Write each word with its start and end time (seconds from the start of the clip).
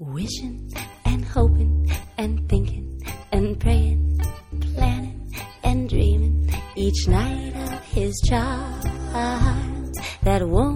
Wishing 0.00 0.70
and 1.06 1.24
hoping 1.24 1.90
and 2.16 2.48
thinking 2.48 3.02
and 3.32 3.58
praying, 3.58 4.20
planning 4.74 5.34
and 5.64 5.88
dreaming 5.88 6.48
each 6.76 7.08
night 7.08 7.52
of 7.56 7.82
his 7.82 8.14
child 8.28 8.84
that 10.22 10.48
won't 10.48 10.67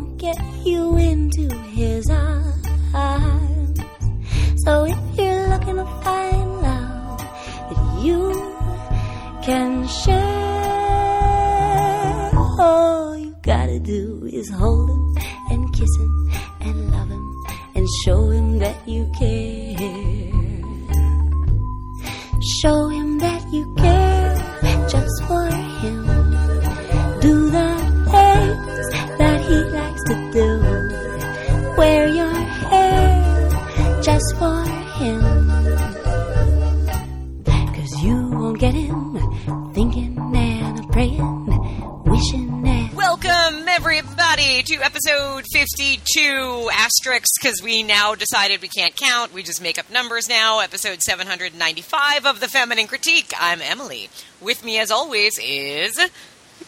because 47.52 47.62
we 47.62 47.82
now 47.82 48.14
decided 48.14 48.62
we 48.62 48.68
can't 48.68 48.96
count. 48.96 49.34
We 49.34 49.42
just 49.42 49.60
make 49.60 49.78
up 49.78 49.90
numbers 49.90 50.26
now. 50.26 50.60
Episode 50.60 51.02
795 51.02 52.24
of 52.24 52.40
The 52.40 52.48
Feminine 52.48 52.86
Critique. 52.86 53.34
I'm 53.38 53.60
Emily. 53.60 54.08
With 54.40 54.64
me, 54.64 54.78
as 54.78 54.90
always, 54.90 55.38
is. 55.38 55.98
Uh, 55.98 56.08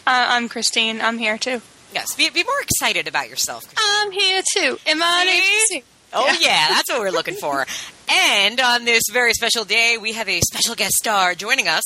I'm 0.07 0.51
Christine. 0.51 1.01
I'm 1.01 1.17
here 1.17 1.39
too. 1.39 1.63
Yes, 1.95 2.15
be, 2.15 2.29
be 2.29 2.43
more 2.43 2.61
excited 2.61 3.09
about 3.09 3.31
yourself. 3.31 3.65
I'm 3.79 4.11
here 4.13 4.43
too. 4.55 4.79
Am 4.87 5.03
I 5.03 5.65
See? 5.71 5.77
an 5.79 5.83
HC? 5.83 5.85
Oh, 6.13 6.39
yeah, 6.39 6.69
that's 6.69 6.93
what 6.93 7.01
we're 7.01 7.11
looking 7.13 7.37
for. 7.37 7.65
And 8.11 8.61
on 8.61 8.85
this 8.85 9.05
very 9.11 9.33
special 9.33 9.65
day, 9.65 9.97
we 9.99 10.13
have 10.13 10.29
a 10.29 10.41
special 10.41 10.75
guest 10.75 10.97
star 10.97 11.35
joining 11.35 11.67
us, 11.67 11.83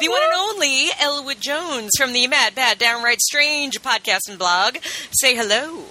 the 0.00 0.08
one 0.08 0.22
and 0.24 0.32
only 0.32 0.86
Elwood 1.00 1.40
Jones 1.40 1.90
from 1.96 2.12
the 2.12 2.26
Mad, 2.26 2.56
Bad, 2.56 2.78
Downright 2.78 3.20
Strange 3.20 3.80
podcast 3.80 4.28
and 4.28 4.40
blog. 4.40 4.78
Say 5.12 5.36
hello. 5.36 5.84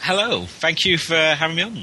Hello. 0.00 0.44
Thank 0.46 0.84
you 0.84 0.98
for 0.98 1.14
having 1.16 1.56
me 1.56 1.62
on. 1.62 1.76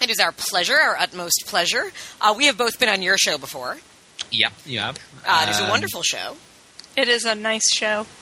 It 0.00 0.10
is 0.10 0.18
our 0.20 0.32
pleasure, 0.32 0.76
our 0.76 0.96
utmost 0.96 1.44
pleasure. 1.46 1.92
Uh, 2.20 2.34
we 2.36 2.46
have 2.46 2.56
both 2.56 2.78
been 2.78 2.88
on 2.88 3.02
your 3.02 3.16
show 3.18 3.36
before. 3.38 3.78
Yep, 4.30 4.52
you 4.66 4.78
have. 4.78 4.96
Uh, 5.26 5.44
it 5.48 5.50
is 5.50 5.60
a 5.60 5.64
Um, 5.64 5.70
wonderful 5.70 6.02
show. 6.02 6.36
It 6.96 7.08
is 7.08 7.24
a 7.24 7.34
nice 7.34 7.72
show. 7.72 8.06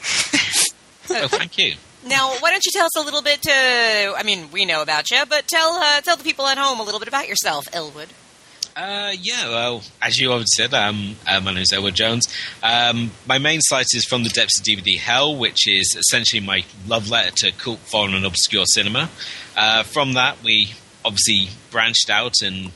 Oh, 1.08 1.28
thank 1.28 1.56
you. 1.56 1.76
Now, 2.04 2.34
why 2.40 2.50
don't 2.50 2.64
you 2.66 2.72
tell 2.72 2.86
us 2.86 2.96
a 2.96 3.00
little 3.00 3.22
bit? 3.22 3.46
Uh, 3.46 4.14
I 4.18 4.22
mean, 4.24 4.50
we 4.50 4.64
know 4.64 4.82
about 4.82 5.08
you, 5.12 5.22
but 5.28 5.46
tell 5.46 5.74
uh, 5.74 6.00
tell 6.00 6.16
the 6.16 6.24
people 6.24 6.48
at 6.48 6.58
home 6.58 6.80
a 6.80 6.82
little 6.82 6.98
bit 6.98 7.06
about 7.06 7.28
yourself, 7.28 7.64
Elwood. 7.72 8.08
Uh, 8.76 9.10
yeah, 9.22 9.48
well, 9.48 9.82
as 10.02 10.18
you 10.18 10.28
already 10.30 10.44
said, 10.54 10.74
um, 10.74 11.16
uh, 11.26 11.40
my 11.40 11.50
name 11.54 11.62
is 11.62 11.72
Elwood 11.72 11.94
Jones. 11.94 12.26
Um, 12.62 13.10
my 13.26 13.38
main 13.38 13.62
site 13.62 13.86
is 13.94 14.04
From 14.04 14.22
the 14.22 14.28
Depths 14.28 14.58
of 14.60 14.66
DVD 14.66 14.98
Hell, 14.98 15.34
which 15.34 15.66
is 15.66 15.96
essentially 15.98 16.40
my 16.40 16.62
love 16.86 17.08
letter 17.08 17.30
to 17.36 17.52
cult, 17.52 17.78
foreign, 17.78 18.12
and 18.12 18.26
obscure 18.26 18.66
cinema. 18.66 19.08
Uh, 19.56 19.82
from 19.82 20.12
that, 20.12 20.42
we 20.42 20.74
obviously 21.06 21.48
branched 21.70 22.10
out 22.10 22.34
and 22.42 22.70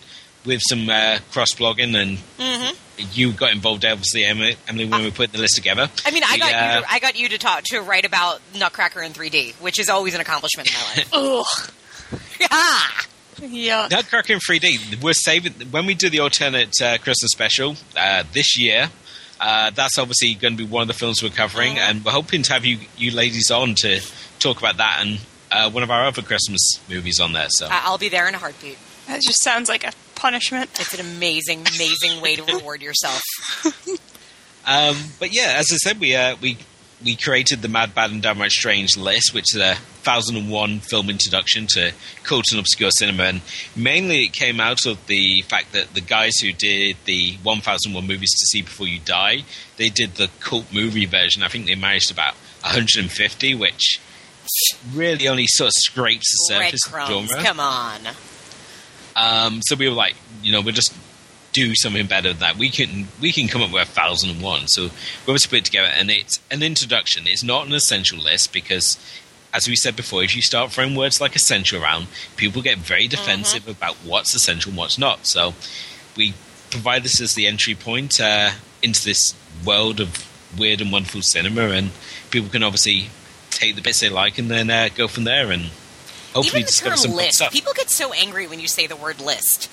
with 0.47 0.63
some 0.67 0.89
uh, 0.89 1.19
cross 1.33 1.53
blogging, 1.53 1.95
and 1.95 2.17
Mm-hmm. 2.39 3.07
you 3.13 3.33
got 3.33 3.53
involved, 3.53 3.85
obviously, 3.85 4.25
Emily, 4.25 4.57
Emily 4.69 4.87
when 4.87 5.03
we 5.03 5.11
put 5.11 5.33
the 5.33 5.39
list 5.39 5.57
together. 5.57 5.91
I 6.07 6.13
mean, 6.13 6.23
I 6.27 6.39
got 6.39 6.55
uh, 6.55 6.77
you. 6.77 6.81
To, 6.81 6.93
I 6.93 6.99
got 6.99 7.19
you 7.19 7.29
to 7.29 7.39
talk 7.39 7.65
to 7.65 7.81
write 7.83 8.07
about 8.07 8.41
Nutcracker 8.57 9.03
in 9.03 9.13
3D, 9.13 9.53
which 9.57 9.79
is 9.79 9.91
always 9.91 10.15
an 10.15 10.23
accomplishment 10.23 10.69
in 10.69 10.75
my 10.75 10.81
life. 10.97 11.11
Ugh. 12.53 13.01
Yuck. 13.37 13.91
Nutcracker 13.91 14.33
in 14.35 14.39
3D. 14.41 15.03
We're 15.03 15.13
saving 15.15 15.53
when 15.71 15.87
we 15.87 15.95
do 15.95 16.11
the 16.11 16.21
alternate 16.21 16.75
uh, 16.83 16.99
Christmas 16.99 17.31
special 17.33 17.77
uh, 17.97 18.25
this 18.33 18.59
year. 18.59 18.91
Uh, 19.41 19.71
that's 19.71 19.99
obviously 19.99 20.35
going 20.35 20.57
to 20.57 20.65
be 20.65 20.69
one 20.71 20.83
of 20.83 20.89
the 20.89 20.95
films 20.95 21.23
we're 21.23 21.31
covering, 21.31 21.79
and 21.79 22.05
we're 22.05 22.13
hoping 22.13 22.43
to 22.43 22.53
have 22.53 22.65
you 22.65 22.79
you 22.99 23.11
ladies 23.11 23.51
on 23.51 23.75
to 23.77 24.01
talk 24.39 24.59
about 24.59 24.77
that 24.77 24.99
and 25.01 25.21
uh, 25.51 25.71
one 25.71 25.83
of 25.83 25.91
our 25.91 26.05
other 26.07 26.23
Christmas 26.23 26.61
movies 26.89 27.19
on 27.21 27.33
there. 27.33 27.49
So 27.51 27.67
I- 27.67 27.83
I'll 27.85 27.99
be 27.99 28.09
there 28.11 28.29
in 28.29 28.35
a 28.35 28.39
heartbeat. 28.39 28.77
That 29.07 29.23
just 29.23 29.43
sounds 29.43 29.69
like 29.69 29.83
a 29.85 29.93
punishment. 30.15 30.71
It's 30.79 30.93
an 30.93 31.01
amazing, 31.01 31.61
amazing 31.75 32.21
way 32.21 32.37
to 32.37 32.45
reward 32.45 32.83
yourself. 32.83 33.23
Um, 34.67 34.95
but 35.19 35.33
yeah, 35.33 35.55
as 35.57 35.69
I 35.73 35.77
said, 35.77 35.99
we 36.01 36.15
uh, 36.15 36.37
we 36.41 36.59
we 37.05 37.17
created 37.17 37.63
the 37.63 37.69
Mad, 37.69 37.95
Bad, 37.95 38.11
and 38.11 38.23
Downright 38.23 38.51
Strange 38.51 38.97
list, 38.97 39.33
which 39.33 39.55
is 39.55 39.61
a 39.61 39.75
thousand 40.03 40.37
and 40.37 40.51
one 40.51 40.81
film 40.81 41.11
introduction 41.11 41.67
to 41.69 41.93
cult 42.23 42.45
and 42.51 42.61
obscure 42.61 42.91
cinema, 42.91 43.25
and 43.25 43.41
mainly 43.75 44.25
it 44.25 44.33
came 44.33 44.61
out 44.61 44.87
of 44.87 45.07
the 45.07 45.43
fact 45.43 45.73
that 45.73 45.95
the 45.95 46.01
guys 46.01 46.33
who 46.43 46.53
did 46.53 46.97
the 47.05 47.37
one 47.43 47.61
thousand 47.61 47.95
one 47.95 48.07
movies 48.07 48.31
to 48.31 48.47
see 48.47 48.63
before 48.63 48.87
you 48.87 48.99
die, 49.01 49.45
they 49.77 49.89
did 49.89 50.15
the 50.15 50.31
cult 50.41 50.73
movie 50.73 51.07
version. 51.07 51.43
I 51.43 51.49
think 51.49 51.67
they 51.67 51.75
managed 51.75 52.11
about 52.11 52.35
150, 52.63 53.55
which 53.55 54.01
really 54.95 55.29
only 55.29 55.47
sort 55.47 55.69
of 55.69 55.75
scrapes 55.77 56.31
the 56.31 56.55
surface 56.55 56.87
of 56.87 56.93
the 56.93 57.07
genre. 57.07 57.43
come 57.43 57.61
on. 57.61 58.01
Um, 59.17 59.61
so 59.63 59.77
we 59.77 59.89
were 59.89 59.95
like, 59.95 60.15
you 60.43 60.53
know, 60.53 60.61
we're 60.61 60.73
just 60.73 60.95
do 61.53 61.75
something 61.75 62.07
better 62.07 62.31
than 62.31 62.41
that. 62.41 62.57
We 62.57 62.71
can 62.71 63.09
we 63.21 63.33
can 63.33 63.49
come 63.49 63.63
up 63.63 63.73
with 63.73 63.83
a 63.83 63.91
thousand 63.91 64.31
and 64.31 64.43
one. 64.43 64.69
So 64.69 64.91
we 65.27 65.33
was 65.33 65.47
put 65.47 65.59
it 65.59 65.65
together, 65.65 65.89
and 65.89 66.11
it's 66.11 66.41
an 66.51 66.63
introduction. 66.63 67.27
It's 67.27 67.43
not 67.43 67.67
an 67.67 67.73
essential 67.73 68.19
list 68.19 68.53
because, 68.53 68.99
as 69.53 69.69
we 69.69 69.77
said 69.77 69.97
before, 69.97 70.23
if 70.23 70.37
you 70.37 70.43
start 70.43 70.73
throwing 70.73 70.95
words 70.95 71.21
like 71.21 71.35
essential 71.35 71.83
around, 71.83 72.07
people 72.37 72.63
get 72.63 72.79
very 72.79 73.09
defensive 73.09 73.67
about 73.69 73.97
what's 73.97 74.35
essential 74.35 74.71
and 74.71 74.79
what's 74.79 74.99
not. 74.99 75.27
So 75.27 75.55
we 76.17 76.35
provide 76.71 77.03
this 77.03 77.21
as 77.21 77.35
the 77.35 77.47
entry 77.47 77.75
point 77.75 78.21
uh, 78.21 78.51
into 78.83 79.05
this 79.05 79.35
world 79.65 80.01
of 80.01 80.27
weird 80.59 80.81
and 80.81 80.93
wonderful 80.93 81.23
cinema, 81.23 81.63
and 81.71 81.91
people 82.31 82.49
can 82.49 82.63
obviously 82.63 83.11
take 83.51 83.75
the 83.77 83.83
bits 83.83 84.01
they 84.01 84.09
like 84.09 84.39
and 84.39 84.51
then 84.51 84.71
uh, 84.71 84.89
go 84.95 85.09
from 85.09 85.25
there 85.25 85.51
and 85.51 85.65
hopefully 86.33 86.61
even 86.61 86.63
the 86.63 86.67
discover 86.67 86.97
some 86.97 87.13
list, 87.13 87.37
stuff. 87.37 87.53
people 87.53 87.73
get 87.75 87.91
so 87.91 88.13
angry 88.13 88.47
when 88.47 88.61
you 88.61 88.69
say 88.69 88.87
the 88.87 88.97
word 88.97 89.21
list. 89.21 89.69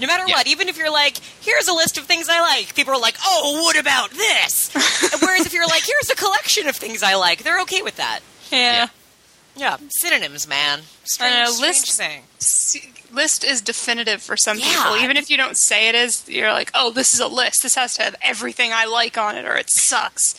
No 0.00 0.06
matter 0.06 0.24
Yeah. 0.26 0.34
what, 0.36 0.46
even 0.46 0.68
if 0.68 0.76
you're 0.78 0.90
like, 0.92 1.18
here's 1.40 1.66
a 1.68 1.72
list 1.72 1.98
of 1.98 2.04
things 2.04 2.28
I 2.28 2.40
like, 2.40 2.74
people 2.74 2.94
are 2.94 3.00
like, 3.00 3.16
oh, 3.24 3.62
what 3.62 3.78
about 3.78 4.10
this? 4.10 4.70
Whereas 5.22 5.46
if 5.46 5.52
you're 5.52 5.66
like, 5.66 5.82
here's 5.84 6.10
a 6.10 6.14
collection 6.16 6.68
of 6.68 6.76
things 6.76 7.02
I 7.02 7.14
like, 7.14 7.42
they're 7.42 7.60
okay 7.62 7.82
with 7.82 7.96
that. 7.96 8.20
Yeah. 8.52 8.88
Yeah, 9.56 9.76
synonyms, 9.90 10.46
man. 10.46 10.80
Strange, 11.04 11.34
I 11.34 11.44
know, 11.44 11.50
strange 11.50 11.76
list- 11.76 11.92
thing. 11.98 12.22
S- 12.40 12.76
List 13.10 13.42
is 13.42 13.62
definitive 13.62 14.22
for 14.22 14.36
some 14.36 14.58
Yeah. 14.58 14.66
people. 14.66 14.96
Even 14.98 15.16
if 15.16 15.30
you 15.30 15.38
don't 15.38 15.56
say 15.56 15.88
it 15.88 15.94
is, 15.94 16.28
you're 16.28 16.52
like, 16.52 16.70
oh, 16.74 16.90
this 16.90 17.14
is 17.14 17.20
a 17.20 17.26
list. 17.26 17.62
This 17.62 17.74
has 17.74 17.94
to 17.94 18.02
have 18.02 18.14
everything 18.20 18.70
I 18.74 18.84
like 18.84 19.16
on 19.16 19.34
it, 19.34 19.46
or 19.46 19.56
it 19.56 19.70
sucks. 19.70 20.34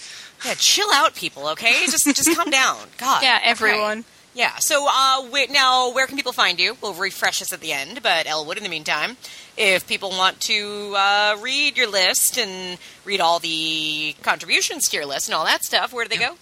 Yeah, 0.46 0.54
chill 0.54 0.88
out, 0.94 1.16
people. 1.16 1.48
Okay, 1.50 1.74
just 1.88 2.06
just 2.06 2.36
calm 2.38 2.50
down. 2.52 2.78
God. 3.00 3.24
Yeah, 3.24 3.40
okay. 3.42 4.04
Yeah. 4.34 4.56
So 4.60 4.88
uh, 4.90 5.28
wait, 5.32 5.52
now, 5.52 5.92
where 5.92 6.08
can 6.08 6.16
people 6.16 6.32
find 6.32 6.60
you? 6.60 6.78
We'll 6.82 6.94
refresh 6.94 7.40
this 7.40 7.52
at 7.52 7.60
the 7.62 7.74
end, 7.74 8.02
but 8.04 8.28
Elwood, 8.28 8.58
in 8.58 8.64
the 8.64 8.70
meantime, 8.70 9.18
if 9.58 9.88
people 9.88 10.10
want 10.10 10.40
to 10.42 10.94
uh, 10.96 11.38
read 11.42 11.78
your 11.78 11.90
list 11.90 12.38
and 12.38 12.78
read 13.06 13.20
all 13.22 13.40
the 13.40 14.16
contributions 14.22 14.88
to 14.90 14.98
your 14.98 15.06
list 15.06 15.28
and 15.28 15.36
all 15.36 15.46
that 15.46 15.64
stuff, 15.64 15.94
where 15.94 16.06
do 16.06 16.10
they 16.10 16.24
go? 16.24 16.36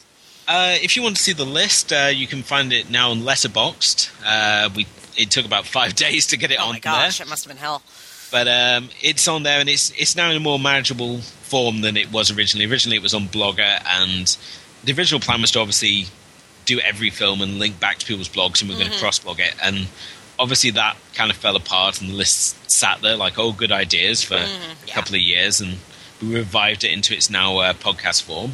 Uh, 0.48 0.76
if 0.82 0.96
you 0.96 1.02
want 1.04 1.18
to 1.18 1.22
see 1.22 1.34
the 1.34 1.46
list, 1.46 1.92
uh, 1.92 2.10
you 2.14 2.28
can 2.28 2.42
find 2.42 2.72
it 2.72 2.90
now 2.90 3.12
on 3.12 3.22
Letterboxd. 3.22 4.12
Uh, 4.26 4.70
we 4.76 4.86
it 5.18 5.32
took 5.32 5.46
about 5.46 5.66
five 5.78 5.96
days 5.96 6.28
to 6.28 6.38
get 6.38 6.52
it 6.52 6.60
on. 6.60 6.66
Oh 6.66 6.70
on 6.70 6.74
my 6.76 6.80
gosh, 6.80 7.18
there, 7.18 7.28
it 7.28 7.30
must 7.30 7.44
have 7.46 7.52
been 7.54 7.62
hell. 7.62 7.82
but 8.32 8.48
um, 8.48 8.90
it's 9.02 9.28
on 9.28 9.44
there 9.44 9.60
and 9.60 9.68
it's 9.70 9.92
it's 9.98 10.16
now 10.16 10.30
in 10.30 10.38
a 10.38 10.40
more 10.40 10.60
manageable 10.60 11.20
form 11.20 11.82
than 11.82 11.98
it 11.98 12.12
was 12.12 12.32
originally. 12.32 12.66
Originally, 12.70 12.98
it 12.98 13.04
was 13.04 13.14
on 13.14 13.24
Blogger, 13.28 13.82
and 13.86 14.38
the 14.84 14.94
original 14.94 15.20
plan 15.20 15.42
was 15.42 15.52
to 15.52 15.60
obviously 15.60 16.06
do 16.68 16.80
every 16.82 17.10
film 17.10 17.42
and 17.42 17.58
link 17.58 17.80
back 17.80 17.98
to 17.98 18.06
people's 18.06 18.30
blogs, 18.30 18.62
and 18.62 18.70
we're 18.70 18.78
going 18.78 18.92
to 18.92 19.00
cross 19.00 19.18
blog 19.18 19.40
it. 19.40 19.56
And 19.64 19.88
obviously, 20.38 20.70
that 20.72 20.96
kind 21.16 21.32
of 21.32 21.38
fell 21.38 21.56
apart, 21.56 22.00
and 22.00 22.12
the 22.12 22.14
list 22.14 22.70
sat 22.70 23.02
there 23.02 23.16
like 23.16 23.40
all 23.40 23.54
good 23.54 23.72
ideas 23.72 24.24
for 24.24 24.36
yeah. 24.36 24.74
a 24.84 24.92
couple 24.92 25.16
of 25.16 25.22
years, 25.22 25.60
and 25.60 25.78
we 26.22 26.36
revived 26.36 26.84
it 26.84 26.92
into 26.92 27.16
its 27.16 27.30
now 27.32 27.58
uh, 27.58 27.74
podcast 27.74 28.22
form. 28.22 28.52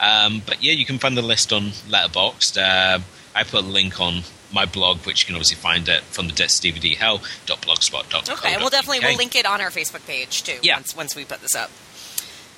Um, 0.00 0.42
but 0.46 0.62
yeah, 0.62 0.72
you 0.72 0.86
can 0.86 0.98
find 0.98 1.16
the 1.16 1.22
list 1.22 1.52
on 1.52 1.70
Letterboxd. 1.88 2.56
Uh, 2.56 3.00
I 3.34 3.42
put 3.42 3.64
a 3.64 3.66
link 3.66 4.00
on 4.00 4.22
my 4.52 4.64
blog, 4.64 4.98
which 5.06 5.22
you 5.22 5.26
can 5.26 5.34
obviously 5.34 5.56
find 5.56 5.88
at 5.88 6.02
from 6.02 6.28
the 6.28 6.32
depths 6.32 6.60
DVD 6.60 6.96
hell.blogspot.com. 6.96 8.34
Okay, 8.36 8.52
and 8.52 8.60
we'll 8.60 8.70
definitely 8.70 9.00
we'll 9.00 9.16
link 9.16 9.34
it 9.34 9.44
on 9.44 9.60
our 9.60 9.70
Facebook 9.70 10.06
page 10.06 10.42
too. 10.44 10.58
Yeah. 10.62 10.76
Once 10.76 10.96
once 10.96 11.16
we 11.16 11.24
put 11.24 11.40
this 11.40 11.54
up, 11.56 11.70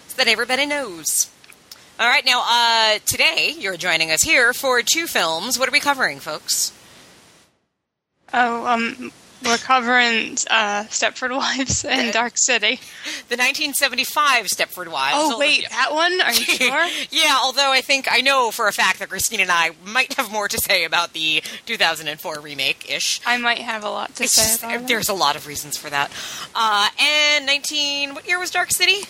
so 0.09 0.17
that 0.17 0.29
everybody 0.29 0.67
knows. 0.67 1.31
All 1.99 2.07
right, 2.09 2.25
now 2.25 2.43
uh, 2.47 2.99
today 3.07 3.55
you're 3.59 3.77
joining 3.77 4.11
us 4.13 4.23
here 4.23 4.53
for 4.53 4.83
two 4.83 5.07
films. 5.07 5.59
What 5.59 5.69
are 5.69 5.73
we 5.73 5.81
covering, 5.81 6.21
folks? 6.21 6.73
Oh, 8.33 8.67
um, 8.67 9.11
We're 9.45 9.57
covering 9.57 10.33
uh, 10.49 10.85
Stepford 10.91 11.37
Wives 11.37 11.85
and 11.85 12.13
Dark 12.13 12.39
City. 12.39 12.77
The 13.29 13.37
1975 13.37 14.47
Stepford 14.47 14.93
Wives. 14.93 15.17
Oh 15.17 15.23
Although- 15.25 15.39
wait, 15.41 15.69
that 15.71 15.93
one? 15.93 16.21
Are 16.21 16.33
you 16.33 16.45
sure? 16.45 16.87
yeah, 17.11 17.37
although 17.43 17.73
I 17.73 17.81
think 17.81 18.07
I 18.09 18.21
know 18.21 18.53
for 18.53 18.69
a 18.69 18.73
fact 18.73 19.01
that 19.01 19.09
Christine 19.09 19.41
and 19.41 19.51
I 19.51 19.71
might 19.85 20.13
have 20.15 20.31
more 20.31 20.47
to 20.47 20.59
say 20.59 20.85
about 20.85 21.15
the 21.15 21.43
2004 21.67 22.41
remake 22.41 22.89
ish. 22.89 23.21
I 23.27 23.39
might 23.39 23.59
have 23.59 23.83
a 23.83 23.91
lot 23.91 24.15
to 24.17 24.23
It's 24.25 24.35
say 24.35 24.43
just, 24.43 24.63
about 24.63 24.83
it. 24.83 24.87
there's 24.89 25.09
a 25.09 25.15
lot 25.15 25.35
of 25.35 25.49
reasons 25.49 25.77
for 25.77 25.91
that. 25.91 26.13
Uh, 26.55 26.89
and 27.01 27.45
19, 27.47 28.15
what 28.15 28.29
year 28.29 28.39
was 28.39 28.53
Dark 28.53 28.71
City? 28.71 29.01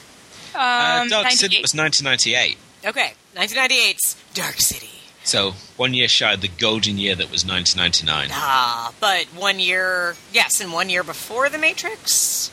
Um, 0.54 0.62
uh, 0.62 1.08
Dark 1.08 1.30
City 1.32 1.60
was 1.60 1.74
1998. 1.74 2.56
Okay, 2.84 3.12
1998's 3.34 4.16
Dark 4.34 4.56
City. 4.60 4.90
So 5.24 5.52
one 5.76 5.92
year 5.94 6.08
shy 6.08 6.32
of 6.32 6.40
the 6.40 6.48
golden 6.48 6.96
year 6.96 7.14
that 7.14 7.30
was 7.30 7.44
1999. 7.44 8.28
Ah, 8.32 8.92
but 9.00 9.26
one 9.26 9.58
year, 9.58 10.16
yes, 10.32 10.60
and 10.60 10.72
one 10.72 10.88
year 10.88 11.02
before 11.04 11.48
The 11.48 11.58
Matrix. 11.58 12.50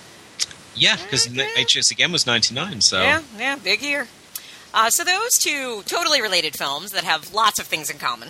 Yeah, 0.75 0.97
because 0.97 1.27
Okay. 1.27 1.47
Matrix 1.55 1.89
again 1.91 2.11
was 2.11 2.25
99. 2.27 2.81
So 2.81 3.01
Yeah, 3.01 3.21
yeah, 3.37 3.55
big 3.55 3.81
year. 3.81 4.07
Uh, 4.73 4.89
so 4.89 5.05
those 5.05 5.37
two 5.37 5.83
totally 5.85 6.21
related 6.21 6.57
films 6.57 6.91
that 6.91 7.05
have 7.05 7.33
lots 7.33 7.59
of 7.59 7.65
things 7.67 7.89
in 7.89 7.97
common. 7.97 8.29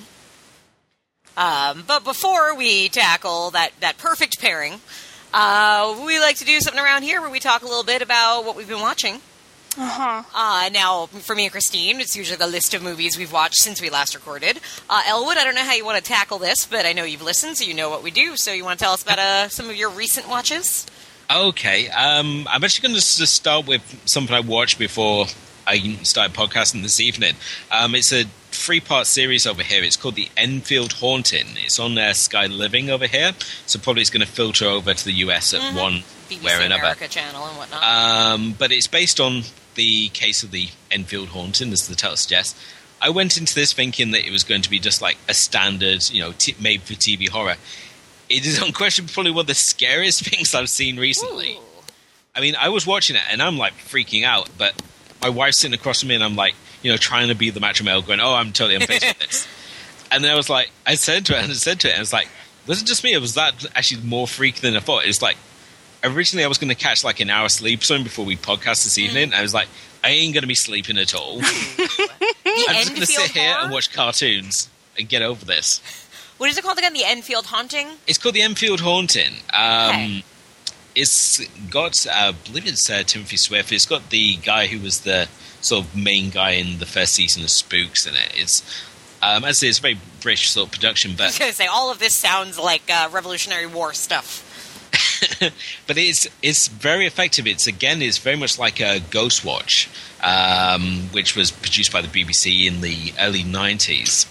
Um, 1.35 1.83
but 1.87 2.03
before 2.03 2.55
we 2.55 2.87
tackle 2.89 3.49
that, 3.51 3.71
that 3.79 3.97
perfect 3.97 4.39
pairing, 4.39 4.79
uh, 5.33 5.99
we 6.05 6.19
like 6.19 6.37
to 6.37 6.45
do 6.45 6.59
something 6.59 6.81
around 6.81 7.01
here 7.01 7.19
where 7.19 7.31
we 7.31 7.39
talk 7.39 7.63
a 7.63 7.65
little 7.65 7.83
bit 7.83 8.01
about 8.03 8.45
what 8.45 8.55
we've 8.55 8.67
been 8.69 8.79
watching. 8.79 9.21
Uh-huh. 9.77 10.23
Uh, 10.33 10.69
now, 10.69 11.07
for 11.07 11.35
me 11.35 11.43
and 11.43 11.51
Christine, 11.51 11.99
it's 11.99 12.15
usually 12.15 12.37
the 12.37 12.47
list 12.47 12.73
of 12.73 12.81
movies 12.81 13.17
we've 13.17 13.31
watched 13.31 13.57
since 13.57 13.81
we 13.81 13.89
last 13.89 14.15
recorded. 14.15 14.59
Uh, 14.89 15.03
Elwood, 15.07 15.37
I 15.37 15.43
don't 15.43 15.55
know 15.55 15.63
how 15.63 15.73
you 15.73 15.85
want 15.85 15.97
to 15.97 16.03
tackle 16.03 16.37
this, 16.37 16.65
but 16.65 16.85
I 16.85 16.93
know 16.93 17.03
you've 17.03 17.21
listened, 17.21 17.57
so 17.57 17.65
you 17.65 17.73
know 17.73 17.89
what 17.89 18.03
we 18.03 18.11
do. 18.11 18.37
So 18.37 18.53
you 18.53 18.63
want 18.63 18.79
to 18.79 18.83
tell 18.83 18.93
us 18.93 19.03
about 19.03 19.19
uh, 19.19 19.49
some 19.49 19.69
of 19.69 19.75
your 19.75 19.89
recent 19.89 20.29
watches? 20.29 20.85
Okay, 21.29 21.89
um, 21.89 22.47
I'm 22.49 22.63
actually 22.63 22.87
going 22.87 22.99
to 22.99 23.01
just 23.01 23.33
start 23.33 23.67
with 23.67 24.01
something 24.05 24.35
I 24.35 24.41
watched 24.41 24.77
before 24.77 25.25
I 25.67 25.79
started 26.03 26.35
podcasting 26.35 26.83
this 26.83 26.99
evening. 26.99 27.33
Um, 27.71 27.95
it's 27.95 28.13
a 28.13 28.25
three-part 28.51 29.07
series 29.07 29.47
over 29.47 29.63
here. 29.63 29.83
It's 29.83 29.95
called 29.95 30.15
the 30.15 30.29
Enfield 30.37 30.93
Haunting. 30.93 31.47
It's 31.55 31.79
on 31.79 31.97
uh, 31.97 32.13
Sky 32.13 32.45
Living 32.45 32.89
over 32.89 33.07
here, 33.07 33.33
so 33.65 33.79
probably 33.79 34.01
it's 34.01 34.11
going 34.11 34.25
to 34.25 34.31
filter 34.31 34.65
over 34.65 34.93
to 34.93 35.05
the 35.05 35.13
US 35.13 35.53
at 35.53 35.75
one 35.75 36.03
BBC 36.29 36.43
way 36.43 36.53
or 36.53 36.61
another. 36.61 36.81
America 36.81 37.07
channel 37.07 37.43
and 37.45 37.57
whatnot. 37.57 37.83
Um, 37.83 38.55
but 38.57 38.71
it's 38.71 38.87
based 38.87 39.19
on 39.19 39.41
the 39.75 40.09
case 40.09 40.43
of 40.43 40.51
the 40.51 40.69
Enfield 40.91 41.29
haunting, 41.29 41.71
as 41.71 41.87
the 41.87 41.95
title 41.95 42.17
suggests. 42.17 42.59
I 43.01 43.09
went 43.09 43.37
into 43.37 43.53
this 43.53 43.73
thinking 43.73 44.11
that 44.11 44.25
it 44.25 44.31
was 44.31 44.43
going 44.43 44.61
to 44.61 44.69
be 44.69 44.79
just 44.79 45.01
like 45.01 45.17
a 45.29 45.33
standard, 45.33 46.09
you 46.09 46.21
know, 46.21 46.33
t- 46.37 46.55
made 46.59 46.81
for 46.81 46.93
TV 46.93 47.29
horror. 47.29 47.55
It 48.29 48.45
is 48.45 48.61
unquestionably 48.61 49.13
probably 49.13 49.31
one 49.31 49.41
of 49.41 49.47
the 49.47 49.55
scariest 49.55 50.25
things 50.29 50.55
I've 50.55 50.69
seen 50.69 50.97
recently. 50.97 51.53
Ooh. 51.53 51.59
I 52.35 52.41
mean, 52.41 52.55
I 52.59 52.69
was 52.69 52.85
watching 52.85 53.15
it 53.15 53.21
and 53.31 53.41
I'm 53.41 53.57
like 53.57 53.73
freaking 53.73 54.23
out, 54.23 54.49
but 54.57 54.81
my 55.21 55.29
wife's 55.29 55.59
sitting 55.59 55.73
across 55.73 56.01
from 56.01 56.09
me 56.09 56.15
and 56.15 56.23
I'm 56.23 56.35
like, 56.35 56.55
you 56.81 56.91
know, 56.91 56.97
trying 56.97 57.29
to 57.29 57.35
be 57.35 57.49
the 57.49 57.59
macho 57.59 57.83
male, 57.83 58.01
going, 58.01 58.19
"Oh, 58.19 58.33
I'm 58.33 58.51
totally 58.51 58.77
unfazed 58.77 59.07
with 59.07 59.19
this." 59.19 59.47
And 60.11 60.23
then 60.23 60.31
I 60.31 60.35
was 60.35 60.49
like, 60.49 60.69
I 60.85 60.95
said 60.95 61.25
to 61.27 61.33
her 61.33 61.39
and 61.39 61.51
I 61.51 61.55
said 61.55 61.79
to 61.79 61.87
it, 61.87 61.91
and 61.91 61.97
I 61.97 62.01
was 62.01 62.13
like, 62.13 62.27
"Was 62.67 62.81
it 62.81 62.85
just 62.85 63.03
me? 63.03 63.15
Or 63.15 63.21
was 63.21 63.33
that 63.33 63.65
actually 63.75 64.03
more 64.03 64.27
freak 64.27 64.57
than 64.57 64.75
I 64.75 64.81
thought?" 64.81 65.05
It's 65.05 65.21
like 65.21 65.37
originally 66.05 66.43
I 66.45 66.47
was 66.47 66.57
going 66.57 66.69
to 66.69 66.75
catch 66.75 67.03
like 67.03 67.19
an 67.19 67.29
hour 67.29 67.49
sleep 67.49 67.83
soon 67.83 68.03
before 68.03 68.25
we 68.25 68.35
podcast 68.35 68.83
this 68.83 68.97
evening. 68.97 69.33
I 69.33 69.41
was 69.41 69.53
like, 69.53 69.67
I 70.03 70.09
ain't 70.09 70.33
going 70.33 70.43
to 70.43 70.47
be 70.47 70.55
sleeping 70.55 70.97
at 70.97 71.13
all. 71.15 71.37
I'm 71.39 71.43
just 71.43 72.89
going 72.89 73.01
to 73.01 73.05
sit 73.05 73.31
here 73.31 73.55
and 73.59 73.71
watch 73.71 73.91
cartoons 73.93 74.69
and 74.97 75.09
get 75.09 75.21
over 75.21 75.43
this. 75.45 75.81
What 76.37 76.49
is 76.49 76.57
it 76.57 76.63
called 76.63 76.77
again? 76.77 76.93
The 76.93 77.03
Enfield 77.05 77.45
Haunting? 77.47 77.87
It's 78.07 78.17
called 78.17 78.35
the 78.35 78.41
Enfield 78.41 78.81
Haunting. 78.81 79.33
Um, 79.53 79.89
Okay. 79.89 80.23
It's 80.97 81.45
got, 81.69 82.07
uh, 82.07 82.11
I 82.13 82.31
believe 82.47 82.65
it's 82.67 82.89
uh, 82.89 83.03
Timothy 83.05 83.35
Swift. 83.35 83.71
It's 83.73 83.85
got 83.85 84.11
the 84.11 84.37
guy 84.37 84.67
who 84.67 84.79
was 84.79 85.01
the 85.01 85.27
sort 85.59 85.85
of 85.85 85.93
main 85.95 86.29
guy 86.29 86.51
in 86.51 86.79
the 86.79 86.85
first 86.85 87.13
season 87.15 87.43
of 87.43 87.49
Spooks 87.49 88.05
in 88.07 88.13
it. 88.15 88.31
It's, 88.33 88.61
um, 89.21 89.43
as 89.43 89.43
I 89.43 89.51
say, 89.51 89.67
it's 89.67 89.79
a 89.79 89.81
very 89.81 89.97
British 90.21 90.51
sort 90.51 90.67
of 90.67 90.71
production, 90.71 91.11
but 91.17 91.23
I 91.23 91.27
was 91.27 91.39
going 91.39 91.51
to 91.51 91.57
say, 91.57 91.65
all 91.67 91.91
of 91.91 91.99
this 91.99 92.13
sounds 92.13 92.57
like 92.57 92.83
uh, 92.89 93.09
Revolutionary 93.11 93.65
War 93.65 93.91
stuff. 93.93 94.43
but 95.87 95.97
it's 95.97 96.27
it's 96.41 96.67
very 96.67 97.05
effective. 97.05 97.47
It's 97.47 97.67
again, 97.67 98.01
it's 98.01 98.17
very 98.17 98.35
much 98.35 98.57
like 98.59 98.79
a 98.79 98.99
Ghostwatch, 98.99 99.87
um, 100.23 101.09
which 101.11 101.35
was 101.35 101.51
produced 101.51 101.91
by 101.91 102.01
the 102.01 102.07
BBC 102.07 102.65
in 102.67 102.81
the 102.81 103.13
early 103.19 103.43
'90s. 103.43 104.27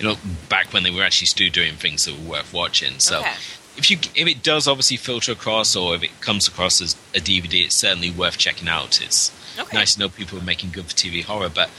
You 0.00 0.08
know, 0.08 0.16
back 0.48 0.72
when 0.72 0.82
they 0.82 0.90
were 0.90 1.02
actually 1.02 1.28
still 1.28 1.50
doing 1.50 1.74
things 1.74 2.04
that 2.04 2.18
were 2.18 2.30
worth 2.32 2.52
watching. 2.52 2.98
So, 2.98 3.20
Okay. 3.20 3.32
if 3.76 3.90
you 3.90 3.98
if 4.14 4.26
it 4.26 4.42
does 4.42 4.66
obviously 4.66 4.96
filter 4.96 5.32
across, 5.32 5.76
or 5.76 5.94
if 5.94 6.02
it 6.02 6.20
comes 6.20 6.48
across 6.48 6.80
as 6.82 6.94
a 7.14 7.20
DVD, 7.20 7.64
it's 7.64 7.76
certainly 7.76 8.10
worth 8.10 8.36
checking 8.38 8.68
out. 8.68 9.00
It's 9.00 9.30
Okay. 9.58 9.76
nice 9.76 9.94
to 9.94 10.00
know 10.00 10.08
people 10.08 10.38
are 10.38 10.42
making 10.42 10.70
good 10.70 10.86
for 10.86 10.94
TV 10.94 11.22
horror, 11.22 11.48
but 11.48 11.70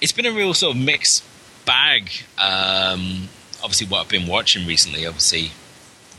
it's 0.00 0.12
been 0.12 0.26
a 0.26 0.32
real 0.32 0.52
sort 0.52 0.76
of 0.76 0.82
mixed 0.82 1.24
bag. 1.64 2.10
Um, 2.38 3.28
obviously, 3.62 3.86
what 3.86 4.00
I've 4.02 4.08
been 4.08 4.26
watching 4.26 4.66
recently, 4.66 5.06
obviously 5.06 5.52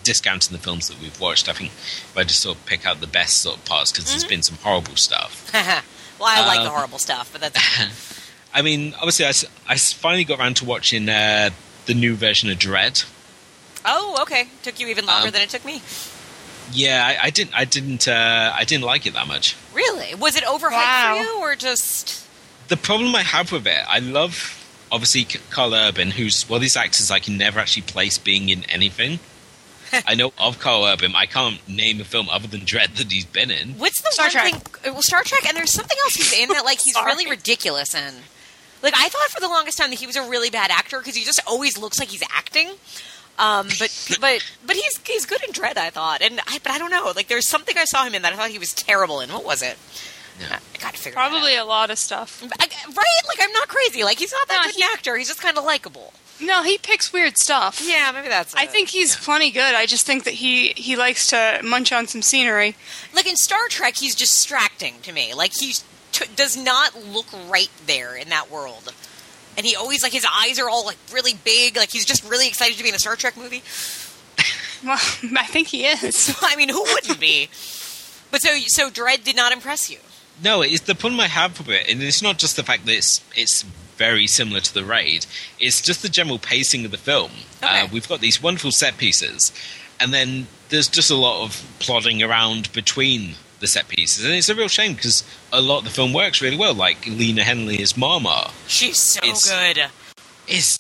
discounting 0.04 0.52
the 0.56 0.62
films 0.62 0.88
that 0.90 1.00
we've 1.02 1.20
watched. 1.20 1.50
I 1.50 1.54
think 1.54 1.72
if 1.72 2.14
I 2.18 2.24
just 2.24 2.42
sort 2.42 2.58
of 2.58 2.66
pick 2.66 2.86
out 2.86 3.00
the 3.02 3.08
best 3.08 3.42
sort 3.42 3.58
of 3.58 3.66
parts 3.66 3.92
because 3.92 4.10
there's 4.10 4.24
been 4.26 4.44
some 4.44 4.58
horrible 4.58 4.96
stuff. 4.96 5.50
well, 6.20 6.30
I 6.30 6.46
like 6.46 6.60
the 6.62 6.68
Um, 6.68 6.74
horrible 6.76 7.00
stuff, 7.00 7.30
but 7.32 7.42
that's. 7.42 7.60
I 8.54 8.62
mean, 8.62 8.94
obviously, 8.96 9.26
I, 9.26 9.34
I 9.74 9.78
finally 9.78 10.24
got 10.26 10.40
around 10.40 10.58
to 10.58 10.66
watching 10.66 11.10
uh, 11.10 11.50
the 11.88 11.94
new 11.96 12.16
version 12.16 12.50
of 12.52 12.58
Dredd. 12.60 13.06
oh, 13.86 14.18
okay. 14.22 14.48
Took 14.62 14.80
you 14.80 14.88
even 14.90 15.06
longer 15.06 15.28
Um, 15.28 15.32
than 15.34 15.42
it 15.42 15.50
took 15.50 15.66
me. 15.66 15.82
Yeah, 16.72 17.04
I, 17.06 17.26
I 17.26 17.30
didn't, 17.30 17.54
I 17.56 17.66
didn't, 17.66 18.08
uh, 18.08 18.52
I 18.56 18.64
didn't 18.64 18.84
like 18.86 19.06
it 19.06 19.14
that 19.14 19.28
much. 19.28 19.56
Really? 19.74 20.16
Was 20.16 20.36
it 20.36 20.44
overhyped 20.44 20.72
Wow. 20.72 21.16
for 21.18 21.24
you, 21.24 21.40
or 21.40 21.56
just. 21.56 22.26
The 22.70 22.78
problem 22.78 23.16
I 23.16 23.24
have 23.24 23.52
with 23.52 23.68
it, 23.68 23.84
I 23.88 24.00
love 24.00 24.60
obviously 24.92 25.26
C- 25.26 25.40
Karl 25.50 25.74
Urban, 25.74 26.12
who's 26.12 26.48
well, 26.48 26.60
these 26.60 26.78
actors 26.78 27.10
I 27.12 27.20
can 27.20 27.38
never 27.38 27.60
actually 27.60 27.82
place 27.84 28.18
being 28.18 28.50
in 28.50 28.64
anything. 28.66 29.20
I 30.08 30.16
know 30.16 30.34
of 30.38 30.60
Karl 30.60 30.86
Urban, 30.86 31.14
I 31.16 31.26
can't 31.26 31.66
name 31.68 32.02
a 32.02 32.04
film 32.04 32.30
other 32.30 32.48
than 32.48 32.62
Dredd 32.62 32.96
that 32.98 33.12
he's 33.12 33.26
been 33.26 33.52
in. 33.52 33.74
What's 33.78 34.02
the 34.02 34.12
Star 34.12 34.26
one 34.26 34.32
Trek. 34.32 34.54
thing? 34.54 34.92
uh, 34.92 34.94
Well, 34.94 35.02
Star 35.02 35.24
Trek, 35.24 35.46
and 35.48 35.56
there's 35.58 35.72
something 35.72 35.98
else 36.04 36.16
he's 36.16 36.34
in 36.40 36.50
that 36.50 36.66
like 36.66 36.80
he's 36.82 36.96
really 36.96 37.30
ridiculous 37.30 37.94
in. 37.96 38.14
Like 38.82 38.94
I 38.98 39.08
thought 39.10 39.30
for 39.30 39.40
the 39.40 39.48
longest 39.48 39.78
time 39.78 39.90
that 39.92 40.00
he 40.00 40.08
was 40.08 40.16
a 40.16 40.28
really 40.30 40.50
bad 40.50 40.70
actor 40.72 41.00
because 41.00 41.16
he 41.16 41.24
just 41.24 41.40
always 41.48 41.78
looks 41.78 42.00
like 42.00 42.10
he's 42.10 42.24
acting. 42.34 42.70
Um, 43.40 43.68
but 43.80 44.18
but 44.22 44.44
but 44.66 44.76
he's 44.76 45.00
he's 45.06 45.26
good 45.26 45.42
in 45.44 45.52
Dredd, 45.54 45.78
I 45.78 45.90
thought, 45.90 46.22
and 46.22 46.40
I, 46.48 46.60
but 46.62 46.72
I 46.72 46.78
don't 46.78 46.92
know. 46.92 47.14
Like 47.16 47.28
there's 47.30 47.48
something 47.48 47.78
I 47.78 47.86
saw 47.86 48.04
him 48.06 48.14
in 48.14 48.22
that 48.24 48.34
I 48.34 48.36
thought 48.36 48.50
he 48.50 48.60
was 48.60 48.74
terrible 48.74 49.22
in. 49.22 49.30
What 49.32 49.46
was 49.46 49.62
it? 49.62 49.78
Yeah. 50.40 50.58
I 50.74 50.78
gotta 50.80 50.98
figure 50.98 51.16
that 51.16 51.22
out. 51.26 51.30
Probably 51.30 51.56
a 51.56 51.64
lot 51.66 51.92
of 51.92 51.98
stuff. 52.00 52.44
I, 52.44 52.66
right? 52.66 52.88
Like 53.28 53.38
I'm 53.42 53.52
not 53.54 53.68
crazy. 53.68 54.04
Like 54.04 54.20
he's 54.20 54.32
not 54.32 54.48
that 54.48 54.62
No, 54.66 54.72
good 54.72 54.76
he- 54.76 54.82
an 54.84 54.90
actor. 54.94 55.16
He's 55.18 55.28
just 55.28 55.42
kind 55.42 55.58
of 55.58 55.64
likable. 55.64 56.12
No, 56.44 56.64
he 56.64 56.78
picks 56.78 57.14
weird 57.14 57.38
stuff. 57.38 57.82
Yeah, 57.86 58.12
maybe 58.14 58.28
that's. 58.28 58.54
I 58.56 58.64
it. 58.64 58.70
think 58.70 58.90
he's 58.90 59.16
plenty 59.16 59.50
good. 59.52 59.76
I 59.76 59.86
just 59.86 60.06
think 60.06 60.24
that 60.26 60.36
he 60.36 60.70
he 60.76 60.96
likes 60.96 61.28
to 61.30 61.62
munch 61.64 61.92
on 61.92 62.08
some 62.08 62.22
scenery. 62.22 62.76
like 63.16 63.28
in 63.28 63.36
Star 63.38 63.68
Trek, 63.70 63.96
he's 63.98 64.16
distracting 64.16 64.96
to 65.04 65.12
me. 65.12 65.34
Like 65.34 65.54
he 65.60 65.74
t- 66.12 66.26
does 66.36 66.58
not 66.58 66.96
look 67.08 67.28
right 67.50 67.72
there 67.86 68.16
in 68.16 68.30
that 68.30 68.52
world, 68.52 68.94
and 69.58 69.66
he 69.66 69.76
always 69.76 70.04
like 70.04 70.12
his 70.12 70.26
eyes 70.32 70.60
are 70.60 70.70
all 70.70 70.86
like 70.86 70.98
really 71.14 71.34
big. 71.44 71.78
Like 71.78 71.92
he's 71.92 72.06
just 72.06 72.24
really 72.30 72.48
excited 72.48 72.78
to 72.78 72.84
be 72.84 72.90
in 72.90 72.96
a 72.96 73.00
Star 73.00 73.16
Trek 73.16 73.38
movie. 73.38 73.64
Well, 74.86 74.98
I 75.38 75.46
think 75.46 75.70
he 75.70 75.86
is. 75.86 76.36
I 76.42 76.58
mean, 76.58 76.68
who 76.68 76.82
wouldn't 76.82 77.18
be? 77.18 77.46
But 78.32 78.42
so 78.42 78.50
so 78.68 78.90
Dredd 78.90 79.24
did 79.24 79.36
not 79.38 79.54
impress 79.54 79.90
you. 79.90 80.00
No, 80.44 80.62
it's 80.62 80.82
the 80.82 80.94
problem 80.94 81.22
I 81.22 81.28
have 81.28 81.58
with 81.58 81.70
it, 81.70 81.90
and 81.90 82.04
it's 82.04 82.22
not 82.22 82.38
just 82.38 82.58
the 82.58 82.64
fact 82.64 82.86
that 82.88 82.92
it's 82.94 83.22
it's 83.34 83.64
very 83.98 84.28
similar 84.28 84.60
to 84.62 84.74
the 84.74 84.84
raid. 84.84 85.26
It's 85.60 85.82
just 85.82 86.02
the 86.02 86.10
general 86.10 86.40
pacing 86.40 86.86
of 86.86 86.92
the 86.92 86.98
film. 86.98 87.32
Uh, 87.62 87.88
we've 87.92 88.08
got 88.08 88.20
these 88.22 88.42
wonderful 88.42 88.72
set 88.72 88.98
pieces, 88.98 89.52
and 90.00 90.14
then 90.14 90.48
there's 90.70 90.88
just 90.88 91.12
a 91.12 91.16
lot 91.16 91.44
of 91.44 91.64
plodding 91.80 92.22
around 92.24 92.72
between 92.74 93.36
the 93.60 93.68
set 93.68 93.88
pieces, 93.88 94.26
and 94.26 94.34
it's 94.34 94.50
a 94.50 94.56
real 94.56 94.68
shame 94.68 94.94
because 94.94 95.24
a 95.52 95.62
lot 95.62 95.80
of 95.80 95.84
the 95.86 95.90
film 95.90 96.12
works 96.14 96.42
really 96.42 96.58
well. 96.58 96.74
Like 96.74 97.06
Lena 97.08 97.44
Headey 97.44 97.80
as 97.80 97.96
Mama 97.96 98.52
She's 98.68 99.00
so 99.00 99.20
It's- 99.24 99.50
good. 99.50 99.86
is. 100.48 100.78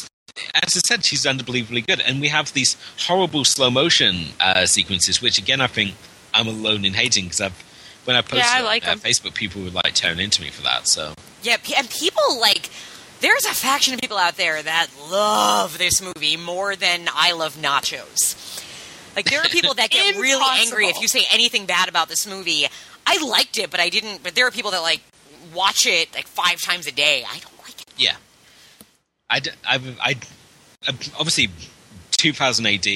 As 0.56 0.76
I 0.76 0.80
said, 0.88 1.06
she's 1.06 1.28
unbelievably 1.28 1.82
good, 1.82 2.02
and 2.02 2.20
we 2.20 2.28
have 2.30 2.52
these 2.54 2.76
horrible 3.06 3.46
slow 3.46 3.70
motion 3.70 4.30
uh, 4.40 4.66
sequences, 4.66 5.22
which 5.22 5.38
again 5.38 5.62
I 5.62 5.68
think 5.68 5.94
I'm 6.34 6.48
alone 6.48 6.86
in 6.86 6.94
hating 6.96 7.26
because 7.26 7.40
I've 7.40 7.64
when 8.06 8.16
I 8.18 8.22
posted 8.22 8.42
I 8.52 8.60
on 8.60 8.66
like 8.66 8.86
uh, 8.88 8.92
'em. 8.92 9.00
Facebook, 9.00 9.36
people 9.36 9.62
would 9.62 9.76
like 9.76 9.94
turn 9.94 10.20
into 10.20 10.42
me 10.42 10.50
for 10.50 10.64
that. 10.64 10.88
So 10.88 11.14
Yeah, 11.44 11.58
and 11.78 11.88
people 11.90 12.40
like. 12.42 12.70
There's 13.24 13.46
a 13.46 13.54
faction 13.56 13.94
of 13.94 14.02
people 14.02 14.18
out 14.18 14.36
there 14.36 14.62
that 14.62 14.88
love 15.10 15.78
this 15.78 16.02
movie 16.02 16.36
more 16.36 16.76
than 16.76 17.08
I 17.16 17.32
love 17.32 17.56
nachos. 17.56 18.62
Like 19.16 19.24
there 19.26 19.40
are 19.40 19.46
people 19.48 19.74
that 19.76 19.90
get 19.92 20.16
really 20.20 20.44
angry 20.60 20.88
if 20.88 21.02
you 21.02 21.08
say 21.08 21.22
anything 21.32 21.66
bad 21.66 21.88
about 21.88 22.10
this 22.10 22.28
movie. 22.28 22.66
I 23.08 23.26
liked 23.26 23.58
it, 23.58 23.72
but 23.72 23.80
I 23.80 23.88
didn't. 23.88 24.24
But 24.24 24.36
there 24.36 24.46
are 24.46 24.52
people 24.52 24.72
that 24.72 24.82
like 24.82 25.00
watch 25.54 25.88
it 25.88 26.14
like 26.14 26.28
five 26.28 26.62
times 26.62 26.86
a 26.86 26.92
day. 26.92 27.24
I 27.26 27.40
don't 27.40 27.58
like 27.60 27.80
it. 27.82 27.94
Yeah, 27.96 28.16
I, 29.30 29.40
I, 29.66 29.96
I- 30.02 30.16
obviously 31.18 31.48
2000 32.12 32.66
AD 32.68 32.88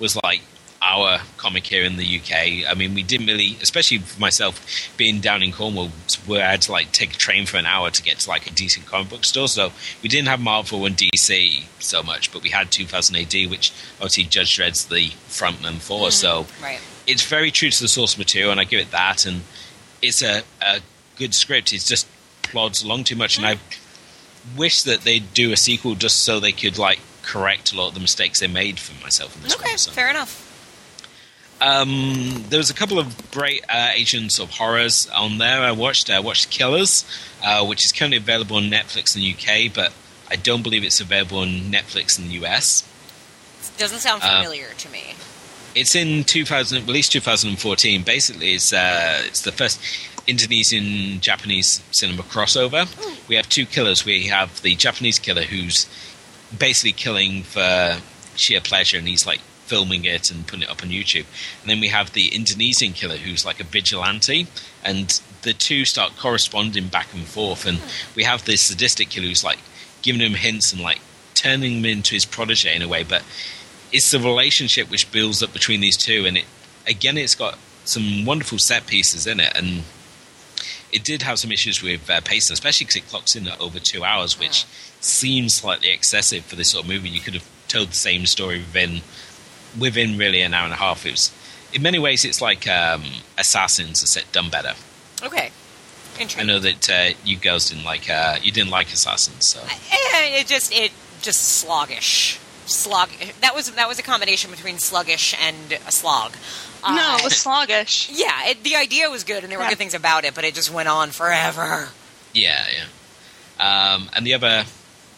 was 0.00 0.16
like 0.24 0.40
our 0.82 1.20
comic 1.36 1.66
here 1.66 1.84
in 1.84 1.96
the 1.96 2.18
UK. 2.18 2.66
I 2.68 2.74
mean, 2.74 2.94
we 2.94 3.02
didn't 3.02 3.26
really, 3.26 3.58
especially 3.60 3.98
for 3.98 4.18
myself, 4.20 4.64
being 4.96 5.20
down 5.20 5.42
in 5.42 5.52
Cornwall, 5.52 5.90
where 6.26 6.44
I 6.44 6.50
had 6.52 6.62
to 6.62 6.72
like 6.72 6.90
take 6.92 7.12
a 7.14 7.16
train 7.18 7.44
for 7.46 7.58
an 7.58 7.66
hour 7.66 7.90
to 7.90 8.02
get 8.02 8.20
to 8.20 8.30
like 8.30 8.46
a 8.46 8.50
decent 8.50 8.86
comic 8.86 9.10
book 9.10 9.24
store. 9.24 9.48
So 9.48 9.72
we 10.02 10.08
didn't 10.08 10.28
have 10.28 10.40
Marvel 10.40 10.86
and 10.86 10.96
DC 10.96 11.64
so 11.80 12.02
much, 12.02 12.32
but 12.32 12.42
we 12.42 12.48
had 12.50 12.70
2000 12.70 13.16
AD, 13.16 13.50
which 13.50 13.72
obviously 13.96 14.24
Judge 14.24 14.56
Dredd's 14.56 14.86
the 14.86 15.10
frontman 15.28 15.80
for. 15.80 16.08
Mm-hmm. 16.08 16.10
So 16.12 16.46
Right. 16.62 16.80
it's 17.06 17.24
very 17.26 17.50
true 17.50 17.70
to 17.70 17.82
the 17.82 17.88
source 17.88 18.16
material, 18.16 18.50
and 18.50 18.60
I 18.60 18.64
give 18.64 18.80
it 18.80 18.90
that. 18.90 19.26
And 19.26 19.42
it's 20.00 20.22
a, 20.22 20.42
a 20.62 20.80
good 21.16 21.34
script. 21.34 21.72
It 21.74 21.82
just 21.82 22.06
plods 22.42 22.82
along 22.82 23.04
too 23.04 23.16
much, 23.16 23.36
and 23.36 23.46
mm-hmm. 23.46 24.54
I 24.54 24.58
wish 24.58 24.82
that 24.84 25.02
they'd 25.02 25.34
do 25.34 25.52
a 25.52 25.56
sequel 25.56 25.94
just 25.94 26.24
so 26.24 26.40
they 26.40 26.52
could 26.52 26.78
like 26.78 27.00
correct 27.22 27.72
a 27.72 27.76
lot 27.76 27.88
of 27.88 27.94
the 27.94 28.00
mistakes 28.00 28.40
they 28.40 28.46
made 28.46 28.78
for 28.80 28.98
myself 29.04 29.36
in 29.36 29.42
this 29.42 29.54
Okay. 29.54 29.76
So. 29.76 29.90
fair 29.90 30.08
enough. 30.08 30.46
Um, 31.60 32.44
there 32.48 32.58
was 32.58 32.70
a 32.70 32.74
couple 32.74 32.98
of 32.98 33.30
great 33.30 33.64
uh, 33.68 33.90
agents 33.94 34.38
of 34.38 34.50
horrors 34.50 35.08
on 35.14 35.38
there. 35.38 35.60
I 35.60 35.72
watched. 35.72 36.08
I 36.10 36.20
watched 36.20 36.50
Killers, 36.50 37.04
uh, 37.44 37.64
which 37.66 37.84
is 37.84 37.92
currently 37.92 38.16
available 38.16 38.56
on 38.56 38.64
Netflix 38.64 39.14
in 39.14 39.22
the 39.22 39.32
UK, 39.34 39.72
but 39.74 39.92
I 40.30 40.36
don't 40.36 40.62
believe 40.62 40.84
it's 40.84 41.00
available 41.00 41.38
on 41.38 41.48
Netflix 41.70 42.18
in 42.18 42.28
the 42.28 42.34
US. 42.46 42.86
Doesn't 43.78 44.00
sound 44.00 44.22
Uh, 44.22 44.36
familiar 44.42 44.68
to 44.78 44.88
me. 44.88 45.14
It's 45.74 45.94
in 45.94 46.24
2000, 46.24 46.86
released 46.86 47.12
2014. 47.12 48.02
Basically, 48.02 48.54
it's 48.54 48.72
uh, 48.72 49.22
it's 49.26 49.42
the 49.42 49.52
first 49.52 49.80
Indonesian 50.26 51.20
Japanese 51.20 51.82
cinema 51.92 52.22
crossover. 52.22 52.88
We 53.28 53.36
have 53.36 53.48
two 53.48 53.66
killers. 53.66 54.04
We 54.04 54.26
have 54.28 54.62
the 54.62 54.74
Japanese 54.76 55.18
killer 55.18 55.42
who's 55.42 55.86
basically 56.56 56.92
killing 56.92 57.42
for 57.44 57.98
sheer 58.34 58.60
pleasure, 58.60 58.98
and 58.98 59.06
he's 59.06 59.26
like 59.26 59.40
filming 59.70 60.04
it 60.04 60.30
and 60.30 60.46
putting 60.46 60.64
it 60.64 60.70
up 60.70 60.82
on 60.82 60.90
YouTube. 60.90 61.26
And 61.60 61.70
then 61.70 61.80
we 61.80 61.88
have 61.88 62.12
the 62.12 62.34
Indonesian 62.34 62.92
killer 62.92 63.16
who's 63.16 63.44
like 63.44 63.60
a 63.60 63.64
vigilante, 63.64 64.48
and 64.84 65.20
the 65.42 65.52
two 65.52 65.84
start 65.84 66.16
corresponding 66.18 66.88
back 66.88 67.14
and 67.14 67.24
forth. 67.24 67.66
And 67.66 67.78
we 68.16 68.24
have 68.24 68.44
this 68.44 68.62
sadistic 68.62 69.10
killer 69.10 69.28
who's 69.28 69.44
like 69.44 69.60
giving 70.02 70.20
him 70.20 70.34
hints 70.34 70.72
and 70.72 70.82
like 70.82 71.00
turning 71.34 71.78
him 71.78 71.84
into 71.84 72.14
his 72.14 72.26
protege 72.26 72.74
in 72.74 72.82
a 72.82 72.88
way, 72.88 73.04
but 73.04 73.22
it's 73.92 74.10
the 74.10 74.18
relationship 74.18 74.90
which 74.90 75.10
builds 75.10 75.42
up 75.42 75.52
between 75.52 75.80
these 75.80 75.96
two, 75.96 76.26
and 76.26 76.36
it 76.36 76.44
again, 76.86 77.16
it's 77.16 77.34
got 77.34 77.58
some 77.84 78.24
wonderful 78.24 78.58
set 78.58 78.86
pieces 78.86 79.26
in 79.26 79.40
it, 79.40 79.52
and 79.56 79.84
it 80.92 81.04
did 81.04 81.22
have 81.22 81.38
some 81.38 81.52
issues 81.52 81.82
with 81.82 82.08
uh, 82.10 82.20
pacing, 82.20 82.54
especially 82.54 82.84
because 82.84 82.96
it 82.96 83.08
clocks 83.08 83.36
in 83.36 83.48
at 83.48 83.60
over 83.60 83.78
two 83.78 84.04
hours, 84.04 84.38
which 84.38 84.66
seems 85.00 85.54
slightly 85.54 85.90
excessive 85.90 86.44
for 86.44 86.56
this 86.56 86.70
sort 86.70 86.84
of 86.84 86.90
movie. 86.90 87.08
You 87.08 87.20
could 87.20 87.34
have 87.34 87.48
told 87.68 87.88
the 87.90 87.94
same 87.94 88.26
story 88.26 88.58
within 88.58 89.02
within 89.78 90.18
really 90.18 90.40
an 90.42 90.54
hour 90.54 90.64
and 90.64 90.72
a 90.72 90.76
half. 90.76 91.04
It 91.06 91.12
was, 91.12 91.32
in 91.72 91.82
many 91.82 91.98
ways, 91.98 92.24
it's 92.24 92.40
like 92.40 92.66
um, 92.68 93.02
Assassins, 93.38 94.02
except 94.02 94.32
done 94.32 94.50
better. 94.50 94.74
Okay. 95.22 95.50
I 96.36 96.42
know 96.42 96.58
that 96.58 96.90
uh, 96.90 97.16
you 97.24 97.36
girls 97.38 97.70
didn't 97.70 97.84
like 97.84 98.10
uh, 98.10 98.36
you 98.42 98.52
didn't 98.52 98.70
like 98.70 98.88
Assassins, 98.92 99.46
so 99.46 99.60
Eh, 99.62 100.40
it 100.40 100.46
just 100.46 100.70
it 100.74 100.92
just 101.22 101.40
sluggish. 101.40 102.38
Slog. 102.66 103.08
That 103.40 103.54
was 103.54 103.70
that 103.72 103.88
was 103.88 103.98
a 103.98 104.02
combination 104.02 104.50
between 104.50 104.78
sluggish 104.78 105.34
and 105.40 105.72
a 105.88 105.90
slog. 105.90 106.32
Uh, 106.84 106.94
no, 106.94 107.16
it 107.18 107.24
was 107.24 107.36
sluggish. 107.36 108.10
yeah, 108.12 108.48
it, 108.48 108.62
the 108.64 108.76
idea 108.76 109.08
was 109.08 109.24
good, 109.24 109.42
and 109.44 109.50
there 109.50 109.58
were 109.58 109.64
Yeah. 109.64 109.70
good 109.70 109.78
things 109.78 109.94
about 109.94 110.24
it, 110.26 110.34
but 110.34 110.44
it 110.44 110.54
just 110.54 110.70
went 110.70 110.88
on 110.88 111.10
forever. 111.10 111.88
yeah, 112.34 112.66
yeah. 113.58 113.94
Um, 113.94 114.10
and 114.14 114.26
the 114.26 114.34
other 114.34 114.64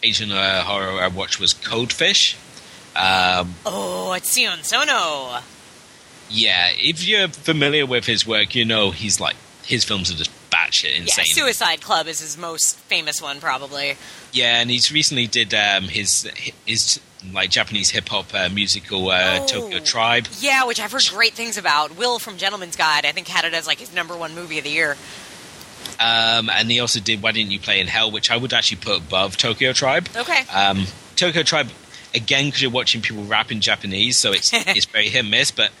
Asian 0.03 0.31
uh, 0.31 0.63
horror 0.63 1.01
I 1.01 1.07
watched 1.09 1.39
was 1.39 1.53
Coldfish. 1.53 2.37
Um, 2.95 3.55
Oh, 3.65 4.13
it's 4.13 4.33
Sion 4.37 4.59
Sono. 4.63 5.39
Yeah, 6.29 6.69
if 6.75 7.07
you're 7.07 7.27
familiar 7.27 7.85
with 7.85 8.05
his 8.05 8.25
work, 8.25 8.55
you 8.55 8.65
know 8.65 8.91
he's 8.91 9.19
like 9.19 9.35
his 9.63 9.83
films 9.83 10.11
are 10.11 10.15
just 10.15 10.31
batshit 10.51 10.91
Yeah, 10.91 11.01
insane. 11.01 11.25
Suicide 11.25 11.81
Club 11.81 12.07
is 12.07 12.19
his 12.19 12.37
most 12.37 12.77
famous 12.81 13.21
one, 13.21 13.39
probably. 13.39 13.95
Yeah, 14.31 14.59
and 14.59 14.69
he's 14.69 14.91
recently 14.91 15.27
did 15.27 15.53
um, 15.53 15.83
his 15.85 16.29
his 16.65 16.99
like 17.31 17.49
Japanese 17.49 17.89
hip 17.91 18.09
hop 18.09 18.33
uh, 18.33 18.49
musical 18.49 19.09
uh, 19.09 19.39
Oh. 19.41 19.45
Tokyo 19.45 19.79
Tribe. 19.79 20.27
Yeah, 20.39 20.65
which 20.65 20.79
I've 20.79 20.91
heard 20.91 21.03
great 21.09 21.33
things 21.33 21.57
about. 21.57 21.97
Will 21.97 22.19
from 22.19 22.37
Gentleman's 22.37 22.75
Guide, 22.75 23.05
I 23.05 23.11
think, 23.11 23.27
had 23.27 23.45
it 23.45 23.53
as 23.53 23.65
like 23.67 23.79
his 23.79 23.93
number 23.93 24.17
one 24.17 24.35
movie 24.35 24.57
of 24.57 24.63
the 24.65 24.69
year. 24.71 24.97
Um, 25.99 26.49
and 26.49 26.69
he 26.69 26.79
also 26.79 26.99
did 26.99 27.21
Why 27.21 27.31
Didn't 27.31 27.51
You 27.51 27.59
Play 27.59 27.79
in 27.79 27.87
Hell, 27.87 28.11
which 28.11 28.29
I 28.31 28.37
would 28.37 28.53
actually 28.53 28.77
put 28.77 28.97
above 28.97 29.37
Tokyo 29.37 29.71
Tribe. 29.73 30.09
Okay. 30.15 30.41
Um, 30.53 30.85
Tokyo 31.15 31.43
Tribe, 31.43 31.69
again, 32.13 32.45
because 32.45 32.61
you're 32.61 32.71
watching 32.71 33.01
people 33.01 33.23
rap 33.23 33.51
in 33.51 33.61
Japanese, 33.61 34.17
so 34.17 34.31
it's 34.31 34.51
it's 34.53 34.85
very 34.85 35.09
hit 35.09 35.19
and 35.19 35.31
miss. 35.31 35.51
But 35.51 35.71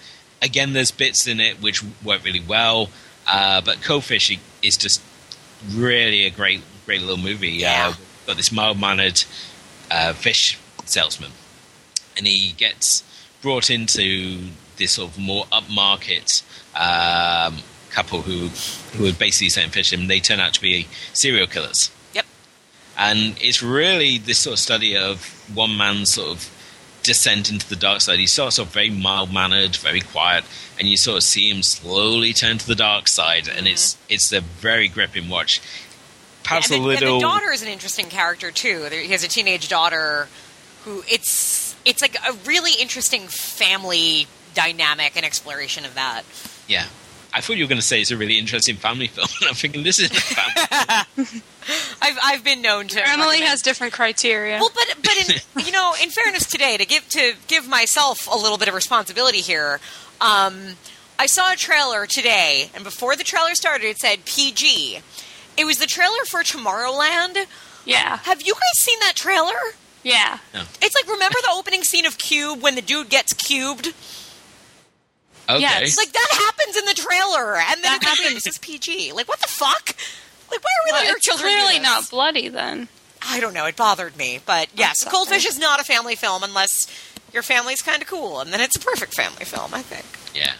again, 0.41 0.73
there's 0.73 0.91
bits 0.91 1.27
in 1.27 1.39
it 1.39 1.61
which 1.61 1.83
work 2.03 2.23
really 2.23 2.41
well. 2.41 2.89
Uh, 3.27 3.61
but 3.61 3.81
Coldfish 3.81 4.37
is 4.61 4.77
just 4.77 5.01
really 5.71 6.25
a 6.25 6.29
great, 6.29 6.61
great 6.85 7.01
little 7.01 7.17
movie. 7.17 7.49
Yeah. 7.49 7.89
Uh, 7.89 7.93
got 8.27 8.37
this 8.37 8.51
mild 8.51 8.79
mannered 8.79 9.23
uh, 9.91 10.13
fish 10.13 10.57
salesman, 10.85 11.31
and 12.17 12.27
he 12.27 12.53
gets 12.53 13.03
brought 13.41 13.69
into 13.69 14.49
this 14.77 14.93
sort 14.93 15.11
of 15.11 15.19
more 15.19 15.45
upmarket 15.45 16.43
um, 16.75 17.59
couple 17.91 18.23
who 18.23 18.47
who 18.97 19.07
are 19.07 19.13
basically 19.13 19.49
selling 19.49 19.69
fish, 19.69 19.93
and 19.93 20.09
they 20.09 20.19
turn 20.19 20.39
out 20.39 20.53
to 20.53 20.61
be 20.61 20.87
serial 21.13 21.47
killers. 21.47 21.91
And 22.97 23.35
it's 23.41 23.63
really 23.63 24.17
this 24.17 24.39
sort 24.39 24.53
of 24.53 24.59
study 24.59 24.95
of 24.97 25.25
one 25.53 25.75
man's 25.77 26.13
sort 26.13 26.29
of 26.29 26.49
descent 27.03 27.51
into 27.51 27.67
the 27.67 27.75
dark 27.75 28.01
side. 28.01 28.19
He 28.19 28.27
starts 28.27 28.57
off 28.57 28.73
very 28.73 28.89
mild 28.89 29.31
mannered, 29.31 29.75
very 29.75 30.01
quiet, 30.01 30.45
and 30.79 30.87
you 30.87 30.97
sort 30.97 31.17
of 31.17 31.23
see 31.23 31.49
him 31.49 31.61
slowly 31.61 32.33
turn 32.33 32.57
to 32.57 32.67
the 32.67 32.75
dark 32.75 33.07
side, 33.07 33.47
and 33.47 33.67
it's 33.67 33.95
mm-hmm. 33.95 34.13
it's 34.13 34.31
a 34.33 34.41
very 34.41 34.87
gripping 34.87 35.29
watch. 35.29 35.61
Perhaps 36.43 36.71
and, 36.71 36.79
a 36.79 36.81
the, 36.81 36.87
little. 36.87 37.13
and 37.13 37.21
the 37.21 37.25
daughter 37.25 37.51
is 37.51 37.61
an 37.61 37.69
interesting 37.69 38.07
character 38.07 38.51
too. 38.51 38.87
He 38.91 39.09
has 39.09 39.23
a 39.23 39.27
teenage 39.27 39.69
daughter 39.69 40.27
who 40.83 41.03
it's 41.09 41.75
it's 41.85 42.01
like 42.01 42.15
a 42.27 42.33
really 42.45 42.73
interesting 42.81 43.27
family 43.27 44.27
dynamic 44.53 45.15
and 45.15 45.25
exploration 45.25 45.85
of 45.85 45.95
that. 45.95 46.23
yeah, 46.67 46.87
I 47.35 47.41
thought 47.41 47.57
you 47.57 47.63
were 47.63 47.69
going 47.69 47.81
to 47.81 47.85
say 47.85 47.99
it's 48.01 48.11
a 48.11 48.17
really 48.17 48.37
interesting 48.37 48.75
family 48.75 49.07
film. 49.07 49.27
and 49.41 49.49
I'm 49.49 49.55
thinking 49.55 49.83
this 49.83 49.99
is 49.99 50.11
a 50.11 50.13
family. 50.13 51.41
I've 52.01 52.17
I've 52.23 52.43
been 52.43 52.61
known 52.61 52.87
to. 52.89 52.99
Emily 53.01 53.27
recommend- 53.27 53.43
has 53.49 53.61
different 53.61 53.93
criteria. 53.93 54.59
Well, 54.59 54.71
but 54.73 54.95
but 55.01 55.17
in, 55.29 55.41
you 55.65 55.71
know, 55.71 55.93
in 56.01 56.09
fairness 56.09 56.47
today, 56.49 56.77
to 56.77 56.85
give 56.85 57.07
to 57.09 57.33
give 57.47 57.67
myself 57.67 58.27
a 58.31 58.35
little 58.37 58.57
bit 58.57 58.67
of 58.67 58.73
responsibility 58.73 59.39
here, 59.39 59.79
um, 60.21 60.75
I 61.17 61.25
saw 61.25 61.53
a 61.53 61.55
trailer 61.55 62.05
today, 62.05 62.69
and 62.75 62.83
before 62.83 63.15
the 63.15 63.23
trailer 63.23 63.55
started, 63.55 63.85
it 63.87 63.97
said 63.97 64.25
PG. 64.25 64.99
It 65.55 65.65
was 65.65 65.77
the 65.77 65.85
trailer 65.85 66.25
for 66.27 66.41
Tomorrowland. 66.41 67.45
yeah, 67.85 68.17
Have 68.23 68.41
you 68.41 68.53
guys 68.53 68.79
seen 68.81 68.97
that 69.01 69.13
trailer? 69.15 69.53
yeah. 70.03 70.39
It's 70.81 70.95
like 70.95 71.07
remember 71.07 71.37
the 71.43 71.51
opening 71.53 71.83
scene 71.83 72.05
of 72.05 72.17
Cube 72.17 72.61
when 72.61 72.73
the 72.75 72.81
dude 72.81 73.09
gets 73.09 73.33
cubed? 73.33 73.93
Okay, 75.49 75.59
Yes. 75.59 75.97
Like 75.97 76.11
that 76.11 76.29
happens 76.31 76.77
in 76.77 76.85
the 76.85 76.93
trailer, 76.93 77.55
and 77.57 77.75
then 77.75 77.81
That 77.83 77.97
it's 78.01 78.05
like, 78.05 78.17
happens. 78.19 78.43
this 78.43 78.47
is 78.47 78.57
PG. 78.57 79.11
Like 79.13 79.27
what 79.27 79.39
the 79.41 79.47
fuck? 79.47 79.95
Like 80.51 80.63
why 80.63 80.69
are 80.69 80.85
we 80.85 80.91
Well, 80.91 80.99
letting 81.01 81.09
our 81.11 81.19
children 81.19 81.51
clearly 81.51 81.79
not 81.79 82.09
bloody 82.09 82.47
then. 82.49 82.87
I 83.25 83.39
don't 83.39 83.53
know. 83.53 83.65
It 83.65 83.75
bothered 83.75 84.17
me, 84.17 84.39
but 84.45 84.67
yes. 84.75 85.03
Coldfish 85.05 85.45
is 85.45 85.57
not 85.57 85.79
a 85.79 85.83
family 85.83 86.15
film 86.15 86.43
unless 86.43 86.87
your 87.33 87.41
family's 87.43 87.81
kind 87.81 88.01
of 88.01 88.07
cool, 88.07 88.39
and 88.41 88.51
then 88.53 88.61
it's 88.61 88.75
a 88.75 88.79
perfect 88.79 89.13
family 89.15 89.45
film. 89.45 89.73
I 89.73 89.81
think. 89.81 90.05
Yeah. 90.35 90.53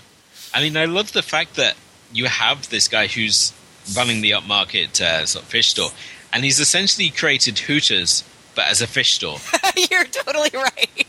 I 0.53 0.61
mean, 0.61 0.77
I 0.77 0.85
love 0.85 1.11
the 1.13 1.21
fact 1.23 1.55
that 1.55 1.75
you 2.11 2.25
have 2.25 2.69
this 2.69 2.87
guy 2.87 3.07
who's 3.07 3.53
running 3.95 4.21
the 4.21 4.31
upmarket 4.31 5.01
uh, 5.01 5.25
sort 5.25 5.43
of 5.43 5.49
fish 5.49 5.67
store, 5.69 5.89
and 6.31 6.43
he's 6.43 6.59
essentially 6.59 7.09
created 7.09 7.59
Hooters, 7.59 8.23
but 8.55 8.65
as 8.67 8.81
a 8.81 8.87
fish 8.87 9.13
store. 9.13 9.37
You're 9.91 10.05
totally 10.05 10.51
right. 10.53 11.07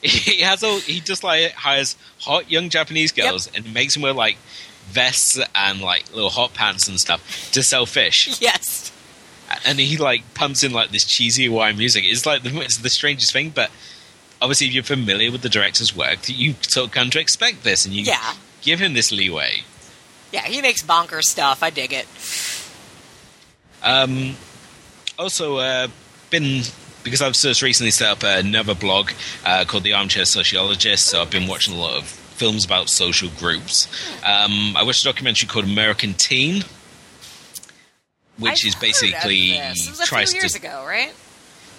he 0.34 0.40
has 0.42 0.62
all. 0.62 0.78
He 0.80 1.00
just 1.00 1.22
like 1.24 1.52
hires 1.52 1.96
hot 2.20 2.50
young 2.50 2.68
Japanese 2.70 3.12
girls 3.12 3.50
and 3.54 3.72
makes 3.74 3.94
them 3.94 4.02
wear 4.02 4.12
like 4.12 4.36
vests 4.88 5.38
and 5.54 5.80
like 5.80 6.12
little 6.14 6.30
hot 6.30 6.54
pants 6.54 6.88
and 6.88 6.98
stuff 6.98 7.50
to 7.52 7.62
sell 7.62 7.86
fish. 7.86 8.28
Yes. 8.40 8.92
And 9.66 9.80
he 9.80 9.96
like 9.96 10.22
pumps 10.34 10.62
in 10.62 10.72
like 10.72 10.90
this 10.90 11.04
cheesy 11.04 11.46
Hawaiian 11.46 11.76
music. 11.76 12.04
It's 12.06 12.24
like 12.24 12.42
the, 12.44 12.60
it's 12.60 12.78
the 12.78 12.88
strangest 12.88 13.32
thing, 13.32 13.50
but 13.50 13.68
obviously, 14.40 14.68
if 14.68 14.72
you're 14.72 14.84
familiar 14.84 15.32
with 15.32 15.42
the 15.42 15.48
director's 15.48 15.94
work, 15.94 16.20
you 16.28 16.54
sort 16.62 16.86
of 16.86 16.92
come 16.94 17.10
to 17.10 17.20
expect 17.20 17.64
this, 17.64 17.84
and 17.84 17.92
you 17.92 18.02
Yeah. 18.04 18.34
give 18.62 18.78
him 18.78 18.94
this 18.94 19.10
leeway. 19.10 19.64
Yeah, 20.32 20.42
he 20.46 20.62
makes 20.62 20.82
bonkers 20.84 21.24
stuff. 21.24 21.62
I 21.64 21.70
dig 21.70 21.92
it. 21.92 22.06
Um, 23.82 24.36
also, 25.18 25.56
uh, 25.56 25.88
been 26.30 26.62
because 27.02 27.22
I've 27.22 27.32
just 27.32 27.62
recently 27.62 27.90
set 27.90 28.08
up 28.08 28.22
another 28.22 28.74
blog 28.74 29.10
uh, 29.44 29.64
called 29.66 29.84
the 29.84 29.92
Armchair 29.92 30.24
Sociologist, 30.24 31.06
so 31.06 31.22
I've 31.22 31.30
been 31.30 31.46
watching 31.46 31.74
a 31.74 31.78
lot 31.78 31.96
of 31.96 32.04
films 32.04 32.64
about 32.64 32.88
social 32.88 33.28
groups. 33.38 33.86
Um, 34.24 34.76
I 34.76 34.82
watched 34.82 35.02
a 35.02 35.04
documentary 35.04 35.48
called 35.48 35.66
American 35.66 36.14
Teen, 36.14 36.62
which 38.38 38.64
I've 38.64 38.68
is 38.68 38.74
basically 38.74 39.50
this. 39.50 39.86
It 39.86 39.90
was 39.90 40.00
a 40.00 40.04
tries 40.04 40.34
years 40.34 40.52
to 40.52 40.58
ago, 40.58 40.84
right? 40.86 41.12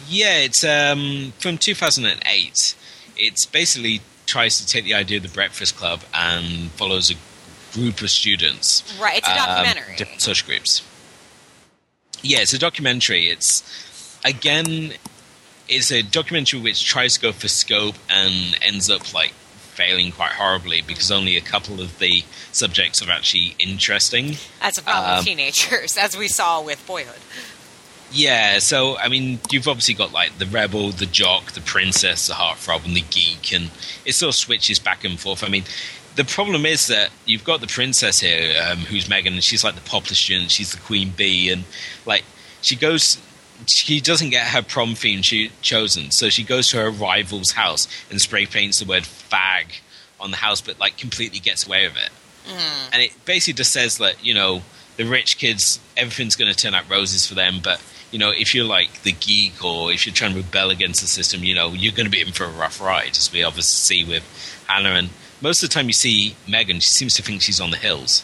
yeah, 0.08 0.38
it's 0.40 0.64
um, 0.64 1.34
from 1.40 1.58
2008. 1.58 2.76
It's 3.18 3.46
basically 3.46 4.02
tries 4.26 4.60
to 4.60 4.66
take 4.66 4.86
the 4.86 4.94
idea 4.94 5.18
of 5.18 5.24
the 5.24 5.30
Breakfast 5.30 5.76
Club 5.76 6.02
and 6.14 6.72
follows 6.72 7.12
a 7.12 7.16
group 7.74 8.02
of 8.02 8.10
students. 8.10 8.98
Right, 9.00 9.18
it's 9.18 9.28
a 9.28 9.32
um, 9.32 9.38
documentary. 9.38 9.96
different 9.96 10.22
social 10.22 10.48
groups. 10.48 10.84
Yeah, 12.22 12.40
it's 12.40 12.54
a 12.54 12.60
documentary. 12.60 13.28
It's 13.28 14.20
again, 14.24 14.94
it's 15.72 15.92
a 15.92 16.02
documentary 16.02 16.60
which 16.60 16.86
tries 16.86 17.16
to 17.16 17.22
go 17.22 17.32
for 17.32 17.48
scope 17.48 17.96
and 18.10 18.58
ends 18.62 18.90
up 18.90 19.14
like 19.14 19.32
failing 19.32 20.12
quite 20.12 20.34
horribly 20.34 20.82
because 20.82 21.10
only 21.10 21.38
a 21.38 21.42
couple 21.42 21.80
of 21.80 21.98
the 21.98 22.24
subjects 22.52 23.02
are 23.02 23.10
actually 23.10 23.56
interesting. 23.58 24.36
That's 24.62 24.78
a 24.78 24.84
problem 24.84 25.12
um, 25.12 25.18
with 25.18 25.26
teenagers, 25.26 25.98
as 25.98 26.18
we 26.18 26.28
saw 26.28 26.62
with 26.62 26.86
Boyhood. 26.86 27.22
Yeah, 28.12 28.60
so 28.60 28.98
I 28.98 29.08
mean, 29.08 29.40
you've 29.50 29.70
obviously 29.70 29.94
got 29.94 30.12
like 30.12 30.38
the 30.38 30.46
rebel, 30.46 30.92
the 30.92 31.06
jock, 31.06 31.54
the 31.54 31.62
princess, 31.62 32.28
the 32.28 32.34
heartthrob, 32.34 32.86
and 32.86 32.94
the 32.94 33.06
geek, 33.10 33.54
and 33.54 33.72
it 34.06 34.14
sort 34.14 34.30
of 34.30 34.36
switches 34.36 34.78
back 34.78 35.06
and 35.06 35.18
forth. 35.18 35.42
I 35.46 35.48
mean, 35.48 35.64
the 36.18 36.26
problem 36.26 36.66
is 36.66 36.88
that 36.88 37.10
you've 37.26 37.46
got 37.46 37.62
the 37.62 37.68
princess 37.68 38.20
here, 38.20 38.62
um, 38.70 38.80
who's 38.80 39.08
Megan, 39.08 39.34
and 39.34 39.44
she's 39.44 39.64
like 39.64 39.76
the 39.76 39.90
popular 39.90 40.16
student, 40.16 40.52
she's 40.52 40.74
the 40.74 40.82
queen 40.82 41.14
bee, 41.16 41.50
and 41.50 41.64
like 42.06 42.26
she 42.62 42.76
goes, 42.76 43.18
she 43.68 44.00
doesn't 44.02 44.30
get 44.30 44.48
her 44.48 44.62
prom 44.62 44.96
theme 44.96 45.22
she 45.22 45.52
chosen, 45.62 46.12
so 46.12 46.30
she 46.30 46.44
goes 46.44 46.70
to 46.70 46.78
her 46.78 46.90
rival's 46.92 47.52
house 47.52 47.88
and 48.10 48.20
spray 48.22 48.46
paints 48.46 48.80
the 48.80 48.86
word 48.86 49.04
"fag" 49.04 49.80
on 50.20 50.32
the 50.32 50.38
house, 50.38 50.62
but 50.62 50.80
like 50.80 50.98
completely 50.98 51.40
gets 51.40 51.66
away 51.66 51.88
with 51.88 51.98
it. 51.98 52.10
Mm. 52.50 52.94
And 52.94 53.02
it 53.02 53.12
basically 53.26 53.54
just 53.58 53.72
says 53.74 53.98
that 54.00 54.24
you 54.26 54.34
know 54.34 54.62
the 54.98 55.04
rich 55.06 55.38
kids, 55.38 55.80
everything's 55.98 56.36
going 56.36 56.52
to 56.52 56.58
turn 56.58 56.74
out 56.74 56.90
roses 56.90 57.26
for 57.26 57.36
them, 57.36 57.60
but 57.64 57.82
you 58.12 58.20
know 58.20 58.32
if 58.32 58.54
you're 58.54 58.66
like 58.66 59.04
the 59.04 59.12
geek 59.14 59.64
or 59.64 59.92
if 59.92 60.06
you're 60.06 60.14
trying 60.14 60.32
to 60.34 60.38
rebel 60.38 60.70
against 60.70 61.02
the 61.02 61.08
system, 61.08 61.44
you 61.44 61.56
know 61.56 61.70
you're 61.74 61.94
going 61.94 62.06
to 62.06 62.12
be 62.12 62.22
in 62.22 62.32
for 62.32 62.46
a 62.46 62.50
rough 62.50 62.82
ride, 62.82 63.12
as 63.18 63.32
we 63.32 63.44
obviously 63.44 63.98
see 63.98 64.10
with 64.10 64.64
Hannah. 64.68 64.90
And 64.90 65.10
most 65.42 65.64
of 65.64 65.70
the 65.70 65.74
time 65.74 65.88
you 65.88 65.94
see 65.94 66.36
Megan, 66.48 66.80
she 66.80 66.90
seems 66.90 67.14
to 67.16 67.22
think 67.24 67.42
she's 67.42 67.60
on 67.62 67.72
the 67.72 67.78
hills. 67.78 68.24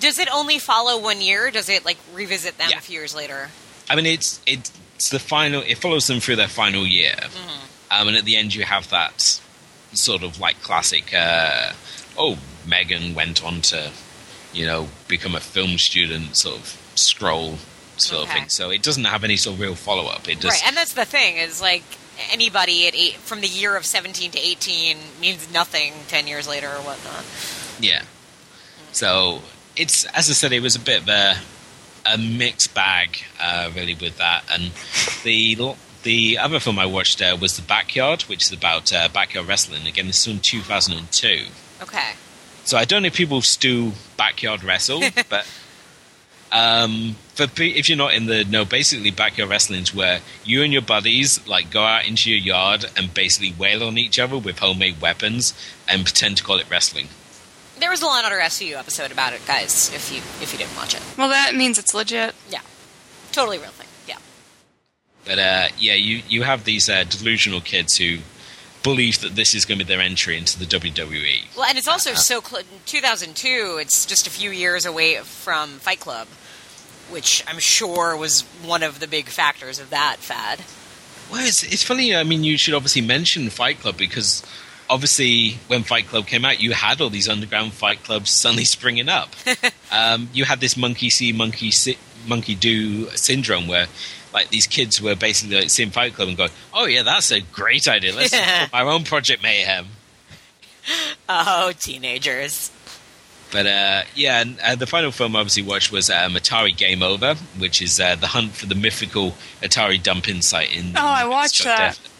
Does 0.00 0.18
it 0.18 0.28
only 0.34 0.58
follow 0.58 1.00
one 1.00 1.20
year? 1.20 1.46
Or 1.46 1.50
does 1.52 1.68
it 1.68 1.84
like 1.84 1.96
revisit 2.12 2.58
them 2.58 2.70
Yeah. 2.70 2.78
a 2.78 2.80
few 2.80 2.98
years 2.98 3.14
later? 3.14 3.50
I 3.92 3.94
mean, 3.94 4.06
it's 4.06 4.40
it's 4.46 5.10
the 5.10 5.18
final. 5.18 5.60
It 5.60 5.76
follows 5.76 6.06
them 6.06 6.18
through 6.18 6.36
their 6.36 6.48
final 6.48 6.86
year, 6.86 7.14
um, 7.90 8.08
and 8.08 8.16
at 8.16 8.24
the 8.24 8.36
end 8.36 8.54
you 8.54 8.64
have 8.64 8.88
that 8.88 9.38
sort 9.92 10.22
of 10.22 10.40
like 10.40 10.62
classic. 10.62 11.12
Uh, 11.12 11.72
oh, 12.16 12.38
Megan 12.66 13.14
went 13.14 13.44
on 13.44 13.60
to, 13.60 13.90
you 14.54 14.64
know, 14.64 14.88
become 15.08 15.34
a 15.34 15.40
film 15.40 15.76
student, 15.76 16.36
sort 16.36 16.56
of 16.56 16.92
scroll 16.94 17.58
sort 17.98 18.22
of 18.22 18.32
thing. 18.32 18.48
So 18.48 18.70
it 18.70 18.82
doesn't 18.82 19.04
have 19.04 19.24
any 19.24 19.36
sort 19.36 19.56
of 19.56 19.60
real 19.60 19.74
follow 19.74 20.06
up. 20.06 20.26
It 20.26 20.40
just 20.40 20.62
right, 20.62 20.68
and 20.68 20.74
that's 20.74 20.94
the 20.94 21.04
thing 21.04 21.36
is 21.36 21.60
like 21.60 21.84
anybody 22.30 22.88
at 22.88 22.94
eight 22.94 23.16
from 23.16 23.42
the 23.42 23.46
year 23.46 23.76
of 23.76 23.84
seventeen 23.84 24.30
to 24.30 24.38
eighteen 24.38 24.96
means 25.20 25.52
nothing 25.52 25.92
ten 26.08 26.26
years 26.26 26.48
later 26.48 26.68
or 26.68 26.80
whatnot. 26.80 27.26
Yeah. 27.78 28.04
So 28.92 29.42
it's 29.76 30.06
as 30.06 30.30
I 30.30 30.32
said, 30.32 30.52
it 30.52 30.60
was 30.60 30.76
a 30.76 30.80
bit 30.80 31.02
of 31.02 31.08
a 31.10 31.36
a 32.04 32.18
mixed 32.18 32.74
bag, 32.74 33.18
uh, 33.40 33.70
really, 33.74 33.94
with 33.94 34.18
that. 34.18 34.44
And 34.50 34.72
the 35.24 35.74
the 36.02 36.38
other 36.38 36.58
film 36.58 36.78
I 36.78 36.86
watched 36.86 37.22
uh, 37.22 37.36
was 37.40 37.56
The 37.56 37.62
Backyard, 37.62 38.22
which 38.22 38.44
is 38.44 38.52
about 38.52 38.92
uh, 38.92 39.08
backyard 39.08 39.46
wrestling. 39.46 39.86
Again, 39.86 40.08
this 40.08 40.18
is 40.26 40.32
from 40.32 40.40
2002. 40.40 41.46
Okay, 41.82 42.12
So 42.64 42.76
I 42.76 42.84
don't 42.84 43.02
know 43.02 43.06
if 43.06 43.14
people 43.14 43.40
still 43.42 43.92
backyard 44.16 44.62
wrestle, 44.64 45.02
but 45.28 45.46
um, 46.52 47.16
for 47.34 47.46
pe- 47.46 47.70
if 47.70 47.88
you're 47.88 47.98
not 47.98 48.14
in 48.14 48.26
the 48.26 48.44
no, 48.44 48.64
basically 48.64 49.10
backyard 49.10 49.50
wrestling 49.50 49.82
is 49.82 49.94
where 49.94 50.20
you 50.44 50.62
and 50.62 50.72
your 50.72 50.82
buddies 50.82 51.44
like 51.46 51.70
go 51.70 51.82
out 51.82 52.06
into 52.06 52.30
your 52.30 52.38
yard 52.38 52.84
and 52.96 53.12
basically 53.14 53.54
wail 53.58 53.82
on 53.82 53.96
each 53.96 54.18
other 54.18 54.38
with 54.38 54.58
homemade 54.58 55.00
weapons 55.00 55.54
and 55.88 56.04
pretend 56.04 56.36
to 56.36 56.44
call 56.44 56.58
it 56.58 56.70
wrestling. 56.70 57.08
There 57.82 57.90
was 57.90 58.00
a 58.00 58.06
Law 58.06 58.16
and 58.16 58.24
Order 58.24 58.38
SVU 58.40 58.78
episode 58.78 59.10
about 59.12 59.32
it, 59.32 59.44
guys. 59.46 59.92
If 59.94 60.10
you 60.12 60.18
if 60.40 60.52
you 60.52 60.58
didn't 60.58 60.76
watch 60.76 60.94
it, 60.94 61.02
Well, 61.18 61.28
that 61.28 61.54
means 61.54 61.78
it's 61.78 61.92
legit. 61.94 62.34
yeah, 62.48 62.60
totally 63.32 63.58
real 63.58 63.70
thing. 63.70 63.88
Yeah, 64.06 64.18
But 65.24 65.38
uh, 65.38 65.68
yeah, 65.78 65.94
you 65.94 66.22
you 66.28 66.44
have 66.44 66.64
these 66.64 66.88
uh, 66.88 67.04
delusional 67.04 67.60
kids 67.60 67.96
who 67.96 68.18
believe 68.82 69.20
that 69.20 69.36
this 69.36 69.54
is 69.54 69.64
going 69.64 69.78
to 69.78 69.84
be 69.84 69.88
their 69.88 70.00
entry 70.02 70.36
into 70.36 70.58
the 70.58 70.64
E. 70.64 70.68
WWE. 70.90 71.56
well, 71.56 71.66
and 71.66 71.78
it's 71.78 71.86
Uh-huh. 71.86 71.94
also 71.94 72.14
so 72.14 72.40
cl- 72.40 72.64
2002. 72.86 73.78
It's 73.80 74.06
just 74.06 74.26
a 74.26 74.30
few 74.30 74.50
years 74.50 74.84
away 74.86 75.16
from 75.18 75.78
Fight 75.78 76.00
Club, 76.00 76.26
which 77.10 77.44
I'm 77.46 77.58
sure 77.60 78.16
was 78.16 78.42
one 78.64 78.82
of 78.82 78.98
the 79.00 79.06
big 79.06 79.26
factors 79.28 79.78
of 79.78 79.90
that 79.90 80.16
fad. 80.18 80.60
Well, 81.30 81.46
it's, 81.46 81.62
it's 81.62 81.82
funny. 81.84 82.14
I 82.14 82.24
mean, 82.24 82.42
you 82.44 82.58
should 82.58 82.74
obviously 82.74 83.02
mention 83.02 83.48
Fight 83.50 83.78
Club 83.80 83.96
because 83.96 84.42
obviously 84.90 85.58
when 85.68 85.82
Fight 85.82 86.06
Club 86.06 86.26
came 86.26 86.44
out, 86.44 86.60
you 86.60 86.72
had 86.72 87.00
all 87.00 87.10
these 87.10 87.28
underground 87.28 87.72
fight 87.72 88.02
clubs 88.04 88.30
suddenly 88.30 88.64
springing 88.76 89.08
up. 89.08 89.30
um, 89.92 90.28
you 90.32 90.44
had 90.44 90.60
this 90.60 90.76
monkey 90.76 91.10
see, 91.10 91.32
monkey 91.32 91.70
si- 91.70 91.98
monkey 92.26 92.54
do 92.54 93.06
syndrome 93.10 93.66
where. 93.68 93.86
Like 94.34 94.48
these 94.48 94.66
kids 94.66 94.98
were 95.02 95.14
basically 95.14 95.56
like 95.56 95.68
seeing 95.68 95.90
Fight 95.90 96.14
Club 96.14 96.28
and 96.28 96.36
going, 96.38 96.48
"Oh 96.72 96.86
yeah, 96.86 97.02
that's 97.02 97.30
a 97.30 97.42
great 97.42 97.86
idea. 97.86 98.14
Let's 98.14 98.32
Yeah. 98.32 98.66
our 98.72 98.88
own 98.88 99.04
Project 99.04 99.42
Mayhem." 99.42 99.88
Oh, 101.28 101.72
teenagers. 101.78 102.70
But 103.50 103.66
uh, 103.66 104.02
yeah, 104.14 104.40
and, 104.40 104.58
uh, 104.60 104.74
the 104.76 104.86
final 104.86 105.12
film 105.12 105.36
I 105.36 105.40
obviously 105.40 105.62
watched 105.64 105.92
was 105.92 106.08
um, 106.08 106.32
Atari 106.32 106.74
Game 106.74 107.02
Over, 107.02 107.34
which 107.58 107.82
is 107.82 108.00
uh, 108.00 108.14
the 108.16 108.28
hunt 108.28 108.52
for 108.52 108.64
the 108.64 108.74
mythical 108.74 109.34
Atari 109.60 110.02
dumping 110.02 110.40
site 110.40 110.74
in. 110.74 110.96
Oh, 110.96 111.00
I 111.06 111.26
watched 111.26 111.62
that. 111.64 111.98
Def- 112.02 112.11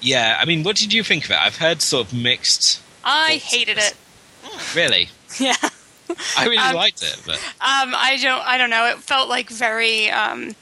Yeah, 0.00 0.36
I 0.40 0.44
mean, 0.44 0.62
what 0.62 0.76
did 0.76 0.92
you 0.92 1.02
think 1.02 1.24
of 1.24 1.30
it? 1.30 1.38
I've 1.38 1.56
heard 1.56 1.82
sort 1.82 2.06
of 2.08 2.14
mixed. 2.14 2.80
I 3.04 3.40
hated 3.42 3.78
it. 3.78 3.94
Really, 4.74 5.08
Yeah. 5.40 5.56
I 6.36 6.44
really 6.44 6.58
Um, 6.58 6.74
liked 6.76 7.02
it, 7.02 7.20
but 7.26 7.36
Um, 7.36 7.92
I 7.94 8.18
don't. 8.22 8.40
I 8.46 8.56
don't 8.58 8.70
know. 8.70 8.86
It 8.86 8.98
felt 8.98 9.28
like 9.28 9.50
very 9.50 10.08
um, 10.10 10.54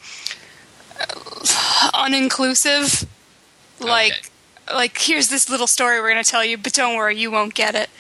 uninclusive. 1.95 3.07
Like, 3.81 4.31
like 4.73 4.99
here's 4.99 5.29
this 5.29 5.49
little 5.51 5.67
story 5.67 6.01
we're 6.01 6.11
going 6.13 6.23
to 6.25 6.29
tell 6.31 6.45
you, 6.45 6.57
but 6.57 6.73
don't 6.73 6.97
worry, 6.97 7.17
you 7.19 7.31
won't 7.31 7.55
get 7.55 7.75
it. 7.75 7.91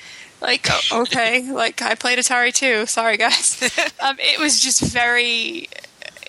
Like, 0.40 0.68
o- 0.92 1.02
okay, 1.02 1.50
like 1.50 1.82
I 1.82 1.94
played 1.94 2.18
Atari 2.18 2.52
too. 2.52 2.86
Sorry, 2.86 3.16
guys. 3.16 3.60
um, 4.00 4.16
it 4.18 4.40
was 4.40 4.60
just 4.60 4.80
very. 4.80 5.68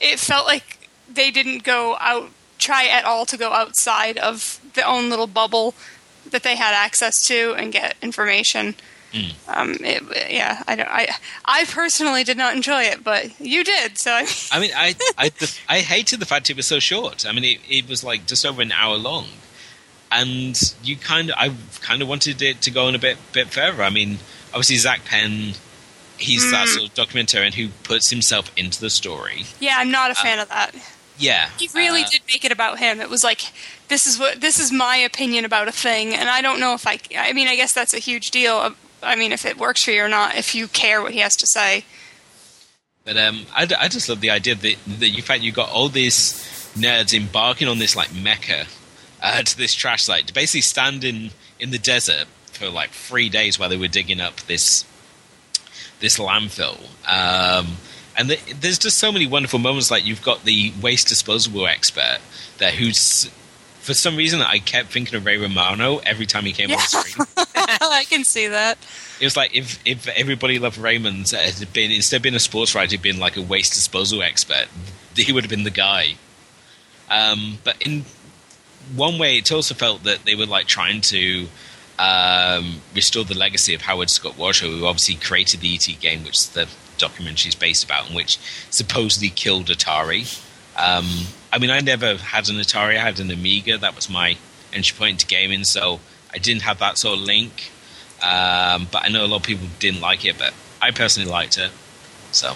It 0.02 0.20
felt 0.20 0.46
like 0.46 0.90
they 1.12 1.32
didn't 1.32 1.64
go 1.64 1.96
out, 2.00 2.30
try 2.66 2.88
at 2.88 3.06
all 3.06 3.26
to 3.28 3.38
go 3.38 3.52
outside 3.54 4.18
of 4.18 4.60
their 4.74 4.88
own 4.88 5.10
little 5.10 5.28
bubble 5.28 5.74
that 6.32 6.44
they 6.44 6.56
had 6.56 6.74
access 6.74 7.26
to 7.28 7.54
and 7.58 7.72
get 7.72 7.96
information. 8.02 8.76
Um, 9.48 9.78
it, 9.80 10.04
yeah, 10.30 10.62
I 10.68 10.76
don't. 10.76 10.90
I 10.90 11.08
I 11.46 11.64
personally 11.66 12.26
did 12.26 12.36
not 12.38 12.54
enjoy 12.54 12.82
it, 12.84 13.02
but 13.02 13.40
you 13.40 13.64
did. 13.64 13.98
So 13.98 14.12
I, 14.12 14.28
I 14.52 14.60
mean, 14.60 14.72
I 14.76 14.96
I, 15.18 15.30
the, 15.30 15.58
I 15.70 15.80
hated 15.80 16.20
the 16.20 16.26
fact 16.26 16.50
it 16.50 16.58
was 16.58 16.68
so 16.68 16.80
short. 16.80 17.26
I 17.26 17.32
mean, 17.32 17.46
it, 17.46 17.60
it 17.70 17.88
was 17.88 18.04
like 18.04 18.26
just 18.26 18.46
over 18.46 18.62
an 18.62 18.74
hour 18.74 18.98
long, 18.98 19.28
and 20.12 20.60
you 20.84 20.98
kind 20.98 21.30
of 21.30 21.36
I 21.38 21.54
kind 21.82 22.02
of 22.02 22.10
wanted 22.10 22.42
it 22.42 22.62
to 22.64 22.72
go 22.72 22.88
on 22.88 22.96
a 22.96 23.00
bit 23.00 23.18
bit 23.32 23.48
further. 23.48 23.84
I 23.84 23.90
mean, 23.90 24.20
obviously 24.50 24.76
Zak 24.78 25.06
Penn, 25.06 25.54
he's 26.18 26.44
Mm. 26.46 26.52
that 26.52 26.68
sort 26.68 26.90
of 26.90 26.94
documentarian 26.96 27.54
who 27.54 27.70
puts 27.84 28.10
himself 28.10 28.52
into 28.58 28.82
the 28.82 28.90
story. 28.90 29.46
yeah, 29.62 29.78
I'm 29.78 29.92
not 29.92 30.12
a 30.12 30.16
fan 30.16 30.40
of 30.40 30.50
that. 30.50 30.76
Yeah, 31.18 31.50
He 31.58 31.70
really 31.74 32.04
uh, 32.04 32.10
did 32.12 32.22
make 32.28 32.44
it 32.44 32.52
about 32.52 32.80
him. 32.80 33.00
It 33.00 33.10
was 33.10 33.24
like 33.24 33.42
this 33.88 34.06
is 34.06 34.20
what 34.20 34.42
this 34.42 34.60
is 34.60 34.72
my 34.72 34.98
opinion 34.98 35.46
about 35.46 35.68
a 35.68 35.72
thing, 35.72 36.14
and 36.14 36.30
I 36.30 36.42
don't 36.42 36.60
know 36.60 36.74
if 36.74 36.86
I. 36.86 37.00
I 37.18 37.34
mean, 37.34 37.48
I 37.48 37.56
guess 37.56 37.74
that's 37.74 37.94
a 37.94 38.00
huge 38.00 38.32
deal. 38.32 38.74
I 39.02 39.16
mean, 39.16 39.32
if 39.32 39.46
it 39.46 39.58
works 39.58 39.84
for 39.84 39.92
you 39.92 40.04
or 40.04 40.10
not, 40.10 40.36
if 40.36 40.56
you 40.56 40.68
care 40.68 41.02
what 41.02 41.14
he 41.14 41.20
has 41.20 41.36
to 41.38 41.48
say. 41.48 41.86
But 43.06 43.18
um, 43.18 43.46
I, 43.54 43.68
I 43.80 43.88
just 43.88 44.10
love 44.10 44.20
the 44.20 44.32
idea 44.32 44.56
that, 44.56 44.76
that 45.00 45.10
you 45.10 45.22
fact 45.22 45.44
you 45.44 45.52
got 45.52 45.70
all 45.70 45.90
these 45.90 46.34
nerds 46.76 47.14
embarking 47.14 47.68
on 47.68 47.78
this 47.78 47.96
like 47.96 48.14
mecca 48.14 48.66
uh, 49.22 49.44
to 49.44 49.58
this 49.58 49.74
trash 49.74 50.04
site 50.04 50.28
to 50.28 50.34
basically 50.34 50.62
stand 50.62 51.04
in 51.04 51.32
in 51.60 51.70
the 51.70 51.78
desert 51.78 52.26
for 52.52 52.70
like 52.70 52.90
three 52.90 53.30
days 53.30 53.60
while 53.60 53.70
they 53.70 53.78
were 53.78 53.88
digging 53.88 54.20
up 54.20 54.38
this 54.42 54.86
this 56.00 56.18
landfill. 56.18 56.80
Um, 57.08 57.78
and 58.18 58.30
the, 58.30 58.40
there's 58.54 58.80
just 58.80 58.98
so 58.98 59.12
many 59.12 59.28
wonderful 59.28 59.60
moments. 59.60 59.92
Like 59.92 60.06
you've 60.06 60.22
got 60.22 60.44
the 60.44 60.74
waste 60.82 61.08
disposable 61.08 61.68
expert 61.68 62.20
there, 62.58 62.72
who's 62.72 63.30
for 63.80 63.94
some 63.94 64.16
reason 64.16 64.42
I 64.42 64.60
kept 64.60 64.92
thinking 64.92 65.16
of 65.16 65.26
Ray 65.26 65.38
Romano 65.38 65.98
every 66.00 66.26
time 66.26 66.44
he 66.44 66.54
came 66.54 66.72
on 66.72 66.80
screen. 66.80 67.28
I 67.38 68.06
can 68.10 68.24
see 68.24 68.48
that. 68.48 68.78
It 69.20 69.26
was 69.26 69.38
like 69.38 69.56
if 69.56 69.80
if 69.86 70.08
everybody 70.08 70.60
loved 70.60 70.78
Raymond 70.78 71.34
uh, 71.34 71.38
had 71.38 71.72
been 71.74 71.92
instead 71.92 72.18
of 72.18 72.24
being 72.24 72.36
a 72.36 72.40
sports 72.40 72.74
writer, 72.74 72.92
he'd 72.92 73.02
been 73.02 73.20
like 73.20 73.38
a 73.38 73.42
waste 73.42 73.74
disposal 73.74 74.24
expert. 74.24 74.68
He 75.16 75.32
would 75.32 75.44
have 75.44 75.52
been 75.52 75.64
the 75.64 75.72
guy. 75.72 76.16
Um, 77.10 77.60
but 77.64 77.82
in 77.82 78.06
one 78.96 79.18
way, 79.18 79.38
it 79.38 79.52
also 79.52 79.74
felt 79.74 80.04
that 80.04 80.26
they 80.26 80.36
were 80.36 80.46
like 80.46 80.68
trying 80.68 81.02
to 81.02 81.48
um, 81.98 82.82
restore 82.94 83.24
the 83.24 83.38
legacy 83.38 83.74
of 83.74 83.82
Howard 83.82 84.10
Scott 84.10 84.34
Warshaw, 84.34 84.80
who 84.80 84.86
obviously 84.86 85.16
created 85.16 85.62
the 85.62 85.76
ET 85.76 85.88
game, 86.02 86.24
which 86.24 86.50
the 86.50 86.68
documentary 86.98 87.50
is 87.50 87.56
based 87.56 87.84
about, 87.84 88.08
and 88.08 88.16
which 88.16 88.38
supposedly 88.70 89.30
killed 89.30 89.68
Atari. 89.68 90.42
Um, 90.78 91.06
I 91.54 91.58
mean, 91.60 91.70
I 91.70 91.80
never 91.80 92.16
had 92.18 92.50
an 92.50 92.56
Atari; 92.56 92.98
I 92.98 93.02
had 93.02 93.20
an 93.20 93.32
Amiga. 93.32 93.78
That 93.78 93.96
was 93.96 94.10
my 94.10 94.38
entry 94.74 94.98
point 94.98 95.12
into 95.12 95.26
gaming. 95.26 95.64
So 95.64 96.00
I 96.34 96.38
didn't 96.38 96.64
have 96.64 96.80
that 96.80 96.98
sort 96.98 97.18
of 97.20 97.24
link. 97.26 97.72
Um, 98.22 98.88
but 98.92 99.04
I 99.04 99.10
know 99.10 99.26
a 99.26 99.28
lot 99.28 99.38
of 99.38 99.44
people 99.44 99.68
didn't 99.80 100.02
like 100.02 100.26
it, 100.26 100.38
but 100.38 100.54
I 100.82 100.92
personally 100.92 101.30
liked 101.30 101.58
it. 101.58 101.70
So 102.32 102.54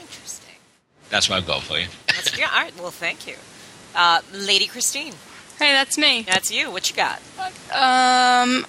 Interesting. 0.00 0.54
that's 1.10 1.28
what 1.28 1.36
I've 1.36 1.46
got 1.46 1.62
for 1.62 1.78
you. 1.78 1.86
That's, 2.08 2.36
yeah, 2.38 2.48
all 2.52 2.62
right. 2.62 2.76
Well, 2.78 2.90
thank 2.90 3.26
you. 3.26 3.34
Uh, 3.94 4.20
Lady 4.32 4.66
Christine, 4.66 5.14
Hey, 5.58 5.70
that's 5.72 5.96
me. 5.96 6.22
that's 6.22 6.50
you. 6.50 6.70
What 6.70 6.90
you 6.90 6.96
got? 6.96 7.20
Um, 7.70 8.66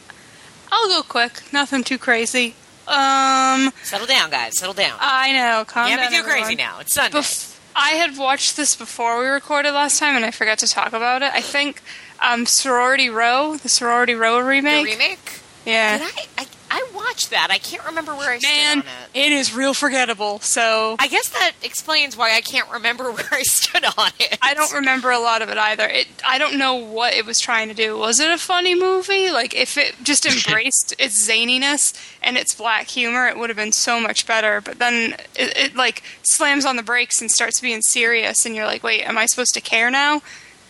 I'll 0.71 0.87
go 0.89 1.01
quick. 1.07 1.41
Nothing 1.51 1.83
too 1.83 1.97
crazy. 1.97 2.53
Um, 2.87 3.71
Settle 3.83 4.07
down, 4.07 4.29
guys. 4.29 4.57
Settle 4.57 4.73
down. 4.73 4.97
I 4.99 5.31
know. 5.33 5.65
Calm 5.65 5.87
Can't 5.87 6.01
down. 6.01 6.11
be 6.11 6.17
too 6.17 6.23
crazy 6.23 6.55
now. 6.55 6.79
It's 6.79 6.93
Sunday. 6.93 7.17
Bef- 7.17 7.59
I 7.75 7.89
had 7.91 8.17
watched 8.17 8.55
this 8.55 8.75
before 8.75 9.19
we 9.19 9.25
recorded 9.27 9.71
last 9.73 9.99
time, 9.99 10.15
and 10.15 10.23
I 10.23 10.31
forgot 10.31 10.59
to 10.59 10.67
talk 10.67 10.93
about 10.93 11.21
it. 11.23 11.31
I 11.33 11.41
think 11.41 11.81
um, 12.21 12.45
Sorority 12.45 13.09
Row, 13.09 13.57
the 13.57 13.69
Sorority 13.69 14.13
Row 14.13 14.37
the 14.37 14.43
remake. 14.47 14.85
remake? 14.85 15.39
Yeah. 15.65 15.97
Did 15.97 16.07
I, 16.37 16.43
I? 16.43 16.45
I 16.75 16.89
watched 16.93 17.29
that. 17.29 17.47
I 17.51 17.57
can't 17.57 17.85
remember 17.85 18.13
where 18.13 18.31
I 18.31 18.39
Man, 18.39 18.81
stood 18.81 18.89
on 18.89 18.95
it. 19.13 19.27
it 19.27 19.31
is 19.31 19.53
real 19.55 19.73
forgettable. 19.73 20.39
So 20.39 20.97
I 20.99 21.07
guess 21.07 21.29
that 21.29 21.53
explains 21.63 22.17
why 22.17 22.35
I 22.35 22.41
can't 22.41 22.69
remember 22.69 23.05
where 23.13 23.29
I 23.31 23.43
stood 23.43 23.85
on 23.85 24.09
it. 24.19 24.37
I 24.41 24.53
don't 24.53 24.73
remember 24.73 25.09
a 25.09 25.19
lot 25.19 25.41
of 25.41 25.47
it 25.49 25.57
either. 25.57 25.87
It 25.87 26.07
I 26.27 26.37
don't 26.37 26.57
know 26.57 26.75
what 26.75 27.13
it 27.13 27.25
was 27.25 27.39
trying 27.39 27.69
to 27.69 27.73
do. 27.73 27.97
Was 27.97 28.19
it 28.19 28.29
a 28.29 28.37
funny 28.37 28.75
movie? 28.75 29.31
Like 29.31 29.55
if 29.55 29.77
it 29.77 29.95
just 30.03 30.25
embraced 30.47 30.93
its 30.99 31.27
zaniness 31.29 31.93
and 32.21 32.35
its 32.37 32.53
black 32.53 32.87
humor, 32.89 33.27
it 33.27 33.37
would 33.37 33.49
have 33.49 33.57
been 33.57 33.71
so 33.71 34.01
much 34.01 34.27
better. 34.27 34.59
But 34.59 34.77
then 34.77 35.13
it, 35.35 35.57
it 35.57 35.75
like 35.77 36.03
slams 36.23 36.65
on 36.65 36.75
the 36.75 36.83
brakes 36.83 37.21
and 37.21 37.31
starts 37.31 37.61
being 37.61 37.81
serious, 37.81 38.45
and 38.45 38.53
you're 38.53 38.65
like, 38.65 38.83
wait, 38.83 39.01
am 39.03 39.17
I 39.17 39.27
supposed 39.27 39.53
to 39.53 39.61
care 39.61 39.89
now? 39.89 40.21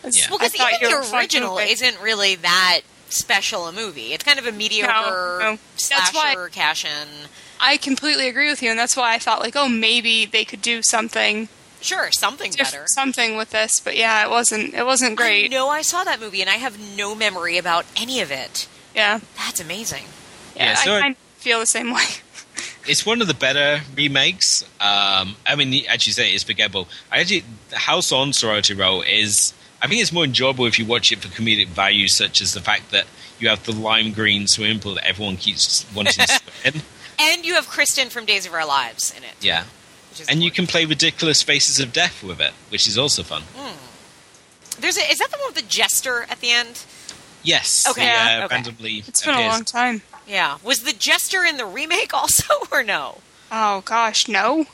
Yeah. 0.04 0.26
Well, 0.30 0.38
because 0.38 0.54
even 0.54 0.88
the 0.88 1.16
original 1.16 1.58
isn't 1.58 2.00
really 2.00 2.36
that 2.36 2.82
special 3.08 3.66
a 3.66 3.72
movie. 3.72 4.12
It's 4.12 4.24
kind 4.24 4.38
of 4.38 4.46
a 4.46 4.52
mediocre 4.52 5.38
no. 5.40 5.58
That's 5.74 5.90
why- 6.14 6.32
slasher 6.34 6.48
cash 6.48 6.84
in. 6.84 7.08
I 7.58 7.78
completely 7.78 8.28
agree 8.28 8.50
with 8.50 8.62
you, 8.62 8.68
and 8.70 8.78
that's 8.78 8.96
why 8.96 9.14
I 9.14 9.18
thought 9.18 9.40
like, 9.40 9.56
oh, 9.56 9.68
maybe 9.68 10.26
they 10.26 10.44
could 10.44 10.60
do 10.60 10.82
something, 10.82 11.48
Sure, 11.80 12.10
something 12.12 12.50
diff- 12.50 12.72
better. 12.72 12.84
something 12.88 13.36
with 13.36 13.50
this. 13.50 13.80
But 13.80 13.96
yeah, 13.96 14.22
it 14.26 14.30
wasn't. 14.30 14.74
It 14.74 14.84
wasn't 14.84 15.16
great. 15.16 15.50
No, 15.50 15.68
I 15.70 15.80
saw 15.82 16.04
that 16.04 16.20
movie, 16.20 16.40
and 16.42 16.50
I 16.50 16.56
have 16.56 16.78
no 16.96 17.14
memory 17.14 17.56
about 17.56 17.86
any 17.96 18.20
of 18.20 18.30
it. 18.30 18.68
Yeah, 18.94 19.20
That's 19.38 19.60
amazing. 19.60 20.04
yeah. 20.54 20.64
Yeah, 20.64 20.74
so 20.74 20.92
I 20.92 20.98
it- 20.98 21.00
kind 21.00 21.16
of 21.16 21.42
feel 21.42 21.60
the 21.60 21.66
same 21.66 21.92
way. 21.94 22.04
It's 22.88 23.04
one 23.04 23.20
of 23.20 23.26
the 23.26 23.34
better 23.34 23.80
remakes. 23.96 24.62
Um, 24.80 25.34
I 25.44 25.56
mean, 25.56 25.84
as 25.88 26.06
you 26.06 26.12
say, 26.12 26.30
it's 26.32 26.44
forgettable. 26.44 26.86
I 27.10 27.18
actually, 27.18 27.42
the 27.70 27.78
House 27.78 28.12
on 28.12 28.32
Sorority 28.32 28.74
Row 28.74 29.02
is. 29.02 29.52
I 29.86 29.88
think 29.88 30.02
it's 30.02 30.12
more 30.12 30.24
enjoyable 30.24 30.66
if 30.66 30.80
you 30.80 30.84
watch 30.84 31.12
it 31.12 31.20
for 31.20 31.28
comedic 31.28 31.68
value, 31.68 32.08
such 32.08 32.40
as 32.40 32.54
the 32.54 32.60
fact 32.60 32.90
that 32.90 33.06
you 33.38 33.48
have 33.48 33.64
the 33.64 33.72
lime 33.72 34.10
green 34.12 34.48
swimming 34.48 34.80
pool 34.80 34.94
that 34.94 35.06
everyone 35.06 35.36
keeps 35.36 35.86
wanting 35.94 36.14
to 36.14 36.26
swim 36.62 36.74
in. 36.74 36.82
And 37.20 37.46
you 37.46 37.54
have 37.54 37.68
Kristen 37.68 38.08
from 38.08 38.24
Days 38.24 38.46
of 38.46 38.52
Our 38.52 38.66
Lives 38.66 39.14
in 39.16 39.22
it. 39.22 39.34
Yeah, 39.40 39.62
which 40.10 40.22
is 40.22 40.28
and 40.28 40.42
you 40.42 40.50
can 40.50 40.66
play 40.66 40.86
ridiculous 40.86 41.40
faces 41.40 41.78
of 41.78 41.92
death 41.92 42.24
with 42.24 42.40
it, 42.40 42.50
which 42.70 42.88
is 42.88 42.98
also 42.98 43.22
fun. 43.22 43.44
There's 44.80 44.98
a, 44.98 45.08
is 45.08 45.18
that 45.18 45.30
the 45.30 45.38
one 45.38 45.54
with 45.54 45.62
the 45.62 45.70
jester 45.70 46.26
at 46.28 46.40
the 46.40 46.50
end? 46.50 46.84
Yes, 47.44 47.86
Okay. 47.88 48.00
the, 48.00 48.06
Yeah, 48.06 48.38
uh, 48.42 48.44
okay. 48.46 48.54
randomly 48.56 49.04
It's 49.06 49.24
been 49.24 49.36
a 49.36 49.48
long 49.48 49.64
time. 49.64 50.02
Yeah. 50.26 50.58
Was 50.64 50.82
the 50.82 50.92
jester 50.92 51.44
in 51.44 51.58
the 51.58 51.64
remake 51.64 52.12
also, 52.20 52.52
or 52.72 52.82
no? 52.82 53.18
Oh 53.52 53.82
gosh, 53.82 54.26
no, 54.26 54.66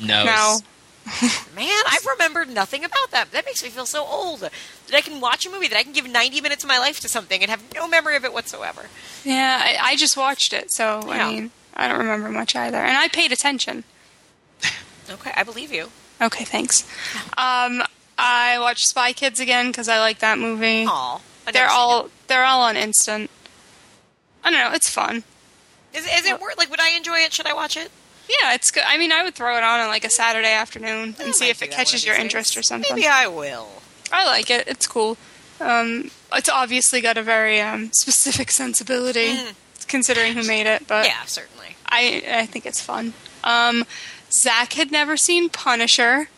No, 0.00 0.24
no. 0.24 0.58
Man, 1.54 1.68
I 1.68 1.98
remembered 2.08 2.48
nothing 2.48 2.84
about 2.84 3.10
that. 3.12 3.30
That 3.30 3.44
makes 3.44 3.62
me 3.62 3.68
feel 3.70 3.86
so 3.86 4.04
old. 4.04 4.40
That 4.40 4.52
I 4.92 5.00
can 5.00 5.20
watch 5.20 5.46
a 5.46 5.50
movie 5.50 5.68
that 5.68 5.76
I 5.78 5.82
can 5.84 5.92
give 5.92 6.08
90 6.08 6.40
minutes 6.40 6.64
of 6.64 6.68
my 6.68 6.78
life 6.78 6.98
to 7.00 7.08
something 7.08 7.40
and 7.42 7.50
have 7.50 7.62
no 7.74 7.86
memory 7.86 8.16
of 8.16 8.24
it 8.24 8.32
whatsoever. 8.32 8.86
Yeah, 9.24 9.60
I, 9.62 9.92
I 9.92 9.96
just 9.96 10.16
watched 10.16 10.52
it, 10.52 10.70
so 10.72 11.02
Yeah. 11.06 11.26
I 11.26 11.30
mean, 11.30 11.50
I 11.74 11.86
don't 11.88 11.98
remember 11.98 12.30
much 12.30 12.56
either, 12.56 12.78
and 12.78 12.96
I 12.96 13.08
paid 13.08 13.32
attention. 13.32 13.84
Okay, 15.08 15.30
I 15.36 15.44
believe 15.44 15.72
you. 15.72 15.90
Okay, 16.20 16.44
thanks. 16.44 16.82
Um, 17.38 17.84
I 18.18 18.58
watched 18.58 18.88
Spy 18.88 19.12
Kids 19.12 19.38
again 19.38 19.68
because 19.68 19.88
I 19.88 20.00
like 20.00 20.18
that 20.18 20.36
movie. 20.36 20.84
Aw. 20.88 21.20
They're 21.52 21.68
all 21.68 22.10
they're 22.26 22.44
all 22.44 22.62
on 22.62 22.76
instant. 22.76 23.30
I 24.42 24.50
don't 24.50 24.58
know, 24.58 24.72
it's 24.72 24.90
fun. 24.90 25.22
Is, 25.94 26.04
is 26.06 26.26
it 26.26 26.40
worth? 26.40 26.58
Like, 26.58 26.70
would 26.70 26.80
I 26.80 26.90
enjoy 26.96 27.18
it? 27.18 27.32
Should 27.32 27.46
I 27.46 27.54
watch 27.54 27.76
it? 27.76 27.92
Yeah, 28.28 28.54
it's 28.54 28.70
good. 28.70 28.82
I 28.86 28.98
mean, 28.98 29.12
I 29.12 29.22
would 29.22 29.34
throw 29.34 29.56
it 29.56 29.62
on 29.62 29.80
on 29.80 29.88
like 29.88 30.04
a 30.04 30.10
Saturday 30.10 30.52
afternoon 30.52 31.14
I 31.18 31.24
and 31.24 31.34
see 31.34 31.48
if 31.48 31.62
it 31.62 31.70
catches 31.70 32.04
your 32.04 32.16
interest 32.16 32.54
days. 32.54 32.58
or 32.58 32.62
something. 32.62 32.94
Maybe 32.94 33.06
I 33.06 33.26
will. 33.28 33.68
I 34.12 34.24
like 34.26 34.50
it. 34.50 34.66
It's 34.68 34.86
cool. 34.86 35.16
Um, 35.60 36.10
it's 36.32 36.48
obviously 36.48 37.00
got 37.00 37.16
a 37.16 37.22
very 37.22 37.60
um, 37.60 37.90
specific 37.92 38.50
sensibility, 38.50 39.36
Mm. 39.36 39.54
considering 39.88 40.34
who 40.34 40.42
made 40.46 40.66
it. 40.66 40.86
But 40.86 41.06
Yeah, 41.06 41.22
certainly. 41.26 41.76
I 41.88 42.22
I 42.28 42.46
think 42.46 42.66
it's 42.66 42.80
fun. 42.80 43.14
Um, 43.44 43.84
Zach 44.32 44.72
had 44.74 44.90
never 44.90 45.16
seen 45.16 45.48
Punisher, 45.48 46.28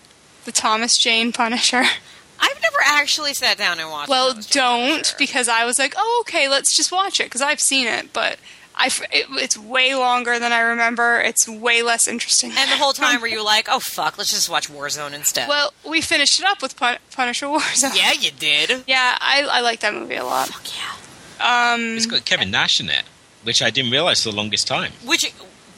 the 0.45 0.53
Thomas 0.53 0.99
Jane 0.99 1.33
Punisher. 1.33 1.85
I've 2.41 2.63
never 2.63 2.77
actually 2.85 3.35
sat 3.35 3.59
down 3.59 3.81
and 3.81 3.91
watched. 3.91 4.09
It. 4.09 4.11
Well, 4.11 4.39
don't 4.51 5.13
because 5.19 5.49
I 5.49 5.65
was 5.65 5.79
like, 5.79 5.95
oh, 5.97 6.19
okay, 6.27 6.49
let's 6.49 6.77
just 6.77 6.93
watch 6.93 7.19
it 7.19 7.25
because 7.25 7.43
I've 7.43 7.61
seen 7.61 7.87
it, 7.89 8.13
but 8.13 8.39
I 8.81 8.87
f- 8.87 9.03
it, 9.13 9.27
it's 9.33 9.59
way 9.59 9.95
longer 9.95 10.39
than 10.39 10.53
I 10.53 10.61
remember. 10.61 11.21
It's 11.21 11.49
way 11.49 11.83
less 11.83 12.07
interesting. 12.07 12.53
And 12.57 12.71
the 12.71 12.77
whole 12.77 12.93
time 13.05 13.21
were 13.21 13.27
you 13.27 13.45
like, 13.45 13.67
oh 13.69 13.81
fuck, 13.81 14.17
let's 14.19 14.31
just 14.31 14.49
watch 14.49 14.69
Warzone 14.71 15.13
instead? 15.15 15.49
well, 15.49 15.73
we 15.89 16.01
finished 16.01 16.39
it 16.39 16.47
up 16.47 16.63
with 16.63 16.77
Pun- 16.77 16.99
Punisher 17.13 17.47
Warzone. 17.47 17.97
yeah, 17.97 18.13
you 18.13 18.31
did. 18.31 18.85
yeah, 18.87 19.19
I 19.21 19.47
I 19.51 19.61
like 19.61 19.81
that 19.81 19.93
movie 19.95 20.15
a 20.17 20.25
lot. 20.25 20.49
Fuck 20.49 20.67
yeah. 20.77 21.73
Um, 21.75 21.97
it's 21.97 22.07
got 22.07 22.25
Kevin 22.25 22.51
Nash 22.51 22.81
in 22.81 22.89
it, 22.89 23.03
which 23.43 23.61
I 23.63 23.71
didn't 23.71 23.91
realize 23.91 24.23
for 24.23 24.31
the 24.31 24.37
longest 24.37 24.67
time. 24.67 24.93
Which 25.05 25.23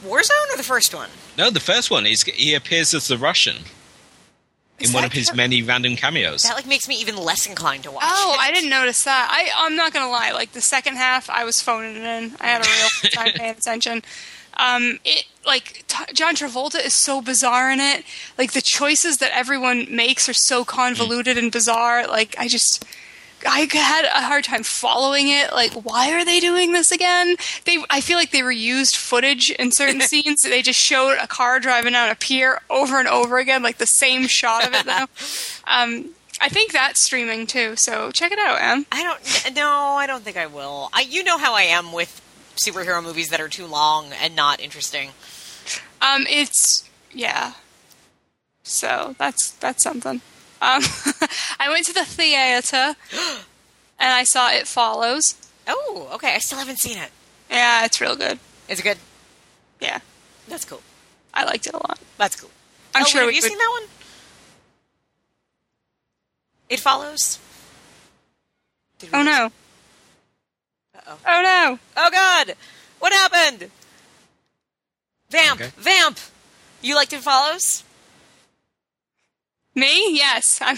Warzone 0.04 0.54
or 0.54 0.56
the 0.56 0.62
first 0.62 0.94
one? 0.94 1.10
No, 1.36 1.50
the 1.50 1.60
first 1.60 1.90
one 1.90 2.06
is 2.06 2.22
he 2.22 2.54
appears 2.54 2.94
as 2.94 3.08
the 3.08 3.18
Russian 3.18 3.56
Is 3.56 3.62
in 4.80 4.92
one 4.92 5.04
of 5.04 5.12
his 5.12 5.30
Kev- 5.30 5.36
many 5.36 5.62
random 5.62 5.96
cameos. 5.96 6.42
That 6.42 6.54
like 6.54 6.66
makes 6.66 6.88
me 6.88 6.96
even 6.96 7.16
less 7.16 7.46
inclined 7.46 7.84
to 7.84 7.90
watch. 7.90 8.04
Oh, 8.06 8.32
it. 8.34 8.40
I 8.40 8.52
didn't 8.52 8.70
notice 8.70 9.04
that. 9.04 9.28
I 9.30 9.50
I'm 9.66 9.76
not 9.76 9.92
gonna 9.92 10.10
lie. 10.10 10.32
Like 10.32 10.52
the 10.52 10.60
second 10.60 10.96
half, 10.96 11.28
I 11.30 11.44
was 11.44 11.60
phoning 11.60 11.96
it 11.96 12.04
in. 12.04 12.32
I 12.40 12.46
had 12.46 12.64
a 12.64 12.68
real 12.68 13.10
time 13.12 13.32
paying 13.36 13.50
attention. 13.56 14.02
Um, 14.54 14.98
it 15.04 15.24
like 15.46 15.84
t- 15.88 16.12
John 16.12 16.34
Travolta 16.34 16.84
is 16.84 16.92
so 16.94 17.22
bizarre 17.22 17.70
in 17.70 17.80
it. 17.80 18.04
Like 18.36 18.52
the 18.52 18.60
choices 18.60 19.18
that 19.18 19.30
everyone 19.34 19.86
makes 19.94 20.28
are 20.28 20.34
so 20.34 20.64
convoluted 20.64 21.38
and 21.38 21.50
bizarre. 21.50 22.06
Like 22.06 22.34
I 22.38 22.48
just. 22.48 22.84
I 23.46 23.68
had 23.72 24.04
a 24.04 24.26
hard 24.26 24.44
time 24.44 24.62
following 24.62 25.28
it. 25.28 25.52
Like, 25.52 25.72
why 25.72 26.12
are 26.12 26.24
they 26.24 26.40
doing 26.40 26.72
this 26.72 26.90
again? 26.90 27.36
They, 27.64 27.78
I 27.88 28.00
feel 28.00 28.16
like 28.16 28.30
they 28.30 28.40
reused 28.40 28.96
footage 28.96 29.50
in 29.50 29.72
certain 29.72 30.00
scenes. 30.00 30.42
They 30.42 30.62
just 30.62 30.80
showed 30.80 31.18
a 31.20 31.26
car 31.26 31.60
driving 31.60 31.92
down 31.92 32.10
a 32.10 32.14
pier 32.14 32.60
over 32.68 32.98
and 32.98 33.08
over 33.08 33.38
again, 33.38 33.62
like 33.62 33.78
the 33.78 33.86
same 33.86 34.26
shot 34.26 34.66
of 34.66 34.74
it. 34.74 34.86
Now, 34.86 35.06
um, 35.66 36.10
I 36.40 36.48
think 36.48 36.72
that's 36.72 37.00
streaming 37.00 37.46
too, 37.46 37.76
so 37.76 38.10
check 38.10 38.32
it 38.32 38.38
out, 38.38 38.60
Em. 38.60 38.86
I 38.90 39.02
don't. 39.02 39.54
No, 39.54 39.70
I 39.70 40.06
don't 40.06 40.22
think 40.22 40.36
I 40.38 40.46
will. 40.46 40.88
I, 40.92 41.02
you 41.02 41.22
know 41.22 41.36
how 41.36 41.54
I 41.54 41.62
am 41.62 41.92
with 41.92 42.22
superhero 42.56 43.02
movies 43.02 43.28
that 43.28 43.40
are 43.40 43.48
too 43.48 43.66
long 43.66 44.12
and 44.22 44.34
not 44.34 44.60
interesting. 44.60 45.10
Um, 46.00 46.26
it's 46.28 46.88
yeah. 47.12 47.54
So 48.62 49.14
that's 49.18 49.50
that's 49.52 49.82
something. 49.82 50.22
Um, 50.62 50.82
I 51.60 51.68
went 51.70 51.86
to 51.86 51.92
the 51.94 52.04
theater 52.04 52.94
and 53.98 54.12
I 54.12 54.24
saw 54.24 54.50
It 54.50 54.66
Follows. 54.66 55.34
Oh, 55.66 56.08
okay. 56.14 56.34
I 56.34 56.38
still 56.38 56.58
haven't 56.58 56.78
seen 56.78 56.98
it. 56.98 57.10
Yeah, 57.50 57.84
it's 57.84 58.00
real 58.00 58.16
good. 58.16 58.38
Is 58.68 58.80
it 58.80 58.82
good? 58.82 58.98
Yeah, 59.80 60.00
That's 60.48 60.64
cool. 60.64 60.82
I 61.32 61.44
liked 61.44 61.66
it 61.66 61.72
a 61.74 61.78
lot. 61.78 61.98
That's 62.18 62.36
cool. 62.38 62.50
I'm 62.94 63.02
oh, 63.02 63.06
sure 63.06 63.20
Have 63.22 63.28
we 63.28 63.36
you 63.36 63.40
would- 63.42 63.48
seen 63.48 63.58
that 63.58 63.78
one? 63.80 63.88
It 66.68 66.80
follows. 66.80 67.38
Did 68.98 69.10
we 69.12 69.18
Oh 69.18 69.22
no! 69.22 69.50
Uh-oh. 70.94 71.18
Oh 71.26 71.42
no! 71.42 71.78
Oh 71.96 72.10
God! 72.10 72.54
What 73.00 73.12
happened? 73.12 73.70
Vamp! 75.30 75.60
Okay. 75.60 75.70
Vamp! 75.78 76.18
You 76.82 76.94
liked 76.94 77.12
It 77.12 77.20
Follows? 77.20 77.82
Me? 79.74 80.16
Yes, 80.16 80.58
I'm. 80.62 80.76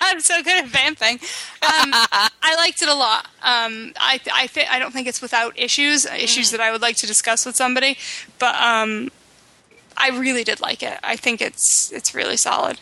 I'm 0.00 0.20
so 0.20 0.42
good 0.42 0.64
at 0.64 0.66
vamping. 0.68 1.16
Um, 1.16 1.20
I 2.42 2.54
liked 2.56 2.80
it 2.82 2.88
a 2.88 2.94
lot. 2.94 3.26
Um, 3.42 3.92
I 3.96 4.20
I 4.32 4.46
th- 4.46 4.68
I 4.70 4.78
don't 4.78 4.92
think 4.92 5.06
it's 5.06 5.20
without 5.20 5.58
issues, 5.58 6.06
issues 6.06 6.50
that 6.50 6.60
I 6.60 6.72
would 6.72 6.80
like 6.82 6.96
to 6.96 7.06
discuss 7.06 7.44
with 7.44 7.56
somebody, 7.56 7.98
but 8.38 8.54
um, 8.54 9.10
I 9.96 10.10
really 10.10 10.44
did 10.44 10.60
like 10.60 10.82
it. 10.82 10.98
I 11.04 11.16
think 11.16 11.42
it's 11.42 11.92
it's 11.92 12.14
really 12.14 12.36
solid. 12.38 12.80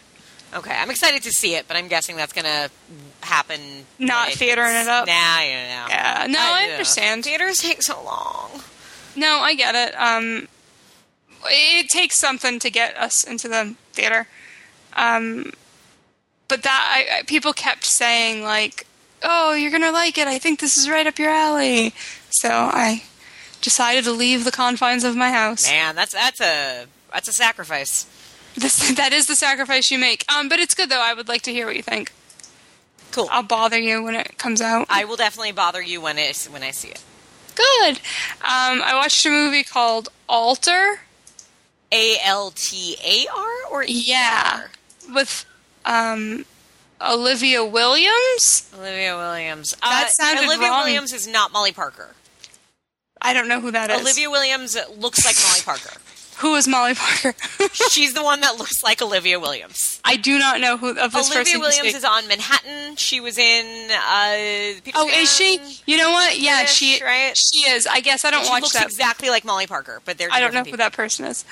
Okay, 0.54 0.72
I'm 0.72 0.88
excited 0.90 1.20
to 1.24 1.32
see 1.32 1.56
it, 1.56 1.66
but 1.66 1.76
I'm 1.76 1.88
guessing 1.88 2.14
that's 2.16 2.32
gonna 2.32 2.68
happen. 3.22 3.60
Not 3.98 4.28
theatering 4.30 4.76
it 4.76 4.86
up. 4.86 5.08
Nah, 5.08 5.12
yeah, 5.40 5.88
Yeah, 5.88 6.26
no, 6.30 6.38
I 6.38 6.66
yeah. 6.66 6.72
understand. 6.74 7.24
Theaters 7.24 7.56
take 7.56 7.82
so 7.82 8.00
long. 8.04 8.62
No, 9.16 9.38
I 9.40 9.54
get 9.56 9.74
it. 9.74 9.94
Um, 9.96 10.46
it 11.46 11.88
takes 11.88 12.16
something 12.16 12.60
to 12.60 12.70
get 12.70 12.96
us 12.96 13.24
into 13.24 13.48
the 13.48 13.74
theater. 13.92 14.28
Um, 14.96 15.52
but 16.48 16.62
that 16.62 17.06
I, 17.10 17.18
I, 17.18 17.22
people 17.22 17.52
kept 17.52 17.84
saying 17.84 18.42
like, 18.42 18.86
"Oh, 19.22 19.54
you're 19.54 19.70
gonna 19.70 19.92
like 19.92 20.18
it. 20.18 20.28
I 20.28 20.38
think 20.38 20.60
this 20.60 20.76
is 20.76 20.88
right 20.88 21.06
up 21.06 21.18
your 21.18 21.30
alley." 21.30 21.94
So 22.30 22.48
I 22.50 23.02
decided 23.60 24.04
to 24.04 24.12
leave 24.12 24.44
the 24.44 24.52
confines 24.52 25.04
of 25.04 25.16
my 25.16 25.30
house. 25.30 25.66
Man, 25.66 25.94
that's 25.94 26.12
that's 26.12 26.40
a 26.40 26.86
that's 27.12 27.28
a 27.28 27.32
sacrifice. 27.32 28.06
This, 28.56 28.94
that 28.96 29.12
is 29.12 29.26
the 29.26 29.36
sacrifice 29.36 29.90
you 29.90 29.98
make. 29.98 30.30
Um, 30.32 30.48
but 30.48 30.58
it's 30.58 30.74
good 30.74 30.88
though. 30.88 31.02
I 31.02 31.14
would 31.14 31.28
like 31.28 31.42
to 31.42 31.52
hear 31.52 31.66
what 31.66 31.76
you 31.76 31.82
think. 31.82 32.12
Cool. 33.10 33.28
I'll 33.30 33.42
bother 33.42 33.78
you 33.78 34.02
when 34.02 34.16
it 34.16 34.38
comes 34.38 34.60
out. 34.60 34.86
I 34.90 35.04
will 35.04 35.16
definitely 35.16 35.52
bother 35.52 35.80
you 35.80 36.00
when 36.00 36.18
it 36.18 36.48
when 36.50 36.62
I 36.62 36.72
see 36.72 36.88
it. 36.88 37.02
Good. 37.54 37.96
Um, 38.40 38.82
I 38.82 38.92
watched 38.94 39.24
a 39.24 39.30
movie 39.30 39.62
called 39.62 40.08
Altar 40.28 41.00
A 41.92 42.16
L 42.24 42.52
T 42.54 42.96
A 43.04 43.26
R 43.32 43.70
or 43.70 43.84
E 43.84 43.86
Yeah. 44.06 44.64
R? 45.08 45.14
with 45.14 45.44
um, 45.84 46.44
Olivia 47.00 47.64
Williams. 47.64 48.70
Olivia 48.76 49.16
Williams. 49.16 49.74
That 49.82 50.04
Uh, 50.06 50.08
sounded 50.08 50.44
Olivia 50.46 50.68
wrong. 50.68 50.84
Williams 50.84 51.12
is 51.12 51.26
not 51.26 51.52
Molly 51.52 51.72
Parker. 51.72 52.14
I 53.20 53.32
don't 53.32 53.48
know 53.48 53.60
who 53.60 53.70
that 53.70 53.90
is. 53.90 54.00
Olivia 54.00 54.30
Williams 54.30 54.76
looks 54.96 55.24
like 55.24 55.36
Molly 55.48 55.60
Parker. 55.64 55.98
Who 56.38 56.56
is 56.56 56.66
Molly 56.66 56.94
Parker? 56.94 57.32
She's 57.90 58.12
the 58.12 58.22
one 58.24 58.40
that 58.40 58.56
looks 58.58 58.82
like 58.82 59.00
Olivia 59.00 59.38
Williams. 59.38 60.00
I 60.04 60.16
do 60.16 60.36
not 60.38 60.60
know 60.60 60.76
who 60.76 60.90
of 60.98 61.12
this 61.12 61.26
Olivia 61.30 61.38
person. 61.38 61.52
you 61.54 61.60
Williams 61.60 61.94
is 61.94 62.04
on 62.04 62.26
Manhattan. 62.26 62.96
She 62.96 63.20
was 63.20 63.38
in. 63.38 63.88
Uh, 63.90 64.80
Peter 64.84 64.98
Oh, 64.98 65.08
is 65.08 65.32
she? 65.34 65.60
You 65.86 65.96
know 65.96 66.10
what? 66.10 66.38
Yeah, 66.38 66.64
Ish, 66.64 66.70
she 66.72 67.02
right? 67.02 67.36
she 67.36 67.60
is. 67.70 67.86
I 67.86 68.00
guess 68.00 68.24
I 68.24 68.30
don't 68.32 68.44
She 68.44 68.50
watch 68.50 68.62
looks 68.62 68.74
that. 68.74 68.86
exactly 68.86 69.30
like 69.30 69.44
Molly 69.44 69.66
Parker, 69.68 70.02
but 70.04 70.18
they're. 70.18 70.28
I 70.30 70.40
don't 70.40 70.52
know 70.52 70.64
different 70.64 70.70
who 70.72 70.76
that 70.78 70.92
person 70.92 71.24
is. 71.26 71.44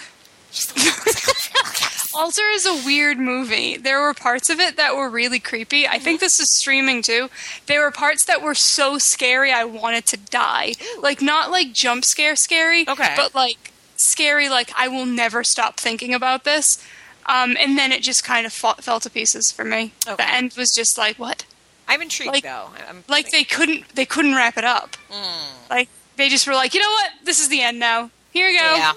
Altar 2.15 2.43
is 2.53 2.67
a 2.67 2.75
weird 2.87 3.19
movie. 3.19 3.77
There 3.77 4.01
were 4.01 4.15
parts 4.15 4.51
of 4.51 4.61
it 4.61 4.77
that 4.77 4.95
were 4.97 5.09
really 5.09 5.39
creepy. 5.41 5.87
I 5.87 5.99
think 5.99 6.21
this 6.21 6.39
is 6.41 6.51
streaming 6.51 7.03
too. 7.03 7.29
There 7.67 7.81
were 7.83 7.91
parts 7.91 8.25
that 8.27 8.43
were 8.43 8.55
so 8.55 8.99
scary 8.99 9.53
I 9.53 9.65
wanted 9.65 10.07
to 10.07 10.17
die. 10.17 10.75
Like 11.01 11.23
not 11.23 11.51
like 11.51 11.73
jump 11.73 12.05
scare 12.05 12.37
scary, 12.37 12.89
Okay. 12.89 13.15
but 13.17 13.35
like 13.35 13.73
scary 13.97 14.49
like 14.49 14.71
I 14.77 14.89
will 14.89 15.07
never 15.07 15.45
stop 15.45 15.79
thinking 15.79 16.13
about 16.15 16.45
this. 16.45 16.85
Um, 17.27 17.57
and 17.61 17.79
then 17.79 17.93
it 17.93 18.03
just 18.03 18.25
kind 18.25 18.47
of 18.47 18.53
fa- 18.53 18.75
fell 18.81 18.99
to 19.01 19.09
pieces 19.11 19.53
for 19.53 19.65
me. 19.65 19.93
Okay. 20.07 20.17
The 20.17 20.29
end 20.29 20.55
was 20.57 20.75
just 20.75 20.99
like 20.99 21.19
what? 21.19 21.45
I'm 21.89 22.03
intrigued 22.03 22.33
Like- 22.33 22.43
though. 22.45 22.71
I'm, 22.89 23.05
Like 23.09 23.31
they 23.31 23.45
couldn't 23.45 23.95
they 23.95 24.05
couldn't 24.07 24.35
wrap 24.35 24.57
it 24.59 24.65
up. 24.65 24.97
Mm. 25.11 25.71
Like 25.71 25.89
they 26.17 26.29
just 26.29 26.47
were 26.47 26.55
like, 26.55 26.75
you 26.75 26.81
know 26.81 26.91
what? 26.91 27.11
This 27.25 27.41
is 27.41 27.49
the 27.49 27.61
end 27.63 27.79
now. 27.79 28.11
Here 28.33 28.49
you 28.49 28.59
go. 28.59 28.75
Yeah. 28.77 28.93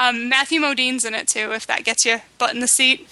Um, 0.00 0.28
Matthew 0.30 0.60
Modine's 0.60 1.04
in 1.04 1.14
it 1.14 1.28
too. 1.28 1.52
If 1.52 1.66
that 1.66 1.84
gets 1.84 2.04
you 2.06 2.22
butt 2.38 2.54
in 2.54 2.60
the 2.60 2.66
seat. 2.68 3.06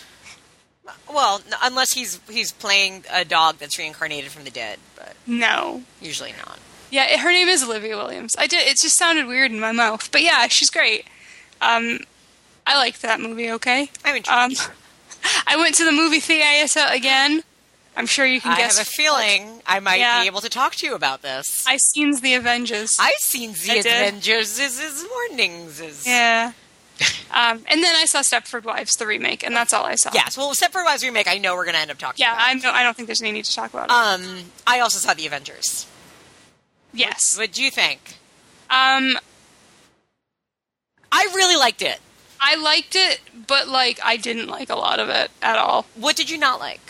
Well, 1.12 1.42
unless 1.62 1.92
he's 1.92 2.18
he's 2.30 2.50
playing 2.52 3.04
a 3.12 3.24
dog 3.24 3.58
that's 3.58 3.78
reincarnated 3.78 4.30
from 4.30 4.44
the 4.44 4.50
dead, 4.50 4.78
but 4.96 5.14
No. 5.26 5.82
usually 6.00 6.32
not. 6.44 6.58
Yeah, 6.90 7.04
it- 7.04 7.20
her 7.20 7.30
name 7.30 7.48
is 7.48 7.62
Olivia 7.62 7.96
Williams. 7.96 8.34
I 8.38 8.46
did. 8.46 8.66
It 8.66 8.78
just 8.80 8.96
sounded 8.96 9.26
weird 9.26 9.50
in 9.52 9.60
my 9.60 9.72
mouth, 9.72 10.10
but 10.10 10.22
yeah, 10.22 10.48
she's 10.48 10.70
great. 10.70 11.04
Um, 11.60 12.00
I 12.66 12.76
liked 12.78 13.02
that 13.02 13.20
movie. 13.20 13.50
Okay. 13.52 13.90
I'm 14.04 14.16
intrigued. 14.16 14.60
Um, 14.60 14.72
I 15.46 15.56
went 15.56 15.74
to 15.76 15.84
the 15.84 15.92
movie 15.92 16.20
theater 16.20 16.80
again. 16.88 17.42
I'm 17.96 18.06
sure 18.06 18.24
you 18.24 18.40
can 18.40 18.52
I 18.52 18.56
guess. 18.56 18.76
I 18.76 18.78
have 18.80 18.88
a 18.88 18.90
feeling 18.90 19.60
I 19.66 19.80
might 19.80 19.96
Yeah. 20.00 20.20
be 20.22 20.26
able 20.28 20.40
to 20.40 20.48
talk 20.48 20.74
to 20.76 20.86
you 20.86 20.94
about 20.94 21.20
this. 21.20 21.64
I 21.66 21.76
seen 21.78 22.12
the 22.20 22.34
Avengers. 22.34 22.96
I've 22.98 23.14
seen 23.18 23.52
the 23.52 23.72
I. 23.72 23.74
Avengers 23.80 24.56
this 24.56 24.80
is 24.80 25.04
mornings. 25.10 25.80
Is, 25.80 26.06
yeah. 26.06 26.52
um, 27.32 27.64
and 27.66 27.82
then 27.82 27.94
I 27.96 28.04
saw 28.06 28.20
Stepford 28.20 28.64
Wives, 28.64 28.96
the 28.96 29.06
remake, 29.06 29.44
and 29.44 29.54
that's 29.54 29.72
all 29.72 29.84
I 29.84 29.94
saw. 29.94 30.10
Yes. 30.12 30.36
Well, 30.36 30.52
Stepford 30.52 30.84
Wives 30.84 31.02
remake, 31.04 31.28
I 31.28 31.38
know 31.38 31.54
we're 31.54 31.64
going 31.64 31.74
to 31.74 31.80
end 31.80 31.90
up 31.90 31.98
talking. 31.98 32.22
Yeah, 32.22 32.32
about. 32.32 32.44
I 32.44 32.54
know. 32.54 32.70
I 32.70 32.82
don't 32.82 32.96
think 32.96 33.06
there's 33.06 33.22
any 33.22 33.32
need 33.32 33.44
to 33.44 33.54
talk 33.54 33.72
about 33.72 33.86
it. 33.86 33.92
Um, 33.92 34.44
I 34.66 34.80
also 34.80 34.98
saw 34.98 35.14
the 35.14 35.26
Avengers. 35.26 35.86
yes. 36.92 37.36
What 37.38 37.52
do 37.52 37.62
you 37.62 37.70
think? 37.70 38.16
Um, 38.70 39.16
I 41.10 41.28
really 41.34 41.56
liked 41.56 41.82
it. 41.82 41.98
I 42.40 42.56
liked 42.56 42.94
it, 42.94 43.20
but 43.46 43.68
like 43.68 43.98
I 44.04 44.16
didn't 44.16 44.48
like 44.48 44.70
a 44.70 44.76
lot 44.76 45.00
of 45.00 45.08
it 45.08 45.30
at 45.42 45.56
all. 45.58 45.86
What 45.94 46.16
did 46.16 46.30
you 46.30 46.38
not 46.38 46.60
like? 46.60 46.80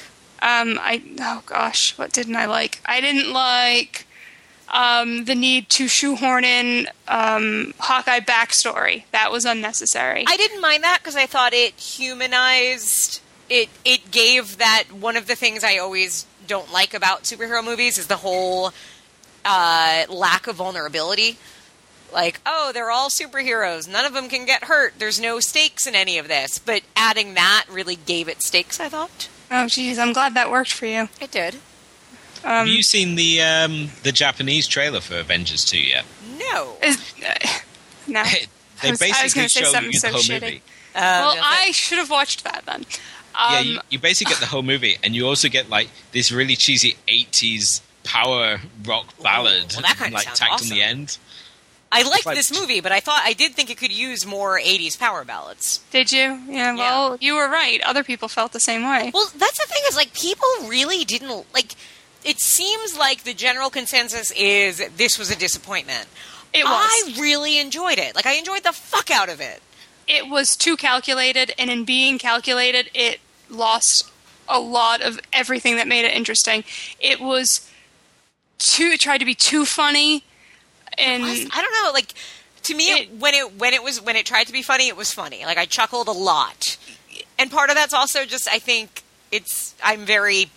Um, 0.40 0.78
I 0.80 1.02
oh 1.20 1.42
gosh, 1.46 1.96
what 1.96 2.12
didn't 2.12 2.36
I 2.36 2.46
like? 2.46 2.80
I 2.84 3.00
didn't 3.00 3.32
like 3.32 4.06
um, 4.70 5.24
the 5.24 5.34
need 5.34 5.68
to 5.70 5.88
shoehorn 5.88 6.44
in 6.44 6.88
um, 7.06 7.74
Hawkeye 7.78 8.20
backstory. 8.20 9.04
That 9.12 9.32
was 9.32 9.44
unnecessary. 9.44 10.24
I 10.26 10.36
didn't 10.36 10.60
mind 10.60 10.84
that 10.84 10.98
because 11.00 11.16
I 11.16 11.26
thought 11.26 11.52
it 11.52 11.74
humanized. 11.74 13.20
It 13.48 13.68
it 13.84 14.10
gave 14.10 14.58
that 14.58 14.84
one 14.92 15.16
of 15.16 15.26
the 15.26 15.34
things 15.34 15.64
I 15.64 15.78
always 15.78 16.26
don't 16.46 16.72
like 16.72 16.94
about 16.94 17.24
superhero 17.24 17.64
movies 17.64 17.98
is 17.98 18.06
the 18.06 18.16
whole 18.16 18.72
uh, 19.44 20.04
lack 20.08 20.46
of 20.46 20.56
vulnerability. 20.56 21.38
Like, 22.12 22.40
oh, 22.46 22.70
they're 22.72 22.90
all 22.90 23.10
superheroes. 23.10 23.86
None 23.86 24.06
of 24.06 24.14
them 24.14 24.28
can 24.28 24.46
get 24.46 24.64
hurt. 24.64 24.94
There's 24.98 25.20
no 25.20 25.40
stakes 25.40 25.86
in 25.86 25.94
any 25.94 26.16
of 26.16 26.26
this. 26.26 26.58
But 26.58 26.82
adding 26.96 27.34
that 27.34 27.66
really 27.70 27.96
gave 27.96 28.28
it 28.28 28.42
stakes. 28.42 28.80
I 28.80 28.88
thought 28.88 29.28
oh 29.50 29.64
jeez, 29.66 29.98
I'm 29.98 30.12
glad 30.12 30.34
that 30.34 30.50
worked 30.50 30.72
for 30.72 30.86
you. 30.86 31.08
it 31.20 31.30
did. 31.30 31.56
Um, 32.44 32.50
Have 32.50 32.68
you 32.68 32.82
seen 32.82 33.14
the 33.16 33.42
um, 33.42 33.88
the 34.02 34.12
Japanese 34.12 34.66
trailer 34.66 35.00
for 35.00 35.16
Avengers 35.18 35.64
2 35.64 35.78
yet? 35.80 36.04
No. 36.38 36.76
is, 36.82 36.96
uh, 37.26 37.34
no. 38.06 38.22
They 38.80 38.90
was- 38.92 39.02
I 39.02 39.06
was 39.06 39.10
basically 39.10 39.40
gonna 39.40 39.48
say 39.48 39.60
show 39.64 39.66
something 39.70 39.92
you 39.92 39.98
the 40.00 40.06
so 40.06 40.10
whole 40.12 40.20
shitty. 40.20 40.40
movie. 40.40 40.62
Uh, 40.94 41.00
well, 41.00 41.34
that's 41.34 41.46
I 41.48 41.70
should 41.72 41.98
have 41.98 42.10
watched 42.10 42.44
that 42.44 42.62
then. 42.64 42.86
Um, 43.34 43.52
yeah, 43.52 43.60
you, 43.60 43.80
you 43.90 43.98
basically 43.98 44.30
get 44.32 44.40
the 44.40 44.46
whole 44.46 44.62
movie, 44.62 44.96
and 45.02 45.16
you 45.16 45.26
also 45.26 45.48
get 45.48 45.68
like 45.68 45.88
this 46.12 46.30
really 46.30 46.54
cheesy 46.54 46.96
'80s 47.08 47.80
power 48.04 48.58
rock 48.86 49.12
ballad, 49.22 49.72
well, 49.72 49.82
that 49.82 49.96
kinda 49.98 50.14
like 50.14 50.24
sounds 50.26 50.38
tacked 50.38 50.52
awesome. 50.52 50.72
on 50.72 50.78
the 50.78 50.82
end. 50.84 51.18
I 51.90 52.02
liked 52.02 52.24
like- 52.26 52.36
this 52.36 52.52
movie, 52.52 52.80
but 52.80 52.92
I 52.92 53.00
thought 53.00 53.22
I 53.24 53.32
did 53.32 53.54
think 53.54 53.68
it 53.70 53.78
could 53.78 53.90
use 53.92 54.24
more 54.24 54.60
'80s 54.60 54.96
power 54.98 55.24
ballads. 55.24 55.80
did 55.90 56.12
you? 56.12 56.40
Yeah. 56.48 56.74
Well, 56.76 57.16
you 57.20 57.34
were 57.34 57.48
right. 57.48 57.80
Other 57.82 58.04
people 58.04 58.28
felt 58.28 58.52
the 58.52 58.60
same 58.60 58.82
way. 58.88 59.10
Well, 59.12 59.26
that's 59.36 59.58
the 59.58 59.66
thing 59.66 59.82
is 59.88 59.96
like 59.96 60.14
people 60.14 60.46
really 60.68 61.04
didn't 61.04 61.46
like. 61.52 61.74
It 62.28 62.40
seems 62.40 62.96
like 62.96 63.24
the 63.24 63.32
general 63.32 63.70
consensus 63.70 64.30
is 64.32 64.86
this 64.96 65.18
was 65.18 65.30
a 65.30 65.36
disappointment. 65.36 66.06
It 66.52 66.64
was. 66.64 67.14
I 67.16 67.20
really 67.20 67.58
enjoyed 67.58 67.98
it. 67.98 68.14
Like 68.14 68.26
I 68.26 68.34
enjoyed 68.34 68.64
the 68.64 68.72
fuck 68.72 69.10
out 69.10 69.28
of 69.28 69.40
it. 69.40 69.62
it 70.06 70.28
was 70.28 70.56
too 70.56 70.76
calculated, 70.76 71.52
and 71.58 71.70
in 71.70 71.84
being 71.84 72.18
calculated, 72.18 72.90
it 72.94 73.20
lost 73.50 74.10
a 74.48 74.58
lot 74.58 75.02
of 75.02 75.20
everything 75.32 75.76
that 75.76 75.86
made 75.86 76.04
it 76.04 76.12
interesting. 76.12 76.64
It 76.98 77.20
was 77.20 77.70
too 78.58 78.90
it 78.94 79.00
tried 79.00 79.18
to 79.18 79.24
be 79.24 79.34
too 79.34 79.64
funny, 79.64 80.24
and 80.96 81.22
I 81.24 81.62
don't 81.62 81.84
know. 81.84 81.90
Like 81.92 82.14
to 82.64 82.74
me, 82.74 82.90
it, 82.90 83.14
when 83.18 83.34
it 83.34 83.58
when 83.58 83.74
it 83.74 83.82
was 83.82 84.02
when 84.02 84.16
it 84.16 84.26
tried 84.26 84.46
to 84.48 84.52
be 84.52 84.62
funny, 84.62 84.88
it 84.88 84.96
was 84.96 85.12
funny. 85.12 85.44
Like 85.44 85.58
I 85.58 85.66
chuckled 85.66 86.08
a 86.08 86.12
lot, 86.12 86.78
and 87.38 87.50
part 87.50 87.70
of 87.70 87.76
that's 87.76 87.94
also 87.94 88.24
just 88.24 88.48
I 88.48 88.58
think 88.58 89.02
it's 89.30 89.74
I'm 89.82 90.04
very 90.06 90.50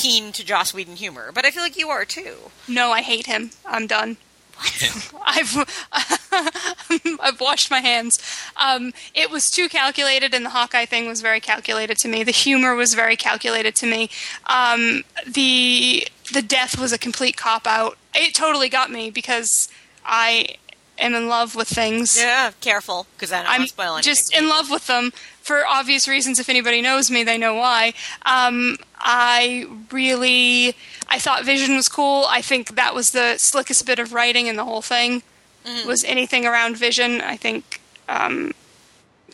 keen 0.00 0.32
to 0.32 0.44
Joss 0.44 0.72
Whedon 0.74 0.96
humor, 0.96 1.30
but 1.32 1.44
I 1.44 1.50
feel 1.50 1.62
like 1.62 1.76
you 1.78 1.88
are 1.88 2.04
too. 2.04 2.36
no, 2.68 2.92
I 2.92 3.02
hate 3.02 3.26
him. 3.26 3.50
I'm 3.64 3.86
done. 3.86 4.16
I've 5.26 5.54
I've 7.20 7.40
washed 7.40 7.70
my 7.70 7.80
hands. 7.80 8.18
Um, 8.56 8.92
it 9.14 9.30
was 9.30 9.50
too 9.50 9.68
calculated, 9.68 10.32
and 10.34 10.44
the 10.46 10.50
Hawkeye 10.50 10.86
thing 10.86 11.06
was 11.06 11.20
very 11.20 11.40
calculated 11.40 11.98
to 11.98 12.08
me. 12.08 12.24
The 12.24 12.32
humor 12.32 12.74
was 12.74 12.94
very 12.94 13.16
calculated 13.16 13.74
to 13.76 13.86
me. 13.86 14.08
Um, 14.46 15.02
the 15.26 16.08
the 16.32 16.42
death 16.42 16.78
was 16.78 16.92
a 16.92 16.98
complete 16.98 17.36
cop 17.36 17.66
out. 17.66 17.98
It 18.14 18.34
totally 18.34 18.68
got 18.70 18.90
me 18.90 19.10
because 19.10 19.68
I 20.06 20.56
am 20.98 21.14
in 21.14 21.28
love 21.28 21.54
with 21.54 21.68
things. 21.68 22.16
Yeah, 22.18 22.52
careful 22.62 23.06
because 23.16 23.32
I 23.32 23.42
don't 23.42 23.50
I'm 23.52 23.60
want 23.60 23.68
to 23.68 23.74
spoil 23.74 23.94
anything. 23.96 24.02
just 24.14 24.34
in 24.36 24.48
love 24.48 24.70
with 24.70 24.86
them 24.86 25.12
for 25.46 25.64
obvious 25.64 26.08
reasons. 26.08 26.40
If 26.40 26.48
anybody 26.48 26.82
knows 26.82 27.10
me, 27.10 27.22
they 27.22 27.38
know 27.38 27.54
why. 27.54 27.94
Um, 28.22 28.76
I 28.98 29.66
really, 29.92 30.74
I 31.08 31.20
thought 31.20 31.44
Vision 31.44 31.76
was 31.76 31.88
cool. 31.88 32.26
I 32.28 32.42
think 32.42 32.74
that 32.74 32.94
was 32.94 33.12
the 33.12 33.38
slickest 33.38 33.86
bit 33.86 34.00
of 34.00 34.12
writing 34.12 34.48
in 34.48 34.56
the 34.56 34.64
whole 34.64 34.82
thing. 34.82 35.22
Mm-hmm. 35.64 35.86
Was 35.86 36.02
anything 36.04 36.46
around 36.46 36.76
Vision? 36.76 37.20
I 37.20 37.36
think 37.36 37.80
um, 38.08 38.52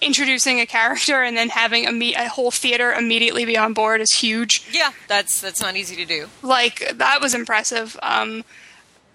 introducing 0.02 0.60
a 0.60 0.66
character 0.66 1.22
and 1.22 1.34
then 1.34 1.48
having 1.48 1.86
a, 1.86 1.92
me- 1.92 2.14
a 2.14 2.28
whole 2.28 2.50
theater 2.50 2.92
immediately 2.92 3.46
be 3.46 3.56
on 3.56 3.72
board 3.72 4.02
is 4.02 4.12
huge. 4.12 4.68
Yeah, 4.70 4.92
that's 5.08 5.40
that's 5.40 5.62
not 5.62 5.76
easy 5.76 5.96
to 5.96 6.04
do. 6.04 6.28
Like 6.42 6.92
that 6.94 7.22
was 7.22 7.34
impressive. 7.34 7.98
Um, 8.02 8.44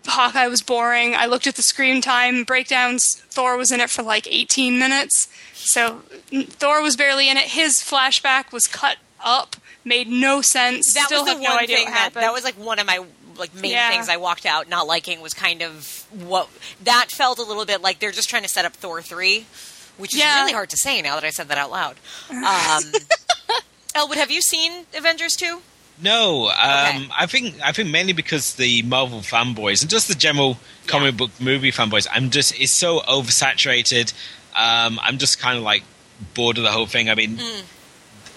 Hawkeye 0.07 0.47
was 0.47 0.61
boring. 0.61 1.15
I 1.15 1.25
looked 1.25 1.47
at 1.47 1.55
the 1.55 1.61
screen 1.61 2.01
time 2.01 2.43
breakdowns. 2.43 3.15
Thor 3.29 3.57
was 3.57 3.71
in 3.71 3.81
it 3.81 3.89
for 3.89 4.03
like 4.03 4.27
18 4.27 4.79
minutes, 4.79 5.27
so 5.67 6.01
Thor 6.31 6.81
was 6.81 6.95
barely 6.95 7.29
in 7.29 7.37
it. 7.37 7.43
His 7.49 7.75
flashback 7.81 8.51
was 8.51 8.67
cut 8.67 8.97
up, 9.23 9.55
made 9.85 10.07
no 10.07 10.41
sense. 10.41 10.93
That 10.93 11.05
Still 11.05 11.23
was 11.23 11.25
the 11.25 11.31
have 11.33 11.41
no 11.41 11.49
one 11.55 11.63
idea 11.63 11.77
thing 11.77 11.85
that 11.87 12.13
that 12.13 12.33
was 12.33 12.43
like 12.43 12.55
one 12.55 12.79
of 12.79 12.85
my 12.87 13.03
like 13.37 13.53
main 13.53 13.71
Yeah. 13.71 13.89
things 13.89 14.09
I 14.09 14.17
walked 14.17 14.45
out 14.45 14.67
not 14.67 14.87
liking 14.87 15.21
was 15.21 15.33
kind 15.33 15.61
of 15.61 16.05
what 16.11 16.49
that 16.83 17.11
felt 17.11 17.37
a 17.37 17.43
little 17.43 17.65
bit 17.65 17.81
like 17.81 17.99
they're 17.99 18.11
just 18.11 18.29
trying 18.29 18.43
to 18.43 18.49
set 18.49 18.65
up 18.65 18.73
Thor 18.73 19.01
three, 19.01 19.45
which 19.97 20.13
is 20.13 20.19
Yeah. 20.19 20.39
really 20.41 20.53
hard 20.53 20.69
to 20.71 20.77
say 20.77 21.01
now 21.01 21.15
that 21.15 21.23
I 21.23 21.29
said 21.29 21.47
that 21.49 21.57
out 21.57 21.69
loud. 21.71 21.97
Um, 22.31 22.83
Elwood, 23.95 24.17
have 24.17 24.31
you 24.31 24.41
seen 24.41 24.85
Avengers 24.95 25.35
two? 25.35 25.61
No, 25.99 26.49
um, 26.49 26.51
Okay. 26.51 27.07
I 27.17 27.25
think 27.25 27.55
I 27.63 27.71
think 27.71 27.89
mainly 27.89 28.13
because 28.13 28.53
the 28.55 28.83
Marvel 28.83 29.19
fanboys 29.21 29.81
and 29.81 29.89
just 29.89 30.07
the 30.07 30.13
general 30.15 30.57
comic 30.85 31.17
book 31.17 31.31
movie 31.39 31.71
fanboys, 31.71 32.05
I'm 32.11 32.29
just 32.29 32.59
it's 32.59 32.71
so 32.71 32.99
oversaturated. 33.01 34.13
Um, 34.57 34.99
I'm 35.03 35.17
just 35.19 35.39
kind 35.39 35.57
of 35.57 35.63
like 35.63 35.83
bored 36.33 36.57
of 36.57 36.63
the 36.63 36.71
whole 36.71 36.87
thing. 36.87 37.09
I 37.09 37.15
mean, 37.15 37.37
Mm. 37.37 37.61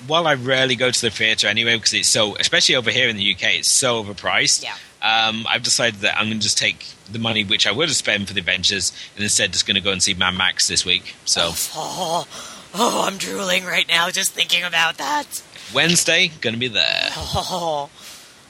while 0.06 0.26
I 0.26 0.34
rarely 0.34 0.76
go 0.76 0.90
to 0.90 1.00
the 1.00 1.10
theater 1.10 1.46
anyway 1.48 1.76
because 1.76 1.94
it's 1.94 2.08
so, 2.08 2.36
especially 2.36 2.74
over 2.76 2.90
here 2.90 3.08
in 3.08 3.16
the 3.16 3.32
UK, 3.34 3.56
it's 3.58 3.70
so 3.72 4.02
overpriced. 4.04 4.62
Yeah. 4.62 4.74
Um, 5.02 5.46
I've 5.48 5.62
decided 5.62 6.00
that 6.00 6.18
I'm 6.18 6.26
going 6.26 6.38
to 6.38 6.42
just 6.42 6.58
take 6.58 6.84
the 7.10 7.18
money 7.18 7.42
which 7.42 7.66
I 7.66 7.72
would 7.72 7.88
have 7.88 7.96
spent 7.96 8.28
for 8.28 8.34
the 8.34 8.40
Avengers 8.40 8.92
and 9.14 9.24
instead 9.24 9.52
just 9.52 9.66
going 9.66 9.76
to 9.76 9.80
go 9.80 9.92
and 9.92 10.02
see 10.02 10.12
Mad 10.14 10.34
Max 10.34 10.68
this 10.68 10.84
week. 10.84 11.14
So 11.24 11.52
Oh, 11.74 12.26
oh, 12.74 13.04
I'm 13.06 13.16
drooling 13.16 13.64
right 13.64 13.88
now 13.88 14.10
just 14.10 14.32
thinking 14.32 14.62
about 14.62 14.98
that. 14.98 15.42
Wednesday, 15.72 16.28
going 16.42 16.52
to 16.54 16.60
be 16.60 16.68
there. 16.68 17.08
Oh, 17.16 17.88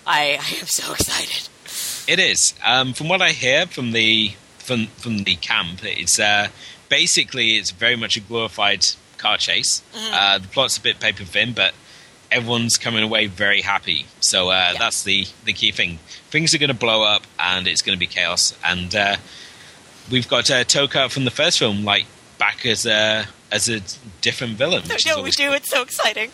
I, 0.06 0.38
I 0.40 0.58
am 0.60 0.66
so 0.66 0.92
excited. 0.92 1.48
It 2.10 2.18
is. 2.18 2.54
Um, 2.64 2.94
from 2.94 3.08
what 3.08 3.22
I 3.22 3.30
hear 3.30 3.66
from 3.66 3.92
the 3.92 4.32
from 4.58 4.86
from 4.98 5.24
the 5.24 5.36
camp, 5.36 5.80
it's 5.84 6.18
uh, 6.18 6.48
basically 6.90 7.52
it's 7.56 7.70
very 7.70 7.96
much 7.96 8.18
a 8.18 8.20
glorified 8.20 8.84
car 9.16 9.38
chase. 9.38 9.82
Uh, 10.12 10.36
the 10.38 10.48
plot's 10.48 10.76
a 10.76 10.80
bit 10.82 11.00
paper 11.00 11.24
thin, 11.24 11.52
but 11.54 11.72
everyone's 12.30 12.76
coming 12.76 13.02
away 13.02 13.26
very 13.26 13.62
happy. 13.62 14.04
So 14.20 14.50
uh, 14.50 14.70
Yeah. 14.72 14.78
that's 14.78 15.02
the 15.04 15.26
the 15.44 15.54
key 15.54 15.72
thing. 15.72 15.98
Things 16.30 16.54
are 16.54 16.58
going 16.58 16.68
to 16.68 16.74
blow 16.74 17.02
up, 17.02 17.22
and 17.38 17.66
it's 17.66 17.80
going 17.82 17.96
to 17.96 18.00
be 18.00 18.06
chaos. 18.06 18.54
And 18.64 18.94
uh, 18.94 19.16
we've 20.10 20.28
got 20.28 20.50
uh, 20.50 20.64
Toka 20.64 21.08
from 21.08 21.24
the 21.24 21.30
first 21.30 21.58
film, 21.58 21.84
like 21.84 22.04
back 22.38 22.66
as 22.66 22.84
a 22.84 23.26
as 23.50 23.68
a 23.68 23.80
different 24.20 24.54
villain. 24.54 24.82
Is 24.90 25.06
No, 25.06 25.22
we 25.22 25.30
do. 25.30 25.46
cool. 25.46 25.54
It's 25.54 25.70
so 25.70 25.82
exciting. 25.82 26.30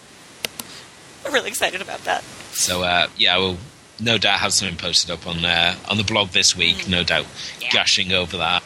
I'm 1.24 1.32
really 1.32 1.48
excited 1.48 1.80
about 1.80 2.00
that. 2.04 2.22
So 2.52 2.82
uh, 2.82 3.08
yeah, 3.16 3.34
I 3.34 3.38
will 3.38 3.58
no 3.98 4.18
doubt 4.18 4.40
have 4.40 4.52
something 4.52 4.76
posted 4.76 5.10
up 5.10 5.26
on 5.26 5.44
uh, 5.44 5.74
on 5.88 5.96
the 5.96 6.04
blog 6.04 6.28
this 6.30 6.56
week. 6.56 6.86
No 6.88 7.02
doubt, 7.02 7.24
Mm. 7.24 7.62
Yeah. 7.62 7.70
gushing 7.72 8.12
over 8.12 8.36
that. 8.36 8.62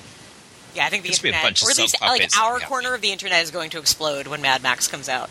Yeah, 0.74 0.86
I 0.86 0.90
think 0.90 1.02
the 1.02 1.10
Just 1.10 1.22
be 1.22 1.28
a 1.28 1.32
internet, 1.32 1.46
bunch 1.46 1.64
or 1.64 1.70
at 1.70 1.78
least 1.78 2.00
like 2.00 2.28
our 2.38 2.60
corner 2.60 2.94
of 2.94 3.00
the 3.00 3.12
internet 3.12 3.42
is 3.42 3.50
going 3.50 3.70
to 3.70 3.78
explode 3.78 4.26
when 4.26 4.42
Mad 4.42 4.62
Max 4.62 4.86
comes 4.86 5.08
out. 5.08 5.30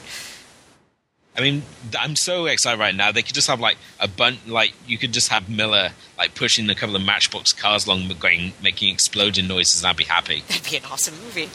I 1.37 1.41
mean, 1.41 1.63
I'm 1.97 2.15
so 2.15 2.47
excited 2.47 2.79
right 2.79 2.93
now. 2.93 3.11
They 3.11 3.21
could 3.21 3.35
just 3.35 3.47
have 3.47 3.59
like 3.59 3.77
a 3.99 4.07
bunch, 4.07 4.45
like 4.45 4.73
you 4.85 4.97
could 4.97 5.13
just 5.13 5.29
have 5.29 5.49
Miller 5.49 5.91
like 6.17 6.35
pushing 6.35 6.69
a 6.69 6.75
couple 6.75 6.95
of 6.95 7.01
Matchbox 7.01 7.53
cars 7.53 7.87
along, 7.87 8.09
going 8.19 8.53
making 8.61 8.93
exploding 8.93 9.47
noises, 9.47 9.81
and 9.81 9.89
I'd 9.89 9.97
be 9.97 10.03
happy. 10.03 10.43
That'd 10.47 10.69
be 10.69 10.77
an 10.77 10.83
awesome 10.91 11.15
movie. 11.23 11.49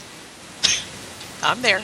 I'm 1.42 1.60
there. 1.60 1.80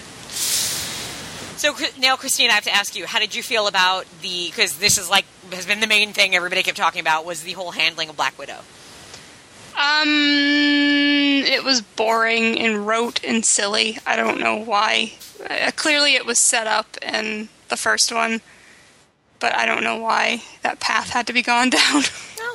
So 1.58 1.74
now, 1.98 2.16
Christine, 2.16 2.48
I 2.48 2.54
have 2.54 2.64
to 2.64 2.74
ask 2.74 2.96
you: 2.96 3.04
How 3.06 3.18
did 3.18 3.34
you 3.34 3.42
feel 3.42 3.66
about 3.66 4.06
the? 4.22 4.46
Because 4.46 4.78
this 4.78 4.96
is 4.96 5.10
like 5.10 5.26
has 5.52 5.66
been 5.66 5.80
the 5.80 5.86
main 5.86 6.14
thing 6.14 6.34
everybody 6.34 6.62
kept 6.62 6.78
talking 6.78 7.00
about 7.00 7.26
was 7.26 7.42
the 7.42 7.52
whole 7.52 7.72
handling 7.72 8.08
of 8.08 8.16
Black 8.16 8.38
Widow. 8.38 8.60
Um, 9.76 10.08
it 11.46 11.64
was 11.64 11.80
boring 11.80 12.58
and 12.58 12.86
rote 12.86 13.22
and 13.24 13.44
silly. 13.44 13.98
I 14.06 14.16
don't 14.16 14.40
know 14.40 14.56
why. 14.56 15.12
Uh, 15.48 15.70
clearly, 15.74 16.14
it 16.14 16.26
was 16.26 16.38
set 16.38 16.66
up 16.66 16.96
in 17.02 17.48
the 17.68 17.76
first 17.76 18.12
one, 18.12 18.40
but 19.38 19.54
I 19.54 19.64
don't 19.66 19.82
know 19.82 19.96
why 19.96 20.42
that 20.62 20.80
path 20.80 21.10
had 21.10 21.26
to 21.28 21.32
be 21.32 21.42
gone 21.42 21.70
down. 21.78 22.02
No, 22.38 22.54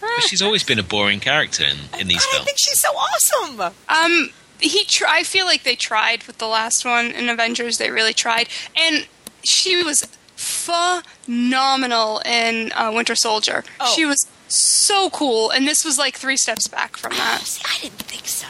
But 0.00 0.22
she's 0.28 0.42
always 0.42 0.64
been 0.64 0.78
a 0.78 0.82
boring 0.82 1.20
character 1.20 1.64
in, 1.64 1.76
in 2.00 2.08
these 2.08 2.24
I 2.26 2.30
films. 2.32 2.44
think 2.46 2.58
she's 2.58 2.80
so 2.80 2.90
awesome. 2.90 3.60
Um, 3.88 4.30
he. 4.60 4.84
Tr- 4.84 5.06
I 5.08 5.22
feel 5.22 5.46
like 5.46 5.62
they 5.64 5.76
tried 5.76 6.24
with 6.24 6.38
the 6.38 6.46
last 6.48 6.84
one 6.84 7.06
in 7.12 7.28
Avengers. 7.28 7.78
They 7.78 7.90
really 7.90 8.14
tried, 8.14 8.48
and 8.76 9.06
she 9.44 9.82
was 9.84 10.06
phenomenal 10.34 12.20
in 12.24 12.72
uh, 12.72 12.90
Winter 12.94 13.14
Soldier. 13.14 13.64
Oh. 13.80 13.92
She 13.94 14.04
was 14.04 14.26
so 14.48 15.10
cool, 15.10 15.50
and 15.50 15.66
this 15.66 15.84
was 15.84 15.98
like 15.98 16.16
three 16.16 16.36
steps 16.36 16.68
back 16.68 16.96
from 16.96 17.12
that. 17.12 17.40
See, 17.42 17.62
I 17.64 17.80
didn't 17.82 18.02
think 18.02 18.26
so. 18.26 18.46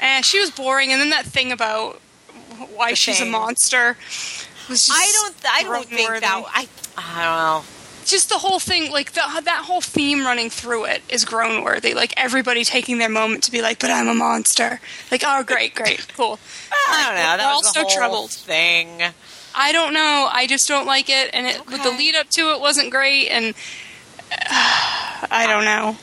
And 0.00 0.24
she 0.24 0.40
was 0.40 0.50
boring, 0.50 0.90
and 0.92 1.00
then 1.00 1.10
that 1.10 1.24
thing 1.26 1.52
about 1.52 2.00
why 2.74 2.90
The 2.90 2.96
she's 2.96 3.18
thing. 3.18 3.28
a 3.28 3.30
monster 3.30 3.96
was 4.68 4.86
just 4.86 4.90
I 4.92 5.12
don't. 5.22 5.36
I 5.50 5.62
don't 5.64 5.88
think 5.88 6.08
that. 6.20 6.22
I. 6.24 6.68
I 6.96 7.24
don't 7.24 7.36
know. 7.36 7.64
just 8.04 8.28
the 8.28 8.38
whole 8.38 8.58
thing, 8.58 8.90
like 8.92 9.12
the, 9.12 9.22
uh, 9.24 9.40
that 9.42 9.64
whole 9.66 9.80
theme 9.80 10.24
running 10.24 10.50
through 10.50 10.84
it 10.86 11.02
is 11.08 11.24
grown 11.24 11.62
worthy. 11.64 11.94
Like 11.94 12.12
everybody 12.16 12.64
taking 12.64 12.98
their 12.98 13.08
moment 13.08 13.44
to 13.44 13.50
be 13.52 13.62
like, 13.62 13.78
"But 13.78 13.90
I'm 13.90 14.08
a 14.08 14.14
monster." 14.14 14.80
Like, 15.10 15.22
oh, 15.26 15.42
great, 15.44 15.74
great, 15.74 16.06
cool. 16.16 16.38
I 16.72 17.04
don't 17.06 17.14
know. 17.14 17.36
That 17.36 17.38
We're 17.38 17.56
was 17.56 17.56
all 17.56 17.62
the 17.62 17.68
so 17.68 17.80
whole 17.82 17.90
troubled. 17.90 18.30
thing. 18.32 19.02
I 19.54 19.72
don't 19.72 19.92
know. 19.92 20.28
I 20.32 20.46
just 20.46 20.66
don't 20.68 20.86
like 20.86 21.08
it, 21.10 21.30
and 21.32 21.46
it, 21.46 21.66
with 21.66 21.82
the 21.82 21.90
lead 21.90 22.14
up 22.14 22.28
to 22.30 22.52
it 22.52 22.60
wasn't 22.60 22.90
great, 22.90 23.28
and 23.28 23.54
I 25.30 25.46
don't 25.48 25.64
know. 25.64 25.96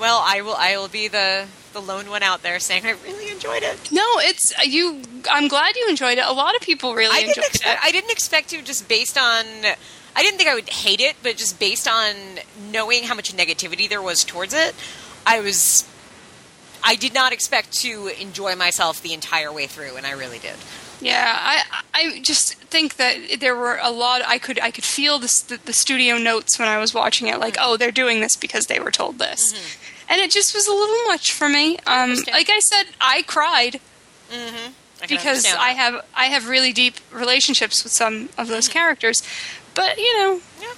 Well, 0.00 0.22
I 0.24 0.42
will. 0.42 0.54
I 0.54 0.76
will 0.76 0.88
be 0.88 1.08
the 1.08 1.46
the 1.72 1.80
lone 1.80 2.10
one 2.10 2.22
out 2.22 2.42
there 2.42 2.58
saying 2.60 2.84
I 2.84 2.90
really 3.04 3.30
enjoyed 3.30 3.62
it. 3.62 3.90
No, 3.90 4.04
it's 4.18 4.52
uh, 4.58 4.62
you. 4.64 5.00
I'm 5.30 5.48
glad 5.48 5.76
you 5.76 5.86
enjoyed 5.88 6.18
it. 6.18 6.24
A 6.26 6.32
lot 6.32 6.54
of 6.54 6.62
people 6.62 6.94
really 6.94 7.16
I 7.16 7.20
enjoyed 7.28 7.44
it. 7.44 7.64
I 7.82 7.92
didn't 7.92 8.10
expect 8.10 8.50
to 8.50 8.62
just 8.62 8.88
based 8.88 9.16
on. 9.18 9.44
I 10.14 10.22
didn't 10.22 10.38
think 10.38 10.50
I 10.50 10.54
would 10.54 10.68
hate 10.68 11.00
it, 11.00 11.16
but 11.22 11.36
just 11.36 11.58
based 11.58 11.88
on 11.88 12.14
knowing 12.70 13.04
how 13.04 13.14
much 13.14 13.32
negativity 13.34 13.88
there 13.88 14.02
was 14.02 14.24
towards 14.24 14.54
it, 14.54 14.74
I 15.26 15.40
was. 15.40 15.88
I 16.84 16.96
did 16.96 17.14
not 17.14 17.32
expect 17.32 17.72
to 17.82 18.08
enjoy 18.20 18.56
myself 18.56 19.00
the 19.00 19.12
entire 19.12 19.52
way 19.52 19.68
through, 19.68 19.96
and 19.96 20.04
I 20.04 20.12
really 20.12 20.40
did. 20.40 20.56
Yeah, 21.02 21.36
I 21.36 21.62
I 21.92 22.20
just 22.20 22.54
think 22.54 22.96
that 22.96 23.40
there 23.40 23.56
were 23.56 23.78
a 23.82 23.90
lot. 23.90 24.22
I 24.24 24.38
could 24.38 24.60
I 24.60 24.70
could 24.70 24.84
feel 24.84 25.18
this, 25.18 25.40
the 25.40 25.56
the 25.56 25.72
studio 25.72 26.16
notes 26.16 26.58
when 26.58 26.68
I 26.68 26.78
was 26.78 26.94
watching 26.94 27.26
it. 27.26 27.40
Like, 27.40 27.56
oh, 27.60 27.76
they're 27.76 27.90
doing 27.90 28.20
this 28.20 28.36
because 28.36 28.68
they 28.68 28.78
were 28.78 28.92
told 28.92 29.18
this, 29.18 29.52
mm-hmm. 29.52 30.12
and 30.12 30.20
it 30.20 30.30
just 30.30 30.54
was 30.54 30.68
a 30.68 30.72
little 30.72 31.04
much 31.06 31.32
for 31.32 31.48
me. 31.48 31.76
Um, 31.86 32.10
understand. 32.10 32.36
like 32.36 32.50
I 32.50 32.60
said, 32.60 32.84
I 33.00 33.22
cried 33.22 33.80
mm-hmm. 34.30 34.72
I 35.02 35.06
because 35.06 35.44
I 35.44 35.70
have 35.70 36.06
I 36.14 36.26
have 36.26 36.48
really 36.48 36.72
deep 36.72 36.94
relationships 37.10 37.82
with 37.82 37.92
some 37.92 38.28
of 38.38 38.46
those 38.46 38.68
mm-hmm. 38.68 38.78
characters, 38.78 39.24
but 39.74 39.98
you 39.98 40.18
know, 40.20 40.40
yeah. 40.60 40.74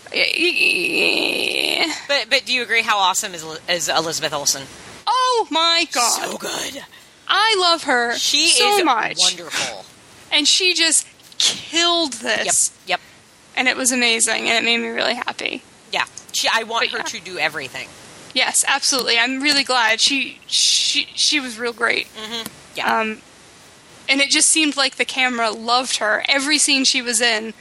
But 2.08 2.30
but 2.30 2.46
do 2.46 2.54
you 2.54 2.62
agree? 2.62 2.80
How 2.80 2.96
awesome 2.96 3.34
is 3.34 3.44
is 3.68 3.90
Elizabeth 3.90 4.32
Olsen? 4.32 4.62
oh 5.06 5.46
my 5.50 5.86
god, 5.92 6.22
So 6.22 6.38
good. 6.38 6.82
I 7.26 7.56
love 7.58 7.84
her 7.84 8.16
She 8.16 8.48
so 8.48 8.78
is 8.78 8.84
much, 8.84 9.18
wonderful. 9.18 9.84
And 10.34 10.46
she 10.48 10.74
just 10.74 11.06
killed 11.38 12.14
this, 12.14 12.72
Yep. 12.86 13.00
and 13.56 13.68
it 13.68 13.76
was 13.76 13.92
amazing, 13.92 14.48
and 14.48 14.58
it 14.58 14.64
made 14.64 14.78
me 14.78 14.88
really 14.88 15.14
happy. 15.14 15.62
Yeah. 15.92 16.04
She. 16.32 16.48
I 16.52 16.64
want 16.64 16.90
But 16.90 16.92
her 16.92 16.98
yeah. 16.98 17.20
to 17.20 17.24
do 17.24 17.38
everything. 17.38 17.88
Yes, 18.34 18.64
absolutely. 18.66 19.16
I'm 19.18 19.40
really 19.40 19.62
glad 19.64 20.00
she 20.00 20.40
she 20.46 21.06
she 21.14 21.38
was 21.40 21.58
real 21.58 21.72
great. 21.72 22.08
Yeah. 22.74 23.00
Um, 23.00 23.22
and 24.08 24.20
it 24.20 24.28
just 24.30 24.48
seemed 24.48 24.76
like 24.76 24.96
the 24.96 25.04
camera 25.04 25.50
loved 25.50 25.96
her. 25.96 26.24
Every 26.28 26.58
scene 26.58 26.84
she 26.84 27.00
was 27.00 27.20
in, 27.20 27.54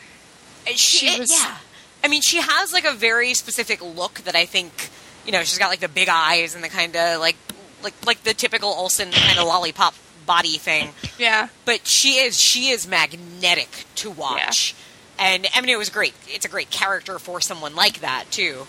she, 0.66 0.76
She 0.76 1.08
it- 1.08 1.20
was- 1.20 1.32
yeah. 1.32 1.58
I 2.04 2.10
mean, 2.10 2.22
she 2.22 2.42
has 2.42 2.74
like 2.74 2.84
a 2.86 2.92
very 2.92 3.34
specific 3.34 3.82
look 3.82 4.16
that 4.26 4.36
I 4.36 4.46
think, 4.46 4.90
you 5.26 5.32
know, 5.32 5.40
she's 5.44 5.58
got 5.58 5.70
like 5.70 5.80
the 5.80 5.88
big 5.88 6.10
eyes 6.12 6.54
and 6.54 6.62
the 6.64 6.68
kind 6.68 6.94
of 6.98 7.20
like, 7.22 7.38
like, 7.82 7.94
like 8.06 8.24
the 8.24 8.34
typical 8.34 8.70
Olsen 8.70 9.10
kind 9.12 9.40
of 9.40 9.48
lollipop 9.48 9.94
body 10.26 10.58
thing. 10.58 10.90
yeah, 11.18 11.50
But 11.66 11.86
she 11.88 12.16
is, 12.20 12.40
she 12.40 12.70
is 12.70 12.88
magnetic 12.88 13.86
to 13.96 14.10
watch. 14.12 14.76
And 15.20 15.46
I 15.54 15.62
mean, 15.62 15.70
it 15.70 15.78
was 15.78 15.90
great. 15.90 16.14
It's 16.28 16.46
a 16.46 16.50
great 16.50 16.70
character 16.72 17.20
for 17.20 17.40
someone 17.42 17.76
like 17.76 18.00
that 18.02 18.26
too. 18.32 18.66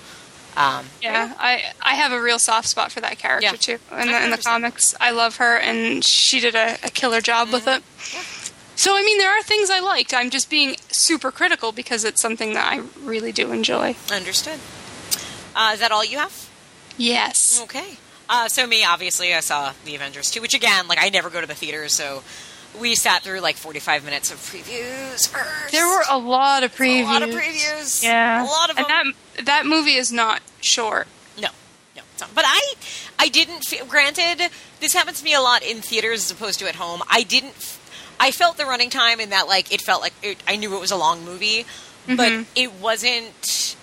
Um, 0.56 0.86
yeah. 1.02 1.34
I 1.38 1.72
I 1.82 1.94
have 1.96 2.12
a 2.12 2.20
real 2.20 2.38
soft 2.38 2.68
spot 2.68 2.92
for 2.92 3.00
that 3.00 3.18
character 3.18 3.46
Yeah. 3.46 3.52
too. 3.56 3.78
In 3.90 4.06
the, 4.08 4.24
in 4.24 4.30
the 4.30 4.36
comics, 4.38 4.94
I 5.00 5.10
love 5.10 5.36
her, 5.38 5.56
and 5.58 6.04
she 6.04 6.38
did 6.38 6.54
a, 6.54 6.74
a 6.84 6.90
killer 6.90 7.20
job 7.20 7.50
with 7.52 7.66
it. 7.66 7.82
So 8.76 8.94
I 8.96 9.02
mean, 9.02 9.18
there 9.18 9.30
are 9.36 9.42
things 9.42 9.68
I 9.70 9.80
liked. 9.80 10.12
I'm 10.14 10.30
just 10.30 10.50
being 10.50 10.76
super 10.92 11.32
critical 11.32 11.72
because 11.72 12.04
it's 12.04 12.20
something 12.20 12.52
that 12.54 12.72
I 12.72 12.82
really 13.04 13.32
do 13.32 13.50
enjoy. 13.50 13.96
Understood. 14.12 14.60
Uh, 15.56 15.70
is 15.74 15.80
that 15.80 15.90
all 15.90 16.04
you 16.04 16.18
have? 16.18 16.48
Yes. 16.96 17.60
Okay. 17.64 17.96
Uh, 18.28 18.48
so 18.48 18.66
me, 18.66 18.84
obviously, 18.84 19.34
I 19.34 19.40
saw 19.40 19.72
the 19.84 19.94
Avengers 19.94 20.30
2, 20.30 20.40
which 20.40 20.54
again, 20.54 20.88
like 20.88 20.98
I 21.00 21.08
never 21.10 21.30
go 21.30 21.40
to 21.40 21.46
the 21.46 21.54
theaters, 21.54 21.94
so 21.94 22.22
we 22.80 22.94
sat 22.94 23.22
through 23.22 23.40
like 23.40 23.56
45 23.56 24.04
minutes 24.04 24.30
of 24.32 24.38
previews 24.38 25.28
first. 25.28 25.72
There 25.72 25.86
were 25.86 26.02
a 26.10 26.18
lot 26.18 26.62
of 26.64 26.74
previews. 26.74 27.02
a 27.02 27.04
lot 27.04 27.22
of 27.22 27.28
previews. 27.30 28.02
Yeah, 28.02 28.42
a 28.42 28.46
lot 28.46 28.70
of 28.70 28.76
them. 28.76 28.86
and 28.88 29.14
that 29.36 29.44
that 29.46 29.66
movie 29.66 29.94
is 29.94 30.10
not 30.10 30.40
short. 30.60 31.06
no, 31.38 31.48
no, 31.94 32.02
it's 32.12 32.20
not. 32.20 32.34
But 32.34 32.44
I, 32.46 32.74
I 33.18 33.28
didn't. 33.28 33.64
Feel, 33.64 33.84
granted, 33.86 34.50
this 34.80 34.92
happens 34.94 35.18
to 35.18 35.24
me 35.24 35.34
a 35.34 35.40
lot 35.40 35.62
in 35.62 35.82
theaters 35.82 36.24
as 36.24 36.30
opposed 36.30 36.58
to 36.60 36.68
at 36.68 36.76
home. 36.76 37.02
I 37.08 37.22
didn't. 37.22 37.78
I 38.18 38.30
felt 38.30 38.56
the 38.56 38.64
running 38.64 38.90
time 38.90 39.20
in 39.20 39.30
that 39.30 39.46
like 39.48 39.72
it 39.72 39.80
felt 39.82 40.00
like 40.00 40.14
it, 40.22 40.42
I 40.48 40.56
knew 40.56 40.74
it 40.74 40.80
was 40.80 40.90
a 40.92 40.96
long 40.96 41.24
movie, 41.24 41.66
but 42.06 42.46
it 42.56 42.72
wasn't. 42.80 43.76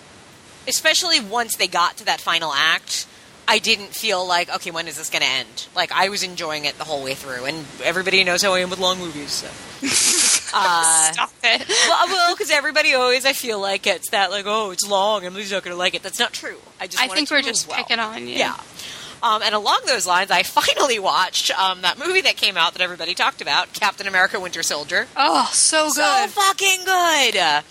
Especially 0.68 1.18
once 1.20 1.56
they 1.56 1.66
got 1.66 1.96
to 1.98 2.04
that 2.06 2.20
final 2.20 2.52
act. 2.52 3.06
I 3.48 3.58
didn't 3.58 3.88
feel 3.88 4.26
like, 4.26 4.54
okay, 4.54 4.70
when 4.70 4.88
is 4.88 4.96
this 4.96 5.10
going 5.10 5.22
to 5.22 5.28
end? 5.28 5.66
Like, 5.74 5.92
I 5.92 6.08
was 6.08 6.22
enjoying 6.22 6.64
it 6.64 6.78
the 6.78 6.84
whole 6.84 7.02
way 7.02 7.14
through, 7.14 7.44
and 7.44 7.64
everybody 7.82 8.22
knows 8.24 8.42
how 8.42 8.54
I 8.54 8.60
am 8.60 8.70
with 8.70 8.78
long 8.78 8.98
movies. 8.98 9.30
So. 9.32 9.48
Uh, 10.54 11.12
Stop 11.12 11.32
it. 11.44 11.66
well, 11.88 12.06
well, 12.08 12.34
because 12.34 12.50
everybody 12.50 12.92
always, 12.92 13.24
I 13.24 13.32
feel 13.32 13.58
like, 13.58 13.80
gets 13.84 14.10
that, 14.10 14.30
like, 14.30 14.44
oh, 14.46 14.70
it's 14.70 14.86
long, 14.86 15.24
and 15.24 15.34
Lou's 15.34 15.50
not 15.50 15.62
going 15.62 15.72
to 15.72 15.78
like 15.78 15.94
it. 15.94 16.02
That's 16.02 16.18
not 16.18 16.34
true. 16.34 16.58
I 16.78 16.86
just 16.88 17.02
I 17.02 17.08
think 17.08 17.30
we're 17.30 17.40
just 17.40 17.66
well. 17.66 17.78
picking 17.78 17.98
on 17.98 18.28
you. 18.28 18.34
Yeah. 18.36 18.60
Um, 19.22 19.40
and 19.42 19.54
along 19.54 19.80
those 19.86 20.06
lines, 20.06 20.30
I 20.30 20.42
finally 20.42 20.98
watched 20.98 21.50
um, 21.58 21.80
that 21.82 21.98
movie 21.98 22.20
that 22.22 22.36
came 22.36 22.58
out 22.58 22.74
that 22.74 22.82
everybody 22.82 23.14
talked 23.14 23.40
about, 23.40 23.72
Captain 23.72 24.06
America: 24.06 24.38
Winter 24.38 24.62
Soldier. 24.62 25.06
Oh, 25.16 25.48
so 25.54 25.86
good, 25.86 25.94
So 25.94 26.26
fucking 26.28 26.84
good. 26.84 27.62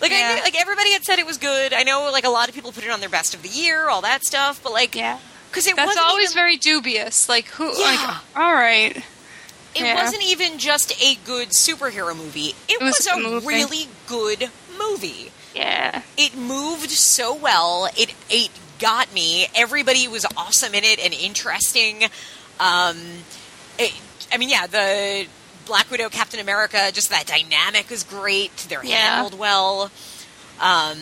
Like 0.00 0.12
I 0.12 0.18
Yeah. 0.18 0.34
knew, 0.36 0.42
like 0.42 0.58
everybody 0.60 0.92
had 0.92 1.04
said 1.04 1.18
it 1.18 1.26
was 1.26 1.38
good. 1.38 1.72
I 1.72 1.82
know 1.82 2.10
like 2.12 2.24
a 2.24 2.30
lot 2.30 2.48
of 2.48 2.54
people 2.54 2.72
put 2.72 2.84
it 2.84 2.90
on 2.90 3.00
their 3.00 3.08
best 3.08 3.34
of 3.34 3.42
the 3.42 3.48
year, 3.48 3.88
all 3.88 4.02
that 4.02 4.24
stuff. 4.24 4.60
But 4.62 4.72
like, 4.72 4.94
yeah. 4.94 5.18
because 5.50 5.66
it 5.66 5.76
That's 5.76 5.88
wasn't 5.88 6.06
always 6.06 6.30
even, 6.30 6.34
very 6.40 6.56
dubious. 6.56 7.28
Like 7.28 7.46
who? 7.46 7.66
Yeah. 7.78 7.84
Like 8.34 8.36
all 8.36 8.54
right. 8.54 8.96
It 9.74 9.82
yeah. 9.82 10.02
wasn't 10.02 10.22
even 10.24 10.58
just 10.58 10.92
a 11.02 11.14
good 11.24 11.48
superhero 11.50 12.16
movie. 12.16 12.54
It, 12.68 12.80
It 12.80 12.80
was 12.82 12.98
was, 12.98 13.06
a 13.08 13.12
a 13.12 13.20
movie. 13.20 13.46
really 13.46 13.88
good 14.06 14.50
movie. 14.78 15.30
Yeah. 15.54 16.02
It 16.16 16.36
moved 16.36 16.90
so 16.90 17.34
well. 17.34 17.88
It 17.96 18.14
it 18.30 18.50
got 18.78 19.12
me. 19.12 19.46
Everybody 19.54 20.06
was 20.08 20.24
awesome 20.36 20.74
in 20.74 20.84
it 20.84 20.98
and 21.00 21.12
interesting. 21.12 22.04
Um, 22.60 22.96
it, 23.78 23.92
I 24.32 24.36
mean, 24.38 24.48
yeah, 24.48 24.66
the 24.66 25.26
Black 25.68 25.88
Widow, 25.90 26.08
Captain 26.08 26.40
America, 26.40 26.90
just 26.92 27.10
that 27.10 27.26
dynamic 27.26 27.92
is 27.92 28.02
great. 28.02 28.56
They're 28.68 28.84
Yeah. 28.84 28.96
handled 28.96 29.38
well. 29.38 29.90
Um, 30.60 30.98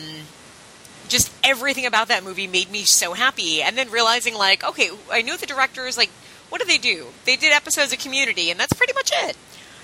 just 1.07 1.31
everything 1.43 1.85
about 1.85 2.09
that 2.09 2.23
movie 2.23 2.47
made 2.47 2.69
me 2.69 2.83
so 2.83 3.13
happy. 3.13 3.61
And 3.63 3.77
then 3.77 3.89
realizing, 3.89 4.35
like, 4.35 4.63
okay, 4.63 4.89
I 5.11 5.21
knew 5.23 5.37
the 5.37 5.45
directors. 5.45 5.97
Like, 5.97 6.09
what 6.49 6.61
do 6.61 6.67
they 6.67 6.77
do? 6.77 7.07
They 7.25 7.35
did 7.35 7.51
episodes 7.53 7.91
of 7.93 7.99
Community, 7.99 8.51
and 8.51 8.59
that's 8.59 8.73
pretty 8.73 8.93
much 8.93 9.11
it. 9.13 9.35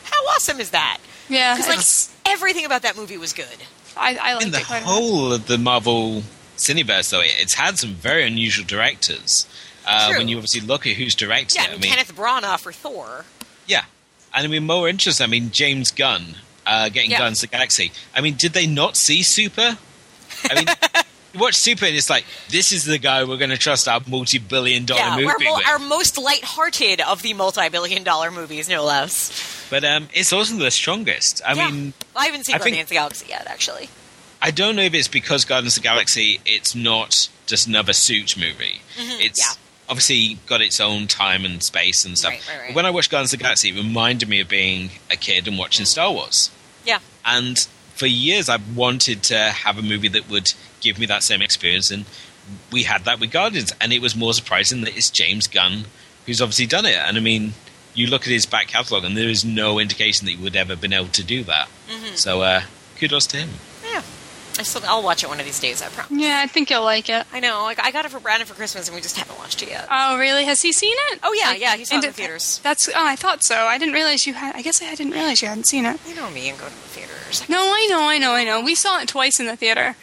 How 0.03 0.17
awesome 0.35 0.59
is 0.59 0.69
that? 0.71 0.99
Yeah. 1.29 1.55
Because 1.55 2.09
like 2.25 2.33
everything 2.33 2.65
about 2.65 2.81
that 2.83 2.95
movie 2.97 3.17
was 3.17 3.33
good. 3.33 3.47
I, 3.95 4.17
I 4.21 4.33
liked 4.33 4.45
In 4.45 4.51
the 4.51 4.59
it 4.59 4.65
quite 4.65 4.83
whole 4.83 5.31
of 5.33 5.47
the 5.47 5.57
Marvel 5.57 6.23
Cineverse, 6.57 7.09
though, 7.09 7.21
it's 7.23 7.53
had 7.55 7.79
some 7.79 7.93
very 7.93 8.25
unusual 8.27 8.65
directors. 8.65 9.47
Uh, 9.85 10.09
True. 10.09 10.17
when 10.19 10.27
you 10.27 10.37
obviously 10.37 10.61
look 10.61 10.85
at 10.87 10.93
who's 10.97 11.15
directed 11.15 11.55
Yeah, 11.55 11.63
it, 11.63 11.65
I 11.65 11.69
I 11.69 11.71
mean, 11.73 11.81
mean, 11.81 11.91
Kenneth 11.91 12.15
Branagh 12.15 12.59
for 12.59 12.71
Thor. 12.71 13.25
yeah, 13.65 13.83
and 14.33 14.45
I 14.45 14.47
mean 14.47 14.65
more 14.65 14.87
interesting. 14.89 15.23
I 15.23 15.27
mean, 15.27 15.51
James 15.51 15.91
Gunn 15.91 16.35
uh, 16.65 16.89
getting 16.89 17.11
Yeah. 17.11 17.19
Guns 17.19 17.43
of 17.43 17.49
the 17.49 17.55
Galaxy. 17.57 17.91
I 18.15 18.21
mean, 18.21 18.35
did 18.35 18.53
they 18.53 18.67
not 18.67 18.95
see 18.97 19.23
Super? 19.23 19.77
I 20.49 20.55
mean, 20.55 20.65
you 21.33 21.39
watch 21.39 21.55
Super 21.55 21.85
and 21.85 21.95
it's 21.95 22.09
like 22.09 22.25
this 22.49 22.71
is 22.71 22.85
the 22.85 22.97
guy 22.97 23.23
we're 23.23 23.37
going 23.37 23.49
to 23.49 23.57
trust 23.57 23.87
our 23.87 24.01
multi-billion-dollar 24.07 24.99
Yeah, 24.99 25.11
movie 25.15 25.25
we're 25.25 25.37
mo- 25.51 25.55
with. 25.57 25.67
our 25.67 25.79
most 25.79 26.17
lighthearted 26.17 27.01
of 27.01 27.21
the 27.21 27.33
multi-billion-dollar 27.33 28.31
movies, 28.31 28.69
no 28.69 28.83
less. 28.83 29.67
But 29.69 29.83
um, 29.83 30.09
it's 30.13 30.31
also 30.33 30.55
the 30.55 30.71
strongest. 30.71 31.41
I 31.45 31.53
Yeah. 31.53 31.69
mean, 31.69 31.93
I 32.15 32.25
haven't 32.25 32.45
seen 32.45 32.55
I 32.55 32.59
Guardians 32.59 32.83
of 32.83 32.89
the 32.89 32.95
Galaxy 32.95 33.25
yet, 33.29 33.47
actually. 33.47 33.89
I 34.41 34.51
don't 34.51 34.75
know 34.75 34.81
if 34.83 34.93
it's 34.93 35.07
because 35.07 35.45
Guardians 35.45 35.77
of 35.77 35.83
the 35.83 35.87
Galaxy, 35.89 36.41
it's 36.45 36.75
not 36.75 37.29
just 37.45 37.67
another 37.67 37.93
suit 37.93 38.37
movie. 38.37 38.81
It's 38.97 39.39
yeah. 39.39 39.53
Obviously 39.89 40.37
got 40.45 40.61
its 40.61 40.79
own 40.79 41.07
time 41.07 41.45
and 41.45 41.61
space 41.61 42.05
and 42.05 42.17
stuff. 42.17 42.31
Right, 42.31 42.47
right, 42.49 42.61
right. 42.67 42.75
When 42.75 42.85
I 42.85 42.89
watched 42.89 43.11
Guardians 43.11 43.33
of 43.33 43.39
the 43.39 43.43
Galaxy, 43.43 43.69
it 43.69 43.75
reminded 43.75 44.29
me 44.29 44.39
of 44.39 44.49
being 44.49 44.91
a 45.11 45.15
kid 45.15 45.47
and 45.47 45.57
watching 45.57 45.85
Star 45.85 46.11
Wars. 46.11 46.49
Yeah, 46.85 46.99
And 47.25 47.57
for 47.95 48.07
years, 48.07 48.49
I've 48.49 48.75
wanted 48.75 49.23
to 49.23 49.37
have 49.37 49.77
a 49.77 49.81
movie 49.81 50.09
that 50.09 50.29
would 50.29 50.53
give 50.81 50.99
me 50.99 51.05
that 51.05 51.23
same 51.23 51.41
experience. 51.41 51.91
And 51.91 52.05
we 52.71 52.83
had 52.83 53.05
that 53.05 53.19
with 53.19 53.31
Guardians. 53.31 53.71
And 53.79 53.93
it 53.93 54.01
was 54.01 54.15
more 54.15 54.33
surprising 54.33 54.81
that 54.81 54.97
it's 54.97 55.09
James 55.09 55.47
Gunn 55.47 55.85
who's 56.25 56.41
obviously 56.41 56.65
done 56.65 56.85
it. 56.85 56.95
And 56.95 57.17
I 57.17 57.19
mean, 57.19 57.53
you 57.93 58.07
look 58.07 58.23
at 58.23 58.29
his 58.29 58.45
back 58.45 58.67
catalogue, 58.67 59.03
and 59.03 59.15
there 59.15 59.29
is 59.29 59.45
no 59.45 59.79
indication 59.79 60.25
that 60.25 60.33
he 60.33 60.43
would 60.43 60.55
ever 60.55 60.75
been 60.75 60.93
able 60.93 61.07
to 61.09 61.23
do 61.23 61.43
that. 61.43 61.67
Mm-hmm. 61.89 62.15
So 62.15 62.41
uh, 62.41 62.63
kudos 62.97 63.27
to 63.27 63.37
him. 63.37 63.49
I 64.59 64.63
still, 64.63 64.81
I'll 64.85 65.01
watch 65.03 65.23
it 65.23 65.27
one 65.29 65.39
of 65.39 65.45
these 65.45 65.59
days. 65.59 65.81
I 65.81 65.87
promise. 65.87 66.11
Yeah, 66.23 66.41
I 66.43 66.47
think 66.47 66.69
you'll 66.69 66.83
like 66.83 67.09
it. 67.09 67.25
I 67.33 67.39
know. 67.39 67.63
Like, 67.63 67.79
I 67.83 67.91
got 67.91 68.05
it 68.05 68.11
for 68.11 68.19
Brandon 68.19 68.45
for 68.47 68.53
Christmas, 68.53 68.87
and 68.87 68.95
we 68.95 69.01
just 69.01 69.17
haven't 69.17 69.37
watched 69.39 69.63
it 69.63 69.69
yet. 69.69 69.87
Oh, 69.89 70.17
really? 70.17 70.45
Has 70.45 70.61
he 70.61 70.71
seen 70.71 70.95
it? 71.11 71.19
Oh 71.23 71.33
yeah, 71.33 71.49
Like, 71.49 71.61
yeah. 71.61 71.75
He 71.75 71.85
saw 71.85 71.95
it 71.95 72.03
in 72.03 72.09
the 72.09 72.13
theaters. 72.13 72.59
That's. 72.63 72.87
Oh, 72.89 72.93
I 72.95 73.15
thought 73.15 73.43
so. 73.43 73.55
I 73.55 73.77
didn't 73.77 73.95
realize 73.95 74.27
you 74.27 74.33
had. 74.33 74.55
I 74.55 74.61
guess 74.61 74.81
I 74.81 74.93
didn't 74.95 75.13
realize 75.13 75.41
you 75.41 75.47
hadn't 75.47 75.65
seen 75.67 75.85
it. 75.85 75.99
You 76.07 76.15
know 76.15 76.29
me 76.29 76.49
and 76.49 76.57
go 76.59 76.65
to 76.65 76.71
the 76.71 76.77
theaters. 76.77 77.49
No, 77.49 77.57
I 77.59 77.87
know, 77.89 78.01
I 78.03 78.17
know, 78.19 78.33
I 78.33 78.43
know. 78.43 78.61
We 78.61 78.75
saw 78.75 78.99
it 79.01 79.07
twice 79.07 79.39
in 79.39 79.47
the 79.47 79.55
theater. 79.55 79.95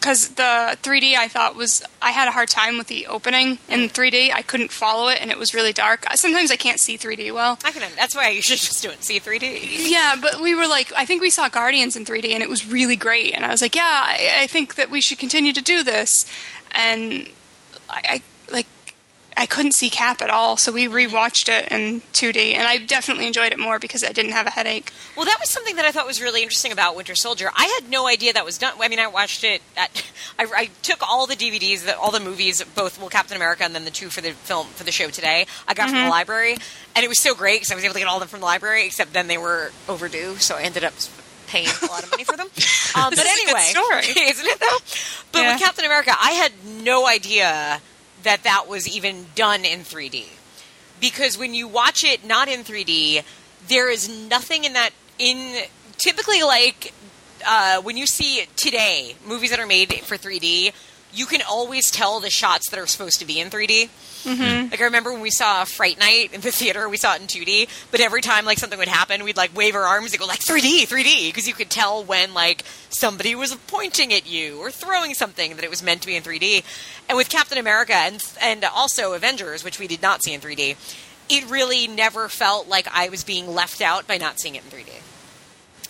Because 0.00 0.30
the 0.30 0.76
3D 0.82 1.14
I 1.14 1.28
thought 1.28 1.54
was. 1.54 1.82
I 2.02 2.12
had 2.12 2.28
a 2.28 2.30
hard 2.30 2.48
time 2.48 2.78
with 2.78 2.86
the 2.86 3.06
opening 3.06 3.58
in 3.68 3.88
3D. 3.90 4.32
I 4.32 4.42
couldn't 4.42 4.72
follow 4.72 5.08
it, 5.08 5.20
and 5.20 5.30
it 5.30 5.38
was 5.38 5.54
really 5.54 5.72
dark. 5.72 6.06
Sometimes 6.14 6.50
I 6.50 6.56
can't 6.56 6.80
see 6.80 6.96
3D 6.96 7.32
well. 7.32 7.58
I 7.64 7.70
can. 7.70 7.82
That's 7.96 8.14
why 8.14 8.30
you 8.30 8.40
should 8.40 8.58
just 8.58 8.82
do 8.82 8.88
it 8.88 8.94
in 8.94 8.98
C3D. 9.00 9.90
Yeah, 9.90 10.16
but 10.20 10.40
we 10.40 10.54
were 10.54 10.66
like, 10.66 10.92
I 10.96 11.04
think 11.04 11.20
we 11.20 11.30
saw 11.30 11.48
Guardians 11.48 11.96
in 11.96 12.04
3D, 12.04 12.32
and 12.32 12.42
it 12.42 12.48
was 12.48 12.66
really 12.66 12.96
great. 12.96 13.34
And 13.34 13.44
I 13.44 13.50
was 13.50 13.60
like, 13.60 13.74
yeah, 13.74 13.82
I, 13.84 14.40
I 14.40 14.46
think 14.46 14.76
that 14.76 14.90
we 14.90 15.00
should 15.00 15.18
continue 15.18 15.52
to 15.52 15.62
do 15.62 15.84
this. 15.84 16.24
And 16.72 17.28
I, 17.88 18.00
I 18.04 18.22
I 19.40 19.46
couldn't 19.46 19.72
see 19.72 19.88
Cap 19.88 20.20
at 20.20 20.28
all, 20.28 20.56
so 20.58 20.70
we 20.70 20.86
rewatched 20.86 21.48
it 21.48 21.72
in 21.72 22.02
2D, 22.12 22.54
and 22.54 22.68
I 22.68 22.76
definitely 22.76 23.26
enjoyed 23.26 23.52
it 23.52 23.58
more 23.58 23.78
because 23.78 24.04
I 24.04 24.12
didn't 24.12 24.32
have 24.32 24.46
a 24.46 24.50
headache. 24.50 24.92
Well, 25.16 25.24
that 25.24 25.38
was 25.40 25.48
something 25.48 25.76
that 25.76 25.86
I 25.86 25.92
thought 25.92 26.06
was 26.06 26.20
really 26.20 26.42
interesting 26.42 26.72
about 26.72 26.94
Winter 26.94 27.14
Soldier. 27.14 27.50
I 27.56 27.64
had 27.80 27.90
no 27.90 28.06
idea 28.06 28.34
that 28.34 28.44
was 28.44 28.58
done. 28.58 28.74
I 28.78 28.88
mean, 28.88 28.98
I 28.98 29.06
watched 29.06 29.42
it. 29.42 29.62
At, 29.78 30.04
I, 30.38 30.44
I 30.54 30.70
took 30.82 31.02
all 31.02 31.26
the 31.26 31.36
DVDs, 31.36 31.86
that 31.86 31.96
all 31.96 32.10
the 32.10 32.20
movies, 32.20 32.62
both 32.74 33.00
well, 33.00 33.08
Captain 33.08 33.34
America 33.36 33.64
and 33.64 33.74
then 33.74 33.86
the 33.86 33.90
two 33.90 34.10
for 34.10 34.20
the 34.20 34.32
film 34.32 34.66
for 34.68 34.84
the 34.84 34.92
show 34.92 35.08
today. 35.08 35.46
I 35.66 35.72
got 35.74 35.88
from 35.88 35.96
Mm-hmm. 35.96 36.04
the 36.04 36.10
library, 36.10 36.56
and 36.94 37.02
it 37.04 37.08
was 37.08 37.18
so 37.18 37.34
great 37.34 37.60
because 37.60 37.72
I 37.72 37.74
was 37.76 37.84
able 37.84 37.94
to 37.94 38.00
get 38.00 38.08
all 38.08 38.16
of 38.16 38.20
them 38.20 38.28
from 38.28 38.40
the 38.40 38.46
library. 38.46 38.84
Except 38.86 39.12
then 39.14 39.26
they 39.26 39.38
were 39.38 39.72
overdue, 39.88 40.36
so 40.36 40.56
I 40.56 40.62
ended 40.62 40.84
up 40.84 40.92
paying 41.46 41.66
a 41.66 41.86
lot 41.86 42.02
of 42.04 42.10
money 42.10 42.24
for 42.24 42.36
them. 42.36 42.48
Um, 42.92 43.08
but 43.10 43.16
This 43.18 43.20
a 43.20 43.46
good 43.46 43.54
anyway, 43.54 43.60
story. 43.70 44.26
isn't 44.30 44.46
it 44.46 44.58
though? 44.60 44.78
But 45.32 45.38
Yeah. 45.42 45.52
with 45.54 45.62
Captain 45.62 45.84
America, 45.84 46.12
I 46.20 46.32
had 46.32 46.52
no 46.82 47.06
idea 47.06 47.80
that 48.22 48.42
that 48.44 48.66
was 48.68 48.88
even 48.88 49.26
done 49.34 49.64
in 49.64 49.80
3D 49.80 50.26
because 51.00 51.38
when 51.38 51.54
you 51.54 51.66
watch 51.66 52.04
it 52.04 52.24
not 52.24 52.48
in 52.48 52.62
3D, 52.62 53.24
there 53.68 53.90
is 53.90 54.08
nothing 54.08 54.64
in 54.64 54.74
that 54.74 54.90
in 55.18 55.64
typically 55.96 56.42
like 56.42 56.92
uh, 57.46 57.80
when 57.82 57.96
you 57.96 58.06
see 58.06 58.44
today 58.56 59.16
movies 59.26 59.50
that 59.50 59.58
are 59.58 59.66
made 59.66 59.92
for 59.92 60.16
3D, 60.16 60.72
you 61.12 61.26
can 61.26 61.40
always 61.48 61.90
tell 61.90 62.20
the 62.20 62.30
shots 62.30 62.70
that 62.70 62.78
are 62.78 62.86
supposed 62.86 63.18
to 63.20 63.26
be 63.26 63.40
in 63.40 63.50
3D. 63.50 63.88
Mm-hmm. 64.24 64.70
Like 64.70 64.80
I 64.80 64.84
remember 64.84 65.12
when 65.12 65.22
we 65.22 65.30
saw 65.30 65.64
Fright 65.64 65.98
Night 65.98 66.32
in 66.32 66.40
the 66.40 66.50
theater, 66.50 66.88
we 66.88 66.96
saw 66.96 67.14
it 67.14 67.20
in 67.20 67.26
2D, 67.26 67.68
but 67.90 68.00
every 68.00 68.20
time 68.20 68.44
like 68.44 68.58
something 68.58 68.78
would 68.78 68.88
happen, 68.88 69.24
we'd 69.24 69.36
like 69.36 69.56
wave 69.56 69.74
our 69.74 69.82
arms 69.82 70.12
and 70.12 70.20
go 70.20 70.26
like 70.26 70.40
3D, 70.40 70.86
3D, 70.86 71.28
because 71.28 71.48
you 71.48 71.54
could 71.54 71.70
tell 71.70 72.04
when 72.04 72.34
like 72.34 72.64
somebody 72.90 73.34
was 73.34 73.54
pointing 73.66 74.12
at 74.12 74.30
you 74.30 74.58
or 74.58 74.70
throwing 74.70 75.14
something 75.14 75.56
that 75.56 75.64
it 75.64 75.70
was 75.70 75.82
meant 75.82 76.02
to 76.02 76.06
be 76.06 76.16
in 76.16 76.22
3D. 76.22 76.64
And 77.08 77.16
with 77.16 77.28
Captain 77.28 77.58
America 77.58 77.94
and 77.94 78.22
and 78.40 78.64
also 78.64 79.14
Avengers, 79.14 79.64
which 79.64 79.78
we 79.78 79.86
did 79.86 80.02
not 80.02 80.22
see 80.22 80.34
in 80.34 80.40
3D, 80.40 80.76
it 81.30 81.50
really 81.50 81.86
never 81.86 82.28
felt 82.28 82.68
like 82.68 82.88
I 82.92 83.08
was 83.08 83.24
being 83.24 83.48
left 83.48 83.80
out 83.80 84.06
by 84.06 84.18
not 84.18 84.40
seeing 84.40 84.56
it 84.56 84.64
in 84.64 84.70
3D. 84.70 84.90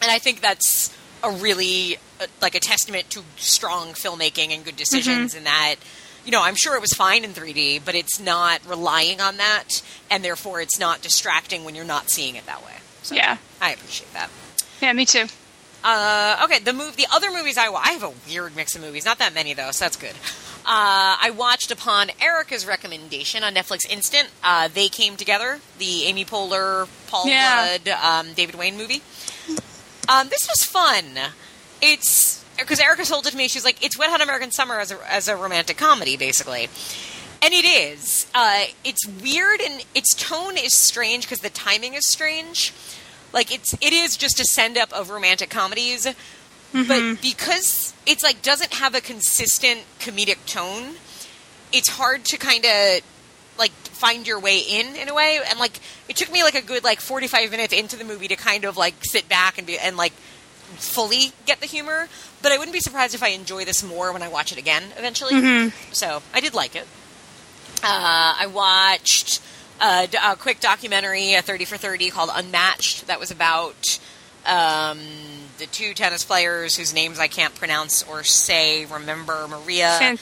And 0.02 0.10
I 0.10 0.18
think 0.18 0.40
that's 0.40 0.96
a 1.22 1.30
really 1.30 1.98
like 2.42 2.54
a 2.54 2.60
testament 2.60 3.10
to 3.10 3.22
strong 3.36 3.88
filmmaking 3.88 4.50
and 4.54 4.64
good 4.64 4.76
decisions 4.76 5.34
in 5.34 5.44
that 5.44 5.76
you 6.24 6.32
know, 6.32 6.42
I'm 6.42 6.54
sure 6.54 6.74
it 6.76 6.82
was 6.82 6.92
fine 6.92 7.24
in 7.24 7.30
3D, 7.30 7.80
but 7.82 7.94
it's 7.94 8.20
not 8.20 8.60
relying 8.68 9.22
on 9.22 9.38
that, 9.38 9.80
and 10.10 10.22
therefore 10.22 10.60
it's 10.60 10.78
not 10.78 11.00
distracting 11.00 11.64
when 11.64 11.74
you're 11.74 11.84
not 11.86 12.10
seeing 12.10 12.36
it 12.36 12.44
that 12.44 12.62
way. 12.64 12.74
So 13.02 13.14
Yeah. 13.14 13.38
I 13.60 13.72
appreciate 13.72 14.12
that. 14.12 14.28
Yeah, 14.82 14.92
me 14.92 15.06
too. 15.06 15.26
Uh, 15.82 16.42
okay, 16.44 16.58
the 16.58 16.74
move, 16.74 16.96
the 16.96 17.06
other 17.10 17.30
movies 17.30 17.56
I 17.56 17.68
I 17.72 17.92
have 17.92 18.02
a 18.02 18.12
weird 18.28 18.54
mix 18.54 18.74
of 18.76 18.82
movies, 18.82 19.06
not 19.06 19.18
that 19.18 19.32
many 19.32 19.54
though, 19.54 19.70
so 19.70 19.86
that's 19.86 19.96
good. 19.96 20.14
Uh, 20.66 21.16
I 21.22 21.32
watched 21.34 21.70
upon 21.70 22.10
Erica's 22.20 22.66
recommendation 22.66 23.42
on 23.42 23.54
Netflix 23.54 23.88
Instant. 23.88 24.28
Uh, 24.44 24.68
they 24.68 24.88
came 24.88 25.16
together, 25.16 25.60
the 25.78 26.04
Amy 26.04 26.26
Poehler, 26.26 26.86
Paul 27.06 27.26
Yeah. 27.28 27.70
Rudd, 27.72 27.88
um, 27.88 28.34
David 28.34 28.56
Wain 28.56 28.76
movie. 28.76 29.00
Um, 30.06 30.28
this 30.28 30.46
was 30.46 30.62
fun. 30.64 31.04
It's 31.82 32.44
because 32.58 32.80
Erica 32.80 33.04
told 33.04 33.26
it 33.26 33.30
to 33.30 33.36
me. 33.36 33.48
She's 33.48 33.64
like, 33.64 33.84
"It's 33.84 33.98
Wet 33.98 34.10
Hot 34.10 34.20
American 34.20 34.50
Summer 34.50 34.78
as 34.78 34.90
a 34.90 35.12
as 35.12 35.28
a 35.28 35.36
romantic 35.36 35.76
comedy, 35.76 36.16
basically." 36.16 36.68
And 37.42 37.54
it 37.54 37.64
is. 37.64 38.26
Uh, 38.34 38.64
it's 38.84 39.06
weird, 39.06 39.60
and 39.60 39.82
its 39.94 40.14
tone 40.14 40.58
is 40.58 40.74
strange 40.74 41.24
because 41.24 41.38
the 41.40 41.50
timing 41.50 41.94
is 41.94 42.06
strange. 42.06 42.72
Like 43.32 43.52
it's 43.52 43.72
it 43.74 43.92
is 43.92 44.16
just 44.16 44.40
a 44.40 44.44
send 44.44 44.76
up 44.76 44.92
of 44.92 45.10
romantic 45.10 45.50
comedies, 45.50 46.06
but 46.72 47.22
because 47.22 47.94
it's 48.06 48.22
like 48.22 48.42
doesn't 48.42 48.74
have 48.74 48.94
a 48.94 49.00
consistent 49.00 49.80
comedic 50.00 50.44
tone, 50.46 50.94
it's 51.72 51.88
hard 51.88 52.24
to 52.26 52.36
kind 52.36 52.64
of 52.64 53.00
like 53.58 53.70
find 53.70 54.26
your 54.26 54.40
way 54.40 54.58
in 54.58 54.96
in 54.96 55.08
a 55.08 55.14
way. 55.14 55.38
And 55.48 55.58
like 55.58 55.78
it 56.08 56.16
took 56.16 56.32
me 56.32 56.42
like 56.42 56.54
a 56.54 56.62
good 56.62 56.82
like 56.84 57.00
forty 57.00 57.28
five 57.28 57.50
minutes 57.50 57.72
into 57.72 57.96
the 57.96 58.04
movie 58.04 58.28
to 58.28 58.36
kind 58.36 58.64
of 58.64 58.76
like 58.76 58.94
sit 59.02 59.28
back 59.28 59.58
and 59.58 59.66
be 59.66 59.78
and 59.78 59.96
like 59.96 60.12
fully 60.78 61.32
get 61.46 61.60
the 61.60 61.66
humor. 61.66 62.08
But 62.42 62.52
I 62.52 62.58
wouldn't 62.58 62.72
be 62.72 62.80
surprised 62.80 63.14
if 63.14 63.22
I 63.22 63.28
enjoy 63.28 63.64
this 63.64 63.82
more 63.82 64.12
when 64.12 64.22
I 64.22 64.28
watch 64.28 64.50
it 64.52 64.58
again 64.58 64.82
eventually. 64.96 65.70
So 65.92 66.22
I 66.32 66.40
did 66.40 66.54
like 66.54 66.74
it. 66.74 66.86
Uh, 67.82 68.34
I 68.40 68.46
watched 68.52 69.40
a 69.80 70.08
quick 70.38 70.60
documentary, 70.60 71.34
a 71.34 71.42
30 71.42 71.64
for 71.64 71.76
30 71.76 72.10
called 72.10 72.30
Unmatched, 72.32 73.06
that 73.06 73.18
was 73.20 73.30
about 73.30 73.98
um, 74.46 74.98
the 75.58 75.66
two 75.66 75.94
tennis 75.94 76.24
players 76.24 76.76
whose 76.76 76.92
names 76.94 77.18
I 77.18 77.28
can't 77.28 77.54
pronounce 77.54 78.02
or 78.08 78.22
say. 78.24 78.84
Remember 78.86 79.46
Maria 79.48 79.96
Fan- 79.98 80.18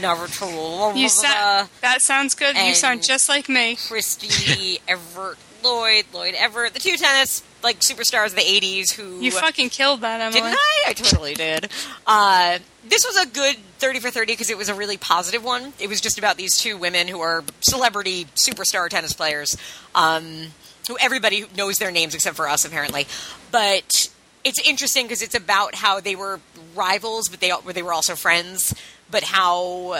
Navratilova, 0.00 0.96
You 0.96 1.08
sa- 1.10 1.66
that 1.82 2.00
sounds 2.00 2.34
good. 2.34 2.56
You 2.56 2.74
sound 2.74 3.02
just 3.02 3.28
like 3.28 3.48
me. 3.48 3.76
Christy 3.76 4.80
Everett 4.88 5.36
Lloyd, 5.62 6.04
Lloyd 6.12 6.34
Everett, 6.34 6.72
the 6.74 6.80
two 6.80 6.96
tennis 6.96 7.42
like 7.62 7.78
superstars 7.80 8.26
of 8.26 8.36
the 8.36 8.42
80s 8.42 8.92
who 8.92 9.20
You 9.20 9.30
fucking 9.30 9.70
killed 9.70 10.00
that, 10.00 10.20
Emily. 10.20 10.40
didn't 10.40 10.56
I? 10.58 10.84
I 10.88 10.92
totally 10.92 11.34
did. 11.34 11.70
Uh, 12.06 12.58
this 12.88 13.04
was 13.06 13.16
a 13.16 13.26
good 13.28 13.56
30 13.78 14.00
for 14.00 14.10
30 14.10 14.32
because 14.32 14.50
it 14.50 14.58
was 14.58 14.68
a 14.68 14.74
really 14.74 14.96
positive 14.96 15.44
one. 15.44 15.72
It 15.78 15.88
was 15.88 16.00
just 16.00 16.18
about 16.18 16.36
these 16.36 16.56
two 16.56 16.76
women 16.76 17.08
who 17.08 17.20
are 17.20 17.44
celebrity 17.60 18.24
superstar 18.34 18.88
tennis 18.88 19.12
players, 19.12 19.56
um, 19.94 20.48
who 20.88 20.96
everybody 21.00 21.44
knows 21.56 21.78
their 21.78 21.90
names 21.92 22.14
except 22.14 22.36
for 22.36 22.48
us, 22.48 22.64
apparently. 22.64 23.06
But 23.50 24.10
it's 24.44 24.60
interesting 24.68 25.04
because 25.06 25.22
it's 25.22 25.34
about 25.36 25.76
how 25.76 26.00
they 26.00 26.16
were 26.16 26.40
rivals, 26.74 27.28
but 27.28 27.40
they 27.40 27.52
they 27.72 27.82
were 27.82 27.92
also 27.92 28.14
friends. 28.16 28.74
But 29.10 29.24
how, 29.24 29.94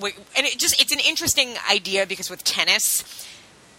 and 0.00 0.46
it 0.46 0.58
just 0.58 0.80
it's 0.80 0.92
an 0.92 1.00
interesting 1.00 1.54
idea 1.70 2.06
because 2.06 2.30
with 2.30 2.44
tennis, 2.44 3.02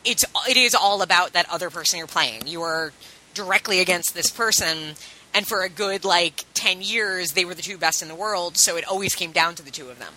it's 0.05 0.25
it 0.47 0.57
is 0.57 0.75
all 0.75 1.01
about 1.01 1.33
that 1.33 1.49
other 1.49 1.69
person 1.69 1.97
you're 1.97 2.07
playing. 2.07 2.47
You 2.47 2.61
are 2.61 2.93
directly 3.33 3.79
against 3.79 4.13
this 4.13 4.29
person, 4.31 4.95
and 5.33 5.47
for 5.47 5.63
a 5.63 5.69
good 5.69 6.03
like 6.05 6.45
ten 6.53 6.81
years, 6.81 7.33
they 7.33 7.45
were 7.45 7.53
the 7.53 7.61
two 7.61 7.77
best 7.77 8.01
in 8.01 8.07
the 8.07 8.15
world. 8.15 8.57
So 8.57 8.77
it 8.77 8.87
always 8.87 9.15
came 9.15 9.31
down 9.31 9.55
to 9.55 9.63
the 9.63 9.71
two 9.71 9.89
of 9.89 9.99
them, 9.99 10.13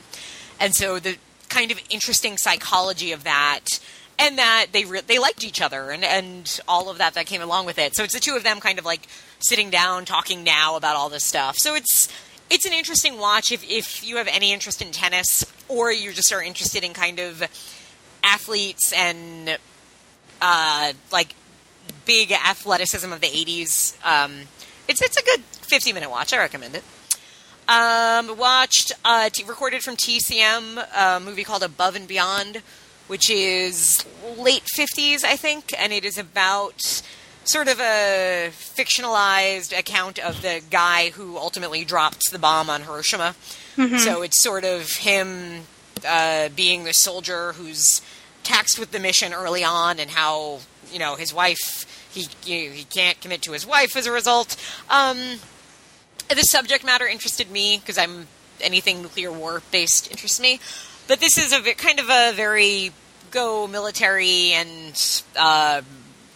and 0.58 0.74
so 0.74 0.98
the 0.98 1.16
kind 1.48 1.70
of 1.70 1.80
interesting 1.90 2.36
psychology 2.36 3.12
of 3.12 3.24
that. 3.24 3.80
And 4.18 4.38
that 4.38 4.66
they 4.72 4.84
re- 4.84 5.00
they 5.00 5.18
liked 5.18 5.42
each 5.42 5.60
other, 5.60 5.90
and, 5.90 6.04
and 6.04 6.60
all 6.68 6.90
of 6.90 6.98
that 6.98 7.14
that 7.14 7.26
came 7.26 7.42
along 7.42 7.66
with 7.66 7.78
it. 7.78 7.96
So 7.96 8.04
it's 8.04 8.12
the 8.14 8.20
two 8.20 8.36
of 8.36 8.44
them 8.44 8.60
kind 8.60 8.78
of 8.78 8.84
like 8.84 9.08
sitting 9.40 9.70
down, 9.70 10.04
talking 10.04 10.44
now 10.44 10.76
about 10.76 10.96
all 10.96 11.08
this 11.08 11.24
stuff. 11.24 11.56
So 11.58 11.74
it's 11.74 12.08
it's 12.50 12.66
an 12.66 12.72
interesting 12.72 13.18
watch 13.18 13.50
if 13.50 13.68
if 13.68 14.06
you 14.06 14.18
have 14.18 14.28
any 14.28 14.52
interest 14.52 14.82
in 14.82 14.92
tennis, 14.92 15.44
or 15.66 15.90
you 15.90 16.12
just 16.12 16.30
are 16.32 16.42
interested 16.42 16.84
in 16.84 16.92
kind 16.92 17.18
of 17.18 17.42
athletes 18.22 18.92
and 18.92 19.58
uh, 20.42 20.92
like 21.10 21.34
big 22.04 22.32
athleticism 22.32 23.10
of 23.10 23.20
the 23.20 23.28
80s. 23.28 23.96
Um, 24.04 24.32
it's 24.88 25.00
it's 25.00 25.16
a 25.16 25.24
good 25.24 25.40
50 25.40 25.92
minute 25.92 26.10
watch. 26.10 26.32
I 26.34 26.38
recommend 26.38 26.74
it. 26.74 26.84
Um, 27.68 28.36
watched 28.36 28.92
uh, 29.04 29.30
t- 29.30 29.44
recorded 29.44 29.82
from 29.82 29.96
TCM 29.96 30.84
a 30.94 31.20
movie 31.20 31.44
called 31.44 31.62
Above 31.62 31.94
and 31.94 32.08
Beyond, 32.08 32.60
which 33.06 33.30
is 33.30 34.04
late 34.36 34.64
50s, 34.76 35.24
I 35.24 35.36
think, 35.36 35.72
and 35.78 35.92
it 35.92 36.04
is 36.04 36.18
about 36.18 37.02
sort 37.44 37.68
of 37.68 37.80
a 37.80 38.50
fictionalized 38.50 39.76
account 39.76 40.18
of 40.18 40.42
the 40.42 40.60
guy 40.70 41.10
who 41.10 41.36
ultimately 41.36 41.84
dropped 41.84 42.30
the 42.32 42.38
bomb 42.38 42.68
on 42.68 42.82
Hiroshima. 42.82 43.34
So 43.98 44.22
it's 44.22 44.40
sort 44.40 44.64
of 44.64 44.90
him 44.96 45.62
uh, 46.06 46.50
being 46.50 46.84
the 46.84 46.92
soldier 46.92 47.52
who's 47.52 48.02
taxed 48.42 48.78
with 48.78 48.92
the 48.92 48.98
mission 48.98 49.32
early 49.32 49.64
on, 49.64 49.98
and 49.98 50.10
how 50.10 50.60
you 50.92 50.98
know 50.98 51.16
his 51.16 51.32
wife 51.32 51.86
he 52.12 52.28
he 52.44 52.84
can't 52.84 53.20
commit 53.20 53.42
to 53.42 53.52
his 53.52 53.66
wife 53.66 53.96
as 53.96 54.06
a 54.06 54.12
result. 54.12 54.56
Um, 54.90 55.18
the 56.28 56.42
subject 56.42 56.84
matter 56.84 57.06
interested 57.06 57.50
me 57.50 57.78
because 57.78 57.98
I'm 57.98 58.26
anything 58.60 59.02
nuclear 59.02 59.32
war 59.32 59.62
based 59.70 60.10
interests 60.10 60.40
me, 60.40 60.60
but 61.08 61.20
this 61.20 61.38
is 61.38 61.52
a 61.52 61.60
ve- 61.60 61.74
kind 61.74 61.98
of 61.98 62.08
a 62.10 62.32
very 62.32 62.92
go 63.30 63.66
military 63.66 64.52
and 64.52 65.22
uh, 65.36 65.82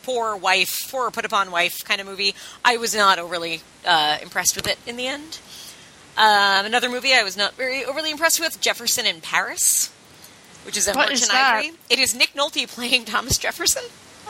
poor 0.02 0.36
wife, 0.36 0.88
poor 0.90 1.10
put 1.10 1.24
upon 1.24 1.50
wife 1.50 1.84
kind 1.84 2.00
of 2.00 2.06
movie. 2.06 2.34
I 2.64 2.76
was 2.76 2.94
not 2.94 3.18
overly 3.18 3.60
uh, 3.86 4.18
impressed 4.22 4.56
with 4.56 4.66
it 4.66 4.78
in 4.86 4.96
the 4.96 5.06
end. 5.06 5.38
Um, 6.16 6.64
another 6.64 6.88
movie 6.88 7.12
I 7.12 7.22
was 7.24 7.36
not 7.36 7.54
very 7.54 7.84
overly 7.84 8.10
impressed 8.10 8.40
with, 8.40 8.60
Jefferson 8.60 9.04
in 9.04 9.20
Paris, 9.20 9.92
which 10.66 10.76
is 10.76 10.88
a 10.88 10.92
What 10.92 11.08
Merchant 11.08 11.22
is? 11.22 11.30
Ivory. 11.30 11.72
It 11.88 11.98
is 11.98 12.14
Nick 12.14 12.32
Nolte 12.34 12.68
playing 12.68 13.04
Thomas 13.06 13.38
Jefferson. 13.38 13.84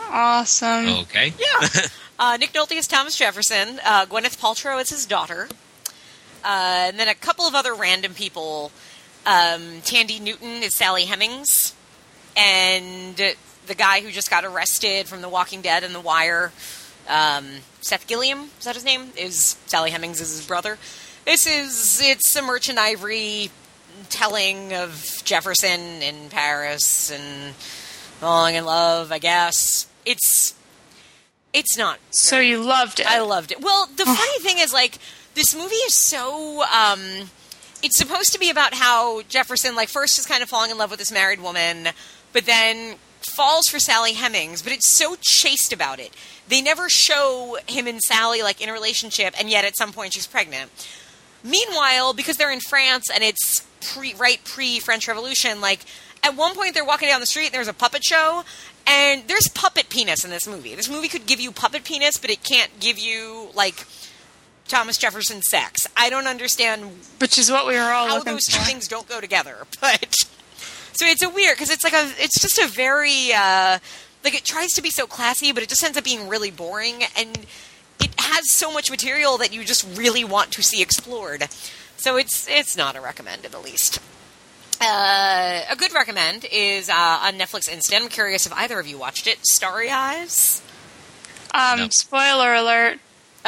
Awesome. 0.08 0.88
Okay. 0.88 1.32
Yeah. 1.38 1.68
uh, 2.18 2.36
Nick 2.36 2.52
Nolte 2.52 2.72
is 2.72 2.86
Thomas 2.86 3.16
Jefferson. 3.16 3.80
Uh, 3.84 4.06
Gwyneth 4.06 4.38
Paltrow 4.38 4.80
is 4.80 4.90
his 4.90 5.06
daughter. 5.06 5.48
Uh, 6.44 6.88
and 6.88 6.98
then 6.98 7.08
a 7.08 7.14
couple 7.14 7.46
of 7.46 7.54
other 7.54 7.74
random 7.74 8.14
people. 8.14 8.70
Um, 9.24 9.80
Thandie 9.82 10.20
Newton 10.20 10.62
is 10.62 10.76
Sally 10.76 11.06
Hemings. 11.06 11.74
And 12.36 13.16
the 13.16 13.74
guy 13.74 14.00
who 14.00 14.10
just 14.10 14.30
got 14.30 14.44
arrested 14.44 15.08
from 15.08 15.22
The 15.22 15.28
Walking 15.28 15.62
Dead 15.62 15.82
and 15.82 15.94
The 15.94 16.00
Wire, 16.00 16.52
um, 17.08 17.46
Seth 17.80 18.06
Gilliam, 18.06 18.50
is 18.58 18.64
that 18.66 18.74
his 18.74 18.84
name? 18.84 19.10
Is 19.16 19.56
Sally 19.66 19.90
Hemings 19.90 20.20
is 20.20 20.36
his 20.36 20.46
brother. 20.46 20.78
This 21.24 21.46
is, 21.46 22.00
it's 22.04 22.36
a 22.36 22.42
Merchant 22.42 22.78
Ivory 22.78 23.50
telling 24.06 24.72
of 24.72 25.22
Jefferson 25.24 26.02
in 26.02 26.28
Paris 26.30 27.10
and 27.10 27.54
falling 27.54 28.54
in 28.54 28.64
love, 28.64 29.12
I 29.12 29.18
guess. 29.18 29.86
It's, 30.04 30.54
it's 31.52 31.76
not 31.76 31.98
So 32.10 32.38
you 32.38 32.62
loved 32.62 33.00
it. 33.00 33.06
I 33.06 33.20
loved 33.20 33.52
it. 33.52 33.60
Well, 33.60 33.86
the 33.86 34.04
funny 34.04 34.38
thing 34.40 34.58
is, 34.58 34.72
like, 34.72 34.98
this 35.34 35.54
movie 35.54 35.74
is 35.74 35.94
so. 35.94 36.62
Um, 36.64 37.30
it's 37.82 37.98
supposed 37.98 38.32
to 38.32 38.38
be 38.38 38.50
about 38.50 38.74
how 38.74 39.22
Jefferson, 39.22 39.76
like, 39.76 39.88
first 39.88 40.18
is 40.18 40.26
kind 40.26 40.42
of 40.42 40.48
falling 40.48 40.70
in 40.70 40.78
love 40.78 40.90
with 40.90 40.98
this 40.98 41.12
married 41.12 41.40
woman, 41.40 41.88
but 42.32 42.46
then 42.46 42.96
falls 43.20 43.66
for 43.68 43.78
Sally 43.78 44.14
Hemings. 44.14 44.62
But 44.62 44.72
it's 44.72 44.88
so 44.88 45.16
chaste 45.20 45.72
about 45.72 45.98
it. 45.98 46.14
They 46.48 46.62
never 46.62 46.88
show 46.88 47.58
him 47.66 47.86
and 47.86 48.00
Sally 48.00 48.42
like 48.42 48.60
in 48.60 48.68
a 48.68 48.72
relationship, 48.72 49.34
and 49.38 49.50
yet 49.50 49.64
at 49.64 49.76
some 49.76 49.92
point 49.92 50.14
she's 50.14 50.26
pregnant. 50.26 50.70
Meanwhile, 51.42 52.14
because 52.14 52.36
they're 52.36 52.52
in 52.52 52.60
France 52.60 53.10
and 53.12 53.22
it's 53.22 53.66
pre 53.80 54.14
right 54.14 54.40
pre 54.44 54.78
French 54.78 55.08
Revolution, 55.08 55.60
like 55.60 55.80
at 56.22 56.36
one 56.36 56.54
point 56.54 56.74
they're 56.74 56.84
walking 56.84 57.08
down 57.08 57.20
the 57.20 57.26
street 57.26 57.46
and 57.46 57.54
there's 57.54 57.68
a 57.68 57.74
puppet 57.74 58.04
show, 58.04 58.44
and 58.86 59.26
there's 59.28 59.48
puppet 59.48 59.88
penis 59.88 60.24
in 60.24 60.30
this 60.30 60.46
movie. 60.46 60.74
This 60.74 60.88
movie 60.88 61.08
could 61.08 61.26
give 61.26 61.40
you 61.40 61.52
puppet 61.52 61.84
penis, 61.84 62.16
but 62.18 62.30
it 62.30 62.42
can't 62.42 62.78
give 62.80 62.98
you 62.98 63.48
like 63.54 63.84
Thomas 64.68 64.96
Jefferson 64.96 65.42
sex. 65.42 65.86
I 65.96 66.10
don't 66.10 66.26
understand 66.26 66.84
which 67.18 67.38
is 67.38 67.50
what 67.50 67.66
we 67.66 67.74
were 67.74 67.80
all 67.80 68.08
how 68.08 68.18
looking 68.18 68.32
those 68.32 68.44
two 68.44 68.58
for. 68.58 68.64
things 68.64 68.88
don't 68.88 69.08
go 69.08 69.20
together. 69.20 69.56
But 69.80 70.14
so 70.92 71.04
it's 71.04 71.22
a 71.22 71.28
weird 71.28 71.56
because 71.56 71.70
it's 71.70 71.84
like 71.84 71.92
a 71.92 72.10
it's 72.18 72.40
just 72.40 72.58
a 72.58 72.66
very 72.68 73.32
uh, 73.34 73.78
like 74.24 74.34
it 74.34 74.44
tries 74.44 74.72
to 74.74 74.82
be 74.82 74.90
so 74.90 75.06
classy, 75.06 75.52
but 75.52 75.62
it 75.62 75.68
just 75.68 75.84
ends 75.84 75.98
up 75.98 76.04
being 76.04 76.28
really 76.28 76.50
boring 76.50 77.02
and 77.16 77.46
it 78.00 78.10
has 78.18 78.50
so 78.50 78.72
much 78.72 78.90
material 78.90 79.38
that 79.38 79.52
you 79.52 79.64
just 79.64 79.86
really 79.96 80.24
want 80.24 80.52
to 80.52 80.62
see 80.62 80.82
explored. 80.82 81.46
So 81.96 82.16
it's 82.16 82.46
it's 82.48 82.76
not 82.76 82.96
a 82.96 83.00
recommend 83.00 83.44
in 83.44 83.50
the 83.52 83.58
least. 83.58 84.00
Uh, 84.80 85.62
a 85.70 85.76
good 85.76 85.92
recommend 85.94 86.46
is 86.52 86.88
uh, 86.90 86.92
on 87.22 87.34
Netflix 87.38 87.68
Instant. 87.68 88.02
I'm 88.04 88.08
curious 88.10 88.44
if 88.46 88.52
either 88.52 88.78
of 88.78 88.86
you 88.86 88.98
watched 88.98 89.26
it. 89.26 89.38
Starry 89.46 89.88
Eyes. 89.90 90.60
Um, 91.54 91.78
No. 91.80 91.88
Spoiler 91.88 92.54
alert. 92.54 92.98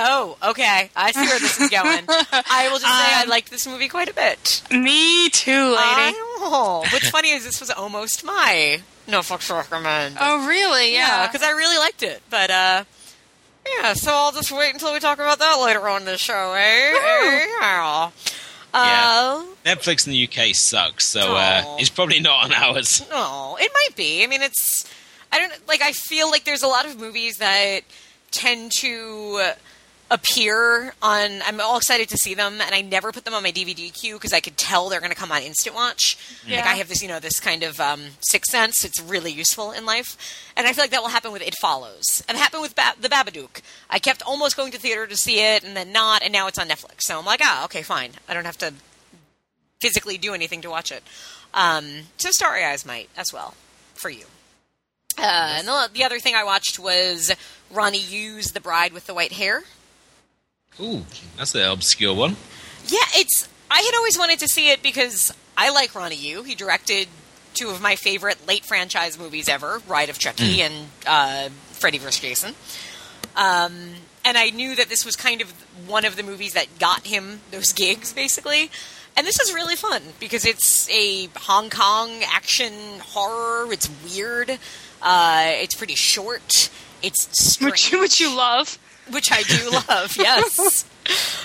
Oh, 0.00 0.38
okay. 0.42 0.90
I 0.96 1.10
see 1.12 1.20
where 1.20 1.38
this 1.40 1.60
is 1.60 1.68
going. 1.70 2.04
I 2.08 2.68
will 2.70 2.78
just 2.78 2.82
say 2.82 3.14
I 3.14 3.22
Um, 3.24 3.28
liked 3.28 3.50
this 3.50 3.66
movie 3.66 3.88
quite 3.88 4.08
a 4.08 4.14
bit. 4.14 4.62
Me 4.70 5.28
too, 5.28 5.50
lady. 5.70 6.16
Oh, 6.40 6.84
what's 6.92 7.10
funny 7.10 7.30
is 7.30 7.44
this 7.44 7.60
was 7.60 7.68
almost 7.70 8.24
my 8.24 8.80
no 9.08 9.20
fucks 9.20 9.54
recommend. 9.54 10.16
oh, 10.20 10.46
really? 10.46 10.92
yeah, 10.94 11.22
Yeah. 11.22 11.26
because 11.26 11.42
I 11.46 11.50
really 11.50 11.76
liked 11.78 12.02
it. 12.02 12.22
But 12.30 12.50
uh, 12.50 12.84
yeah, 13.76 13.92
so 13.94 14.12
I'll 14.12 14.32
just 14.32 14.52
wait 14.52 14.72
until 14.72 14.92
we 14.92 15.00
talk 15.00 15.18
about 15.18 15.38
that 15.38 15.54
later 15.56 15.86
on 15.88 16.02
in 16.02 16.06
the 16.06 16.18
show, 16.18 16.54
eh? 16.56 16.60
eh? 16.60 17.46
Yeah. 17.60 18.10
Uh, 18.74 19.44
Netflix 19.64 20.06
in 20.06 20.12
the 20.12 20.28
UK 20.28 20.54
sucks, 20.54 21.06
so 21.06 21.36
uh, 21.36 21.62
it's 21.78 21.88
probably 21.88 22.20
not 22.20 22.44
on 22.44 22.52
ours. 22.52 23.02
No, 23.10 23.56
it 23.60 23.70
might 23.72 23.96
be. 23.96 24.22
I 24.22 24.26
mean, 24.26 24.42
it's. 24.42 24.88
I 25.32 25.38
don't 25.38 25.52
like. 25.66 25.80
I 25.82 25.92
feel 25.92 26.30
like 26.30 26.44
there's 26.44 26.62
a 26.62 26.68
lot 26.68 26.86
of 26.86 26.98
movies 27.00 27.38
that 27.38 27.80
tend 28.30 28.72
to 28.80 29.52
appear 30.10 30.94
on. 31.02 31.42
I'm 31.42 31.60
all 31.60 31.76
excited 31.76 32.08
to 32.10 32.16
see 32.16 32.34
them, 32.34 32.60
and 32.60 32.74
I 32.74 32.80
never 32.80 33.12
put 33.12 33.24
them 33.24 33.34
on 33.34 33.42
my 33.42 33.52
DVD 33.52 33.92
queue 33.92 34.14
because 34.14 34.32
I 34.32 34.40
could 34.40 34.56
tell 34.56 34.88
they're 34.88 35.00
going 35.00 35.12
to 35.12 35.16
come 35.16 35.32
on 35.32 35.42
Instant 35.42 35.74
Watch. 35.74 36.16
Like 36.56 36.66
I 36.66 36.74
have 36.76 36.88
this, 36.88 37.02
you 37.02 37.08
know, 37.08 37.20
this 37.20 37.40
kind 37.40 37.62
of 37.62 37.78
um, 37.80 38.00
sixth 38.20 38.50
sense. 38.50 38.84
It's 38.84 39.00
really 39.00 39.32
useful 39.32 39.72
in 39.72 39.84
life, 39.86 40.16
and 40.56 40.66
I 40.66 40.72
feel 40.72 40.84
like 40.84 40.90
that 40.90 41.02
will 41.02 41.08
happen 41.08 41.32
with 41.32 41.42
It 41.42 41.54
Follows. 41.56 42.22
And 42.28 42.36
it 42.36 42.40
happened 42.40 42.62
with 42.62 42.74
ba- 42.74 42.94
The 43.00 43.08
Babadook. 43.08 43.60
I 43.90 43.98
kept 43.98 44.22
almost 44.22 44.56
going 44.56 44.72
to 44.72 44.78
theater 44.78 45.06
to 45.06 45.16
see 45.16 45.40
it, 45.40 45.62
and 45.64 45.76
then 45.76 45.92
not, 45.92 46.22
and 46.22 46.32
now 46.32 46.46
it's 46.46 46.58
on 46.58 46.68
Netflix. 46.68 47.02
So 47.02 47.18
I'm 47.18 47.26
like, 47.26 47.40
ah, 47.42 47.64
okay, 47.66 47.82
fine. 47.82 48.12
I 48.28 48.34
don't 48.34 48.46
have 48.46 48.58
to 48.58 48.72
physically 49.80 50.18
do 50.18 50.34
anything 50.34 50.60
to 50.62 50.70
watch 50.70 50.90
it. 50.90 51.02
Um, 51.54 51.86
so 52.16 52.30
Starry 52.30 52.64
Eyes 52.64 52.84
might 52.84 53.08
as 53.16 53.32
well 53.32 53.54
for 53.94 54.10
you. 54.10 54.24
Uh, 55.16 55.56
and 55.58 55.66
the, 55.66 55.90
the 55.92 56.04
other 56.04 56.20
thing 56.20 56.34
I 56.34 56.44
watched 56.44 56.78
was 56.78 57.34
Ronnie 57.70 57.98
Yu's 57.98 58.52
The 58.52 58.60
Bride 58.60 58.92
with 58.92 59.06
the 59.06 59.14
White 59.14 59.32
Hair. 59.32 59.64
Ooh, 60.80 61.04
that's 61.36 61.54
an 61.54 61.62
obscure 61.62 62.14
one. 62.14 62.36
Yeah, 62.86 62.98
it's. 63.14 63.48
I 63.70 63.80
had 63.80 63.94
always 63.96 64.18
wanted 64.18 64.38
to 64.40 64.48
see 64.48 64.70
it 64.70 64.82
because 64.82 65.32
I 65.56 65.70
like 65.70 65.94
Ronnie 65.94 66.16
Yu. 66.16 66.42
He 66.42 66.54
directed 66.54 67.08
two 67.54 67.68
of 67.70 67.82
my 67.82 67.96
favorite 67.96 68.46
late 68.46 68.64
franchise 68.64 69.18
movies 69.18 69.48
ever: 69.48 69.80
Bride 69.80 70.08
of 70.08 70.18
Chucky 70.18 70.62
and 70.62 70.88
uh, 71.06 71.48
Freddy 71.72 71.98
vs. 71.98 72.20
Jason. 72.20 72.54
Um, 73.36 73.94
and 74.24 74.36
I 74.36 74.50
knew 74.50 74.74
that 74.76 74.88
this 74.88 75.04
was 75.04 75.16
kind 75.16 75.40
of 75.40 75.50
one 75.86 76.04
of 76.04 76.16
the 76.16 76.22
movies 76.22 76.54
that 76.54 76.66
got 76.78 77.06
him 77.06 77.40
those 77.50 77.72
gigs, 77.72 78.12
basically. 78.12 78.70
And 79.16 79.26
this 79.26 79.40
is 79.40 79.52
really 79.52 79.74
fun 79.74 80.02
because 80.20 80.44
it's 80.44 80.88
a 80.90 81.28
Hong 81.36 81.70
Kong 81.70 82.10
action 82.24 82.72
horror. 83.00 83.72
It's 83.72 83.90
weird. 84.04 84.58
Uh, 85.02 85.44
it's 85.54 85.74
pretty 85.74 85.94
short. 85.94 86.70
It's 87.02 87.28
strange, 87.42 87.90
Which, 87.92 88.00
which 88.00 88.20
you 88.20 88.34
love. 88.36 88.78
Which 89.10 89.30
I 89.32 89.42
do 89.42 89.70
love. 89.88 90.16
Yes. 90.16 90.84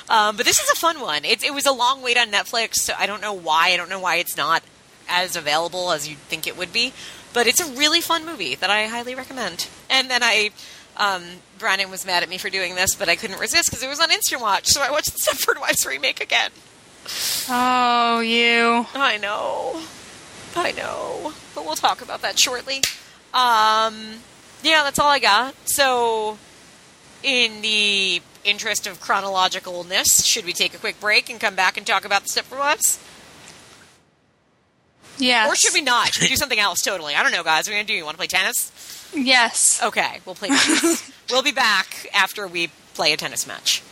Um, 0.09 0.35
but 0.35 0.45
this 0.45 0.59
is 0.59 0.69
a 0.69 0.75
fun 0.75 0.99
one. 0.99 1.25
It, 1.25 1.43
it 1.43 1.53
was 1.53 1.65
a 1.65 1.71
long 1.71 2.01
wait 2.01 2.17
on 2.17 2.27
Netflix, 2.27 2.75
so 2.75 2.93
I 2.97 3.05
don't 3.05 3.21
know 3.21 3.33
why. 3.33 3.69
I 3.69 3.77
don't 3.77 3.89
know 3.89 3.99
why 3.99 4.17
it's 4.17 4.35
not 4.35 4.63
as 5.09 5.35
available 5.35 5.91
as 5.91 6.07
you'd 6.07 6.17
think 6.19 6.47
it 6.47 6.57
would 6.57 6.73
be. 6.73 6.93
But 7.33 7.47
it's 7.47 7.59
a 7.59 7.71
really 7.73 8.01
fun 8.01 8.25
movie 8.25 8.55
that 8.55 8.69
I 8.69 8.85
highly 8.85 9.15
recommend. 9.15 9.67
And 9.89 10.09
then 10.09 10.21
I, 10.23 10.51
um, 10.97 11.23
Brandon 11.57 11.89
was 11.89 12.05
mad 12.05 12.21
at 12.21 12.29
me 12.29 12.37
for 12.37 12.49
doing 12.49 12.75
this, 12.75 12.93
but 12.93 13.09
I 13.09 13.15
couldn't 13.15 13.39
resist 13.39 13.69
because 13.69 13.81
it 13.81 13.89
was 13.89 13.99
on 13.99 14.11
Instant 14.11 14.41
Watch, 14.41 14.67
so 14.67 14.81
I 14.81 14.91
watched 14.91 15.13
the 15.13 15.19
Stepford 15.31 15.59
Wives 15.59 15.85
remake 15.85 16.21
again. 16.21 16.51
Oh, 17.49 18.19
you. 18.19 18.85
I 18.93 19.17
know. 19.17 19.81
I 20.55 20.71
know. 20.73 21.33
But 21.55 21.65
we'll 21.65 21.75
talk 21.75 22.01
about 22.01 22.21
that 22.21 22.39
shortly. 22.39 22.77
Um, 23.33 24.19
yeah, 24.61 24.83
that's 24.83 24.99
all 24.99 25.09
I 25.09 25.19
got. 25.19 25.55
So, 25.67 26.37
in 27.23 27.61
the 27.61 28.21
interest 28.43 28.87
of 28.87 28.99
chronologicalness, 28.99 30.25
should 30.25 30.45
we 30.45 30.53
take 30.53 30.73
a 30.73 30.77
quick 30.77 30.99
break 30.99 31.29
and 31.29 31.39
come 31.39 31.55
back 31.55 31.77
and 31.77 31.87
talk 31.87 32.05
about 32.05 32.23
the 32.23 32.29
Stepford 32.29 32.59
Wives? 32.59 32.99
Yes. 35.17 35.51
Or 35.51 35.55
should 35.55 35.73
we 35.73 35.81
not? 35.81 36.07
Should 36.13 36.23
we 36.23 36.27
do 36.29 36.35
something 36.35 36.59
else 36.59 36.81
totally? 36.81 37.15
I 37.15 37.23
don't 37.23 37.31
know, 37.31 37.43
guys. 37.43 37.67
What 37.67 37.73
are 37.73 37.75
going 37.75 37.85
to 37.85 37.93
do? 37.93 37.97
You 37.97 38.03
want 38.03 38.15
to 38.15 38.19
play 38.19 38.27
tennis? 38.27 38.71
Yes. 39.13 39.79
Okay, 39.83 40.19
we'll 40.25 40.35
play 40.35 40.49
tennis. 40.49 41.11
we'll 41.29 41.43
be 41.43 41.51
back 41.51 42.07
after 42.13 42.47
we 42.47 42.69
play 42.93 43.13
a 43.13 43.17
tennis 43.17 43.47
match. 43.47 43.83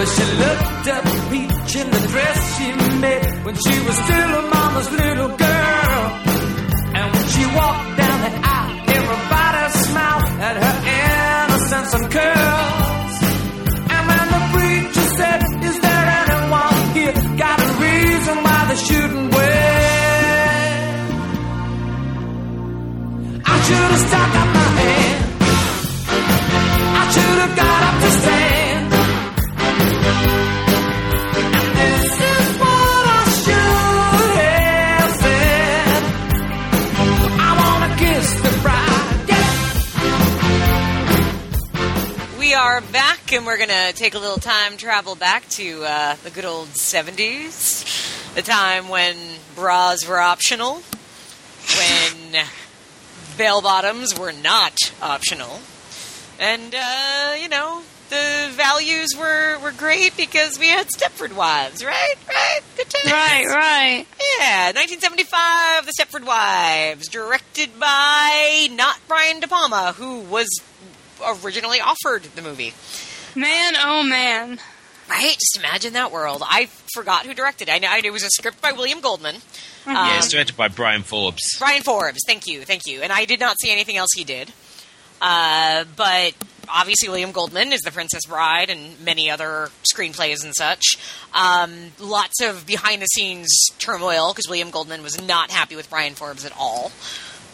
Well, 0.00 0.08
she 0.08 0.24
looked 0.24 0.88
up 0.96 1.04
peach 1.28 1.76
in 1.76 1.90
the 1.90 2.02
dress 2.08 2.38
she 2.56 2.72
made 3.04 3.44
when 3.44 3.54
she 3.54 3.76
was 3.84 3.96
still 4.06 4.30
a 4.40 4.42
mama's 4.48 4.90
little 4.92 5.28
girl. 5.36 6.02
And 6.96 7.06
when 7.12 7.26
she 7.28 7.44
walked 7.44 7.98
down 8.00 8.18
the 8.24 8.32
aisle, 8.56 8.76
everybody 8.96 9.62
smiled 9.84 10.24
at 10.48 10.56
her 10.64 10.76
innocence 11.04 11.92
and 11.98 12.06
curls. 12.16 13.14
And 13.92 14.02
when 14.08 14.26
the 14.36 14.42
preacher 14.54 15.06
said, 15.20 15.40
Is 15.68 15.76
there 15.84 16.06
anyone 16.24 16.76
here 16.96 17.16
got 17.36 17.60
a 17.60 17.70
reason 17.84 18.36
why 18.46 18.58
they 18.70 18.80
shouldn't 18.88 19.28
wait? 19.36 19.50
I 23.44 23.56
should 23.66 23.90
have 23.94 24.04
stuck 24.08 24.32
up 24.40 24.48
my 24.56 24.68
hand. 24.80 25.20
I 27.00 27.10
should 27.12 27.38
have 27.44 27.54
got 27.54 27.82
up 27.82 28.00
to 28.00 28.10
stand. 28.22 28.39
And 43.40 43.46
we're 43.46 43.56
going 43.56 43.70
to 43.70 43.92
take 43.94 44.14
a 44.14 44.18
little 44.18 44.36
time 44.36 44.76
travel 44.76 45.14
back 45.14 45.48
to 45.48 45.82
uh, 45.82 46.14
the 46.24 46.28
good 46.28 46.44
old 46.44 46.68
70s, 46.68 48.34
the 48.34 48.42
time 48.42 48.90
when 48.90 49.16
bras 49.54 50.06
were 50.06 50.18
optional, 50.18 50.82
when 51.78 52.44
bell 53.38 53.62
bottoms 53.62 54.18
were 54.18 54.32
not 54.32 54.76
optional, 55.00 55.60
and, 56.38 56.74
uh, 56.74 57.34
you 57.40 57.48
know, 57.48 57.80
the 58.10 58.50
values 58.52 59.08
were, 59.18 59.58
were 59.60 59.72
great 59.72 60.14
because 60.18 60.58
we 60.58 60.68
had 60.68 60.88
Stepford 60.88 61.34
Wives, 61.34 61.82
right? 61.82 62.16
Right? 62.28 62.60
Good 62.76 62.90
times. 62.90 63.10
Right, 63.10 63.46
right. 63.46 64.06
Yeah, 64.38 64.72
1975, 64.72 65.86
The 65.86 65.92
Stepford 65.98 66.26
Wives, 66.26 67.08
directed 67.08 67.80
by 67.80 68.68
not 68.72 68.98
Brian 69.08 69.40
De 69.40 69.48
Palma, 69.48 69.94
who 69.96 70.20
was 70.20 70.46
originally 71.42 71.80
offered 71.80 72.24
the 72.34 72.42
movie. 72.42 72.74
Man, 73.34 73.74
oh 73.78 74.02
man. 74.02 74.58
Right? 75.08 75.34
Just 75.34 75.58
imagine 75.58 75.94
that 75.94 76.12
world. 76.12 76.42
I 76.44 76.68
forgot 76.94 77.26
who 77.26 77.34
directed 77.34 77.68
it. 77.68 77.72
I 77.72 77.78
know 77.78 78.08
it 78.08 78.12
was 78.12 78.22
a 78.22 78.30
script 78.30 78.62
by 78.62 78.72
William 78.72 79.00
Goldman. 79.00 79.36
Um, 79.86 79.94
yeah, 79.94 80.18
it's 80.18 80.28
directed 80.28 80.56
by 80.56 80.68
Bryan 80.68 81.02
Forbes. 81.02 81.42
Bryan 81.58 81.82
Forbes, 81.82 82.20
thank 82.26 82.46
you, 82.46 82.62
thank 82.62 82.86
you. 82.86 83.02
And 83.02 83.12
I 83.12 83.24
did 83.24 83.40
not 83.40 83.56
see 83.60 83.72
anything 83.72 83.96
else 83.96 84.10
he 84.14 84.22
did. 84.22 84.52
Uh, 85.20 85.84
but 85.96 86.34
obviously, 86.68 87.08
William 87.08 87.32
Goldman 87.32 87.72
is 87.72 87.80
The 87.80 87.90
Princess 87.90 88.24
Bride 88.26 88.70
and 88.70 89.00
many 89.04 89.30
other 89.30 89.70
screenplays 89.92 90.44
and 90.44 90.54
such. 90.56 90.96
Um, 91.34 91.92
lots 91.98 92.40
of 92.40 92.66
behind 92.66 93.02
the 93.02 93.06
scenes 93.06 93.48
turmoil 93.78 94.32
because 94.32 94.48
William 94.48 94.70
Goldman 94.70 95.02
was 95.02 95.20
not 95.20 95.50
happy 95.50 95.76
with 95.76 95.90
Bryan 95.90 96.14
Forbes 96.14 96.44
at 96.44 96.52
all. 96.58 96.92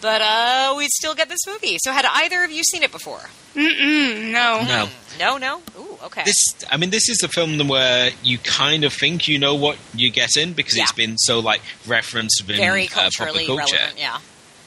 But 0.07 0.23
uh, 0.23 0.75
we 0.77 0.87
still 0.87 1.17
get 1.17 1.29
this 1.29 1.41
movie. 1.49 1.79
So, 1.81 1.91
had 1.91 2.05
either 2.09 2.45
of 2.45 2.53
you 2.53 2.63
seen 2.63 2.85
it 2.85 2.93
before? 2.93 3.23
Mm-mm, 3.57 4.31
no. 4.31 4.63
No. 4.63 4.89
No, 5.19 5.37
no? 5.37 5.63
Ooh, 5.77 5.99
okay. 6.05 6.23
This, 6.25 6.37
I 6.71 6.77
mean, 6.77 6.91
this 6.91 7.09
is 7.09 7.19
the 7.19 7.27
film 7.27 7.67
where 7.67 8.11
you 8.23 8.39
kind 8.39 8.85
of 8.85 8.93
think 8.93 9.27
you 9.27 9.41
know 9.41 9.57
what 9.57 9.79
you 9.97 10.13
get 10.13 10.37
in 10.37 10.53
because 10.53 10.77
it's 10.77 10.93
been 10.93 11.19
so 11.19 11.41
like 11.41 11.61
referenced 11.89 12.41
in 12.49 12.55
Very 12.55 12.85
uh, 12.85 12.91
popular 12.91 13.11
culturally 13.33 13.47
culture. 13.49 13.75
relevant, 13.75 13.99
yeah. 13.99 14.19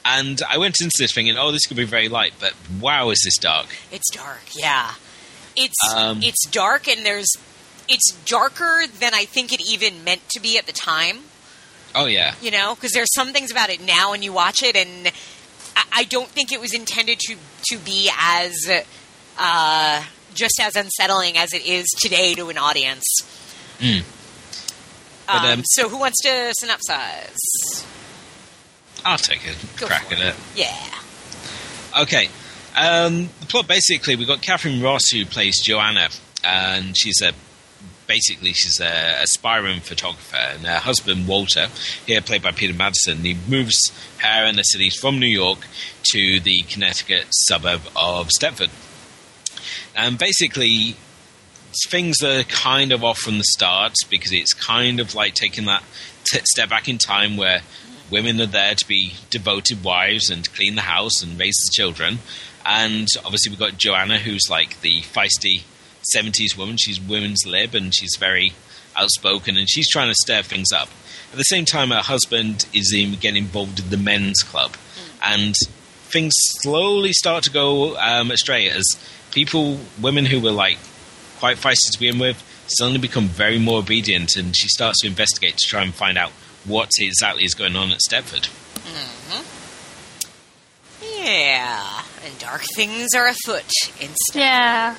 And 0.04 0.42
I 0.46 0.58
went 0.58 0.76
into 0.82 0.96
this 0.98 1.14
thinking, 1.14 1.38
oh, 1.38 1.52
this 1.52 1.64
could 1.66 1.78
be 1.78 1.84
very 1.84 2.10
light, 2.10 2.34
but 2.38 2.52
wow, 2.78 3.08
is 3.08 3.22
this 3.24 3.38
dark? 3.38 3.68
It's 3.90 4.10
dark, 4.14 4.42
yeah. 4.54 4.92
It's 5.56 5.94
Um, 5.94 6.20
it's 6.22 6.46
dark, 6.50 6.86
and 6.86 7.06
there's 7.06 7.32
it's 7.88 8.12
darker 8.26 8.82
than 8.98 9.14
I 9.14 9.24
think 9.24 9.54
it 9.54 9.62
even 9.66 10.04
meant 10.04 10.28
to 10.32 10.40
be 10.40 10.58
at 10.58 10.66
the 10.66 10.72
time. 10.72 11.20
Oh 11.94 12.06
yeah, 12.06 12.34
You 12.40 12.50
know, 12.50 12.74
because 12.74 12.92
there's 12.92 13.12
some 13.14 13.32
things 13.32 13.50
about 13.50 13.68
it 13.70 13.80
now, 13.84 14.12
and 14.12 14.22
you 14.22 14.32
watch 14.32 14.62
it, 14.62 14.76
and 14.76 15.08
I, 15.76 15.84
I 15.92 16.04
don't 16.04 16.28
think 16.28 16.52
it 16.52 16.60
was 16.60 16.72
intended 16.72 17.18
to 17.20 17.36
to 17.70 17.78
be 17.78 18.10
as 18.18 18.54
uh, 19.38 20.04
just 20.34 20.60
as 20.60 20.76
unsettling 20.76 21.36
as 21.36 21.52
it 21.52 21.66
is 21.66 21.86
today 21.98 22.34
to 22.34 22.48
an 22.48 22.58
audience. 22.58 23.04
Mm. 23.78 24.04
But, 25.26 25.34
Um, 25.36 25.58
um, 25.58 25.62
so, 25.64 25.88
who 25.88 25.98
wants 25.98 26.20
to 26.22 26.52
synopsize? 26.62 27.84
I'll 29.04 29.18
take 29.18 29.40
a 29.46 29.78
Go 29.80 29.86
crack 29.86 30.12
at 30.12 30.20
it. 30.20 30.34
Yeah. 30.54 30.76
Okay. 32.00 32.28
Um, 32.76 33.30
the 33.40 33.46
plot 33.46 33.66
basically, 33.66 34.14
we've 34.14 34.28
got 34.28 34.42
Katharine 34.42 34.82
Ross 34.82 35.08
who 35.12 35.24
plays 35.24 35.60
Joanna, 35.62 36.08
and 36.44 36.96
she's 36.96 37.20
a 37.22 37.32
basically 38.10 38.52
she's 38.52 38.80
a 38.80 39.22
aspiring 39.22 39.80
photographer, 39.80 40.36
and 40.36 40.66
her 40.66 40.80
husband 40.80 41.28
Walter, 41.28 41.68
here 42.06 42.20
played 42.20 42.42
by 42.42 42.50
Peter 42.50 42.74
Madison, 42.74 43.18
he 43.18 43.36
moves 43.48 43.78
her 44.18 44.44
and 44.46 44.58
the 44.58 44.64
cities 44.64 44.96
from 44.96 45.20
New 45.20 45.28
York 45.28 45.60
to 46.10 46.40
the 46.40 46.62
Connecticut 46.62 47.26
suburb 47.30 47.82
of 47.94 48.28
Stepford, 48.36 48.70
and 49.94 50.18
basically 50.18 50.96
things 51.86 52.20
are 52.24 52.42
kind 52.42 52.90
of 52.90 53.04
off 53.04 53.18
from 53.18 53.38
the 53.38 53.44
start 53.44 53.94
because 54.10 54.32
it's 54.32 54.54
kind 54.54 54.98
of 54.98 55.14
like 55.14 55.34
taking 55.34 55.66
that 55.66 55.84
t- 56.24 56.40
step 56.52 56.68
back 56.68 56.88
in 56.88 56.98
time 56.98 57.36
where 57.36 57.60
women 58.10 58.40
are 58.40 58.46
there 58.46 58.74
to 58.74 58.88
be 58.88 59.14
devoted 59.30 59.84
wives 59.84 60.28
and 60.30 60.52
clean 60.52 60.74
the 60.74 60.82
house 60.82 61.22
and 61.22 61.38
raise 61.38 61.54
the 61.54 61.70
children. 61.72 62.18
And 62.66 63.06
obviously, 63.24 63.50
we've 63.50 63.60
got 63.60 63.78
Joanna, 63.78 64.18
who's 64.18 64.50
like 64.50 64.80
the 64.80 65.02
feisty 65.02 65.62
70s 66.14 66.56
woman. 66.56 66.76
She's 66.76 67.00
women's 67.00 67.46
lib 67.46 67.74
and 67.74 67.94
she's 67.94 68.16
very 68.18 68.52
outspoken 68.96 69.56
and 69.56 69.68
she's 69.68 69.88
trying 69.88 70.08
to 70.08 70.14
stir 70.14 70.42
things 70.42 70.72
up. 70.72 70.88
At 71.32 71.38
the 71.38 71.44
same 71.44 71.64
time, 71.64 71.90
her 71.90 72.00
husband 72.02 72.66
is 72.72 72.92
in, 72.92 73.14
getting 73.14 73.44
involved 73.44 73.78
in 73.78 73.90
the 73.90 73.96
men's 73.96 74.42
club. 74.42 74.76
And 75.22 75.54
things 76.10 76.32
slowly 76.36 77.12
start 77.12 77.44
to 77.44 77.50
go 77.50 77.96
um, 77.98 78.30
astray 78.30 78.68
as 78.68 78.84
people, 79.30 79.78
women 80.00 80.26
who 80.26 80.40
were 80.40 80.50
like 80.50 80.78
quite 81.38 81.56
feisty 81.56 81.92
to 81.92 81.98
begin 81.98 82.18
with, 82.18 82.42
suddenly 82.66 83.00
become 83.00 83.26
very 83.26 83.58
more 83.58 83.78
obedient, 83.78 84.36
and 84.36 84.56
she 84.56 84.68
starts 84.68 85.00
to 85.00 85.06
investigate 85.06 85.56
to 85.56 85.66
try 85.66 85.82
and 85.82 85.94
find 85.94 86.16
out 86.18 86.30
what 86.64 86.90
exactly 86.98 87.44
is 87.44 87.54
going 87.54 87.76
on 87.76 87.90
at 87.90 87.98
Stepford. 88.08 88.48
Yeah. 91.02 92.02
And 92.24 92.38
dark 92.38 92.62
things 92.74 93.08
are 93.14 93.28
afoot 93.28 93.70
in 94.00 94.10
Stepford. 94.30 94.36
Yeah. 94.36 94.94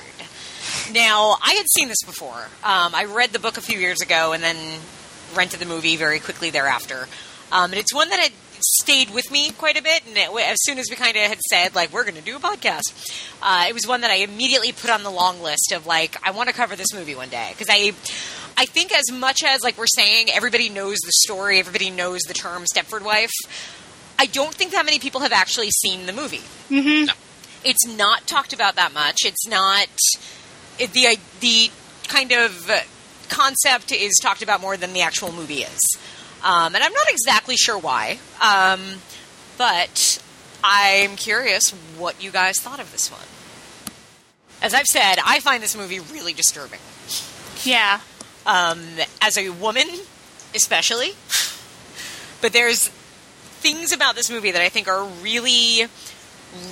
Now, 0.92 1.36
I 1.42 1.54
had 1.54 1.66
seen 1.68 1.88
this 1.88 2.02
before. 2.04 2.48
Um, 2.64 2.94
I 2.94 3.06
read 3.08 3.30
the 3.30 3.38
book 3.38 3.56
a 3.56 3.60
few 3.62 3.78
years 3.78 4.00
ago 4.00 4.32
and 4.32 4.42
then 4.42 4.80
rented 5.34 5.60
the 5.60 5.66
movie 5.66 5.96
very 5.96 6.20
quickly 6.20 6.50
thereafter. 6.50 7.08
um, 7.50 7.70
and 7.70 7.78
it's 7.80 7.94
one 7.94 8.08
that 8.10 8.18
had 8.20 8.32
stayed 8.60 9.10
with 9.10 9.30
me 9.30 9.50
quite 9.50 9.78
a 9.78 9.82
bit. 9.82 10.02
And 10.06 10.16
it, 10.16 10.28
as 10.48 10.58
soon 10.62 10.78
as 10.78 10.86
we 10.90 10.96
kind 10.96 11.16
of 11.16 11.22
had 11.22 11.40
said 11.50 11.74
like 11.74 11.92
we're 11.92 12.04
going 12.04 12.16
to 12.16 12.20
do 12.22 12.36
a 12.36 12.40
podcast, 12.40 12.82
uh, 13.42 13.66
it 13.68 13.74
was 13.74 13.86
one 13.86 14.02
that 14.02 14.10
I 14.10 14.16
immediately 14.16 14.72
put 14.72 14.90
on 14.90 15.02
the 15.02 15.10
long 15.10 15.42
list 15.42 15.72
of 15.74 15.86
like 15.86 16.16
I 16.26 16.30
want 16.30 16.48
to 16.48 16.54
cover 16.54 16.76
this 16.76 16.92
movie 16.94 17.14
one 17.14 17.28
day 17.28 17.50
because 17.52 17.68
I. 17.70 17.92
I 18.54 18.66
think 18.66 18.92
as 18.94 19.10
much 19.10 19.42
as 19.42 19.62
like 19.62 19.78
we're 19.78 19.86
saying 19.86 20.28
everybody 20.30 20.68
knows 20.68 20.98
the 20.98 21.12
story, 21.24 21.58
everybody 21.58 21.88
knows 21.88 22.20
the 22.20 22.34
term 22.34 22.64
Stepford 22.64 23.02
wife. 23.02 23.30
I 24.18 24.26
don't 24.26 24.54
think 24.54 24.72
that 24.72 24.84
many 24.84 24.98
people 24.98 25.22
have 25.22 25.32
actually 25.32 25.70
seen 25.70 26.04
the 26.04 26.12
movie. 26.12 26.42
Mm-hmm. 26.68 27.06
No. 27.06 27.12
It's 27.64 27.86
not 27.86 28.26
talked 28.26 28.52
about 28.52 28.76
that 28.76 28.92
much. 28.92 29.20
It's 29.24 29.46
not 29.48 29.88
the 30.78 31.18
the 31.40 31.70
kind 32.08 32.32
of 32.32 32.70
concept 33.28 33.92
is 33.92 34.12
talked 34.20 34.42
about 34.42 34.60
more 34.60 34.76
than 34.76 34.92
the 34.92 35.02
actual 35.02 35.32
movie 35.32 35.62
is, 35.62 35.80
um, 36.42 36.74
and 36.74 36.82
I'm 36.82 36.92
not 36.92 37.08
exactly 37.08 37.56
sure 37.56 37.78
why. 37.78 38.18
Um, 38.40 38.80
but 39.58 40.22
I'm 40.64 41.16
curious 41.16 41.70
what 41.96 42.22
you 42.22 42.30
guys 42.30 42.58
thought 42.58 42.80
of 42.80 42.90
this 42.92 43.10
one. 43.10 43.20
As 44.60 44.74
I've 44.74 44.86
said, 44.86 45.16
I 45.24 45.40
find 45.40 45.62
this 45.62 45.76
movie 45.76 45.98
really 45.98 46.32
disturbing. 46.32 46.78
Yeah. 47.64 48.00
Um, 48.46 48.80
as 49.20 49.36
a 49.36 49.50
woman, 49.50 49.86
especially. 50.54 51.12
But 52.40 52.52
there's 52.52 52.88
things 52.88 53.92
about 53.92 54.14
this 54.14 54.30
movie 54.30 54.50
that 54.50 54.62
I 54.62 54.68
think 54.68 54.88
are 54.88 55.04
really, 55.04 55.86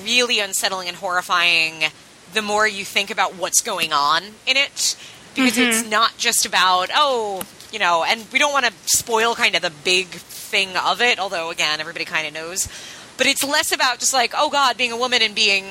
really 0.05 0.41
unsettling 0.41 0.89
and 0.89 0.97
horrifying 0.97 1.85
the 2.33 2.43
more 2.43 2.67
you 2.67 2.85
think 2.85 3.11
about 3.11 3.35
what's 3.35 3.61
going 3.61 3.93
on 3.93 4.23
in 4.47 4.57
it. 4.57 4.97
Because 5.35 5.57
it's 5.57 5.83
mm-hmm. 5.83 5.91
not 5.91 6.17
just 6.19 6.45
about, 6.45 6.91
oh, 6.93 7.43
you 7.73 7.79
know, 7.79 8.05
and 8.07 8.25
we 8.33 8.39
don't 8.39 8.53
want 8.53 8.67
to 8.67 8.73
spoil 8.87 9.35
kind 9.35 9.55
of 9.55 9.63
the 9.63 9.71
big 9.85 10.07
thing 10.09 10.77
of 10.77 11.01
it, 11.01 11.21
although, 11.21 11.51
again, 11.51 11.81
everybody 11.81 12.05
kind 12.05 12.27
of 12.27 12.35
knows. 12.35 12.69
But 13.17 13.27
it's 13.29 13.45
less 13.45 13.73
about 13.73 14.01
just 14.01 14.13
like, 14.13 14.33
oh 14.37 14.51
God, 14.51 14.77
being 14.77 14.93
a 14.93 14.97
woman 14.97 15.23
and 15.23 15.35
being, 15.35 15.65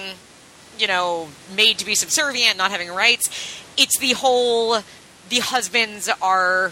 you 0.77 0.87
know, 0.87 1.27
made 1.55 1.77
to 1.79 1.85
be 1.85 1.95
subservient, 1.95 2.57
not 2.57 2.71
having 2.71 2.89
rights. 2.89 3.27
It's 3.77 3.99
the 3.99 4.13
whole, 4.13 4.81
the 5.29 5.39
husbands 5.39 6.09
are 6.21 6.71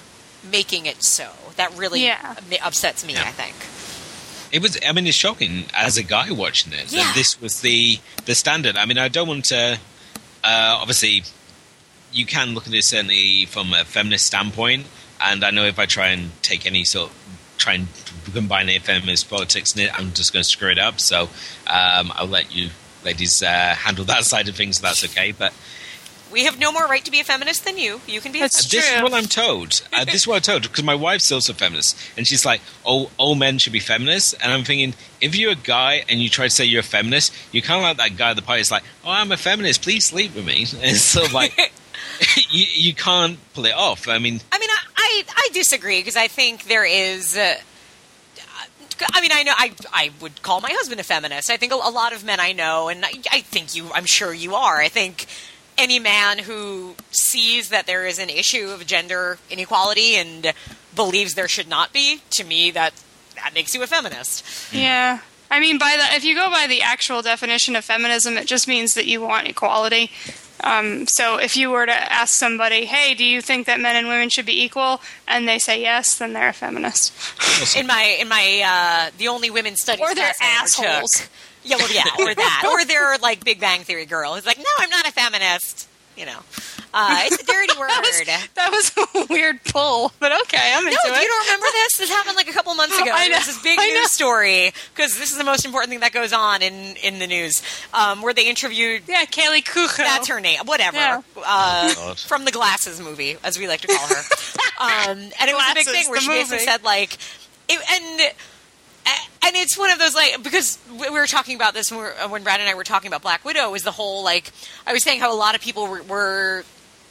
making 0.49 0.85
it 0.85 1.03
so. 1.03 1.29
That 1.57 1.75
really 1.75 2.05
Yeah. 2.05 2.35
upsets 2.63 3.03
me, 3.05 3.13
Yeah. 3.13 3.23
I 3.27 3.31
think. 3.31 3.55
It 4.51 4.61
was. 4.61 4.77
I 4.87 4.91
mean, 4.93 5.07
it's 5.07 5.17
shocking 5.17 5.65
as 5.73 5.97
a 5.97 6.03
guy 6.03 6.31
watching 6.31 6.73
it 6.73 6.91
Yeah. 6.91 7.03
that 7.03 7.15
this 7.15 7.39
was 7.41 7.61
the 7.61 7.99
the 8.25 8.35
standard. 8.35 8.77
I 8.77 8.85
mean, 8.85 8.97
I 8.97 9.07
don't 9.07 9.27
want 9.27 9.45
to. 9.45 9.79
Uh, 10.43 10.77
obviously, 10.79 11.23
you 12.13 12.25
can 12.25 12.53
look 12.53 12.65
at 12.65 12.71
this 12.71 12.87
certainly 12.87 13.45
from 13.45 13.73
a 13.73 13.83
feminist 13.83 14.27
standpoint, 14.27 14.85
and 15.21 15.43
I 15.43 15.51
know 15.51 15.65
if 15.65 15.77
I 15.79 15.85
try 15.85 16.07
and 16.09 16.31
take 16.41 16.65
any 16.65 16.83
sort, 16.85 17.11
try 17.57 17.73
and 17.73 17.87
combine 18.33 18.69
any 18.69 18.79
feminist 18.79 19.29
politics 19.29 19.75
in 19.75 19.81
it, 19.83 19.99
I'm 19.99 20.13
just 20.13 20.31
going 20.33 20.43
to 20.43 20.49
screw 20.49 20.69
it 20.69 20.79
up. 20.79 20.99
So 20.99 21.23
um, 21.67 22.11
I'll 22.15 22.27
let 22.27 22.53
you 22.55 22.69
ladies 23.03 23.43
uh, 23.43 23.75
handle 23.75 24.05
that 24.13 24.23
side 24.25 24.47
of 24.47 24.55
things. 24.55 24.77
If 24.77 24.83
that's 24.83 25.03
okay, 25.05 25.31
but. 25.31 25.53
We 26.31 26.45
have 26.45 26.59
no 26.59 26.71
more 26.71 26.85
right 26.85 27.03
to 27.05 27.11
be 27.11 27.19
a 27.19 27.23
feminist 27.23 27.65
than 27.65 27.77
you. 27.77 28.01
You 28.07 28.21
can 28.21 28.31
be 28.31 28.39
a 28.39 28.41
That's 28.41 28.65
feminist. 28.65 28.71
This 28.71 28.97
is 28.97 29.03
what 29.03 29.13
I'm 29.13 29.25
told. 29.25 29.81
Uh, 29.93 30.05
this 30.05 30.15
is 30.15 30.27
what 30.27 30.35
I'm 30.35 30.41
told 30.41 30.61
because 30.63 30.83
my 30.83 30.95
wife's 30.95 31.31
also 31.31 31.53
a 31.53 31.55
feminist, 31.55 31.97
and 32.17 32.27
she's 32.27 32.45
like, 32.45 32.61
"Oh, 32.85 33.09
all 33.17 33.35
men 33.35 33.57
should 33.57 33.73
be 33.73 33.79
feminists." 33.79 34.33
And 34.33 34.51
I'm 34.51 34.63
thinking, 34.63 34.93
if 35.21 35.35
you're 35.35 35.51
a 35.51 35.55
guy 35.55 36.03
and 36.09 36.21
you 36.21 36.29
try 36.29 36.45
to 36.45 36.51
say 36.51 36.65
you're 36.65 36.81
a 36.81 36.83
feminist, 36.83 37.33
you're 37.51 37.63
kind 37.63 37.79
of 37.79 37.83
like 37.83 37.97
that 37.97 38.17
guy 38.17 38.29
at 38.31 38.35
the 38.35 38.41
party. 38.41 38.61
It's 38.61 38.71
like, 38.71 38.83
"Oh, 39.05 39.11
I'm 39.11 39.31
a 39.31 39.37
feminist. 39.37 39.81
Please 39.81 40.05
sleep 40.05 40.35
with 40.35 40.45
me." 40.45 40.65
And 40.77 40.91
it's 40.91 41.01
sort 41.01 41.27
of 41.27 41.33
like 41.33 41.57
you, 42.49 42.65
you 42.73 42.93
can't 42.93 43.37
pull 43.53 43.65
it 43.65 43.73
off. 43.73 44.07
I 44.07 44.17
mean, 44.17 44.41
I 44.51 44.59
mean, 44.59 44.69
I, 44.69 44.83
I, 44.97 45.23
I 45.35 45.49
disagree 45.53 45.99
because 45.99 46.15
I 46.15 46.27
think 46.27 46.63
there 46.65 46.85
is. 46.85 47.37
Uh, 47.37 47.55
I 49.13 49.21
mean, 49.21 49.31
I 49.31 49.43
know 49.43 49.53
I, 49.55 49.73
I 49.93 50.11
would 50.21 50.41
call 50.41 50.59
my 50.59 50.71
husband 50.71 50.99
a 50.99 51.03
feminist. 51.03 51.51
I 51.51 51.57
think 51.57 51.71
a, 51.71 51.75
a 51.75 51.91
lot 51.91 52.13
of 52.13 52.23
men 52.23 52.39
I 52.39 52.53
know, 52.53 52.89
and 52.89 53.05
I, 53.05 53.11
I 53.31 53.41
think 53.41 53.75
you, 53.75 53.91
I'm 53.93 54.05
sure 54.05 54.33
you 54.33 54.55
are. 54.55 54.77
I 54.77 54.89
think 54.89 55.27
any 55.77 55.99
man 55.99 56.39
who 56.39 56.95
sees 57.11 57.69
that 57.69 57.85
there 57.87 58.05
is 58.05 58.19
an 58.19 58.29
issue 58.29 58.69
of 58.69 58.85
gender 58.85 59.37
inequality 59.49 60.15
and 60.15 60.53
believes 60.95 61.35
there 61.35 61.47
should 61.47 61.67
not 61.67 61.93
be, 61.93 62.21
to 62.31 62.43
me, 62.43 62.71
that 62.71 62.93
that 63.35 63.53
makes 63.53 63.75
you 63.75 63.83
a 63.83 63.87
feminist. 63.87 64.43
Yeah. 64.73 65.19
I 65.49 65.59
mean, 65.59 65.77
by 65.77 65.95
the 65.97 66.15
if 66.15 66.23
you 66.25 66.35
go 66.35 66.49
by 66.49 66.67
the 66.67 66.81
actual 66.81 67.21
definition 67.21 67.75
of 67.75 67.85
feminism, 67.85 68.37
it 68.37 68.47
just 68.47 68.67
means 68.67 68.95
that 68.95 69.05
you 69.05 69.21
want 69.21 69.47
equality. 69.47 70.11
Um, 70.63 71.05
so 71.05 71.37
if 71.37 71.55
you 71.55 71.69
were 71.69 71.85
to 71.85 71.93
ask 71.93 72.33
somebody, 72.33 72.85
"Hey, 72.85 73.13
do 73.13 73.23
you 73.23 73.41
think 73.41 73.67
that 73.67 73.79
men 73.79 73.95
and 73.95 74.07
women 74.07 74.29
should 74.29 74.47
be 74.47 74.63
equal?" 74.63 75.01
and 75.27 75.47
they 75.47 75.59
say 75.59 75.79
yes, 75.79 76.17
then 76.17 76.33
they're 76.33 76.49
a 76.49 76.53
feminist. 76.53 77.13
In 77.77 77.85
my 77.87 78.17
in 78.19 78.27
my 78.27 78.61
uh, 78.65 79.11
the 79.17 79.27
only 79.27 79.49
women 79.51 79.75
studies 79.75 80.01
Or 80.01 80.13
they're 80.15 80.33
assholes. 80.41 81.19
took- 81.21 81.29
Yeah, 81.67 81.77
well, 81.77 81.91
yeah, 81.93 82.03
or 82.19 82.33
that, 82.33 82.63
or 82.65 82.85
they're 82.85 83.17
like 83.17 83.43
Big 83.43 83.59
Bang 83.59 83.81
Theory 83.81 84.05
girl 84.05 84.33
who's 84.35 84.45
like, 84.45 84.57
no, 84.57 84.65
I'm 84.79 84.89
not 84.89 85.07
a 85.07 85.11
feminist. 85.11 85.87
You 86.15 86.25
know, 86.25 86.39
uh, 86.95 87.19
it's 87.25 87.43
a 87.43 87.45
dirty 87.45 87.77
word. 87.79 87.89
That 87.93 88.01
was, 88.01 88.25
that 88.55 88.71
was 88.71 88.91
a 88.97 89.31
weird 89.31 89.63
pull, 89.65 90.11
but 90.19 90.31
okay, 90.43 90.73
I'm 90.73 90.83
no, 90.83 90.89
into 90.89 90.97
you 91.21 91.27
don't 91.27 91.45
remember 91.45 91.67
this? 91.73 91.97
This 91.97 92.09
happened 92.09 92.35
like 92.35 92.49
a 92.49 92.53
couple 92.53 92.73
months 92.73 92.97
ago. 92.99 93.11
I 93.13 93.29
There 93.29 93.37
was 93.37 93.45
know, 93.47 93.53
this 93.53 93.61
big 93.61 93.77
I 93.79 93.87
know. 93.89 93.99
news 93.99 94.11
story 94.11 94.71
because 94.95 95.15
this 95.19 95.29
is 95.31 95.37
the 95.37 95.43
most 95.43 95.63
important 95.63 95.91
thing 95.91 95.99
that 95.99 96.13
goes 96.13 96.33
on 96.33 96.63
in 96.63 96.95
in 97.03 97.19
the 97.19 97.27
news, 97.27 97.61
um, 97.93 98.23
where 98.23 98.33
they 98.33 98.49
interviewed. 98.49 99.03
Yeah, 99.07 99.25
Kaley 99.25 99.63
Cuoco. 99.63 99.97
That's 99.97 100.27
her 100.29 100.39
name. 100.39 100.57
Whatever. 100.65 100.97
Yeah. 100.97 101.21
Uh, 101.37 101.93
God. 101.93 102.17
from 102.17 102.45
the 102.45 102.51
Glasses 102.51 102.99
movie, 102.99 103.37
as 103.43 103.59
we 103.59 103.67
like 103.67 103.81
to 103.81 103.87
call 103.87 104.07
her. 104.07 104.15
um, 105.11 105.17
and 105.19 105.49
it 105.49 105.53
was 105.53 105.69
a 105.69 105.73
big 105.75 105.85
thing 105.85 106.09
where 106.09 106.17
the 106.19 106.23
she 106.23 106.29
basically 106.29 106.57
movie. 106.57 106.65
said 106.65 106.83
like, 106.83 107.13
it, 107.69 107.79
and 107.91 108.33
and 109.47 109.55
it's 109.55 109.77
one 109.77 109.89
of 109.89 109.97
those 109.97 110.13
like 110.13 110.43
because 110.43 110.77
we 110.91 111.09
were 111.09 111.25
talking 111.25 111.55
about 111.55 111.73
this 111.73 111.89
when, 111.89 112.01
we 112.01 112.05
were, 112.05 112.13
when 112.29 112.43
Brad 112.43 112.59
and 112.59 112.69
I 112.69 112.75
were 112.75 112.83
talking 112.83 113.07
about 113.07 113.21
Black 113.21 113.45
Widow 113.45 113.73
is 113.73 113.83
the 113.83 113.91
whole 113.91 114.23
like 114.23 114.51
I 114.85 114.93
was 114.93 115.03
saying 115.03 115.21
how 115.21 115.33
a 115.33 115.37
lot 115.37 115.55
of 115.55 115.61
people 115.61 115.87
were, 115.87 116.03
were 116.03 116.63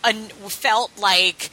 un, 0.05 0.28
felt 0.49 0.93
like 0.99 1.51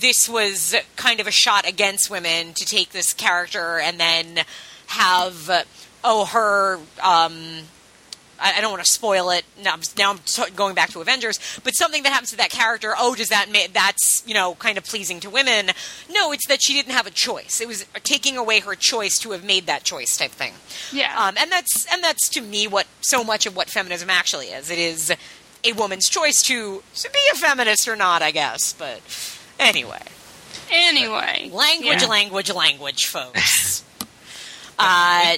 this 0.00 0.28
was 0.28 0.74
kind 0.96 1.20
of 1.20 1.26
a 1.26 1.30
shot 1.30 1.68
against 1.68 2.10
women 2.10 2.52
to 2.54 2.64
take 2.64 2.90
this 2.90 3.12
character 3.12 3.78
and 3.78 3.98
then 3.98 4.40
have 4.86 5.66
oh 6.02 6.24
her 6.26 6.80
um, 7.02 7.60
I, 8.40 8.58
I 8.58 8.60
don't 8.60 8.70
want 8.72 8.84
to 8.84 8.90
spoil 8.90 9.30
it. 9.30 9.44
Now, 9.62 9.70
I'm- 9.72 9.82
now 9.96 10.10
I'm 10.10 10.18
t- 10.18 10.50
going 10.54 10.74
back 10.74 10.90
to 10.90 11.00
Avengers, 11.00 11.38
but 11.62 11.74
something 11.74 12.02
that 12.02 12.12
happens 12.12 12.30
to 12.30 12.36
that 12.36 12.50
character. 12.50 12.94
Oh, 12.98 13.14
does 13.14 13.28
that 13.28 13.50
ma- 13.52 13.66
that's 13.72 14.22
you 14.26 14.34
know 14.34 14.54
kind 14.56 14.76
of 14.78 14.84
pleasing 14.84 15.20
to 15.20 15.30
women? 15.30 15.70
No, 16.10 16.32
it's 16.32 16.46
that 16.48 16.62
she 16.62 16.72
didn't 16.74 16.92
have 16.92 17.06
a 17.06 17.10
choice. 17.10 17.60
It 17.60 17.68
was 17.68 17.84
taking 18.02 18.36
away 18.36 18.60
her 18.60 18.74
choice 18.74 19.18
to 19.20 19.30
have 19.32 19.44
made 19.44 19.66
that 19.66 19.84
choice 19.84 20.16
type 20.16 20.30
thing. 20.32 20.54
Yeah. 20.92 21.14
um, 21.16 21.36
and 21.38 21.50
that's 21.52 21.86
and 21.92 22.02
that's 22.02 22.28
to 22.30 22.40
me 22.40 22.66
what 22.66 22.86
so 23.00 23.22
much 23.24 23.46
of 23.46 23.56
what 23.56 23.68
feminism 23.70 24.10
actually 24.10 24.46
is. 24.48 24.70
It 24.70 24.78
is 24.78 25.12
a 25.64 25.72
woman's 25.72 26.08
choice 26.10 26.42
to, 26.42 26.82
to 26.94 27.10
be 27.10 27.18
a 27.32 27.36
feminist 27.36 27.88
or 27.88 27.96
not, 27.96 28.20
I 28.20 28.30
guess. 28.32 28.72
But 28.74 29.00
anyway, 29.58 30.02
Anyway, 30.70 31.50
language, 31.52 32.02
Yeah. 32.02 32.08
language, 32.08 32.50
language, 32.52 33.06
folks. 33.06 33.84
uh, 34.78 35.36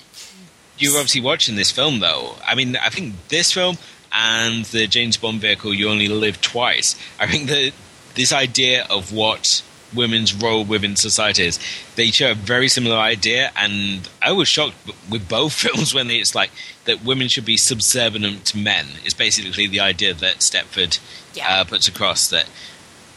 you're 0.79 0.95
obviously 0.97 1.20
watching 1.20 1.57
this 1.57 1.70
film, 1.70 2.01
though. 2.01 2.35
I 2.47 2.55
mean, 2.55 2.77
I 2.77 2.89
think 2.89 3.14
this 3.29 3.53
film 3.53 3.77
and 4.12 4.64
the 4.66 4.87
James 4.87 5.16
Bond 5.16 5.41
vehicle, 5.41 5.74
You 5.74 5.89
Only 5.89 6.09
Live 6.09 6.41
Twice. 6.41 6.97
I 7.18 7.27
think 7.27 7.49
that 7.49 7.72
this 8.14 8.33
idea 8.33 8.87
of 8.89 9.12
what 9.12 9.62
women's 9.95 10.35
role 10.35 10.64
within 10.64 10.97
society 10.97 11.45
is, 11.47 11.59
they 11.95 12.07
share 12.11 12.33
a 12.33 12.35
very 12.35 12.68
similar 12.68 12.97
idea. 12.97 13.51
And 13.57 14.09
I 14.22 14.33
was 14.33 14.49
shocked 14.49 14.74
with 15.11 15.29
both 15.29 15.53
films 15.64 15.95
when 15.95 16.11
it's 16.11 16.35
like 16.35 16.51
that 16.85 17.05
women 17.05 17.29
should 17.29 17.45
be 17.45 17.57
subservient 17.57 18.45
to 18.47 18.59
men. 18.59 18.87
It's 19.05 19.14
basically 19.14 19.66
the 19.66 19.81
idea 19.81 20.14
that 20.14 20.37
Stepford 20.39 20.99
Yeah. 21.35 21.61
uh, 21.61 21.64
puts 21.64 21.89
across 21.89 22.29
that 22.31 22.49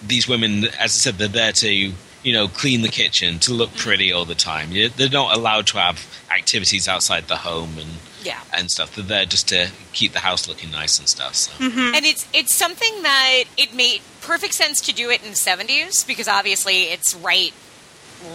these 0.06 0.28
women, 0.30 0.66
as 0.66 0.74
I 0.80 0.88
said, 0.88 1.16
they're 1.16 1.28
there 1.28 1.52
to 1.52 1.92
you 2.24 2.34
know 2.34 2.48
clean 2.48 2.82
the 2.82 2.90
kitchen, 2.90 3.40
to 3.40 3.54
look 3.54 3.70
mm. 3.72 3.78
pretty 3.78 4.12
all 4.12 4.26
the 4.26 4.36
time. 4.36 4.70
They're 4.72 5.10
not 5.10 5.36
allowed 5.36 5.68
to 5.68 5.78
have 5.78 6.06
activities 6.32 6.88
outside 6.88 7.28
the 7.28 7.38
home 7.38 7.78
and 7.78 7.90
Yeah. 8.24 8.40
and 8.54 8.70
stuff. 8.70 8.96
They're 8.96 9.06
there 9.06 9.26
just 9.26 9.48
to 9.50 9.72
keep 9.94 10.14
the 10.14 10.20
house 10.20 10.48
looking 10.48 10.72
nice 10.72 11.00
and 11.00 11.08
stuff. 11.08 11.36
So. 11.36 11.52
Mm-hmm. 11.64 11.96
and 11.96 12.06
it's 12.06 12.28
it's 12.34 12.56
something 12.56 13.02
that 13.04 13.44
it 13.58 13.74
made 13.74 14.02
perfect 14.22 14.54
sense 14.54 14.82
to 14.82 14.94
do 14.94 15.10
it 15.10 15.24
in 15.24 15.30
the 15.30 15.36
70s 15.36 16.06
because 16.06 16.28
obviously 16.28 16.84
it's 16.84 17.16
right 17.16 17.54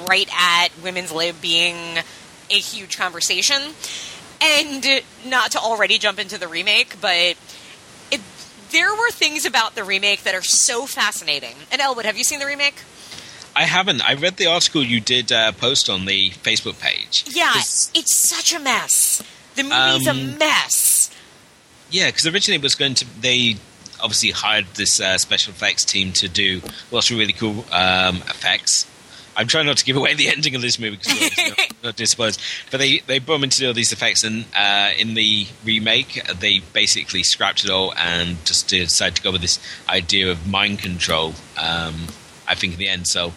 right 0.08 0.28
at 0.34 0.68
women's 0.82 1.12
lib 1.12 1.40
being 1.40 1.98
a 2.50 2.54
huge 2.54 2.96
conversation 2.98 3.60
and 4.42 5.02
not 5.26 5.52
to 5.52 5.58
already 5.58 5.98
jump 5.98 6.18
into 6.18 6.38
the 6.38 6.48
remake 6.48 6.96
but 7.00 7.36
it, 8.10 8.20
there 8.72 8.92
were 8.92 9.10
things 9.10 9.44
about 9.44 9.74
the 9.74 9.84
remake 9.84 10.22
that 10.24 10.34
are 10.34 10.42
so 10.42 10.86
fascinating 10.86 11.54
and 11.70 11.80
elwood 11.80 12.06
have 12.06 12.16
you 12.16 12.24
seen 12.24 12.40
the 12.40 12.46
remake 12.46 12.82
I 13.56 13.64
haven't. 13.64 14.02
I 14.08 14.14
read 14.14 14.36
the 14.36 14.46
article 14.46 14.82
you 14.82 15.00
did 15.00 15.30
uh, 15.30 15.52
post 15.52 15.88
on 15.88 16.06
the 16.06 16.30
Facebook 16.30 16.80
page. 16.80 17.24
Yeah, 17.28 17.52
it's 17.56 18.16
such 18.16 18.52
a 18.52 18.58
mess 18.58 19.22
the 19.54 19.62
movie's 19.62 20.06
a 20.06 20.10
Um, 20.10 20.38
mess 20.38 21.10
Yeah, 21.90 22.06
because 22.06 22.26
originally 22.26 22.56
it 22.56 22.62
was 22.62 22.74
going 22.74 22.94
to. 22.94 23.20
They 23.20 23.56
obviously 24.02 24.30
hired 24.30 24.66
this 24.74 25.00
uh, 25.00 25.16
special 25.18 25.52
effects 25.52 25.84
team 25.84 26.12
to 26.12 26.28
do 26.28 26.60
lots 26.90 27.10
of 27.10 27.18
really 27.18 27.32
cool 27.32 27.64
um, 27.70 28.16
effects. 28.16 28.86
I'm 29.36 29.46
trying 29.48 29.66
not 29.66 29.78
to 29.78 29.84
give 29.84 29.96
away 29.96 30.14
the 30.14 30.28
ending 30.34 30.54
of 30.54 30.62
this 30.62 30.78
movie 30.78 30.96
because 30.96 31.38
not, 31.48 31.58
not 31.84 31.96
disposed. 31.96 32.40
But 32.70 32.78
they 32.78 32.98
they 33.00 33.18
bump 33.18 33.44
into 33.44 33.66
all 33.66 33.74
these 33.74 33.92
effects, 33.92 34.24
and 34.24 34.44
uh, 34.56 34.90
in 34.96 35.14
the 35.14 35.46
remake, 35.64 36.20
they 36.40 36.58
basically 36.72 37.22
scrapped 37.22 37.64
it 37.64 37.70
all 37.70 37.94
and 37.94 38.44
just 38.44 38.68
decided 38.68 39.16
to 39.16 39.22
go 39.22 39.30
with 39.32 39.40
this 39.42 39.58
idea 39.88 40.30
of 40.30 40.48
mind 40.48 40.80
control. 40.80 41.34
Um, 41.56 42.08
I 42.54 42.56
think 42.56 42.74
in 42.74 42.78
the 42.78 42.88
end, 42.88 43.06
so 43.06 43.32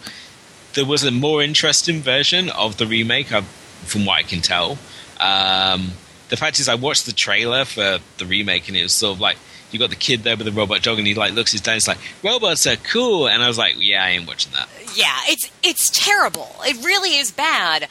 there 0.74 0.86
was 0.86 1.04
a 1.04 1.10
more 1.10 1.42
interesting 1.42 2.00
version 2.00 2.50
of 2.50 2.76
the 2.76 2.86
remake, 2.86 3.32
uh, 3.32 3.42
from 3.84 4.06
what 4.06 4.18
I 4.18 4.22
can 4.22 4.40
tell. 4.40 4.78
Um, 5.20 5.92
the 6.28 6.36
fact 6.36 6.60
is, 6.60 6.68
I 6.68 6.74
watched 6.74 7.06
the 7.06 7.12
trailer 7.12 7.64
for 7.64 7.98
the 8.18 8.26
remake, 8.26 8.68
and 8.68 8.76
it 8.76 8.82
was 8.82 8.92
sort 8.92 9.16
of 9.16 9.20
like 9.20 9.38
you 9.70 9.78
got 9.78 9.90
the 9.90 9.96
kid 9.96 10.22
there 10.22 10.36
with 10.36 10.46
the 10.46 10.52
robot 10.52 10.82
dog, 10.82 10.98
and 10.98 11.06
he 11.06 11.14
like 11.14 11.32
looks 11.32 11.52
his 11.52 11.60
dad, 11.60 11.76
it's 11.76 11.88
like 11.88 11.98
robots 12.22 12.66
are 12.66 12.76
cool, 12.76 13.28
and 13.28 13.42
I 13.42 13.48
was 13.48 13.58
like, 13.58 13.74
yeah, 13.78 14.04
I 14.04 14.10
ain't 14.10 14.26
watching 14.26 14.52
that. 14.52 14.68
Yeah, 14.94 15.16
it's 15.26 15.50
it's 15.62 15.90
terrible. 15.90 16.54
It 16.64 16.84
really 16.84 17.16
is 17.16 17.30
bad. 17.30 17.88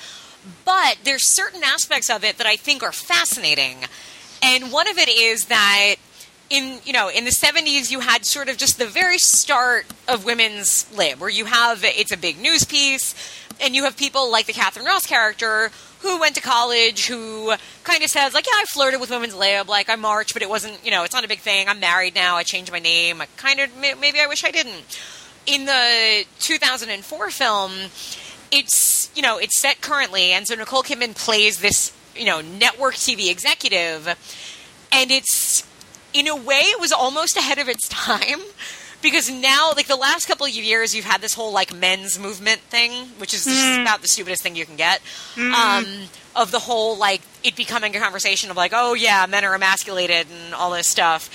But 0.63 0.97
there's 1.03 1.25
certain 1.25 1.61
aspects 1.63 2.09
of 2.09 2.23
it 2.23 2.38
that 2.38 2.47
I 2.47 2.55
think 2.55 2.82
are 2.84 2.93
fascinating. 2.93 3.86
And 4.41 4.71
one 4.71 4.88
of 4.88 4.97
it 4.97 5.09
is 5.09 5.45
that 5.45 5.95
in 6.50 6.80
you 6.86 6.93
know 6.93 7.10
in 7.10 7.26
the 7.26 7.32
70s 7.32 7.91
you 7.91 8.00
had 8.00 8.26
sort 8.26 8.50
of 8.50 8.58
just 8.58 8.78
the 8.78 8.86
very 8.86 9.18
start 9.18 9.86
of 10.08 10.26
women's 10.26 10.89
lib 10.95 11.20
where 11.20 11.30
you 11.30 11.45
have 11.45 11.84
it's 11.84 12.12
a 12.12 12.18
big 12.18 12.39
news 12.39 12.64
piece 12.64 13.16
and 13.60 13.76
you 13.76 13.84
have 13.84 13.98
people 13.98 14.32
like 14.32 14.45
the 14.45 14.54
Katharine 14.54 14.86
Ross 14.86 15.06
character 15.06 15.72
who 16.02 16.20
went 16.20 16.36
to 16.36 16.41
college 16.41 17.08
who 17.08 17.54
kind 17.84 18.04
of 18.04 18.10
says 18.10 18.34
like 18.34 18.45
yeah 18.45 18.54
I 18.56 18.66
flirted 18.66 19.02
with 19.02 19.10
women's 19.10 19.36
lib 19.36 19.68
like 19.68 19.89
I 19.89 19.95
marched 19.95 20.34
but 20.34 20.41
it 20.41 20.50
wasn't 20.50 20.84
you 20.86 20.91
know 20.91 21.04
it's 21.04 21.14
not 21.14 21.26
a 21.26 21.28
big 21.28 21.39
thing. 21.39 21.68
I'm 21.68 21.80
married 21.80 22.16
now. 22.16 22.36
I 22.36 22.43
changed 22.43 22.72
my 22.72 22.80
name. 22.80 23.22
I 23.22 23.28
kind 23.38 23.60
of 23.60 23.70
maybe 23.78 24.20
I 24.20 24.28
wish 24.28 24.43
I 24.43 24.52
didn't. 24.52 25.00
In 25.45 25.66
the 25.66 26.26
2004 26.39 27.30
film 27.32 27.72
it's 28.52 29.12
you 29.16 29.22
know 29.22 29.38
it's 29.38 29.60
set 29.60 29.82
currently 29.82 30.32
and 30.32 30.48
so 30.48 30.56
Nicole 30.56 30.84
Kidman 30.84 31.16
plays 31.16 31.60
this 31.60 31.91
you 32.16 32.26
know 32.26 32.41
network 32.41 32.95
TV 32.95 33.30
executive 33.30 34.08
and 34.91 35.12
it's 35.12 35.66
in 36.18 36.28
a 36.28 36.36
way 36.36 36.55
it 36.55 36.80
was 36.80 36.91
almost 36.91 37.38
ahead 37.38 37.59
of 37.59 37.70
its 37.70 37.88
time 37.88 38.39
because 39.01 39.30
now 39.30 39.72
like 39.76 39.88
the 39.88 39.95
last 39.95 40.28
couple 40.28 40.45
of 40.45 40.51
years 40.51 40.95
you've 40.95 41.05
had 41.05 41.22
this 41.22 41.36
whole 41.36 41.51
like 41.53 41.74
men's 41.74 42.18
movement 42.18 42.59
thing 42.61 42.91
which 43.20 43.34
is 43.34 43.45
just 43.45 43.80
about 43.80 44.01
the 44.01 44.07
stupidest 44.07 44.41
thing 44.41 44.55
you 44.55 44.65
can 44.65 44.76
get. 44.76 45.01
Um, 45.38 45.86
of 46.36 46.51
the 46.51 46.59
whole 46.59 46.97
like 46.97 47.22
it 47.43 47.55
becoming 47.55 47.95
a 47.95 47.99
conversation 47.99 48.49
of 48.49 48.57
like 48.57 48.72
oh 48.74 48.95
yeah 48.95 49.26
men 49.30 49.45
are 49.45 49.53
emasculated 49.53 50.28
and 50.32 50.53
all 50.53 50.72
this 50.72 50.88
stuff. 50.88 51.30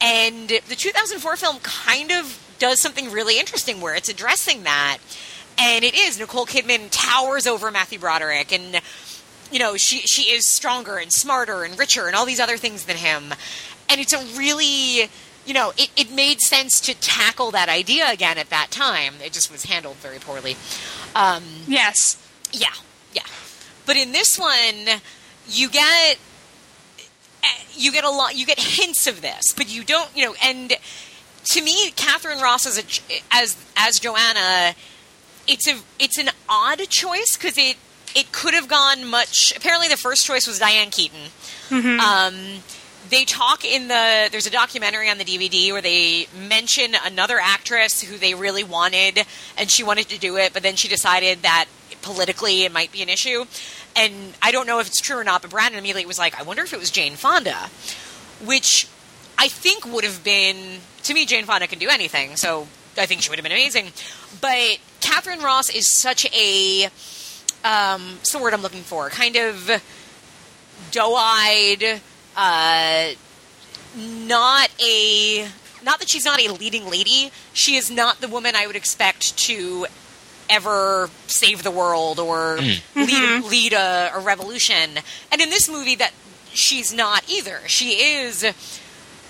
And 0.00 0.48
the 0.48 0.74
2004 0.74 1.36
film 1.36 1.58
kind 1.62 2.10
of 2.10 2.38
does 2.58 2.80
something 2.80 3.12
really 3.12 3.38
interesting 3.38 3.80
where 3.80 3.94
it's 3.94 4.08
addressing 4.08 4.64
that. 4.64 4.98
And 5.58 5.84
it 5.84 5.94
is. 5.94 6.18
Nicole 6.18 6.46
kidman 6.46 6.88
towers 6.90 7.46
over 7.46 7.70
matthew 7.70 7.98
broderick 7.98 8.52
and 8.52 8.80
you 9.50 9.58
know 9.58 9.76
she 9.76 9.98
she 9.98 10.30
is 10.32 10.46
stronger 10.46 10.96
and 10.96 11.12
smarter 11.12 11.62
and 11.62 11.78
richer 11.78 12.06
and 12.06 12.16
all 12.16 12.24
these 12.24 12.40
other 12.40 12.56
things 12.56 12.86
than 12.86 12.96
him 12.96 13.34
and 13.92 14.00
it's 14.00 14.12
a 14.12 14.24
really 14.38 15.10
you 15.44 15.52
know 15.54 15.72
it, 15.76 15.90
it 15.96 16.10
made 16.10 16.40
sense 16.40 16.80
to 16.80 16.94
tackle 16.98 17.50
that 17.52 17.68
idea 17.68 18.10
again 18.10 18.38
at 18.38 18.48
that 18.50 18.70
time. 18.70 19.14
It 19.22 19.32
just 19.32 19.52
was 19.52 19.64
handled 19.64 19.96
very 19.96 20.18
poorly. 20.18 20.56
Um, 21.14 21.42
Yes. 21.68 22.16
yeah 22.52 22.72
yeah. 23.12 23.22
But 23.86 23.96
in 23.96 24.12
this 24.12 24.38
one 24.38 25.00
you 25.48 25.68
get 25.68 26.18
you 27.74 27.92
get 27.92 28.04
a 28.04 28.10
lot 28.10 28.36
you 28.36 28.46
get 28.46 28.58
hints 28.58 29.06
of 29.06 29.20
this 29.20 29.52
but 29.56 29.68
you 29.72 29.82
don't 29.84 30.08
you 30.16 30.24
know 30.24 30.34
and 30.44 30.74
to 31.44 31.60
me 31.62 31.90
katharine 31.96 32.38
ross 32.40 32.66
as 32.66 32.78
a, 32.78 32.84
as 33.32 33.56
as 33.76 33.98
joanna 33.98 34.74
it's 35.48 35.66
a 35.66 35.76
it's 35.98 36.18
an 36.18 36.28
odd 36.48 36.78
choice 36.88 37.36
because 37.36 37.58
it 37.58 37.76
it 38.14 38.30
could 38.30 38.54
have 38.54 38.68
gone 38.68 39.04
much 39.10 39.52
apparently 39.56 39.88
the 39.88 39.96
first 39.96 40.24
choice 40.26 40.46
was 40.46 40.58
diane 40.60 40.90
keaton. 40.90 41.30
Um, 41.72 42.34
they 43.10 43.24
talk 43.24 43.64
in 43.64 43.88
the 43.88 44.28
there's 44.30 44.46
a 44.46 44.50
documentary 44.50 45.08
on 45.08 45.18
the 45.18 45.24
DVD 45.24 45.72
where 45.72 45.82
they 45.82 46.26
mention 46.48 46.94
another 47.04 47.38
actress 47.40 48.02
who 48.02 48.16
they 48.16 48.34
really 48.34 48.64
wanted 48.64 49.24
and 49.58 49.70
she 49.70 49.82
wanted 49.82 50.08
to 50.08 50.18
do 50.18 50.36
it 50.36 50.52
but 50.52 50.62
then 50.62 50.76
she 50.76 50.88
decided 50.88 51.42
that 51.42 51.66
politically 52.02 52.64
it 52.64 52.72
might 52.72 52.90
be 52.92 53.02
an 53.02 53.08
issue. 53.08 53.44
And 53.94 54.34
I 54.40 54.50
don't 54.50 54.66
know 54.66 54.80
if 54.80 54.86
it's 54.86 55.00
true 55.00 55.18
or 55.18 55.24
not 55.24 55.42
but 55.42 55.50
Brandon 55.50 55.78
immediately 55.78 56.06
was 56.06 56.18
like 56.18 56.38
I 56.38 56.42
wonder 56.42 56.62
if 56.62 56.72
it 56.72 56.78
was 56.78 56.90
Jane 56.90 57.14
Fonda 57.14 57.68
which 58.44 58.88
I 59.38 59.48
think 59.48 59.84
would 59.86 60.04
have 60.04 60.24
been 60.24 60.80
to 61.04 61.14
me 61.14 61.26
Jane 61.26 61.44
Fonda 61.44 61.66
can 61.66 61.78
do 61.78 61.88
anything 61.88 62.36
so 62.36 62.66
I 62.96 63.06
think 63.06 63.22
she 63.22 63.30
would 63.30 63.38
have 63.38 63.44
been 63.44 63.52
amazing. 63.52 63.90
But 64.40 64.78
Katharine 65.00 65.40
Ross 65.40 65.70
is 65.70 65.88
such 65.88 66.26
a 66.34 66.84
um, 67.64 68.02
what's 68.16 68.32
the 68.32 68.38
word 68.38 68.54
I'm 68.54 68.62
looking 68.62 68.82
for? 68.82 69.08
Kind 69.08 69.36
of 69.36 69.82
doe-eyed 70.90 72.00
uh, 72.36 73.10
not 73.96 74.70
a 74.84 75.48
not 75.84 75.98
that 75.98 76.08
she's 76.08 76.24
not 76.24 76.40
a 76.40 76.52
leading 76.52 76.88
lady. 76.88 77.30
She 77.52 77.76
is 77.76 77.90
not 77.90 78.20
the 78.20 78.28
woman 78.28 78.54
i 78.54 78.66
would 78.66 78.76
expect 78.76 79.36
to 79.38 79.86
ever 80.48 81.08
save 81.26 81.62
the 81.62 81.70
world 81.70 82.18
or 82.18 82.58
hmm. 82.58 83.00
lead, 83.00 83.08
mm-hmm. 83.08 83.48
lead 83.48 83.72
a, 83.72 84.10
a 84.14 84.20
revolution. 84.20 84.90
And 85.30 85.40
in 85.40 85.50
this 85.50 85.68
movie 85.68 85.96
that 85.96 86.12
she's 86.52 86.92
not 86.92 87.28
either. 87.28 87.60
She 87.66 87.92
is 87.92 88.44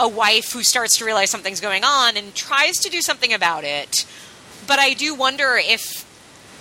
a 0.00 0.08
wife 0.08 0.52
who 0.52 0.62
starts 0.62 0.98
to 0.98 1.04
realize 1.04 1.30
something's 1.30 1.60
going 1.60 1.84
on 1.84 2.16
and 2.16 2.34
tries 2.34 2.76
to 2.78 2.90
do 2.90 3.00
something 3.00 3.32
about 3.32 3.64
it. 3.64 4.04
But 4.66 4.78
i 4.78 4.94
do 4.94 5.14
wonder 5.14 5.56
if 5.56 6.04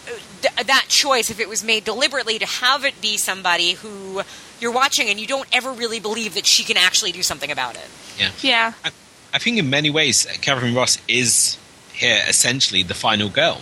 uh, 0.08 0.18
th- 0.42 0.68
that 0.68 0.86
choice, 0.88 1.30
if 1.30 1.40
it 1.40 1.50
was 1.50 1.64
made 1.64 1.84
deliberately 1.84 2.40
to 2.40 2.46
have 2.46 2.86
it 2.86 3.00
be 3.02 3.18
somebody 3.18 3.74
who 3.74 4.22
you're 4.62 4.72
watching 4.72 5.10
and 5.10 5.20
you 5.20 5.28
don't 5.28 5.48
ever 5.52 5.72
really 5.72 6.00
believe 6.00 6.36
that 6.36 6.46
she 6.46 6.64
can 6.64 6.78
actually 6.78 7.12
do 7.12 7.24
something 7.24 7.52
about 7.52 7.76
it. 7.76 7.90
Yeah. 8.18 8.32
Yeah. 8.42 8.74
I, 8.86 8.92
I 9.34 9.38
think 9.40 9.58
in 9.58 9.70
many 9.70 9.90
ways, 9.90 10.26
Katharine 10.42 10.76
Ross 10.76 10.98
is 11.08 11.58
here 11.94 12.22
essentially 12.28 12.84
the 12.84 12.94
final 12.94 13.30
girl. 13.30 13.62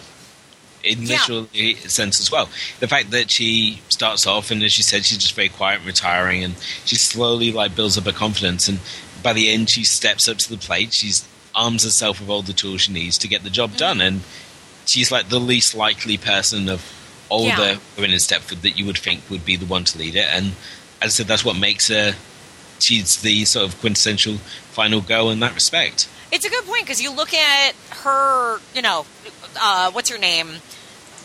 In 0.84 1.04
Yeah. 1.04 1.18
literal 1.18 1.48
sense 1.90 2.22
as 2.22 2.32
well. 2.32 2.50
The 2.80 2.88
fact 2.88 3.12
that 3.12 3.30
she 3.30 3.82
starts 3.90 4.26
off 4.26 4.50
and 4.50 4.64
as 4.64 4.72
she 4.72 4.82
said, 4.84 5.06
she's 5.06 5.18
just 5.18 5.34
very 5.34 5.50
quiet 5.50 5.80
and 5.80 5.88
retiring 5.88 6.44
and 6.44 6.56
she 6.86 6.96
slowly 6.96 7.52
like 7.52 7.76
builds 7.76 7.98
up 7.98 8.06
her 8.06 8.14
confidence 8.14 8.68
and 8.70 8.80
by 9.22 9.34
the 9.34 9.52
end 9.52 9.70
she 9.70 9.84
steps 9.84 10.30
up 10.30 10.38
to 10.38 10.50
the 10.50 10.58
plate, 10.58 10.94
she's 10.94 11.28
arms 11.54 11.84
herself 11.84 12.22
with 12.22 12.30
all 12.30 12.42
the 12.42 12.54
tools 12.54 12.82
she 12.82 12.94
needs 12.94 13.18
to 13.18 13.28
get 13.28 13.44
the 13.44 13.50
job 13.50 13.72
mm. 13.72 13.78
done 13.78 14.00
and 14.00 14.22
she's 14.86 15.12
like 15.12 15.28
the 15.28 15.40
least 15.40 15.76
likely 15.76 16.16
person 16.18 16.70
of 16.70 16.82
all 17.28 17.46
Yeah. 17.48 17.58
the 17.58 17.80
women 17.98 18.12
in 18.12 18.18
Stepford 18.18 18.62
that 18.62 18.78
you 18.80 18.86
would 18.86 18.98
think 18.98 19.30
would 19.30 19.44
be 19.46 19.58
the 19.58 19.66
one 19.66 19.84
to 19.84 19.98
lead 19.98 20.16
it 20.16 20.28
and 20.30 20.54
as 21.02 21.08
I 21.08 21.10
said 21.10 21.28
that's 21.28 21.46
what 21.46 21.58
makes 21.58 21.88
her 21.90 22.14
she's 22.80 23.22
the 23.22 23.46
sort 23.46 23.68
of 23.68 23.80
quintessential 23.80 24.36
final 24.36 25.02
girl 25.02 25.30
in 25.30 25.40
that 25.42 25.54
respect. 25.54 26.10
It's 26.32 26.46
a 26.46 26.50
good 26.50 26.66
point 26.66 26.84
because 26.84 27.02
you 27.02 27.12
look 27.14 27.34
at 27.34 27.76
her, 28.04 28.60
you 28.76 28.82
know, 28.82 29.06
uh, 29.60 29.92
what's 29.92 30.10
her 30.10 30.18
name? 30.18 30.48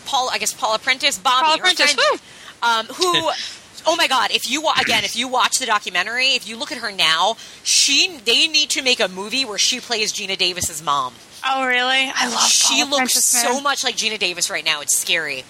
Paul, 0.05 0.29
I 0.31 0.37
guess 0.37 0.53
Paula 0.53 0.79
Prentiss, 0.79 1.17
Bobby, 1.17 1.45
Paula 1.45 1.57
Prentiss, 1.59 1.93
friend, 1.93 2.21
um, 2.61 2.85
who. 2.95 3.29
Oh 3.87 3.95
my 3.95 4.07
God! 4.07 4.31
If 4.31 4.49
you 4.49 4.67
again, 4.81 5.03
if 5.03 5.15
you 5.15 5.27
watch 5.27 5.59
the 5.59 5.67
documentary, 5.67 6.29
if 6.29 6.49
you 6.49 6.57
look 6.57 6.71
at 6.71 6.79
her 6.79 6.91
now, 6.91 7.35
she 7.61 8.17
they 8.25 8.47
need 8.47 8.71
to 8.71 8.81
make 8.81 8.99
a 8.99 9.07
movie 9.07 9.45
where 9.45 9.59
she 9.59 9.79
plays 9.79 10.11
Geena 10.11 10.35
Davis's 10.35 10.81
mom. 10.81 11.13
Oh, 11.47 11.67
really? 11.67 12.11
I 12.15 12.27
love. 12.27 12.49
she 12.49 12.81
Paula 12.81 12.89
looks 12.89 13.13
Prentiss, 13.13 13.25
so 13.25 13.53
man. 13.53 13.61
much 13.61 13.83
like 13.83 13.95
Geena 13.95 14.17
Davis 14.17 14.49
right 14.49 14.65
now. 14.65 14.81
It's 14.81 14.97
scary. 14.97 15.43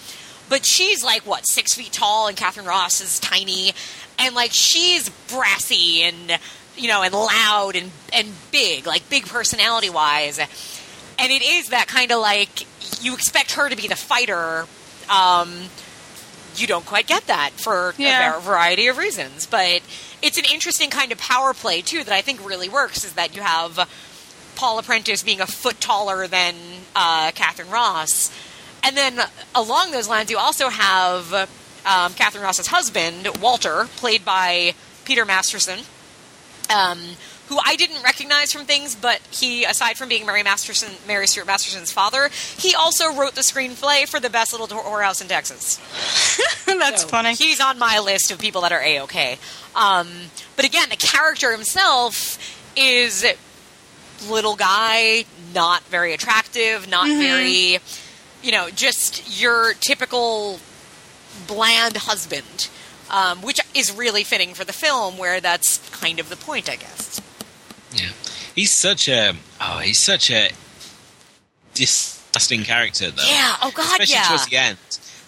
But 0.49 0.65
she's 0.65 1.01
like 1.01 1.21
what 1.25 1.47
six 1.47 1.75
feet 1.75 1.93
tall, 1.93 2.27
and 2.27 2.35
Katharine 2.35 2.65
Ross 2.65 2.99
is 2.99 3.21
tiny, 3.21 3.71
and 4.19 4.35
like 4.35 4.51
she's 4.53 5.09
brassy 5.29 6.03
and 6.03 6.39
you 6.77 6.87
know 6.87 7.01
and 7.03 7.13
loud 7.13 7.75
and 7.75 7.91
and 8.13 8.27
big, 8.51 8.85
like 8.85 9.09
big 9.09 9.25
personality 9.27 9.89
wise. 9.89 10.39
And 10.39 11.31
it 11.31 11.41
is 11.41 11.69
that 11.69 11.87
kind 11.87 12.11
of 12.11 12.19
like 12.19 12.65
you 13.03 13.13
expect 13.13 13.53
her 13.53 13.69
to 13.69 13.75
be 13.75 13.87
the 13.87 13.95
fighter. 13.95 14.65
Um, 15.09 15.53
you 16.57 16.67
don't 16.67 16.85
quite 16.85 17.07
get 17.07 17.27
that 17.27 17.51
for 17.51 17.93
Yeah. 17.97 18.37
a 18.37 18.39
variety 18.39 18.87
of 18.87 18.97
reasons, 18.97 19.45
but 19.45 19.81
it's 20.21 20.37
an 20.37 20.45
interesting 20.51 20.89
kind 20.89 21.11
of 21.11 21.17
power 21.17 21.53
play 21.53 21.81
too 21.81 22.03
that 22.03 22.13
I 22.13 22.21
think 22.21 22.45
really 22.47 22.69
works. 22.69 23.03
Is 23.05 23.13
that 23.13 23.35
you 23.35 23.41
have 23.41 23.89
Paula 24.55 24.83
Prentiss 24.83 25.23
being 25.23 25.41
a 25.41 25.47
foot 25.47 25.79
taller 25.81 26.27
than 26.27 26.55
uh, 26.95 27.31
Katharine 27.35 27.69
Ross. 27.69 28.31
And 28.83 28.95
then 28.95 29.19
along 29.53 29.91
those 29.91 30.07
lines, 30.07 30.29
you 30.31 30.37
also 30.37 30.69
have 30.69 31.49
um, 31.85 32.13
Katharine 32.13 32.43
Ross's 32.43 32.67
husband, 32.67 33.27
Walter, 33.41 33.87
played 33.97 34.25
by 34.25 34.73
Peter 35.05 35.25
Masterson, 35.25 35.79
um, 36.73 36.99
who 37.47 37.59
I 37.63 37.75
didn't 37.75 38.01
recognize 38.03 38.51
from 38.51 38.65
things, 38.65 38.95
but 38.95 39.19
he, 39.31 39.65
aside 39.65 39.97
from 39.97 40.09
being 40.09 40.25
Mary 40.25 40.41
Masterson, 40.41 40.89
Mary 41.07 41.27
Stuart 41.27 41.45
Masterson's 41.45 41.91
father, 41.91 42.29
he 42.57 42.73
also 42.73 43.13
wrote 43.13 43.35
the 43.35 43.41
screenplay 43.41 44.07
for 44.07 44.19
The 44.19 44.31
Best 44.31 44.51
Little 44.51 44.67
Whorehouse 44.67 45.21
in 45.21 45.27
Texas. 45.27 45.77
That's 46.65 47.03
So 47.03 47.07
funny. 47.07 47.35
He's 47.35 47.61
on 47.61 47.77
my 47.77 47.99
list 47.99 48.31
of 48.31 48.39
people 48.39 48.61
that 48.61 48.71
are 48.71 48.81
a 48.81 49.01
okay. 49.01 49.37
Um, 49.75 50.07
but 50.55 50.65
again, 50.65 50.89
the 50.89 50.95
character 50.95 51.51
himself 51.51 52.39
is 52.75 53.23
little 54.27 54.55
guy, 54.55 55.25
not 55.53 55.83
very 55.83 56.13
attractive, 56.13 56.89
not 56.89 57.07
very, 57.07 57.77
you 58.41 58.51
know, 58.51 58.69
just 58.71 59.39
your 59.39 59.73
typical 59.81 60.59
bland 61.47 61.97
husband, 61.97 62.69
um, 63.09 63.41
which 63.41 63.59
is 63.73 63.95
really 63.95 64.23
fitting 64.23 64.53
for 64.53 64.63
the 64.63 64.73
film, 64.73 65.17
where 65.17 65.39
that's 65.39 65.77
kind 65.89 66.19
of 66.19 66.29
the 66.29 66.35
point, 66.35 66.69
I 66.69 66.75
guess. 66.75 67.21
Yeah, 67.93 68.09
he's 68.55 68.71
such 68.71 69.07
a 69.07 69.33
oh, 69.61 69.79
he's 69.79 69.99
such 69.99 70.31
a 70.31 70.49
disgusting 71.73 72.63
character 72.63 73.11
though. 73.11 73.23
Yeah. 73.27 73.55
Oh 73.61 73.71
God. 73.73 73.85
especially 73.85 74.13
yeah. 74.15 74.23
towards 74.23 74.45
the 74.47 74.57
end 74.57 74.77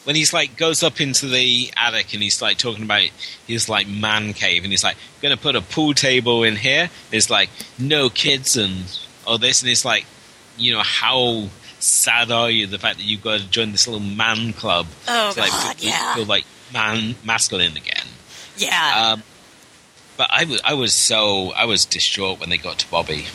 when 0.08 0.16
he's 0.16 0.32
like 0.32 0.55
goes 0.55 0.84
up 0.84 1.01
into 1.01 1.28
the 1.28 1.70
attic 1.76 2.14
and 2.14 2.24
he's 2.24 2.41
like 2.41 2.58
talking 2.58 2.86
about 2.86 3.10
his 3.45 3.68
like 3.68 3.89
man 3.89 4.32
cave 4.32 4.64
and 4.64 4.72
he's 4.72 4.82
like 4.82 4.95
going 5.22 5.36
to 5.36 5.41
put 5.41 5.53
a 5.53 5.62
pool 5.62 5.93
table 5.93 6.43
in 6.43 6.55
here. 6.55 6.89
It's 7.12 7.30
like 7.30 7.49
no 7.78 8.10
kids 8.10 8.55
and 8.55 8.86
all 9.28 9.38
this 9.38 9.62
and 9.62 9.70
it's 9.70 9.84
like 9.84 10.05
you 10.58 10.72
know 10.72 10.82
how 10.82 11.49
sad 11.88 12.31
are 12.31 12.49
you 12.49 12.67
the 12.67 12.79
fact 12.79 12.97
that 12.97 13.03
you've 13.05 13.23
got 13.23 13.39
to 13.39 13.47
join 13.49 13.71
this 13.71 13.88
little 13.88 13.99
man 14.05 14.53
club 14.53 14.88
Oh, 15.07 15.31
to 15.33 15.39
like 15.39 15.51
God, 15.51 15.75
feel, 15.77 15.89
yeah. 15.89 16.15
feel 16.15 16.25
like 16.25 16.45
man 16.73 17.15
masculine 17.23 17.77
again. 17.77 18.05
Yeah. 18.57 19.13
Um, 19.13 19.23
but 20.17 20.29
I 20.31 20.45
was 20.45 20.61
I 20.65 20.73
was 20.73 20.93
so 20.93 21.51
I 21.53 21.65
was 21.65 21.85
distraught 21.85 22.39
when 22.39 22.49
they 22.49 22.57
got 22.57 22.79
to 22.79 22.89
Bobby. 22.89 23.25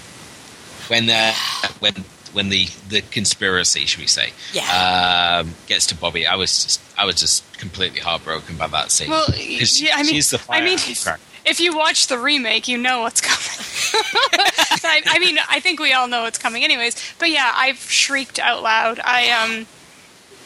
When 0.89 1.09
uh, 1.09 1.33
when 1.81 1.95
when 2.33 2.49
the 2.49 2.67
the 2.89 3.03
conspiracy, 3.03 3.85
should 3.87 4.01
we 4.01 4.07
say, 4.07 4.33
Yeah. 4.53 5.41
um, 5.45 5.55
gets 5.67 5.87
to 5.89 5.95
Bobby, 5.95 6.27
I 6.27 6.35
was 6.37 6.65
just 6.65 6.81
I 6.99 7.05
was 7.05 7.17
just 7.17 7.45
completely 7.59 8.01
heartbroken 8.01 8.57
by 8.57 8.67
that 8.69 8.91
scene. 8.91 9.11
Well, 9.11 9.27
'Cause 9.27 9.77
she- 9.77 9.87
yeah, 9.87 9.95
I 9.97 10.03
mean, 10.03 10.15
she's 10.15 10.31
the 10.31 10.41
I 10.49 10.61
mean, 10.63 10.79
fire 10.79 11.19
if 11.45 11.61
you 11.61 11.77
watch 11.77 12.07
the 12.07 12.19
remake, 12.19 12.69
you 12.69 12.79
know 12.79 13.01
what's 13.01 13.21
coming. 13.23 14.49
I, 14.85 15.03
I 15.07 15.19
mean, 15.19 15.39
I 15.49 15.61
think 15.61 15.81
we 15.81 15.93
all 15.93 16.09
know 16.09 16.23
what's 16.23 16.39
coming, 16.39 16.65
anyways. 16.65 17.15
But 17.19 17.31
yeah, 17.31 17.53
I've 17.55 17.79
shrieked 17.79 18.39
out 18.39 18.63
loud. 18.63 19.01
I 19.03 19.31
um, 19.31 19.67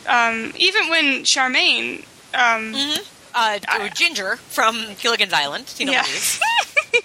um, 0.09 0.53
even 0.57 0.89
when 0.89 1.05
Charmaine, 1.25 2.05
um, 2.35 2.75
uh, 3.35 3.59
Ginger 3.95 4.37
from 4.37 4.87
Gilligan's 5.01 5.33
Island. 5.33 5.67
Tina 5.67 5.93
Yeah. 5.93 6.03
Louise. 6.03 6.41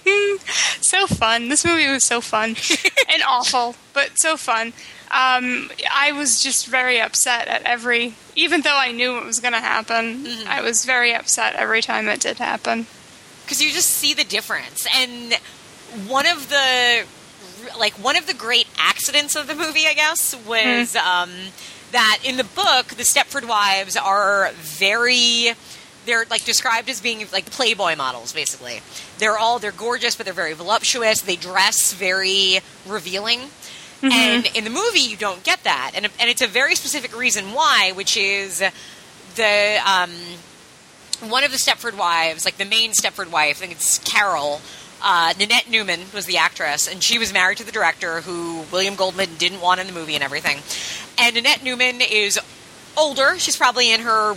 so 0.81 1.07
fun. 1.07 1.49
This 1.49 1.65
movie 1.65 1.87
was 1.87 2.03
so 2.03 2.21
fun 2.21 2.55
and 3.13 3.23
awful, 3.27 3.75
but 3.93 4.17
so 4.17 4.37
fun. 4.37 4.67
Um, 5.11 5.69
I 5.93 6.13
was 6.13 6.41
just 6.41 6.67
very 6.67 7.01
upset 7.01 7.49
at 7.49 7.63
every, 7.63 8.13
even 8.35 8.61
though 8.61 8.77
I 8.77 8.93
knew 8.93 9.17
it 9.17 9.25
was 9.25 9.41
going 9.41 9.53
to 9.53 9.59
happen. 9.59 10.25
I 10.47 10.61
was 10.61 10.85
very 10.85 11.13
upset 11.13 11.53
every 11.55 11.81
time 11.81 12.07
it 12.07 12.21
did 12.21 12.37
happen. 12.37 12.85
Because 13.43 13.61
you 13.61 13.71
just 13.71 13.89
see 13.89 14.13
the 14.13 14.23
difference. 14.23 14.87
And 14.95 15.33
one 16.07 16.25
of 16.25 16.49
the 16.49 17.05
like 17.77 17.93
one 17.93 18.15
of 18.15 18.27
the 18.27 18.33
great 18.33 18.67
accidents 18.77 19.35
of 19.35 19.47
the 19.47 19.55
movie, 19.55 19.85
I 19.87 19.93
guess, 19.93 20.35
was 20.45 20.95
um, 20.95 21.29
that 21.91 22.19
in 22.23 22.37
the 22.37 22.43
book, 22.43 22.87
the 22.87 23.03
Stepford 23.03 23.47
wives 23.47 23.97
are 23.97 24.51
very. 24.53 25.53
They're 26.03 26.25
like 26.31 26.43
described 26.45 26.89
as 26.89 26.99
being 26.99 27.27
like 27.31 27.45
Playboy 27.51 27.95
models, 27.95 28.33
basically. 28.33 28.81
They're 29.19 29.37
all 29.37 29.59
they're 29.59 29.71
gorgeous, 29.71 30.15
but 30.15 30.25
they're 30.25 30.33
very 30.33 30.53
voluptuous. 30.53 31.21
They 31.21 31.35
dress 31.35 31.93
very 31.93 32.59
revealing. 32.87 33.41
And 34.03 34.47
in 34.55 34.63
the 34.63 34.71
movie, 34.71 35.01
you 35.01 35.15
don't 35.15 35.43
get 35.43 35.63
that, 35.63 35.91
and 35.93 36.07
and 36.19 36.27
it's 36.27 36.41
a 36.41 36.47
very 36.47 36.73
specific 36.73 37.15
reason 37.15 37.53
why, 37.53 37.91
which 37.93 38.17
is 38.17 38.63
the 39.35 39.79
um, 39.85 40.09
one 41.30 41.43
of 41.43 41.51
the 41.51 41.57
Stepford 41.57 41.97
wives, 41.97 42.45
like 42.45 42.57
the 42.57 42.65
main 42.65 42.91
Stepford 42.91 43.32
wife, 43.32 43.57
I 43.57 43.59
think 43.59 43.72
it's 43.74 43.99
Carol. 43.99 44.61
Uh, 45.03 45.34
Nanette 45.39 45.69
Newman 45.69 46.01
was 46.13 46.26
the 46.26 46.38
actress, 46.38 46.88
and 46.88 47.01
she 47.03 47.17
was 47.17 47.34
married 47.34 47.57
to 47.57 47.63
the 47.63 47.72
director, 47.72 48.22
who 48.22 48.63
William 48.72 48.95
Goldman 48.95 49.36
didn't 49.36 49.61
want 49.61 49.80
in 49.80 49.88
the 49.88 49.93
movie 49.93 50.15
and 50.15 50.24
everything. 50.24 50.59
And 51.17 51.36
Nanette 51.36 51.63
Newman 51.63 52.01
is 52.01 52.39
older; 52.95 53.39
she's 53.39 53.57
probably 53.57 53.91
in 53.91 54.01
her 54.01 54.36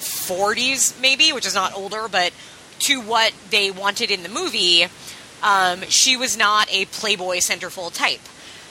40s, 0.00 1.00
maybe, 1.00 1.32
which 1.32 1.46
is 1.46 1.54
not 1.54 1.74
older, 1.74 2.08
but 2.10 2.32
to 2.80 3.00
what 3.00 3.32
they 3.50 3.70
wanted 3.70 4.10
in 4.10 4.22
the 4.22 4.28
movie, 4.28 4.86
um, 5.42 5.82
she 5.82 6.16
was 6.16 6.36
not 6.36 6.66
a 6.72 6.86
Playboy 6.86 7.36
centerfold 7.36 7.94
type. 7.94 8.20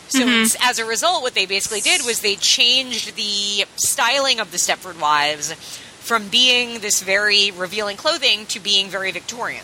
So 0.10 0.24
it's, 0.26 0.58
as 0.60 0.80
a 0.80 0.86
result, 0.86 1.22
what 1.22 1.36
they 1.36 1.46
basically 1.46 1.82
did 1.82 2.04
was 2.04 2.22
they 2.22 2.36
changed 2.36 3.16
the 3.16 3.66
styling 3.76 4.40
of 4.40 4.52
the 4.52 4.58
Stepford 4.58 5.00
wives 5.00 5.54
from 6.10 6.28
being 6.28 6.80
this 6.80 7.04
very 7.04 7.52
revealing 7.52 7.96
clothing 7.96 8.48
to 8.48 8.60
being 8.60 8.88
very 8.88 9.12
Victorian. 9.12 9.64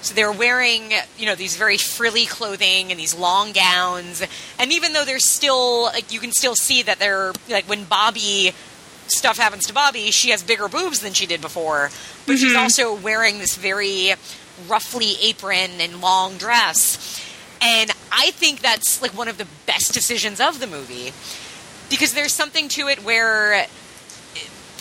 So 0.00 0.12
they're 0.12 0.32
wearing, 0.32 0.90
you 1.16 1.24
know, 1.24 1.36
these 1.36 1.56
very 1.56 1.76
frilly 1.76 2.26
clothing 2.26 2.90
and 2.90 2.98
these 2.98 3.14
long 3.14 3.52
gowns. 3.52 4.26
And 4.58 4.72
even 4.72 4.92
though 4.92 5.04
they're 5.04 5.20
still, 5.20 5.84
like, 5.84 6.12
you 6.12 6.18
can 6.18 6.32
still 6.32 6.56
see 6.56 6.82
that 6.82 6.98
they're, 6.98 7.32
like, 7.48 7.68
when 7.68 7.84
Bobby, 7.84 8.50
stuff 9.06 9.38
happens 9.38 9.68
to 9.68 9.72
Bobby, 9.72 10.10
she 10.10 10.30
has 10.30 10.42
bigger 10.42 10.66
boobs 10.66 10.98
than 10.98 11.12
she 11.12 11.26
did 11.26 11.40
before. 11.40 11.90
But 12.26 12.38
she's 12.38 12.54
mm-hmm. 12.54 12.62
also 12.62 12.96
wearing 12.96 13.38
this 13.38 13.54
very 13.54 14.14
roughly 14.66 15.14
apron 15.22 15.80
and 15.80 16.00
long 16.00 16.38
dress. 16.38 17.22
And 17.60 17.92
I 18.10 18.32
think 18.32 18.62
that's, 18.62 19.00
like, 19.00 19.16
one 19.16 19.28
of 19.28 19.38
the 19.38 19.46
best 19.66 19.94
decisions 19.94 20.40
of 20.40 20.58
the 20.58 20.66
movie. 20.66 21.12
Because 21.88 22.14
there's 22.14 22.34
something 22.34 22.66
to 22.70 22.88
it 22.88 23.04
where 23.04 23.68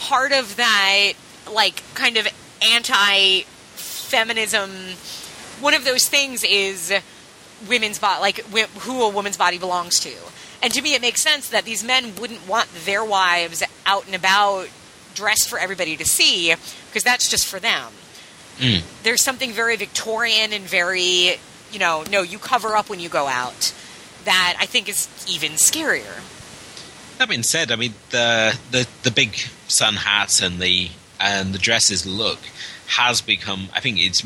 part 0.01 0.31
of 0.31 0.57
that, 0.57 1.13
like, 1.49 1.81
kind 1.93 2.17
of 2.17 2.27
anti 2.61 3.41
feminism, 3.41 4.69
one 5.61 5.73
of 5.73 5.85
those 5.85 6.07
things 6.07 6.43
is 6.43 6.91
women's 7.67 7.99
body, 7.99 8.21
like 8.21 8.39
wh- 8.53 8.69
who 8.81 9.03
a 9.03 9.09
woman's 9.09 9.37
body 9.37 9.57
belongs 9.57 9.99
to. 10.01 10.11
And 10.61 10.73
to 10.73 10.81
me, 10.81 10.93
it 10.93 11.01
makes 11.01 11.21
sense 11.21 11.49
that 11.49 11.65
these 11.65 11.83
men 11.83 12.13
wouldn't 12.19 12.47
want 12.47 12.67
their 12.85 13.03
wives 13.03 13.63
out 13.85 14.05
and 14.05 14.13
about 14.13 14.67
dressed 15.15 15.49
for 15.49 15.57
everybody 15.57 15.97
to 15.97 16.05
see 16.05 16.53
because 16.87 17.03
that's 17.03 17.29
just 17.29 17.47
for 17.47 17.59
them. 17.59 17.91
Mm. 18.57 18.83
There's 19.03 19.21
something 19.21 19.51
very 19.51 19.75
Victorian 19.75 20.53
and 20.53 20.63
very, 20.65 21.37
you 21.71 21.79
know, 21.79 22.03
no, 22.11 22.21
you 22.21 22.37
cover 22.37 22.75
up 22.75 22.89
when 22.89 22.99
you 22.99 23.09
go 23.09 23.27
out. 23.27 23.73
That 24.25 24.55
I 24.59 24.67
think 24.67 24.87
is 24.87 25.07
even 25.27 25.53
scarier. 25.53 26.21
That 27.17 27.27
being 27.27 27.41
said, 27.41 27.71
I 27.71 27.75
mean 27.75 27.93
the 28.11 28.57
the 28.69 28.87
the 29.01 29.09
big 29.09 29.35
sun 29.71 29.95
hats 29.95 30.41
and 30.41 30.59
the 30.59 30.89
and 31.19 31.53
the 31.53 31.59
dresses 31.59 32.05
look 32.05 32.39
has 32.87 33.21
become. 33.21 33.69
I 33.73 33.79
think 33.79 33.97
it's 33.99 34.23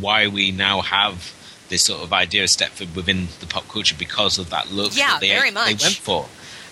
why 0.00 0.26
we 0.26 0.50
now 0.50 0.80
have 0.80 1.32
this 1.68 1.84
sort 1.84 2.02
of 2.02 2.12
idea 2.12 2.44
of 2.44 2.48
Stepford 2.48 2.94
within 2.96 3.28
the 3.40 3.46
pop 3.46 3.68
culture 3.68 3.94
because 3.98 4.38
of 4.38 4.50
that 4.50 4.70
look. 4.72 4.96
Yeah, 4.96 5.12
that 5.12 5.20
they, 5.20 5.28
very 5.28 5.50
They 5.50 5.54
much. 5.54 5.82
went 5.82 5.94
for. 5.96 6.26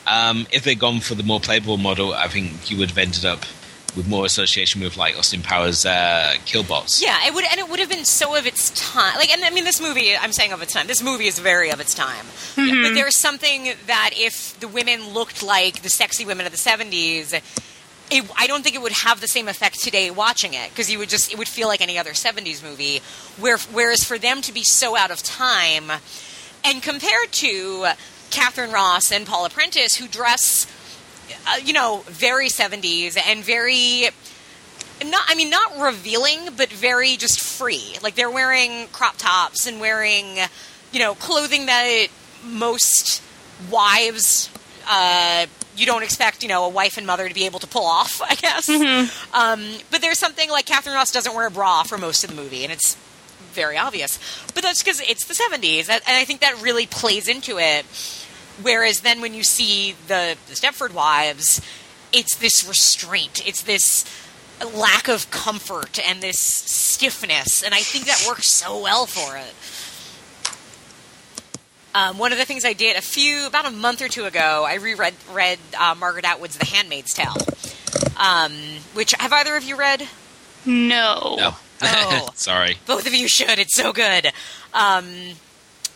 Um, 0.06 0.46
if 0.52 0.64
they'd 0.64 0.78
gone 0.78 1.00
for 1.00 1.14
the 1.14 1.22
more 1.22 1.40
Playboy 1.40 1.76
model, 1.76 2.14
I 2.14 2.28
think 2.28 2.70
you 2.70 2.78
would 2.78 2.90
have 2.90 2.98
ended 2.98 3.24
up 3.24 3.40
with 3.96 4.06
more 4.08 4.24
association 4.26 4.80
with 4.82 4.96
like 4.96 5.16
Austin 5.18 5.42
Powers' 5.42 5.84
uh, 5.84 6.34
Killbots. 6.46 7.02
Yeah, 7.02 7.26
it 7.26 7.34
would, 7.34 7.44
and 7.50 7.58
it 7.58 7.68
would 7.68 7.80
have 7.80 7.88
been 7.90 8.04
so 8.04 8.36
of 8.36 8.46
its 8.46 8.70
time. 8.70 9.16
Like, 9.16 9.30
and 9.30 9.44
I 9.44 9.50
mean, 9.50 9.64
this 9.64 9.80
movie, 9.80 10.14
I'm 10.16 10.32
saying 10.32 10.52
of 10.52 10.62
its 10.62 10.72
time. 10.72 10.86
This 10.86 11.02
movie 11.02 11.26
is 11.26 11.38
very 11.38 11.70
of 11.70 11.80
its 11.80 11.94
time. 11.94 12.26
But 12.56 12.94
there's 12.94 13.16
something 13.16 13.72
that 13.86 14.10
if 14.14 14.58
the 14.60 14.68
women 14.68 15.10
looked 15.12 15.42
like 15.42 15.82
the 15.82 15.88
sexy 15.90 16.24
women 16.24 16.46
of 16.46 16.52
the 16.52 16.58
'70s, 16.58 17.40
it, 18.10 18.24
I 18.36 18.46
don't 18.46 18.62
think 18.62 18.74
it 18.74 18.82
would 18.82 18.92
have 18.92 19.20
the 19.20 19.28
same 19.28 19.48
effect 19.48 19.80
today 19.80 20.10
watching 20.10 20.54
it 20.54 20.70
because 20.70 20.90
you 20.90 20.98
would 20.98 21.08
just 21.08 21.32
it 21.32 21.38
would 21.38 21.48
feel 21.48 21.68
like 21.68 21.80
any 21.80 21.98
other 21.98 22.12
'70s 22.12 22.62
movie. 22.62 23.00
Where, 23.38 23.58
whereas 23.58 24.04
for 24.04 24.18
them 24.18 24.42
to 24.42 24.52
be 24.52 24.62
so 24.62 24.96
out 24.96 25.10
of 25.10 25.22
time, 25.22 25.90
and 26.64 26.82
compared 26.82 27.32
to 27.32 27.88
Katharine 28.30 28.72
Ross 28.72 29.10
and 29.10 29.26
Paula 29.26 29.50
Prentiss, 29.50 29.96
who 29.96 30.06
dress, 30.08 30.66
uh, 31.48 31.56
you 31.64 31.72
know, 31.72 32.04
very 32.06 32.48
'70s 32.48 33.18
and 33.26 33.42
very 33.42 34.08
not 35.04 35.24
I 35.28 35.34
mean 35.34 35.50
not 35.50 35.78
revealing, 35.78 36.50
but 36.56 36.70
very 36.70 37.16
just 37.16 37.40
free. 37.40 37.96
Like 38.02 38.14
they're 38.14 38.30
wearing 38.30 38.86
crop 38.88 39.16
tops 39.16 39.66
and 39.66 39.80
wearing, 39.80 40.36
you 40.92 41.00
know, 41.00 41.14
clothing 41.14 41.66
that 41.66 42.06
most 42.44 43.22
wives 43.70 44.50
uh, 44.88 45.46
you 45.76 45.86
don't 45.86 46.02
expect, 46.02 46.42
you 46.42 46.48
know, 46.48 46.64
a 46.64 46.68
wife 46.68 46.96
and 46.96 47.06
mother 47.06 47.28
to 47.28 47.34
be 47.34 47.46
able 47.46 47.58
to 47.60 47.66
pull 47.66 47.84
off. 47.84 48.20
I 48.28 48.34
guess. 48.34 48.68
Um, 48.68 49.64
but 49.90 50.00
there's 50.00 50.18
something 50.18 50.50
like 50.50 50.66
Katharine 50.66 50.94
Ross 50.94 51.10
doesn't 51.12 51.34
wear 51.34 51.46
a 51.46 51.50
bra 51.50 51.82
for 51.82 51.98
most 51.98 52.24
of 52.24 52.30
the 52.30 52.36
movie, 52.36 52.64
and 52.64 52.72
it's 52.72 52.96
very 53.52 53.76
obvious. 53.78 54.18
But 54.54 54.62
that's 54.62 54.82
because 54.82 55.00
it's 55.00 55.24
the 55.24 55.34
70s, 55.34 55.88
and 55.88 56.02
I 56.06 56.24
think 56.24 56.40
that 56.40 56.60
really 56.62 56.86
plays 56.86 57.28
into 57.28 57.58
it. 57.58 57.84
Whereas 58.62 59.00
then 59.00 59.20
when 59.20 59.34
you 59.34 59.44
see 59.44 59.94
the, 60.08 60.36
the 60.48 60.54
Stepford 60.54 60.92
Wives, 60.92 61.60
it's 62.12 62.36
this 62.36 62.66
restraint. 62.66 63.46
It's 63.46 63.62
this 63.62 64.04
lack 64.74 65.08
of 65.08 65.30
comfort 65.30 65.98
and 66.06 66.22
this 66.22 66.38
stiffness, 66.38 67.62
and 67.62 67.74
I 67.74 67.80
think 67.80 68.06
that 68.06 68.24
works 68.26 68.50
so 68.50 68.80
well 68.80 69.06
for 69.06 69.36
it. 69.36 69.54
Um, 71.96 72.18
one 72.18 72.30
of 72.30 72.36
the 72.36 72.44
things 72.44 72.66
I 72.66 72.74
did 72.74 72.98
a 72.98 73.00
few 73.00 73.46
about 73.46 73.64
a 73.64 73.70
month 73.70 74.02
or 74.02 74.08
two 74.08 74.26
ago, 74.26 74.66
I 74.68 74.74
reread 74.74 75.14
read 75.32 75.58
uh, 75.80 75.94
Margaret 75.98 76.26
Atwood's 76.26 76.58
*The 76.58 76.66
Handmaid's 76.66 77.14
Tale*, 77.14 77.34
um, 78.18 78.52
which 78.92 79.14
have 79.18 79.32
either 79.32 79.56
of 79.56 79.64
you 79.64 79.76
read? 79.76 80.06
No. 80.66 81.36
No. 81.38 81.54
Oh. 81.80 82.28
Sorry. 82.34 82.76
Both 82.84 83.06
of 83.06 83.14
you 83.14 83.28
should. 83.28 83.58
It's 83.58 83.74
so 83.74 83.94
good. 83.94 84.26
Um, 84.74 85.06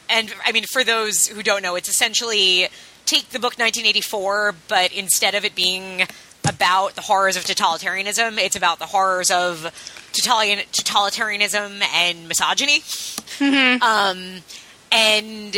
and 0.09 0.35
I 0.43 0.53
mean, 0.53 0.65
for 0.65 0.85
those 0.85 1.27
who 1.27 1.43
don't 1.43 1.63
know, 1.63 1.77
it's 1.77 1.91
essentially 1.91 2.69
take 3.05 3.29
the 3.29 3.39
book 3.39 3.59
1984, 3.59 4.55
but 4.69 4.95
instead 4.95 5.35
of 5.35 5.45
it 5.45 5.55
being 5.55 6.05
about 6.49 6.95
the 6.95 7.03
horrors 7.03 7.37
of 7.37 7.45
totalitarianism, 7.45 8.39
it's 8.39 8.57
about 8.57 8.79
the 8.79 8.87
horrors 8.87 9.31
of 9.31 9.71
totalitarian, 10.13 10.65
totalitarianism 10.73 11.83
and 11.95 12.27
misogyny. 12.27 12.83
Um, 13.83 14.43
and 14.93 15.57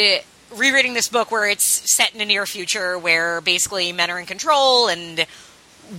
rereading 0.57 0.95
this 0.95 1.09
book 1.09 1.31
where 1.31 1.49
it's 1.49 1.95
set 1.95 2.15
in 2.15 2.21
a 2.21 2.25
near 2.25 2.47
future 2.47 2.99
where 2.99 3.41
basically 3.41 3.93
men 3.93 4.11
are 4.11 4.19
in 4.19 4.27
control 4.27 4.89
and 4.89 5.27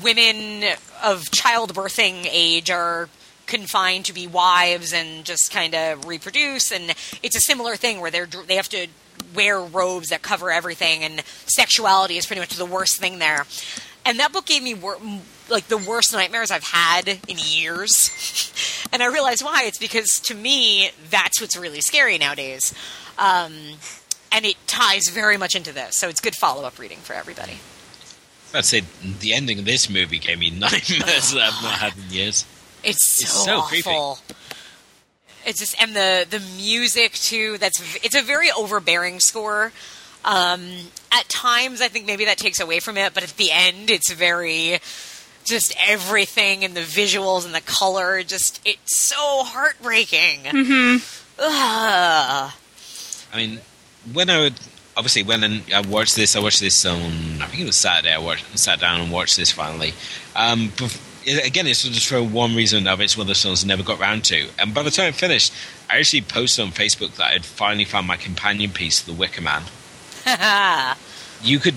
women 0.02 0.64
of 1.04 1.24
childbirthing 1.26 2.28
age 2.30 2.70
are 2.70 3.10
confined 3.46 4.06
to 4.06 4.14
be 4.14 4.26
wives 4.26 4.94
and 4.94 5.26
just 5.26 5.52
kind 5.52 5.76
of 5.76 6.06
reproduce. 6.06 6.72
And 6.72 6.94
it's 7.22 7.36
a 7.36 7.42
similar 7.42 7.76
thing 7.76 8.00
where 8.00 8.12
they're 8.12 8.26
they 8.26 8.56
have 8.56 8.70
to 8.70 8.88
wear 9.36 9.60
robes 9.60 10.10
that 10.10 10.22
cover 10.22 10.52
everything 10.52 11.04
and 11.04 11.22
sexuality 11.46 12.18
is 12.18 12.26
pretty 12.26 12.40
much 12.40 12.56
the 12.56 12.66
worst 12.66 12.98
thing 12.98 13.20
there. 13.20 13.46
And 14.06 14.20
that 14.20 14.34
book 14.34 14.46
gave 14.46 14.64
me 14.64 14.74
wor- 14.74 14.98
like 15.50 15.68
the 15.68 15.78
worst 15.78 16.14
nightmares 16.14 16.52
I've 16.52 16.64
had 16.64 17.08
in 17.08 17.38
years. 17.38 18.50
And 18.92 19.02
I 19.02 19.08
realized 19.08 19.44
why. 19.44 19.64
It's 19.64 19.80
because 19.80 20.20
to 20.20 20.36
me 20.36 20.92
that's 21.10 21.42
what's 21.42 21.58
really 21.58 21.82
scary 21.82 22.20
nowadays. 22.20 22.76
Um, 23.18 23.52
and 24.34 24.44
it 24.46 24.56
ties 24.68 25.08
very 25.10 25.38
much 25.38 25.56
into 25.56 25.72
this 25.72 25.96
so 25.98 26.10
it's 26.10 26.20
good 26.20 26.36
follow-up 26.36 26.78
reading 26.80 26.98
for 26.98 27.14
everybody 27.14 27.60
I'd 28.56 28.66
say 28.66 28.82
the 29.20 29.34
ending 29.34 29.58
of 29.60 29.66
this 29.66 29.90
movie 29.90 30.20
gave 30.20 30.38
me 30.40 30.50
nightmares 30.60 31.32
that 31.32 31.42
I've 31.54 31.64
not 31.64 31.74
had 31.80 31.94
in 31.98 32.14
years. 32.14 32.46
It's 32.84 33.04
so, 33.04 33.24
It's 33.24 33.46
so 33.46 33.62
creepy. 33.64 33.90
awful. 33.90 34.20
It's 35.46 35.60
just 35.60 35.82
and 35.82 35.96
the 35.96 36.28
the 36.30 36.40
music 36.58 37.14
too. 37.14 37.58
That's 37.58 37.82
it's 38.06 38.14
a 38.16 38.22
very 38.22 38.52
overbearing 38.52 39.20
score. 39.22 39.72
Um, 40.24 40.62
at 41.12 41.28
times, 41.30 41.82
I 41.82 41.88
think 41.88 42.06
maybe 42.06 42.26
that 42.26 42.38
takes 42.38 42.60
away 42.60 42.80
from 42.80 42.96
it, 42.98 43.14
but 43.16 43.24
at 43.24 43.36
the 43.38 43.50
end, 43.52 43.90
it's 43.90 44.12
very 44.12 44.78
just 45.46 45.74
everything 45.90 46.64
and 46.64 46.76
the 46.76 46.82
visuals 46.82 47.46
and 47.46 47.56
the 47.56 47.62
color. 47.62 48.22
Just 48.22 48.62
it's 48.66 48.96
so 48.98 49.44
heartbreaking. 49.44 50.42
Ugh. 51.40 52.52
I 53.34 53.36
mean, 53.36 53.60
when 54.12 54.30
I 54.30 54.40
would 54.40 54.60
obviously 54.96 55.24
when 55.24 55.64
I 55.74 55.82
watched 55.82 56.16
this, 56.16 56.36
I 56.36 56.40
watched 56.40 56.60
this 56.60 56.86
on 56.86 57.42
I 57.42 57.48
think 57.48 57.62
it 57.62 57.66
was 57.66 57.78
Saturday. 57.78 58.14
I 58.14 58.20
watched, 58.20 58.58
sat 58.58 58.80
down 58.80 59.02
and 59.02 59.12
watched 59.12 59.38
this 59.38 59.52
finally. 59.52 59.94
Um, 60.36 60.72
again, 61.26 61.68
it's 61.68 61.84
just 61.84 62.08
for 62.08 62.22
one 62.22 62.56
reason 62.56 62.78
or 62.78 62.82
another. 62.82 63.04
It's 63.04 63.18
one 63.18 63.24
of 63.24 63.30
the 63.30 63.36
songs 63.36 63.64
I 63.64 63.68
never 63.68 63.84
got 63.84 64.00
round 64.00 64.26
to. 64.26 64.50
And 64.60 64.74
by 64.74 64.84
the 64.84 64.92
time 64.92 65.08
I 65.08 65.12
finished, 65.12 65.54
I 65.90 66.00
actually 66.00 66.22
posted 66.22 66.66
on 66.66 66.72
Facebook 66.72 67.16
that 67.16 67.34
I'd 67.34 67.46
finally 67.46 67.86
found 67.86 68.08
my 68.08 68.18
companion 68.18 68.72
piece, 68.72 69.02
The 69.02 69.14
Wicker 69.14 69.42
Man. 69.42 69.64
you 71.44 71.60
could 71.60 71.76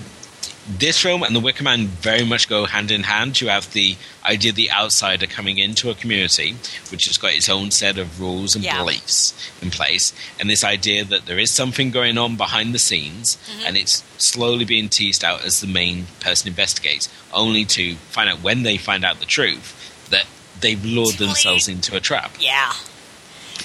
this 0.67 1.01
film 1.01 1.23
and 1.23 1.35
the 1.35 1.39
Wicker 1.39 1.63
Man 1.63 1.87
very 1.87 2.25
much 2.25 2.49
go 2.49 2.65
hand 2.65 2.91
in 2.91 3.03
hand. 3.03 3.39
You 3.39 3.47
have 3.49 3.71
the 3.73 3.95
idea 4.25 4.51
of 4.51 4.55
the 4.57 4.69
outsider 4.71 5.25
coming 5.25 5.57
into 5.57 5.89
a 5.89 5.95
community, 5.95 6.55
which 6.91 7.05
has 7.05 7.17
got 7.17 7.31
its 7.33 7.47
own 7.49 7.71
set 7.71 7.97
of 7.97 8.19
rules 8.19 8.55
and 8.55 8.63
Yeah. 8.63 8.77
beliefs 8.77 9.33
in 9.61 9.71
place, 9.71 10.11
and 10.39 10.49
this 10.49 10.63
idea 10.63 11.05
that 11.05 11.25
there 11.25 11.39
is 11.39 11.51
something 11.51 11.91
going 11.91 12.17
on 12.17 12.35
behind 12.35 12.73
the 12.75 12.79
scenes, 12.79 13.37
and 13.65 13.77
it's 13.77 14.03
slowly 14.17 14.65
being 14.65 14.89
teased 14.89 15.23
out 15.23 15.45
as 15.45 15.61
the 15.61 15.67
main 15.67 16.07
person 16.19 16.49
investigates, 16.49 17.07
only 17.31 17.63
to 17.65 17.95
find 18.11 18.29
out 18.29 18.41
when 18.41 18.63
they 18.63 18.77
find 18.77 19.05
out 19.05 19.19
the 19.19 19.25
truth 19.25 19.73
that 20.09 20.25
they've 20.59 20.83
lured 20.83 21.15
themselves 21.15 21.67
into 21.67 21.95
a 21.95 21.99
trap. 21.99 22.35
Yeah. 22.39 22.73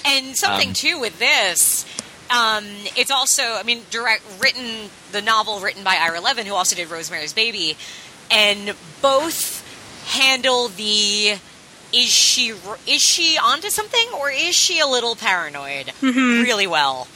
And 0.05 0.37
something 0.37 0.69
Um, 0.69 0.75
too 0.75 0.99
with 0.99 1.19
this, 1.19 1.85
um, 2.33 2.65
it's 2.97 3.11
also, 3.11 3.43
I 3.43 3.63
mean, 3.63 3.83
direct 3.91 4.23
written 4.41 4.89
the 5.13 5.21
novel 5.21 5.61
written 5.61 5.85
by 5.85 5.97
Ira 5.97 6.21
Levin, 6.21 6.47
who 6.47 6.55
also 6.55 6.75
did 6.75 6.91
Rosemary's 6.91 7.33
Baby, 7.33 7.77
and 8.31 8.75
both 9.03 9.61
handle 10.07 10.69
the 10.69 11.39
is 11.93 12.09
she 12.09 12.55
is 12.87 13.03
she 13.03 13.37
onto 13.37 13.69
something 13.69 14.07
or 14.19 14.31
is 14.31 14.55
she 14.55 14.81
a 14.81 14.87
little 14.87 15.15
paranoid 15.15 15.93
really 16.01 16.67
well. 16.67 17.07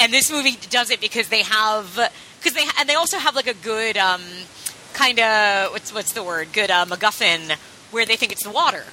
And 0.00 0.12
this 0.12 0.32
movie 0.32 0.58
does 0.68 0.90
it 0.90 1.00
because 1.00 1.28
they 1.28 1.42
have 1.42 1.94
because 2.38 2.54
they 2.54 2.64
and 2.80 2.88
they 2.88 2.94
also 2.94 3.18
have 3.18 3.36
like 3.36 3.46
a 3.46 3.54
good 3.54 3.96
um, 3.96 4.22
kind 4.94 5.20
of 5.20 5.70
what's 5.70 5.94
what's 5.94 6.12
the 6.12 6.24
word 6.24 6.48
good 6.52 6.72
uh, 6.72 6.84
MacGuffin 6.86 7.56
where 7.92 8.04
they 8.04 8.16
think 8.16 8.32
it's 8.32 8.42
the 8.42 8.50
water 8.50 8.84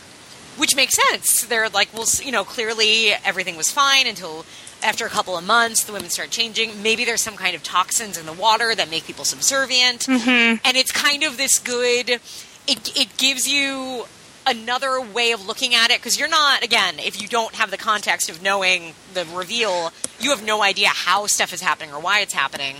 which 0.58 0.76
makes 0.76 0.96
sense. 0.96 1.46
They're 1.46 1.70
like, 1.70 1.94
well, 1.94 2.06
you 2.22 2.32
know, 2.32 2.44
clearly 2.44 3.12
everything 3.24 3.56
was 3.56 3.72
fine 3.72 4.06
until 4.06 4.46
after 4.84 5.06
a 5.06 5.10
couple 5.10 5.38
of 5.38 5.46
months, 5.46 5.84
the 5.84 5.94
women 5.94 6.10
start 6.10 6.30
changing. 6.30 6.82
Maybe 6.82 7.06
there's 7.06 7.22
some 7.22 7.36
kind 7.36 7.56
of 7.56 7.64
toxins 7.64 8.18
in 8.18 8.26
the 8.26 8.34
water 8.34 8.74
that 8.76 8.90
make 8.90 9.06
people 9.06 9.26
subservient, 9.26 10.02
mm-hmm. 10.02 10.58
and 10.64 10.78
it's 10.78 10.92
kind 10.92 11.24
of 11.24 11.38
this 11.38 11.60
good. 11.60 12.10
It 12.10 12.98
it 12.98 13.18
gives 13.18 13.48
you 13.48 14.06
another 14.48 15.00
way 15.00 15.32
of 15.32 15.46
looking 15.46 15.76
at 15.76 15.92
it 15.92 16.00
because 16.00 16.20
you're 16.20 16.28
not 16.28 16.64
again 16.64 16.96
if 16.98 17.22
you 17.22 17.28
don't 17.28 17.54
have 17.54 17.70
the 17.70 17.78
context 17.78 18.28
of 18.28 18.42
knowing 18.42 18.96
the 19.14 19.24
reveal 19.36 19.94
you 20.20 20.32
have 20.32 20.44
no 20.44 20.64
idea 20.64 20.88
how 20.88 21.28
stuff 21.28 21.54
is 21.54 21.62
happening 21.62 21.94
or 21.94 22.02
why 22.02 22.22
it's 22.22 22.34
happening 22.34 22.78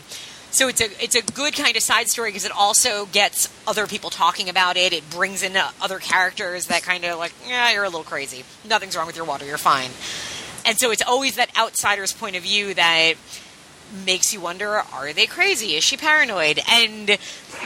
so 0.52 0.68
it's 0.68 0.82
a 0.82 0.86
it's 1.02 1.16
a 1.16 1.22
good 1.22 1.54
kind 1.54 1.78
of 1.78 1.82
side 1.82 2.10
story 2.10 2.30
because 2.30 2.46
it 2.46 2.52
also 2.52 3.06
gets 3.06 3.48
other 3.66 3.88
people 3.88 4.10
talking 4.10 4.50
about 4.50 4.76
it. 4.76 4.92
It 4.92 5.10
brings 5.10 5.44
in 5.44 5.58
other 5.82 6.00
characters 6.00 6.68
that 6.68 6.84
kind 6.84 7.06
of 7.06 7.18
like, 7.18 7.34
yeah, 7.48 7.72
you're 7.72 7.86
a 7.86 7.90
little 7.90 8.04
crazy. 8.04 8.44
Nothing's 8.68 8.98
wrong 8.98 9.08
with 9.08 9.16
your 9.16 9.26
water. 9.26 9.46
You're 9.46 9.58
fine. 9.58 9.92
And 10.66 10.78
so 10.78 10.92
it's 10.92 11.02
always 11.02 11.36
that 11.36 11.56
outsider's 11.58 12.14
point 12.14 12.36
of 12.36 12.44
view 12.44 12.74
that 12.74 13.14
makes 14.06 14.34
you 14.34 14.42
wonder: 14.42 14.82
Are 14.94 15.14
they 15.14 15.26
crazy? 15.26 15.76
Is 15.76 15.84
she 15.84 15.98
paranoid? 15.98 16.60
And 16.70 17.18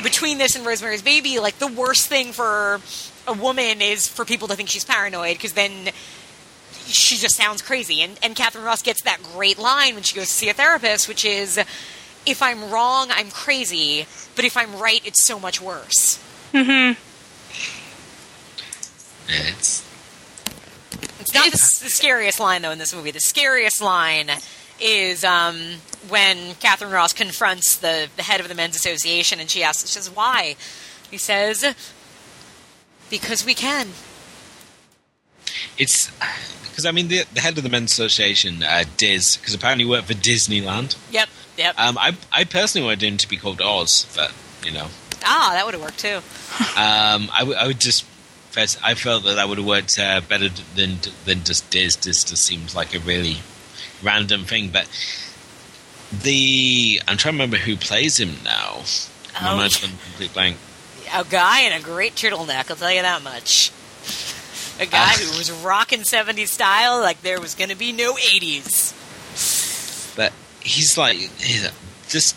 between 0.03 0.37
this 0.37 0.55
and 0.55 0.65
Rosemary's 0.65 1.01
Baby, 1.01 1.39
like 1.39 1.59
the 1.59 1.67
worst 1.67 2.07
thing 2.07 2.31
for 2.31 2.81
a 3.27 3.33
woman 3.33 3.81
is 3.81 4.07
for 4.07 4.25
people 4.25 4.47
to 4.47 4.55
think 4.55 4.69
she's 4.69 4.85
paranoid 4.85 5.37
because 5.37 5.53
then 5.53 5.91
she 6.87 7.17
just 7.17 7.35
sounds 7.35 7.61
crazy. 7.61 8.01
And, 8.01 8.17
and 8.23 8.35
Katharine 8.35 8.65
Ross 8.65 8.81
gets 8.81 9.01
that 9.03 9.19
great 9.33 9.57
line 9.57 9.95
when 9.95 10.03
she 10.03 10.15
goes 10.15 10.27
to 10.27 10.33
see 10.33 10.49
a 10.49 10.53
therapist, 10.53 11.07
which 11.07 11.25
is, 11.25 11.57
if 12.25 12.41
I'm 12.41 12.71
wrong, 12.71 13.07
I'm 13.11 13.31
crazy, 13.31 14.05
but 14.35 14.45
if 14.45 14.55
I'm 14.55 14.75
right, 14.77 15.01
it's 15.05 15.23
so 15.25 15.39
much 15.39 15.61
worse. 15.61 16.19
Mm-hmm. 16.53 17.01
It's 19.27 19.83
It's 19.91 19.94
not 21.35 21.45
the, 21.45 21.51
the 21.51 21.89
scariest 21.89 22.39
line, 22.39 22.61
though, 22.61 22.71
in 22.71 22.79
this 22.79 22.93
movie. 22.93 23.11
The 23.11 23.19
scariest 23.19 23.81
line 23.81 24.29
is 24.79 25.23
um, 25.23 25.57
when 26.09 26.55
Katharine 26.55 26.91
Ross 26.91 27.13
confronts 27.13 27.77
the, 27.77 28.07
the 28.15 28.23
head 28.23 28.39
of 28.41 28.47
the 28.47 28.55
men's 28.55 28.75
association 28.75 29.39
and 29.39 29.49
she 29.49 29.63
asks, 29.63 29.83
she 29.89 29.93
says, 29.93 30.09
why? 30.09 30.55
He 31.11 31.17
says, 31.17 31.75
because 33.09 33.45
we 33.45 33.53
can. 33.53 33.89
it's 35.77 36.09
because 36.69 36.85
I 36.85 36.91
mean 36.91 37.07
the, 37.07 37.23
the 37.33 37.39
head 37.39 37.57
of 37.57 37.63
the 37.63 37.69
men's 37.69 37.91
association, 37.93 38.61
uh, 38.63 38.83
Diz, 38.97 39.37
because 39.37 39.53
apparently 39.53 39.85
he 39.85 39.89
worked 39.89 40.07
for 40.07 40.13
Disneyland. 40.13 40.97
Yep, 41.11 41.29
yep. 41.57 41.79
Um, 41.79 41.97
I 41.97 42.17
I 42.33 42.43
personally 42.43 42.85
wanted 42.85 43.03
him 43.03 43.17
to 43.17 43.29
be 43.29 43.37
called 43.37 43.61
Oz, 43.61 44.05
but 44.15 44.33
you 44.65 44.71
know, 44.73 44.87
ah, 45.23 45.51
that 45.53 45.63
would 45.65 45.73
have 45.73 45.81
worked, 45.83 45.99
too. 45.99 46.17
um, 46.75 47.29
I, 47.31 47.39
w- 47.39 47.57
I 47.57 47.67
would 47.67 47.79
just. 47.79 48.03
First- 48.55 48.79
I 48.83 48.93
felt 48.95 49.23
that 49.25 49.35
that 49.35 49.47
would 49.49 49.57
have 49.57 49.67
worked 49.67 49.99
uh, 49.99 50.21
better 50.21 50.49
than 50.75 50.99
than 51.25 51.43
just 51.43 51.69
Diz. 51.69 51.95
Diz 51.95 52.23
just 52.23 52.43
seems 52.43 52.73
like 52.75 52.95
a 52.95 52.99
really 52.99 53.37
random 54.01 54.45
thing. 54.45 54.69
But 54.69 54.87
the 56.11 57.01
I'm 57.07 57.17
trying 57.17 57.33
to 57.33 57.37
remember 57.37 57.57
who 57.57 57.75
plays 57.75 58.19
him 58.19 58.37
now. 58.43 58.83
My 59.41 59.51
Oh. 59.51 59.57
mind's 59.57 59.77
gone 59.77 59.91
complete 60.03 60.33
blank. 60.33 60.57
A 61.13 61.23
guy 61.25 61.61
in 61.61 61.73
a 61.73 61.79
great 61.79 62.15
turtleneck, 62.15 62.69
I'll 62.69 62.75
tell 62.77 62.91
you 62.91 63.01
that 63.01 63.21
much. 63.21 63.71
A 64.79 64.85
guy 64.85 65.13
Ah. 65.13 65.17
who 65.19 65.37
was 65.37 65.51
rocking 65.51 66.01
70s 66.01 66.49
style 66.49 66.99
like 66.99 67.21
there 67.21 67.39
was 67.39 67.55
going 67.55 67.69
to 67.69 67.75
be 67.75 67.91
no 67.91 68.15
80s. 68.17 68.93
But 70.15 70.33
he's 70.61 70.97
like, 70.97 71.17
he's 71.17 71.69
just 72.09 72.35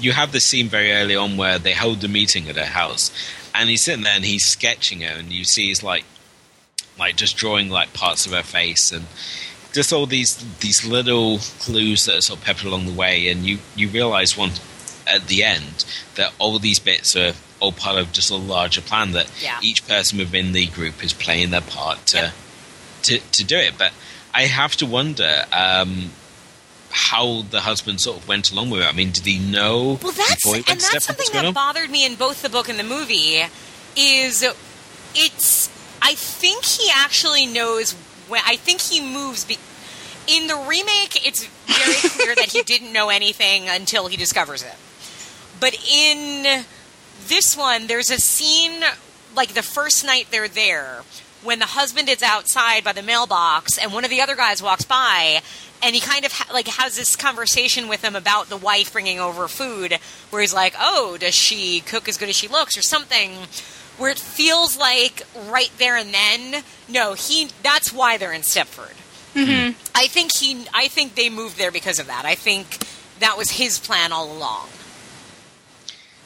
you 0.00 0.12
have 0.12 0.32
this 0.32 0.44
scene 0.44 0.68
very 0.68 0.92
early 0.92 1.14
on 1.16 1.36
where 1.36 1.58
they 1.58 1.72
hold 1.72 2.00
the 2.00 2.08
meeting 2.08 2.48
at 2.48 2.56
her 2.56 2.64
house, 2.66 3.10
and 3.60 3.68
he's 3.70 3.82
sitting 3.82 4.04
there 4.04 4.14
and 4.16 4.24
he's 4.24 4.44
sketching 4.44 5.00
her, 5.02 5.14
and 5.18 5.32
you 5.32 5.44
see 5.44 5.66
he's 5.68 5.82
like, 5.82 6.04
like 6.98 7.16
just 7.16 7.36
drawing 7.36 7.68
like 7.70 7.92
parts 7.92 8.26
of 8.26 8.32
her 8.32 8.42
face 8.42 8.92
and 8.92 9.06
just 9.72 9.92
all 9.92 10.06
these 10.06 10.36
these 10.60 10.86
little 10.86 11.38
clues 11.60 12.06
that 12.06 12.16
are 12.16 12.20
sort 12.22 12.38
of 12.40 12.44
peppered 12.44 12.66
along 12.66 12.86
the 12.86 12.92
way, 12.92 13.28
and 13.28 13.44
you 13.44 13.58
you 13.74 13.88
realize 13.88 14.36
one 14.36 14.52
at 15.06 15.26
the 15.28 15.44
end 15.44 15.84
that 16.16 16.32
all 16.38 16.58
these 16.58 16.78
bits 16.78 17.14
are 17.14 17.32
all 17.60 17.72
part 17.72 17.96
of 17.98 18.10
just 18.12 18.30
a 18.30 18.36
larger 18.36 18.80
plan 18.80 19.12
that 19.12 19.30
Yeah. 19.40 19.58
each 19.62 19.86
person 19.86 20.18
within 20.18 20.52
the 20.52 20.66
group 20.66 21.02
is 21.04 21.12
playing 21.12 21.50
their 21.50 21.60
part 21.60 22.06
to 22.08 22.16
Yep. 22.18 22.32
to, 23.02 23.18
to 23.18 23.44
do 23.44 23.56
it. 23.56 23.74
But 23.78 23.92
I 24.34 24.42
have 24.42 24.74
to 24.76 24.86
wonder 24.86 25.44
um, 25.52 26.10
how 26.96 27.42
the 27.42 27.60
husband 27.60 28.00
sort 28.00 28.16
of 28.16 28.26
went 28.26 28.50
along 28.50 28.70
with 28.70 28.80
it. 28.80 28.86
I 28.88 28.92
mean, 28.92 29.10
did 29.10 29.26
he 29.26 29.38
know 29.38 29.98
Well, 30.02 30.12
that's 30.12 30.44
and 30.46 30.64
that's 30.80 31.04
something 31.04 31.26
that 31.34 31.44
on? 31.44 31.52
bothered 31.52 31.90
me 31.90 32.06
in 32.06 32.14
both 32.14 32.40
the 32.42 32.48
book 32.48 32.68
and 32.70 32.78
the 32.78 32.84
movie. 32.84 33.42
Is 33.96 34.44
it's 35.14 35.68
I 36.02 36.14
think 36.14 36.64
he 36.64 36.90
actually 36.94 37.46
knows 37.46 37.92
when 38.28 38.40
I 38.46 38.56
think 38.56 38.80
he 38.80 39.00
moves. 39.00 39.44
Be, 39.44 39.58
in 40.26 40.46
the 40.48 40.56
remake, 40.56 41.24
it's 41.26 41.44
very 41.66 41.94
clear 42.10 42.34
that 42.34 42.50
he 42.52 42.62
didn't 42.66 42.92
know 42.92 43.10
anything 43.10 43.68
until 43.68 44.08
he 44.08 44.16
discovers 44.16 44.62
it. 44.62 44.74
But 45.60 45.74
in 45.90 46.64
this 47.28 47.56
one, 47.56 47.86
there's 47.86 48.10
a 48.10 48.18
scene 48.18 48.82
like 49.34 49.54
the 49.54 49.62
first 49.62 50.04
night 50.04 50.28
they're 50.30 50.48
there 50.48 51.02
when 51.42 51.58
the 51.58 51.66
husband 51.66 52.08
is 52.08 52.22
outside 52.22 52.84
by 52.84 52.92
the 52.92 53.02
mailbox 53.02 53.78
and 53.78 53.92
one 53.92 54.04
of 54.04 54.10
the 54.10 54.20
other 54.20 54.36
guys 54.36 54.62
walks 54.62 54.84
by 54.84 55.40
and 55.82 55.94
he 55.94 56.00
kind 56.00 56.24
of 56.24 56.32
ha- 56.32 56.52
like 56.52 56.68
has 56.68 56.96
this 56.96 57.16
conversation 57.16 57.88
with 57.88 58.02
him 58.02 58.16
about 58.16 58.48
the 58.48 58.56
wife 58.56 58.92
bringing 58.92 59.20
over 59.20 59.48
food 59.48 59.98
where 60.30 60.40
he's 60.40 60.54
like 60.54 60.74
oh 60.78 61.16
does 61.18 61.34
she 61.34 61.80
cook 61.80 62.08
as 62.08 62.16
good 62.16 62.28
as 62.28 62.36
she 62.36 62.48
looks 62.48 62.76
or 62.76 62.82
something? 62.82 63.32
Where 63.98 64.10
it 64.10 64.18
feels 64.18 64.76
like 64.76 65.22
right 65.48 65.70
there 65.78 65.96
and 65.96 66.12
then 66.12 66.62
no 66.88 67.14
he 67.14 67.48
that's 67.62 67.92
why 67.92 68.16
they're 68.16 68.32
in 68.32 68.42
stepford. 68.42 68.94
Mm-hmm. 69.34 69.78
I 69.94 70.06
think 70.06 70.32
he 70.34 70.66
i 70.72 70.88
think 70.88 71.14
they 71.14 71.28
moved 71.30 71.58
there 71.58 71.72
because 71.72 71.98
of 71.98 72.06
that. 72.06 72.24
I 72.24 72.34
think 72.34 72.78
that 73.20 73.36
was 73.36 73.50
his 73.50 73.78
plan 73.78 74.12
all 74.12 74.30
along. 74.30 74.68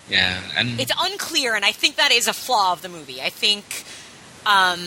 Yeah, 0.09 0.41
and 0.57 0.81
it's 0.81 0.93
unclear, 0.99 1.55
and 1.55 1.65
I 1.65 1.71
think 1.71 1.95
that 1.97 2.11
is 2.11 2.27
a 2.27 2.33
flaw 2.33 2.73
of 2.73 2.83
the 2.83 2.89
movie. 2.89 3.23
I 3.23 3.31
think 3.31 3.85
um, 4.47 4.81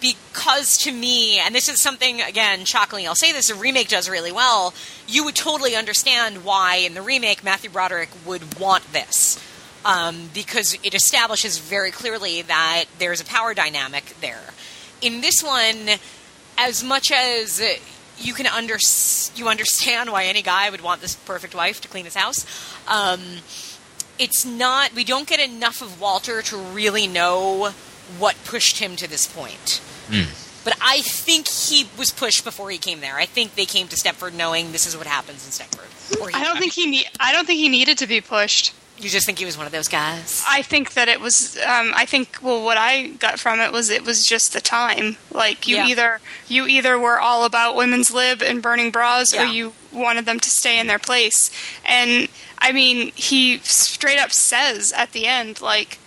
because 0.00 0.78
to 0.78 0.92
me, 0.92 1.38
and 1.38 1.54
this 1.54 1.68
is 1.68 1.80
something 1.80 2.20
again, 2.20 2.64
shockingly, 2.64 3.06
I'll 3.06 3.14
say 3.14 3.32
this: 3.32 3.50
a 3.50 3.54
remake 3.54 3.88
does 3.88 4.08
really 4.08 4.32
well. 4.32 4.74
You 5.06 5.24
would 5.24 5.34
totally 5.34 5.76
understand 5.76 6.44
why 6.44 6.76
in 6.76 6.94
the 6.94 7.02
remake 7.02 7.44
Matthew 7.44 7.70
Broderick 7.70 8.10
would 8.24 8.58
want 8.58 8.92
this. 8.92 9.42
Um, 9.84 10.30
because 10.34 10.76
it 10.82 10.96
establishes 10.96 11.58
very 11.58 11.92
clearly 11.92 12.42
that 12.42 12.86
there's 12.98 13.20
a 13.20 13.24
power 13.24 13.54
dynamic 13.54 14.16
there. 14.20 14.42
In 15.00 15.20
this 15.20 15.44
one, 15.44 16.00
as 16.58 16.82
much 16.82 17.12
as 17.12 17.62
you 18.18 18.34
can 18.34 18.46
under 18.46 18.78
you 19.36 19.48
understand 19.48 20.10
why 20.10 20.24
any 20.24 20.42
guy 20.42 20.70
would 20.70 20.80
want 20.80 21.02
this 21.02 21.14
perfect 21.14 21.54
wife 21.54 21.80
to 21.82 21.88
clean 21.88 22.04
his 22.04 22.16
house, 22.16 22.44
um, 22.88 23.20
it's 24.18 24.44
not. 24.44 24.92
We 24.94 25.04
don't 25.04 25.28
get 25.28 25.38
enough 25.38 25.82
of 25.82 26.00
Walter 26.00 26.42
to 26.42 26.56
really 26.56 27.06
know 27.06 27.72
what 28.18 28.36
pushed 28.44 28.78
him 28.78 28.96
to 28.96 29.08
this 29.08 29.26
point. 29.26 29.80
But 30.64 30.76
I 30.80 31.00
think 31.02 31.46
he 31.48 31.86
was 31.98 32.10
pushed 32.10 32.44
before 32.44 32.70
he 32.70 32.78
came 32.78 33.00
there. 33.00 33.16
I 33.16 33.26
think 33.26 33.54
they 33.54 33.66
came 33.66 33.86
to 33.88 33.96
Stepford 33.96 34.34
knowing 34.34 34.72
this 34.72 34.86
is 34.86 34.96
what 34.96 35.06
happens 35.06 35.44
in 35.46 35.52
Stepford. 35.52 36.20
Or 36.20 36.28
I 36.34 36.42
don't 36.42 36.58
think 36.58 36.72
he 36.72 36.86
need. 36.86 37.06
I 37.20 37.32
don't 37.32 37.46
think 37.46 37.58
he 37.60 37.68
needed 37.68 37.98
to 37.98 38.06
be 38.06 38.20
pushed. 38.20 38.72
you 38.98 39.08
just 39.10 39.26
think 39.26 39.38
he 39.38 39.44
was 39.44 39.56
one 39.58 39.66
of 39.66 39.72
those 39.72 39.88
guys. 39.88 40.42
I 40.48 40.62
think 40.62 40.94
that 40.94 41.06
it 41.08 41.20
was. 41.20 41.56
Um, 41.58 41.92
I 41.94 42.04
think. 42.06 42.38
Well, 42.42 42.64
what 42.64 42.76
I 42.78 43.08
got 43.08 43.38
from 43.38 43.60
it 43.60 43.70
was 43.72 43.90
it 43.90 44.04
was 44.04 44.26
just 44.26 44.52
the 44.54 44.60
time. 44.60 45.16
Like 45.30 45.68
you 45.68 45.76
Yeah. 45.76 45.86
either 45.86 46.20
you 46.48 46.66
either 46.66 46.98
were 46.98 47.20
all 47.20 47.44
about 47.44 47.76
women's 47.76 48.12
lib 48.12 48.42
and 48.42 48.60
burning 48.62 48.90
bras, 48.90 49.34
or 49.34 49.44
you 49.44 49.72
wanted 49.92 50.26
them 50.26 50.40
to 50.40 50.50
stay 50.50 50.78
in 50.80 50.86
their 50.88 50.98
place. 50.98 51.50
And 51.84 52.28
I 52.58 52.72
mean, 52.72 53.12
he 53.14 53.58
straight 53.58 54.18
up 54.18 54.32
says 54.32 54.92
at 54.92 55.12
the 55.12 55.26
end, 55.26 55.60
like, 55.60 55.88
like 55.88 55.98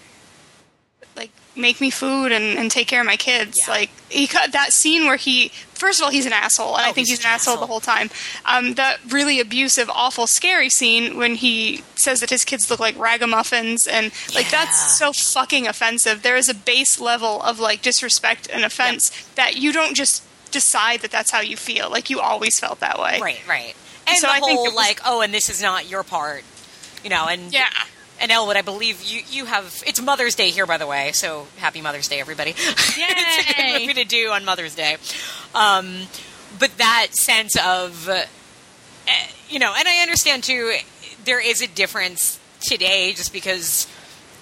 make 1.59 1.79
me 1.81 1.89
food 1.89 2.31
and, 2.31 2.57
and 2.57 2.71
take 2.71 2.87
care 2.87 3.01
of 3.01 3.05
my 3.05 3.17
kids. 3.17 3.59
Yeah. 3.59 3.73
Like 3.73 3.89
he 4.09 4.25
cut 4.27 4.51
that 4.53 4.73
scene 4.73 5.05
where 5.05 5.17
he. 5.17 5.51
First 5.73 5.99
of 6.01 6.03
all, 6.05 6.11
he's 6.11 6.25
an 6.25 6.33
asshole, 6.33 6.75
and 6.75 6.85
I 6.85 6.89
Oh, 6.89 6.93
think 6.93 7.07
he's 7.07 7.17
he's, 7.17 7.25
an 7.25 7.29
an 7.29 7.35
asshole, 7.35 7.53
asshole. 7.53 7.65
the 7.65 7.71
whole 7.71 7.79
time. 7.79 8.09
Um, 8.43 8.73
that 8.73 8.97
really 9.09 9.39
abusive, 9.39 9.89
awful, 9.89 10.27
scary 10.27 10.67
scene 10.69 11.15
when 11.15 11.35
he 11.35 11.83
says 11.95 12.19
that 12.19 12.29
his 12.29 12.43
kids 12.43 12.69
look 12.69 12.81
like 12.81 12.97
ragamuffins, 12.99 13.87
and 13.87 14.11
like 14.35 14.51
Yeah. 14.51 14.65
that's 14.65 14.97
so 14.97 15.13
fucking 15.13 15.67
offensive. 15.67 16.21
There 16.21 16.35
is 16.35 16.49
a 16.49 16.53
base 16.53 16.99
level 16.99 17.41
of 17.43 17.59
like 17.59 17.81
disrespect 17.81 18.49
and 18.51 18.65
offense 18.65 19.09
that 19.35 19.55
you 19.55 19.71
don't 19.71 19.95
just 19.95 20.23
decide 20.51 20.99
that 21.01 21.11
that's 21.11 21.31
how 21.31 21.39
you 21.39 21.55
feel. 21.55 21.89
Like 21.89 22.09
you 22.09 22.19
always 22.19 22.59
felt 22.59 22.81
that 22.81 22.99
way. 22.99 23.19
Right, 23.21 23.39
right. 23.47 23.73
And 24.05 24.17
So 24.17 24.27
the 24.27 24.33
I 24.33 24.39
think 24.41 24.57
whole 24.57 24.65
was- 24.65 24.73
like, 24.75 24.99
oh, 25.05 25.21
and 25.21 25.33
this 25.33 25.49
is 25.49 25.61
not 25.61 25.87
your 25.89 26.03
part, 26.03 26.43
you 27.05 27.09
know. 27.09 27.27
And 27.27 27.53
Yeah. 27.53 27.69
And 28.21 28.31
Elwood, 28.31 28.57
I 28.57 28.61
believe 28.61 29.01
you 29.03 29.21
you 29.29 29.45
have 29.45 29.81
it's 29.87 30.01
Mother's 30.01 30.35
Day 30.35 30.49
here, 30.49 30.65
by 30.65 30.77
the 30.77 30.87
way. 30.87 31.11
So 31.13 31.47
happy 31.57 31.81
Mother's 31.81 32.07
Day, 32.07 32.19
everybody! 32.19 32.51
it's 32.57 33.49
a 33.51 33.53
good 33.55 33.57
Yay. 33.81 33.87
movie 33.87 33.93
to 34.03 34.05
do 34.05 34.29
on 34.31 34.43
Mother's 34.45 34.75
Day. 34.75 34.97
Um, 35.55 36.01
but 36.59 36.77
that 36.77 37.09
sense 37.13 37.55
of, 37.55 38.09
uh, 38.09 38.23
eh, 39.07 39.27
you 39.49 39.59
know, 39.59 39.73
and 39.77 39.87
I 39.87 40.01
understand 40.01 40.43
too. 40.43 40.73
There 41.23 41.39
is 41.39 41.61
a 41.61 41.67
difference 41.67 42.39
today, 42.61 43.13
just 43.13 43.31
because 43.31 43.87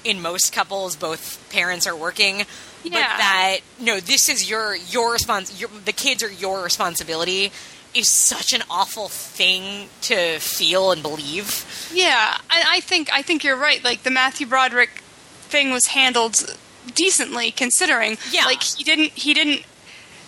in 0.03 0.21
most 0.21 0.53
couples 0.53 0.95
both 0.95 1.47
parents 1.51 1.85
are 1.85 1.95
working. 1.95 2.45
But 2.83 2.91
Yeah. 2.93 3.17
that 3.17 3.57
no, 3.79 3.99
this 3.99 4.27
is 4.29 4.49
your 4.49 4.75
your 4.75 5.15
respons. 5.15 5.59
Your, 5.59 5.69
the 5.85 5.91
kids 5.93 6.23
are 6.23 6.31
your 6.31 6.63
responsibility. 6.63 7.51
Is 7.93 8.09
such 8.09 8.53
an 8.53 8.61
awful 8.69 9.07
thing 9.09 9.89
to 10.01 10.37
feel 10.39 10.91
and 10.91 11.01
believe. 11.01 11.65
Yeah, 11.93 12.37
I, 12.49 12.63
I 12.75 12.79
think 12.81 13.09
I 13.11 13.21
think 13.23 13.43
you're 13.43 13.57
right. 13.57 13.83
Like 13.83 14.03
the 14.03 14.11
Matthew 14.11 14.45
Broderick 14.45 15.01
thing 15.49 15.71
was 15.71 15.87
handled 15.87 16.57
decently, 16.93 17.49
considering. 17.51 18.17
Yeah. 18.31 18.45
Like 18.45 18.61
he 18.61 18.83
didn't 18.83 19.13
he 19.13 19.33
didn't 19.33 19.63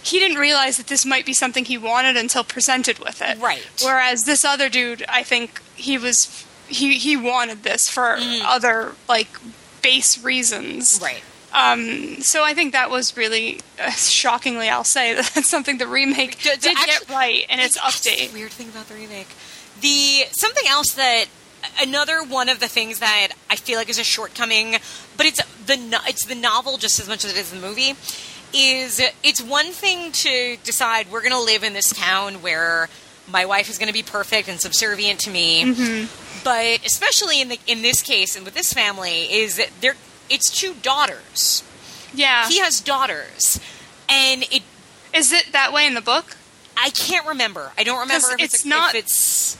he 0.01 0.17
didn't 0.19 0.37
realize 0.37 0.77
that 0.77 0.87
this 0.87 1.05
might 1.05 1.25
be 1.25 1.33
something 1.33 1.65
he 1.65 1.77
wanted 1.77 2.17
until 2.17 2.43
presented 2.43 2.97
with 2.99 3.21
it. 3.21 3.37
Right. 3.39 3.67
Whereas 3.83 4.23
this 4.23 4.43
other 4.45 4.69
dude, 4.69 5.05
I 5.07 5.21
think 5.23 5.61
he 5.75 5.97
was 5.99 6.45
he 6.67 6.97
he 6.97 7.15
wanted 7.17 7.63
this 7.63 7.87
for 7.89 8.15
Mm. 8.17 8.41
other 8.45 8.93
like 9.07 9.27
base 9.83 10.23
reasons. 10.23 10.99
Right. 11.03 11.21
Um, 11.53 12.21
so 12.21 12.43
I 12.43 12.53
think 12.53 12.73
that 12.73 12.89
was 12.89 13.17
really 13.17 13.59
uh, 13.83 13.89
shockingly, 13.91 14.69
I'll 14.69 14.83
say 14.83 15.13
that's 15.15 15.49
something 15.49 15.77
the 15.79 15.87
remake 15.87 16.41
D- 16.41 16.49
d- 16.51 16.57
did 16.59 16.77
get 16.77 17.09
right 17.09 17.45
in 17.49 17.59
its 17.59 17.77
update. 17.79 18.31
weird 18.33 18.51
thing 18.51 18.69
about 18.69 18.87
the 18.87 18.95
remake. 18.95 19.27
The 19.81 20.25
something 20.31 20.65
else 20.67 20.93
that 20.93 21.25
another 21.81 22.21
one 22.23 22.49
of 22.49 22.59
the 22.59 22.67
things 22.67 22.99
that 22.99 23.29
I 23.49 23.55
feel 23.55 23.77
like 23.79 23.89
is 23.89 23.97
a 23.99 24.03
shortcoming, 24.03 24.75
but 25.17 25.25
it's 25.25 25.41
the 25.65 25.99
it's 26.07 26.25
the 26.25 26.35
novel 26.35 26.77
just 26.77 26.99
as 26.99 27.07
much 27.07 27.25
as 27.25 27.31
it 27.31 27.37
is 27.37 27.49
the 27.51 27.59
movie. 27.59 27.95
Is 28.53 29.01
it's 29.23 29.41
one 29.41 29.67
thing 29.67 30.11
to 30.11 30.57
decide 30.63 31.11
we're 31.11 31.21
going 31.21 31.33
to 31.33 31.39
live 31.41 31.63
in 31.63 31.73
this 31.73 31.91
town 31.91 32.35
where 32.41 32.89
my 33.31 33.45
wife 33.45 33.69
is 33.69 33.77
going 33.77 33.87
to 33.87 33.93
be 33.93 34.01
perfect 34.03 34.49
and 34.49 34.59
subservient 34.59 35.19
to 35.21 35.29
me, 35.29 35.63
Mm-hmm. 35.63 36.41
but 36.43 36.83
especially 36.85 37.41
in 37.41 37.49
the 37.49 37.59
in 37.67 37.81
this 37.83 38.01
case 38.01 38.35
and 38.35 38.43
with 38.45 38.55
this 38.55 38.73
family 38.73 39.31
is 39.31 39.57
that 39.57 39.69
there 39.81 39.95
it's 40.29 40.49
two 40.51 40.73
daughters. 40.81 41.63
Yeah, 42.13 42.47
He 42.47 42.59
has 42.59 42.79
daughters, 42.81 43.59
and 44.07 44.43
it 44.43 44.63
is 45.13 45.31
it 45.31 45.51
that 45.51 45.71
way 45.73 45.85
in 45.85 45.93
the 45.93 46.01
book? 46.01 46.35
I 46.77 46.89
can't 46.91 47.27
remember. 47.27 47.71
I 47.77 47.83
don't 47.83 47.99
remember 47.99 48.29
if 48.33 48.39
it's, 48.45 48.53
it's 48.55 48.65
a- 48.65 48.67
not 48.69 48.95
if 48.95 49.03
it's 49.03 49.57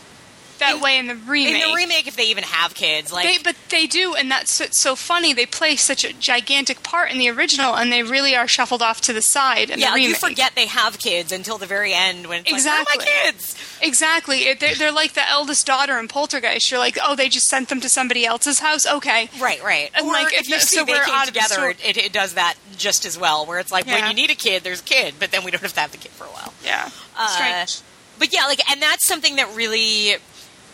That 0.59 0.75
In- 0.75 0.81
way 0.81 0.97
in 0.97 1.07
the 1.07 1.15
remake. 1.15 1.63
in 1.63 1.69
the 1.69 1.75
remake 1.75 2.07
if 2.07 2.15
they 2.15 2.25
even 2.29 2.43
have 2.43 2.73
kids. 2.73 3.11
Like 3.11 3.25
They, 3.25 3.37
but 3.43 3.55
they 3.69 3.87
do, 3.87 4.13
and 4.15 4.29
that's 4.29 4.51
so, 4.51 4.65
so 4.71 4.95
funny. 4.95 5.33
They 5.33 5.45
play 5.45 5.75
such 5.75 6.03
a 6.03 6.13
gigantic 6.13 6.83
part 6.83 7.11
in 7.11 7.17
the 7.17 7.29
original, 7.29 7.75
and 7.75 7.91
they 7.91 8.03
really 8.03 8.35
are 8.35 8.47
shuffled 8.47 8.81
off 8.81 9.01
to 9.01 9.13
the 9.13 9.21
side 9.21 9.69
in 9.69 9.79
yeah, 9.79 9.89
the 9.91 9.95
remake. 9.95 10.09
you 10.09 10.15
forget 10.15 10.55
they 10.55 10.67
have 10.67 10.99
kids 10.99 11.31
until 11.31 11.57
the 11.57 11.65
very 11.65 11.93
end 11.93 12.27
when 12.27 12.41
it's 12.41 12.51
Exactly. 12.51 12.97
like, 12.99 13.07
my 13.07 13.21
kids? 13.31 13.55
Exactly. 13.81 14.39
It- 14.47 14.59
They're, 14.59 14.75
they're 14.75 14.91
like 14.91 15.13
the 15.13 15.27
eldest 15.29 15.65
daughter 15.65 15.97
in 15.97 16.07
Poltergeist. 16.07 16.69
You're 16.71 16.79
like, 16.79 16.97
oh, 17.03 17.15
they 17.15 17.29
just 17.29 17.47
sent 17.47 17.69
them 17.69 17.79
to 17.81 17.89
somebody 17.89 18.25
else's 18.25 18.59
house. 18.59 18.85
Okay. 18.85 19.29
Right, 19.39 19.63
right. 19.63 19.89
And, 19.95 20.05
or 20.07 20.13
like, 20.13 20.33
if 20.33 20.41
if 20.41 20.49
you 20.49 20.59
see 20.59 20.75
so 20.77 20.85
they 20.85 20.93
we're 20.93 21.03
came 21.05 21.25
together, 21.25 21.69
it, 21.83 21.97
it 21.97 22.11
does 22.13 22.33
that 22.33 22.55
just 22.77 23.05
as 23.05 23.17
well. 23.17 23.45
Where 23.45 23.59
it's 23.59 23.71
like 23.71 23.85
when 23.87 24.07
you 24.07 24.13
need 24.13 24.29
a 24.29 24.35
kid, 24.35 24.63
there's 24.63 24.81
a 24.81 24.83
kid, 24.83 25.15
but 25.19 25.31
then 25.31 25.43
we 25.45 25.51
don't 25.51 25.61
have 25.61 25.73
to 25.73 25.79
have 25.79 25.91
the 25.91 25.97
kid 25.97 26.11
for 26.11 26.25
a 26.25 26.29
while. 26.29 26.53
Yeah. 26.65 26.89
Uh, 27.17 27.27
Strange. 27.27 27.81
but 28.17 28.33
yeah, 28.33 28.45
like, 28.47 28.59
and 28.71 28.81
that's 28.81 29.05
something 29.05 29.37
that 29.37 29.53
really, 29.55 30.15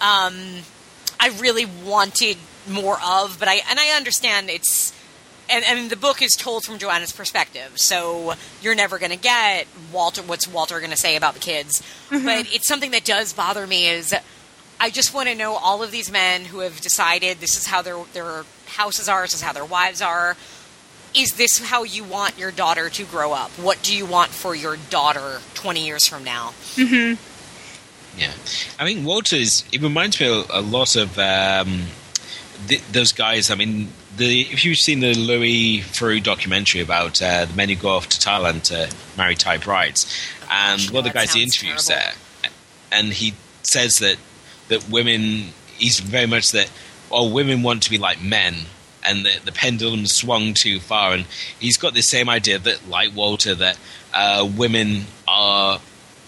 um, 0.02 0.36
I 1.20 1.30
really 1.40 1.66
wanted 1.66 2.38
more 2.70 2.98
of. 3.04 3.38
But 3.40 3.48
I 3.48 3.62
and 3.70 3.80
I 3.80 3.90
understand 3.96 4.50
it's, 4.50 4.94
and 5.50 5.64
I 5.68 5.76
mean 5.76 5.90
the 5.90 5.96
book 5.96 6.22
is 6.22 6.36
told 6.36 6.64
from 6.64 6.78
Joanna's 6.78 7.12
perspective, 7.12 7.74
so 7.76 8.34
you're 8.62 8.76
never 8.76 8.98
going 9.00 9.12
to 9.12 9.18
get 9.18 9.68
Walter. 9.92 10.22
What's 10.22 10.48
Walter 10.48 10.80
going 10.80 10.92
to 10.92 10.98
say 10.98 11.16
about 11.16 11.34
the 11.34 11.40
kids? 11.40 11.82
But 12.10 12.54
it's 12.54 12.68
something 12.68 12.92
that 12.92 13.04
does 13.06 13.34
bother 13.34 13.66
me. 13.68 13.88
Is 13.88 14.14
I 14.80 14.90
just 14.90 15.14
want 15.14 15.30
to 15.30 15.36
know 15.36 15.56
all 15.56 15.82
of 15.84 15.92
these 15.92 16.12
men 16.12 16.46
who 16.46 16.60
have 16.60 16.82
decided 16.82 17.40
this 17.40 17.58
is 17.58 17.68
how 17.68 17.82
their 17.82 17.98
their 18.14 18.44
houses 18.68 19.08
are, 19.08 19.24
this 19.24 19.34
is 19.36 19.42
how 19.42 19.54
their 19.54 19.66
wives 19.66 20.02
are. 20.02 20.36
Is 21.16 21.34
this 21.36 21.60
how 21.60 21.84
you 21.84 22.04
want 22.04 22.38
your 22.38 22.52
daughter 22.52 22.90
to 22.90 23.06
grow 23.06 23.32
up? 23.32 23.50
What 23.52 23.82
do 23.82 23.96
you 23.96 24.06
want 24.06 24.32
for 24.32 24.54
your 24.54 24.76
daughter 24.90 25.40
20 25.54 25.86
years 25.86 26.06
from 26.06 26.26
now? 26.26 26.54
Yeah, 28.18 28.32
I 28.80 28.86
mean 28.86 29.04
Walters. 29.04 29.64
It 29.72 29.82
reminds 29.82 30.20
me 30.20 30.28
a, 30.28 30.44
a 30.50 30.62
lot 30.62 30.96
of 30.96 31.18
um, 31.20 31.84
th- 32.68 32.82
those 32.92 33.12
guys. 33.12 33.52
I 33.52 33.56
mean, 33.56 33.90
the 34.16 34.42
if 34.42 34.64
you've 34.64 34.78
seen 34.78 35.02
the 35.02 35.14
Louis 35.14 35.80
Theroux 35.82 36.24
documentary 36.24 36.82
about 36.82 37.22
uh, 37.22 37.46
the 37.46 37.54
men 37.56 37.70
who 37.70 37.76
go 37.76 37.90
off 37.90 38.08
to 38.10 38.18
Thailand 38.20 38.64
to 38.64 38.90
marry 39.18 39.36
Thai 39.36 39.58
brides, 39.58 40.06
and 40.50 40.80
Gosh, 40.82 40.92
one 40.92 41.00
of 41.00 41.12
the 41.12 41.18
guys 41.18 41.34
he 41.34 41.44
interviews 41.44 41.88
terrible. 41.88 42.14
there, 42.42 42.52
and 42.92 43.14
he 43.14 43.34
says 43.64 44.00
that 44.00 44.18
that 44.70 44.90
women. 44.90 45.50
He's 45.78 46.00
very 46.00 46.26
much 46.28 46.52
that. 46.52 46.72
Oh, 47.12 47.30
women 47.30 47.62
want 47.64 47.84
to 47.84 47.90
be 47.90 47.98
like 47.98 48.22
men. 48.22 48.56
And 49.08 49.24
the, 49.24 49.40
the 49.46 49.52
pendulum 49.52 50.08
swung 50.08 50.56
too 50.56 50.80
far, 50.80 51.14
and 51.14 51.26
he's 51.60 51.78
got 51.78 51.94
the 51.94 52.02
same 52.02 52.28
idea 52.28 52.58
that, 52.58 52.90
like 52.90 53.16
Walter, 53.16 53.54
that 53.54 53.78
uh, 54.12 54.50
women 54.58 55.06
are 55.28 55.80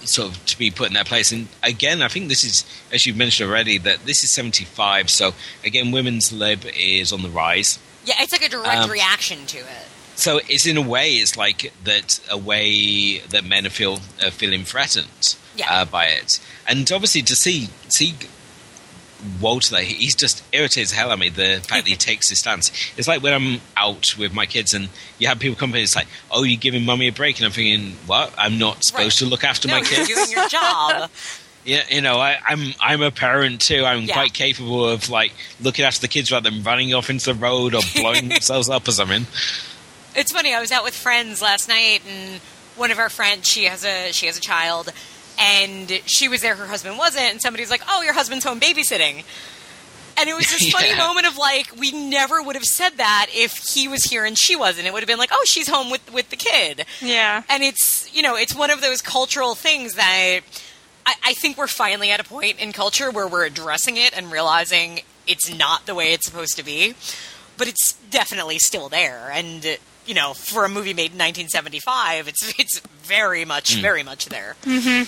sort 0.08 0.32
of 0.32 0.46
to 0.46 0.58
be 0.58 0.72
put 0.72 0.88
in 0.88 0.94
that 0.94 1.06
place. 1.08 1.32
And 1.32 1.48
again, 1.64 2.02
I 2.02 2.08
think 2.08 2.30
this 2.30 2.44
is, 2.44 2.66
as 2.92 3.06
you've 3.06 3.18
mentioned 3.18 3.50
already, 3.50 3.78
that 3.80 4.06
this 4.06 4.24
is 4.24 4.30
75. 4.32 5.10
So 5.10 5.34
again, 5.66 5.92
women's 5.92 6.32
lib 6.32 6.66
is 6.76 7.12
on 7.14 7.22
the 7.22 7.30
rise. 7.30 7.80
Yeah, 8.06 8.16
it's 8.20 8.32
like 8.32 8.46
a 8.46 8.50
direct 8.50 8.84
Um, 8.84 8.90
reaction 8.92 9.46
to 9.48 9.58
it. 9.60 9.86
So 10.16 10.40
it's 10.50 10.66
in 10.66 10.78
a 10.78 10.82
way, 10.82 11.12
it's 11.18 11.38
like 11.38 11.72
that 11.84 12.20
a 12.30 12.38
way 12.38 13.20
that 13.20 13.44
men 13.44 13.68
are 13.68 13.70
feel 13.70 14.00
are 14.24 14.32
feeling 14.32 14.64
threatened 14.64 15.36
Yeah. 15.56 15.72
uh, 15.72 15.86
by 15.86 16.06
it, 16.08 16.40
and 16.68 16.92
obviously 16.92 17.22
to 17.24 17.36
see 17.36 17.70
see 17.90 18.16
Walter, 19.42 19.76
there, 19.76 19.84
he's 19.84 20.16
just 20.16 20.44
irritates 20.54 20.92
the 20.92 20.98
hell 20.98 21.10
out 21.10 21.14
of 21.14 21.20
me. 21.20 21.30
The 21.30 21.60
fact 21.68 21.86
that 21.86 21.88
he 21.88 21.96
takes 22.10 22.30
his 22.30 22.40
stance. 22.40 22.72
It's 22.98 23.08
like 23.08 23.22
when 23.24 23.34
I'm 23.34 23.62
out 23.76 24.16
with 24.18 24.34
my 24.34 24.46
kids 24.46 24.74
and 24.74 24.90
you 25.20 25.28
have 25.28 25.40
people 25.40 25.56
come 25.58 25.72
in. 25.76 25.82
It's 25.82 25.96
like, 25.96 26.08
oh, 26.32 26.44
you're 26.44 26.60
giving 26.60 26.86
mummy 26.86 27.08
a 27.08 27.12
break, 27.12 27.38
and 27.38 27.46
I'm 27.46 27.52
thinking, 27.52 27.94
what? 28.06 28.34
I'm 28.38 28.58
not 28.60 28.84
supposed 28.84 29.22
Right. 29.22 29.26
to 29.28 29.32
look 29.32 29.44
after 29.44 29.68
no, 29.68 29.76
my 29.76 29.80
you're 29.80 29.88
kids. 29.88 30.08
doing 30.08 30.32
your 30.32 30.48
job. 30.50 31.10
Yeah, 31.66 31.84
you 31.90 32.00
know, 32.00 32.18
I, 32.18 32.38
I'm 32.48 32.74
I'm 32.80 33.02
a 33.02 33.12
parent 33.12 33.60
too. 33.60 33.84
I'm 33.84 34.04
Yeah. 34.04 34.14
quite 34.14 34.34
capable 34.34 34.88
of 34.88 35.10
like 35.10 35.34
looking 35.60 35.84
after 35.84 36.00
the 36.00 36.08
kids 36.08 36.32
rather 36.32 36.50
than 36.50 36.64
running 36.64 36.94
off 36.94 37.10
into 37.10 37.26
the 37.26 37.34
road 37.34 37.76
or 37.76 37.82
blowing 37.94 38.30
themselves 38.30 38.70
up 38.70 38.88
or 38.88 38.92
something. 38.94 39.28
It's 40.16 40.32
funny. 40.32 40.54
I 40.56 40.62
was 40.62 40.72
out 40.72 40.86
with 40.86 40.96
friends 40.96 41.42
last 41.42 41.68
night, 41.68 42.00
and 42.08 42.40
one 42.78 42.90
of 42.90 43.00
our 43.00 43.10
friends, 43.10 43.50
she 43.50 43.66
has 43.66 43.84
a 43.84 44.14
she 44.14 44.28
has 44.28 44.38
a 44.38 44.40
child, 44.42 44.94
and 45.38 46.02
she 46.06 46.28
was 46.28 46.42
there. 46.42 46.56
Her 46.56 46.68
husband 46.68 46.98
wasn't, 46.98 47.32
and 47.32 47.42
somebody's 47.42 47.70
like, 47.70 47.82
"Oh, 47.88 48.02
your 48.02 48.14
husband's 48.14 48.46
home 48.46 48.60
babysitting." 48.60 49.24
And 50.20 50.28
it 50.30 50.36
was 50.36 50.50
this 50.50 50.70
funny 50.74 50.90
Yeah. 50.90 50.98
moment 50.98 51.28
of 51.28 51.38
like, 51.38 51.76
we 51.78 51.92
never 51.92 52.42
would 52.42 52.56
have 52.56 52.64
said 52.66 52.98
that 52.98 53.28
if 53.32 53.58
he 53.72 53.88
was 53.88 54.04
here 54.06 54.26
and 54.26 54.36
she 54.36 54.56
wasn't. 54.56 54.88
It 54.88 54.94
would 54.94 55.02
have 55.04 55.08
been 55.08 55.20
like, 55.20 55.30
"Oh, 55.32 55.44
she's 55.46 55.68
home 55.68 55.90
with 55.92 56.12
with 56.12 56.30
the 56.30 56.36
kid." 56.38 56.86
Yeah. 57.02 57.44
and 57.50 57.64
it's 57.64 58.14
you 58.16 58.22
know 58.22 58.36
it's 58.36 58.56
one 58.56 58.72
of 58.72 58.82
those 58.82 59.02
cultural 59.02 59.54
things 59.56 59.94
that 59.94 60.40
I, 61.06 61.14
I 61.24 61.34
think 61.36 61.58
we're 61.58 61.68
finally 61.68 62.10
at 62.12 62.20
a 62.20 62.24
point 62.24 62.60
in 62.60 62.74
culture 62.74 63.12
where 63.12 63.28
we're 63.28 63.46
addressing 63.46 63.98
it 63.98 64.18
and 64.18 64.32
realizing 64.32 65.02
it's 65.28 65.54
not 65.54 65.86
the 65.86 65.94
way 65.96 66.14
it's 66.14 66.26
supposed 66.26 66.56
to 66.58 66.64
be 66.64 66.96
but 67.58 67.68
it's 67.68 67.94
definitely 68.12 68.58
still 68.60 68.88
there 68.90 69.30
and 69.34 69.78
you 70.06 70.14
know 70.14 70.34
for 70.34 70.64
a 70.64 70.70
movie 70.70 70.94
made 70.94 71.12
in 71.12 71.18
1975 71.18 72.28
it's 72.28 72.58
it's 72.60 72.80
very 73.04 73.44
much 73.46 73.76
mm. 73.76 73.82
very 73.82 74.04
much 74.04 74.28
there 74.28 74.56
mm-hmm. 74.64 75.04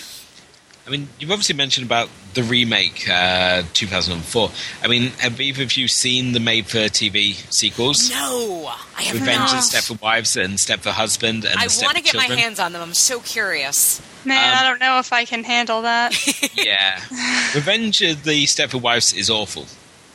I 0.86 0.90
mean, 0.90 1.08
you've 1.18 1.30
obviously 1.30 1.54
mentioned 1.54 1.86
about 1.86 2.08
the 2.34 2.42
remake, 2.42 3.08
uh, 3.08 3.62
2004. 3.74 4.50
I 4.82 4.88
mean, 4.88 5.10
have 5.18 5.40
either 5.40 5.62
of 5.62 5.76
you 5.76 5.88
seen 5.88 6.32
the 6.32 6.40
made-for-TV 6.40 7.52
sequels? 7.52 8.10
no 8.10 8.66
i 8.96 9.02
have 9.02 9.14
not. 9.14 9.20
Revenge 9.20 9.38
not 9.38 9.54
of 9.54 9.60
Stepford 9.60 10.00
Wives 10.02 10.36
and 10.36 10.54
Stepford 10.54 10.92
Husband 10.92 11.44
and 11.44 11.54
i 11.58 11.62
want 11.62 11.70
to 11.70 11.76
Stepford 11.86 12.04
get 12.04 12.14
my 12.16 12.26
hands 12.34 12.58
on 12.60 12.72
them 12.72 12.82
i'm 12.82 12.94
so 12.94 13.20
curious 13.20 14.00
Man, 14.24 14.52
Um, 14.52 14.58
I 14.58 14.68
don't 14.68 14.80
know 14.80 14.98
if 14.98 15.14
I 15.14 15.24
can 15.24 15.44
handle 15.44 15.82
that. 15.82 16.14
Yeah, 16.54 17.00
Revenge 17.54 18.02
of 18.02 18.22
the 18.24 18.44
Step 18.46 18.70
Stepford 18.70 18.82
Wives 18.82 19.12
is 19.12 19.30
awful. 19.30 19.66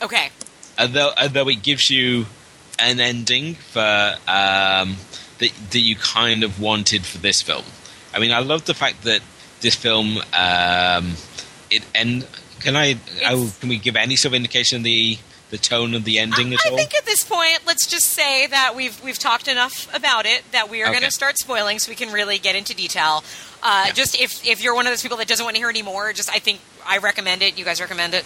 okay 0.02 0.30
although 0.78 1.12
although 1.18 1.48
it 1.50 1.64
gives 1.64 1.90
you 1.90 2.26
an 2.80 3.00
ending 3.00 3.56
for 3.56 4.16
um, 4.28 4.98
that 5.40 5.52
that 5.72 5.80
you 5.80 5.96
kind 5.96 6.44
of 6.44 6.60
wanted 6.60 7.06
for 7.06 7.18
this 7.18 7.42
film. 7.42 7.64
I 8.14 8.20
mean, 8.20 8.32
I 8.32 8.40
love 8.40 8.66
the 8.66 8.74
fact 8.74 9.04
that 9.04 9.22
this 9.62 9.76
film 9.76 10.18
um, 10.34 11.14
it 11.72 11.84
end. 11.94 12.28
Can 12.60 12.76
I? 12.76 12.98
Oh, 13.26 13.54
can 13.60 13.70
we 13.70 13.78
give 13.78 13.96
any 13.96 14.16
sort 14.16 14.32
of 14.32 14.36
indication 14.36 14.78
of 14.78 14.84
the 14.84 15.18
the 15.52 15.58
tone 15.60 15.94
of 15.94 16.04
the 16.04 16.18
ending 16.20 16.50
I, 16.52 16.54
at 16.56 16.60
I 16.66 16.70
all? 16.72 16.78
think 16.78 16.96
at 16.96 17.06
this 17.06 17.24
point, 17.24 17.60
let's 17.68 17.86
just 17.86 18.08
say 18.08 18.48
that 18.48 18.74
we've 18.76 19.02
we've 19.04 19.20
talked 19.20 19.48
enough 19.48 19.94
about 19.96 20.26
it 20.26 20.44
that 20.52 20.70
we 20.70 20.82
are 20.82 20.92
going 20.92 21.04
to 21.04 21.12
start 21.12 21.38
spoiling, 21.38 21.80
so 21.80 21.92
we 21.92 21.96
can 21.96 22.12
really 22.12 22.40
get 22.40 22.56
into 22.56 22.76
detail. 22.76 23.24
Uh, 23.62 23.84
Yeah. 23.88 23.94
Just 23.94 24.20
if 24.20 24.46
if 24.46 24.64
you're 24.64 24.74
one 24.76 24.88
of 24.88 24.92
those 24.92 25.02
people 25.02 25.18
that 25.18 25.28
doesn't 25.28 25.44
want 25.44 25.56
to 25.56 25.60
hear 25.60 25.70
any 25.70 25.84
more, 25.84 26.12
just 26.14 26.30
I 26.32 26.40
think 26.40 26.60
I 26.86 26.98
recommend 26.98 27.42
it. 27.44 27.58
You 27.58 27.66
guys 27.66 27.80
recommend 27.80 28.14
it? 28.14 28.26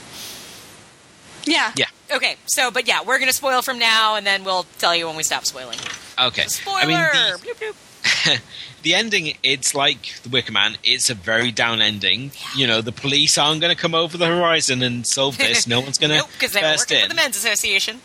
Yeah. 1.46 1.72
yeah. 1.76 1.86
Okay, 2.12 2.36
so 2.48 2.72
but 2.72 2.88
yeah, 2.88 3.02
we're 3.02 3.18
going 3.18 3.30
to 3.30 3.36
spoil 3.36 3.62
from 3.62 3.80
now, 3.80 4.16
and 4.16 4.26
then 4.26 4.44
we'll 4.44 4.66
tell 4.78 4.96
you 4.96 5.08
when 5.08 5.16
we 5.16 5.24
stop 5.24 5.46
spoiling. 5.46 5.78
Okay. 6.22 6.44
Spoiler. 6.44 6.80
I 6.80 6.86
mean, 6.86 6.98
the, 6.98 7.48
Bloop, 7.48 7.56
bloop. 7.56 7.76
the 8.84 8.94
ending, 8.94 9.36
it's 9.44 9.74
like 9.76 10.22
The 10.24 10.30
Wicker 10.30 10.52
Man. 10.52 10.78
It's 10.84 11.10
a 11.10 11.14
very 11.16 11.52
down 11.52 11.82
ending. 11.82 12.32
You 12.56 12.68
know, 12.68 12.82
the 12.82 12.92
police 12.92 13.38
aren't 13.38 13.62
going 13.62 13.76
to 13.76 13.82
come 13.82 13.96
over 13.96 14.18
the 14.18 14.28
horizon 14.28 14.82
and 14.84 15.06
solve 15.06 15.38
this. 15.38 15.68
No 15.68 15.80
one's 15.82 15.98
going 15.98 16.10
to 16.12 16.18
nope, 16.18 16.30
because 16.34 16.54
they 16.54 16.62
were 16.62 16.68
burst 16.72 16.90
working 16.90 16.98
in. 17.04 17.10
for 17.10 17.16
the 17.16 17.22
men's 17.22 17.38
association. 17.38 18.02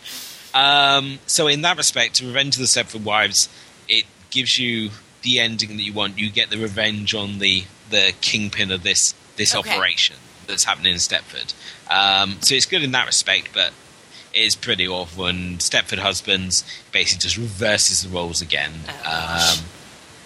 Um, 0.52 1.18
so 1.26 1.46
in 1.48 1.62
that 1.62 1.76
respect, 1.76 2.20
Revenge 2.20 2.54
of 2.56 2.60
the 2.60 2.66
Stepford 2.66 3.02
Wives, 3.04 3.48
it 3.88 4.04
gives 4.30 4.58
you 4.58 4.90
the 5.22 5.40
ending 5.40 5.76
that 5.76 5.82
you 5.82 5.92
want. 5.92 6.18
You 6.18 6.30
get 6.30 6.50
the 6.50 6.58
revenge 6.58 7.14
on 7.14 7.38
the 7.38 7.64
the 7.90 8.12
kingpin 8.20 8.70
of 8.70 8.82
this 8.82 9.14
this 9.36 9.54
Okay. 9.54 9.74
operation 9.76 10.16
that's 10.46 10.64
happening 10.64 10.92
in 10.92 10.98
Stepford. 10.98 11.54
Um, 11.90 12.38
so 12.40 12.54
it's 12.54 12.66
good 12.66 12.82
in 12.82 12.92
that 12.92 13.06
respect, 13.06 13.50
but 13.52 13.72
it 14.32 14.40
is 14.42 14.54
pretty 14.54 14.86
awful. 14.86 15.26
And 15.26 15.58
Stepford 15.58 15.98
Husbands 15.98 16.64
basically 16.92 17.22
just 17.22 17.36
reverses 17.36 18.02
the 18.04 18.08
roles 18.10 18.40
again. 18.40 18.72
Oh, 18.88 19.56
um, 19.58 19.64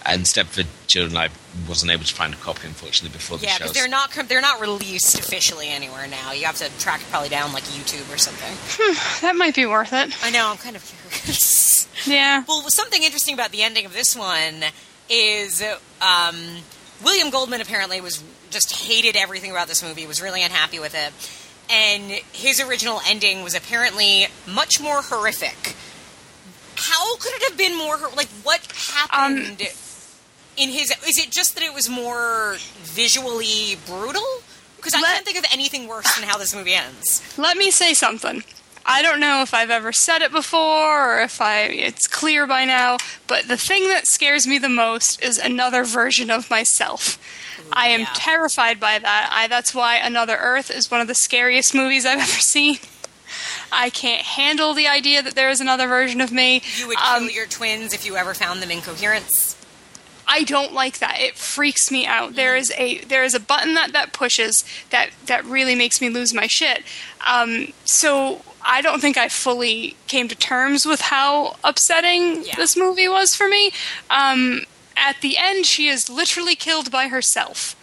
and 0.09 0.25
Stepford 0.25 0.67
Children, 0.87 1.17
I 1.17 1.29
wasn't 1.69 1.93
able 1.93 2.05
to 2.05 2.15
find 2.15 2.33
a 2.35 2.37
copy, 2.39 2.67
unfortunately, 2.67 3.17
before 3.17 3.39
the 3.39 3.45
Yeah, 3.47 3.53
show. 3.53 3.59
because 3.65 3.73
they're 3.75 3.89
not 3.89 4.11
they're 4.29 4.41
not 4.41 4.61
released 4.61 5.19
officially 5.19 5.69
anywhere 5.69 6.07
now. 6.09 6.33
You 6.33 6.47
have 6.47 6.57
to 6.57 6.71
track 6.79 7.01
it 7.03 7.07
probably 7.11 7.29
down 7.29 7.53
like 7.53 7.65
YouTube 7.65 8.13
or 8.13 8.19
something. 8.19 8.55
That 9.23 9.37
might 9.37 9.55
be 9.55 9.67
worth 9.67 9.93
it. 9.93 10.13
I 10.25 10.31
know. 10.31 10.49
I'm 10.51 10.57
kind 10.57 10.77
of 10.77 10.85
curious. 10.85 11.87
Yeah. 12.07 12.45
Well, 12.47 12.63
something 12.69 13.03
interesting 13.03 13.35
about 13.35 13.51
the 13.51 13.63
ending 13.63 13.85
of 13.85 13.93
this 13.93 14.15
one 14.17 14.63
is 15.11 15.63
um, 16.01 16.37
William 17.05 17.29
Goldman 17.31 17.61
apparently 17.61 18.01
was 18.01 18.23
just 18.51 18.73
hated 18.87 19.17
everything 19.17 19.51
about 19.51 19.67
this 19.67 19.83
movie, 19.83 20.07
was 20.07 20.23
really 20.23 20.43
unhappy 20.45 20.79
with 20.79 20.95
it, 20.95 21.13
and 21.71 22.13
his 22.33 22.61
original 22.61 23.01
ending 23.09 23.43
was 23.43 23.55
apparently 23.57 24.29
much 24.47 24.81
more 24.81 25.03
horrific. 25.03 25.75
How 26.77 27.17
could 27.17 27.33
it 27.35 27.43
have 27.51 27.59
been 27.59 27.77
more 27.77 27.99
hor- 27.99 28.17
like 28.17 28.29
what 28.45 28.61
happened 28.95 29.61
in 30.59 30.71
his? 30.71 30.91
Is 31.07 31.19
it 31.19 31.31
just 31.31 31.55
that 31.55 31.63
it 31.65 31.73
was 31.75 31.89
more 31.89 32.57
visually 32.83 33.77
brutal? 33.87 34.25
Because 34.77 34.95
I 34.95 35.01
can't 35.03 35.25
think 35.25 35.39
of 35.39 35.45
anything 35.53 35.89
worse 35.89 36.15
than 36.19 36.29
how 36.29 36.39
this 36.39 36.55
movie 36.55 36.75
ends. 36.75 37.23
Let 37.37 37.57
me 37.57 37.71
say 37.71 37.95
something. 37.95 38.45
I 38.87 39.03
don't 39.03 39.21
know 39.21 39.43
if 39.43 39.53
I've 39.53 39.71
ever 39.71 39.93
said 39.93 40.23
it 40.23 40.33
before 40.33 41.19
or 41.19 41.21
if 41.21 41.41
I 41.43 41.63
it's 41.65 42.07
clear 42.07 42.47
by 42.47 42.65
now, 42.65 42.97
but 43.27 43.47
the 43.47 43.57
thing 43.59 43.89
that 43.89 44.07
scares 44.07 44.47
me 44.47 44.57
the 44.59 44.69
most 44.71 45.23
is 45.23 45.37
another 45.37 45.85
version 45.85 46.31
of 46.31 46.49
myself. 46.49 47.19
I 47.73 47.89
am 47.89 48.01
yeah. 48.01 48.09
terrified 48.15 48.81
by 48.81 48.99
that. 48.99 49.31
I 49.33 49.47
that's 49.47 49.75
why 49.75 49.97
Another 49.97 50.37
Earth 50.41 50.71
is 50.71 50.91
one 50.91 51.03
of 51.03 51.07
the 51.07 51.15
scariest 51.15 51.75
movies 51.75 52.07
I've 52.07 52.19
ever 52.29 52.41
seen. 52.41 52.79
I 53.71 53.91
can't 53.91 54.23
handle 54.23 54.73
the 54.73 54.87
idea 54.87 55.23
that 55.23 55.35
there 55.35 55.51
is 55.51 55.61
another 55.61 55.87
version 55.87 56.23
of 56.23 56.33
me. 56.33 56.63
You 56.79 56.89
would 56.89 56.97
Um, 56.97 57.25
kill 57.27 57.31
your 57.31 57.47
twins 57.47 57.93
if 57.93 58.07
you 58.07 58.17
ever 58.17 58.33
found 58.33 58.63
them 58.63 58.71
incoherence. 58.71 59.48
I 60.31 60.45
don't 60.45 60.73
like 60.75 60.99
that. 60.99 61.19
It 61.21 61.37
freaks 61.37 61.91
me 61.91 62.07
out. 62.07 62.35
There 62.35 62.55
is 62.55 62.71
a 62.77 62.99
there 63.05 63.25
is 63.25 63.35
a 63.35 63.41
button 63.41 63.75
that 63.75 63.93
that 63.93 64.13
pushes 64.13 64.65
that 64.91 65.11
that 65.27 65.45
really 65.45 65.75
makes 65.75 66.01
me 66.01 66.11
lose 66.11 66.35
my 66.35 66.47
shit. 66.47 66.83
Um, 67.27 67.73
so 67.85 68.43
I 68.63 68.83
don't 68.83 69.01
think 69.01 69.17
I 69.17 69.29
fully 69.29 69.97
came 70.07 70.29
to 70.29 70.35
terms 70.35 70.85
with 70.85 71.01
how 71.01 71.57
upsetting 71.65 72.45
Yeah. 72.45 72.57
this 72.57 72.77
movie 72.77 73.09
was 73.09 73.35
for 73.35 73.49
me. 73.49 73.71
Um, 74.11 74.63
at 74.97 75.21
the 75.23 75.37
end, 75.39 75.65
she 75.65 75.89
is 75.89 76.11
literally 76.11 76.55
killed 76.57 76.91
by 76.91 77.09
herself. 77.09 77.75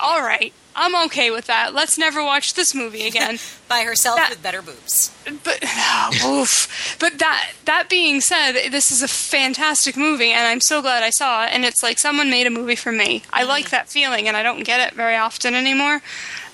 All 0.00 0.22
right, 0.22 0.52
I'm 0.78 0.94
okay 1.06 1.30
with 1.30 1.46
that. 1.46 1.72
Let's 1.74 1.96
never 1.96 2.22
watch 2.22 2.54
this 2.54 2.74
movie 2.74 3.06
again. 3.06 3.38
by 3.68 3.80
herself 3.82 4.16
That- 4.18 4.30
with 4.30 4.42
better 4.42 4.62
boobs. 4.62 5.10
but 5.42 5.64
oof. 6.24 6.96
But 7.00 7.18
that 7.18 7.50
that 7.64 7.88
being 7.88 8.20
said, 8.20 8.68
this 8.70 8.92
is 8.92 9.02
a 9.02 9.08
fantastic 9.08 9.96
movie, 9.96 10.30
and 10.32 10.46
I'm 10.46 10.60
so 10.60 10.80
glad 10.82 11.02
I 11.02 11.10
saw 11.10 11.44
it. 11.44 11.50
And 11.52 11.64
it's 11.64 11.82
like 11.82 11.98
someone 11.98 12.30
made 12.30 12.46
a 12.46 12.50
movie 12.50 12.76
for 12.76 12.92
me. 12.92 13.22
I 13.32 13.40
Mm-hmm. 13.40 13.48
like 13.48 13.70
that 13.70 13.88
feeling, 13.88 14.28
and 14.28 14.36
I 14.36 14.42
don't 14.42 14.62
get 14.64 14.86
it 14.86 14.94
very 14.94 15.16
often 15.16 15.54
anymore. 15.54 16.02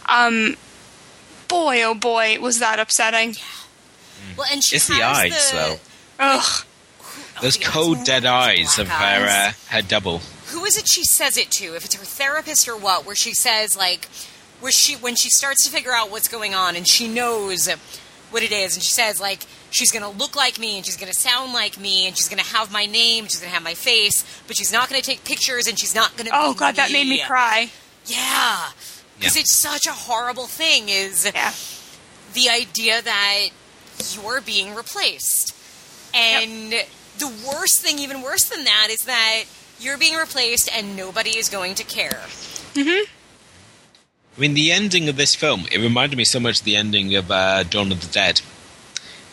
Um, 0.06 0.56
boy, 1.48 1.82
oh 1.82 1.94
boy, 1.94 2.38
was 2.40 2.58
that 2.60 2.78
upsetting. 2.78 3.34
Well, 4.36 4.46
and 4.50 4.62
she 4.64 4.76
It's 4.76 4.88
has 4.88 4.96
the 4.96 5.02
eyes, 5.04 5.50
the, 5.50 5.56
though. 5.56 5.76
Ugh. 6.20 6.64
Those 7.42 7.58
yeah, 7.60 7.66
cold, 7.66 7.92
it's- 7.98 8.06
dead 8.06 8.24
eyes 8.24 8.78
of 8.78 8.86
black 8.86 9.00
her 9.20 9.24
eyes. 9.26 9.30
uh, 9.70 9.74
her 9.76 9.82
double. 9.82 10.20
Who 10.52 10.64
is 10.64 10.76
it 10.76 10.88
she 10.88 11.04
says 11.04 11.36
it 11.36 11.50
to? 11.52 11.74
If 11.74 11.84
it's 11.84 11.94
her 11.94 12.04
therapist 12.04 12.68
or 12.68 12.76
what? 12.76 13.04
Where 13.06 13.14
she 13.16 13.34
says 13.34 13.76
like, 13.76 14.08
where 14.60 14.72
she 14.72 14.94
when 14.96 15.16
she 15.16 15.28
starts 15.30 15.64
to 15.64 15.70
figure 15.70 15.92
out 15.92 16.10
what's 16.10 16.28
going 16.28 16.54
on 16.54 16.76
and 16.76 16.86
she 16.88 17.08
knows 17.08 17.68
what 18.30 18.42
it 18.42 18.52
is, 18.52 18.74
and 18.74 18.82
she 18.82 18.90
says 18.92 19.20
like 19.20 19.40
she's 19.70 19.90
going 19.90 20.02
to 20.02 20.18
look 20.18 20.36
like 20.36 20.58
me 20.58 20.76
and 20.76 20.86
she's 20.86 20.96
going 20.96 21.10
to 21.12 21.18
sound 21.18 21.52
like 21.52 21.78
me 21.80 22.06
and 22.06 22.16
she's 22.16 22.28
going 22.28 22.42
to 22.42 22.48
have 22.54 22.72
my 22.72 22.86
name, 22.86 23.24
she's 23.24 23.40
going 23.40 23.48
to 23.48 23.54
have 23.54 23.62
my 23.64 23.74
face, 23.74 24.24
but 24.46 24.56
she's 24.56 24.72
not 24.72 24.88
going 24.88 25.00
to 25.00 25.06
take 25.06 25.24
pictures 25.24 25.66
and 25.66 25.78
she's 25.78 25.94
not 25.94 26.16
going 26.16 26.26
to. 26.26 26.32
Oh 26.34 26.54
god, 26.54 26.76
that 26.76 26.92
made 26.92 27.08
me 27.08 27.22
cry. 27.26 27.70
Yeah, 28.06 28.68
because 29.18 29.36
Yeah. 29.36 29.40
it's 29.42 29.54
such 29.54 29.86
a 29.86 29.92
horrible 29.92 30.46
thing. 30.46 30.88
Is 30.88 31.30
Yeah. 31.34 31.52
the 32.34 32.48
idea 32.50 33.00
that 33.02 33.48
you're 34.14 34.40
being 34.40 34.74
replaced. 34.74 35.54
And 36.14 36.72
the 37.18 37.28
worst 37.48 37.80
thing, 37.80 37.98
even 37.98 38.20
worse 38.22 38.44
than 38.44 38.64
that, 38.64 38.88
is 38.90 39.00
that 39.06 39.44
you're 39.80 39.98
being 39.98 40.16
replaced 40.16 40.70
and 40.74 40.96
nobody 40.96 41.36
is 41.36 41.48
going 41.48 41.74
to 41.76 41.84
care. 41.84 42.22
Mhm. 42.74 43.04
I 44.36 44.40
mean, 44.40 44.54
the 44.54 44.72
ending 44.72 45.08
of 45.08 45.16
this 45.16 45.34
film, 45.34 45.66
it 45.70 45.78
reminded 45.78 46.16
me 46.16 46.24
so 46.24 46.40
much 46.40 46.60
of 46.60 46.64
the 46.64 46.76
ending 46.76 47.14
of 47.14 47.30
uh, 47.30 47.64
Dawn 47.64 47.92
of 47.92 48.00
the 48.00 48.06
Dead. 48.12 48.40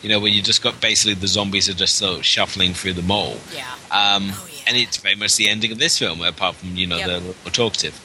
You 0.02 0.08
know, 0.08 0.18
where 0.20 0.30
you 0.30 0.42
just 0.42 0.62
got 0.62 0.80
basically 0.80 1.14
the 1.14 1.28
zombies 1.28 1.68
are 1.68 1.74
just 1.74 1.96
sort 1.96 2.18
of 2.18 2.24
shuffling 2.24 2.72
through 2.74 2.94
the 2.94 3.02
mall. 3.02 3.36
Yeah. 3.54 3.66
Um, 3.90 4.30
Oh, 4.32 4.48
yeah. 4.50 4.60
And 4.66 4.76
it's 4.76 4.96
very 4.98 5.14
much 5.14 5.36
the 5.36 5.48
ending 5.48 5.72
of 5.72 5.78
this 5.78 5.98
film, 5.98 6.22
apart 6.22 6.56
from, 6.56 6.76
you 6.76 6.86
know, 6.86 6.96
Yep. 6.96 7.06
the 7.08 7.20
more 7.20 7.34
talkative. 7.52 8.00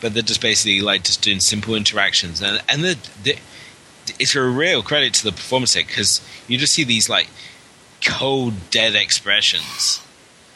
But 0.00 0.14
they're 0.14 0.22
just 0.22 0.40
basically 0.40 0.80
like 0.80 1.04
just 1.04 1.22
doing 1.22 1.38
simple 1.40 1.74
interactions. 1.76 2.40
And, 2.42 2.60
and 2.68 2.82
the, 2.82 2.98
the, 3.22 3.36
it's 4.18 4.34
a 4.34 4.42
real 4.42 4.82
credit 4.82 5.14
to 5.14 5.24
the 5.24 5.30
performance 5.32 5.74
because 5.76 6.20
you 6.48 6.58
just 6.58 6.74
see 6.74 6.82
these 6.84 7.08
like 7.08 7.28
cold, 8.04 8.54
dead 8.70 8.94
expressions. 8.96 10.00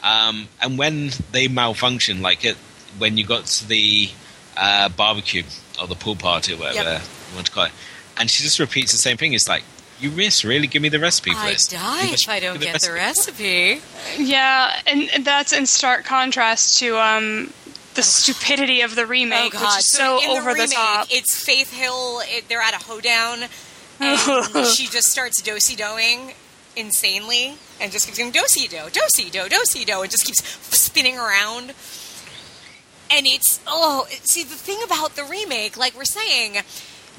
Um, 0.03 0.47
and 0.61 0.77
when 0.77 1.11
they 1.31 1.47
malfunction, 1.47 2.21
like 2.21 2.45
it, 2.45 2.55
when 2.97 3.17
you 3.17 3.25
got 3.25 3.45
to 3.45 3.67
the 3.67 4.09
uh, 4.55 4.89
barbecue 4.89 5.43
or 5.81 5.87
the 5.87 5.95
pool 5.95 6.15
party 6.15 6.53
or 6.53 6.57
whatever 6.57 6.89
Yep. 6.89 7.01
you 7.29 7.35
want 7.35 7.45
to 7.47 7.51
call 7.51 7.65
it, 7.65 7.71
and 8.17 8.29
she 8.29 8.43
just 8.43 8.59
repeats 8.59 8.91
the 8.91 8.97
same 8.97 9.17
thing. 9.17 9.33
It's 9.33 9.47
like, 9.49 9.63
you 9.99 10.11
miss 10.11 10.45
really 10.45 10.67
give 10.67 10.81
me 10.81 10.89
the 10.89 10.99
recipe 10.99 11.31
for 11.31 11.37
I 11.39 11.51
this. 11.53 11.67
die 11.67 12.05
if 12.13 12.29
I 12.29 12.39
don't 12.39 12.59
me 12.59 12.65
get 12.65 12.81
the 12.81 12.93
recipe. 12.93 13.81
Yeah, 14.17 14.79
and 14.85 15.09
and 15.13 15.25
that's 15.25 15.51
in 15.53 15.65
stark 15.65 16.05
contrast 16.05 16.77
to 16.79 16.97
um 16.99 17.51
the 17.95 18.03
stupidity 18.03 18.81
of 18.81 18.95
the 18.95 19.07
remake, 19.07 19.55
Oh 19.55 19.59
God! 19.59 19.61
which 19.75 19.79
is 19.79 19.89
so, 19.89 20.21
in 20.23 20.29
over 20.29 20.53
the, 20.53 20.61
remake, 20.61 20.73
top. 20.75 21.07
It's 21.09 21.43
Faith 21.43 21.73
Hill. 21.73 22.19
It, 22.25 22.47
they're 22.47 22.61
at 22.61 22.75
a 22.75 22.85
hoedown, 22.85 23.39
and 23.99 24.19
she 24.67 24.85
just 24.85 25.07
starts 25.07 25.41
dosey 25.41 25.75
doing 25.75 26.33
insanely, 26.75 27.57
and 27.79 27.91
just 27.91 28.05
keeps 28.05 28.17
going 28.17 28.31
dosey 28.31 28.67
do, 28.67 28.89
dosey 28.89 29.29
do, 29.31 29.47
dosey 29.49 29.85
do, 29.85 30.01
and 30.01 30.11
just 30.11 30.25
keeps 30.25 30.43
spinning 30.75 31.17
around. 31.17 31.73
And 33.09 33.25
it's 33.25 33.59
oh, 33.65 34.05
see 34.23 34.43
the 34.43 34.55
thing 34.55 34.79
about 34.83 35.15
the 35.15 35.23
remake, 35.23 35.77
like 35.77 35.95
we're 35.95 36.05
saying, 36.05 36.57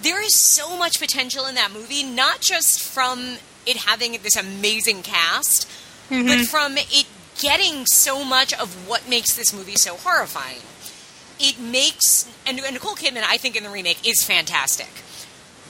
there 0.02 0.22
is 0.22 0.35
so 0.35 0.76
much 0.76 1.01
potential 1.01 1.47
in 1.47 1.55
that 1.55 1.72
movie, 1.72 2.05
not 2.05 2.40
just 2.40 2.82
from 2.82 3.36
it 3.66 3.76
having 3.78 4.12
this 4.22 4.36
amazing 4.36 5.02
cast, 5.02 5.68
but 6.09 6.16
mm-hmm. 6.16 6.43
from 6.44 6.76
it 6.76 7.06
getting 7.40 7.86
so 7.86 8.24
much 8.24 8.52
of 8.55 8.89
what 8.89 9.09
makes 9.09 9.36
this 9.36 9.52
movie 9.55 9.76
so 9.76 9.97
horrifying. 9.97 10.60
It 11.40 11.59
makes 11.59 12.28
and, 12.47 12.59
and 12.59 12.74
Nicole 12.74 12.94
Kidman, 12.94 13.22
I 13.26 13.36
think, 13.36 13.56
in 13.56 13.62
the 13.62 13.70
remake 13.70 14.06
is 14.06 14.24
fantastic. 14.24 14.89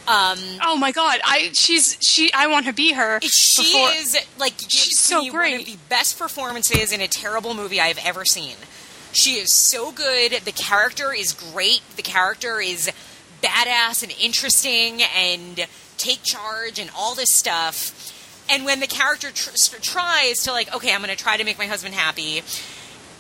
Um, 0.08 0.38
oh 0.64 0.76
my 0.78 0.90
god, 0.90 1.20
I 1.24 1.50
she's 1.52 1.98
she 2.00 2.32
I 2.32 2.46
want 2.46 2.64
to 2.66 2.72
be 2.72 2.92
her. 2.94 3.20
she 3.22 3.62
before- 3.74 3.90
is 3.90 4.16
like 4.38 4.54
She's 4.68 4.98
so 4.98 5.20
me 5.22 5.30
one 5.30 5.40
of 5.44 5.50
great. 5.52 5.66
the 5.66 5.76
best 5.90 6.18
performances 6.18 6.92
in 6.92 7.00
a 7.02 7.08
terrible 7.08 7.52
movie 7.54 7.80
I've 7.80 7.98
ever 8.04 8.24
seen. 8.24 8.56
She 9.12 9.32
is 9.34 9.52
so 9.52 9.92
good. 9.92 10.32
The 10.32 10.52
character 10.52 11.12
is 11.12 11.32
great. 11.32 11.80
The 11.96 12.02
character 12.02 12.60
is 12.60 12.90
badass 13.42 14.02
and 14.02 14.12
interesting 14.20 15.02
and 15.16 15.66
take 15.98 16.22
charge 16.22 16.78
and 16.78 16.90
all 16.96 17.14
this 17.14 17.28
stuff. 17.32 18.14
And 18.50 18.64
when 18.64 18.80
the 18.80 18.86
character 18.86 19.30
tr- 19.30 19.50
tries 19.82 20.38
to 20.44 20.52
like, 20.52 20.74
okay, 20.74 20.92
I'm 20.94 21.02
going 21.02 21.14
to 21.14 21.22
try 21.22 21.36
to 21.36 21.44
make 21.44 21.58
my 21.58 21.66
husband 21.66 21.94
happy, 21.94 22.38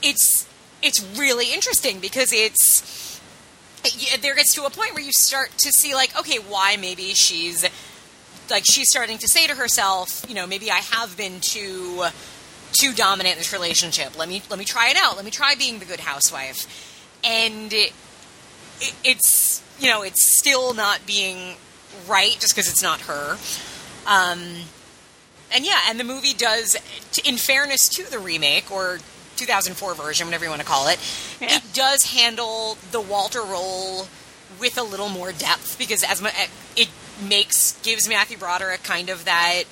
it's 0.02 0.46
it's 0.82 1.04
really 1.18 1.52
interesting 1.52 1.98
because 2.00 2.32
it's 2.32 2.80
there 4.20 4.34
gets 4.34 4.54
to 4.54 4.64
a 4.64 4.70
point 4.70 4.94
where 4.94 5.02
you 5.02 5.12
start 5.12 5.50
to 5.58 5.70
see 5.70 5.94
like, 5.94 6.18
okay, 6.18 6.38
why 6.38 6.76
maybe 6.76 7.14
she's 7.14 7.66
like 8.50 8.64
she's 8.64 8.90
starting 8.90 9.18
to 9.18 9.28
say 9.28 9.46
to 9.46 9.54
herself, 9.54 10.24
you 10.28 10.34
know, 10.34 10.46
maybe 10.46 10.70
I 10.70 10.78
have 10.92 11.16
been 11.16 11.40
too 11.40 12.04
too 12.72 12.92
dominant 12.92 13.34
in 13.34 13.38
this 13.38 13.52
relationship. 13.52 14.18
Let 14.18 14.28
me 14.28 14.42
let 14.50 14.58
me 14.58 14.64
try 14.64 14.90
it 14.90 14.96
out. 14.96 15.16
Let 15.16 15.24
me 15.24 15.30
try 15.30 15.54
being 15.54 15.78
the 15.78 15.84
good 15.84 16.00
housewife. 16.00 16.66
And 17.24 17.72
it, 17.72 17.92
it, 18.80 18.94
it's 19.04 19.62
you 19.80 19.88
know 19.90 20.02
it's 20.02 20.38
still 20.38 20.74
not 20.74 21.06
being 21.06 21.56
right 22.06 22.36
just 22.40 22.54
because 22.54 22.70
it's 22.70 22.82
not 22.82 23.00
her. 23.02 23.36
Um, 24.06 24.40
and 25.54 25.64
yeah, 25.64 25.80
and 25.88 25.98
the 25.98 26.04
movie 26.04 26.34
does, 26.34 26.76
in 27.24 27.36
fairness 27.36 27.88
to 27.90 28.10
the 28.10 28.18
remake 28.18 28.70
or 28.70 28.98
2004 29.38 29.94
version, 29.94 30.26
whatever 30.26 30.44
you 30.44 30.50
want 30.50 30.60
to 30.62 30.66
call 30.66 30.88
it, 30.88 30.98
Yeah. 31.40 31.56
it 31.56 31.72
does 31.72 32.02
handle 32.12 32.76
the 32.90 33.00
Walter 33.00 33.42
role 33.42 34.08
with 34.58 34.76
a 34.78 34.82
little 34.82 35.08
more 35.08 35.32
depth 35.32 35.78
because 35.78 36.02
as 36.02 36.20
mu- 36.20 36.28
eh, 36.28 36.46
it 36.76 36.88
makes 37.28 37.72
gives 37.82 38.08
Matthew 38.08 38.36
Broderick 38.36 38.82
kind 38.82 39.08
of 39.10 39.24
that 39.24 39.64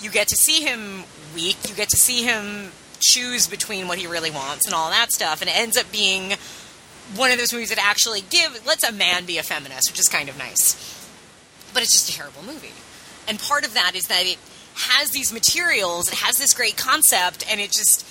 you 0.00 0.10
get 0.10 0.28
to 0.28 0.36
see 0.36 0.62
him 0.62 1.04
weak, 1.34 1.56
you 1.68 1.74
get 1.74 1.88
to 1.90 1.96
see 1.96 2.22
him 2.22 2.72
choose 3.00 3.46
between 3.46 3.88
what 3.88 3.98
he 3.98 4.06
really 4.06 4.30
wants 4.30 4.66
and 4.66 4.74
all 4.74 4.90
that 4.90 5.12
stuff, 5.12 5.40
and 5.40 5.48
it 5.48 5.56
ends 5.56 5.76
up 5.76 5.90
being 5.92 6.34
one 7.14 7.30
of 7.30 7.38
those 7.38 7.52
movies 7.52 7.68
that 7.70 7.78
actually 7.84 8.20
give 8.28 8.64
lets 8.66 8.82
a 8.84 8.92
man 8.92 9.24
be 9.24 9.38
a 9.38 9.42
feminist, 9.42 9.90
which 9.90 9.98
is 10.00 10.08
kind 10.08 10.28
of 10.28 10.36
nice. 10.36 10.74
But 11.72 11.82
it's 11.82 11.92
just 11.92 12.08
a 12.10 12.12
terrible 12.12 12.42
movie, 12.42 12.72
and 13.28 13.38
part 13.38 13.64
of 13.64 13.74
that 13.74 13.92
is 13.94 14.04
that 14.04 14.24
it 14.26 14.38
has 14.74 15.10
these 15.10 15.32
materials, 15.32 16.08
it 16.08 16.14
has 16.14 16.38
this 16.38 16.52
great 16.54 16.76
concept, 16.76 17.44
and 17.50 17.60
it 17.60 17.70
just 17.72 18.04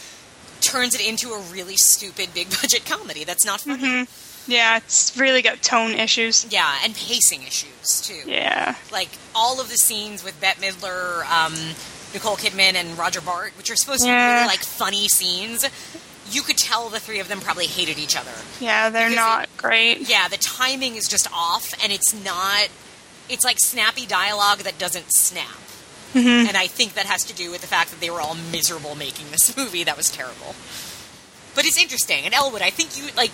turns 0.61 0.95
it 0.95 1.07
into 1.07 1.29
a 1.31 1.39
really 1.51 1.77
stupid 1.77 2.33
big 2.33 2.49
budget 2.61 2.85
comedy 2.85 3.23
that's 3.23 3.45
not 3.45 3.61
funny. 3.61 4.07
yeah, 4.47 4.77
it's 4.77 5.15
really 5.17 5.41
got 5.41 5.61
tone 5.61 5.91
issues. 5.91 6.45
Yeah, 6.49 6.77
and 6.83 6.93
pacing 6.95 7.43
issues 7.43 8.01
too. 8.01 8.29
Yeah. 8.29 8.75
Like 8.91 9.09
all 9.35 9.59
of 9.61 9.69
the 9.69 9.77
scenes 9.77 10.23
with 10.23 10.39
Bette 10.39 10.59
Midler, 10.61 11.25
um, 11.31 11.53
Nicole 12.13 12.35
Kidman, 12.37 12.75
and 12.75 12.97
Roger 12.97 13.21
Bart, 13.21 13.53
which 13.57 13.69
are 13.69 13.75
supposed 13.75 14.01
to 14.01 14.07
be 14.07 14.11
really 14.11 14.47
like 14.47 14.59
funny 14.59 15.07
scenes, 15.07 15.65
you 16.31 16.41
could 16.41 16.57
tell 16.57 16.89
the 16.89 16.99
three 16.99 17.19
of 17.19 17.27
them 17.27 17.39
probably 17.39 17.67
hated 17.67 17.97
each 17.97 18.17
other. 18.17 18.31
Yeah, 18.59 18.89
they're 18.89 19.13
not 19.13 19.49
great. 19.57 20.09
Yeah, 20.09 20.27
the 20.27 20.37
timing 20.37 20.95
is 20.95 21.07
just 21.07 21.27
off, 21.33 21.73
and 21.83 21.91
it's 21.91 22.13
not. 22.23 22.69
It's 23.29 23.43
like 23.43 23.57
snappy 23.59 24.05
dialogue 24.05 24.59
that 24.59 24.77
doesn't 24.79 25.13
snap. 25.13 25.57
Mm-hmm. 26.17 26.47
And 26.47 26.57
I 26.57 26.67
think 26.67 26.93
that 26.93 27.05
has 27.05 27.23
to 27.25 27.33
do 27.33 27.51
with 27.51 27.61
the 27.61 27.67
fact 27.67 27.91
that 27.91 27.99
they 27.99 28.09
were 28.09 28.21
all 28.21 28.35
miserable 28.51 28.95
making 28.95 29.27
this 29.31 29.55
movie. 29.61 29.83
That 29.83 29.97
was 29.97 30.09
terrible. 30.09 30.55
But 31.55 31.65
it's 31.65 31.81
interesting. 31.81 32.25
And 32.25 32.33
Elwood, 32.33 32.61
I 32.61 32.69
think 32.69 32.97
you 32.97 33.11
like. 33.15 33.31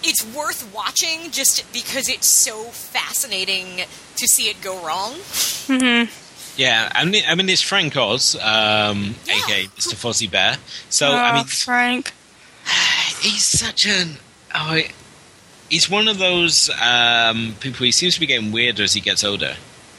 It's 0.00 0.24
worth 0.32 0.72
watching 0.72 1.32
just 1.32 1.72
because 1.72 2.08
it's 2.08 2.28
so 2.28 2.62
fascinating 2.64 3.84
to 4.14 4.26
see 4.28 4.48
it 4.48 4.60
go 4.62 4.80
wrong. 4.84 5.14
Yeah, 6.56 6.90
I 6.92 7.04
mean, 7.04 7.22
I 7.26 7.36
mean 7.36 7.48
it's 7.48 7.62
Frank 7.62 7.96
Oz, 7.96 8.34
um, 8.34 9.14
Yeah. 9.26 9.36
aka 9.44 9.66
Mr. 9.76 9.94
Fuzzy 9.94 10.26
Bear. 10.26 10.56
So 10.90 11.08
oh, 11.08 11.14
I 11.14 11.36
mean, 11.36 11.44
Frank. 11.44 12.12
he's 13.20 13.44
such 13.44 13.86
an 13.86 14.16
oh, 14.52 14.80
he's 15.70 15.88
one 15.88 16.08
of 16.08 16.18
those 16.18 16.68
um, 16.82 17.54
people. 17.60 17.84
He 17.86 17.92
seems 17.92 18.14
to 18.14 18.20
be 18.20 18.26
getting 18.26 18.50
weirder 18.50 18.82
as 18.82 18.92
he 18.92 19.00
gets 19.00 19.22
older. 19.22 19.54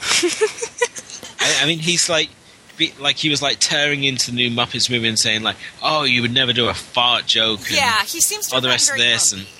I, 1.40 1.60
I 1.62 1.66
mean, 1.66 1.78
he's 1.78 2.08
like, 2.08 2.28
be, 2.76 2.92
like 3.00 3.16
he 3.16 3.28
was 3.28 3.42
like 3.42 3.58
tearing 3.60 4.04
into 4.04 4.30
the 4.30 4.36
new 4.36 4.50
Muppets 4.50 4.90
movie 4.90 5.08
and 5.08 5.18
saying 5.18 5.42
like, 5.42 5.56
"Oh, 5.82 6.04
you 6.04 6.22
would 6.22 6.32
never 6.32 6.52
do 6.52 6.68
a 6.68 6.74
fart 6.74 7.26
joke." 7.26 7.60
Yeah, 7.70 8.02
he 8.02 8.20
seems 8.20 8.48
to 8.48 8.54
all 8.54 8.60
the 8.60 8.68
rest 8.68 8.90
of 8.90 8.96
this, 8.96 9.32
grumpy. 9.32 9.48
and 9.50 9.56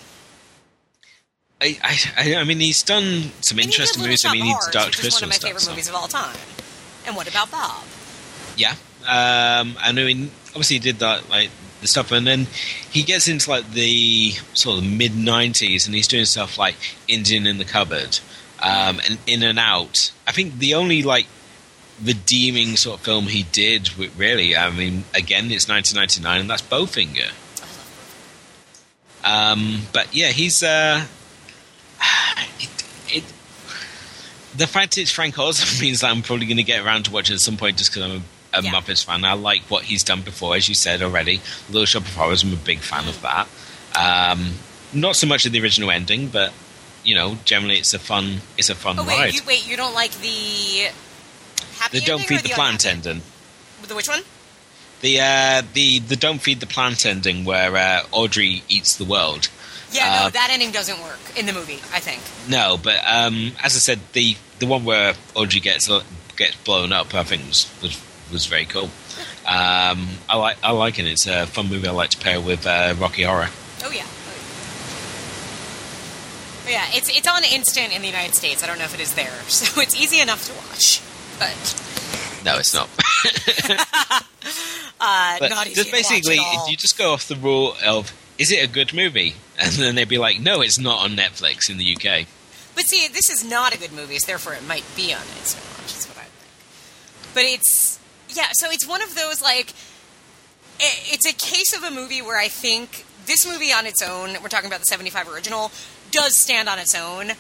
I, 1.82 1.98
I, 2.16 2.36
I 2.36 2.44
mean, 2.44 2.60
he's 2.60 2.82
done 2.82 3.30
some 3.42 3.58
And 3.58 3.66
interesting 3.66 4.02
movies. 4.02 4.24
I 4.24 4.32
mean, 4.32 4.44
he's 4.46 4.66
Dark 4.68 4.90
is 4.90 4.96
Crystal 5.00 5.16
one 5.16 5.24
of 5.24 5.28
my 5.30 5.34
stuff. 5.34 5.48
favorite 5.48 5.60
so- 5.62 5.70
movies 5.70 5.88
of 5.88 5.94
all 5.94 6.08
time. 6.08 6.36
And 7.06 7.16
what 7.16 7.28
about 7.28 7.50
Bob? 7.50 7.82
Yeah, 8.56 8.72
um, 9.06 9.76
and 9.82 9.98
I 9.98 10.04
mean, 10.04 10.30
obviously, 10.48 10.76
he 10.76 10.80
did 10.80 10.98
that 10.98 11.28
like 11.30 11.50
the 11.80 11.88
stuff, 11.88 12.12
and 12.12 12.26
then 12.26 12.46
he 12.90 13.02
gets 13.02 13.26
into 13.28 13.48
like 13.50 13.70
the 13.72 14.32
sort 14.54 14.78
of 14.78 14.84
mid 14.84 15.12
'90s, 15.12 15.86
and 15.86 15.94
he's 15.94 16.06
doing 16.08 16.24
stuff 16.26 16.58
like 16.58 16.76
Indian 17.08 17.46
in 17.46 17.56
the 17.58 17.64
Cupboard 17.64 18.18
um, 18.62 19.00
and 19.08 19.18
In 19.26 19.42
and 19.42 19.58
Out. 19.58 20.12
I 20.26 20.32
think 20.32 20.58
the 20.58 20.74
only 20.74 21.02
like 21.02 21.26
redeeming 22.04 22.76
sort 22.76 22.98
of 23.00 23.04
film 23.04 23.26
he 23.26 23.42
did, 23.44 23.96
really, 24.16 24.56
I 24.56 24.70
mean, 24.70 25.04
again, 25.14 25.50
it's 25.50 25.68
1999, 25.68 26.40
and 26.40 26.50
that's 26.50 26.62
Bowfinger. 26.62 27.30
Um, 29.24 29.82
but 29.92 30.14
yeah, 30.14 30.28
he's 30.28 30.62
uh, 30.62 31.04
it, 32.58 32.84
it, 33.08 33.24
the 34.56 34.66
fact 34.66 34.96
it's 34.98 35.10
Frank 35.10 35.38
Oz 35.38 35.80
means 35.82 36.00
that 36.00 36.10
I'm 36.10 36.22
probably 36.22 36.46
going 36.46 36.56
to 36.56 36.62
get 36.62 36.84
around 36.84 37.04
to 37.04 37.12
watch 37.12 37.30
it 37.30 37.34
at 37.34 37.40
some 37.40 37.56
point 37.56 37.76
just 37.76 37.92
because 37.92 38.10
I'm 38.10 38.16
a, 38.54 38.58
a 38.58 38.62
Yeah. 38.62 38.70
Muppets 38.72 39.04
fan. 39.04 39.24
I 39.24 39.34
like 39.34 39.62
what 39.62 39.84
he's 39.84 40.02
done 40.02 40.22
before, 40.22 40.56
as 40.56 40.68
you 40.68 40.74
said 40.74 41.02
already. 41.02 41.40
Little 41.68 41.84
Shop 41.86 42.02
of 42.02 42.14
Horrors, 42.14 42.42
I'm 42.42 42.52
a 42.52 42.56
big 42.56 42.78
fan 42.78 43.06
of 43.08 43.20
that. 43.22 43.46
Um, 43.98 44.54
not 44.92 45.16
so 45.16 45.26
much 45.26 45.44
of 45.46 45.52
the 45.52 45.60
original 45.60 45.90
ending, 45.90 46.28
but 46.28 46.52
you 47.04 47.14
know, 47.14 47.36
generally 47.44 47.76
it's 47.78 47.94
a 47.94 47.98
fun, 47.98 48.40
it's 48.58 48.70
a 48.70 48.74
fun 48.74 48.96
Oh 48.98 49.06
wait, 49.06 49.18
ride. 49.18 49.34
you 49.34 49.40
wait, 49.46 49.66
you 49.68 49.76
don't 49.76 49.94
like 49.94 50.12
the 50.20 50.88
happy 51.80 51.98
the 52.00 52.04
Don't 52.06 52.22
Feed 52.22 52.40
the, 52.40 52.48
the 52.48 52.54
Plant 52.54 52.86
ending. 52.86 53.22
The 53.86 53.94
which 53.94 54.08
one? 54.08 54.20
The 55.00 55.20
uh, 55.20 55.62
the 55.72 55.98
the 56.00 56.16
Don't 56.16 56.40
Feed 56.40 56.60
the 56.60 56.66
Plant 56.66 57.04
ending, 57.06 57.44
where 57.44 57.74
uh, 57.76 58.02
Audrey 58.12 58.62
eats 58.68 58.96
the 58.96 59.04
world. 59.04 59.48
Yeah, 59.92 60.04
no, 60.20 60.26
Uh, 60.26 60.30
that 60.30 60.50
ending 60.52 60.70
doesn't 60.70 61.00
work 61.02 61.18
in 61.36 61.46
the 61.46 61.52
movie. 61.52 61.80
I 61.92 61.98
think. 62.00 62.22
No, 62.48 62.76
but 62.80 63.00
um, 63.06 63.52
as 63.62 63.74
I 63.74 63.80
said, 63.80 63.98
the 64.12 64.36
the 64.60 64.66
one 64.66 64.84
where 64.84 65.14
Audrey 65.34 65.60
gets 65.60 65.88
gets 66.36 66.54
blown 66.56 66.92
up, 66.92 67.14
I 67.14 67.24
think 67.24 67.46
was 67.48 67.66
was, 67.82 68.00
was 68.30 68.46
very 68.46 68.66
cool. 68.66 68.90
Um, 69.46 70.08
I 70.28 70.36
like 70.36 70.58
I 70.62 70.70
like 70.72 70.98
it. 70.98 71.06
It's 71.06 71.26
a 71.26 71.46
fun 71.46 71.68
movie. 71.68 71.88
I 71.88 71.92
like 71.92 72.10
to 72.10 72.18
pair 72.18 72.40
with 72.40 72.66
uh, 72.66 72.94
Rocky 72.98 73.22
Horror. 73.24 73.48
Oh 73.82 73.90
yeah. 73.90 74.04
Oh, 74.04 74.32
But 76.64 76.72
yeah, 76.72 76.86
it's 76.92 77.08
it's 77.08 77.26
on 77.26 77.42
instant 77.44 77.92
in 77.94 78.02
the 78.02 78.08
United 78.08 78.34
States. 78.34 78.62
I 78.62 78.66
don't 78.66 78.78
know 78.78 78.84
if 78.84 78.94
it 78.94 79.00
is 79.00 79.14
there, 79.14 79.32
so 79.48 79.80
it's 79.80 79.96
easy 79.96 80.20
enough 80.20 80.44
to 80.46 80.52
watch. 80.54 81.00
But 81.40 82.42
No, 82.44 82.58
it's 82.58 82.74
not. 82.74 82.88
uh, 85.00 85.36
But 85.40 85.50
not 85.50 85.66
easy 85.66 85.74
just 85.74 85.90
basically, 85.90 86.38
you 86.68 86.76
just 86.76 86.96
go 86.96 87.12
off 87.12 87.26
the 87.26 87.36
rule 87.36 87.74
of 87.84 88.12
is 88.38 88.52
it 88.52 88.62
a 88.64 88.68
good 88.68 88.94
movie, 88.94 89.34
and 89.58 89.72
then 89.72 89.94
they'd 89.96 90.08
be 90.08 90.18
like, 90.18 90.40
no, 90.40 90.60
it's 90.60 90.78
not 90.78 91.00
on 91.04 91.16
Netflix 91.16 91.68
in 91.68 91.76
the 91.76 91.94
UK. 91.96 92.26
But 92.74 92.84
see, 92.84 93.08
this 93.08 93.28
is 93.28 93.44
not 93.44 93.74
a 93.74 93.78
good 93.78 93.92
movie, 93.92 94.18
so 94.18 94.26
therefore 94.26 94.54
it 94.54 94.66
might 94.66 94.84
be 94.96 95.12
on 95.12 95.20
instant 95.38 95.64
watch. 95.78 95.96
Is 95.96 96.06
what 96.06 96.16
I 96.18 96.22
think. 96.22 97.34
But 97.34 97.44
it's 97.44 97.98
yeah, 98.28 98.48
so 98.52 98.70
it's 98.70 98.86
one 98.86 99.02
of 99.02 99.14
those 99.14 99.42
like 99.42 99.72
it's 100.78 101.26
a 101.26 101.34
case 101.34 101.76
of 101.76 101.82
a 101.84 101.90
movie 101.90 102.22
where 102.22 102.38
I 102.38 102.48
think 102.48 103.04
this 103.26 103.46
movie 103.46 103.72
on 103.72 103.86
its 103.86 104.02
own, 104.02 104.30
we're 104.42 104.48
talking 104.48 104.68
about 104.68 104.80
the 104.80 104.86
'75 104.86 105.28
original, 105.28 105.70
does 106.10 106.40
stand 106.40 106.68
on 106.68 106.78
its 106.78 106.94
own. 106.94 107.32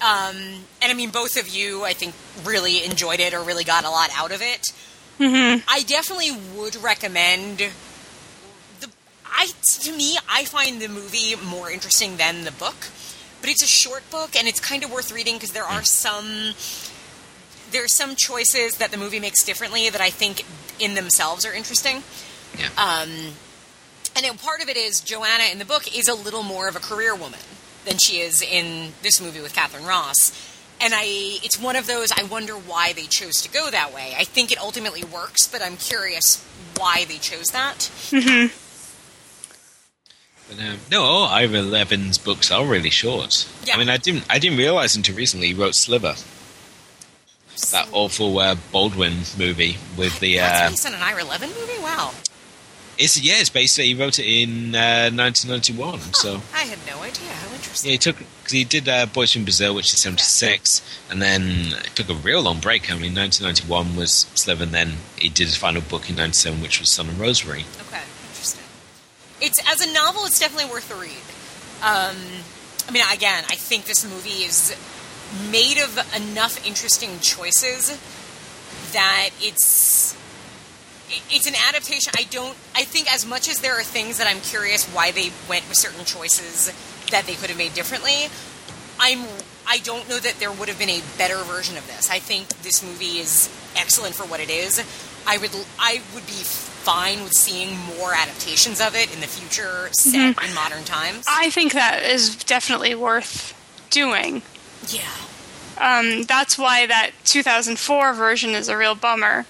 Um, 0.00 0.36
and 0.80 0.90
I 0.90 0.94
mean, 0.94 1.10
both 1.10 1.36
of 1.38 1.48
you, 1.48 1.84
I 1.84 1.92
think, 1.92 2.14
really 2.44 2.84
enjoyed 2.84 3.20
it 3.20 3.34
or 3.34 3.42
really 3.42 3.64
got 3.64 3.84
a 3.84 3.90
lot 3.90 4.10
out 4.16 4.32
of 4.32 4.40
it. 4.40 4.66
I 5.68 5.82
definitely 5.82 6.30
would 6.56 6.76
recommend. 6.76 7.58
The, 8.80 8.88
I 9.26 9.50
to 9.80 9.92
me, 9.92 10.16
I 10.28 10.44
find 10.44 10.80
the 10.80 10.88
movie 10.88 11.34
more 11.36 11.70
interesting 11.70 12.16
than 12.16 12.44
the 12.44 12.52
book, 12.52 12.88
but 13.42 13.50
it's 13.50 13.62
a 13.62 13.66
short 13.66 14.08
book 14.10 14.34
and 14.34 14.48
it's 14.48 14.60
kind 14.60 14.82
of 14.82 14.90
worth 14.90 15.12
reading 15.12 15.34
because 15.34 15.52
there 15.52 15.64
are 15.64 15.82
some 15.82 16.54
there 17.70 17.84
are 17.84 17.88
some 17.88 18.16
choices 18.16 18.78
that 18.78 18.90
the 18.90 18.96
movie 18.96 19.20
makes 19.20 19.44
differently 19.44 19.90
that 19.90 20.00
I 20.00 20.10
think 20.10 20.44
in 20.78 20.94
themselves 20.94 21.44
are 21.44 21.52
interesting. 21.52 22.02
Yeah. 22.58 22.68
Um, 22.76 23.34
and 24.16 24.38
part 24.40 24.62
of 24.62 24.68
it 24.68 24.76
is 24.76 25.00
Joanna 25.00 25.44
in 25.52 25.58
the 25.58 25.64
book 25.64 25.96
is 25.96 26.08
a 26.08 26.14
little 26.14 26.42
more 26.42 26.68
of 26.68 26.74
a 26.74 26.80
career 26.80 27.14
woman 27.14 27.38
than 27.84 27.98
she 27.98 28.20
is 28.20 28.42
in 28.42 28.92
this 29.02 29.20
movie 29.20 29.40
with 29.40 29.54
Katharine 29.54 29.86
Ross. 29.86 30.32
And 30.82 30.94
I, 30.94 31.04
it's 31.42 31.60
one 31.60 31.76
of 31.76 31.86
those. 31.86 32.10
I 32.10 32.22
wonder 32.22 32.54
why 32.54 32.92
they 32.94 33.04
chose 33.04 33.42
to 33.42 33.50
go 33.50 33.70
that 33.70 33.92
way. 33.92 34.14
I 34.16 34.24
think 34.24 34.50
it 34.50 34.58
ultimately 34.58 35.04
works, 35.04 35.46
but 35.46 35.60
I'm 35.62 35.76
curious 35.76 36.42
why 36.76 37.04
they 37.04 37.18
chose 37.18 37.48
that. 37.48 37.90
Mm-hmm. 38.10 38.56
But, 40.48 40.64
um, 40.64 40.78
no, 40.90 41.24
Ira 41.24 41.62
Levin's 41.62 42.18
books 42.18 42.50
are 42.50 42.64
really 42.64 42.90
short. 42.90 43.46
Yeah. 43.64 43.74
I 43.74 43.78
mean, 43.78 43.88
I 43.88 43.98
didn't 43.98 44.24
I 44.28 44.38
didn't 44.38 44.58
realize 44.58 44.96
until 44.96 45.14
recently 45.14 45.48
he 45.48 45.54
wrote 45.54 45.74
Sliver, 45.74 46.16
that 47.70 47.88
awful 47.92 48.38
uh, 48.38 48.56
Baldwin 48.72 49.18
movie 49.38 49.76
with 49.96 50.18
the. 50.18 50.38
That's 50.38 50.60
Uh, 50.60 50.70
based 50.70 50.86
on 50.86 50.94
an 50.94 51.02
Ira 51.02 51.24
Levin 51.24 51.50
movie. 51.50 51.78
Wow, 51.80 52.14
it's 53.00 53.20
yeah, 53.20 53.40
it's 53.40 53.48
basically 53.50 53.86
he 53.88 53.94
wrote 53.94 54.18
it 54.18 54.26
in 54.26 54.74
uh, 54.74 55.10
1991. 55.10 56.14
So 56.14 56.42
I 56.54 56.64
had 56.64 56.78
no 56.86 57.02
idea. 57.02 57.28
How 57.32 57.52
interesting. 57.54 57.88
yeah, 57.88 57.92
he 57.92 57.98
took 57.98 58.18
because 58.18 58.52
he 58.52 58.64
did 58.64 58.88
uh, 58.88 59.06
Boys 59.06 59.32
from 59.32 59.44
Brazil, 59.44 59.74
which 59.74 59.92
is 59.92 60.00
76, 60.02 60.82
and 61.10 61.20
then 61.22 61.72
it 61.84 61.96
took 61.96 62.08
a 62.10 62.14
real 62.14 62.42
long 62.42 62.60
break. 62.60 62.90
I 62.90 62.94
mean, 62.98 63.14
1991 63.14 63.96
was 63.96 64.26
Sliver, 64.34 64.62
and 64.64 64.72
then 64.72 64.92
he 65.16 65.28
did 65.28 65.46
his 65.46 65.56
final 65.56 65.82
book 65.82 66.08
in 66.10 66.16
97, 66.16 66.60
which 66.60 66.78
was 66.78 66.90
Son 66.90 67.08
of 67.08 67.18
Rosemary. 67.18 67.64
Okay, 67.88 68.02
interesting. 68.28 68.64
It's 69.40 69.58
as 69.72 69.80
a 69.80 69.92
novel, 69.92 70.26
it's 70.26 70.38
definitely 70.38 70.70
worth 70.70 70.88
the 70.88 70.94
read. 70.96 71.24
Um, 71.82 72.16
I 72.86 72.92
mean, 72.92 73.02
again, 73.10 73.44
I 73.48 73.54
think 73.56 73.86
this 73.86 74.04
movie 74.04 74.44
is 74.44 74.76
made 75.50 75.78
of 75.78 75.96
enough 76.14 76.64
interesting 76.66 77.18
choices 77.20 77.98
that 78.92 79.30
it's 79.40 80.12
it- 80.12 80.16
it's 81.30 81.46
an 81.46 81.54
adaptation. 81.68 82.12
I 82.16 82.24
don't. 82.24 82.56
I 82.74 82.84
think 82.84 83.12
as 83.12 83.26
much 83.26 83.48
as 83.48 83.60
there 83.60 83.78
are 83.78 83.82
things 83.82 84.18
that 84.18 84.26
I'm 84.26 84.40
curious 84.40 84.86
why 84.86 85.10
they 85.10 85.30
went 85.48 85.68
with 85.68 85.78
certain 85.78 86.04
choices 86.04 86.72
that 87.10 87.26
they 87.26 87.34
could 87.34 87.48
have 87.50 87.58
made 87.58 87.74
differently, 87.74 88.28
I'm. 88.98 89.26
I 89.68 89.78
don't 89.78 90.08
know 90.08 90.18
that 90.18 90.40
there 90.40 90.50
would 90.50 90.68
have 90.68 90.78
been 90.78 90.90
a 90.90 91.00
better 91.16 91.36
version 91.44 91.76
of 91.76 91.86
this. 91.86 92.10
I 92.10 92.18
think 92.18 92.48
this 92.62 92.82
movie 92.82 93.18
is 93.18 93.48
excellent 93.76 94.14
for 94.14 94.24
what 94.24 94.40
it 94.40 94.50
is. 94.50 94.82
I 95.26 95.38
would. 95.38 95.50
I 95.78 96.00
would 96.14 96.26
be 96.26 96.32
fine 96.32 97.22
with 97.22 97.34
seeing 97.34 97.76
more 97.98 98.14
adaptations 98.14 98.80
of 98.80 98.94
it 98.94 99.12
in 99.14 99.20
the 99.20 99.26
future, 99.26 99.88
set 99.92 100.42
in 100.42 100.54
modern 100.54 100.84
times. 100.84 101.26
I 101.28 101.50
think 101.50 101.72
that 101.72 102.02
is 102.02 102.36
definitely 102.44 102.94
worth 102.94 103.54
doing. 103.90 104.42
yeah. 104.88 105.02
Um, 105.78 106.24
that's 106.24 106.58
why 106.58 106.86
that 106.86 107.12
2004 107.24 108.12
version 108.12 108.50
is 108.50 108.68
a 108.68 108.76
real 108.76 108.94
bummer 108.94 109.46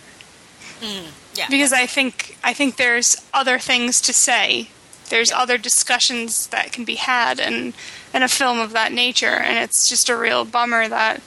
Yeah. 1.41 1.47
because 1.49 1.73
I 1.73 1.87
think 1.87 2.37
I 2.45 2.53
think 2.53 2.77
there's 2.77 3.17
other 3.33 3.59
things 3.59 4.01
to 4.03 4.13
say. 4.13 4.69
There's 5.09 5.33
other 5.33 5.59
discussions 5.59 6.47
that 6.49 6.71
can 6.73 6.85
be 6.85 6.97
had 6.97 7.41
in 7.41 7.75
in 8.13 8.23
a 8.23 8.29
film 8.29 8.59
of 8.61 8.73
that 8.73 8.93
nature, 8.93 9.27
and 9.27 9.59
it's 9.59 9.89
just 9.89 10.09
a 10.09 10.17
real 10.17 10.45
bummer 10.45 10.89
that 10.89 11.21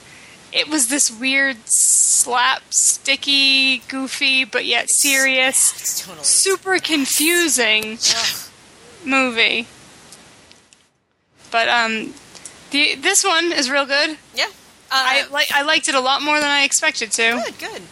it 0.52 0.68
was 0.68 0.88
this 0.88 1.10
weird, 1.10 1.56
slapsticky, 1.66 3.86
goofy, 3.88 4.44
but 4.44 4.64
yet 4.64 4.88
serious, 4.88 5.72
it's 5.80 6.06
totally 6.06 6.24
super 6.24 6.78
confusing 6.78 7.98
movie. 9.04 9.66
But 11.50 11.68
um, 11.68 12.14
the 12.70 12.94
this 12.94 13.24
one 13.24 13.52
is 13.52 13.68
real 13.68 13.86
good. 13.86 14.16
Yeah. 14.34 14.46
Uh, 14.90 14.92
I 14.92 15.26
like 15.30 15.48
I 15.52 15.62
liked 15.62 15.88
it 15.88 15.94
a 15.96 16.00
lot 16.00 16.22
more 16.22 16.38
than 16.38 16.50
I 16.50 16.62
expected 16.64 17.10
to. 17.12 17.42
Good, 17.44 17.58
good. 17.58 17.82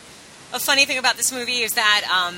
A 0.52 0.58
funny 0.58 0.84
thing 0.84 0.98
about 0.98 1.16
this 1.16 1.32
movie 1.32 1.62
is 1.62 1.72
that 1.72 2.02
um, 2.12 2.36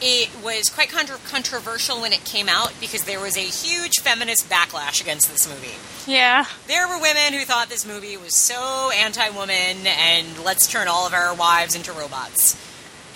it 0.00 0.30
was 0.42 0.68
quite 0.68 0.90
contra- 0.90 1.18
controversial 1.28 2.00
when 2.00 2.12
it 2.12 2.24
came 2.24 2.48
out 2.48 2.72
because 2.80 3.04
there 3.04 3.20
was 3.20 3.36
a 3.36 3.40
huge 3.40 4.00
feminist 4.00 4.48
backlash 4.48 5.00
against 5.00 5.30
this 5.30 5.48
movie. 5.48 5.74
Yeah. 6.10 6.46
There 6.66 6.88
were 6.88 7.00
women 7.00 7.32
who 7.32 7.44
thought 7.44 7.68
this 7.68 7.86
movie 7.86 8.16
was 8.16 8.36
so 8.36 8.90
anti-woman 8.94 9.86
and 9.86 10.44
let's 10.44 10.66
turn 10.66 10.88
all 10.88 11.06
of 11.06 11.12
our 11.12 11.34
wives 11.34 11.74
into 11.74 11.92
robots. 11.92 12.56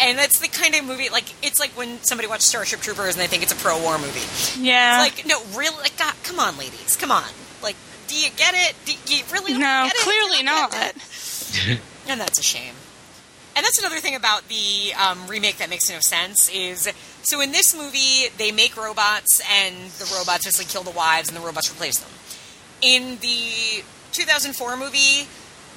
And 0.00 0.18
that's 0.18 0.40
the 0.40 0.48
kind 0.48 0.74
of 0.74 0.84
movie 0.84 1.08
like 1.08 1.32
it's 1.42 1.60
like 1.60 1.70
when 1.70 2.02
somebody 2.02 2.28
watches 2.28 2.46
Starship 2.46 2.80
Troopers 2.80 3.14
and 3.14 3.22
they 3.22 3.28
think 3.28 3.42
it's 3.42 3.52
a 3.52 3.56
pro-war 3.56 3.96
movie. 3.98 4.60
Yeah. 4.60 5.04
It's 5.06 5.16
like 5.16 5.26
no, 5.26 5.40
really, 5.56 5.76
like 5.76 5.96
God, 5.96 6.14
come 6.24 6.40
on, 6.40 6.58
ladies, 6.58 6.96
come 6.96 7.12
on. 7.12 7.24
Like, 7.62 7.76
do 8.08 8.18
you 8.18 8.28
get 8.36 8.54
it? 8.54 8.74
Do 8.84 9.14
you 9.14 9.22
really 9.32 9.52
don't 9.52 9.60
no, 9.60 9.84
get 9.86 9.94
it? 9.94 10.02
clearly 10.02 10.42
don't 10.42 10.72
not. 10.72 11.78
and 12.08 12.20
that's 12.20 12.38
a 12.40 12.42
shame. 12.42 12.74
And 13.56 13.64
that's 13.64 13.78
another 13.78 14.00
thing 14.00 14.16
about 14.16 14.48
the 14.48 14.92
um, 14.94 15.26
remake 15.28 15.58
that 15.58 15.70
makes 15.70 15.88
no 15.88 16.00
sense 16.00 16.50
is 16.52 16.92
so 17.22 17.40
in 17.40 17.52
this 17.52 17.74
movie 17.74 18.28
they 18.36 18.50
make 18.50 18.76
robots 18.76 19.40
and 19.50 19.74
the 19.92 20.12
robots 20.18 20.44
basically 20.44 20.70
kill 20.72 20.82
the 20.82 20.90
wives 20.96 21.28
and 21.28 21.36
the 21.36 21.44
robots 21.44 21.70
replace 21.72 21.98
them. 21.98 22.10
In 22.82 23.18
the 23.20 23.82
2004 24.12 24.76
movie, 24.76 25.28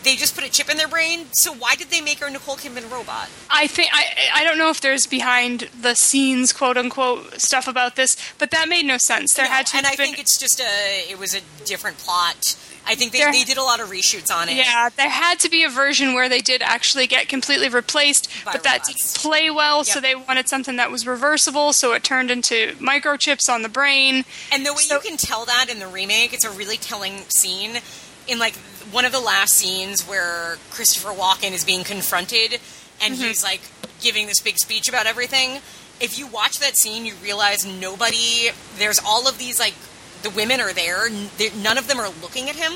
they 0.03 0.15
just 0.15 0.35
put 0.35 0.43
a 0.43 0.49
chip 0.49 0.69
in 0.69 0.77
their 0.77 0.87
brain. 0.87 1.25
So 1.33 1.53
why 1.53 1.75
did 1.75 1.89
they 1.89 2.01
make 2.01 2.21
our 2.21 2.29
Nicole 2.29 2.55
Kidman 2.55 2.89
robot? 2.91 3.29
I 3.49 3.67
think 3.67 3.89
I 3.93 4.05
I 4.35 4.43
don't 4.43 4.57
know 4.57 4.69
if 4.69 4.81
there's 4.81 5.05
behind 5.07 5.69
the 5.79 5.95
scenes 5.95 6.53
quote 6.53 6.77
unquote 6.77 7.39
stuff 7.41 7.67
about 7.67 7.95
this, 7.95 8.17
but 8.37 8.51
that 8.51 8.67
made 8.67 8.85
no 8.85 8.97
sense. 8.97 9.33
There 9.33 9.45
No, 9.45 9.51
had 9.51 9.67
to 9.67 9.77
and 9.77 9.85
I 9.85 9.91
been, 9.91 9.97
think 9.97 10.19
it's 10.19 10.39
just 10.39 10.59
a 10.59 11.09
it 11.11 11.19
was 11.19 11.35
a 11.35 11.41
different 11.65 11.97
plot. 11.97 12.55
I 12.87 12.95
think 12.95 13.11
they, 13.11 13.19
There- 13.19 13.31
they 13.31 13.43
did 13.43 13.57
a 13.57 13.63
lot 13.63 13.79
of 13.79 13.89
reshoots 13.89 14.33
on 14.33 14.49
it. 14.49 14.55
yeah, 14.55 14.89
there 14.95 15.09
had 15.09 15.39
to 15.41 15.49
be 15.49 15.63
a 15.63 15.69
version 15.69 16.13
where 16.13 16.29
they 16.29 16.41
did 16.41 16.61
actually 16.61 17.07
get 17.07 17.27
completely 17.27 17.69
replaced, 17.69 18.29
By 18.45 18.53
but 18.53 18.63
that 18.63 18.85
didn't 18.85 19.13
play 19.15 19.49
well, 19.49 19.83
so 19.83 19.99
they 19.99 20.15
wanted 20.15 20.47
something 20.47 20.77
that 20.77 20.89
was 20.89 21.05
reversible, 21.05 21.73
so 21.73 21.93
it 21.93 22.03
turned 22.03 22.31
into 22.31 22.73
microchips 22.79 23.53
on 23.53 23.61
the 23.61 23.69
brain. 23.69 24.25
And 24.51 24.65
the 24.65 24.73
way 24.73 24.83
So- 24.83 24.95
you 24.95 25.01
can 25.01 25.17
tell 25.17 25.45
that 25.45 25.69
in 25.69 25.79
the 25.79 25.87
remake, 25.87 26.33
it's 26.33 26.45
a 26.45 26.51
really 26.51 26.77
telling 26.77 27.25
scene. 27.29 27.79
In 28.27 28.39
like 28.39 28.55
one 28.91 29.05
of 29.05 29.13
the 29.13 29.21
last 29.21 29.53
scenes 29.53 30.01
where 30.07 30.57
Christopher 30.71 31.09
Walken 31.09 31.51
is 31.53 31.63
being 31.63 31.85
confronted 31.85 32.59
and 33.01 33.15
mm-hmm. 33.15 33.23
he's 33.23 33.41
like 33.41 33.61
giving 34.01 34.27
this 34.27 34.41
big 34.41 34.57
speech 34.57 34.89
about 34.89 35.05
everything. 35.05 35.61
If 35.99 36.19
you 36.19 36.27
watch 36.27 36.59
that 36.59 36.75
scene, 36.77 37.05
you 37.05 37.13
realize 37.23 37.65
nobody. 37.65 38.49
There's 38.77 38.99
all 38.99 39.27
of 39.27 39.37
these 39.37 39.59
like 39.59 39.75
the 40.23 40.29
women 40.29 40.59
are 40.61 40.73
there. 40.73 41.09
None 41.09 41.77
of 41.77 41.87
them 41.87 41.99
are 41.99 42.09
looking 42.21 42.49
at 42.49 42.55
him, 42.55 42.73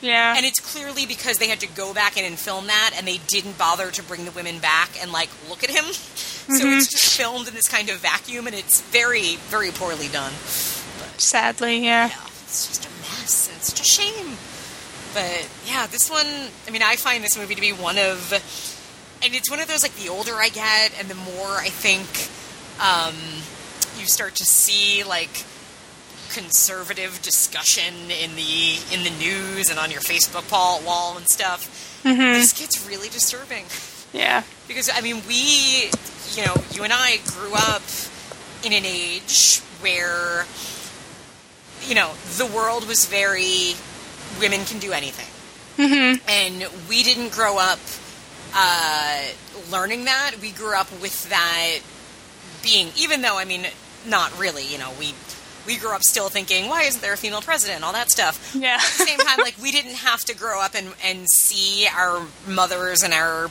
Yeah. 0.00 0.34
and 0.36 0.44
it's 0.46 0.60
clearly 0.60 1.06
because 1.06 1.38
they 1.38 1.48
had 1.48 1.60
to 1.60 1.66
go 1.68 1.92
back 1.94 2.16
in 2.16 2.24
and 2.24 2.38
film 2.38 2.66
that, 2.68 2.92
and 2.96 3.06
they 3.06 3.18
didn't 3.28 3.58
bother 3.58 3.90
to 3.90 4.02
bring 4.02 4.24
the 4.24 4.30
women 4.32 4.58
back 4.58 4.90
and 5.00 5.12
like 5.12 5.30
look 5.48 5.62
at 5.64 5.70
him. 5.70 5.84
So 6.42 6.66
it's 6.66 6.88
just 6.88 7.16
filmed 7.16 7.46
in 7.46 7.54
this 7.54 7.68
kind 7.68 7.88
of 7.88 7.98
vacuum, 7.98 8.48
and 8.48 8.56
it's 8.56 8.80
very, 8.90 9.36
very 9.36 9.70
poorly 9.70 10.08
done. 10.08 10.32
But, 10.32 11.20
Sadly, 11.20 11.84
yeah. 11.84 12.08
Yeah, 12.08 12.26
it's 12.42 12.66
just 12.66 12.84
a 12.84 12.88
mess. 12.88 13.46
and 13.48 13.56
It's 13.58 13.68
such 13.68 13.80
a 13.80 13.84
shame. 13.84 14.36
But 15.14 15.48
yeah, 15.66 15.86
this 15.86 16.10
one. 16.10 16.26
I 16.66 16.70
mean, 16.72 16.82
I 16.82 16.96
find 16.96 17.22
this 17.22 17.38
movie 17.38 17.54
to 17.54 17.60
be 17.60 17.72
one 17.72 17.96
of, 17.96 18.32
and 19.22 19.34
it's 19.36 19.48
one 19.48 19.60
of 19.60 19.68
those 19.68 19.84
like 19.84 19.94
the 19.94 20.08
older 20.08 20.34
I 20.34 20.48
get, 20.48 20.98
and 20.98 21.08
the 21.08 21.14
more 21.14 21.46
I 21.58 21.68
think 21.68 22.08
um, 22.80 23.14
you 24.00 24.06
start 24.06 24.34
to 24.36 24.44
see 24.44 25.04
like 25.04 25.44
conservative 26.32 27.20
discussion 27.22 27.94
in 28.10 28.34
the 28.36 28.78
in 28.92 29.04
the 29.04 29.10
news 29.18 29.70
and 29.70 29.78
on 29.78 29.90
your 29.90 30.00
Facebook 30.00 30.50
wall, 30.50 30.80
wall 30.84 31.16
and 31.16 31.28
stuff. 31.28 32.00
This 32.02 32.52
gets 32.58 32.86
really 32.88 33.08
disturbing 33.08 33.66
Yeah. 34.12 34.42
because 34.66 34.90
I 34.92 35.00
mean 35.00 35.22
we, 35.28 35.90
you 36.34 36.44
know, 36.44 36.54
you 36.72 36.82
and 36.84 36.92
I 36.92 37.18
grew 37.26 37.52
up 37.54 37.82
in 38.64 38.72
an 38.72 38.84
age 38.84 39.60
where, 39.80 40.46
you 41.86 41.94
know, 41.94 42.12
the 42.38 42.46
world 42.46 42.86
was 42.88 43.06
very 43.06 43.74
women 44.40 44.64
can 44.64 44.78
do 44.78 44.92
anything. 44.92 45.28
Mm-hmm. 45.78 46.28
And 46.28 46.88
we 46.88 47.02
didn't 47.02 47.32
grow 47.32 47.58
up 47.58 47.78
uh, 48.54 49.24
learning 49.70 50.04
that. 50.04 50.32
We 50.40 50.50
grew 50.50 50.74
up 50.74 50.90
with 51.00 51.28
that 51.30 51.78
being, 52.62 52.88
even 52.96 53.22
though, 53.22 53.38
I 53.38 53.44
mean, 53.44 53.66
not 54.06 54.38
really, 54.38 54.66
you 54.66 54.78
know, 54.78 54.90
we. 54.98 55.14
We 55.66 55.76
grew 55.76 55.94
up 55.94 56.02
still 56.02 56.28
thinking, 56.28 56.68
why 56.68 56.82
isn't 56.82 57.00
there 57.00 57.12
a 57.12 57.16
female 57.16 57.42
president? 57.42 57.84
All 57.84 57.92
that 57.92 58.10
stuff. 58.10 58.54
Yeah. 58.54 58.74
At 58.74 58.80
the 58.80 59.04
same 59.04 59.18
time, 59.18 59.38
like 59.42 59.56
we 59.60 59.70
didn't 59.70 59.94
have 59.94 60.20
to 60.26 60.34
grow 60.34 60.60
up 60.60 60.74
and, 60.74 60.88
and 61.04 61.26
see 61.30 61.86
our 61.94 62.26
mothers 62.46 63.02
and 63.02 63.12
our, 63.12 63.50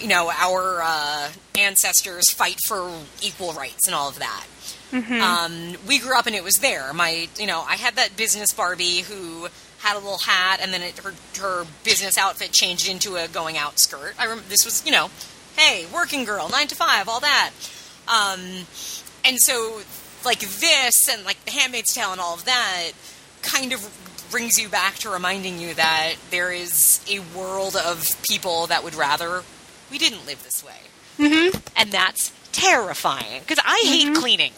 you 0.00 0.08
know, 0.08 0.30
our 0.30 0.80
uh, 0.82 1.30
ancestors 1.58 2.30
fight 2.30 2.58
for 2.66 2.92
equal 3.22 3.52
rights 3.52 3.86
and 3.86 3.94
all 3.94 4.08
of 4.08 4.18
that. 4.18 4.46
Um, 4.92 5.76
we 5.86 5.98
grew 5.98 6.16
up 6.16 6.26
and 6.26 6.36
it 6.36 6.44
was 6.44 6.56
there. 6.56 6.92
My, 6.92 7.28
you 7.38 7.46
know, 7.46 7.64
I 7.66 7.76
had 7.76 7.96
that 7.96 8.16
business 8.16 8.52
Barbie 8.52 9.00
who 9.00 9.48
had 9.78 9.94
a 9.94 9.98
little 9.98 10.18
hat, 10.18 10.60
and 10.62 10.72
then 10.72 10.82
it, 10.82 10.98
her 10.98 11.12
her 11.40 11.66
business 11.84 12.16
outfit 12.16 12.52
changed 12.52 12.88
into 12.88 13.16
a 13.16 13.28
going 13.28 13.56
out 13.56 13.78
skirt. 13.78 14.14
I 14.18 14.24
remember 14.24 14.44
this 14.48 14.64
was, 14.64 14.84
you 14.86 14.92
know, 14.92 15.10
hey, 15.56 15.86
working 15.92 16.24
girl, 16.24 16.48
nine 16.48 16.66
to 16.68 16.74
five, 16.74 17.08
all 17.08 17.20
that. 17.20 17.50
Um, 18.08 18.66
and 19.24 19.38
so, 19.38 19.80
like 20.26 20.40
this, 20.40 21.08
and 21.10 21.24
like 21.24 21.42
The 21.44 21.52
Handmaid's 21.52 21.94
Tale, 21.94 22.12
and 22.12 22.20
all 22.20 22.34
of 22.34 22.44
that, 22.44 22.90
kind 23.42 23.72
of 23.72 23.80
brings 24.30 24.58
you 24.58 24.68
back 24.68 24.96
to 24.96 25.08
reminding 25.08 25.58
you 25.58 25.72
that 25.74 26.14
there 26.30 26.52
is 26.52 27.00
a 27.10 27.20
world 27.38 27.76
of 27.76 28.04
people 28.28 28.66
that 28.66 28.84
would 28.84 28.94
rather 28.94 29.42
we 29.90 29.98
didn't 29.98 30.26
live 30.26 30.42
this 30.44 30.64
way, 30.64 30.80
mm-hmm. 31.18 31.56
and 31.76 31.90
that's 31.90 32.32
terrifying 32.52 33.40
because 33.40 33.60
I 33.64 33.82
hate 33.86 34.14
cleaning. 34.14 34.52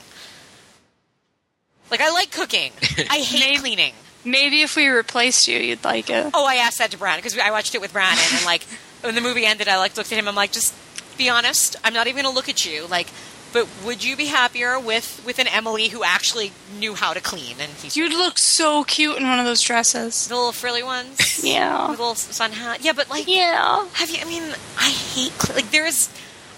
Like 1.90 2.00
I 2.00 2.10
like 2.10 2.32
cooking, 2.32 2.72
I 3.10 3.18
hate 3.18 3.40
Maybe- 3.40 3.58
cleaning. 3.58 3.92
Maybe 4.24 4.62
if 4.62 4.74
we 4.74 4.88
replaced 4.88 5.46
you, 5.46 5.58
you'd 5.58 5.84
like 5.84 6.10
it. 6.10 6.32
Oh, 6.34 6.44
I 6.44 6.56
asked 6.56 6.78
that 6.78 6.90
to 6.90 6.98
Brandon 6.98 7.20
because 7.22 7.38
I 7.38 7.50
watched 7.52 7.74
it 7.76 7.80
with 7.80 7.92
Brandon, 7.92 8.24
and 8.32 8.44
like 8.44 8.64
when 9.00 9.14
the 9.14 9.20
movie 9.20 9.46
ended, 9.46 9.68
I 9.68 9.78
like 9.78 9.96
looked 9.96 10.12
at 10.12 10.18
him. 10.18 10.26
I'm 10.26 10.34
like, 10.34 10.50
just 10.50 10.74
be 11.16 11.28
honest. 11.28 11.76
I'm 11.84 11.92
not 11.92 12.06
even 12.06 12.24
gonna 12.24 12.34
look 12.34 12.48
at 12.48 12.66
you. 12.66 12.86
Like, 12.86 13.08
but 13.52 13.66
would 13.84 14.04
you 14.04 14.16
be 14.16 14.26
happier 14.26 14.78
with 14.78 15.22
with 15.24 15.38
an 15.38 15.46
Emily 15.48 15.88
who 15.88 16.04
actually 16.04 16.52
knew 16.78 16.94
how 16.94 17.12
to 17.14 17.20
clean? 17.20 17.56
And 17.60 17.72
he's 17.72 17.96
You'd 17.96 18.12
look 18.12 18.38
so 18.38 18.84
cute 18.84 19.16
in 19.16 19.26
one 19.28 19.38
of 19.38 19.44
those 19.44 19.60
dresses. 19.62 20.28
the 20.28 20.34
little 20.36 20.52
frilly 20.52 20.82
ones, 20.82 21.40
Yeah. 21.44 21.88
with 21.90 21.98
a 21.98 22.02
little 22.02 22.14
sun 22.14 22.52
hat. 22.52 22.82
Yeah, 22.82 22.92
but 22.92 23.08
like, 23.10 23.26
Yeah. 23.26 23.86
have 23.94 24.10
you? 24.10 24.18
I 24.20 24.24
mean, 24.24 24.44
I 24.78 24.90
hate 24.90 25.32
like 25.54 25.70
there 25.70 25.86
is. 25.86 26.08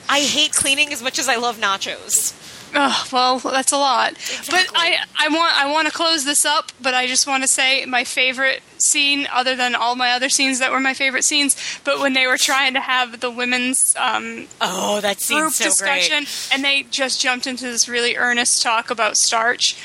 I 0.09 0.21
hate 0.21 0.53
cleaning 0.53 0.93
as 0.93 1.03
much 1.03 1.19
as 1.21 1.29
I 1.29 1.37
love 1.37 1.59
nachos. 1.59 2.35
Oh, 2.75 3.07
well, 3.13 3.39
that's 3.39 3.73
a 3.73 3.77
lot. 3.77 4.13
Exactly. 4.13 4.59
But 4.59 4.67
I, 4.75 4.97
I 5.19 5.29
want, 5.29 5.57
I 5.59 5.71
want 5.73 5.89
to 5.89 5.93
close 5.93 6.25
this 6.25 6.45
up. 6.45 6.71
But 6.81 6.95
I 6.95 7.07
just 7.07 7.27
want 7.27 7.43
to 7.43 7.49
say 7.49 7.85
my 7.87 8.05
favorite 8.05 8.63
scene, 8.79 9.27
other 9.33 9.57
than 9.57 9.75
all 9.75 9.97
my 9.97 10.13
other 10.13 10.29
scenes 10.29 10.59
that 10.61 10.71
were 10.71 10.81
my 10.81 10.95
favorite 10.95 11.25
scenes, 11.25 11.57
but 11.85 11.99
when 12.01 12.13
they 12.13 12.27
were 12.27 12.39
trying 12.39 12.75
to 12.75 12.81
have 12.81 13.21
the 13.21 13.31
women's 13.31 13.95
um, 13.97 14.47
Oh, 14.61 15.01
that 15.01 15.19
group 15.29 15.53
so 15.53 15.65
discussion, 15.65 16.19
great. 16.25 16.49
and 16.53 16.65
they 16.65 16.85
just 16.91 17.21
jumped 17.21 17.47
into 17.47 17.65
this 17.65 17.89
really 17.89 18.17
earnest 18.17 18.63
talk 18.63 18.91
about 18.91 19.17
starch. 19.17 19.77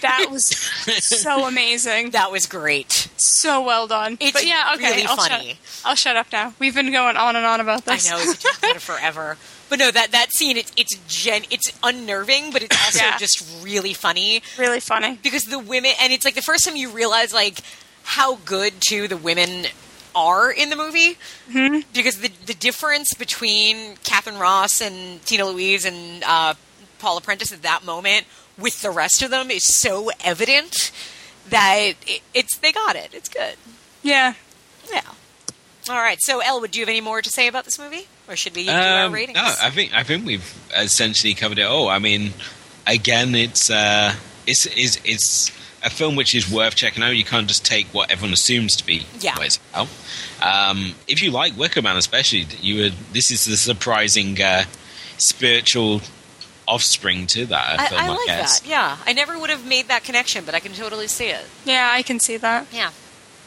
That 0.00 0.26
was 0.30 0.46
so 0.46 1.46
amazing. 1.46 2.10
That 2.10 2.30
was 2.32 2.46
great. 2.46 3.08
so 3.16 3.62
well 3.62 3.86
done. 3.86 4.18
It's 4.20 4.32
but 4.32 4.46
yeah, 4.46 4.72
okay, 4.74 4.90
really 4.90 5.06
I'll 5.06 5.16
funny. 5.16 5.48
Shut, 5.50 5.82
I'll 5.86 5.94
shut 5.94 6.16
up 6.16 6.26
now. 6.32 6.52
We've 6.58 6.74
been 6.74 6.92
going 6.92 7.16
on 7.16 7.36
and 7.36 7.46
on 7.46 7.60
about 7.60 7.84
this. 7.84 8.10
I 8.10 8.16
know 8.16 8.32
could 8.34 8.60
been 8.60 8.78
forever. 8.80 9.36
But 9.68 9.78
no, 9.78 9.90
that 9.90 10.12
that 10.12 10.32
scene 10.32 10.56
it's 10.56 10.72
it's 10.76 10.96
gen 11.08 11.42
it's 11.50 11.72
unnerving, 11.82 12.50
but 12.52 12.62
it's 12.62 12.76
also 12.84 13.04
Yeah. 13.04 13.18
just 13.18 13.44
really 13.62 13.94
funny 13.94 14.42
really 14.58 14.80
funny. 14.80 15.18
because 15.22 15.44
the 15.44 15.58
women 15.58 15.92
and 16.00 16.12
it's 16.12 16.24
like 16.24 16.34
the 16.34 16.42
first 16.42 16.64
time 16.64 16.76
you 16.76 16.90
realize 16.90 17.32
like 17.32 17.60
how 18.04 18.36
good 18.44 18.74
too 18.80 19.08
the 19.08 19.16
women 19.16 19.66
are 20.14 20.50
in 20.52 20.70
the 20.70 20.76
movie 20.76 21.16
mm-hmm. 21.50 21.80
because 21.92 22.18
the 22.20 22.30
the 22.46 22.54
difference 22.54 23.14
between 23.14 23.96
Katharine 24.04 24.38
Ross 24.38 24.80
and 24.80 25.24
Tina 25.24 25.46
Louise 25.46 25.84
and 25.84 26.22
uh, 26.24 26.54
Paula 26.98 27.20
Prentiss 27.20 27.52
at 27.52 27.62
that 27.62 27.84
moment 27.84 28.26
with 28.56 28.82
the 28.82 28.90
rest 28.90 29.22
of 29.22 29.30
them 29.30 29.50
is 29.50 29.64
so 29.64 30.10
evident 30.22 30.92
that 31.48 31.94
it, 32.06 32.20
it's 32.32 32.56
they 32.58 32.70
got 32.70 32.94
it. 32.96 33.10
It's 33.12 33.28
good. 33.28 33.56
Yeah. 34.02 34.34
Yeah. 34.92 35.02
All 35.88 35.96
right. 35.96 36.18
So, 36.20 36.40
Elwood, 36.40 36.70
do 36.70 36.78
you 36.78 36.82
have 36.84 36.88
any 36.90 37.00
more 37.00 37.20
to 37.20 37.30
say 37.30 37.46
about 37.48 37.64
this 37.64 37.78
movie, 37.78 38.06
or 38.28 38.36
should 38.36 38.54
we 38.56 38.64
do 38.64 38.70
our 38.70 39.04
Um, 39.06 39.12
ratings? 39.12 39.36
No, 39.36 39.42
I 39.62 39.70
think 39.70 39.94
I 39.94 40.02
think 40.02 40.24
we've 40.26 40.54
essentially 40.76 41.34
covered 41.34 41.58
it 41.58 41.62
all. 41.66 41.88
I 41.88 41.98
mean, 41.98 42.32
again, 42.86 43.34
it's 43.34 43.70
uh, 43.70 44.14
it's 44.46 44.66
it's 44.66 44.98
it's 45.04 45.50
a 45.82 45.90
film 45.90 46.16
which 46.16 46.34
is 46.34 46.50
worth 46.50 46.74
checking 46.74 47.02
out. 47.02 47.10
You 47.10 47.24
can't 47.24 47.46
just 47.46 47.64
take 47.64 47.86
what 47.88 48.10
everyone 48.10 48.32
assumes 48.32 48.76
to 48.76 48.86
be 48.86 49.06
Yeah. 49.20 49.36
what 49.36 49.46
it's. 49.46 49.58
Um, 50.40 50.94
if 51.06 51.22
you 51.22 51.30
like 51.30 51.56
Wicker 51.56 51.82
Man, 51.82 51.96
especially, 51.96 52.46
you 52.60 52.82
would. 52.82 52.94
This 53.12 53.30
is 53.30 53.44
the 53.44 53.56
surprising 53.56 54.40
uh, 54.40 54.64
spiritual 55.18 56.00
offspring 56.66 57.26
to 57.28 57.44
that 57.46 57.80
I, 57.80 57.86
film. 57.88 58.00
I 58.00 58.04
I, 58.04 58.08
like 58.08 58.26
guess. 58.26 58.60
that. 58.60 58.68
Yeah, 58.68 58.96
I 59.06 59.12
never 59.12 59.38
would 59.38 59.50
have 59.50 59.66
made 59.66 59.88
that 59.88 60.04
connection, 60.04 60.44
but 60.46 60.54
I 60.54 60.60
can 60.60 60.72
totally 60.72 61.08
see 61.08 61.26
it. 61.26 61.44
Yeah, 61.64 61.90
I 61.92 62.02
can 62.02 62.18
see 62.20 62.36
that. 62.38 62.66
Yeah. 62.72 62.90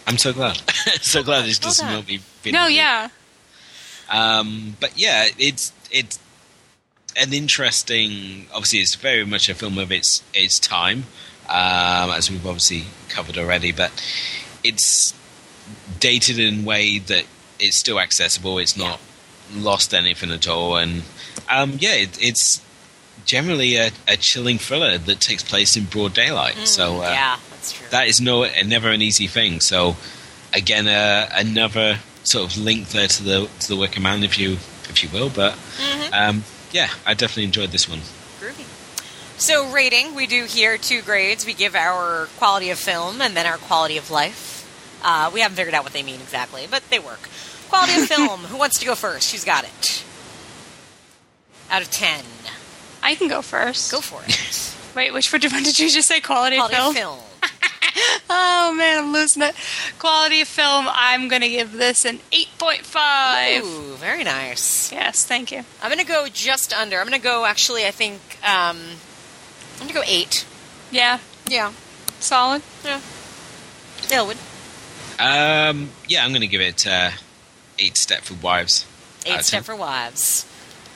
I'm 0.06 0.18
so 0.18 0.32
glad. 0.34 0.58
so 1.02 1.24
glad 1.24 1.46
this 1.46 1.60
Well 1.60 1.70
doesn't 1.70 1.86
done. 1.88 1.96
make 1.98 2.08
me. 2.08 2.18
feel 2.20 2.54
No, 2.54 2.68
yeah. 2.68 3.10
Um, 4.10 4.78
but 4.80 4.98
yeah, 4.98 5.28
it's 5.38 5.72
it's 5.92 6.20
an 7.16 7.34
interesting. 7.34 8.48
Obviously, 8.54 8.80
it's 8.80 8.96
very 8.96 9.26
much 9.26 9.50
a 9.50 9.56
film 9.56 9.78
of 9.78 9.92
its 9.92 10.24
its 10.34 10.60
time, 10.60 11.06
um, 11.50 12.12
as 12.12 12.30
we've 12.30 12.46
obviously 12.46 12.86
covered 13.10 13.38
already. 13.38 13.72
But 13.72 13.92
it's 14.64 15.14
dated 16.00 16.40
in 16.40 16.62
a 16.62 16.64
way 16.66 17.00
that 17.00 17.26
it's 17.60 17.78
still 17.78 18.00
accessible. 18.00 18.60
It's 18.60 18.78
not 18.78 19.00
lost 19.54 19.94
anything 19.94 20.32
at 20.32 20.48
all, 20.48 20.78
and 20.78 21.04
um, 21.50 21.78
yeah, 21.80 21.94
it, 21.96 22.18
it's 22.22 22.62
generally 23.26 23.76
a, 23.76 23.92
a 24.08 24.16
chilling 24.16 24.58
thriller 24.58 24.98
that 24.98 25.20
takes 25.20 25.44
place 25.44 25.76
in 25.76 25.84
broad 25.86 26.14
daylight. 26.14 26.56
so 26.66 27.02
uh, 27.02 27.08
Mm, 27.10 27.14
yeah, 27.14 27.38
that's 27.50 27.74
true. 27.74 27.88
that 27.92 28.08
is 28.08 28.22
no 28.22 28.46
never 28.66 28.90
an 28.90 29.02
easy 29.02 29.28
thing. 29.28 29.60
So 29.60 29.98
again, 30.54 30.88
uh, 30.88 31.30
another 31.34 32.00
sort 32.28 32.52
of 32.52 32.58
link 32.62 32.90
there 32.90 33.08
to 33.08 33.24
the 33.24 33.50
to 33.62 33.68
the 33.68 33.76
Wicker 33.76 34.00
Man, 34.02 34.24
if 34.24 34.38
you 34.38 34.54
if 34.90 35.04
you 35.04 35.10
will. 35.10 35.30
But 35.30 35.54
Mm-hmm. 35.54 36.14
um, 36.14 36.44
yeah, 36.72 36.90
I 37.06 37.14
definitely 37.14 37.46
enjoyed 37.46 37.72
this 37.72 37.88
one. 37.88 38.00
Groovy. 38.40 38.66
So, 39.40 39.72
rating 39.72 40.16
we 40.16 40.26
do 40.28 40.46
here 40.46 40.78
two 40.78 41.02
grades. 41.02 41.46
We 41.46 41.54
give 41.54 41.76
our 41.76 42.28
quality 42.38 42.70
of 42.72 42.80
film 42.80 43.22
and 43.22 43.36
then 43.38 43.46
our 43.46 43.58
quality 43.58 43.98
of 43.98 44.10
life. 44.12 44.56
Uh, 45.04 45.30
we 45.34 45.40
haven't 45.42 45.56
figured 45.56 45.74
out 45.76 45.84
what 45.84 45.94
they 45.94 46.04
mean 46.04 46.20
exactly, 46.20 46.68
but 46.70 46.84
they 46.90 47.00
work. 47.00 47.30
Quality 47.70 48.02
of 48.02 48.08
film. 48.16 48.42
Who 48.42 48.58
wants 48.58 48.80
to 48.80 48.86
go 48.86 48.96
first? 48.96 49.32
Who's 49.32 49.44
got 49.46 49.64
it? 49.64 50.04
Out 51.70 51.82
of 51.82 51.92
ten, 51.92 52.24
I 53.04 53.16
can 53.16 53.28
go 53.28 53.42
first. 53.42 53.92
go 53.92 54.00
for 54.02 54.22
it. 54.28 54.74
Wait, 54.96 55.14
which 55.14 55.32
one 55.32 55.40
did 55.42 55.78
you 55.80 55.90
just 55.90 56.08
say? 56.08 56.20
Quality, 56.22 56.56
Quality 56.58 56.76
of 56.78 56.88
of 56.88 56.96
film? 56.96 57.20
Film. 57.98 58.22
Oh 58.30 58.74
man, 58.78 59.00
I'm 59.06 59.14
losing 59.14 59.42
it. 59.44 59.56
Quality 59.98 60.42
of 60.42 60.48
film. 60.48 60.88
I'm 60.90 61.28
gonna 61.30 61.48
give 61.48 61.72
this 61.72 62.04
an 62.06 62.20
8.5. 62.32 63.62
Ooh, 63.64 63.96
very 63.96 64.24
nice. 64.24 64.92
Yes, 64.92 65.26
thank 65.26 65.52
you. 65.52 65.64
I'm 65.82 65.90
gonna 65.90 66.04
go 66.04 66.28
just 66.32 66.74
under. 66.74 67.00
I'm 67.00 67.06
gonna 67.06 67.20
go 67.20 67.46
actually. 67.46 67.86
I 67.86 67.92
think 67.92 68.20
um, 68.44 68.78
I'm 69.80 69.88
gonna 69.88 69.94
go 69.94 70.04
eight. 70.06 70.46
Yeah, 70.92 71.20
Yeah, 71.50 71.72
solid. 72.20 72.62
yeah. 72.84 73.00
Elwood, 74.12 74.38
Um, 75.20 75.90
yeah, 76.08 76.24
I'm 76.24 76.30
going 76.32 76.42
to 76.42 76.48
give 76.48 76.62
it 76.62 76.86
uh, 76.88 77.10
eight 77.80 77.96
Stepford 77.96 78.42
Wives. 78.44 78.86
eight 79.26 79.40
of 79.40 79.46
step 79.46 79.60
10. 79.60 79.64
for 79.64 79.76
wives. 79.76 80.46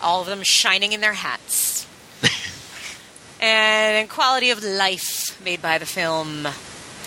All 0.02 0.22
of 0.22 0.28
them 0.28 0.44
shining 0.44 0.94
in 0.94 1.02
their 1.02 1.14
hats. 1.14 1.86
and 3.42 4.08
quality 4.10 4.50
of 4.52 4.64
life 4.64 5.42
made 5.44 5.62
by 5.62 5.78
the 5.78 5.86
film. 5.86 6.48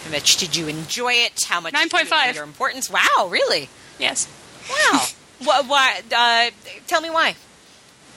How 0.05 0.11
much 0.11 0.37
did 0.37 0.55
you 0.55 0.69
enjoy 0.69 1.15
it? 1.15 1.45
How 1.47 1.61
much? 1.61 1.73
did 1.73 1.93
you 1.93 1.99
9.5. 1.99 2.35
Your 2.35 2.45
importance. 2.45 2.91
Wow, 2.91 3.29
really? 3.31 3.69
Yes. 3.99 4.29
Wow. 4.69 5.07
what? 5.45 5.67
Why? 5.67 6.03
Uh, 6.15 6.51
tell 6.87 7.01
me 7.01 7.11
why. 7.11 7.35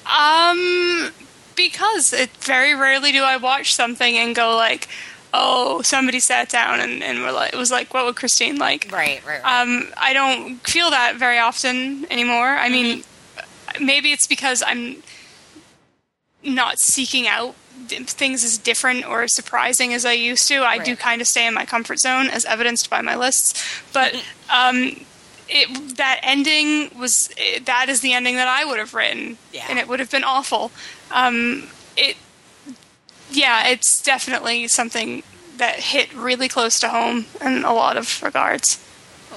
Um, 0.05 1.11
because 1.55 2.13
it 2.13 2.29
very 2.37 2.75
rarely 2.75 3.11
do 3.11 3.23
I 3.23 3.37
watch 3.37 3.73
something 3.73 4.15
and 4.17 4.35
go 4.35 4.55
like, 4.55 4.87
oh, 5.33 5.81
somebody 5.81 6.19
sat 6.19 6.49
down 6.49 6.79
and, 6.79 7.03
and 7.03 7.21
were 7.21 7.31
like, 7.31 7.53
it 7.53 7.57
was 7.57 7.71
like, 7.71 7.93
what 7.93 8.05
would 8.05 8.15
Christine 8.15 8.57
like? 8.57 8.89
Right, 8.91 9.25
right, 9.25 9.43
right. 9.43 9.61
Um, 9.61 9.89
I 9.97 10.13
don't 10.13 10.59
feel 10.67 10.89
that 10.89 11.15
very 11.15 11.39
often 11.39 12.05
anymore. 12.11 12.47
I 12.47 12.69
mean, 12.69 13.03
maybe 13.79 14.11
it's 14.11 14.27
because 14.27 14.63
I'm 14.65 15.03
not 16.43 16.79
seeking 16.79 17.27
out 17.27 17.55
things 17.89 18.43
as 18.43 18.57
different 18.57 19.05
or 19.05 19.21
as 19.23 19.33
surprising 19.33 19.93
as 19.93 20.05
I 20.05 20.13
used 20.13 20.47
to. 20.49 20.63
I 20.63 20.77
do 20.77 20.95
kind 20.95 21.21
of 21.21 21.27
stay 21.27 21.47
in 21.47 21.53
my 21.53 21.65
comfort 21.65 21.99
zone, 21.99 22.27
as 22.27 22.45
evidenced 22.45 22.89
by 22.89 23.01
my 23.01 23.15
lists. 23.15 23.63
But 23.93 24.13
um, 24.53 25.05
it, 25.49 25.97
that 25.97 26.19
ending 26.23 26.91
was 26.97 27.29
it, 27.37 27.65
that 27.65 27.89
is 27.89 28.01
the 28.01 28.13
ending 28.13 28.35
that 28.35 28.47
I 28.47 28.65
would 28.65 28.79
have 28.79 28.93
written, 28.93 29.37
Yeah. 29.53 29.65
and 29.69 29.79
it 29.79 29.87
would 29.87 29.99
have 29.99 30.11
been 30.11 30.23
awful. 30.23 30.71
Um, 31.11 31.69
it, 31.95 32.17
yeah, 33.31 33.67
it's 33.67 34.01
definitely 34.01 34.67
something 34.67 35.23
that 35.57 35.75
hit 35.79 36.13
really 36.13 36.47
close 36.47 36.79
to 36.81 36.89
home 36.89 37.25
in 37.41 37.63
a 37.65 37.73
lot 37.73 37.97
of 37.97 38.21
regards. 38.21 38.83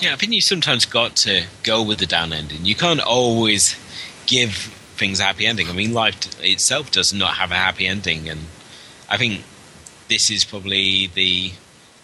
Yeah, 0.00 0.12
I 0.12 0.16
think 0.16 0.32
you 0.32 0.40
sometimes 0.40 0.84
got 0.84 1.16
to 1.16 1.44
go 1.62 1.82
with 1.82 1.98
the 1.98 2.06
down 2.06 2.32
ending. 2.32 2.64
You 2.64 2.74
can't 2.74 3.00
always 3.00 3.76
give 4.26 4.74
things 5.00 5.18
a 5.18 5.24
happy 5.24 5.46
ending. 5.46 5.68
I 5.68 5.72
mean, 5.72 5.92
life 5.92 6.20
t- 6.20 6.52
itself 6.52 6.92
does 6.92 7.12
not 7.12 7.34
have 7.34 7.50
a 7.50 7.56
happy 7.56 7.86
ending, 7.88 8.28
and 8.28 8.42
I 9.08 9.16
think 9.16 9.42
this 10.08 10.30
is 10.30 10.44
probably 10.44 11.08
the. 11.08 11.52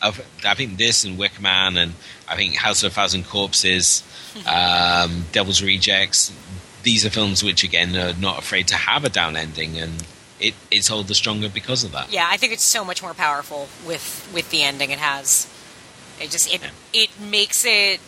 I 0.03 0.55
think 0.55 0.77
this 0.77 1.05
and 1.05 1.17
Wicker 1.19 1.41
Man 1.41 1.77
and 1.77 1.95
I 2.29 2.37
think 2.37 2.55
House 2.57 2.83
of 2.83 2.93
a 2.93 2.95
Thousand 2.95 3.25
Corpses, 3.27 4.03
um, 4.47 5.25
Devil's 5.33 5.63
Rejects. 5.63 6.33
These 6.83 7.05
are 7.07 7.11
films 7.11 7.43
which, 7.43 7.65
again, 7.65 7.97
are 7.97 8.13
not 8.15 8.39
afraid 8.39 8.69
to 8.69 8.77
have 8.77 9.05
a 9.05 9.09
down 9.09 9.37
ending, 9.37 9.79
and 9.79 10.07
it, 10.39 10.55
it's 10.71 10.91
all 10.91 11.03
the 11.03 11.15
stronger 11.15 11.49
because 11.49 11.83
of 11.83 11.93
that. 11.93 12.13
Yeah, 12.13 12.29
I 12.31 12.37
think 12.37 12.53
it's 12.53 12.63
so 12.63 12.85
much 12.85 13.03
more 13.03 13.15
powerful 13.15 13.69
with 13.87 14.31
with 14.35 14.51
the 14.51 14.63
ending 14.63 14.91
it 14.91 14.99
has. 14.99 15.47
It 16.21 16.31
just 16.31 16.53
it 16.53 16.61
Yeah. 16.63 16.71
it 16.93 17.11
makes 17.21 17.65
it 17.65 18.01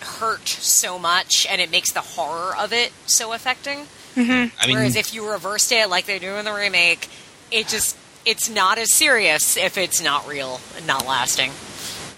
hurt 0.00 0.48
so 0.48 0.98
much, 0.98 1.46
and 1.48 1.60
it 1.60 1.70
makes 1.70 1.92
the 1.92 2.00
horror 2.00 2.56
of 2.56 2.72
it 2.72 2.92
so 3.06 3.32
affecting. 3.32 3.86
Mm-hmm. 4.14 4.60
I 4.60 4.66
mean, 4.66 4.76
Whereas 4.76 4.96
if 4.96 5.12
you 5.12 5.30
reversed 5.30 5.72
it 5.72 5.88
like 5.90 6.06
they 6.06 6.18
do 6.18 6.34
in 6.36 6.44
the 6.44 6.52
remake, 6.52 7.08
it 7.50 7.68
just 7.68 7.96
it's 8.24 8.48
not 8.48 8.78
as 8.78 8.92
serious 8.92 9.56
if 9.56 9.78
it's 9.78 10.02
not 10.02 10.26
real 10.26 10.60
and 10.76 10.86
not 10.86 11.06
lasting. 11.06 11.52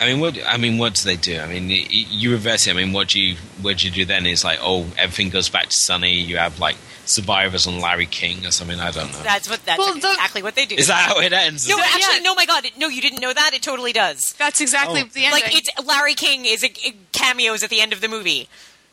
I 0.00 0.06
mean, 0.06 0.20
what 0.20 0.38
I 0.46 0.56
mean, 0.58 0.78
what 0.78 0.94
do 0.94 1.02
they 1.02 1.16
do? 1.16 1.38
I 1.40 1.46
mean, 1.48 1.68
y- 1.68 1.86
y- 1.90 2.06
you 2.08 2.30
reverse 2.30 2.66
it. 2.66 2.70
I 2.70 2.74
mean, 2.74 2.92
what 2.92 3.08
do 3.08 3.20
you 3.20 3.36
what 3.60 3.78
do 3.78 3.86
you 3.88 3.92
do 3.92 4.04
then? 4.04 4.26
Is 4.26 4.44
like, 4.44 4.58
oh, 4.62 4.86
everything 4.96 5.30
goes 5.30 5.48
back 5.48 5.66
to 5.68 5.72
Sunny. 5.78 6.20
You 6.20 6.36
have 6.36 6.58
like 6.60 6.76
survivors 7.04 7.66
on 7.66 7.80
Larry 7.80 8.06
King 8.06 8.46
or 8.46 8.50
something. 8.52 8.78
I 8.78 8.90
don't 8.92 9.10
know. 9.12 9.22
That's 9.22 9.48
what 9.50 9.64
that's 9.66 9.78
Well, 9.78 9.94
the- 9.94 10.08
exactly 10.10 10.42
what 10.42 10.54
they 10.54 10.66
do. 10.66 10.76
Is 10.76 10.86
that 10.86 11.08
how 11.10 11.20
it 11.20 11.32
ends? 11.32 11.68
no, 11.68 11.76
Yeah. 11.78 11.84
actually, 11.94 12.20
no. 12.20 12.34
My 12.34 12.46
God, 12.46 12.64
no, 12.76 12.88
you 12.88 13.00
didn't 13.00 13.20
know 13.20 13.32
that. 13.32 13.52
It 13.54 13.62
totally 13.62 13.92
does. 13.92 14.34
That's 14.34 14.60
exactly 14.60 15.00
Oh. 15.00 15.04
the 15.04 15.24
ending. 15.24 15.32
Like 15.42 15.56
it's 15.56 15.70
Larry 15.84 16.14
King 16.14 16.44
is 16.44 16.62
a, 16.62 16.68
a 16.86 16.94
cameos 17.12 17.62
at 17.64 17.70
the 17.70 17.80
end 17.80 17.92
of 17.92 18.00
the 18.00 18.08
movie. 18.08 18.48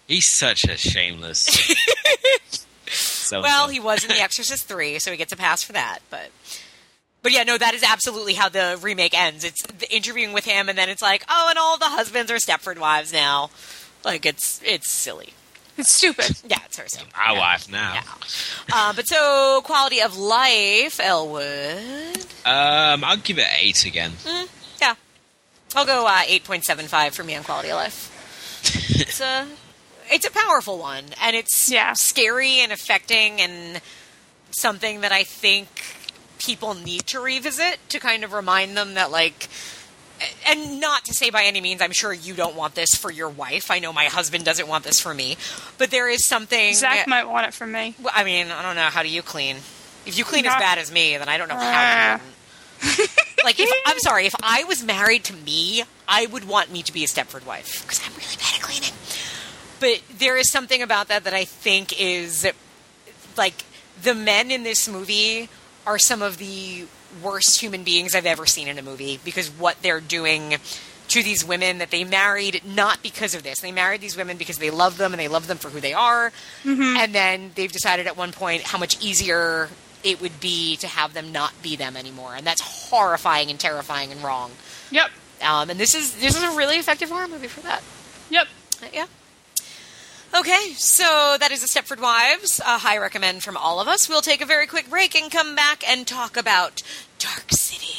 He's 0.07 0.27
such 0.27 0.63
a 0.63 0.75
shameless. 0.77 1.45
so 2.87 3.41
Well, 3.41 3.67
he 3.67 3.79
was 3.79 4.03
in 4.03 4.09
The 4.09 4.21
Exorcist 4.21 4.67
three, 4.67 4.99
so 4.99 5.11
he 5.11 5.17
gets 5.17 5.33
a 5.33 5.35
pass 5.35 5.63
for 5.63 5.73
that. 5.73 5.99
But, 6.09 6.29
but 7.25 7.31
yeah, 7.33 7.41
no, 7.41 7.57
that 7.57 7.73
is 7.73 7.81
absolutely 7.81 8.35
how 8.35 8.49
the 8.49 8.77
remake 8.79 9.17
ends. 9.19 9.43
It's 9.43 9.63
the 9.63 9.91
interviewing 9.91 10.31
with 10.31 10.45
him, 10.45 10.69
and 10.69 10.77
then 10.77 10.89
it's 10.89 11.01
like, 11.01 11.25
oh, 11.27 11.47
and 11.49 11.57
all 11.57 11.79
the 11.79 11.85
husbands 11.89 12.29
are 12.31 12.35
Stepford 12.35 12.77
wives 12.77 13.11
now. 13.11 13.49
Like 14.03 14.27
it's 14.27 14.61
it's 14.63 14.91
silly. 14.91 15.33
it's 15.75 15.89
stupid. 15.91 16.37
Yeah, 16.47 16.59
it's 16.65 16.77
her 16.77 16.87
silly. 16.87 17.09
our 17.19 17.35
wife 17.35 17.67
now. 17.71 17.93
Yeah. 17.95 18.03
Uh, 18.71 18.93
but 18.93 19.07
so 19.07 19.61
quality 19.63 20.01
of 20.03 20.15
life, 20.15 20.99
Elwood. 20.99 22.17
Um, 22.45 23.03
I'll 23.03 23.17
give 23.17 23.39
it 23.39 23.47
eight 23.59 23.83
again. 23.85 24.11
Yeah, 24.79 24.93
I'll 25.75 25.85
go 25.87 26.05
uh, 26.05 26.21
eight 26.27 26.43
point 26.43 26.63
seven 26.63 26.85
five 26.85 27.15
for 27.15 27.23
me 27.23 27.35
on 27.35 27.43
quality 27.43 27.69
of 27.71 27.77
life. 27.77 28.11
It's 29.01 29.19
a 29.19 29.47
it's 30.11 30.27
a 30.27 30.31
powerful 30.31 30.77
one, 30.77 31.05
and 31.21 31.35
it's 31.35 31.69
Yeah. 31.71 31.93
scary 31.95 32.59
and 32.59 32.71
affecting, 32.71 33.41
and 33.41 33.81
something 34.51 35.01
that 35.01 35.11
I 35.11 35.23
think 35.23 35.94
people 36.45 36.73
need 36.73 37.05
to 37.07 37.19
revisit 37.19 37.77
to 37.89 37.99
kind 37.99 38.23
of 38.23 38.33
remind 38.33 38.77
them 38.77 38.93
that 38.95 39.11
like. 39.11 39.49
And 40.47 40.79
not 40.79 41.03
to 41.05 41.13
say 41.13 41.29
by 41.29 41.43
any 41.43 41.59
means, 41.59 41.81
I'm 41.81 41.91
sure 41.91 42.13
you 42.13 42.35
don't 42.35 42.55
want 42.55 42.73
this 42.73 42.95
for 42.95 43.11
your 43.11 43.27
wife. 43.27 43.69
I 43.69 43.79
know 43.79 43.91
my 43.91 44.05
husband 44.05 44.45
doesn't 44.45 44.65
want 44.65 44.85
this 44.85 44.97
for 45.01 45.13
me, 45.13 45.35
but 45.77 45.91
there 45.91 46.07
is 46.07 46.23
something. 46.23 46.73
Zach 46.73 47.05
might 47.05 47.27
want 47.27 47.47
it 47.47 47.53
from 47.53 47.73
me. 47.73 47.95
Well, 48.01 48.13
I 48.15 48.23
mean, 48.23 48.47
I 48.47 48.61
don't 48.61 48.77
know. 48.77 48.83
How 48.83 49.03
do 49.03 49.09
you 49.09 49.21
clean? 49.21 49.57
If 50.05 50.17
you 50.17 50.23
clean 50.23 50.45
as 50.45 50.53
bad 50.53 50.77
as 50.77 50.89
me, 50.89 51.17
then 51.17 51.27
I 51.27 51.37
don't 51.37 51.49
know 51.49 51.55
how 51.55 51.61
Ah. 51.63 52.21
like, 53.43 53.59
if 53.59 53.69
I'm 53.85 53.99
sorry, 53.99 54.25
if 54.25 54.35
I 54.41 54.63
was 54.63 54.83
married 54.83 55.25
to 55.25 55.33
me, 55.33 55.83
I 56.07 56.27
would 56.27 56.47
want 56.47 56.71
me 56.71 56.81
to 56.83 56.93
be 56.93 57.03
a 57.03 57.07
Stepford 57.07 57.45
wife 57.45 57.81
because 57.81 57.99
I'm 58.05 58.13
really 58.13 58.35
bad 58.37 58.55
at 58.55 58.61
cleaning. 58.61 58.91
But 59.79 60.01
there 60.17 60.37
is 60.37 60.49
something 60.49 60.81
about 60.81 61.09
that 61.09 61.25
that 61.25 61.33
I 61.33 61.43
think 61.45 61.99
is 61.99 62.47
like 63.37 63.65
the 64.01 64.15
men 64.15 64.51
in 64.51 64.63
this 64.63 64.87
movie 64.87 65.49
are 65.85 65.97
some 65.99 66.21
of 66.21 66.37
the 66.37 66.85
worst 67.23 67.59
human 67.61 67.83
beings 67.83 68.15
I've 68.15 68.25
ever 68.25 68.45
seen 68.45 68.67
in 68.67 68.77
a 68.77 68.81
movie 68.81 69.19
because 69.23 69.49
what 69.49 69.81
they're 69.81 70.01
doing 70.01 70.55
to 71.07 71.23
these 71.23 71.45
women 71.45 71.77
that 71.77 71.91
they 71.91 72.03
married 72.03 72.61
not 72.65 73.03
because 73.03 73.35
of 73.35 73.43
this. 73.43 73.59
They 73.59 73.71
married 73.71 74.01
these 74.01 74.17
women 74.17 74.37
because 74.37 74.57
they 74.57 74.71
love 74.71 74.97
them 74.97 75.13
and 75.13 75.19
they 75.19 75.27
love 75.27 75.45
them 75.47 75.57
for 75.57 75.69
who 75.69 75.79
they 75.79 75.93
are. 75.93 76.31
And 76.65 77.13
then 77.13 77.51
they've 77.55 77.71
decided 77.71 78.07
at 78.07 78.17
one 78.17 78.31
point 78.31 78.63
how 78.63 78.79
much 78.79 79.03
easier 79.03 79.69
it 80.03 80.19
would 80.21 80.39
be 80.39 80.77
to 80.77 80.87
have 80.87 81.13
them 81.13 81.31
not 81.31 81.53
be 81.61 81.75
them 81.75 81.95
anymore. 81.95 82.33
And 82.35 82.45
that's 82.45 82.61
horrifying 82.89 83.49
and 83.51 83.59
terrifying 83.59 84.11
and 84.11 84.23
wrong. 84.23 84.51
Yep. 84.91 85.09
Um, 85.43 85.69
and 85.69 85.79
this 85.79 85.93
is 85.95 86.15
this 86.15 86.35
is 86.35 86.43
a 86.43 86.55
really 86.55 86.77
effective 86.77 87.09
horror 87.09 87.27
movie 87.27 87.47
for 87.47 87.61
that. 87.61 87.83
Yep. 88.29 88.47
Uh, 88.81 88.87
Yeah. 88.93 89.05
Okay, 90.35 90.73
so 90.73 91.37
that 91.39 91.53
is 91.53 91.61
the 91.61 91.67
Stepford 91.67 92.01
Wives. 92.01 92.59
A 92.59 92.77
high 92.77 92.97
recommend 92.97 93.41
from 93.41 93.55
all 93.55 93.79
of 93.79 93.87
us. 93.87 94.09
We'll 94.09 94.21
take 94.21 94.41
a 94.41 94.45
very 94.45 94.67
quick 94.67 94.89
break 94.89 95.15
and 95.15 95.31
come 95.31 95.55
back 95.55 95.81
and 95.89 96.05
talk 96.05 96.35
about 96.35 96.83
Dark 97.19 97.51
City. 97.51 97.95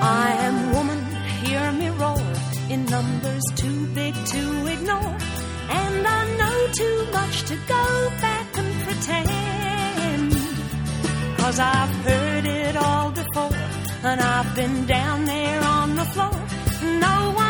I 0.00 0.36
am 0.42 0.72
woman, 0.74 1.04
hear 1.42 1.72
me 1.72 1.88
roar 1.88 2.22
in 2.70 2.84
numbers 2.84 3.42
too 3.56 3.86
big 3.88 4.14
to 4.14 4.66
ignore. 4.68 5.18
And 5.70 6.06
I 6.06 6.36
know 6.36 6.72
too 6.72 7.08
much 7.10 7.42
to 7.48 7.56
go 7.66 8.10
back 8.20 8.56
and 8.56 8.84
pretend. 8.84 9.55
Cause 11.46 11.60
I've 11.60 11.94
heard 12.04 12.44
it 12.44 12.76
all 12.76 13.12
before, 13.12 13.52
and 14.02 14.20
I've 14.20 14.52
been 14.56 14.84
down 14.84 15.26
there 15.26 15.62
on 15.62 15.94
the 15.94 16.04
floor. 16.06 16.32
No 16.98 17.34
one's 17.36 17.45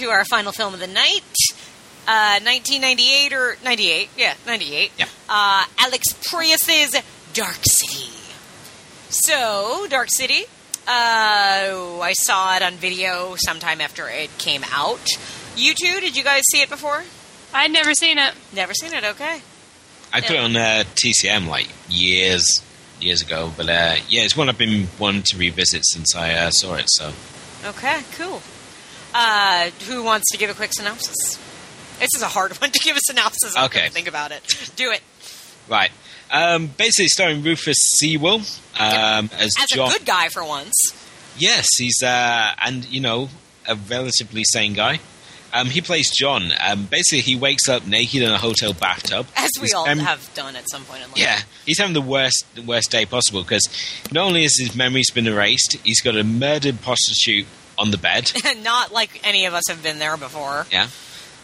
to 0.00 0.08
our 0.08 0.24
final 0.24 0.50
film 0.50 0.72
of 0.72 0.80
the 0.80 0.86
night. 0.86 1.22
Uh, 2.08 2.40
1998 2.42 3.32
or 3.34 3.56
98, 3.62 4.08
yeah, 4.16 4.34
98. 4.46 4.92
Yeah. 4.98 5.04
Uh, 5.28 5.64
Alex 5.78 6.14
Proyas's 6.24 7.00
Dark 7.34 7.60
City. 7.62 8.10
So, 9.10 9.86
Dark 9.90 10.08
City, 10.10 10.44
uh, 10.88 12.00
I 12.00 12.12
saw 12.14 12.56
it 12.56 12.62
on 12.62 12.74
video 12.74 13.36
sometime 13.36 13.80
after 13.80 14.08
it 14.08 14.30
came 14.38 14.64
out. 14.72 15.06
You 15.56 15.74
two, 15.74 16.00
did 16.00 16.16
you 16.16 16.24
guys 16.24 16.42
see 16.50 16.62
it 16.62 16.70
before? 16.70 17.04
I'd 17.52 17.70
never 17.70 17.92
seen 17.92 18.18
it. 18.18 18.32
Never 18.54 18.72
seen 18.72 18.94
it. 18.94 19.04
Okay. 19.04 19.42
I 20.12 20.20
put 20.22 20.30
it 20.30 20.38
on 20.38 20.56
uh, 20.56 20.84
TCM 20.94 21.46
like 21.46 21.68
years, 21.88 22.62
years 23.00 23.20
ago. 23.20 23.52
But 23.54 23.68
uh, 23.68 23.96
yeah, 24.08 24.22
it's 24.22 24.36
one 24.36 24.48
I've 24.48 24.58
been 24.58 24.88
wanting 24.98 25.22
to 25.24 25.36
revisit 25.36 25.84
since 25.84 26.16
I 26.16 26.32
uh, 26.32 26.50
saw 26.50 26.74
it. 26.74 26.86
So 26.88 27.12
Okay. 27.66 28.00
Cool. 28.12 28.40
Uh, 29.14 29.70
who 29.88 30.02
wants 30.02 30.30
to 30.32 30.38
give 30.38 30.50
a 30.50 30.54
quick 30.54 30.72
synopsis? 30.72 31.36
This 31.98 32.08
is 32.16 32.22
a 32.22 32.28
hard 32.28 32.52
one 32.60 32.70
to 32.70 32.78
give 32.78 32.96
a 32.96 33.00
synopsis. 33.04 33.56
of. 33.56 33.64
Okay. 33.64 33.88
Think 33.88 34.08
about 34.08 34.32
it. 34.32 34.42
Do 34.76 34.90
it. 34.90 35.00
right, 35.68 35.90
um, 36.30 36.66
basically 36.68 37.08
starring 37.08 37.42
Rufus 37.42 37.76
Sewell 37.98 38.36
um, 38.78 39.30
as, 39.38 39.54
As 39.58 39.66
John. 39.68 39.90
a 39.90 39.92
good 39.92 40.06
guy 40.06 40.28
for 40.28 40.44
once. 40.44 40.74
Yes, 41.36 41.66
he's 41.78 42.02
uh, 42.02 42.52
and 42.62 42.84
you 42.86 43.00
know 43.00 43.28
a 43.68 43.74
relatively 43.74 44.42
sane 44.44 44.74
guy. 44.74 45.00
Um, 45.52 45.66
he 45.66 45.80
plays 45.80 46.10
John. 46.16 46.52
Um, 46.64 46.84
basically, 46.84 47.20
he 47.22 47.34
wakes 47.34 47.68
up 47.68 47.84
naked 47.84 48.22
in 48.22 48.30
a 48.30 48.38
hotel 48.38 48.72
bathtub. 48.72 49.26
As 49.36 49.50
we 49.56 49.62
His 49.62 49.74
all 49.74 49.84
have 49.84 50.32
done 50.34 50.54
at 50.54 50.70
some 50.70 50.84
point 50.84 51.02
in 51.02 51.08
life. 51.08 51.18
Yeah, 51.18 51.40
he's 51.66 51.78
having 51.80 51.94
the 51.94 52.00
worst, 52.00 52.44
the 52.54 52.62
worst 52.62 52.92
day 52.92 53.04
possible 53.04 53.42
because 53.42 53.68
not 54.12 54.26
only 54.26 54.42
has 54.42 54.56
his 54.56 54.76
memory's 54.76 55.10
been 55.10 55.26
erased, 55.26 55.76
he's 55.82 56.00
got 56.02 56.16
a 56.16 56.22
murdered 56.22 56.80
prostitute 56.82 57.46
on 57.80 57.90
the 57.90 57.98
bed. 57.98 58.30
Not 58.62 58.92
like 58.92 59.20
any 59.24 59.46
of 59.46 59.54
us 59.54 59.64
have 59.68 59.82
been 59.82 59.98
there 59.98 60.16
before. 60.16 60.66
Yeah. 60.70 60.88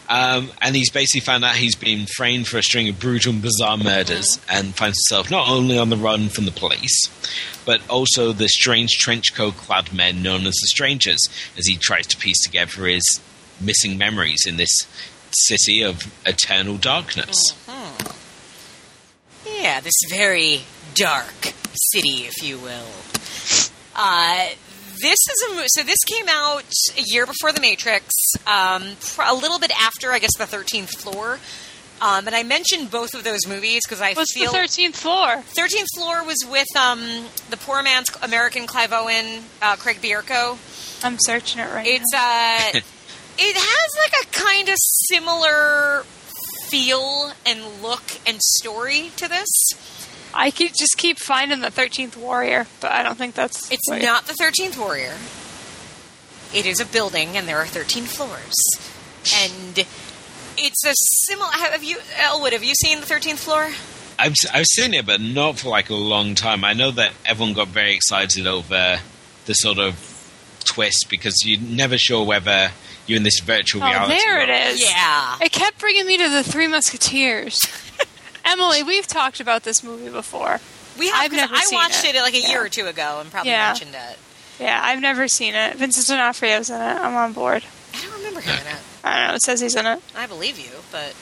Um, 0.08 0.50
and 0.62 0.76
he's 0.76 0.90
basically 0.90 1.22
found 1.22 1.44
out 1.44 1.56
he's 1.56 1.74
been 1.74 2.06
framed 2.06 2.46
for 2.46 2.58
a 2.58 2.62
string 2.62 2.88
of 2.88 3.00
brutal 3.00 3.32
and 3.32 3.42
bizarre 3.42 3.76
murders 3.76 4.38
and 4.48 4.72
finds 4.72 4.98
himself 4.98 5.32
not 5.32 5.48
only 5.48 5.78
on 5.78 5.88
the 5.88 5.96
run 5.96 6.28
from 6.28 6.44
the 6.44 6.52
police, 6.52 6.96
but 7.64 7.80
also 7.90 8.32
the 8.32 8.48
strange 8.48 8.92
trench 8.92 9.34
coat 9.34 9.56
clad 9.56 9.92
men 9.92 10.22
known 10.22 10.46
as 10.46 10.54
the 10.54 10.68
Strangers 10.68 11.18
as 11.58 11.66
he 11.66 11.76
tries 11.76 12.06
to 12.06 12.16
piece 12.16 12.40
together 12.44 12.86
his 12.86 13.20
missing 13.60 13.98
memories 13.98 14.44
in 14.46 14.58
this 14.58 14.86
city 15.32 15.82
of 15.82 16.12
eternal 16.24 16.76
darkness. 16.76 17.36
Yeah, 19.44 19.80
this 19.80 19.94
very 20.08 20.62
dark 20.94 21.52
city, 21.92 22.26
if 22.26 22.42
you 22.42 22.58
will. 22.58 22.86
Uh, 23.96 24.50
this 25.00 25.18
is 25.30 25.44
a 25.50 25.54
mo- 25.54 25.64
so 25.66 25.82
this 25.82 26.02
came 26.06 26.26
out 26.28 26.64
a 26.96 27.02
year 27.02 27.26
before 27.26 27.52
The 27.52 27.60
Matrix, 27.60 28.12
um, 28.46 28.96
a 29.24 29.34
little 29.34 29.58
bit 29.58 29.72
after, 29.80 30.12
I 30.12 30.18
guess, 30.18 30.36
The 30.36 30.46
Thirteenth 30.46 30.90
Floor. 30.90 31.38
Um, 32.00 32.26
and 32.26 32.36
I 32.36 32.42
mentioned 32.42 32.90
both 32.90 33.14
of 33.14 33.24
those 33.24 33.46
movies 33.46 33.82
because 33.86 34.02
I 34.02 34.12
What's 34.12 34.34
feel 34.34 34.52
the 34.52 34.58
thirteenth 34.58 34.96
floor? 34.96 35.40
Thirteenth 35.40 35.88
Floor 35.96 36.24
was 36.24 36.36
with 36.50 36.66
um, 36.76 37.00
the 37.48 37.56
poor 37.56 37.82
man's 37.82 38.08
American 38.22 38.66
Clive 38.66 38.92
Owen, 38.92 39.44
uh, 39.62 39.76
Craig 39.76 39.98
Bierko. 40.02 40.58
I'm 41.02 41.16
searching 41.18 41.60
it 41.60 41.72
right 41.72 41.86
now. 41.86 41.90
It's 41.90 42.14
uh, 42.14 42.80
it 43.38 43.56
has 43.56 43.90
like 43.98 44.26
a 44.26 44.30
kind 44.32 44.68
of 44.68 44.76
similar 44.78 46.04
feel 46.68 47.32
and 47.46 47.60
look 47.82 48.02
and 48.26 48.42
story 48.42 49.10
to 49.16 49.28
this. 49.28 49.48
Now. 50.36 50.42
I 50.42 50.50
keep 50.50 50.74
just 50.74 50.96
keep 50.98 51.18
finding 51.18 51.60
the 51.60 51.70
thirteenth 51.70 52.16
warrior, 52.16 52.66
but 52.80 52.92
I 52.92 53.02
don't 53.02 53.16
think 53.16 53.34
that's. 53.34 53.70
It's 53.70 53.88
wait. 53.90 54.02
not 54.02 54.26
the 54.26 54.34
Thirteenth 54.34 54.78
Warrior. 54.78 55.14
It 56.54 56.64
is 56.66 56.80
a 56.80 56.86
building, 56.86 57.36
and 57.36 57.46
there 57.48 57.58
are 57.58 57.66
thirteen 57.66 58.04
floors, 58.04 58.54
and 59.34 59.84
it's 60.58 60.84
a 60.86 60.92
similar. 61.26 61.50
Have 61.52 61.82
you, 61.84 61.98
Elwood? 62.18 62.52
Have 62.52 62.64
you 62.64 62.74
seen 62.74 63.00
the 63.00 63.06
Thirteenth 63.06 63.40
Floor? 63.40 63.70
I've, 64.18 64.34
I've 64.54 64.64
seen 64.64 64.94
it, 64.94 65.04
but 65.04 65.20
not 65.20 65.58
for 65.58 65.68
like 65.68 65.90
a 65.90 65.94
long 65.94 66.34
time. 66.34 66.64
I 66.64 66.72
know 66.72 66.90
that 66.92 67.12
everyone 67.26 67.52
got 67.52 67.68
very 67.68 67.94
excited 67.94 68.46
over 68.46 68.98
the 69.44 69.52
sort 69.52 69.78
of 69.78 69.94
twist 70.64 71.08
because 71.10 71.34
you're 71.44 71.60
never 71.60 71.98
sure 71.98 72.24
whether 72.24 72.70
you're 73.06 73.18
in 73.18 73.24
this 73.24 73.40
virtual 73.40 73.82
Oh, 73.82 73.86
reality. 73.86 74.14
there 74.14 74.36
world. 74.38 74.48
it 74.48 74.66
is. 74.72 74.82
Yeah. 74.90 75.36
It 75.42 75.52
kept 75.52 75.78
bringing 75.78 76.06
me 76.06 76.16
to 76.16 76.30
the 76.30 76.42
Three 76.42 76.66
Musketeers. 76.66 77.60
Emily, 78.46 78.82
we've 78.82 79.06
talked 79.06 79.40
about 79.40 79.64
this 79.64 79.82
movie 79.82 80.08
before. 80.08 80.60
We 80.98 81.08
have. 81.10 81.24
I've 81.24 81.32
never 81.32 81.54
I 81.54 81.66
watched 81.72 82.04
it. 82.04 82.14
it. 82.14 82.22
like 82.22 82.34
a 82.34 82.40
Yeah. 82.40 82.48
year 82.50 82.64
or 82.64 82.68
two 82.68 82.86
ago, 82.86 83.18
and 83.20 83.30
probably 83.30 83.50
Yeah. 83.50 83.66
mentioned 83.68 83.94
it. 83.94 84.18
Yeah, 84.58 84.80
I've 84.82 85.00
never 85.00 85.28
seen 85.28 85.54
it. 85.54 85.76
Vincent 85.76 86.06
D'Onofrio's 86.06 86.70
in 86.70 86.80
it. 86.80 87.00
I'm 87.00 87.14
on 87.16 87.32
board. 87.34 87.64
I 87.94 88.00
don't 88.00 88.12
remember 88.14 88.40
him 88.40 88.54
in 88.58 88.66
it. 88.66 88.76
I 89.04 89.16
don't 89.18 89.28
know. 89.28 89.34
It 89.34 89.42
says 89.42 89.60
he's 89.60 89.74
in 89.76 89.86
it. 89.86 90.00
I 90.14 90.26
believe 90.26 90.58
you, 90.58 90.70
but 90.90 91.12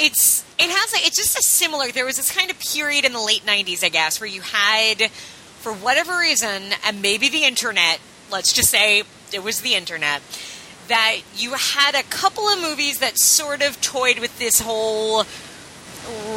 it's 0.00 0.42
it 0.58 0.70
has 0.70 0.92
like 0.92 1.06
it's 1.06 1.16
just 1.16 1.38
a 1.38 1.42
similar. 1.42 1.90
There 1.92 2.04
was 2.04 2.16
this 2.16 2.30
kind 2.32 2.50
of 2.50 2.58
period 2.58 3.04
in 3.04 3.12
the 3.12 3.20
late 3.20 3.44
'90s, 3.46 3.84
I 3.84 3.88
guess, 3.90 4.20
where 4.20 4.28
you 4.28 4.40
had, 4.40 5.10
for 5.60 5.72
whatever 5.72 6.18
reason, 6.18 6.74
and 6.84 7.00
maybe 7.02 7.28
the 7.28 7.44
internet. 7.44 8.00
Let's 8.30 8.52
just 8.52 8.70
say 8.70 9.02
it 9.32 9.42
was 9.44 9.60
the 9.60 9.74
internet. 9.74 10.22
That 10.88 11.18
you 11.36 11.52
had 11.54 11.94
a 11.94 12.02
couple 12.02 12.48
of 12.48 12.60
movies 12.60 12.98
that 12.98 13.18
sort 13.18 13.62
of 13.62 13.80
toyed 13.80 14.18
with 14.18 14.38
this 14.38 14.60
whole 14.60 15.24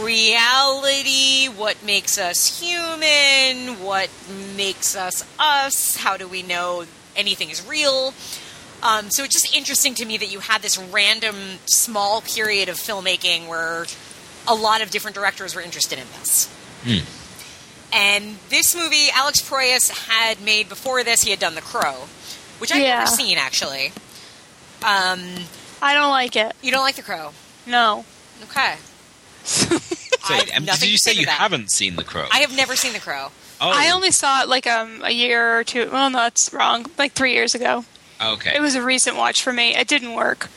reality, 0.01 1.47
what 1.47 1.83
makes 1.83 2.17
us 2.17 2.59
human, 2.59 3.83
what 3.83 4.09
makes 4.55 4.95
us 4.95 5.23
us, 5.39 5.97
how 5.97 6.17
do 6.17 6.27
we 6.27 6.41
know 6.43 6.85
anything 7.15 7.49
is 7.49 7.65
real. 7.67 8.13
Um, 8.83 9.09
so 9.09 9.23
it's 9.23 9.33
just 9.33 9.55
interesting 9.55 9.95
to 9.95 10.05
me 10.05 10.17
that 10.17 10.31
you 10.31 10.39
had 10.39 10.61
this 10.61 10.77
random 10.77 11.35
small 11.65 12.21
period 12.21 12.69
of 12.69 12.75
filmmaking 12.77 13.47
where 13.47 13.85
a 14.47 14.53
lot 14.53 14.81
of 14.81 14.89
different 14.91 15.15
directors 15.15 15.55
were 15.55 15.61
interested 15.61 15.97
in 15.99 16.05
this. 16.19 16.47
And 17.91 18.37
this 18.49 18.75
movie, 18.75 19.07
Alex 19.13 19.41
Proyas 19.41 19.89
had 20.07 20.41
made 20.41 20.69
before 20.69 21.03
this, 21.03 21.23
he 21.23 21.31
had 21.31 21.39
done 21.39 21.55
The 21.55 21.61
Crow, 21.61 22.07
which 22.59 22.71
I've 22.71 22.81
Yeah. 22.81 22.99
never 22.99 23.07
seen 23.11 23.37
actually. 23.37 23.87
Um, 24.83 25.45
I 25.81 25.93
don't 25.93 26.11
like 26.11 26.35
it. 26.35 26.55
you 26.61 26.71
don't 26.71 26.83
like 26.83 26.95
The 26.95 27.01
Crow? 27.03 27.31
No. 27.65 28.05
Okay. 28.43 28.75
So, 29.47 29.75
I 30.29 30.43
have 30.53 30.65
nothing 30.65 30.87
did 30.87 30.91
you 30.91 30.97
say 30.97 31.13
say 31.13 31.19
you 31.21 31.25
that. 31.25 31.31
haven't 31.39 31.71
seen 31.71 31.95
The 31.95 32.03
Crow? 32.03 32.27
I 32.31 32.39
have 32.39 32.53
never 32.55 32.75
seen 32.75 32.91
The 32.93 32.99
Crow. 32.99 33.31
oh, 33.61 33.71
I 33.73 33.91
only 33.91 34.11
saw 34.11 34.41
it 34.41 34.49
like 34.49 34.67
um 34.67 35.01
a 35.03 35.11
year 35.11 35.57
or 35.59 35.63
two. 35.63 35.89
Well, 35.91 36.09
no, 36.09 36.17
that's 36.19 36.51
wrong. 36.53 36.85
Like 36.97 37.13
three 37.13 37.33
years 37.33 37.55
ago. 37.55 37.85
okay. 38.21 38.55
It 38.55 38.61
was 38.61 38.75
a 38.75 38.81
recent 38.83 39.15
watch 39.15 39.41
for 39.41 39.53
me. 39.53 39.75
It 39.75 39.87
didn't 39.87 40.13
work. 40.15 40.49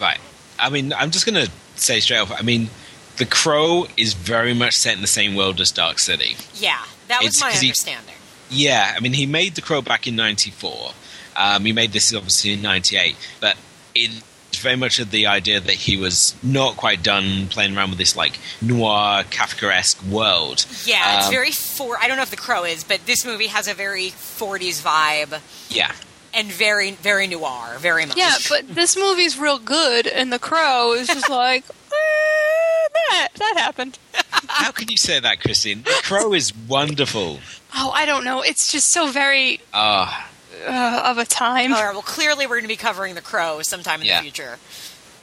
Right. 0.00 0.18
I 0.58 0.68
mean, 0.70 0.92
I'm 0.92 1.10
just 1.10 1.26
going 1.26 1.42
to 1.46 1.50
say 1.76 2.00
straight 2.00 2.18
off. 2.18 2.32
I 2.32 2.42
mean, 2.42 2.68
The 3.16 3.24
Crow 3.26 3.86
is 3.96 4.12
very 4.14 4.54
much 4.54 4.74
set 4.74 4.94
in 4.94 5.00
the 5.00 5.06
same 5.06 5.34
world 5.34 5.60
as 5.60 5.70
Dark 5.70 5.98
City. 5.98 6.36
Yeah, 6.54 6.82
that 7.08 7.20
was 7.20 7.28
It's 7.28 7.40
my 7.40 7.50
'cause 7.50 7.60
he- 7.60 7.68
understanding. 7.68 8.14
Yeah, 8.50 8.94
I 8.96 9.00
mean, 9.00 9.12
he 9.14 9.26
made 9.26 9.54
The 9.54 9.62
Crow 9.62 9.82
back 9.82 10.06
in 10.06 10.14
'94. 10.16 10.92
Um, 11.36 11.64
he 11.64 11.72
made 11.72 11.92
this 11.92 12.14
obviously 12.14 12.52
in 12.52 12.62
'98, 12.62 13.16
but 13.40 13.56
it's 13.94 14.22
very 14.60 14.76
much 14.76 14.98
of 14.98 15.10
the 15.10 15.26
idea 15.26 15.60
that 15.60 15.72
he 15.74 15.96
was 15.96 16.34
not 16.42 16.76
quite 16.76 17.02
done 17.02 17.46
playing 17.48 17.76
around 17.76 17.90
with 17.90 17.98
this 17.98 18.16
like 18.16 18.38
noir 18.62 19.24
Kafkaesque 19.24 20.02
world. 20.08 20.66
Yeah, 20.84 21.18
it's 21.18 21.26
Um, 21.26 21.32
very 21.32 21.52
for. 21.52 21.98
I 21.98 22.08
don't 22.08 22.16
know 22.16 22.22
if 22.22 22.30
The 22.30 22.36
Crow 22.36 22.64
is, 22.64 22.84
but 22.84 23.06
this 23.06 23.24
movie 23.24 23.46
has 23.48 23.68
a 23.68 23.74
very 23.74 24.08
40s 24.10 24.82
vibe 24.82 25.40
Yeah, 25.68 25.92
and 26.34 26.48
very, 26.48 26.92
very 26.92 27.26
noir, 27.26 27.76
very 27.78 28.06
much. 28.06 28.16
Yeah, 28.16 28.34
but 28.48 28.74
this 28.74 28.96
movie's 28.96 29.38
real 29.38 29.58
good, 29.58 30.06
and 30.06 30.32
The 30.32 30.38
Crow 30.38 30.92
is 30.94 31.08
just 31.08 31.28
like 31.44 31.64
eh, 31.68 32.88
that. 33.10 33.28
That 33.36 33.54
happened. 33.58 33.98
how 34.48 34.70
can 34.72 34.88
you 34.88 34.96
say 34.96 35.20
that, 35.20 35.40
Christine? 35.40 35.82
The 35.82 36.00
Crow 36.02 36.32
is 36.34 36.54
wonderful. 36.56 37.40
Oh, 37.78 37.90
I 37.90 38.06
don't 38.06 38.24
know. 38.24 38.40
It's 38.40 38.72
just 38.72 38.88
so 38.90 39.08
very 39.10 39.60
Ah, 39.74 40.24
uh, 40.24 40.26
of 40.66 41.18
a 41.18 41.24
time. 41.24 41.72
All 41.72 41.82
right, 41.82 41.92
well, 41.92 42.02
clearly 42.02 42.46
we're 42.46 42.56
going 42.56 42.62
to 42.62 42.68
be 42.68 42.76
covering 42.76 43.14
The 43.14 43.20
Crow 43.22 43.62
sometime 43.62 44.00
in 44.00 44.06
Yeah. 44.06 44.18
the 44.18 44.22
future. 44.24 44.58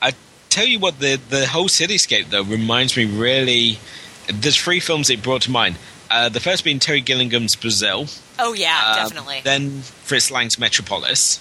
I 0.02 0.14
tell 0.50 0.66
you 0.66 0.80
what, 0.80 1.00
the 1.00 1.20
the 1.30 1.48
whole 1.48 1.68
cityscape 1.68 2.30
though 2.30 2.44
reminds 2.44 2.96
me 2.98 3.06
really. 3.06 3.80
There's 4.28 4.56
three 4.58 4.80
films 4.80 5.10
it 5.10 5.22
brought 5.22 5.42
to 5.44 5.52
mind. 5.52 5.76
Uh, 6.10 6.30
the 6.30 6.40
first 6.40 6.64
being 6.64 6.80
Terry 6.80 7.02
Gilliam's 7.02 7.56
Brazil. 7.56 8.08
Oh 8.40 8.54
yeah, 8.54 8.92
Um, 8.92 8.96
definitely. 9.10 9.42
Then 9.44 9.82
Fritz 9.82 10.30
Lang's 10.32 10.58
Metropolis. 10.60 11.40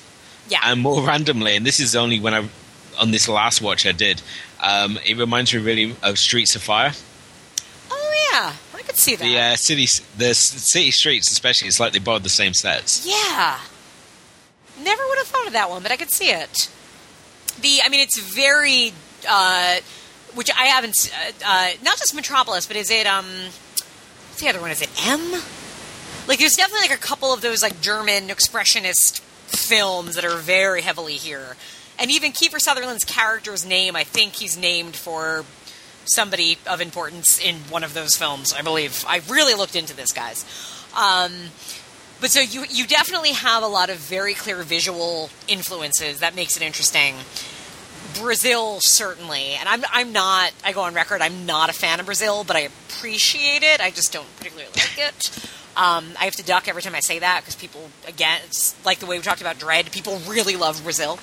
yeah, 0.48 0.60
And 0.64 0.80
more 0.80 1.02
randomly, 1.06 1.54
and 1.56 1.64
this 1.66 1.78
is 1.78 1.94
only 1.94 2.18
when 2.20 2.34
I 2.34 2.48
on 2.98 3.10
this 3.10 3.28
last 3.28 3.60
watch 3.62 3.86
I 3.86 3.92
did. 3.92 4.20
Um, 4.60 4.98
it 5.04 5.16
reminds 5.16 5.52
me 5.54 5.60
really 5.60 5.94
of 6.02 6.18
Streets 6.18 6.54
of 6.56 6.62
Fire. 6.62 6.92
oh 7.90 8.28
yeah, 8.32 8.54
I 8.74 8.82
could 8.82 8.96
see 8.96 9.14
that. 9.16 9.24
The 9.24 9.38
uh, 9.38 9.56
city, 9.56 9.86
the 10.16 10.34
city 10.34 10.90
streets, 10.90 11.30
especially, 11.30 11.68
it's 11.68 11.78
like 11.80 11.92
they 11.92 11.98
borrowed 11.98 12.22
the 12.22 12.28
same 12.28 12.54
sets. 12.54 13.06
Yeah. 13.06 13.58
Never 14.82 15.02
would 15.08 15.18
have 15.18 15.26
thought 15.26 15.46
of 15.46 15.52
that 15.52 15.70
one, 15.70 15.82
but 15.82 15.92
I 15.92 15.96
could 15.96 16.10
see 16.10 16.30
it. 16.30 16.68
The, 17.60 17.80
I 17.84 17.88
mean, 17.88 18.00
it's 18.00 18.18
very, 18.18 18.92
uh, 19.28 19.76
which 20.34 20.50
I 20.50 20.66
haven't, 20.66 21.12
uh, 21.14 21.32
uh, 21.46 21.68
not 21.84 21.98
just 21.98 22.14
Metropolis, 22.14 22.66
but 22.66 22.76
is 22.76 22.90
it, 22.90 23.06
um, 23.06 23.26
what's 23.26 24.40
the 24.40 24.48
other 24.48 24.60
one? 24.60 24.70
Is 24.70 24.82
it 24.82 24.90
M? 25.06 25.42
Like, 26.26 26.38
there's 26.38 26.56
definitely 26.56 26.88
like 26.88 26.98
a 26.98 27.02
couple 27.02 27.32
of 27.32 27.40
those 27.40 27.62
like 27.62 27.80
German 27.80 28.28
expressionist 28.28 29.20
films 29.20 30.14
that 30.14 30.24
are 30.24 30.36
very 30.36 30.82
heavily 30.82 31.14
here. 31.14 31.56
And 31.98 32.10
even 32.10 32.32
Kiefer 32.32 32.58
Sutherland's 32.58 33.04
character's 33.04 33.66
name, 33.66 33.94
I 33.94 34.04
think 34.04 34.34
he's 34.34 34.56
named 34.56 34.96
for 34.96 35.44
somebody 36.04 36.58
of 36.66 36.80
importance 36.80 37.38
in 37.40 37.56
one 37.70 37.84
of 37.84 37.94
those 37.94 38.16
films, 38.16 38.52
I 38.52 38.62
believe. 38.62 39.04
I 39.06 39.20
really 39.28 39.54
looked 39.54 39.76
into 39.76 39.94
this, 39.94 40.12
guys. 40.12 40.44
Um, 40.96 41.32
but 42.22 42.30
so 42.30 42.40
you 42.40 42.64
you 42.70 42.86
definitely 42.86 43.32
have 43.32 43.64
a 43.64 43.66
lot 43.66 43.90
of 43.90 43.98
very 43.98 44.32
clear 44.32 44.62
visual 44.62 45.28
influences 45.48 46.20
that 46.20 46.36
makes 46.36 46.56
it 46.56 46.62
interesting. 46.62 47.16
Brazil 48.14 48.78
certainly, 48.80 49.54
and 49.58 49.68
I'm 49.68 49.82
I'm 49.92 50.12
not. 50.12 50.52
I 50.64 50.72
go 50.72 50.82
on 50.82 50.94
record. 50.94 51.20
I'm 51.20 51.46
not 51.46 51.68
a 51.68 51.72
fan 51.72 51.98
of 51.98 52.06
Brazil, 52.06 52.44
but 52.44 52.54
I 52.54 52.60
appreciate 52.60 53.64
it. 53.64 53.80
I 53.80 53.90
just 53.90 54.12
don't 54.12 54.26
particularly 54.36 54.70
like 54.76 54.98
it. 54.98 55.48
Um, 55.76 56.12
I 56.20 56.26
have 56.26 56.36
to 56.36 56.44
duck 56.44 56.68
every 56.68 56.82
time 56.82 56.94
I 56.94 57.00
say 57.00 57.18
that 57.18 57.40
because 57.40 57.56
people, 57.56 57.90
again, 58.06 58.40
like 58.84 59.00
the 59.00 59.06
way 59.06 59.18
we 59.18 59.22
talked 59.24 59.40
about 59.40 59.58
Dredd. 59.58 59.90
People 59.90 60.18
really 60.28 60.54
love 60.54 60.82
Brazil. 60.84 61.18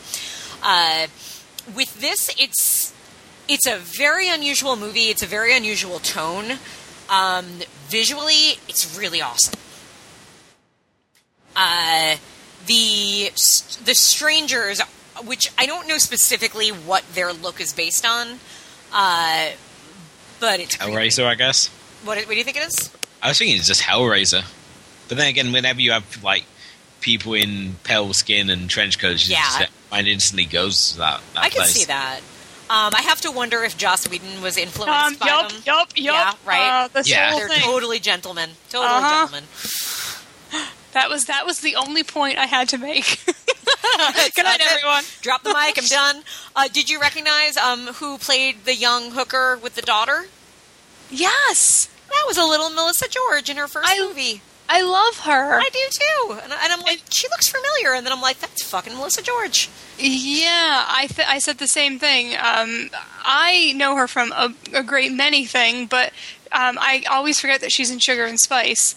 Uh, 0.61 1.07
with 1.75 2.01
this, 2.01 2.29
it's 2.37 2.93
it's 3.47 3.67
a 3.67 3.77
very 3.77 4.27
unusual 4.27 4.75
movie. 4.75 5.09
It's 5.09 5.23
a 5.23 5.27
very 5.27 5.55
unusual 5.55 5.99
tone. 5.99 6.57
Um, 7.09 7.45
visually, 7.87 8.59
it's 8.67 8.97
really 8.99 9.21
awesome. 9.21 9.57
Uh, 11.61 12.15
the 12.67 13.31
the 13.83 13.93
strangers, 13.95 14.79
which 15.25 15.51
I 15.57 15.65
don't 15.65 15.87
know 15.87 15.97
specifically 15.97 16.69
what 16.69 17.03
their 17.13 17.33
look 17.33 17.59
is 17.59 17.73
based 17.73 18.05
on, 18.05 18.39
uh, 18.93 19.49
but 20.39 20.59
it's 20.61 20.77
creepy. 20.77 20.93
Hellraiser, 20.93 21.25
I 21.25 21.35
guess. 21.35 21.67
What, 22.03 22.17
what 22.19 22.29
do 22.29 22.35
you 22.37 22.43
think 22.45 22.55
it 22.57 22.63
is? 22.67 22.89
I 23.21 23.27
was 23.27 23.37
thinking 23.37 23.57
it's 23.57 23.67
just 23.67 23.81
Hellraiser. 23.81 24.43
But 25.09 25.17
then 25.17 25.27
again, 25.27 25.51
whenever 25.51 25.81
you 25.81 25.91
have 25.91 26.23
like 26.23 26.45
people 27.01 27.33
in 27.33 27.75
pale 27.83 28.13
skin 28.13 28.49
and 28.49 28.69
trench 28.69 28.97
coats, 28.99 29.27
you 29.27 29.35
Yeah. 29.35 29.59
just, 29.59 29.71
mind 29.91 30.07
instantly 30.07 30.45
goes 30.45 30.91
to 30.93 30.97
that. 30.99 31.21
that 31.33 31.43
I 31.43 31.49
can 31.49 31.57
place. 31.61 31.71
see 31.73 31.85
that. 31.85 32.19
Um, 32.69 32.93
I 32.95 33.01
have 33.01 33.19
to 33.21 33.31
wonder 33.31 33.63
if 33.63 33.75
Joss 33.77 34.07
Whedon 34.07 34.43
was 34.43 34.55
influenced 34.55 34.93
Um, 34.93 35.15
by 35.15 35.25
yup, 35.25 35.49
them. 35.49 35.61
yup, 35.65 35.87
yup. 35.95 35.95
Yeah, 35.95 36.33
right. 36.49 36.83
Uh, 36.83 36.87
this 36.89 37.09
Yeah. 37.09 37.31
They're 37.35 37.49
thing. 37.49 37.61
totally 37.61 37.99
gentlemen. 37.99 38.51
Totally 38.69 38.93
Uh-huh. 38.93 39.09
gentlemen. 39.25 39.43
That 40.93 41.09
was 41.09 41.25
that 41.25 41.45
was 41.45 41.61
the 41.61 41.75
only 41.75 42.03
point 42.03 42.37
I 42.37 42.45
had 42.45 42.67
to 42.69 42.77
make. 42.77 43.23
Good 44.35 44.43
night, 44.45 44.61
everyone. 44.61 45.03
Drop 45.21 45.43
the 45.43 45.53
mic. 45.53 45.77
I'm 45.77 45.85
done. 45.89 46.23
Uh, 46.55 46.67
did 46.67 46.89
you 46.89 46.99
recognize 46.99 47.57
um, 47.57 47.87
who 47.95 48.17
played 48.17 48.65
the 48.65 48.75
young 48.75 49.11
hooker 49.11 49.57
with 49.61 49.75
the 49.75 49.81
daughter? 49.81 50.25
Yes, 51.11 51.89
That 52.09 52.23
was 52.27 52.37
a 52.37 52.43
little 52.45 52.69
Melissa 52.69 53.07
George 53.09 53.49
in 53.49 53.57
her 53.57 53.67
first 53.67 53.89
I- 53.91 53.99
movie. 54.05 54.41
I 54.71 54.83
love 54.83 55.21
her. 55.21 55.59
I 55.59 55.67
do 55.73 55.79
too. 55.91 56.39
And, 56.43 56.53
I- 56.53 56.63
and 56.65 56.73
I'm 56.73 56.81
like, 56.81 57.01
she 57.09 57.27
looks 57.29 57.47
familiar. 57.47 57.95
And 57.95 58.05
then 58.05 58.13
I'm 58.13 58.21
like, 58.21 58.39
that's 58.39 58.61
fucking 58.63 58.93
Melissa 58.93 59.23
George. 59.23 59.67
Yeah, 59.97 60.85
I 60.87 61.07
th- 61.07 61.27
I 61.27 61.39
said 61.39 61.57
the 61.57 61.67
same 61.67 61.97
thing. 61.97 62.35
Um, 62.35 62.91
I 63.23 63.73
know 63.75 63.95
her 63.95 64.07
from 64.07 64.31
a, 64.31 64.53
a 64.73 64.83
great 64.83 65.11
many 65.11 65.45
thing, 65.45 65.87
but 65.87 66.09
um, 66.51 66.77
I 66.79 67.03
always 67.09 67.39
forget 67.39 67.61
that 67.61 67.71
she's 67.71 67.89
in 67.89 67.97
Sugar 67.97 68.25
and 68.25 68.39
Spice. 68.39 68.93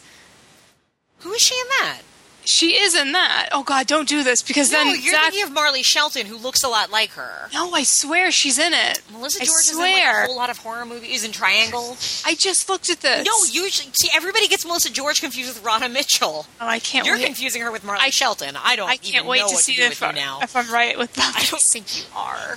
Who 1.22 1.32
is 1.32 1.40
she 1.42 1.54
in 1.54 1.66
that? 1.80 2.00
She 2.44 2.72
is 2.76 2.96
in 2.96 3.12
that. 3.12 3.50
Oh 3.52 3.62
God, 3.62 3.86
don't 3.86 4.08
do 4.08 4.24
this 4.24 4.42
because 4.42 4.72
no, 4.72 4.78
then 4.78 5.00
you're 5.00 5.14
Zach. 5.14 5.22
thinking 5.30 5.44
of 5.44 5.52
Marley 5.52 5.84
Shelton, 5.84 6.26
who 6.26 6.36
looks 6.36 6.64
a 6.64 6.68
lot 6.68 6.90
like 6.90 7.10
her. 7.10 7.48
no, 7.54 7.72
I 7.72 7.84
swear 7.84 8.32
she's 8.32 8.58
in 8.58 8.72
it. 8.74 9.00
Melissa 9.12 9.42
I 9.42 9.44
George 9.44 9.60
is 9.60 9.70
in 9.70 9.78
like 9.78 10.02
a 10.02 10.26
whole 10.26 10.36
lot 10.36 10.50
of 10.50 10.58
horror 10.58 10.84
movies 10.84 11.24
and 11.24 11.32
Triangle. 11.32 11.96
I 12.26 12.34
just 12.34 12.68
looked 12.68 12.90
at 12.90 13.00
this. 13.00 13.24
No, 13.24 13.32
usually 13.44 13.92
see 13.94 14.08
everybody 14.12 14.48
gets 14.48 14.66
Melissa 14.66 14.90
George 14.92 15.20
confused 15.20 15.54
with 15.54 15.64
Radha 15.64 15.88
Mitchell. 15.88 16.46
Oh, 16.60 16.66
I 16.66 16.80
can't. 16.80 17.06
You're 17.06 17.14
wait. 17.16 17.26
confusing 17.26 17.62
her 17.62 17.70
with 17.70 17.84
Marley 17.84 18.02
I- 18.06 18.10
Shelton. 18.10 18.56
I 18.60 18.74
don't. 18.74 18.88
I 18.90 18.96
can't 18.96 19.14
even 19.14 19.26
wait 19.28 19.38
know 19.42 19.48
to 19.50 19.56
see 19.58 19.76
to 19.76 19.82
if, 19.82 20.02
I, 20.02 20.10
now. 20.10 20.40
if 20.42 20.56
I'm 20.56 20.68
right 20.72 20.98
with 20.98 21.12
that. 21.14 21.34
I 21.36 21.44
don't 21.44 21.62
think 21.62 21.96
you 21.96 22.04
are. 22.16 22.56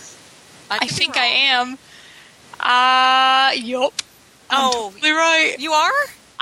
I 0.72 0.80
be 0.80 0.88
think 0.88 1.16
wrong. 1.16 1.24
I 1.24 1.28
am. 1.28 1.78
Uh, 2.60 3.52
yup. 3.62 3.94
I'm 4.50 4.70
Oh, 4.74 4.92
totally 4.92 5.12
right. 5.12 5.56
You 5.60 5.74
are? 5.74 5.92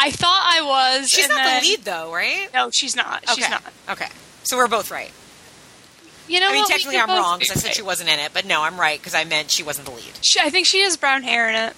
I 0.04 0.12
thought 0.12 0.52
I 0.54 0.62
was. 0.62 1.10
She's 1.10 1.30
not 1.30 1.36
then- 1.38 1.62
the 1.64 1.70
lead, 1.70 1.86
though, 1.86 2.14
right? 2.14 2.50
No, 2.54 2.70
she's 2.72 2.96
not. 2.96 3.24
She's 3.30 3.44
okay. 3.46 3.52
not. 3.52 3.64
Okay. 3.92 4.08
So 4.44 4.58
we're 4.58 4.68
both 4.68 4.92
right. 4.92 5.12
You 6.28 6.40
know 6.40 6.50
I 6.50 6.54
mean, 6.54 6.66
technically, 6.66 6.98
I'm 6.98 7.10
wrong 7.10 7.40
because 7.40 7.52
I 7.52 7.60
said 7.60 7.68
right. 7.70 7.76
she 7.76 7.82
wasn't 7.82 8.10
in 8.10 8.20
it, 8.20 8.32
but 8.34 8.46
no, 8.46 8.64
I'm 8.64 8.80
right 8.80 9.00
because 9.00 9.14
I 9.14 9.24
meant 9.26 9.52
she 9.52 9.64
wasn't 9.64 9.88
the 9.88 9.94
lead. 9.94 10.12
She, 10.22 10.40
I 10.40 10.50
think 10.50 10.66
she 10.66 10.80
has 10.82 10.96
brown 10.96 11.24
hair 11.24 11.50
in 11.50 11.56
it. 11.56 11.76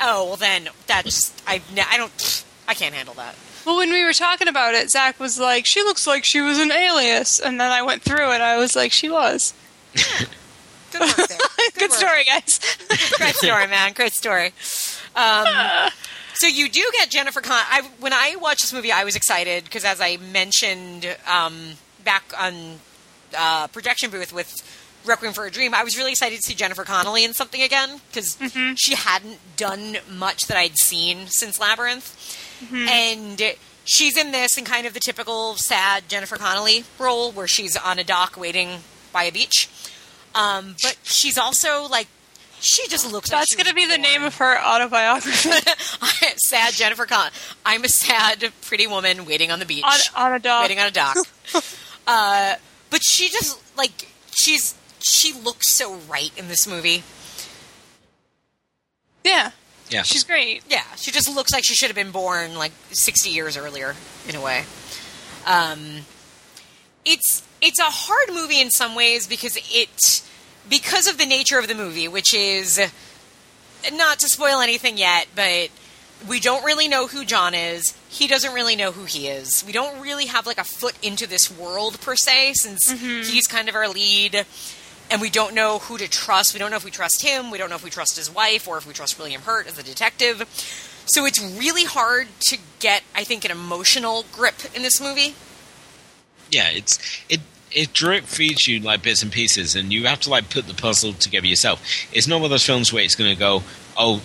Oh 0.00 0.26
well, 0.26 0.36
then 0.36 0.68
that's 0.86 1.32
I. 1.46 1.60
I 1.76 1.96
don't. 1.96 2.44
I 2.66 2.74
can't 2.74 2.94
handle 2.94 3.14
that. 3.14 3.34
Well, 3.66 3.76
when 3.76 3.90
we 3.90 4.02
were 4.04 4.12
talking 4.12 4.48
about 4.48 4.74
it, 4.74 4.90
Zach 4.90 5.20
was 5.20 5.38
like, 5.38 5.66
"She 5.66 5.82
looks 5.82 6.06
like 6.06 6.24
she 6.24 6.40
was 6.40 6.58
an 6.58 6.72
alias," 6.72 7.40
and 7.40 7.60
then 7.60 7.70
I 7.70 7.82
went 7.82 8.02
through 8.02 8.32
it. 8.32 8.40
I 8.40 8.56
was 8.56 8.74
like, 8.74 8.90
"She 8.92 9.10
was." 9.10 9.52
Good. 10.92 11.14
Good, 11.74 11.90
work. 11.90 11.92
story, 11.92 12.24
guys. 12.24 12.60
Great 13.18 13.34
story, 13.34 13.66
man. 13.66 13.92
Great 13.94 14.12
story. 14.12 14.52
Um, 15.16 15.90
so 16.44 16.50
you 16.50 16.68
do 16.68 16.84
get 16.92 17.08
Jennifer 17.08 17.40
Con. 17.40 17.58
I, 17.58 17.88
when 18.00 18.12
I 18.12 18.36
watched 18.36 18.60
this 18.60 18.72
movie, 18.74 18.92
I 18.92 19.04
was 19.04 19.16
excited 19.16 19.64
because, 19.64 19.82
as 19.82 19.98
I 19.98 20.18
mentioned 20.18 21.16
um, 21.26 21.72
back 22.04 22.34
on 22.38 22.80
uh, 23.34 23.66
projection 23.68 24.10
booth 24.10 24.30
with 24.30 24.52
Requiem 25.06 25.32
for 25.32 25.46
a 25.46 25.50
Dream, 25.50 25.72
I 25.72 25.82
was 25.84 25.96
really 25.96 26.10
excited 26.10 26.36
to 26.36 26.42
see 26.42 26.52
Jennifer 26.52 26.84
Connelly 26.84 27.24
in 27.24 27.32
something 27.32 27.62
again 27.62 27.98
because 28.08 28.36
she 28.76 28.94
hadn't 28.94 29.38
done 29.56 29.96
much 30.10 30.42
that 30.48 30.58
I'd 30.58 30.76
seen 30.76 31.28
since 31.28 31.58
Labyrinth, 31.58 32.14
and 32.90 33.40
she's 33.86 34.18
in 34.18 34.32
this 34.32 34.58
in 34.58 34.66
kind 34.66 34.86
of 34.86 34.92
the 34.92 35.00
typical 35.00 35.54
sad 35.54 36.10
Jennifer 36.10 36.36
Connelly 36.36 36.84
role 36.98 37.32
where 37.32 37.48
she's 37.48 37.74
on 37.74 37.98
a 37.98 38.04
dock 38.04 38.36
waiting 38.36 38.80
by 39.14 39.24
a 39.24 39.32
beach. 39.32 39.70
Um, 40.34 40.74
but 40.82 40.98
she's 41.04 41.38
also 41.38 41.88
like 41.88 42.08
she 42.64 42.88
just 42.88 43.10
looks 43.10 43.30
like 43.30 43.40
That's 43.42 43.50
she 43.50 43.56
going 43.56 43.66
to 43.66 43.74
was 43.74 43.84
be 43.88 43.90
the 43.90 43.98
name 44.02 44.22
of 44.24 44.34
her 44.36 44.58
autobiography 44.58 45.50
sad 46.36 46.72
Jennifer 46.74 47.06
Con. 47.06 47.30
I'm 47.64 47.84
a 47.84 47.88
sad 47.88 48.52
pretty 48.62 48.86
woman 48.86 49.24
waiting 49.26 49.50
on 49.50 49.58
the 49.58 49.66
beach, 49.66 49.84
on, 49.84 50.26
on 50.26 50.32
a 50.32 50.38
dog. 50.38 50.62
waiting 50.62 50.78
on 50.80 50.86
a 50.86 50.90
dock. 50.90 51.16
uh, 52.06 52.54
but 52.90 53.00
she 53.04 53.28
just 53.28 53.60
like 53.76 54.08
she's 54.36 54.74
she 55.06 55.32
looks 55.32 55.68
so 55.70 55.96
right 56.08 56.30
in 56.36 56.48
this 56.48 56.66
movie. 56.66 57.02
Yeah, 59.24 59.50
Yeah. 59.90 60.02
she's 60.02 60.24
great. 60.24 60.62
Yeah, 60.68 60.82
she 60.96 61.10
just 61.10 61.34
looks 61.34 61.52
like 61.52 61.64
she 61.64 61.74
should 61.74 61.88
have 61.88 61.96
been 61.96 62.10
born 62.10 62.56
like 62.56 62.72
60 62.90 63.30
years 63.30 63.56
earlier 63.56 63.94
in 64.28 64.34
a 64.34 64.40
way. 64.40 64.64
Um, 65.46 66.00
it's 67.04 67.42
it's 67.60 67.78
a 67.78 67.84
hard 67.84 68.28
movie 68.34 68.60
in 68.60 68.70
some 68.70 68.94
ways 68.94 69.26
because 69.26 69.56
it 69.56 70.23
because 70.68 71.06
of 71.06 71.18
the 71.18 71.26
nature 71.26 71.58
of 71.58 71.68
the 71.68 71.74
movie, 71.74 72.08
which 72.08 72.34
is 72.34 72.80
not 73.92 74.18
to 74.20 74.28
spoil 74.28 74.60
anything 74.60 74.96
yet, 74.96 75.26
but 75.34 75.68
we 76.28 76.40
don't 76.40 76.64
really 76.64 76.88
know 76.88 77.06
who 77.06 77.24
John 77.24 77.54
is. 77.54 77.96
He 78.08 78.26
doesn't 78.26 78.54
really 78.54 78.76
know 78.76 78.92
who 78.92 79.04
he 79.04 79.28
is. 79.28 79.64
We 79.66 79.72
don't 79.72 80.00
really 80.00 80.26
have 80.26 80.46
like 80.46 80.58
a 80.58 80.64
foot 80.64 80.94
into 81.02 81.28
this 81.28 81.50
world 81.50 82.00
per 82.00 82.16
se, 82.16 82.54
since 82.54 82.90
mm-hmm. 82.90 83.30
he's 83.30 83.46
kind 83.46 83.68
of 83.68 83.74
our 83.74 83.88
lead, 83.88 84.46
and 85.10 85.20
we 85.20 85.28
don't 85.28 85.54
know 85.54 85.80
who 85.80 85.98
to 85.98 86.08
trust. 86.08 86.54
We 86.54 86.60
don't 86.60 86.70
know 86.70 86.76
if 86.76 86.84
we 86.84 86.90
trust 86.90 87.22
him. 87.22 87.50
We 87.50 87.58
don't 87.58 87.68
know 87.68 87.76
if 87.76 87.84
we 87.84 87.90
trust 87.90 88.16
his 88.16 88.30
wife 88.30 88.66
or 88.66 88.78
if 88.78 88.86
we 88.86 88.94
trust 88.94 89.18
William 89.18 89.42
Hurt 89.42 89.66
as 89.66 89.78
a 89.78 89.82
detective. 89.82 90.48
So 91.06 91.26
it's 91.26 91.42
really 91.58 91.84
hard 91.84 92.28
to 92.48 92.58
get, 92.78 93.02
I 93.14 93.24
think, 93.24 93.44
an 93.44 93.50
emotional 93.50 94.24
grip 94.32 94.54
in 94.74 94.82
this 94.82 95.00
movie. 95.00 95.34
yeah, 96.50 96.70
it's 96.70 96.98
it 97.28 97.40
it 97.74 97.92
drip 97.92 98.24
feeds 98.24 98.66
you 98.68 98.80
like 98.80 99.02
bits 99.02 99.22
and 99.22 99.32
pieces, 99.32 99.74
and 99.74 99.92
you 99.92 100.06
have 100.06 100.20
to 100.20 100.30
like 100.30 100.48
put 100.50 100.66
the 100.66 100.74
puzzle 100.74 101.12
together 101.12 101.46
yourself. 101.46 101.82
It's 102.12 102.26
not 102.26 102.36
one 102.36 102.44
of 102.46 102.50
those 102.50 102.64
films 102.64 102.92
where 102.92 103.02
it's 103.04 103.16
going 103.16 103.32
to 103.34 103.38
go, 103.38 103.62
oh, 103.96 104.22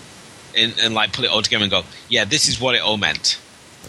and, 0.55 0.73
and 0.81 0.93
like 0.93 1.13
put 1.13 1.25
it 1.25 1.31
all 1.31 1.41
together 1.41 1.63
and 1.63 1.71
go, 1.71 1.83
yeah, 2.09 2.25
this 2.25 2.47
is 2.47 2.59
what 2.61 2.75
it 2.75 2.81
all 2.81 2.97
meant. 2.97 3.39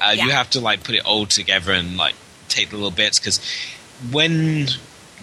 Uh, 0.01 0.13
Yeah. 0.17 0.25
You 0.27 0.31
have 0.33 0.51
to 0.51 0.61
like 0.61 0.83
put 0.85 0.95
it 0.95 1.05
all 1.05 1.27
together 1.27 1.73
and 1.73 1.97
like 1.97 2.15
take 2.49 2.71
the 2.71 2.77
little 2.77 2.91
bits 2.91 3.19
because 3.19 3.41
when 4.11 4.69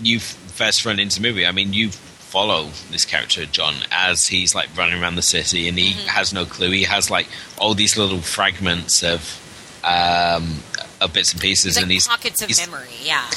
you 0.01 0.19
first 0.19 0.85
run 0.85 0.99
into 0.99 1.19
the 1.22 1.27
movie, 1.27 1.45
I 1.45 1.51
mean, 1.51 1.73
you 1.73 1.89
follow 1.89 2.65
this 2.91 3.05
character 3.05 3.45
John 3.45 3.73
as 3.91 4.27
he's 4.27 4.53
like 4.53 4.69
running 4.77 5.01
around 5.01 5.15
the 5.15 5.22
city, 5.22 5.68
and 5.68 5.77
he 5.80 5.91
has 6.07 6.34
no 6.34 6.45
clue. 6.45 6.69
He 6.72 6.84
has 6.84 7.09
like 7.09 7.27
all 7.57 7.73
these 7.73 7.97
little 7.97 8.19
fragments 8.19 9.03
of 9.03 9.41
um, 9.84 10.57
of 11.01 11.14
bits 11.14 11.31
and 11.34 11.41
pieces, 11.41 11.76
like 11.76 11.84
and 11.84 11.91
he's 11.91 12.07
pockets 12.07 12.41
of 12.41 12.49
he's- 12.49 12.68
memory, 12.69 12.89
yeah. 13.01 13.27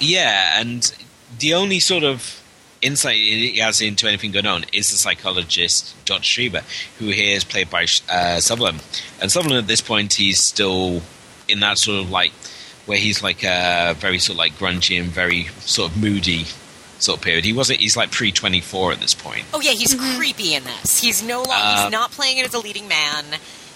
Yeah, 0.00 0.60
and 0.60 0.92
the 1.38 1.54
only 1.54 1.80
sort 1.80 2.04
of 2.04 2.42
insight 2.80 3.16
he 3.16 3.58
has 3.58 3.80
into 3.80 4.06
anything 4.06 4.30
going 4.30 4.46
on 4.46 4.64
is 4.72 4.90
the 4.90 4.98
psychologist 4.98 5.94
Dot 6.04 6.22
Schreber, 6.22 6.62
who 6.98 7.06
here 7.06 7.36
is 7.36 7.44
played 7.44 7.70
by 7.70 7.86
uh, 8.08 8.40
Sutherland. 8.40 8.82
And 9.20 9.30
Sutherland, 9.30 9.64
at 9.64 9.66
this 9.66 9.80
point, 9.80 10.14
he's 10.14 10.40
still 10.40 11.02
in 11.48 11.60
that 11.60 11.78
sort 11.78 12.00
of 12.00 12.10
like 12.10 12.32
where 12.86 12.98
he's 12.98 13.22
like 13.22 13.44
uh, 13.44 13.94
very 13.94 14.18
sort 14.18 14.34
of 14.34 14.38
like 14.38 14.52
grungy 14.54 15.00
and 15.00 15.10
very 15.10 15.44
sort 15.60 15.90
of 15.90 16.00
moody 16.00 16.44
sort 16.98 17.18
of 17.18 17.24
period. 17.24 17.44
He 17.44 17.52
wasn't. 17.52 17.80
He's 17.80 17.96
like 17.96 18.10
pre 18.10 18.32
twenty 18.32 18.60
four 18.60 18.92
at 18.92 19.00
this 19.00 19.14
point. 19.14 19.44
Oh 19.52 19.60
yeah, 19.60 19.72
he's 19.72 19.94
creepy 19.94 20.54
in 20.54 20.64
this. 20.64 21.00
He's 21.00 21.22
no 21.22 21.38
longer. 21.38 21.52
Uh, 21.54 21.82
he's 21.84 21.92
not 21.92 22.12
playing 22.12 22.38
it 22.38 22.46
as 22.46 22.54
a 22.54 22.58
leading 22.58 22.88
man. 22.88 23.24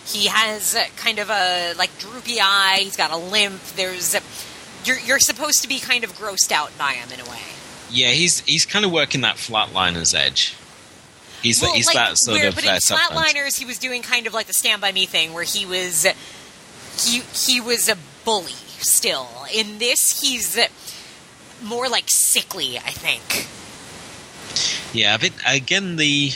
He 0.06 0.26
has 0.26 0.74
uh, 0.74 0.84
kind 0.96 1.18
of 1.18 1.30
a 1.30 1.74
like 1.74 1.96
droopy 1.98 2.40
eye. 2.40 2.80
He's 2.82 2.96
got 2.96 3.10
a 3.10 3.16
limp. 3.16 3.62
There's. 3.76 4.14
A, 4.14 4.20
you're 4.84 4.98
you're 4.98 5.18
supposed 5.18 5.62
to 5.62 5.68
be 5.68 5.78
kind 5.78 6.04
of 6.04 6.12
grossed 6.12 6.52
out 6.52 6.76
by 6.78 6.92
him 6.92 7.10
in 7.12 7.20
a 7.20 7.30
way. 7.30 7.40
Yeah, 7.90 8.10
he's 8.10 8.40
he's 8.40 8.66
kind 8.66 8.84
of 8.84 8.92
working 8.92 9.20
that 9.22 9.36
flatliner's 9.36 10.14
edge. 10.14 10.56
He's 11.42 11.60
Well, 11.60 11.74
he's 11.74 11.86
like, 11.86 11.96
that 11.96 12.18
sort 12.18 12.38
where, 12.38 12.48
of 12.48 12.54
but 12.54 12.66
uh, 12.66 12.72
in 12.74 12.80
Sutherland. 12.80 13.26
Flatliners, 13.26 13.58
he 13.58 13.64
was 13.64 13.78
doing 13.78 14.02
kind 14.02 14.26
of 14.26 14.34
like 14.34 14.46
the 14.46 14.52
Stand 14.52 14.80
by 14.80 14.92
Me 14.92 15.06
thing, 15.06 15.32
where 15.32 15.44
he 15.44 15.66
was 15.66 16.06
he 16.98 17.20
he 17.34 17.60
was 17.60 17.88
a 17.88 17.96
bully 18.24 18.52
still. 18.78 19.28
In 19.52 19.78
this, 19.78 20.20
he's 20.20 20.58
more 21.62 21.88
like 21.88 22.04
sickly. 22.08 22.78
I 22.78 22.92
think. 22.92 23.48
Yeah, 24.94 25.14
I 25.14 25.18
think 25.18 25.34
again 25.46 25.96
the 25.96 26.32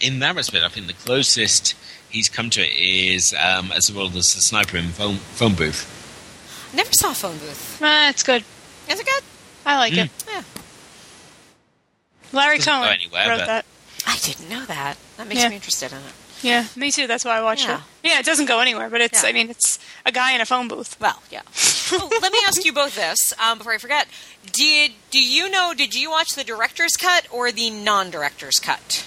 in 0.00 0.20
that 0.20 0.34
respect, 0.36 0.64
I 0.64 0.68
think 0.68 0.86
the 0.86 0.92
closest 0.94 1.74
he's 2.08 2.28
come 2.28 2.50
to 2.50 2.62
it 2.62 2.72
is 2.72 3.34
um, 3.34 3.72
as 3.72 3.92
well 3.92 4.06
as 4.06 4.12
the 4.12 4.22
sniper 4.22 4.76
in 4.76 4.86
phone, 4.86 5.16
phone 5.16 5.54
booth. 5.54 5.92
Never 6.76 6.92
saw 6.92 7.12
Phone 7.14 7.38
Booth. 7.38 7.78
Ah, 7.82 8.10
it's 8.10 8.22
good. 8.22 8.44
Is 8.88 9.00
it 9.00 9.06
good? 9.06 9.22
I 9.64 9.78
like 9.78 9.94
it. 9.96 10.10
Yeah. 10.28 10.42
Larry 12.32 12.58
Doesn't 12.58 12.72
go 12.72 12.78
Cohen 12.82 12.92
anywhere, 12.94 13.28
wrote 13.30 13.38
but- 13.38 13.46
that. 13.46 13.64
I 14.06 14.16
didn't 14.18 14.48
know 14.48 14.64
that. 14.66 14.96
That 15.16 15.26
makes 15.26 15.40
Yeah. 15.40 15.48
me 15.48 15.56
interested 15.56 15.90
in 15.90 15.98
it. 15.98 16.12
Yeah, 16.42 16.66
me 16.76 16.92
too. 16.92 17.06
That's 17.06 17.24
why 17.24 17.38
I 17.38 17.42
watched 17.42 17.64
Yeah. 17.64 17.76
it. 17.78 17.82
Yeah, 18.10 18.18
it 18.20 18.26
doesn't 18.26 18.44
go 18.46 18.60
anywhere, 18.60 18.90
but 18.90 19.00
it's. 19.00 19.22
Yeah. 19.22 19.30
I 19.30 19.32
mean, 19.32 19.48
it's 19.48 19.78
a 20.04 20.12
guy 20.12 20.32
in 20.32 20.40
a 20.42 20.46
phone 20.46 20.68
booth. 20.68 20.96
Well, 21.00 21.22
yeah. 21.30 21.40
oh, 21.92 22.08
let 22.20 22.30
me 22.30 22.38
ask 22.46 22.62
you 22.64 22.72
both 22.72 22.94
this 22.94 23.32
um, 23.38 23.58
before 23.58 23.72
I 23.72 23.78
forget. 23.78 24.06
Did 24.52 24.92
do 25.10 25.18
you 25.20 25.48
know? 25.48 25.72
Did 25.74 25.94
you 25.94 26.10
watch 26.10 26.28
the 26.36 26.44
director's 26.44 26.96
cut 26.96 27.26
or 27.30 27.50
the 27.50 27.70
non-director's 27.70 28.60
cut? 28.60 29.04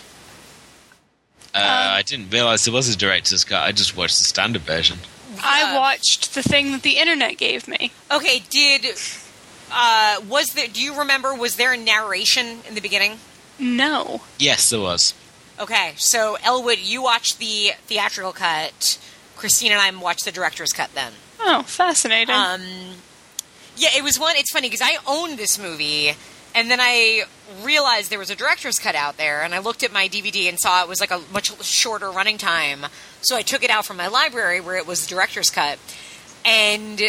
Uh, 1.53 1.59
I 1.59 2.01
didn't 2.01 2.31
realize 2.31 2.65
there 2.65 2.73
was 2.73 2.89
a 2.89 2.97
director's 2.97 3.43
cut. 3.43 3.61
I 3.63 3.71
just 3.71 3.95
watched 3.95 4.17
the 4.17 4.23
standard 4.23 4.63
version. 4.63 4.99
I 5.43 5.77
watched 5.77 6.33
the 6.33 6.43
thing 6.43 6.71
that 6.71 6.81
the 6.81 6.97
internet 6.97 7.37
gave 7.37 7.67
me. 7.67 7.91
Okay. 8.11 8.43
Did 8.49 8.85
uh, 9.71 10.21
was 10.27 10.47
there? 10.47 10.67
Do 10.67 10.81
you 10.81 10.97
remember? 10.97 11.33
Was 11.33 11.55
there 11.55 11.73
a 11.73 11.77
narration 11.77 12.59
in 12.67 12.75
the 12.75 12.81
beginning? 12.81 13.19
No. 13.59 14.21
Yes, 14.37 14.69
there 14.69 14.79
was. 14.79 15.13
Okay, 15.59 15.93
so 15.97 16.37
Elwood, 16.41 16.79
you 16.79 17.01
watched 17.03 17.37
the 17.39 17.71
theatrical 17.85 18.31
cut. 18.31 18.97
Christine 19.35 19.73
and 19.73 19.81
I 19.81 19.91
watched 20.01 20.25
the 20.25 20.31
director's 20.31 20.71
cut 20.71 20.93
then. 20.95 21.13
Oh, 21.39 21.63
fascinating. 21.63 22.33
Um, 22.33 22.61
yeah, 23.75 23.89
it 23.95 24.03
was 24.03 24.17
one. 24.19 24.35
It's 24.37 24.51
funny 24.51 24.67
because 24.69 24.81
I 24.81 24.97
owned 25.05 25.37
this 25.37 25.59
movie, 25.59 26.13
and 26.55 26.69
then 26.69 26.79
I 26.81 27.23
realized 27.63 28.09
there 28.11 28.19
was 28.19 28.29
a 28.29 28.35
director's 28.35 28.79
cut 28.79 28.95
out 28.95 29.17
there, 29.17 29.41
and 29.43 29.53
I 29.55 29.59
looked 29.59 29.83
at 29.83 29.91
my 29.91 30.07
DVD 30.07 30.49
and 30.49 30.59
saw 30.59 30.81
it 30.83 30.89
was 30.89 30.99
like 30.99 31.11
a 31.11 31.21
much 31.31 31.63
shorter 31.63 32.11
running 32.11 32.37
time. 32.37 32.85
So 33.21 33.35
I 33.35 33.41
took 33.41 33.63
it 33.63 33.69
out 33.69 33.85
from 33.85 33.97
my 33.97 34.07
library 34.07 34.61
where 34.61 34.75
it 34.77 34.85
was 34.87 35.01
the 35.05 35.09
director's 35.09 35.49
cut, 35.49 35.79
and 36.45 37.01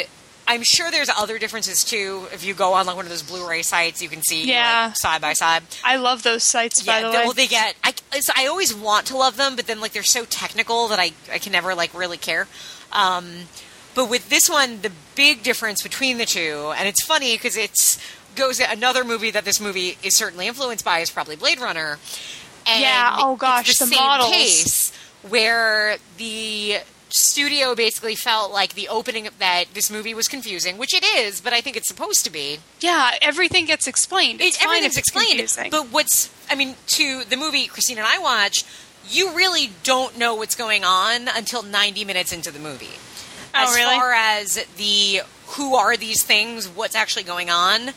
I'm 0.49 0.63
sure 0.65 0.91
there's 0.91 1.09
other 1.09 1.39
differences 1.39 1.85
too. 1.85 2.27
If 2.33 2.45
you 2.45 2.55
go 2.55 2.73
on 2.73 2.87
like 2.87 2.97
one 2.97 3.05
of 3.05 3.11
those 3.11 3.23
Blu-ray 3.23 3.63
sites, 3.63 4.03
you 4.03 4.09
can 4.09 4.23
see 4.23 4.47
Yeah. 4.47 4.87
like, 4.89 4.97
side 4.97 5.21
by 5.21 5.33
side. 5.35 5.63
I 5.85 5.97
love 5.97 6.23
those 6.23 6.43
sites, 6.43 6.83
by 6.83 6.99
Yeah, 6.99 7.03
the 7.07 7.11
they, 7.13 7.19
way. 7.19 7.25
well, 7.25 7.33
they 7.35 7.47
get. 7.47 7.77
I, 7.85 7.95
I 8.37 8.47
always 8.47 8.75
want 8.75 9.07
to 9.07 9.17
love 9.17 9.37
them, 9.37 9.55
but 9.57 9.67
then 9.67 9.81
like 9.81 9.93
they're 9.93 10.03
so 10.03 10.25
technical 10.25 10.89
that 10.89 10.99
I 10.99 11.13
I 11.33 11.39
can 11.39 11.53
never 11.53 11.75
like 11.75 11.95
really 11.95 12.17
care. 12.19 12.49
Um, 12.93 13.43
but 13.95 14.09
with 14.09 14.29
this 14.29 14.49
one, 14.49 14.81
the 14.83 14.93
big 15.15 15.43
difference 15.43 15.83
between 15.83 16.19
the 16.19 16.27
two, 16.27 16.73
and 16.77 16.89
it's 16.89 17.05
funny 17.05 17.37
because 17.37 17.57
it's 17.57 17.99
goes 18.37 18.61
another 18.61 19.05
movie 19.05 19.31
that 19.31 19.45
this 19.45 19.61
movie 19.61 19.99
is 20.03 20.17
certainly 20.17 20.47
influenced 20.47 20.85
by 20.85 21.01
is 21.01 21.11
probably 21.11 21.37
Blade 21.37 21.61
Runner. 21.61 21.99
And 22.67 22.81
Yeah, 22.83 23.17
oh 23.19 23.33
it's 23.35 23.41
gosh, 23.41 23.79
the, 23.79 23.85
the 23.85 23.91
same 23.91 23.99
models. 23.99 24.31
case 24.31 24.93
where 25.29 25.97
the 26.19 26.79
studio 27.13 27.75
basically 27.75 28.15
felt 28.15 28.53
like 28.53 28.75
the 28.75 28.87
opening 28.89 29.27
of 29.27 29.37
that 29.41 29.65
this 29.75 29.91
movie 29.91 30.15
was 30.15 30.29
confusing, 30.29 30.79
which 30.79 30.95
it 30.95 31.05
is, 31.05 31.41
but 31.41 31.53
I 31.53 31.61
think 31.61 31.77
it's 31.77 31.89
supposed 31.89 32.25
to 32.25 32.31
be. 32.31 32.59
yeah, 32.81 33.13
everything 33.21 33.65
gets 33.67 33.87
explained. 33.87 34.41
It's 34.41 34.57
It, 34.59 34.65
everything's 34.65 34.97
it's 34.97 35.09
explained. 35.09 35.39
confusing. 35.39 35.71
But 35.71 35.87
what's, 35.89 36.31
I 36.49 36.55
mean, 36.55 36.77
to 36.95 37.25
the 37.25 37.37
movie 37.37 37.67
Christine 37.67 37.99
and 37.99 38.07
I 38.07 38.19
watch, 38.19 38.65
you 39.09 39.35
really 39.35 39.71
don't 39.83 40.17
know 40.19 40.35
what's 40.37 40.55
going 40.55 40.85
on 40.85 41.27
until 41.35 41.63
90 41.65 42.05
minutes 42.05 42.33
into 42.33 42.53
the 42.53 42.61
movie. 42.61 42.87
Oh, 43.55 43.65
as 43.69 43.75
really? 43.75 43.97
far 43.97 44.13
as 44.13 44.65
the 44.77 45.23
who 45.53 45.75
are 45.75 45.97
these 45.97 46.23
things, 46.23 46.69
what's 46.69 46.95
actually 46.95 47.25
going 47.25 47.51
on, 47.51 47.91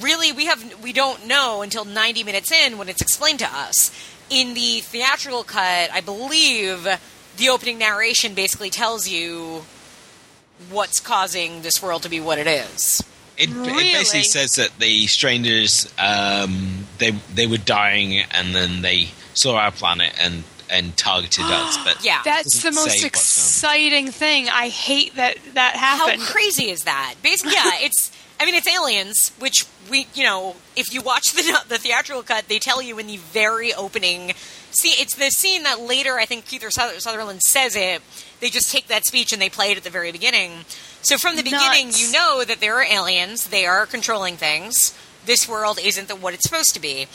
really 0.00 0.32
we 0.32 0.46
have 0.46 0.82
we 0.82 0.92
don't 0.92 1.26
know 1.26 1.62
until 1.62 1.84
90 1.84 2.24
minutes 2.24 2.50
in 2.52 2.78
when 2.78 2.88
it's 2.88 3.00
explained 3.02 3.38
to 3.40 3.46
us. 3.46 3.90
In 4.30 4.54
the 4.54 4.80
theatrical 4.80 5.44
cut, 5.44 5.90
I 5.92 6.00
believe 6.00 6.86
the 7.36 7.48
opening 7.48 7.78
narration 7.78 8.34
basically 8.34 8.70
tells 8.70 9.06
you 9.08 9.64
what's 10.70 11.00
causing 11.00 11.62
this 11.62 11.82
world 11.82 12.02
to 12.04 12.08
be 12.08 12.20
what 12.20 12.38
it 12.38 12.46
is. 12.46 13.02
It, 13.36 13.50
Really? 13.50 13.90
it 13.90 13.92
basically 13.92 14.22
says 14.22 14.56
that 14.56 14.78
the 14.78 15.06
strangers 15.06 15.92
um, 15.98 16.86
they 16.98 17.10
they 17.34 17.46
were 17.46 17.58
dying 17.58 18.20
and 18.30 18.54
then 18.54 18.82
they 18.82 19.08
saw 19.34 19.56
our 19.56 19.72
planet 19.72 20.14
and 20.20 20.44
and 20.70 20.96
targeted 20.96 21.44
us. 21.46 21.76
But 21.84 22.04
Yeah. 22.04 22.20
That's 22.24 22.62
the 22.62 22.72
most 22.72 22.76
say 22.76 22.88
what's 22.88 23.00
going 23.00 23.04
on. 23.04 23.06
exciting 23.06 24.06
thing. 24.10 24.48
I 24.48 24.68
hate 24.68 25.14
that 25.16 25.38
that 25.54 25.76
happened. 25.76 26.22
How 26.22 26.28
crazy 26.32 26.70
is 26.70 26.84
that? 26.84 27.14
Basically, 27.22 27.52
yeah, 27.56 27.72
it's. 27.80 28.10
I 28.40 28.46
mean, 28.46 28.56
it's 28.56 28.66
aliens, 28.66 29.30
which 29.38 29.64
we, 29.88 30.08
you 30.12 30.24
know, 30.24 30.56
if 30.74 30.92
you 30.92 31.00
watch 31.02 31.32
the 31.32 31.62
the 31.68 31.78
theatrical 31.78 32.22
cut, 32.22 32.48
they 32.48 32.58
tell 32.58 32.82
you 32.82 32.98
in 32.98 33.06
the 33.06 33.16
very 33.18 33.72
opening. 33.72 34.32
See, 34.72 34.90
it's 35.00 35.14
the 35.14 35.30
scene 35.30 35.62
that 35.62 35.80
later 35.80 36.16
I 36.18 36.24
think 36.26 36.46
Kiefer 36.46 36.70
Sutherland 36.72 37.42
says 37.42 37.76
it. 37.76 38.02
They 38.40 38.50
just 38.50 38.72
take 38.72 38.88
that 38.88 39.04
speech 39.06 39.32
and 39.32 39.40
they 39.40 39.48
play 39.48 39.70
it 39.70 39.76
at 39.76 39.84
the 39.84 39.90
very 39.90 40.10
beginning. 40.10 40.64
So 41.02 41.16
from 41.16 41.36
the 41.36 41.42
beginning, 41.44 41.86
Nuts. 41.86 42.04
you 42.04 42.12
know 42.12 42.42
that 42.44 42.60
there 42.60 42.74
are 42.76 42.84
aliens. 42.84 43.48
They 43.48 43.66
are 43.66 43.86
controlling 43.86 44.36
things. 44.36 44.92
This 45.26 45.48
world 45.48 45.78
isn't 45.82 46.08
the, 46.08 46.16
what 46.16 46.34
it's 46.34 46.42
supposed 46.42 46.74
to 46.74 46.80
be. 46.80 47.06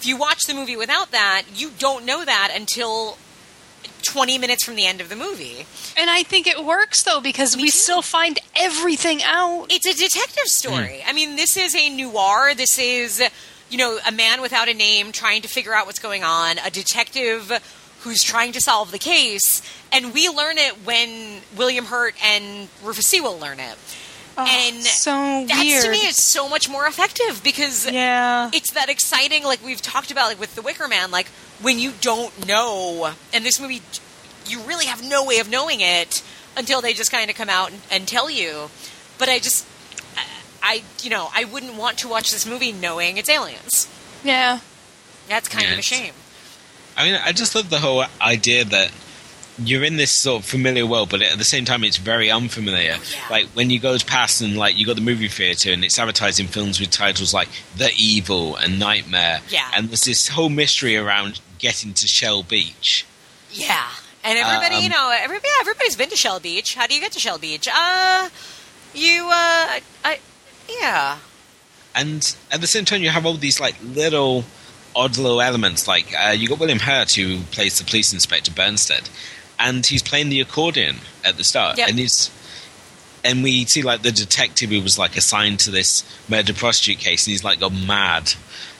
If 0.00 0.06
you 0.06 0.16
watch 0.16 0.44
the 0.46 0.54
movie 0.54 0.78
without 0.78 1.10
that, 1.10 1.42
you 1.54 1.72
don't 1.78 2.06
know 2.06 2.24
that 2.24 2.50
until 2.56 3.18
20 4.02 4.38
minutes 4.38 4.64
from 4.64 4.74
the 4.76 4.86
end 4.86 5.02
of 5.02 5.10
the 5.10 5.14
movie. 5.14 5.66
and 5.94 6.08
I 6.08 6.22
think 6.22 6.46
it 6.46 6.64
works 6.64 7.02
though 7.02 7.20
because 7.20 7.54
we 7.54 7.64
too. 7.64 7.76
still 7.76 8.00
find 8.00 8.38
everything 8.56 9.22
out. 9.22 9.66
It's 9.68 9.86
a 9.86 9.92
detective 9.94 10.46
story. 10.46 11.00
Hmm. 11.02 11.10
I 11.10 11.12
mean, 11.12 11.36
this 11.36 11.58
is 11.58 11.74
a 11.74 11.90
noir. 11.90 12.54
This 12.54 12.78
is, 12.78 13.22
you 13.68 13.76
know, 13.76 13.98
a 14.06 14.10
man 14.10 14.40
without 14.40 14.70
a 14.70 14.74
name 14.74 15.12
trying 15.12 15.42
to 15.42 15.48
figure 15.48 15.74
out 15.74 15.84
what's 15.84 15.98
going 15.98 16.24
on, 16.24 16.56
a 16.56 16.70
detective 16.70 17.52
who's 18.00 18.22
trying 18.22 18.52
to 18.52 18.60
solve 18.62 18.92
the 18.92 18.98
case, 18.98 19.60
and 19.92 20.14
we 20.14 20.30
learn 20.30 20.56
it 20.56 20.72
when 20.86 21.42
William 21.54 21.84
Hurt 21.84 22.14
and 22.24 22.70
Rufus 22.82 23.06
Sewell 23.06 23.38
learn 23.38 23.60
it. 23.60 23.76
Oh, 24.38 24.46
and 24.48 24.76
so 24.82 25.10
That's 25.46 25.60
weird. 25.60 25.84
to 25.84 25.90
me 25.90 25.98
is 26.06 26.16
so 26.16 26.48
much 26.48 26.68
more 26.68 26.86
effective 26.86 27.42
because 27.42 27.90
yeah. 27.90 28.50
it's 28.54 28.72
that 28.72 28.88
exciting 28.88 29.42
like 29.44 29.62
we've 29.64 29.82
talked 29.82 30.10
about 30.10 30.28
like 30.28 30.40
with 30.40 30.54
the 30.54 30.62
wicker 30.62 30.88
man 30.88 31.10
like 31.10 31.28
when 31.60 31.78
you 31.78 31.92
don't 32.00 32.46
know 32.46 33.12
and 33.34 33.44
this 33.44 33.60
movie 33.60 33.82
you 34.46 34.60
really 34.62 34.86
have 34.86 35.06
no 35.06 35.24
way 35.24 35.38
of 35.40 35.50
knowing 35.50 35.80
it 35.80 36.22
until 36.56 36.80
they 36.80 36.92
just 36.94 37.10
kind 37.12 37.28
of 37.28 37.36
come 37.36 37.48
out 37.48 37.70
and, 37.70 37.80
and 37.90 38.08
tell 38.08 38.30
you 38.30 38.68
but 39.18 39.28
i 39.28 39.38
just 39.38 39.66
I, 40.16 40.24
I 40.62 40.82
you 41.02 41.10
know 41.10 41.28
i 41.34 41.44
wouldn't 41.44 41.74
want 41.74 41.98
to 41.98 42.08
watch 42.08 42.30
this 42.30 42.46
movie 42.46 42.72
knowing 42.72 43.16
it's 43.18 43.28
aliens 43.28 43.88
yeah. 44.24 44.60
that's 45.28 45.48
kind 45.48 45.66
Yeah, 45.66 45.72
of 45.74 45.78
a 45.80 45.82
shame 45.82 46.14
I 46.96 47.04
mean, 47.04 47.20
I 47.24 47.32
just 47.32 47.54
love 47.54 47.70
the 47.70 47.78
whole 47.78 48.04
idea 48.20 48.64
that 48.64 48.90
you're 49.64 49.84
in 49.84 49.96
this 49.96 50.10
sort 50.10 50.42
of 50.42 50.48
familiar 50.48 50.86
world, 50.86 51.10
but 51.10 51.22
at 51.22 51.38
the 51.38 51.44
same 51.44 51.64
time, 51.64 51.84
it's 51.84 51.96
very 51.96 52.30
unfamiliar. 52.30 52.96
Yeah. 52.96 53.24
Like 53.30 53.46
when 53.48 53.70
you 53.70 53.78
go 53.80 53.96
past 54.06 54.40
and 54.40 54.56
like 54.56 54.76
you 54.76 54.86
got 54.86 54.96
the 54.96 55.02
movie 55.02 55.28
theater, 55.28 55.72
and 55.72 55.84
it's 55.84 55.98
advertising 55.98 56.46
films 56.46 56.80
with 56.80 56.90
titles 56.90 57.32
like 57.34 57.48
The 57.76 57.90
Evil 57.96 58.56
and 58.56 58.78
Nightmare. 58.78 59.40
Yeah. 59.48 59.70
and 59.74 59.88
there's 59.88 60.04
this 60.04 60.28
whole 60.28 60.48
mystery 60.48 60.96
around 60.96 61.40
getting 61.58 61.92
to 61.94 62.06
Shell 62.06 62.44
Beach. 62.44 63.04
yeah 63.52 63.88
and 64.24 64.38
everybody 64.38 64.76
you 64.76 64.84
Um, 64.86 64.90
know 64.92 65.10
everybody 65.18 65.48
yeah, 65.48 65.60
everybody's 65.62 65.96
been 65.96 66.10
to 66.10 66.16
shell 66.16 66.40
beach 66.40 66.74
how 66.74 66.86
do 66.86 66.94
you 66.94 67.00
get 67.00 67.12
to 67.12 67.18
shell 67.18 67.38
beach 67.38 67.66
uh 67.72 68.28
you 68.94 69.24
uh 69.24 69.80
i 70.04 70.18
yeah 70.68 71.18
and 71.94 72.36
at 72.52 72.60
the 72.60 72.66
same 72.66 72.84
time 72.84 73.02
you 73.02 73.08
have 73.10 73.24
all 73.26 73.34
these 73.34 73.58
like 73.60 73.76
little 73.82 74.44
odd 74.94 75.16
little 75.16 75.40
elements 75.40 75.88
like 75.88 76.12
uh, 76.18 76.30
you 76.32 76.48
got 76.48 76.58
william 76.58 76.78
hurt 76.80 77.14
who 77.14 77.38
plays 77.50 77.78
the 77.78 77.84
police 77.84 78.12
inspector 78.12 78.52
bumstead 78.52 79.08
and 79.60 79.84
he's 79.86 80.02
playing 80.02 80.28
the 80.30 80.40
accordion 80.40 80.96
at 81.24 81.36
the 81.36 81.44
start 81.44 81.78
Yep. 81.78 81.88
and 81.90 81.98
he's 81.98 82.30
and 83.22 83.42
we 83.44 83.64
see 83.66 83.82
like 83.82 84.02
the 84.02 84.10
detective 84.12 84.70
who 84.70 84.80
was 84.82 84.98
like 84.98 85.16
assigned 85.16 85.60
to 85.60 85.70
this 85.70 86.02
murder 86.28 86.54
prostitute 86.54 86.98
case 86.98 87.26
and 87.26 87.32
he's 87.32 87.44
like 87.44 87.60
gone 87.60 87.86
mad 87.86 88.32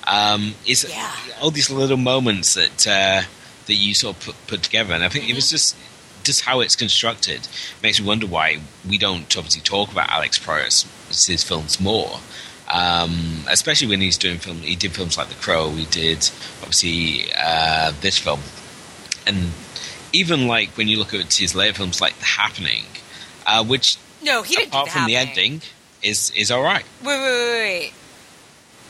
um 0.07 0.55
it's 0.67 0.89
Yeah. 0.89 1.15
all 1.43 1.51
these 1.51 1.71
little 1.71 1.97
moments 1.99 2.55
that 2.55 2.87
uh 2.87 3.23
that 3.67 3.75
you 3.75 3.95
sort 3.95 4.17
of 4.17 4.25
put, 4.25 4.47
put 4.47 4.63
together 4.63 4.95
and 4.95 5.05
i 5.05 5.09
think 5.09 5.29
it 5.29 5.35
was 5.35 5.51
just 5.51 5.77
just 6.25 6.43
how 6.43 6.61
it's 6.61 6.75
constructed 6.77 7.47
makes 7.83 8.01
me 8.01 8.07
wonder 8.07 8.27
why 8.27 8.59
we 8.89 8.99
don't 8.99 9.37
obviously 9.37 9.61
talk 9.63 9.93
about 9.93 10.09
alex 10.11 10.39
proyas 10.39 10.87
his 11.29 11.45
films 11.45 11.79
more 11.81 12.19
um, 12.73 13.45
especially 13.49 13.89
when 13.89 14.01
he's 14.01 14.17
doing 14.17 14.39
film. 14.39 14.59
He 14.59 14.77
did 14.77 14.93
films 14.93 15.19
like 15.19 15.27
The 15.29 15.35
Crow. 15.35 15.71
He 15.71 15.87
did 15.87 16.19
obviously 16.63 17.25
uh, 17.37 17.91
this 18.01 18.17
film, 18.17 18.39
and 19.27 19.51
even 20.13 20.47
like 20.47 20.71
when 20.77 20.89
you 20.89 20.99
look 20.99 21.15
at 21.15 21.33
his 21.33 21.55
later 21.55 21.75
films 21.75 22.01
like 22.01 22.19
The 22.19 22.25
Happening, 22.25 22.85
uh, 23.47 23.65
which 23.65 23.97
no 24.23 24.43
he 24.43 24.55
didn't 24.57 24.69
apart 24.69 24.87
do 24.87 24.91
from 24.93 25.07
the 25.07 25.17
ending 25.17 25.63
is 26.03 26.31
is 26.37 26.51
all 26.51 26.63
right. 26.63 26.85
wait 27.05 27.19
wait 27.19 27.23
wait 27.23 27.51
wait 27.81 27.93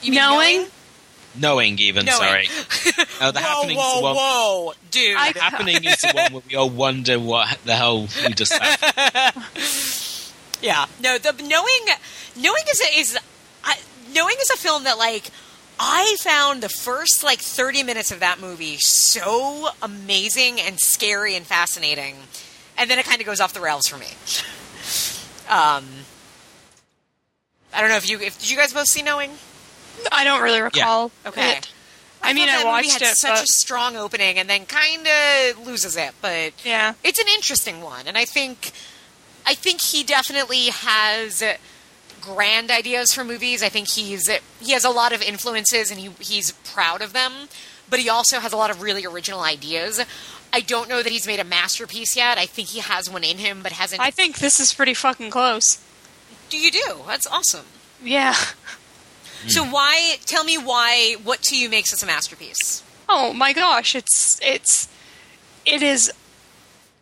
you 0.02 0.10
mean 0.12 0.20
Knowing? 0.20 0.66
Knowing 1.38 1.78
even 1.78 2.06
Knowing. 2.06 2.18
sorry, 2.18 2.48
no, 3.20 3.30
The 3.30 3.38
whoa, 3.40 3.47
Happening's 3.47 3.78
whoa, 3.78 3.97
the 3.97 4.02
one. 4.02 4.16
whoa, 4.16 4.72
dude! 4.90 5.16
I- 5.16 5.32
The 5.32 5.40
Happening 5.40 5.84
is 5.84 6.01
the 6.01 6.12
one 6.14 6.32
where 6.32 6.42
we 6.48 6.56
all 6.56 6.70
wonder 6.70 7.20
what 7.20 7.56
the 7.64 7.76
hell 7.76 8.09
we 8.24 8.32
just 8.34 8.52
said. 8.52 8.76
yeah, 10.62 10.86
no, 11.02 11.18
the 11.18 11.32
knowing, 11.42 11.97
knowing 12.36 12.62
is 12.70 12.80
a, 12.80 12.98
is 12.98 13.18
I, 13.62 13.76
knowing 14.12 14.34
is 14.40 14.51
a 14.51 14.56
film 14.56 14.84
that 14.84 14.98
like 14.98 15.30
I 15.82 16.16
found 16.20 16.62
the 16.62 16.69
first 16.69 17.24
like 17.24 17.40
thirty 17.40 17.82
minutes 17.82 18.12
of 18.12 18.20
that 18.20 18.39
movie 18.39 18.77
so 18.77 19.69
amazing 19.81 20.61
and 20.61 20.78
scary 20.78 21.35
and 21.35 21.47
fascinating, 21.47 22.16
and 22.77 22.90
then 22.90 22.98
it 22.98 23.07
kind 23.07 23.19
of 23.20 23.27
goes 23.27 23.40
off 23.40 23.55
the 23.55 23.61
rails 23.61 23.86
for 23.86 23.97
me. 23.98 24.07
Um, 25.51 25.85
I 27.74 27.81
don't 27.81 27.90
know 27.90 27.97
if 27.97 28.09
you 28.09 28.20
if 28.20 28.39
did 28.39 28.48
you 28.48 28.57
guys 28.57 28.73
both 28.73 28.86
see 28.86 29.02
Knowing? 29.02 29.32
I 30.12 30.23
don't 30.23 30.43
really 30.43 30.61
recall. 30.61 31.11
Okay. 31.27 31.57
it. 31.57 31.73
I 32.23 32.32
mean, 32.32 32.47
thought 32.47 32.55
I 32.55 32.59
movie 32.59 32.66
watched 32.69 32.93
had 32.93 33.02
it, 33.02 33.16
such 33.16 33.32
but 33.32 33.44
a 33.44 33.47
strong 33.48 33.97
opening 33.97 34.39
and 34.39 34.48
then 34.48 34.65
kind 34.66 35.09
of 35.09 35.66
loses 35.66 35.97
it, 35.97 36.12
but 36.23 36.52
yeah. 36.65 36.94
it's 37.02 37.19
an 37.19 37.27
interesting 37.35 37.81
one, 37.81 38.07
and 38.07 38.16
I 38.16 38.27
think 38.27 38.70
I 39.44 39.55
think 39.55 39.81
he 39.81 40.05
definitely 40.05 40.66
has 40.66 41.43
grand 42.20 42.70
ideas 42.70 43.12
for 43.12 43.24
movies. 43.24 43.62
I 43.62 43.68
think 43.68 43.88
he's 43.88 44.30
he 44.60 44.72
has 44.72 44.84
a 44.84 44.90
lot 44.90 45.12
of 45.12 45.22
influences, 45.22 45.90
and 45.90 46.01
he 46.01 46.10
he's 46.20 46.52
proud 46.52 47.02
of 47.02 47.12
them. 47.12 47.48
But 47.88 47.98
he 47.98 48.09
also 48.09 48.38
has 48.38 48.52
a 48.52 48.56
lot 48.56 48.70
of 48.70 48.82
really 48.82 49.05
original 49.05 49.40
ideas. 49.40 50.01
I 50.52 50.60
don't 50.60 50.88
know 50.88 51.02
that 51.02 51.10
he's 51.10 51.26
made 51.26 51.40
a 51.40 51.44
masterpiece 51.44 52.16
yet. 52.16 52.38
I 52.38 52.47
think 52.47 52.68
he 52.68 52.80
has 52.80 53.10
one 53.10 53.24
in 53.24 53.38
him, 53.38 53.62
but 53.62 53.72
hasn't. 53.72 54.01
I 54.01 54.10
think 54.10 54.38
this 54.38 54.60
is 54.60 54.72
pretty 54.72 54.94
fucking 54.94 55.30
close. 55.30 55.82
do 56.48 56.59
you 56.59 56.70
do? 56.70 57.01
That's 57.06 57.26
awesome. 57.26 57.66
Yeah. 58.02 58.34
So 59.47 59.64
hmm. 59.64 59.72
why? 59.72 60.16
Tell 60.26 60.44
me 60.44 60.59
why. 60.59 61.16
What 61.22 61.42
to 61.44 61.56
you 61.56 61.68
makes 61.68 61.90
this 61.90 62.02
a 62.02 62.06
masterpiece? 62.06 62.82
oh 63.10 63.32
my 63.32 63.52
gosh, 63.52 63.94
it's 63.94 64.40
it's 64.42 64.88
it 65.66 65.82
is 65.82 66.12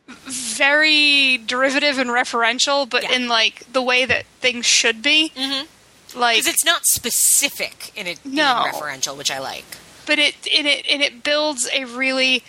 very 0.08 1.38
derivative 1.38 1.98
and 1.98 2.10
referential, 2.10 2.88
but 2.88 3.02
Yeah. 3.04 3.12
in 3.12 3.28
like 3.28 3.70
the 3.72 3.82
way 3.82 4.04
that 4.04 4.24
things 4.40 4.66
should 4.66 5.02
be. 5.02 5.32
Mm-hmm. 5.36 6.18
Like 6.18 6.38
Because 6.38 6.54
it's 6.54 6.64
not 6.64 6.86
specific 6.86 7.92
in 7.94 8.06
it 8.06 8.22
being 8.22 8.36
No. 8.36 8.64
referential, 8.72 9.16
which 9.16 9.30
I 9.30 9.38
like. 9.38 9.64
but 10.06 10.18
it 10.18 10.34
and 10.56 10.66
it 10.66 10.86
and 10.90 11.02
it 11.02 11.22
builds 11.22 11.68
a 11.72 11.84
really 11.84 12.42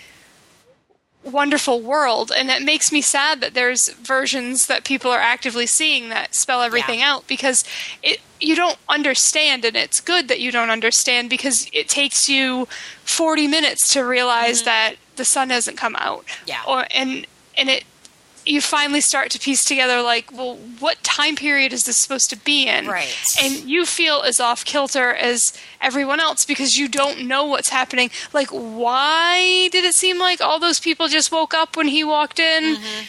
wonderful 1.25 1.81
world 1.81 2.31
and 2.33 2.49
it 2.49 2.61
makes 2.61 2.93
me 2.93 3.01
sad 3.01 3.41
that 3.41 3.53
there's 3.53 3.89
versions 3.89 4.67
that 4.67 4.85
people 4.85 5.11
are 5.11 5.19
actively 5.19 5.65
seeing 5.67 6.07
that 6.07 6.33
spell 6.33 6.61
everything 6.61 6.99
Yeah. 6.99 7.11
out 7.15 7.27
because 7.27 7.65
it 8.01 8.21
you 8.39 8.55
don't 8.55 8.77
understand 8.87 9.65
and 9.65 9.75
it's 9.75 9.99
good 9.99 10.29
that 10.29 10.39
you 10.39 10.49
don't 10.49 10.69
understand 10.69 11.29
because 11.29 11.67
it 11.73 11.89
takes 11.89 12.29
you 12.29 12.69
40 13.03 13.47
minutes 13.47 13.91
to 13.91 14.05
realize 14.05 14.63
that 14.63 14.93
the 15.17 15.25
sun 15.25 15.49
hasn't 15.49 15.75
come 15.77 15.97
out 15.97 16.25
Mm-hmm. 16.25 16.47
Yeah. 16.47 16.63
or 16.65 16.87
and 16.91 17.27
and 17.59 17.69
it 17.69 17.83
you 18.45 18.61
finally 18.61 19.01
start 19.01 19.29
to 19.29 19.37
piece 19.37 19.65
together 19.65 20.01
like 20.01 20.31
well 20.31 20.55
what 20.79 21.03
time 21.03 21.35
period 21.35 21.73
is 21.73 21.83
this 21.83 21.97
supposed 21.97 22.29
to 22.29 22.37
be 22.37 22.67
in 22.67 22.87
Right. 22.87 23.13
and 23.43 23.69
you 23.69 23.85
feel 23.85 24.21
as 24.21 24.39
off 24.39 24.63
kilter 24.65 25.13
as 25.13 25.53
everyone 25.81 26.19
else 26.19 26.45
because 26.45 26.77
you 26.77 26.87
don't 26.87 27.27
know 27.27 27.45
what's 27.45 27.69
happening. 27.69 28.09
Like, 28.33 28.49
why 28.49 29.67
did 29.71 29.83
it 29.85 29.93
seem 29.93 30.17
like 30.19 30.41
all 30.41 30.59
those 30.59 30.79
people 30.79 31.07
just 31.09 31.31
woke 31.31 31.53
up 31.53 31.75
when 31.77 31.89
he 31.89 32.03
walked 32.03 32.39
in? 32.39 32.75
Mm-hmm. 32.77 33.05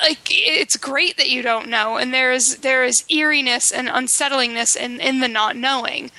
Like, 0.00 0.20
it's 0.30 0.76
great 0.76 1.16
that 1.18 1.28
you 1.28 1.42
don't 1.42 1.68
know, 1.68 1.96
and 1.98 2.14
there 2.14 2.32
is 2.32 2.58
there 2.58 2.84
is 2.84 3.04
eeriness 3.10 3.70
and 3.70 3.88
unsettlingness 3.88 4.74
in 4.76 4.98
in 5.00 5.20
the 5.20 5.28
not 5.28 5.56
knowing. 5.56 6.10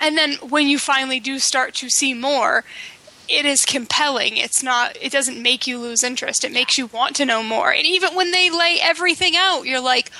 And 0.00 0.18
then 0.18 0.34
when 0.42 0.66
you 0.68 0.78
finally 0.78 1.20
do 1.20 1.38
start 1.38 1.74
to 1.76 1.88
see 1.88 2.12
more, 2.12 2.64
it 3.28 3.44
is 3.44 3.64
compelling. 3.64 4.36
It's 4.36 4.62
not. 4.62 4.96
It 5.00 5.12
doesn't 5.12 5.40
make 5.42 5.66
you 5.66 5.78
lose 5.78 6.02
interest. 6.02 6.44
It 6.44 6.52
makes 6.52 6.78
you 6.78 6.86
want 6.86 7.16
to 7.16 7.24
know 7.24 7.42
more. 7.42 7.72
And 7.72 7.86
even 7.86 8.14
when 8.14 8.30
they 8.30 8.50
lay 8.50 8.78
everything 8.82 9.34
out, 9.36 9.62
you're 9.64 9.80
like, 9.80 10.10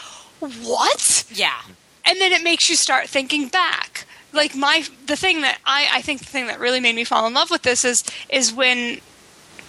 "What?" 0.41 1.25
Yeah. 1.31 1.61
and 2.05 2.21
then 2.21 2.33
it 2.33 2.43
makes 2.43 2.69
you 2.69 2.77
start 2.77 3.09
thinking 3.09 3.49
back 3.49 4.07
like 4.33 4.55
my 4.55 4.85
the 5.07 5.17
thing 5.17 5.43
that 5.43 5.59
I, 5.65 5.89
I 5.95 6.03
think 6.03 6.21
the 6.21 6.27
thing 6.27 6.47
that 6.47 6.59
really 6.59 6.81
made 6.81 6.95
me 6.95 7.05
fall 7.05 7.27
in 7.27 7.35
love 7.35 7.51
with 7.51 7.63
this 7.63 7.85
is 7.85 8.05
is 8.29 8.53
when 8.53 8.99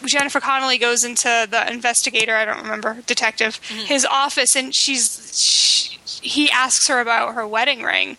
Jennifer 0.05 0.39
Connelly 0.39 0.77
goes 0.77 1.03
into 1.03 1.47
the 1.49 1.69
investigator 1.71 2.35
I 2.35 2.45
don't 2.45 2.61
remember 2.61 2.99
detective 3.05 3.59
mm-hmm. 3.67 3.85
his 3.85 4.05
office 4.05 4.55
and 4.55 4.73
she's 4.73 5.37
she, 5.37 5.99
he 6.05 6.51
asks 6.51 6.87
her 6.87 6.99
about 6.99 7.35
her 7.35 7.47
wedding 7.47 7.83
ring 7.83 8.17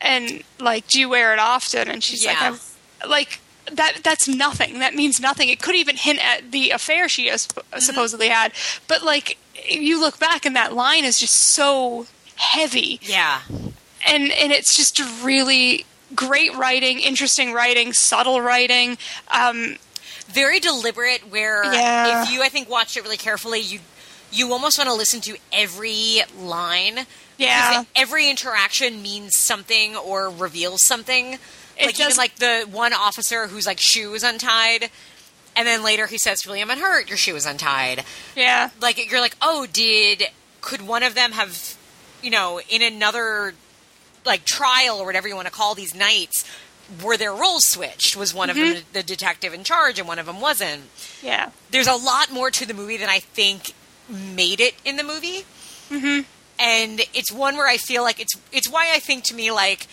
and 0.00 0.42
like 0.58 0.86
do 0.88 0.98
you 0.98 1.08
wear 1.08 1.32
it 1.32 1.38
often 1.38 1.88
and 1.88 2.02
she's 2.02 2.26
like 2.26 2.40
Yeah. 2.40 2.56
I'm, 3.04 3.10
like 3.10 3.40
that 3.70 3.98
that's 4.02 4.26
nothing 4.26 4.78
that 4.80 4.94
means 4.94 5.20
nothing 5.20 5.48
it 5.48 5.60
could 5.60 5.74
even 5.76 5.96
hint 5.96 6.18
at 6.24 6.50
the 6.50 6.70
affair 6.70 7.08
she 7.08 7.28
has 7.28 7.46
supposedly 7.78 8.28
had 8.28 8.52
but 8.88 9.02
like 9.02 9.38
you 9.68 10.00
look 10.00 10.18
back 10.18 10.44
and 10.44 10.56
that 10.56 10.72
line 10.74 11.04
is 11.04 11.18
just 11.20 11.34
so 11.36 12.06
heavy 12.36 12.98
Yeah. 13.02 13.42
and 14.06 14.32
and 14.32 14.50
it's 14.52 14.76
just 14.76 15.00
really 15.22 15.84
great 16.14 16.54
writing, 16.54 16.98
interesting 17.00 17.54
writing, 17.54 17.94
subtle 17.94 18.42
writing. 18.42 18.98
Um, 19.30 19.76
Very 20.26 20.60
deliberate 20.60 21.30
where 21.30 21.64
Yeah. 21.72 22.22
if 22.24 22.30
you 22.30 22.42
I 22.42 22.48
think 22.50 22.68
watched 22.68 22.96
it 22.96 23.02
really 23.02 23.16
carefully, 23.16 23.60
you 23.60 23.80
you 24.30 24.52
almost 24.52 24.76
want 24.78 24.88
to 24.90 24.94
listen 24.94 25.20
to 25.22 25.36
every 25.52 26.20
line. 26.38 27.06
Yeah. 27.38 27.84
Every 27.94 28.28
interaction 28.28 29.00
means 29.02 29.38
something 29.38 29.96
or 29.96 30.28
reveals 30.30 30.84
something. 30.86 31.38
It 31.78 31.86
like 31.86 32.00
even 32.00 32.16
like 32.16 32.36
the 32.36 32.66
one 32.70 32.92
officer 32.92 33.46
whose 33.46 33.66
like 33.66 33.80
shoe 33.80 34.14
is 34.14 34.22
untied 34.22 34.90
and 35.56 35.66
then 35.66 35.82
later 35.82 36.06
he 36.06 36.18
says 36.18 36.42
to 36.42 36.48
William 36.48 36.70
and 36.70 36.80
hurt, 36.80 37.08
your 37.08 37.18
shoe 37.18 37.36
is 37.36 37.46
untied. 37.46 38.04
yeah, 38.36 38.70
like 38.80 39.10
you're 39.10 39.20
like, 39.20 39.36
oh, 39.40 39.66
did 39.70 40.24
could 40.60 40.82
one 40.82 41.02
of 41.02 41.14
them 41.14 41.32
have, 41.32 41.76
you 42.22 42.30
know, 42.30 42.60
in 42.68 42.82
another 42.82 43.54
like 44.24 44.44
trial 44.44 44.98
or 44.98 45.06
whatever 45.06 45.28
you 45.28 45.34
want 45.34 45.48
to 45.48 45.52
call 45.52 45.74
these 45.74 45.94
nights, 45.94 46.48
were 47.02 47.16
their 47.16 47.34
roles 47.34 47.66
switched? 47.66 48.16
Was 48.16 48.32
one 48.32 48.50
of 48.50 48.56
them 48.56 48.76
the 48.92 49.02
detective 49.02 49.52
in 49.52 49.64
charge 49.64 49.98
and 49.98 50.08
one 50.08 50.18
of 50.18 50.26
them 50.26 50.40
wasn't? 50.40 50.82
yeah, 51.22 51.50
There's 51.70 51.88
a 51.88 51.96
lot 51.96 52.32
more 52.32 52.50
to 52.50 52.66
the 52.66 52.74
movie 52.74 52.96
than 52.96 53.08
I 53.08 53.18
think 53.18 53.72
made 54.08 54.60
it 54.60 54.74
in 54.84 54.96
the 54.96 55.04
movie, 55.04 55.44
mm-hmm. 55.90 56.22
and 56.58 57.00
it's 57.14 57.30
one 57.32 57.56
where 57.56 57.68
I 57.68 57.76
feel 57.76 58.02
like 58.02 58.20
it's 58.20 58.34
it's 58.52 58.70
why 58.70 58.90
I 58.94 59.00
think 59.00 59.24
to 59.24 59.34
me 59.34 59.50
like 59.50 59.86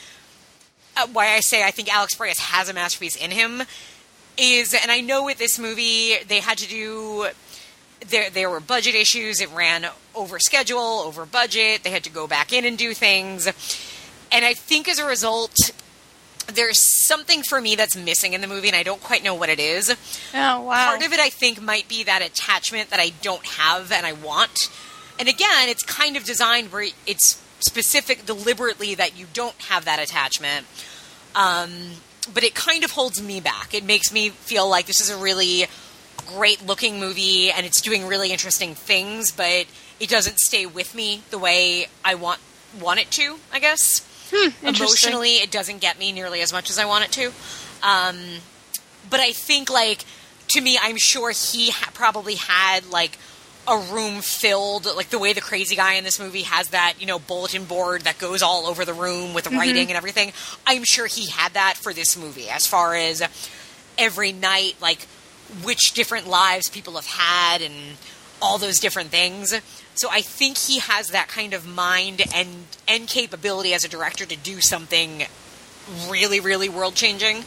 Uh, 1.00 1.08
why 1.08 1.30
I 1.34 1.40
say 1.40 1.64
I 1.64 1.72
think 1.72 1.94
Alex 1.94 2.16
Proyas 2.16 2.40
has 2.40 2.70
a 2.70 2.74
masterpiece 2.74 3.16
in 3.16 3.32
him 3.32 3.64
is, 4.38 4.74
and 4.74 4.92
I 4.92 5.02
know 5.02 5.24
with 5.26 5.38
this 5.38 5.60
movie 5.60 6.16
they 6.28 6.40
had 6.40 6.58
to 6.60 6.68
do 6.68 7.28
there 8.08 8.30
there 8.30 8.50
were 8.50 8.60
budget 8.60 8.96
issues. 8.96 9.42
It 9.42 9.50
ran 9.54 9.88
over 10.16 10.40
schedule, 10.40 10.80
over 10.80 11.26
budget. 11.26 11.84
They 11.84 11.90
had 11.90 12.04
to 12.06 12.10
go 12.10 12.28
back 12.28 12.54
in 12.54 12.66
and 12.66 12.78
do 12.78 12.94
things, 12.94 13.48
and 14.32 14.46
I 14.46 14.54
think 14.54 14.88
as 14.88 15.00
a 15.00 15.06
result. 15.06 15.54
There's 16.52 16.80
something 17.06 17.44
for 17.44 17.62
me 17.62 17.76
that's 17.76 17.96
missing 17.96 18.34
in 18.34 18.42
the 18.42 18.48
movie, 18.48 18.70
and 18.70 18.76
I 18.76 18.82
don't 18.82 19.04
quite 19.04 19.24
know 19.24 19.36
what 19.36 19.50
it 19.50 19.60
is. 19.60 19.92
oh 20.34 20.62
wow, 20.62 20.88
Part 20.88 21.06
of 21.06 21.14
it, 21.14 21.20
I 21.20 21.30
think, 21.30 21.62
might 21.62 21.88
be 21.88 22.04
that 22.06 22.24
attachment 22.24 22.90
that 22.90 23.00
I 23.00 23.12
don't 23.22 23.46
have 23.46 23.92
and 23.92 24.04
I 24.04 24.14
want. 24.14 24.68
And 25.20 25.30
again, 25.30 25.70
it's 25.70 25.84
kind 25.84 26.18
of 26.18 26.24
designed 26.24 26.72
where 26.72 26.88
it's 27.06 27.40
specific 27.60 28.26
deliberately 28.26 28.96
that 28.96 29.18
you 29.18 29.28
don't 29.32 29.56
have 29.64 29.86
that 29.86 30.00
attachment. 30.00 30.66
Um, 31.40 31.72
but 32.34 32.44
it 32.44 32.54
kind 32.54 32.84
of 32.84 32.92
holds 32.92 33.22
me 33.22 33.40
back. 33.40 33.74
It 33.74 33.86
makes 33.86 34.12
me 34.12 34.30
feel 34.30 34.70
like 34.70 34.86
this 34.86 35.00
is 35.00 35.10
a 35.10 35.18
really 35.18 35.66
great 36.36 36.66
looking 36.66 37.00
movie 37.00 37.50
and 37.50 37.66
it's 37.66 37.82
doing 37.82 38.06
really 38.06 38.32
interesting 38.32 38.76
things, 38.76 39.32
but 39.32 39.66
it 40.00 40.10
doesn't 40.10 40.40
stay 40.40 40.66
with 40.66 40.94
me 40.94 41.24
the 41.32 41.38
way 41.40 41.88
I 42.04 42.16
want 42.16 42.40
want 42.80 43.00
it 43.00 43.10
to, 43.12 43.38
I 43.52 43.60
guess. 43.60 44.06
Interesting. 44.32 44.68
Emotionally, 44.68 45.36
it 45.38 45.50
doesn't 45.50 45.80
get 45.80 45.98
me 45.98 46.12
nearly 46.12 46.42
as 46.42 46.54
much 46.54 46.70
as 46.70 46.78
I 46.78 46.86
want 46.86 47.06
it 47.06 47.12
to. 47.14 47.32
Um, 47.82 48.18
but 49.10 49.20
I 49.20 49.32
think, 49.32 49.72
like, 49.72 50.06
to 50.50 50.62
me, 50.62 50.78
I'm 50.80 50.98
sure 50.98 51.32
he 51.32 51.72
ha- 51.72 51.90
probably 51.94 52.36
had, 52.36 52.86
like, 52.92 53.18
a 53.70 53.78
room 53.94 54.22
filled, 54.22 54.86
like 54.86 55.10
the 55.10 55.20
way 55.20 55.32
the 55.34 55.42
crazy 55.42 55.76
guy 55.76 55.94
in 55.94 56.04
this 56.04 56.20
movie 56.20 56.42
has 56.42 56.70
that, 56.70 56.96
you 57.00 57.06
know, 57.06 57.20
bulletin 57.20 57.66
board 57.66 58.02
that 58.02 58.18
goes 58.18 58.42
all 58.42 58.66
over 58.66 58.84
the 58.84 58.94
room 58.94 59.34
with 59.34 59.48
writing 59.52 59.88
and 59.90 59.96
everything. 59.96 60.34
I'm 60.66 60.84
sure 60.84 61.06
he 61.06 61.30
had 61.30 61.54
that 61.54 61.76
for 61.78 61.94
this 61.94 62.18
movie 62.18 62.50
as 62.50 62.66
far 62.66 62.96
as 62.96 63.22
every 63.98 64.32
night, 64.32 64.74
like, 64.82 65.08
which 65.64 65.94
different 65.94 66.28
lives 66.28 66.70
people 66.70 66.94
have 66.96 67.06
had 67.06 67.62
and 67.62 67.74
all 68.42 68.58
those 68.58 68.80
different 68.80 69.10
things. 69.10 69.54
So 69.96 70.08
I 70.10 70.22
think 70.22 70.58
he 70.58 70.80
has 70.80 71.10
that 71.10 71.28
kind 71.28 71.54
of 71.54 71.68
mind 71.68 72.22
and 72.34 72.66
and 72.88 73.08
capability 73.08 73.74
as 73.74 73.84
a 73.84 73.90
director 73.90 74.26
to 74.26 74.36
do 74.36 74.62
something 74.62 75.24
really, 76.10 76.40
really 76.40 76.70
world 76.70 76.96
changing. 76.96 77.44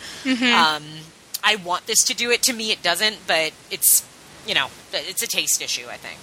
Um, 0.52 0.84
I 1.42 1.56
want 1.56 1.86
this 1.86 2.04
to 2.04 2.14
do 2.14 2.30
it. 2.30 2.42
To 2.42 2.52
me, 2.52 2.70
it 2.70 2.82
doesn't, 2.82 3.26
but 3.26 3.52
it's 3.70 4.04
you 4.46 4.54
know 4.54 4.68
it's 4.92 5.22
a 5.22 5.26
taste 5.26 5.62
issue. 5.62 5.86
I 5.90 5.96
think. 5.96 6.18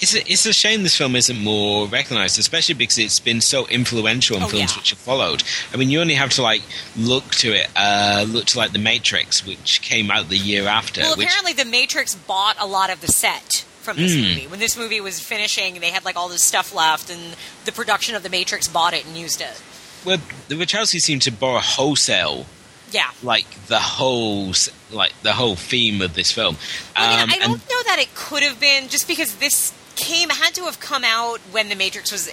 It's 0.00 0.16
a, 0.16 0.18
it's 0.32 0.44
a 0.46 0.52
shame 0.52 0.82
this 0.82 0.96
film 0.96 1.14
isn't 1.14 1.38
more 1.44 1.86
recognized, 1.86 2.36
especially 2.36 2.74
because 2.74 2.98
it's 2.98 3.20
been 3.20 3.40
so 3.40 3.68
influential 3.68 4.36
in 4.36 4.42
Oh, 4.42 4.48
films 4.48 4.72
yeah. 4.72 4.78
which 4.78 4.90
have 4.90 4.98
followed. 4.98 5.44
I 5.72 5.76
mean, 5.76 5.90
you 5.90 6.00
only 6.00 6.14
have 6.14 6.30
to 6.30 6.42
like 6.42 6.62
look 6.96 7.24
to 7.36 7.52
it, 7.52 7.68
uh, 7.76 8.24
look 8.28 8.46
to 8.46 8.58
like 8.58 8.72
The 8.72 8.80
Matrix, 8.80 9.46
which 9.46 9.80
came 9.80 10.10
out 10.10 10.28
the 10.28 10.36
year 10.36 10.66
after. 10.66 11.02
Well, 11.02 11.16
which, 11.16 11.28
apparently, 11.28 11.52
The 11.52 11.70
Matrix 11.70 12.16
bought 12.16 12.56
a 12.58 12.66
lot 12.66 12.90
of 12.90 13.00
the 13.00 13.06
set 13.06 13.64
from 13.82 13.96
this 13.96 14.12
movie. 14.16 14.48
When 14.48 14.58
this 14.58 14.76
movie 14.76 15.00
was 15.00 15.20
finishing, 15.20 15.78
they 15.78 15.90
had 15.90 16.04
like 16.04 16.16
all 16.16 16.28
this 16.28 16.42
stuff 16.42 16.74
left, 16.74 17.08
and 17.08 17.36
the 17.64 17.70
production 17.72 18.16
of 18.16 18.24
The 18.24 18.30
Matrix 18.30 18.66
bought 18.66 18.94
it 18.94 19.06
and 19.06 19.16
used 19.16 19.40
it. 19.40 19.62
well, 20.04 20.18
the 20.48 20.56
Wachowski 20.56 21.00
seemed 21.00 21.22
to 21.22 21.30
borrow 21.30 21.60
wholesale, 21.60 22.46
Yeah. 22.92 23.10
like 23.22 23.46
the 23.66 23.78
whole, 23.78 24.52
like 24.90 25.12
the 25.22 25.32
whole 25.32 25.56
theme 25.56 26.02
of 26.02 26.14
this 26.14 26.30
film. 26.30 26.56
I 26.94 27.10
mean, 27.10 27.20
Um, 27.22 27.30
I 27.30 27.38
don't 27.38 27.52
and- 27.60 27.68
know 27.70 27.82
that 27.84 27.98
it 27.98 28.14
could 28.14 28.42
have 28.42 28.60
been 28.60 28.88
just 28.88 29.08
because 29.08 29.34
this 29.36 29.72
came 29.96 30.28
had 30.30 30.54
to 30.54 30.64
have 30.64 30.78
come 30.80 31.04
out 31.04 31.40
when 31.50 31.68
The 31.68 31.74
Matrix 31.74 32.12
was 32.12 32.30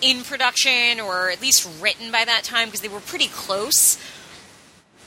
in 0.00 0.22
production 0.24 1.00
or 1.00 1.30
at 1.30 1.40
least 1.40 1.66
written 1.80 2.10
by 2.12 2.24
that 2.24 2.44
time 2.44 2.68
because 2.68 2.80
they 2.80 2.88
were 2.88 3.00
pretty 3.00 3.26
close. 3.28 3.98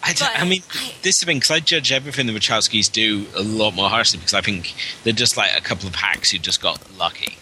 I, 0.03 0.13
d- 0.13 0.19
But 0.19 0.39
I 0.39 0.43
mean, 0.45 0.63
I- 0.73 0.93
this 1.03 1.15
is 1.15 1.19
the 1.21 1.25
thing 1.27 1.37
because 1.37 1.51
I 1.51 1.59
judge 1.59 1.91
everything 1.91 2.25
the 2.27 2.33
Wachowskis 2.33 2.91
do 2.91 3.27
a 3.35 3.41
lot 3.41 3.71
more 3.75 3.89
harshly 3.89 4.19
because 4.19 4.33
I 4.33 4.41
think 4.41 4.73
they're 5.03 5.13
just 5.13 5.37
like 5.37 5.55
a 5.55 5.61
couple 5.61 5.87
of 5.87 5.95
hacks 5.95 6.31
who 6.31 6.37
just 6.39 6.61
got 6.61 6.79
lucky. 6.97 7.37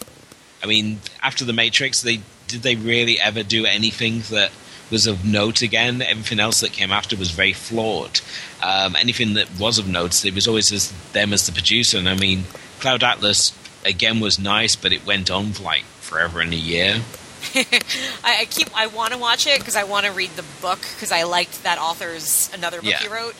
I 0.61 0.65
mean, 0.67 0.99
after 1.23 1.45
the 1.45 1.53
Matrix, 1.53 2.01
they 2.01 2.19
did 2.47 2.61
they 2.63 2.75
really 2.75 3.19
ever 3.19 3.43
do 3.43 3.65
anything 3.65 4.21
that 4.29 4.51
was 4.91 5.07
of 5.07 5.25
note 5.25 5.61
again? 5.61 6.01
Everything 6.01 6.39
else 6.39 6.59
that 6.61 6.71
came 6.73 6.91
after 6.91 7.15
was 7.15 7.31
very 7.31 7.53
flawed. 7.53 8.21
Um, 8.63 8.95
anything 8.95 9.33
that 9.35 9.47
was 9.59 9.77
of 9.79 9.87
note, 9.87 10.23
it 10.25 10.33
was 10.35 10.47
always 10.47 10.71
as 10.71 10.91
them 11.13 11.33
as 11.33 11.45
the 11.45 11.51
producer. 11.51 11.97
And 11.97 12.09
I 12.09 12.15
mean, 12.15 12.45
Cloud 12.79 13.03
Atlas 13.03 13.53
again 13.85 14.19
was 14.19 14.37
nice, 14.39 14.75
but 14.75 14.91
it 14.93 15.05
went 15.05 15.29
on 15.31 15.53
for 15.53 15.63
like 15.63 15.83
forever 15.83 16.41
and 16.41 16.53
a 16.53 16.57
year. 16.57 17.01
I, 17.55 18.41
I 18.41 18.45
keep 18.49 18.67
I 18.75 18.87
want 18.87 19.13
to 19.13 19.17
watch 19.19 19.47
it 19.47 19.59
because 19.59 19.75
I 19.77 19.83
want 19.85 20.05
to 20.05 20.11
read 20.11 20.31
the 20.31 20.43
book 20.61 20.79
because 20.95 21.11
I 21.11 21.23
liked 21.23 21.63
that 21.63 21.77
author's 21.79 22.49
another 22.53 22.77
book 22.81 22.89
Yeah. 22.91 22.97
he 22.99 23.07
wrote. 23.07 23.33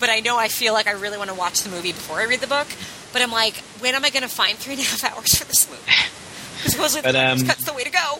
but 0.00 0.10
I 0.10 0.20
know 0.20 0.36
I 0.36 0.48
feel 0.48 0.74
like 0.74 0.86
I 0.86 0.92
really 0.92 1.16
want 1.16 1.30
to 1.30 1.34
watch 1.36 1.62
the 1.62 1.70
movie 1.70 1.92
before 1.92 2.20
I 2.20 2.24
read 2.24 2.40
the 2.40 2.46
book. 2.46 2.66
But 3.12 3.22
I'm 3.22 3.32
like, 3.32 3.56
when 3.80 3.94
am 3.94 4.04
I 4.04 4.10
going 4.10 4.22
to 4.22 4.28
find 4.28 4.58
three 4.58 4.74
and 4.74 4.82
a 4.82 4.84
half 4.84 5.04
hours 5.16 5.34
for 5.36 5.44
this 5.44 5.68
movie? 5.70 5.80
Because 6.58 6.72
supposedly 6.72 7.02
But, 7.12 7.14
um, 7.16 7.46
cut's 7.46 7.64
the 7.64 7.72
way 7.72 7.84
to 7.84 7.90
go. 7.90 8.18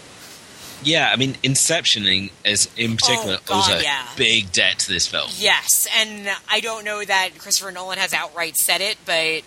Yeah, 0.82 1.10
I 1.12 1.16
mean, 1.16 1.36
Inception 1.42 2.30
is 2.44 2.68
in 2.76 2.96
particular 2.96 3.36
Oh, 3.38 3.42
God, 3.46 3.70
owes 3.70 3.80
a 3.80 3.82
yeah. 3.82 4.06
big 4.16 4.52
debt 4.52 4.78
to 4.80 4.88
this 4.88 5.06
film. 5.06 5.28
Yes, 5.36 5.88
and 5.96 6.28
I 6.48 6.60
don't 6.60 6.84
know 6.84 7.04
that 7.04 7.30
Christopher 7.38 7.72
Nolan 7.72 7.98
has 7.98 8.12
outright 8.14 8.56
said 8.56 8.80
it, 8.80 8.96
but 9.04 9.42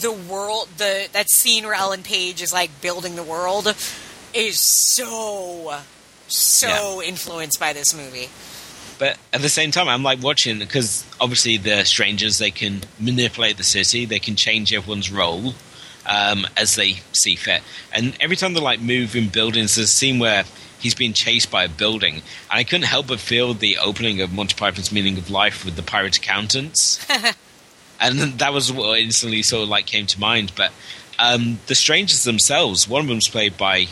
the 0.00 0.12
world, 0.12 0.68
the 0.76 1.08
that 1.12 1.30
scene 1.30 1.64
where 1.64 1.74
Ellen 1.74 2.02
Page 2.02 2.42
is 2.42 2.52
like 2.52 2.80
building 2.82 3.16
the 3.16 3.22
world, 3.22 3.74
is 4.34 4.60
so 4.60 5.78
so 6.26 7.02
influenced 7.02 7.58
by 7.58 7.72
this 7.72 7.94
movie. 7.94 8.28
But 8.98 9.16
at 9.32 9.40
the 9.40 9.48
same 9.48 9.70
time, 9.70 9.88
I'm 9.88 10.02
like 10.02 10.22
watching 10.22 10.58
because 10.58 11.04
obviously 11.20 11.56
the 11.56 11.84
strangers 11.84 12.38
they 12.38 12.50
can 12.50 12.82
manipulate 12.98 13.56
the 13.56 13.64
city, 13.64 14.04
they 14.04 14.18
can 14.18 14.36
change 14.36 14.74
everyone's 14.74 15.10
role 15.10 15.54
um, 16.08 16.46
as 16.56 16.74
they 16.74 16.94
see 17.12 17.36
fit. 17.36 17.62
And 17.92 18.16
every 18.20 18.36
time 18.36 18.54
they 18.54 18.60
like 18.60 18.80
move 18.80 19.14
in 19.14 19.28
buildings, 19.28 19.76
there's 19.76 19.88
a 19.88 19.92
scene 19.92 20.18
where 20.18 20.44
he's 20.80 20.94
being 20.94 21.12
chased 21.12 21.50
by 21.50 21.64
a 21.64 21.68
building, 21.68 22.14
and 22.14 22.22
I 22.50 22.64
couldn't 22.64 22.86
help 22.86 23.08
but 23.08 23.20
feel 23.20 23.54
the 23.54 23.78
opening 23.78 24.20
of 24.20 24.32
Monty 24.32 24.54
Python's 24.54 24.92
Meaning 24.92 25.18
of 25.18 25.30
Life 25.30 25.64
with 25.64 25.76
the 25.76 25.82
pirate 25.82 26.16
accountants, 26.16 27.04
and 28.00 28.18
that 28.38 28.52
was 28.52 28.72
what 28.72 28.98
instantly 28.98 29.42
sort 29.42 29.62
of 29.64 29.68
like 29.68 29.86
came 29.86 30.06
to 30.06 30.20
mind. 30.20 30.52
But 30.56 30.72
um, 31.18 31.58
the 31.66 31.74
strangers 31.74 32.24
themselves, 32.24 32.88
one 32.88 33.02
of 33.02 33.08
them's 33.08 33.28
played 33.28 33.56
by 33.56 33.86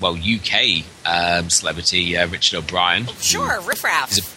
well 0.00 0.16
UK 0.16 0.84
um, 1.06 1.50
celebrity 1.50 2.16
uh, 2.16 2.26
Richard 2.28 2.58
O'Brien. 2.58 3.06
Sure, 3.20 3.60
riffraff. 3.60 4.32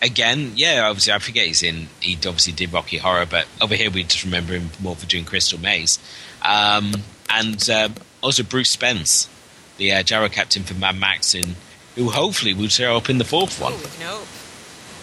Again, 0.00 0.52
yeah, 0.56 0.88
obviously, 0.88 1.12
I 1.12 1.18
forget 1.20 1.46
he's 1.46 1.62
in. 1.62 1.86
He 2.00 2.16
obviously 2.16 2.52
did 2.52 2.72
Rocky 2.72 2.98
Horror, 2.98 3.26
but 3.26 3.46
over 3.60 3.76
here 3.76 3.88
we 3.90 4.02
just 4.02 4.24
remember 4.24 4.54
him 4.54 4.70
more 4.80 4.96
for 4.96 5.06
doing 5.06 5.24
Crystal 5.24 5.60
Maze, 5.60 6.00
um, 6.44 6.92
and 7.30 7.68
uh, 7.70 7.88
also 8.22 8.42
Bruce 8.42 8.70
Spence, 8.70 9.28
the 9.76 9.92
uh, 9.92 10.28
captain 10.28 10.62
for 10.62 10.74
Mad 10.74 10.98
Max, 10.98 11.34
in 11.34 11.56
who 11.94 12.10
hopefully 12.10 12.54
will 12.54 12.68
show 12.68 12.96
up 12.96 13.10
in 13.10 13.18
the 13.18 13.24
fourth 13.24 13.60
one. 13.60 13.74
Ooh, 13.74 14.00
no. 14.00 14.22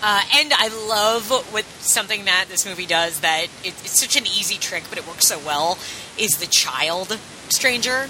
Uh, 0.01 0.21
and 0.35 0.53
I 0.53 0.69
love 0.87 1.29
what 1.51 1.65
something 1.81 2.25
that 2.25 2.45
this 2.49 2.65
movie 2.65 2.85
does 2.85 3.19
that 3.19 3.45
it, 3.63 3.73
it's 3.83 3.99
such 3.99 4.15
an 4.15 4.25
easy 4.25 4.57
trick, 4.57 4.83
but 4.89 4.97
it 4.97 5.05
works 5.05 5.25
so 5.25 5.37
well. 5.39 5.77
Is 6.17 6.37
the 6.37 6.47
child 6.47 7.19
stranger? 7.49 8.09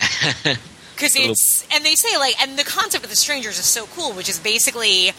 Because 0.96 1.14
it's 1.14 1.66
and 1.74 1.84
they 1.84 1.94
say 1.94 2.16
like 2.16 2.40
and 2.40 2.58
the 2.58 2.64
concept 2.64 3.04
of 3.04 3.10
the 3.10 3.16
strangers 3.16 3.58
is 3.58 3.66
so 3.66 3.84
cool, 3.84 4.12
which 4.12 4.30
is 4.30 4.38
basically 4.38 5.12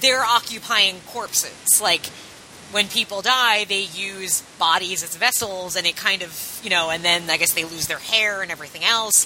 they're 0.00 0.22
occupying 0.22 1.00
corpses. 1.08 1.80
Like 1.82 2.08
when 2.72 2.88
people 2.88 3.22
die, 3.22 3.64
they 3.64 3.82
use 3.82 4.42
bodies 4.58 5.02
as 5.02 5.16
vessels, 5.16 5.76
and 5.76 5.86
it 5.86 5.96
kind 5.96 6.22
of 6.22 6.60
you 6.62 6.70
know, 6.70 6.90
and 6.90 7.04
then 7.04 7.30
I 7.30 7.36
guess 7.36 7.52
they 7.52 7.64
lose 7.64 7.86
their 7.86 7.98
hair 7.98 8.42
and 8.42 8.50
everything 8.50 8.84
else, 8.84 9.24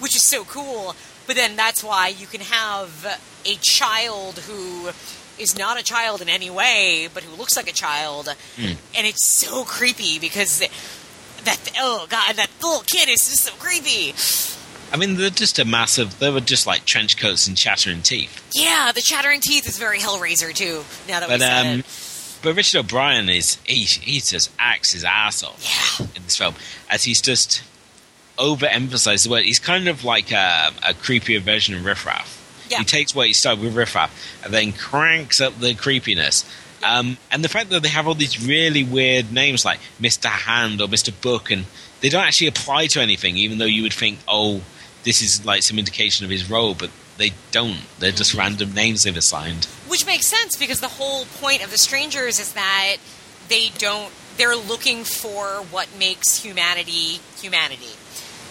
which 0.00 0.14
is 0.14 0.26
so 0.26 0.44
cool. 0.44 0.94
But 1.26 1.36
then 1.36 1.56
that's 1.56 1.82
why 1.82 2.08
you 2.08 2.26
can 2.26 2.42
have 2.42 3.20
a 3.46 3.54
child 3.62 4.40
who 4.40 4.90
is 5.38 5.56
not 5.58 5.80
a 5.80 5.82
child 5.82 6.20
in 6.20 6.28
any 6.28 6.50
way, 6.50 7.08
but 7.12 7.22
who 7.22 7.34
looks 7.36 7.56
like 7.56 7.68
a 7.68 7.72
child, 7.72 8.28
and 8.58 8.78
it's 8.94 9.40
so 9.40 9.64
creepy 9.64 10.18
because 10.18 10.58
that 11.44 11.72
oh 11.78 12.06
god, 12.08 12.36
that 12.36 12.50
little 12.62 12.82
kid 12.86 13.08
is 13.08 13.20
just 13.20 13.44
so 13.44 13.52
creepy. 13.58 14.14
I 14.92 14.96
mean, 14.96 15.16
they're 15.16 15.30
just 15.30 15.58
a 15.58 15.64
massive. 15.64 16.18
They 16.18 16.30
were 16.30 16.40
just 16.40 16.66
like 16.66 16.84
trench 16.84 17.16
coats 17.16 17.48
and 17.48 17.56
chattering 17.56 18.02
teeth. 18.02 18.42
Yeah, 18.54 18.92
the 18.94 19.00
chattering 19.00 19.40
teeth 19.40 19.66
is 19.66 19.78
very 19.78 19.98
Hellraiser 19.98 20.54
too. 20.54 20.84
Now 21.08 21.20
that 21.20 21.28
we 21.28 21.34
But 21.34 21.40
said 21.40 21.66
um, 21.66 21.80
it. 21.80 21.86
But 22.44 22.54
Richard 22.54 22.78
O'Brien 22.80 23.28
is 23.28 23.56
he 23.64 23.82
he 23.84 24.20
just 24.20 24.50
acts 24.58 24.92
his 24.92 25.02
ass 25.04 25.42
off 25.42 25.98
Yeah. 25.98 26.06
in 26.14 26.22
this 26.22 26.36
film 26.36 26.54
as 26.88 27.02
he's 27.04 27.20
just 27.20 27.62
overemphasized 28.38 29.24
the 29.24 29.30
word. 29.30 29.44
He's 29.44 29.58
kind 29.58 29.88
of 29.88 30.04
like 30.04 30.32
a, 30.32 30.70
a 30.86 30.92
creepier 30.94 31.40
version 31.40 31.74
of 31.74 31.84
Riff 31.84 32.04
Raff. 32.06 32.40
Yeah. 32.70 32.78
He 32.78 32.84
takes 32.84 33.14
what 33.14 33.26
he 33.26 33.32
started 33.32 33.62
with 33.62 33.76
Riff 33.76 33.94
Raff 33.94 34.12
and 34.44 34.52
then 34.52 34.72
cranks 34.72 35.40
up 35.40 35.58
the 35.60 35.74
creepiness. 35.74 36.44
Um, 36.82 37.16
and 37.30 37.42
the 37.44 37.48
fact 37.48 37.70
that 37.70 37.82
they 37.82 37.88
have 37.88 38.06
all 38.06 38.14
these 38.14 38.46
really 38.46 38.84
weird 38.84 39.32
names 39.32 39.64
like 39.64 39.78
Mr. 40.00 40.26
Hand 40.26 40.80
or 40.82 40.88
Mr. 40.88 41.12
Book, 41.22 41.50
and 41.50 41.64
they 42.00 42.08
don't 42.10 42.24
actually 42.24 42.48
apply 42.48 42.88
to 42.88 43.00
anything, 43.00 43.36
even 43.38 43.58
though 43.58 43.64
you 43.64 43.82
would 43.84 43.92
think, 43.94 44.18
oh, 44.28 44.60
this 45.04 45.22
is 45.22 45.46
like 45.46 45.62
some 45.62 45.78
indication 45.78 46.24
of 46.24 46.30
his 46.30 46.50
role, 46.50 46.74
but 46.74 46.90
they 47.16 47.32
don't. 47.50 47.80
They're 47.98 48.12
just 48.12 48.34
random 48.34 48.74
names 48.74 49.04
they've 49.04 49.16
assigned. 49.16 49.66
Which 49.86 50.06
makes 50.06 50.26
sense 50.26 50.56
because 50.56 50.80
the 50.80 50.88
whole 50.88 51.24
point 51.40 51.64
of 51.64 51.70
the 51.70 51.78
strangers 51.78 52.40
is 52.40 52.52
that 52.52 52.96
they 53.48 53.70
don't 53.78 54.12
they're 54.36 54.56
looking 54.56 55.04
for 55.04 55.46
what 55.70 55.88
makes 55.98 56.42
humanity 56.42 57.20
humanity. 57.40 57.92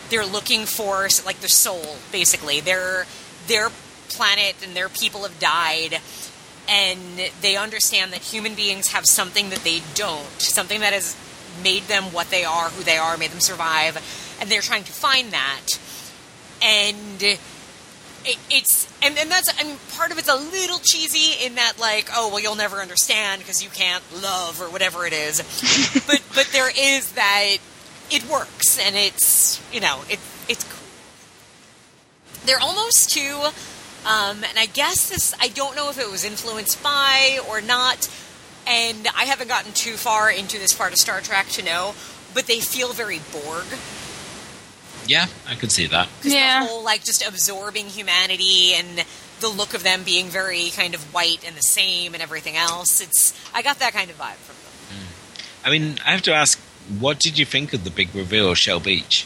They're 0.09 0.25
looking 0.25 0.65
for 0.65 1.07
like 1.25 1.39
the 1.39 1.49
soul 1.49 1.97
basically. 2.11 2.59
Their 2.59 3.05
their 3.47 3.69
planet 4.09 4.55
and 4.63 4.75
their 4.75 4.89
people 4.89 5.23
have 5.23 5.39
died 5.39 5.99
and 6.69 6.99
they 7.41 7.57
understand 7.57 8.13
that 8.13 8.21
human 8.21 8.55
beings 8.55 8.89
have 8.89 9.05
something 9.05 9.49
that 9.49 9.59
they 9.59 9.81
don't, 9.95 10.39
something 10.39 10.79
that 10.79 10.93
has 10.93 11.17
made 11.61 11.83
them 11.83 12.05
what 12.05 12.29
they 12.29 12.45
are, 12.45 12.69
who 12.69 12.83
they 12.83 12.97
are, 12.97 13.17
made 13.17 13.31
them 13.31 13.41
survive, 13.41 13.97
and 14.39 14.49
they're 14.49 14.61
trying 14.61 14.83
to 14.83 14.91
find 14.91 15.31
that. 15.31 15.67
And 16.61 17.37
it, 18.25 18.37
it's 18.49 18.87
and, 19.01 19.17
and 19.17 19.29
that's 19.29 19.53
I 19.59 19.63
mean 19.63 19.77
part 19.95 20.11
of 20.11 20.17
it's 20.17 20.29
a 20.29 20.35
little 20.35 20.79
cheesy 20.79 21.45
in 21.45 21.55
that 21.55 21.73
like 21.79 22.09
oh 22.13 22.29
well 22.29 22.39
you'll 22.39 22.55
never 22.55 22.77
understand 22.77 23.41
because 23.41 23.63
you 23.63 23.69
can't 23.69 24.03
love 24.21 24.61
or 24.61 24.69
whatever 24.69 25.05
it 25.05 25.13
is. 25.13 25.41
But 26.07 26.21
but 26.35 26.49
there 26.51 26.69
is 26.69 27.13
that 27.13 27.57
it 28.11 28.29
works 28.29 28.79
and 28.79 28.95
it's 28.95 29.61
you 29.73 29.79
know 29.79 30.01
it 30.09 30.19
it's 30.47 30.63
cool. 30.63 30.79
They're 32.45 32.59
almost 32.59 33.09
too 33.09 33.47
um, 34.05 34.43
and 34.43 34.57
I 34.57 34.65
guess 34.65 35.09
this 35.09 35.33
I 35.39 35.47
don't 35.49 35.75
know 35.75 35.89
if 35.89 35.99
it 35.99 36.09
was 36.09 36.25
influenced 36.25 36.81
by 36.83 37.39
or 37.49 37.61
not 37.61 38.09
and 38.65 39.07
I 39.15 39.25
haven't 39.25 39.47
gotten 39.49 39.73
too 39.73 39.93
far 39.93 40.31
into 40.31 40.57
this 40.57 40.73
part 40.73 40.93
of 40.93 40.99
Star 40.99 41.21
Trek 41.21 41.47
to 41.49 41.63
know 41.63 41.95
but 42.33 42.47
they 42.47 42.59
feel 42.59 42.93
very 42.93 43.19
Borg 43.31 43.65
Yeah, 45.07 45.27
I 45.47 45.55
could 45.55 45.71
see 45.71 45.85
that. 45.87 46.07
'Cause 46.21 46.31
Yeah. 46.31 46.61
the 46.63 46.67
whole 46.69 46.83
like 46.83 47.03
just 47.03 47.21
absorbing 47.25 47.89
humanity 47.89 48.73
and 48.73 49.03
the 49.39 49.49
look 49.49 49.73
of 49.73 49.83
them 49.83 50.03
being 50.03 50.29
very 50.29 50.69
kind 50.69 50.93
of 50.95 51.13
white 51.13 51.43
and 51.45 51.55
the 51.57 51.61
same 51.61 52.13
and 52.13 52.23
everything 52.23 52.55
else. 52.55 53.01
It's 53.01 53.33
I 53.53 53.61
got 53.61 53.79
that 53.79 53.93
kind 53.93 54.09
of 54.09 54.17
vibe 54.17 54.35
from 54.45 54.55
them. 54.55 55.07
I 55.65 55.69
mean, 55.69 55.99
I 56.05 56.11
have 56.11 56.21
to 56.23 56.33
ask, 56.33 56.57
what 56.99 57.19
did 57.19 57.37
you 57.37 57.45
think 57.45 57.73
of 57.73 57.83
the 57.83 57.89
big 57.89 58.13
reveal 58.13 58.49
of 58.51 58.57
Shell 58.57 58.79
Beach? 58.81 59.25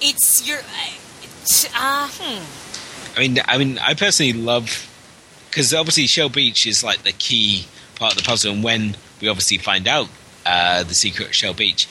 It's 0.00 0.46
your 0.46 0.60
it's, 1.42 1.64
uh, 1.74 2.08
hmm. 2.08 2.44
I 3.16 3.20
mean, 3.20 3.38
I 3.46 3.58
mean, 3.58 3.78
I 3.78 3.94
personally 3.94 4.32
love 4.32 4.86
because 5.50 5.74
obviously 5.74 6.06
Shell 6.06 6.28
Beach 6.28 6.66
is 6.66 6.84
like 6.84 7.02
the 7.02 7.12
key 7.12 7.66
part 7.96 8.12
of 8.12 8.18
the 8.18 8.24
puzzle, 8.24 8.52
and 8.52 8.62
when 8.62 8.96
we 9.20 9.28
obviously 9.28 9.58
find 9.58 9.88
out 9.88 10.08
uh, 10.46 10.82
the 10.84 10.94
secret 10.94 11.28
of 11.28 11.34
Shell 11.34 11.54
Beach, 11.54 11.88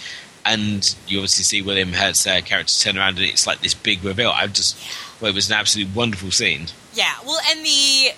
and 0.48 0.96
you 1.08 1.20
obviously 1.20 1.44
see 1.44 1.62
William 1.62 1.94
Hurt's 1.94 2.26
uh, 2.26 2.42
character 2.44 2.74
turn 2.74 2.98
around, 2.98 3.18
and 3.18 3.26
it's 3.26 3.46
like 3.46 3.62
this 3.62 3.74
big 3.74 4.04
reveal. 4.04 4.32
I 4.32 4.48
just, 4.48 4.78
well, 5.22 5.32
it 5.32 5.36
was 5.36 5.50
an 5.50 5.58
absolutely 5.58 5.94
wonderful 5.94 6.32
scene. 6.32 6.68
Yeah, 6.94 7.14
well, 7.26 7.40
and 7.50 7.66
the 7.66 8.12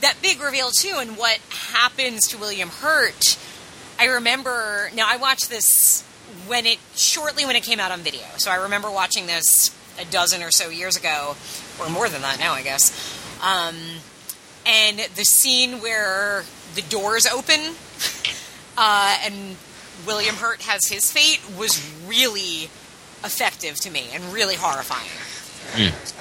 that 0.00 0.16
big 0.22 0.40
reveal 0.40 0.70
too, 0.70 0.96
and 0.98 1.16
what 1.16 1.38
happens 1.72 2.28
to 2.28 2.38
William 2.38 2.68
Hurt. 2.68 3.38
I 3.98 4.06
remember. 4.06 4.90
Now 4.94 5.06
I 5.08 5.16
watched 5.16 5.50
this 5.50 6.02
when 6.46 6.66
it 6.66 6.78
shortly 6.94 7.44
when 7.44 7.56
it 7.56 7.62
came 7.62 7.80
out 7.80 7.92
on 7.92 8.00
video, 8.00 8.24
so 8.36 8.50
I 8.50 8.56
remember 8.56 8.90
watching 8.90 9.26
this 9.26 9.76
a 10.00 10.04
dozen 10.04 10.42
or 10.42 10.50
so 10.50 10.70
years 10.70 10.96
ago, 10.96 11.36
or 11.78 11.88
more 11.90 12.08
than 12.08 12.22
that 12.22 12.38
now, 12.38 12.52
I 12.52 12.62
guess. 12.62 12.92
Um, 13.42 13.76
and 14.66 14.98
the 15.16 15.24
scene 15.24 15.80
where 15.80 16.44
the 16.74 16.82
doors 16.82 17.26
open 17.26 17.60
uh, 18.78 19.18
and 19.24 19.56
William 20.10 20.34
Hurt 20.34 20.62
has 20.62 20.88
his 20.88 21.12
fate 21.12 21.40
was 21.56 21.80
really 22.04 22.64
effective 23.22 23.76
to 23.82 23.90
me 23.90 24.08
and 24.12 24.24
really 24.32 24.56
horrifying. 24.56 25.08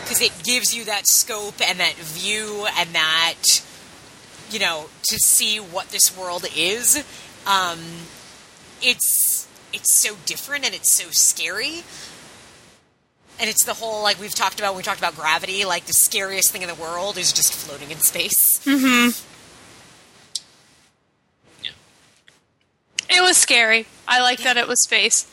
Because 0.03 0.21
it 0.21 0.31
gives 0.43 0.75
you 0.75 0.85
that 0.85 1.07
scope 1.07 1.55
and 1.67 1.79
that 1.79 1.95
view 1.95 2.67
and 2.77 2.89
that 2.93 3.63
you 4.51 4.59
know 4.59 4.85
to 5.07 5.17
see 5.17 5.57
what 5.57 5.89
this 5.89 6.15
world 6.15 6.45
is 6.55 7.03
um, 7.47 7.79
it's 8.83 9.47
it's 9.73 9.99
so 9.99 10.15
different 10.27 10.65
and 10.65 10.75
it's 10.75 10.95
so 10.95 11.09
scary. 11.09 11.83
And 13.39 13.49
it's 13.49 13.63
the 13.65 13.73
whole 13.73 14.03
like 14.03 14.19
we've 14.21 14.35
talked 14.35 14.59
about 14.59 14.73
when 14.73 14.77
we 14.77 14.83
talked 14.83 14.99
about 14.99 15.15
gravity 15.15 15.65
like 15.65 15.85
the 15.85 15.93
scariest 15.93 16.51
thing 16.51 16.61
in 16.61 16.67
the 16.67 16.75
world 16.75 17.17
is 17.17 17.33
just 17.33 17.53
floating 17.53 17.89
in 17.89 17.97
space 17.97 18.61
It 23.09 23.21
was 23.21 23.37
scary. 23.37 23.87
I 24.07 24.21
like 24.21 24.39
that 24.39 24.57
it 24.57 24.67
was 24.67 24.83
space 24.83 25.25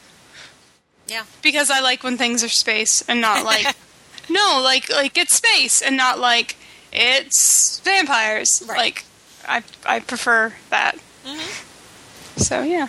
yeah 1.08 1.24
because 1.42 1.70
I 1.70 1.80
like 1.80 2.02
when 2.02 2.16
things 2.16 2.42
are 2.42 2.48
space 2.48 3.02
and 3.08 3.20
not 3.20 3.44
like 3.44 3.76
no, 4.30 4.60
like 4.62 4.90
like 4.90 5.16
it's 5.16 5.36
space 5.36 5.82
and 5.82 5.96
not 5.96 6.18
like 6.18 6.56
it's 6.92 7.80
vampires. 7.80 8.62
Right. 8.66 8.78
Like 8.78 9.04
I 9.46 9.62
I 9.84 10.00
prefer 10.00 10.54
that. 10.70 10.96
Mm-hmm. 11.24 12.40
So 12.40 12.62
yeah. 12.62 12.88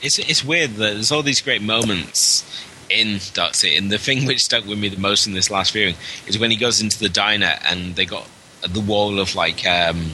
It's 0.00 0.18
it's 0.18 0.44
weird 0.44 0.72
that 0.72 0.94
there's 0.94 1.10
all 1.10 1.22
these 1.22 1.40
great 1.40 1.62
moments 1.62 2.44
in 2.88 3.18
Dark 3.34 3.54
City, 3.54 3.76
and 3.76 3.90
the 3.90 3.98
thing 3.98 4.26
which 4.26 4.40
stuck 4.40 4.64
with 4.64 4.78
me 4.78 4.88
the 4.88 5.00
most 5.00 5.26
in 5.26 5.34
this 5.34 5.50
last 5.50 5.72
viewing 5.72 5.96
is 6.26 6.38
when 6.38 6.50
he 6.50 6.56
goes 6.56 6.80
into 6.80 6.98
the 6.98 7.08
diner 7.08 7.58
and 7.64 7.96
they 7.96 8.06
got 8.06 8.28
the 8.66 8.80
wall 8.80 9.18
of 9.20 9.34
like 9.34 9.66
um 9.66 10.12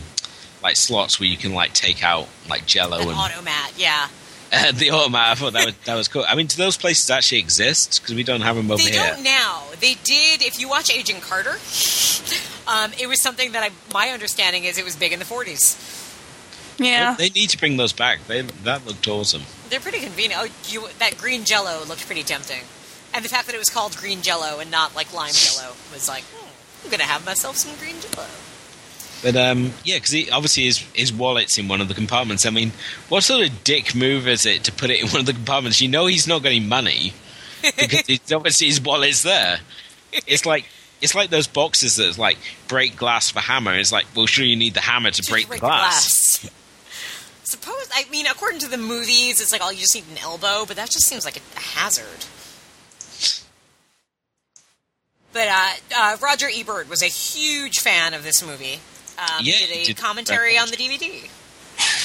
like 0.64 0.76
slots 0.76 1.20
where 1.20 1.28
you 1.28 1.36
can 1.36 1.52
like 1.54 1.72
take 1.74 2.02
out 2.02 2.26
like 2.48 2.66
Jello 2.66 2.96
An 2.98 3.08
and 3.10 3.16
automat, 3.16 3.72
yeah. 3.76 4.08
uh, 4.52 4.72
the 4.72 4.90
automat. 4.90 5.28
I 5.28 5.34
thought 5.34 5.52
that 5.52 5.66
was 5.66 5.76
that 5.84 5.94
was 5.94 6.08
cool. 6.08 6.24
I 6.26 6.34
mean, 6.34 6.46
do 6.46 6.56
those 6.56 6.76
places 6.76 7.08
actually 7.10 7.38
exist? 7.38 8.00
Because 8.00 8.14
we 8.14 8.24
don't 8.24 8.40
have 8.40 8.56
them 8.56 8.70
over 8.70 8.82
They 8.82 8.90
here. 8.90 9.12
don't 9.14 9.22
now. 9.22 9.62
They 9.78 9.94
did. 10.02 10.42
If 10.42 10.58
you 10.58 10.68
watch 10.68 10.90
Agent 10.90 11.20
Carter, 11.22 11.50
um, 12.66 12.92
it 12.98 13.06
was 13.08 13.22
something 13.22 13.52
that 13.52 13.62
I. 13.62 13.70
My 13.92 14.08
understanding 14.08 14.64
is 14.64 14.78
it 14.78 14.84
was 14.84 14.96
big 14.96 15.12
in 15.12 15.18
the 15.18 15.24
40s. 15.24 16.00
Yeah. 16.78 17.14
They 17.14 17.28
need 17.28 17.50
to 17.50 17.58
bring 17.58 17.76
those 17.76 17.92
back. 17.92 18.26
They 18.26 18.40
that 18.40 18.86
looked 18.86 19.06
awesome. 19.06 19.42
They're 19.68 19.80
pretty 19.80 20.00
convenient. 20.00 20.42
Oh, 20.42 20.48
you 20.68 20.88
that 20.98 21.18
green 21.18 21.44
Jello 21.44 21.84
looked 21.84 22.06
pretty 22.06 22.22
tempting, 22.22 22.62
and 23.12 23.24
the 23.24 23.28
fact 23.28 23.46
that 23.46 23.54
it 23.54 23.58
was 23.58 23.68
called 23.68 23.96
green 23.96 24.22
Jello 24.22 24.60
and 24.60 24.70
not 24.70 24.96
like 24.96 25.12
lime 25.12 25.34
Jello 25.34 25.74
was 25.92 26.08
like, 26.08 26.24
hmm, 26.24 26.48
I'm 26.84 26.90
gonna 26.90 27.04
have 27.04 27.24
myself 27.26 27.56
some 27.56 27.76
green 27.78 27.96
Jello. 28.00 28.26
But 29.24 29.36
um, 29.36 29.72
yeah, 29.84 29.96
because 29.96 30.30
obviously 30.30 30.64
his 30.64 30.78
his 30.92 31.10
wallet's 31.10 31.56
in 31.56 31.66
one 31.66 31.80
of 31.80 31.88
the 31.88 31.94
compartments. 31.94 32.44
I 32.44 32.50
mean, 32.50 32.72
what 33.08 33.22
sort 33.22 33.48
of 33.48 33.64
dick 33.64 33.94
move 33.94 34.28
is 34.28 34.44
it 34.44 34.64
to 34.64 34.72
put 34.72 34.90
it 34.90 35.02
in 35.02 35.08
one 35.08 35.20
of 35.20 35.26
the 35.26 35.32
compartments? 35.32 35.80
You 35.80 35.88
know 35.88 36.04
he's 36.04 36.26
not 36.26 36.42
getting 36.42 36.68
money 36.68 37.14
because 37.62 38.04
it's 38.06 38.30
obviously 38.32 38.66
his 38.66 38.82
wallet's 38.82 39.22
there. 39.22 39.60
It's 40.12 40.44
like 40.44 40.66
it's 41.00 41.14
like 41.14 41.30
those 41.30 41.46
boxes 41.46 41.96
that's 41.96 42.18
like 42.18 42.36
break 42.68 42.96
glass 42.96 43.30
for 43.30 43.40
hammer. 43.40 43.74
It's 43.74 43.92
like, 43.92 44.04
well, 44.14 44.26
sure 44.26 44.44
you 44.44 44.56
need 44.56 44.74
the 44.74 44.80
hammer 44.80 45.10
to 45.10 45.30
break, 45.30 45.48
break 45.48 45.60
the 45.62 45.68
glass. 45.68 46.40
glass. 46.40 46.54
Suppose 47.44 47.88
I 47.94 48.04
mean, 48.10 48.26
according 48.26 48.58
to 48.60 48.68
the 48.68 48.76
movies, 48.76 49.40
it's 49.40 49.52
like 49.52 49.62
all 49.62 49.72
you 49.72 49.80
just 49.80 49.94
need 49.94 50.04
an 50.10 50.18
elbow, 50.22 50.66
but 50.66 50.76
that 50.76 50.90
just 50.90 51.06
seems 51.06 51.24
like 51.24 51.38
a, 51.38 51.40
a 51.56 51.60
hazard. 51.60 52.26
But 55.32 55.48
uh, 55.48 55.70
uh, 55.96 56.16
Roger 56.22 56.46
Ebert 56.54 56.90
was 56.90 57.02
a 57.02 57.06
huge 57.06 57.78
fan 57.78 58.12
of 58.12 58.22
this 58.22 58.44
movie. 58.44 58.80
Um, 59.18 59.24
Yeah, 59.40 59.52
he 59.54 59.66
he 59.66 59.66
did 59.66 59.82
a 59.82 59.84
did 59.86 59.96
commentary 59.96 60.58
on 60.58 60.68
the. 60.70 60.76
DVD. 60.76 61.28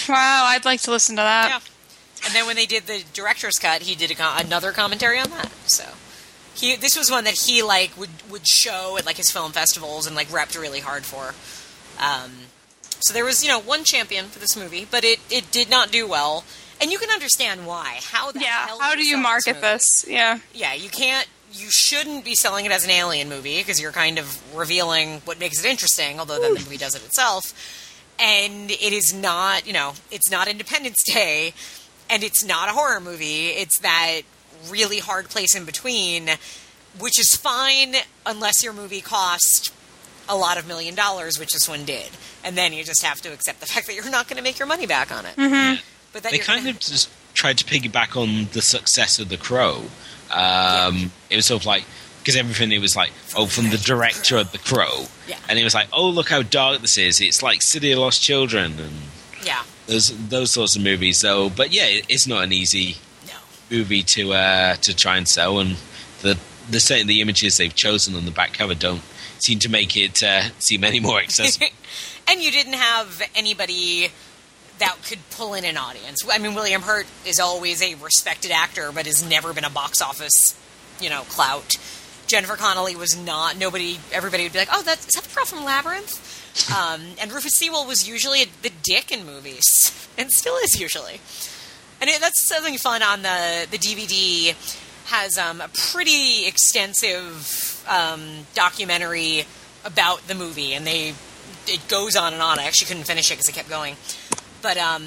Wow, 0.09 0.45
I'd 0.47 0.65
like 0.65 0.81
to 0.81 0.91
listen 0.91 1.15
to 1.17 1.21
that. 1.21 1.49
Yeah. 1.49 2.25
And 2.25 2.35
then 2.35 2.45
when 2.47 2.55
they 2.55 2.65
did 2.65 2.87
the 2.87 3.03
director's 3.13 3.57
cut, 3.59 3.83
he 3.83 3.95
did 3.95 4.11
a, 4.11 4.15
co- 4.15 4.35
another 4.37 4.71
commentary 4.71 5.19
on 5.19 5.29
that. 5.29 5.51
So 5.67 5.85
he 6.55 6.75
this 6.75 6.97
was 6.97 7.09
one 7.09 7.23
that 7.25 7.35
he 7.45 7.61
like 7.63 7.95
would 7.97 8.09
would 8.29 8.47
show 8.47 8.97
at 8.97 9.05
like 9.05 9.17
his 9.17 9.29
film 9.31 9.51
festivals 9.51 10.05
and 10.07 10.15
like 10.15 10.27
repped 10.29 10.59
really 10.59 10.79
hard 10.81 11.05
for. 11.05 11.33
Um, 12.03 12.31
so 13.01 13.13
there 13.13 13.23
was 13.25 13.43
you 13.43 13.49
know 13.49 13.59
one 13.59 13.83
champion 13.83 14.25
for 14.25 14.39
this 14.39 14.57
movie, 14.57 14.85
but 14.89 15.03
it 15.03 15.19
it 15.29 15.51
did 15.51 15.69
not 15.69 15.91
do 15.91 16.07
well, 16.07 16.43
and 16.81 16.91
you 16.91 16.97
can 16.97 17.09
understand 17.09 17.65
why. 17.65 17.99
How 18.11 18.31
the 18.31 18.39
Yeah. 18.41 18.67
hell 18.67 18.79
How 18.79 18.91
do 18.91 18.97
do 19.01 19.05
you 19.05 19.17
market 19.17 19.61
this? 19.61 20.05
Yeah. 20.07 20.39
Yeah, 20.53 20.73
you 20.73 20.89
can't. 20.89 21.27
You 21.51 21.67
shouldn't 21.69 22.25
be 22.25 22.35
selling 22.35 22.65
it 22.65 22.71
as 22.71 22.85
an 22.85 22.91
alien 22.91 23.29
movie 23.29 23.59
because 23.59 23.81
you're 23.81 23.91
kind 23.91 24.19
of 24.19 24.55
revealing 24.55 25.21
what 25.25 25.39
makes 25.39 25.63
it 25.63 25.69
interesting. 25.69 26.19
Although 26.19 26.39
then 26.39 26.53
the 26.53 26.59
movie 26.59 26.77
does 26.77 26.95
it 26.95 27.03
itself, 27.03 27.53
and 28.19 28.69
it 28.69 28.93
is 28.93 29.13
not. 29.13 29.65
You 29.65 29.73
know, 29.73 29.93
it's 30.11 30.29
not 30.29 30.47
Independence 30.47 30.97
Day, 31.05 31.53
and 32.09 32.23
it's 32.23 32.43
not 32.43 32.69
a 32.69 32.73
horror 32.73 32.99
movie. 32.99 33.47
It's 33.47 33.79
that 33.79 34.21
really 34.69 34.99
hard 34.99 35.29
place 35.29 35.55
in 35.55 35.65
between, 35.65 36.29
which 36.99 37.19
is 37.19 37.35
fine 37.35 37.95
unless 38.25 38.63
your 38.63 38.73
movie 38.73 39.01
cost 39.01 39.71
a 40.27 40.35
lot 40.35 40.57
of 40.59 40.67
million 40.67 40.93
dollars, 40.93 41.39
which 41.39 41.49
this 41.51 41.67
one 41.67 41.85
did, 41.85 42.09
and 42.43 42.55
then 42.55 42.71
you 42.71 42.83
just 42.83 43.03
have 43.03 43.19
to 43.21 43.33
accept 43.33 43.59
the 43.59 43.65
fact 43.67 43.87
that 43.87 43.95
you're 43.95 44.09
not 44.09 44.27
going 44.27 44.37
to 44.37 44.43
make 44.43 44.59
your 44.59 44.67
money 44.67 44.85
back 44.85 45.11
on 45.11 45.25
it. 45.25 45.35
Mm-hmm. 45.35 45.81
But 46.13 46.23
that 46.23 46.31
They 46.31 46.39
kind 46.39 46.67
of 46.67 46.79
just 46.79 47.09
tried 47.33 47.57
to 47.59 47.65
piggyback 47.65 48.15
on 48.15 48.49
the 48.53 48.61
success 48.61 49.19
of 49.19 49.29
The 49.29 49.37
Crow. 49.37 49.85
Um, 50.31 51.11
It 51.29 51.35
was 51.35 51.45
sort 51.45 51.61
of 51.61 51.65
like 51.65 51.83
because 52.19 52.35
everything 52.35 52.71
it 52.71 52.79
was 52.81 52.95
like 52.95 53.11
oh 53.35 53.45
from 53.47 53.69
the 53.69 53.77
director 53.77 54.37
of 54.37 54.51
The 54.51 54.57
Crow, 54.59 55.05
Yeah. 55.27 55.37
and 55.47 55.57
it 55.59 55.63
was 55.63 55.73
like 55.73 55.87
oh 55.93 56.09
look 56.09 56.29
how 56.29 56.41
dark 56.43 56.81
this 56.81 56.97
is. 56.97 57.21
It's 57.21 57.41
like 57.41 57.61
City 57.61 57.91
of 57.91 57.99
Lost 57.99 58.21
Children 58.21 58.79
and 58.79 58.93
yeah, 59.43 59.63
those 59.87 60.09
those 60.29 60.51
sorts 60.51 60.75
of 60.75 60.81
movies. 60.83 61.17
So, 61.17 61.49
but 61.49 61.71
yeah, 61.71 61.85
it- 61.85 62.05
it's 62.09 62.27
not 62.27 62.43
an 62.43 62.51
easy 62.51 62.97
no. 63.27 63.33
movie 63.71 64.03
to 64.03 64.33
uh, 64.33 64.75
to 64.75 64.93
try 64.95 65.17
and 65.17 65.27
sell, 65.27 65.59
and 65.59 65.77
the 66.21 66.37
the 66.69 66.79
set 66.79 67.07
the 67.07 67.21
images 67.21 67.57
they've 67.57 67.73
chosen 67.73 68.15
on 68.15 68.25
the 68.25 68.31
back 68.31 68.53
cover 68.53 68.75
don't 68.75 69.01
seem 69.39 69.57
to 69.59 69.69
make 69.69 69.95
it 69.95 70.21
uh, 70.21 70.43
seem 70.59 70.83
any 70.83 70.99
more 70.99 71.19
accessible. 71.25 71.67
and 72.27 72.41
you 72.43 72.51
didn't 72.51 72.73
have 72.73 73.21
anybody 73.33 74.11
that 74.79 74.97
could 75.07 75.19
pull 75.31 75.53
in 75.53 75.65
an 75.65 75.77
audience. 75.77 76.21
I 76.29 76.37
mean, 76.37 76.55
William 76.55 76.81
Hurt 76.81 77.05
is 77.25 77.39
always 77.39 77.81
a 77.81 77.95
respected 77.95 78.51
actor, 78.51 78.91
but 78.93 79.05
has 79.05 79.27
never 79.27 79.53
been 79.53 79.65
a 79.65 79.69
box 79.69 80.01
office, 80.01 80.57
you 80.99 81.09
know, 81.09 81.21
clout. 81.23 81.77
Jennifer 82.27 82.55
Connelly 82.55 82.95
was 82.95 83.17
not. 83.17 83.57
Nobody, 83.57 83.99
everybody 84.11 84.43
would 84.43 84.53
be 84.53 84.59
like, 84.59 84.69
"Oh, 84.71 84.83
that's 84.83 85.07
is 85.07 85.13
that 85.13 85.23
the 85.23 85.35
girl 85.35 85.45
from 85.45 85.63
Labyrinth?" 85.63 86.71
um, 86.75 87.01
and 87.21 87.31
Rufus 87.31 87.53
Sewell 87.53 87.85
was 87.85 88.07
usually 88.07 88.45
the 88.61 88.71
dick 88.83 89.11
in 89.11 89.25
movies, 89.25 90.09
and 90.17 90.31
still 90.31 90.55
is 90.57 90.79
usually. 90.79 91.21
And 92.01 92.09
it, 92.09 92.21
that's 92.21 92.41
something 92.41 92.77
fun 92.77 93.03
on 93.03 93.21
the 93.21 93.67
the 93.69 93.77
DVD. 93.77 94.55
Has 95.05 95.39
um, 95.39 95.59
a 95.59 95.67
pretty 95.69 96.45
extensive 96.45 97.83
um, 97.89 98.45
documentary 98.53 99.45
about 99.83 100.27
the 100.27 100.35
movie, 100.35 100.75
and 100.75 100.85
they 100.85 101.15
it 101.67 101.87
goes 101.87 102.15
on 102.15 102.33
and 102.33 102.41
on. 102.43 102.59
I 102.59 102.65
actually 102.65 102.87
couldn't 102.87 103.05
finish 103.05 103.31
it 103.31 103.35
because 103.35 103.49
it 103.49 103.55
kept 103.55 103.69
going, 103.69 103.95
but 104.61 104.77
um, 104.77 105.03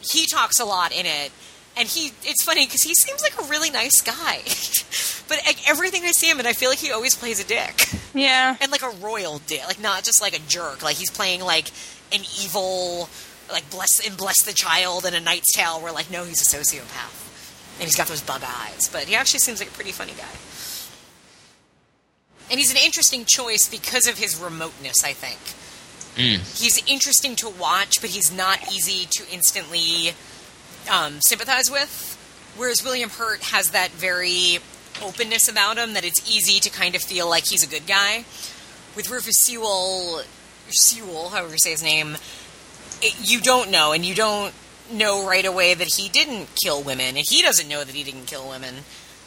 he 0.00 0.26
talks 0.26 0.60
a 0.60 0.64
lot 0.64 0.92
in 0.92 1.06
it, 1.06 1.32
and 1.76 1.88
he 1.88 2.12
it's 2.22 2.42
funny 2.44 2.66
because 2.66 2.82
he 2.82 2.94
seems 2.94 3.22
like 3.22 3.38
a 3.40 3.48
really 3.50 3.70
nice 3.70 4.00
guy, 4.00 4.40
but 5.28 5.40
like, 5.46 5.68
everything 5.68 6.02
I 6.04 6.12
see 6.12 6.28
him 6.30 6.40
in, 6.40 6.46
I 6.46 6.52
feel 6.52 6.70
like 6.70 6.78
he 6.78 6.90
always 6.92 7.14
plays 7.14 7.42
a 7.42 7.46
dick 7.46 7.88
Yeah. 8.14 8.56
and 8.60 8.70
like 8.72 8.82
a 8.82 8.90
royal 8.90 9.38
dick, 9.46 9.64
like 9.66 9.80
not 9.80 10.04
just 10.04 10.20
like 10.22 10.36
a 10.36 10.42
jerk. 10.48 10.82
Like 10.82 10.96
he's 10.96 11.10
playing 11.10 11.40
like 11.42 11.68
an 12.12 12.20
evil, 12.42 13.08
like 13.50 13.68
bless 13.70 14.06
and 14.06 14.16
Bless 14.16 14.42
the 14.42 14.52
Child 14.52 15.04
and 15.04 15.14
A 15.16 15.20
Knight's 15.20 15.52
Tale, 15.52 15.80
where 15.80 15.92
like 15.92 16.10
no, 16.10 16.24
he's 16.24 16.40
a 16.40 16.56
sociopath, 16.56 17.78
and 17.78 17.84
he's 17.84 17.96
got 17.96 18.06
those 18.08 18.22
bug 18.22 18.42
eyes, 18.44 18.88
but 18.92 19.04
he 19.04 19.14
actually 19.14 19.40
seems 19.40 19.60
like 19.60 19.68
a 19.68 19.72
pretty 19.72 19.92
funny 19.92 20.12
guy. 20.12 20.24
And 22.48 22.60
he's 22.60 22.70
an 22.70 22.78
interesting 22.84 23.24
choice 23.26 23.68
because 23.68 24.06
of 24.06 24.18
his 24.18 24.38
remoteness, 24.40 25.02
I 25.04 25.12
think. 25.12 25.38
He's 26.16 26.82
interesting 26.86 27.36
to 27.36 27.48
watch, 27.48 28.00
but 28.00 28.10
he's 28.10 28.32
not 28.34 28.72
easy 28.72 29.06
to 29.10 29.24
instantly 29.32 30.14
um, 30.90 31.20
sympathize 31.20 31.70
with. 31.70 32.12
Whereas 32.56 32.82
William 32.82 33.10
Hurt 33.10 33.42
has 33.42 33.70
that 33.70 33.90
very 33.90 34.58
openness 35.02 35.48
about 35.48 35.76
him 35.76 35.92
that 35.92 36.04
it's 36.04 36.20
easy 36.30 36.58
to 36.60 36.70
kind 36.70 36.94
of 36.94 37.02
feel 37.02 37.28
like 37.28 37.46
he's 37.46 37.62
a 37.62 37.68
good 37.68 37.86
guy. 37.86 38.24
With 38.94 39.10
Rufus 39.10 39.36
Sewell, 39.40 40.22
Sewell, 40.70 41.28
however 41.28 41.52
you 41.52 41.58
say 41.58 41.72
his 41.72 41.82
name, 41.82 42.16
it, 43.02 43.14
you 43.30 43.40
don't 43.40 43.70
know, 43.70 43.92
and 43.92 44.06
you 44.06 44.14
don't 44.14 44.54
know 44.90 45.26
right 45.26 45.44
away 45.44 45.74
that 45.74 45.88
he 45.96 46.08
didn't 46.08 46.48
kill 46.54 46.82
women, 46.82 47.16
and 47.16 47.26
he 47.28 47.42
doesn't 47.42 47.68
know 47.68 47.84
that 47.84 47.94
he 47.94 48.04
didn't 48.04 48.26
kill 48.26 48.48
women. 48.48 48.76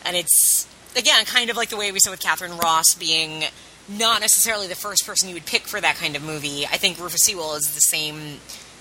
And 0.03 0.15
it's, 0.15 0.67
again, 0.97 1.25
kind 1.25 1.51
of 1.51 1.57
like 1.57 1.69
the 1.69 1.77
way 1.77 1.91
we 1.91 1.99
saw 1.99 2.09
with 2.09 2.19
Katharine 2.19 2.57
Ross 2.57 2.95
being 2.95 3.43
not 3.89 4.21
necessarily 4.21 4.67
the 4.67 4.75
first 4.75 5.05
person 5.05 5.29
you 5.29 5.35
would 5.35 5.45
pick 5.45 5.63
for 5.63 5.81
that 5.81 5.95
kind 5.95 6.15
of 6.15 6.23
movie. 6.23 6.65
I 6.65 6.77
think 6.77 6.99
Rufus 6.99 7.21
Sewell 7.23 7.55
is 7.55 7.73
the 7.73 7.81
same 7.81 8.39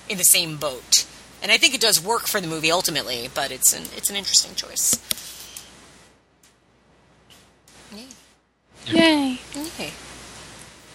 in 0.08 0.18
the 0.18 0.24
same 0.24 0.56
boat, 0.56 1.06
and 1.42 1.50
I 1.50 1.56
think 1.56 1.74
it 1.74 1.80
does 1.80 2.02
work 2.02 2.26
for 2.26 2.40
the 2.40 2.48
movie 2.48 2.70
ultimately. 2.70 3.28
But 3.34 3.50
it's 3.50 3.72
an 3.72 3.84
it's 3.96 4.10
an 4.10 4.16
interesting 4.16 4.54
choice. 4.54 4.98
Yay. 8.90 9.38
Okay. 9.54 9.92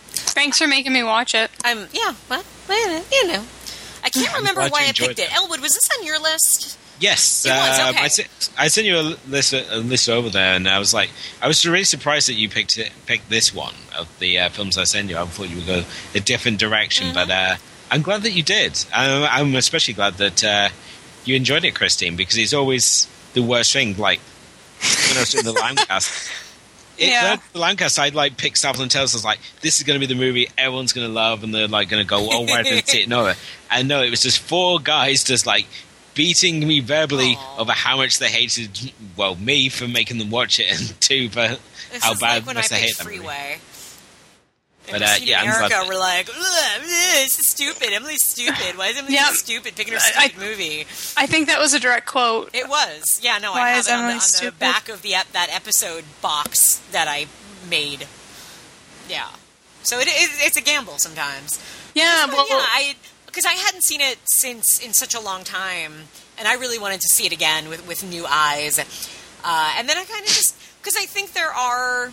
Thanks 0.09 0.57
for 0.57 0.67
making 0.67 0.93
me 0.93 1.03
watch 1.03 1.35
it. 1.35 1.51
I'm 1.63 1.87
yeah. 1.93 2.13
Well, 2.29 2.43
well, 2.67 3.03
you 3.11 3.27
know, 3.27 3.43
I 4.03 4.09
can't 4.09 4.35
remember 4.37 4.61
why 4.61 4.81
I 4.81 4.87
enjoyed 4.87 5.09
picked 5.09 5.19
it. 5.19 5.35
Elwood, 5.35 5.59
was 5.59 5.73
this 5.73 5.89
on 5.97 6.05
your 6.05 6.19
list? 6.19 6.77
Yes, 6.99 7.45
um, 7.45 7.51
okay. 7.89 8.03
I, 8.03 8.07
sent, 8.07 8.49
I 8.57 8.67
sent 8.69 8.87
you 8.87 8.97
a 8.97 9.15
list, 9.27 9.53
a 9.53 9.77
list 9.77 10.07
over 10.07 10.29
there, 10.29 10.53
and 10.55 10.67
I 10.69 10.79
was 10.79 10.93
like, 10.93 11.09
I 11.41 11.47
was 11.47 11.65
really 11.65 11.83
surprised 11.83 12.29
that 12.29 12.35
you 12.35 12.47
picked 12.49 12.77
it, 12.77 12.91
picked 13.05 13.29
this 13.29 13.53
one 13.53 13.73
of 13.97 14.07
the 14.19 14.39
uh, 14.39 14.49
films 14.49 14.77
I 14.77 14.85
sent 14.85 15.09
you. 15.09 15.17
I 15.17 15.25
thought 15.25 15.49
you 15.49 15.57
would 15.57 15.65
go 15.67 15.83
a 16.15 16.19
different 16.19 16.59
direction, 16.59 17.07
Mm-hmm. 17.07 17.13
but 17.15 17.29
uh, 17.29 17.55
I'm 17.91 18.01
glad 18.03 18.21
that 18.23 18.31
you 18.31 18.43
did. 18.43 18.83
I'm, 18.93 19.23
I'm 19.49 19.55
especially 19.55 19.95
glad 19.95 20.13
that 20.15 20.43
uh, 20.43 20.69
you 21.25 21.35
enjoyed 21.35 21.65
it, 21.65 21.75
Christine, 21.75 22.15
because 22.15 22.37
it's 22.37 22.53
always 22.53 23.07
the 23.33 23.41
worst 23.43 23.73
thing. 23.73 23.97
Like 23.97 24.19
when 25.09 25.17
I 25.17 25.19
was 25.21 25.31
doing 25.31 25.45
the 25.45 25.53
Limecast. 25.59 26.31
It, 26.97 27.09
Yeah. 27.09 27.37
the 27.53 27.59
Limecast, 27.59 27.97
I'd 27.99 28.13
like 28.15 28.37
pick 28.37 28.55
Staples 28.55 28.79
and 28.79 28.89
Tales. 28.91 29.15
us 29.15 29.25
like, 29.25 29.39
"This 29.61 29.77
is 29.79 29.83
going 29.83 29.99
to 29.99 30.07
be 30.07 30.13
the 30.13 30.19
movie 30.19 30.47
everyone's 30.57 30.93
going 30.93 31.07
to 31.07 31.13
love," 31.13 31.43
and 31.43 31.53
they're 31.53 31.67
like 31.67 31.89
going 31.89 32.03
to 32.03 32.07
go, 32.07 32.17
"Oh, 32.31 32.45
didn't 32.45 32.87
see 32.87 33.01
it?" 33.01 33.07
No, 33.09 33.33
and 33.71 33.87
no, 33.87 34.03
it 34.03 34.11
was 34.11 34.21
just 34.21 34.39
four 34.39 34.79
guys 34.79 35.23
just 35.23 35.45
like 35.47 35.65
beating 36.15 36.67
me 36.67 36.79
verbally 36.79 37.35
Aw. 37.37 37.57
over 37.61 37.71
how 37.71 37.97
much 37.97 38.19
they 38.19 38.29
hated, 38.29 38.91
well, 39.17 39.35
me 39.35 39.69
for 39.69 39.87
making 39.87 40.17
them 40.17 40.29
watch 40.29 40.59
it, 40.59 40.67
and 40.71 40.99
two 41.01 41.29
for 41.29 41.47
This 41.47 42.03
how 42.03 42.13
is 42.13 42.19
bad 42.19 42.35
like 42.37 42.45
when 42.47 42.57
I 42.57 42.59
must 42.59 42.69
they 42.69 42.75
hate 42.77 42.85
picked 42.87 42.97
that 42.99 43.05
movie. 43.05 43.17
Freeway. 43.17 43.57
But 44.85 44.93
We've 44.95 45.01
uh, 45.03 45.07
seen 45.15 45.27
yeah, 45.29 45.39
I'm 45.41 45.47
America, 45.47 45.67
glad- 45.69 45.87
we're 45.87 45.97
like, 45.99 46.25
this 46.25 47.39
is 47.39 47.49
stupid. 47.49 47.93
Emily's 47.93 48.19
stupid. 48.21 48.77
Why 48.77 48.87
is 48.87 48.97
Emily 48.97 49.13
Yeah. 49.13 49.27
so 49.29 49.35
stupid 49.35 49.75
picking 49.77 49.93
her 49.93 49.99
I- 50.03 50.27
stupid 50.27 50.39
movie? 50.45 50.81
I 51.15 51.25
think 51.25 51.47
that 51.47 51.57
was 51.57 51.73
a 51.73 51.79
direct 51.79 52.05
quote. 52.05 52.49
It 52.53 52.67
was. 52.67 53.19
Yeah, 53.21 53.37
no, 53.37 53.53
I 53.53 53.59
Why 53.59 53.69
have 53.69 53.79
is 53.79 53.87
it 53.87 53.93
on 53.93 53.97
the, 53.99 54.03
Emily 54.11 54.15
on 54.39 54.45
the 54.45 54.51
back 54.59 54.89
of 54.89 55.01
the 55.01 55.15
ep- 55.15 55.31
that 55.31 55.47
episode 55.53 56.03
box 56.21 56.77
that 56.91 57.07
I 57.07 57.27
made. 57.69 58.07
Yeah. 59.07 59.29
So 59.83 59.99
it 59.99 60.07
is. 60.07 60.29
It's 60.41 60.57
a 60.57 60.61
gamble 60.61 60.97
sometimes. 60.97 61.63
Yeah, 61.95 62.25
But 62.27 62.35
well, 62.35 62.47
yeah, 62.49 62.55
I 62.59 62.95
because 63.33 63.45
I 63.47 63.53
hadn't 63.53 63.83
seen 63.83 63.99
it 63.99 64.19
since 64.25 64.79
in 64.79 64.93
such 64.93 65.15
a 65.15 65.19
long 65.19 65.43
time, 65.43 65.93
and 66.37 66.47
I 66.47 66.53
really 66.53 66.77
wanted 66.77 67.01
to 67.01 67.07
see 67.07 67.25
it 67.25 67.31
again 67.31 67.67
with 67.67 67.87
with 67.87 68.07
new 68.07 68.25
eyes. 68.29 68.77
Uh, 69.43 69.73
and 69.77 69.89
then 69.89 69.97
I 69.97 70.03
kind 70.03 70.21
of 70.21 70.27
just 70.27 70.55
because 70.79 70.95
I 70.95 71.05
think 71.05 71.33
there 71.33 71.51
are 71.51 72.11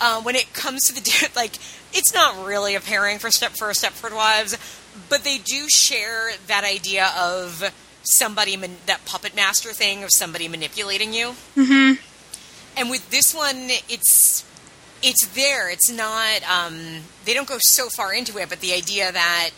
uh, 0.00 0.20
when 0.22 0.34
it 0.34 0.52
comes 0.52 0.82
to 0.88 0.94
the 0.94 1.30
like 1.36 1.54
it's 1.92 2.12
not 2.12 2.44
really 2.44 2.74
a 2.74 2.80
pairing 2.80 3.18
for 3.18 3.30
step 3.30 3.52
for 3.52 3.68
Stepford 3.68 4.14
Wives, 4.14 4.58
but 5.08 5.22
they 5.22 5.38
do 5.38 5.68
share 5.68 6.32
that 6.48 6.64
idea 6.64 7.12
of 7.16 7.72
somebody 8.02 8.56
man- 8.56 8.78
that 8.86 9.04
puppet 9.04 9.36
master 9.36 9.72
thing 9.72 10.02
of 10.02 10.10
somebody 10.12 10.48
manipulating 10.48 11.14
you. 11.14 11.34
Mm-hmm. 11.56 11.94
And 12.76 12.90
with 12.90 13.10
this 13.10 13.32
one, 13.32 13.68
it's 13.88 14.44
it's 15.04 15.26
there. 15.34 15.70
It's 15.70 15.90
not. 15.90 16.42
Um, 16.50 17.02
they 17.24 17.34
don't 17.34 17.48
go 17.48 17.58
so 17.60 17.88
far 17.88 18.12
into 18.12 18.38
it, 18.38 18.48
but 18.48 18.60
the 18.60 18.72
idea 18.72 19.12
that 19.12 19.56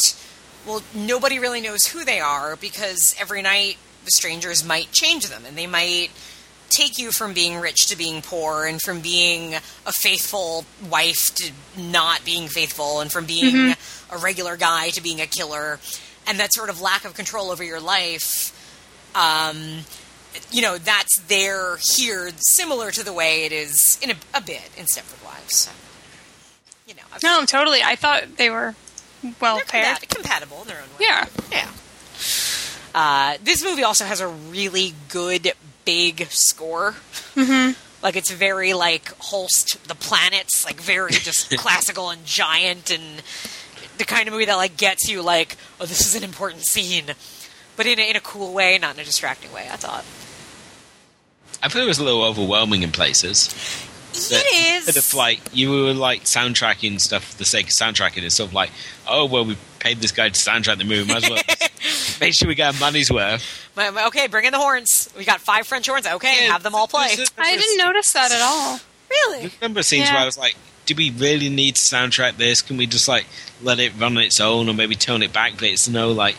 well, 0.66 0.82
nobody 0.94 1.38
really 1.38 1.60
knows 1.60 1.84
who 1.86 2.04
they 2.04 2.20
are 2.20 2.56
because 2.56 3.14
every 3.20 3.42
night 3.42 3.76
the 4.04 4.10
strangers 4.10 4.64
might 4.64 4.92
change 4.92 5.28
them, 5.28 5.44
and 5.46 5.56
they 5.56 5.66
might 5.66 6.08
take 6.70 6.98
you 6.98 7.12
from 7.12 7.32
being 7.34 7.60
rich 7.60 7.86
to 7.88 7.96
being 7.96 8.20
poor, 8.22 8.64
and 8.66 8.80
from 8.82 9.00
being 9.00 9.54
a 9.54 9.92
faithful 9.92 10.64
wife 10.90 11.34
to 11.36 11.52
not 11.80 12.24
being 12.24 12.48
faithful, 12.48 13.00
and 13.00 13.12
from 13.12 13.26
being 13.26 13.74
a 14.10 14.18
regular 14.18 14.56
guy 14.56 14.90
to 14.90 15.00
being 15.02 15.20
a 15.20 15.26
killer, 15.26 15.78
and 16.26 16.38
that 16.40 16.52
sort 16.52 16.68
of 16.70 16.80
lack 16.80 17.04
of 17.04 17.14
control 17.14 17.50
over 17.50 17.62
your 17.62 17.80
life. 17.80 18.50
Um, 19.14 19.80
you 20.50 20.62
know, 20.62 20.78
that's 20.78 21.18
there 21.28 21.78
here, 21.96 22.30
similar 22.38 22.90
to 22.90 23.04
the 23.04 23.12
way 23.12 23.44
it 23.44 23.52
is 23.52 23.98
in 24.02 24.10
a, 24.10 24.14
a 24.34 24.40
bit 24.40 24.68
in 24.76 24.86
Stepford 24.86 25.24
Wives. 25.24 25.54
So, 25.54 25.70
you 26.88 26.94
know, 26.94 27.02
I've- 27.12 27.20
no, 27.24 27.44
totally. 27.46 27.82
I 27.84 27.94
thought 27.94 28.36
they 28.36 28.50
were 28.50 28.74
well 29.40 29.56
they're 29.56 29.64
paired. 29.64 29.98
compat- 29.98 30.08
compatible 30.08 30.62
in 30.62 30.68
their 30.68 30.78
own 30.78 30.88
way. 30.98 31.06
Yeah. 31.06 31.26
Yeah. 31.50 31.70
Uh, 32.94 33.36
this 33.42 33.64
movie 33.64 33.82
also 33.82 34.04
has 34.04 34.20
a 34.20 34.28
really 34.28 34.94
good 35.08 35.52
big 35.84 36.26
score. 36.30 36.92
Mm-hmm. 37.34 37.72
Like 38.02 38.16
it's 38.16 38.30
very 38.30 38.72
like 38.74 39.08
Holst 39.18 39.88
the 39.88 39.94
planets, 39.94 40.64
like 40.64 40.80
very 40.80 41.12
just 41.12 41.50
classical 41.58 42.10
and 42.10 42.24
giant, 42.24 42.90
and 42.90 43.22
the 43.98 44.04
kind 44.04 44.28
of 44.28 44.32
movie 44.32 44.44
that 44.44 44.56
like 44.56 44.76
gets 44.76 45.08
you 45.08 45.22
like, 45.22 45.56
oh, 45.80 45.86
this 45.86 46.06
is 46.06 46.14
an 46.14 46.22
important 46.22 46.66
scene, 46.66 47.14
but 47.76 47.86
in 47.86 47.98
a, 47.98 48.10
in 48.10 48.16
a 48.16 48.20
cool 48.20 48.52
way, 48.52 48.78
not 48.78 48.94
in 48.94 49.00
a 49.00 49.04
distracting 49.04 49.52
way. 49.52 49.68
I 49.70 49.76
thought 49.76 50.04
I 51.62 51.68
thought 51.68 51.82
it 51.82 51.86
was 51.86 51.98
a 51.98 52.04
little 52.04 52.22
overwhelming 52.22 52.82
in 52.82 52.92
places. 52.92 53.48
That- 54.14 54.44
it 54.46 54.76
is. 54.80 54.86
Bit 54.86 54.96
of 54.96 55.14
like 55.14 55.40
you 55.52 55.70
were 55.70 55.92
like 55.94 56.24
soundtracking 56.24 57.00
stuff 57.00 57.24
for 57.24 57.38
the 57.38 57.44
sake 57.44 57.66
of 57.66 57.70
soundtracking. 57.72 58.22
It's 58.22 58.36
sort 58.36 58.48
of 58.50 58.54
like, 58.54 58.70
oh 59.08 59.24
well, 59.26 59.44
we 59.44 59.56
paid 59.80 59.98
this 59.98 60.12
guy 60.12 60.28
to 60.28 60.34
soundtrack 60.38 60.78
the 60.78 60.84
movie. 60.84 61.12
Might 61.12 61.24
as 61.24 61.30
well 61.30 61.42
make 62.20 62.34
sure 62.34 62.48
we 62.48 62.54
get 62.54 62.74
our 62.74 62.80
money's 62.80 63.10
worth. 63.10 63.42
My- 63.76 63.90
my- 63.90 64.06
okay, 64.06 64.26
bring 64.28 64.44
in 64.44 64.52
the 64.52 64.58
horns. 64.58 65.12
We 65.16 65.24
got 65.24 65.40
five 65.40 65.66
French 65.66 65.86
horns. 65.86 66.06
Okay, 66.06 66.44
Yeah, 66.46 66.52
have 66.52 66.62
them 66.62 66.74
all 66.74 66.86
play. 66.88 67.16
there's 67.16 67.28
a- 67.36 67.40
I 67.40 67.56
didn't 67.56 67.78
notice 67.78 68.12
that 68.12 68.30
at 68.32 68.40
all. 68.40 68.80
Really? 69.10 69.50
remember 69.60 69.82
scenes 69.82 70.06
Yeah. 70.08 70.14
where 70.14 70.22
I 70.22 70.26
was 70.26 70.38
like, 70.38 70.56
do 70.86 70.94
we 70.96 71.10
really 71.10 71.48
need 71.48 71.76
to 71.76 71.80
soundtrack 71.80 72.36
this? 72.36 72.60
Can 72.62 72.76
we 72.76 72.86
just 72.86 73.08
like 73.08 73.26
let 73.62 73.78
it 73.78 73.92
run 73.98 74.16
on 74.16 74.22
its 74.22 74.40
own 74.40 74.68
or 74.68 74.74
maybe 74.74 74.94
tone 74.94 75.22
it 75.22 75.32
back? 75.32 75.52
But 75.54 75.64
it's 75.64 75.88
no 75.88 76.12
like 76.12 76.36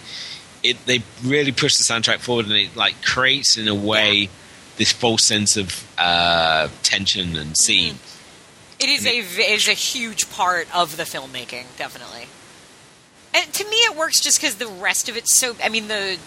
it. 0.63 0.83
They 0.85 1.01
really 1.23 1.51
push 1.51 1.77
the 1.77 1.83
soundtrack 1.83 2.19
forward 2.19 2.45
and 2.45 2.55
it 2.55 2.75
like 2.75 3.01
creates 3.03 3.57
in 3.57 3.67
a 3.67 3.75
way 3.75 4.29
this 4.77 4.91
false 4.91 5.23
sense 5.23 5.57
of 5.57 5.87
uh, 5.97 6.67
tension 6.83 7.35
and 7.35 7.57
scene. 7.57 7.99
It 8.79 8.89
is 8.89 9.05
a 9.05 9.21
v- 9.21 9.41
is 9.43 9.67
a 9.67 9.73
huge 9.73 10.29
part 10.29 10.67
of 10.75 10.97
the 10.97 11.03
filmmaking, 11.03 11.65
definitely. 11.77 12.27
And 13.33 13.51
to 13.53 13.63
me, 13.65 13.77
it 13.77 13.95
works 13.95 14.21
just 14.21 14.39
because 14.39 14.55
the 14.55 14.67
rest 14.67 15.09
of 15.09 15.17
it's 15.17 15.35
so. 15.35 15.55
I 15.63 15.69
mean 15.69 15.87
the 15.87 16.17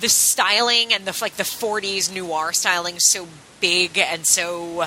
the 0.00 0.08
styling 0.08 0.92
and 0.92 1.04
the 1.04 1.16
like 1.20 1.36
the 1.36 1.44
'40s 1.44 2.14
noir 2.14 2.52
styling 2.52 2.96
is 2.96 3.10
so 3.10 3.26
big 3.60 3.98
and 3.98 4.26
so 4.26 4.86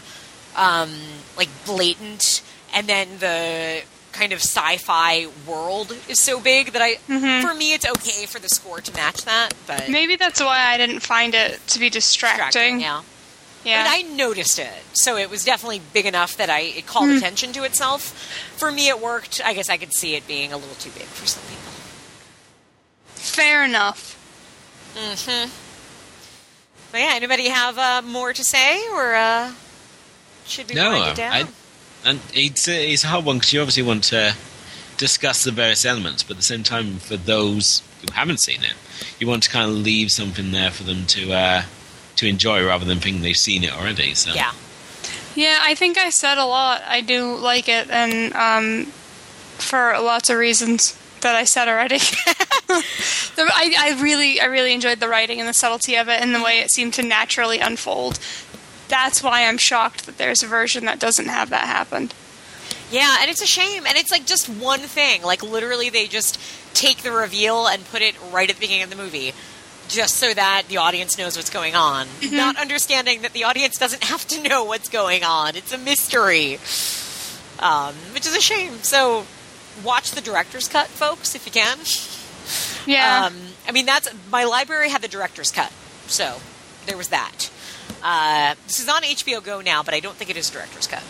um, 0.55 0.91
like 1.37 1.49
blatant, 1.65 2.41
and 2.73 2.87
then 2.87 3.07
the 3.19 3.81
kind 4.17 4.33
of 4.33 4.39
sci-fi 4.39 5.27
world 5.47 5.95
is 6.09 6.19
so 6.21 6.39
big 6.39 6.71
that 6.73 6.81
I, 6.81 6.95
for 7.41 7.53
me, 7.53 7.73
it's 7.73 7.85
okay 7.85 8.25
for 8.25 8.39
the 8.39 8.49
score 8.49 8.81
to 8.81 8.93
match 8.93 9.23
that. 9.25 9.49
But 9.67 9.89
Maybe 9.89 10.15
that's 10.15 10.39
why 10.41 10.65
I 10.67 10.77
didn't 10.77 11.01
find 11.01 11.33
it 11.35 11.59
to 11.67 11.79
be 11.79 11.89
distracting. 11.89 12.79
yeah. 12.81 13.01
Yeah. 13.65 13.83
But 13.83 13.89
I 13.91 14.01
noticed 14.03 14.59
it, 14.59 14.71
so 14.93 15.17
it 15.17 15.29
was 15.29 15.43
definitely 15.43 15.81
big 15.91 16.05
enough 16.05 16.37
that 16.37 16.49
I 16.49 16.59
it 16.61 16.87
called 16.87 17.09
attention 17.09 17.51
to 17.53 17.63
itself. 17.63 18.13
For 18.55 18.71
me, 18.71 18.87
it 18.87 19.01
worked. 19.01 19.41
I 19.43 19.53
guess 19.53 19.69
I 19.69 19.75
could 19.77 19.93
see 19.93 20.15
it 20.15 20.25
being 20.25 20.53
a 20.53 20.57
little 20.57 20.75
too 20.75 20.91
big 20.91 21.03
for 21.03 21.25
some 21.27 21.43
people. 21.43 21.71
Fair 23.15 23.65
enough. 23.65 24.13
Hmm. 24.95 25.49
But 26.91 26.99
yeah, 27.01 27.11
anybody 27.15 27.49
have 27.49 27.77
uh, 27.77 28.01
more 28.05 28.31
to 28.31 28.43
say, 28.43 28.87
or 28.93 29.15
uh, 29.15 29.51
should 30.45 30.69
we 30.69 30.75
No, 30.75 30.91
wind 30.91 31.07
it 31.11 31.15
down? 31.17 31.33
I, 31.33 31.43
and 32.07 32.21
it's 32.33 32.67
a, 32.67 32.93
it's 32.93 33.03
a 33.03 33.07
hard 33.07 33.25
one 33.25 33.37
because 33.37 33.53
you 33.53 33.59
obviously 33.59 33.83
want 33.83 34.05
to 34.05 34.33
discuss 34.97 35.43
the 35.43 35.51
various 35.51 35.85
elements, 35.85 36.23
but 36.23 36.31
at 36.31 36.37
the 36.37 36.43
same 36.43 36.63
time, 36.63 36.97
for 36.97 37.17
those 37.17 37.83
who 38.01 38.11
haven't 38.13 38.39
seen 38.39 38.63
it, 38.63 38.73
you 39.19 39.27
want 39.27 39.43
to 39.43 39.49
kind 39.49 39.69
of 39.69 39.75
leave 39.75 40.11
something 40.11 40.51
there 40.51 40.71
for 40.71 40.83
them 40.83 41.05
to 41.07 41.33
uh, 41.33 41.63
to 42.15 42.27
enjoy 42.27 42.65
rather 42.65 42.85
than 42.85 42.99
thinking 42.99 43.21
they've 43.21 43.37
seen 43.37 43.63
it 43.63 43.71
already. 43.71 44.13
So 44.13 44.33
yeah, 44.33 44.53
Yeah, 45.35 45.59
I 45.61 45.75
think 45.75 45.97
I 45.97 46.09
said 46.09 46.37
a 46.37 46.45
lot. 46.45 46.81
I 46.87 47.01
do 47.01 47.35
like 47.35 47.67
it, 47.67 47.89
and 47.89 48.33
um, 48.33 48.85
for 49.57 49.99
lots 49.99 50.29
of 50.29 50.37
reasons 50.37 50.97
that 51.21 51.35
I 51.35 51.43
said 51.43 51.67
already. 51.67 51.99
I, 53.39 53.73
I 53.77 53.99
really, 54.01 54.39
I 54.39 54.45
really 54.45 54.73
enjoyed 54.73 54.99
the 54.99 55.07
writing 55.07 55.39
and 55.39 55.47
the 55.47 55.53
subtlety 55.53 55.95
of 55.95 56.07
it, 56.07 56.21
and 56.21 56.33
the 56.33 56.41
way 56.41 56.59
it 56.59 56.71
seemed 56.71 56.93
to 56.95 57.03
naturally 57.03 57.59
unfold. 57.59 58.19
That's 58.87 59.21
why 59.23 59.45
I'm 59.47 59.57
shocked 59.57 60.05
that 60.05 60.17
there's 60.17 60.43
a 60.43 60.47
version 60.47 60.85
that 60.85 60.99
doesn't 60.99 61.27
have 61.27 61.49
that 61.49 61.65
happen. 61.65 62.09
yeah, 62.91 63.17
and 63.21 63.29
it's 63.29 63.41
a 63.41 63.47
shame. 63.47 63.85
And 63.85 63.97
it's 63.97 64.11
like 64.11 64.25
just 64.25 64.47
one 64.47 64.79
thing. 64.79 65.21
Like 65.23 65.43
literally, 65.43 65.89
they 65.89 66.07
just 66.07 66.39
take 66.73 66.99
the 66.99 67.11
reveal 67.11 67.67
and 67.67 67.83
put 67.87 68.01
it 68.01 68.15
right 68.31 68.49
at 68.49 68.55
the 68.55 68.59
beginning 68.61 68.83
of 68.83 68.89
the 68.89 68.95
movie. 68.95 69.33
Just 69.89 70.15
so 70.17 70.33
that 70.33 70.63
the 70.67 70.77
audience 70.77 71.17
knows 71.17 71.37
what's 71.37 71.49
going 71.49 71.73
on. 71.75 72.07
Not 72.29 72.57
understanding 72.57 73.21
that 73.21 73.31
the 73.33 73.45
audience 73.45 73.77
doesn't 73.77 74.03
have 74.03 74.27
to 74.27 74.41
know 74.43 74.65
what's 74.65 74.89
going 74.89 75.23
on. 75.23 75.55
It's 75.55 75.71
a 75.71 75.77
mystery. 75.77 76.59
Um, 77.59 77.95
which 78.13 78.25
is 78.27 78.35
a 78.35 78.41
shame. 78.41 78.73
So, 78.83 79.25
watch 79.83 80.11
the 80.11 80.21
director's 80.21 80.67
cut, 80.67 80.87
folks, 80.87 81.35
if 81.35 81.45
you 81.45 81.51
can. 81.53 81.77
Yeah, 82.85 83.25
Um, 83.27 83.35
I 83.67 83.71
mean, 83.71 83.85
that's 83.85 84.09
my 84.31 84.43
library 84.43 84.89
had 84.89 85.01
the 85.01 85.07
director's 85.07 85.51
cut, 85.51 85.71
so 86.07 86.39
there 86.85 86.97
was 86.97 87.07
that. 87.09 87.49
Uh, 88.03 88.55
this 88.65 88.79
is 88.79 88.89
on 88.89 89.01
HBO 89.01 89.43
Go 89.43 89.61
now, 89.61 89.83
but 89.83 89.93
I 89.93 89.99
don't 89.99 90.15
think 90.15 90.29
it 90.29 90.37
is 90.37 90.49
director's 90.49 90.87
cut. 90.87 91.03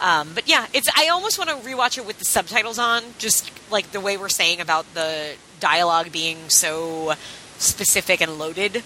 Um, 0.00 0.30
but 0.34 0.48
yeah, 0.48 0.66
it's. 0.72 0.88
I 0.96 1.08
almost 1.08 1.38
want 1.38 1.50
to 1.50 1.56
rewatch 1.56 1.98
it 1.98 2.06
with 2.06 2.18
the 2.18 2.24
subtitles 2.24 2.78
on, 2.78 3.02
just 3.18 3.50
like 3.70 3.92
the 3.92 4.00
way 4.00 4.16
we're 4.16 4.28
saying 4.30 4.60
about 4.60 4.92
the 4.94 5.34
dialogue 5.60 6.10
being 6.10 6.48
so 6.48 7.12
specific 7.58 8.20
and 8.20 8.38
loaded. 8.38 8.82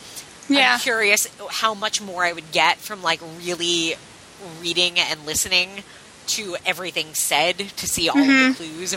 Yeah. 0.49 0.75
I'm 0.75 0.81
curious 0.81 1.29
how 1.51 1.75
much 1.75 2.03
more 2.03 2.25
I 2.25 2.33
would 2.33 2.51
get 2.53 2.79
from 2.79 3.03
like 3.03 3.21
really 3.45 3.95
reading 4.61 4.99
and 4.99 5.25
listening 5.25 5.85
to 6.27 6.57
everything 6.67 7.15
said 7.15 7.59
to 7.59 7.87
see 7.87 8.09
all 8.09 8.19
of 8.19 8.27
the 8.27 8.55
clues 8.57 8.97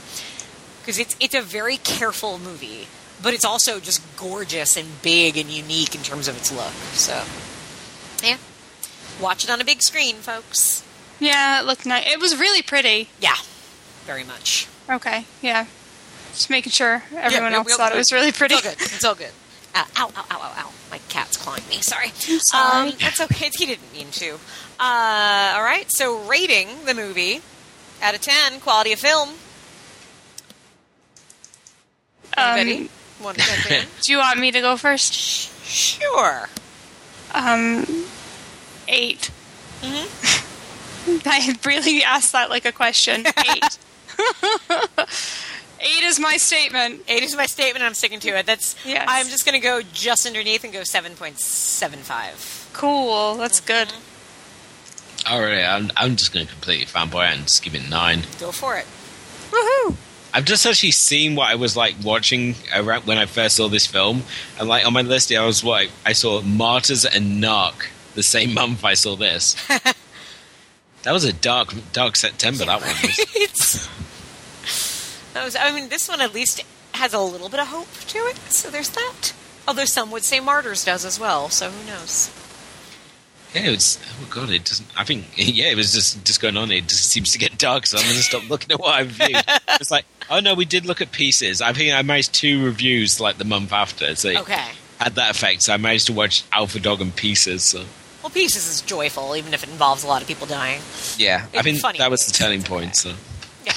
because 0.81 0.99
it's 0.99 1.15
it's 1.19 1.35
a 1.35 1.41
very 1.41 1.77
careful 1.77 2.39
movie, 2.39 2.87
but 3.21 3.33
it's 3.33 3.45
also 3.45 3.79
just 3.79 4.01
gorgeous 4.17 4.77
and 4.77 4.87
big 5.01 5.37
and 5.37 5.49
unique 5.49 5.93
in 5.93 6.01
terms 6.01 6.27
of 6.27 6.37
its 6.37 6.51
look. 6.51 6.71
So, 6.93 7.23
yeah, 8.23 8.37
watch 9.21 9.43
it 9.43 9.49
on 9.49 9.61
a 9.61 9.65
big 9.65 9.81
screen, 9.81 10.15
folks. 10.17 10.83
yeah, 11.19 11.59
it 11.61 11.65
looked 11.65 11.85
nice. 11.85 12.11
It 12.11 12.19
was 12.19 12.37
really 12.39 12.61
pretty. 12.61 13.09
Yeah, 13.19 13.35
very 14.05 14.23
much. 14.23 14.67
Okay, 14.89 15.25
yeah. 15.41 15.65
Just 16.33 16.49
making 16.49 16.71
sure 16.71 17.03
everyone 17.15 17.51
Yeah, 17.51 17.57
else 17.57 17.75
thought 17.75 17.91
it 17.93 17.97
was 17.97 18.11
really 18.13 18.31
pretty. 18.31 18.55
It's 18.55 18.65
all 18.65 18.71
good. 18.73 18.81
It's 18.81 19.03
all 19.05 19.15
good. 19.15 19.31
Uh, 19.75 19.85
ow, 19.97 20.11
ow, 20.15 20.25
ow, 20.31 20.39
ow, 20.41 20.53
ow. 20.67 20.73
My 20.91 20.99
cat's 21.09 21.35
clawing 21.37 21.63
me. 21.69 21.81
Sorry. 21.81 22.07
I'm 22.07 22.39
sorry. 22.39 22.89
Um, 22.91 22.95
that's 22.99 23.19
okay. 23.21 23.49
He 23.57 23.65
didn't 23.65 23.91
mean 23.91 24.11
to. 24.11 24.35
Uh, 24.79 25.53
all 25.55 25.63
right. 25.63 25.85
So, 25.89 26.19
rating 26.27 26.67
the 26.85 26.93
movie 26.93 27.41
out 28.01 28.13
of 28.15 28.21
10, 28.21 28.59
quality 28.59 28.93
of 28.93 28.99
film. 28.99 29.29
Anybody? 32.37 32.83
Um, 32.85 32.89
Want 33.23 33.37
to 33.39 33.43
jump 33.45 33.71
in? 33.71 33.87
do 34.01 34.11
you 34.11 34.19
want 34.19 34.39
me 34.39 34.51
to 34.51 34.61
go 34.61 34.77
first? 34.77 35.13
Sure. 35.13 36.47
Um, 37.37 37.85
8 38.87 39.31
Mm-hmm. 39.81 41.17
I 41.25 41.55
really 41.65 42.03
asked 42.03 42.31
that 42.31 42.49
like 42.49 42.65
a 42.65 42.71
question. 42.71 43.25
Eight. 43.37 43.77
Eight 45.79 46.03
is 46.03 46.19
my 46.19 46.37
statement. 46.37 47.03
Eight 47.07 47.21
is 47.23 47.35
my 47.35 47.45
statement. 47.45 47.77
and 47.77 47.85
I'm 47.85 47.93
sticking 47.93 48.19
to 48.21 48.29
it. 48.29 48.45
That's. 48.45 48.75
Yes. 48.85 49.05
I'm 49.07 49.27
just 49.27 49.45
going 49.45 49.53
to 49.53 49.63
go 49.63 49.81
just 49.93 50.25
underneath 50.25 50.63
and 50.63 50.73
go 50.73 50.83
seven 50.83 51.13
point 51.13 51.37
seven 51.39 51.99
five. 51.99 52.67
Cool. 52.73 53.35
That's 53.35 53.61
good. 53.61 53.93
All 55.29 55.41
right, 55.41 55.63
I'm, 55.63 55.91
I'm 55.97 56.15
just 56.15 56.33
going 56.33 56.45
to 56.45 56.51
completely 56.51 56.85
fanboy 56.85 57.25
and 57.25 57.43
just 57.43 57.61
give 57.61 57.75
it 57.75 57.89
nine. 57.89 58.21
Go 58.39 58.51
for 58.51 58.77
it. 58.77 58.85
Woohoo! 59.51 59.95
I've 60.37 60.45
just 60.45 60.67
actually 60.67 60.91
seen 60.91 61.33
what 61.33 61.49
I 61.49 61.55
was 61.55 61.75
like 61.75 61.95
watching 62.03 62.53
around 62.71 63.07
when 63.07 63.17
I 63.17 63.25
first 63.25 63.55
saw 63.55 63.69
this 63.69 63.87
film, 63.87 64.21
and 64.59 64.69
like 64.69 64.85
on 64.85 64.93
my 64.93 65.01
list, 65.01 65.31
I 65.31 65.43
was 65.43 65.63
like, 65.63 65.89
I 66.05 66.13
saw 66.13 66.43
Martyrs 66.43 67.05
and 67.05 67.43
Narc 67.43 67.87
the 68.13 68.21
same 68.21 68.53
month 68.61 68.85
I 68.85 68.93
saw 68.93 69.15
this. 69.15 69.55
that 69.67 71.11
was 71.11 71.23
a 71.23 71.33
dark, 71.33 71.73
dark 71.91 72.15
September. 72.15 72.65
That 72.65 72.81
one. 72.81 72.89
Was. 73.49 73.89
That 75.33 75.43
was, 75.43 75.55
I 75.55 75.71
mean, 75.71 75.89
this 75.89 76.07
one 76.07 76.21
at 76.21 76.35
least 76.35 76.63
has 76.93 77.15
a 77.15 77.19
little 77.19 77.49
bit 77.49 77.59
of 77.59 77.69
hope 77.69 77.91
to 78.07 78.19
it. 78.19 78.37
So 78.51 78.69
there's 78.69 78.89
that. 78.89 79.33
Although 79.67 79.85
some 79.85 80.11
would 80.11 80.23
say 80.23 80.39
Martyrs 80.39 80.85
does 80.85 81.03
as 81.03 81.19
well. 81.19 81.49
So 81.49 81.71
who 81.71 81.87
knows? 81.87 82.31
Yeah, 83.55 83.67
it 83.67 83.71
was. 83.71 83.99
Oh 84.21 84.27
god, 84.29 84.51
it 84.51 84.65
doesn't. 84.65 84.87
I 84.95 85.03
think 85.03 85.25
yeah, 85.35 85.71
it 85.71 85.75
was 85.75 85.93
just 85.93 86.23
just 86.25 86.41
going 86.41 86.57
on. 86.57 86.71
It 86.71 86.87
just 86.87 87.09
seems 87.09 87.31
to 87.31 87.39
get 87.39 87.57
dark, 87.57 87.87
so 87.87 87.97
I'm 87.97 88.03
going 88.03 88.17
to 88.17 88.21
stop 88.21 88.47
looking 88.49 88.71
at 88.71 88.79
what 88.79 88.93
I've 88.93 89.07
viewed. 89.07 89.43
It's 89.79 89.89
like, 89.89 90.05
oh 90.29 90.39
no, 90.39 90.53
we 90.53 90.65
did 90.65 90.85
look 90.85 91.01
at 91.01 91.11
pieces. 91.11 91.61
I 91.61 91.73
think 91.73 91.93
I 91.93 92.01
managed 92.01 92.33
two 92.33 92.63
reviews 92.65 93.19
like 93.19 93.37
the 93.37 93.45
month 93.45 93.71
after, 93.73 94.15
so 94.15 94.29
Okay. 94.29 94.67
had 94.99 95.15
that 95.15 95.31
effect. 95.31 95.63
So 95.63 95.73
I 95.73 95.77
managed 95.77 96.07
to 96.07 96.13
watch 96.13 96.43
Alpha 96.51 96.79
Dog 96.79 97.01
and 97.01 97.15
Pieces. 97.15 97.63
So 97.63 97.85
Well, 98.23 98.29
Pieces 98.29 98.67
is 98.67 98.81
joyful, 98.81 99.35
even 99.35 99.53
if 99.53 99.63
it 99.63 99.69
involves 99.69 100.03
a 100.03 100.07
lot 100.07 100.21
of 100.21 100.27
people 100.27 100.47
dying. 100.47 100.81
yeah, 101.17 101.45
I 101.53 101.57
It's 101.57 101.63
think 101.63 101.79
funny 101.79 101.99
that 101.99 102.11
was 102.11 102.25
the 102.25 102.33
turning 102.33 102.63
point. 102.63 102.95
So 102.95 103.13
Yeah. 103.65 103.73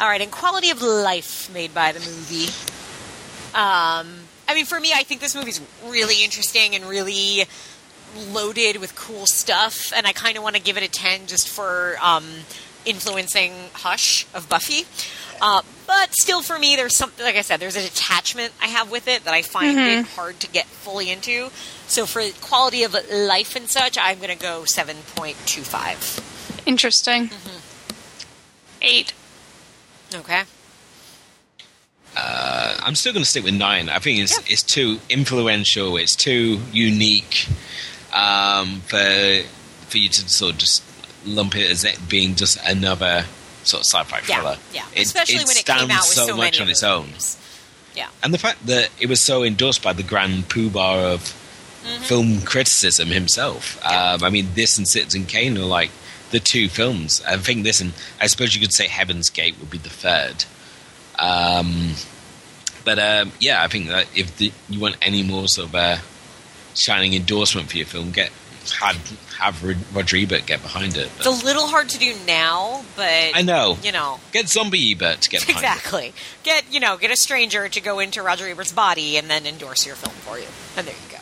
All 0.00 0.08
right, 0.08 0.20
and 0.20 0.30
quality 0.30 0.70
of 0.70 0.80
life 0.80 1.52
made 1.52 1.74
by 1.74 1.92
the 1.92 1.98
movie. 2.00 2.46
Um, 3.54 4.28
I 4.46 4.54
mean, 4.54 4.64
for 4.66 4.78
me, 4.78 4.92
I 4.94 5.02
think 5.02 5.20
this 5.20 5.34
movie's 5.34 5.60
really 5.86 6.22
interesting 6.22 6.74
and 6.74 6.84
really 6.84 7.44
loaded 8.30 8.76
with 8.78 8.94
cool 8.94 9.26
stuff, 9.26 9.92
and 9.94 10.06
I 10.06 10.12
kind 10.12 10.36
of 10.36 10.42
want 10.42 10.56
to 10.56 10.62
give 10.62 10.76
it 10.76 10.82
a 10.82 10.88
ten 10.88 11.26
just 11.26 11.48
for 11.48 11.96
um, 12.00 12.24
influencing 12.84 13.52
Hush 13.74 14.26
of 14.34 14.48
Buffy. 14.48 14.84
Uh, 15.40 15.62
but 15.86 16.14
still, 16.14 16.42
for 16.42 16.58
me, 16.58 16.76
there's 16.76 16.96
something 16.96 17.24
like 17.24 17.36
I 17.36 17.42
said, 17.42 17.60
there's 17.60 17.76
a 17.76 17.82
detachment 17.82 18.52
I 18.60 18.66
have 18.66 18.90
with 18.90 19.08
it 19.08 19.24
that 19.24 19.34
I 19.34 19.42
find 19.42 19.78
it 19.78 20.06
hard 20.06 20.40
to 20.40 20.48
get 20.48 20.66
fully 20.66 21.10
into. 21.10 21.50
So 21.86 22.06
for 22.06 22.22
quality 22.40 22.82
of 22.82 22.94
life 23.10 23.56
and 23.56 23.68
such, 23.68 23.96
I'm 23.98 24.18
going 24.18 24.30
to 24.30 24.36
go 24.36 24.64
seven 24.64 24.96
point 25.14 25.36
two 25.46 25.62
five. 25.62 26.20
Interesting. 26.66 27.30
Eight. 28.82 29.12
Okay. 30.14 30.42
uh, 32.16 32.76
I'm 32.82 32.94
still 32.94 33.12
going 33.12 33.22
to 33.22 33.28
stick 33.28 33.44
with 33.44 33.54
nine. 33.54 33.88
I 33.88 33.98
think 33.98 34.18
it's 34.18 34.38
it's 34.50 34.62
too 34.62 34.98
influential. 35.08 35.96
It's 35.96 36.16
too 36.16 36.60
unique 36.72 37.48
um, 38.14 38.80
for 38.80 39.42
for 39.88 39.98
you 39.98 40.08
to 40.08 40.28
sort 40.28 40.52
of 40.52 40.58
just 40.58 40.82
lump 41.24 41.56
it 41.56 41.70
as 41.70 41.84
it 41.84 42.08
being 42.08 42.34
just 42.34 42.58
another 42.64 43.24
sort 43.68 43.82
of 43.82 43.86
sci-fi 43.86 44.18
Yeah, 44.28 44.40
thriller. 44.40 44.56
yeah. 44.72 44.82
It, 44.94 45.02
Especially 45.06 45.36
it 45.36 45.46
when 45.46 45.56
it 45.56 45.64
came 45.64 45.76
stands 45.76 45.92
out 45.94 46.00
with 46.00 46.14
so, 46.14 46.26
so, 46.28 46.36
much 46.36 46.60
on 46.60 46.68
its 46.68 46.82
own. 46.82 47.08
Yeah. 47.94 48.08
And 48.22 48.32
the 48.34 48.38
fact 48.38 48.66
that 48.66 48.90
it 49.00 49.08
was 49.08 49.20
so 49.20 49.42
endorsed 49.42 49.82
by 49.82 49.92
the 49.92 50.02
grand 50.02 50.48
poobah 50.48 51.14
of 51.14 51.34
Mm-hmm. 51.84 52.02
film 52.02 52.40
criticism 52.42 53.08
himself. 53.08 53.78
Um, 53.86 54.24
I 54.24 54.30
mean, 54.30 54.48
this 54.54 54.76
and 54.78 54.86
Citizen 54.86 55.26
Kane 55.26 55.56
are 55.56 55.60
like 55.64 55.90
the 56.32 56.40
two 56.40 56.68
films. 56.68 57.22
I 57.26 57.36
think 57.36 57.62
this 57.62 57.80
and 57.80 57.92
I 58.20 58.26
suppose 58.26 58.52
you 58.54 58.60
could 58.60 58.72
say 58.72 58.88
Heaven's 58.88 59.30
Gate 59.30 59.54
would 59.60 59.70
be 59.70 59.78
the 59.78 59.88
third. 59.88 60.44
Um, 61.20 61.94
but 62.84 62.98
um, 62.98 63.32
yeah, 63.40 63.62
I 63.62 63.68
think 63.68 63.86
that 63.88 64.06
if 64.14 64.36
the, 64.38 64.52
you 64.68 64.80
want 64.80 64.96
any 65.00 65.22
more 65.22 65.46
sort 65.46 65.68
of 65.68 65.74
uh, 65.76 65.96
shining 66.74 67.14
endorsement 67.14 67.70
for 67.70 67.76
your 67.76 67.86
film, 67.86 68.10
get 68.10 68.30
had 68.80 68.96
have 69.38 69.62
Rod- 69.64 69.76
Roger 69.94 70.16
Ebert 70.16 70.46
get 70.46 70.62
behind 70.62 70.96
it. 70.96 71.10
It's 71.16 71.26
a 71.26 71.30
little 71.30 71.66
hard 71.66 71.88
to 71.90 71.98
do 71.98 72.14
now, 72.26 72.84
but 72.96 73.30
I 73.34 73.42
know. 73.42 73.78
you 73.82 73.92
know. 73.92 74.20
Get 74.32 74.48
Zombie 74.48 74.92
Ebert 74.92 75.20
to 75.22 75.30
get 75.30 75.46
behind 75.46 75.64
it. 75.64 75.68
Exactly. 75.68 76.12
Get 76.42 76.64
you 76.72 76.80
know, 76.80 76.96
get 76.96 77.10
a 77.10 77.16
stranger 77.16 77.68
to 77.68 77.80
go 77.80 77.98
into 77.98 78.22
Roger 78.22 78.46
Ebert's 78.48 78.72
body 78.72 79.16
and 79.16 79.28
then 79.30 79.46
endorse 79.46 79.86
your 79.86 79.94
film 79.96 80.14
for 80.16 80.38
you. 80.38 80.46
And 80.76 80.86
there 80.86 80.94
you 80.94 81.10
go. 81.12 81.18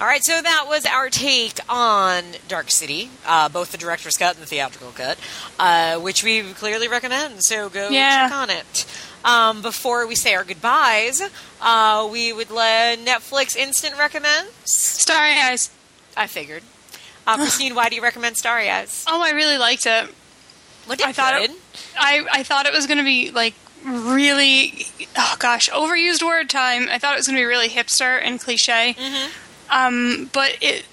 All 0.00 0.06
right, 0.06 0.24
so 0.24 0.40
that 0.42 0.64
was 0.66 0.86
our 0.86 1.08
take 1.08 1.58
on 1.68 2.24
Dark 2.48 2.68
City, 2.72 3.10
uh, 3.26 3.48
both 3.48 3.70
the 3.70 3.78
director's 3.78 4.16
cut 4.16 4.34
and 4.34 4.42
the 4.42 4.46
theatrical 4.48 4.90
cut, 4.90 5.16
uh, 5.60 6.00
which 6.00 6.24
we 6.24 6.42
clearly 6.54 6.88
recommend. 6.88 7.44
So 7.44 7.68
go 7.68 7.90
Yeah. 7.90 8.28
check 8.28 8.36
on 8.36 8.50
it. 8.50 8.86
Um, 9.24 9.62
before 9.62 10.04
we 10.08 10.16
say 10.16 10.34
our 10.34 10.42
goodbyes, 10.42 11.22
uh, 11.60 12.08
we 12.10 12.32
would 12.32 12.50
let 12.50 12.98
Netflix 12.98 13.56
instant 13.56 13.96
recommends. 13.96 14.50
Starry 14.64 15.34
Eyes. 15.40 15.70
I 16.16 16.26
figured. 16.26 16.62
Uh, 17.26 17.36
Christine, 17.36 17.74
why 17.74 17.88
do 17.88 17.96
you 17.96 18.02
recommend 18.02 18.36
Starry 18.36 18.70
Eyes? 18.70 19.04
Oh, 19.08 19.22
I 19.22 19.30
really 19.30 19.58
liked 19.58 19.86
it. 19.86 20.10
What 20.86 20.98
did 20.98 21.06
I 21.08 21.12
thought 21.12 21.40
good? 21.40 21.50
it, 21.50 21.56
I 21.98 22.26
I 22.30 22.42
thought 22.42 22.66
it 22.66 22.72
was 22.72 22.86
going 22.86 22.98
to 22.98 23.04
be 23.04 23.30
like 23.30 23.54
really 23.84 24.86
oh 25.16 25.36
gosh 25.38 25.70
overused 25.70 26.22
word 26.22 26.50
time. 26.50 26.88
I 26.90 26.98
thought 26.98 27.14
it 27.14 27.18
was 27.18 27.26
going 27.26 27.36
to 27.36 27.40
be 27.40 27.46
really 27.46 27.68
hipster 27.68 28.20
and 28.22 28.38
cliche. 28.38 28.94
Mm-hmm. 28.98 29.30
Um, 29.70 30.30
but 30.32 30.58
it 30.60 30.84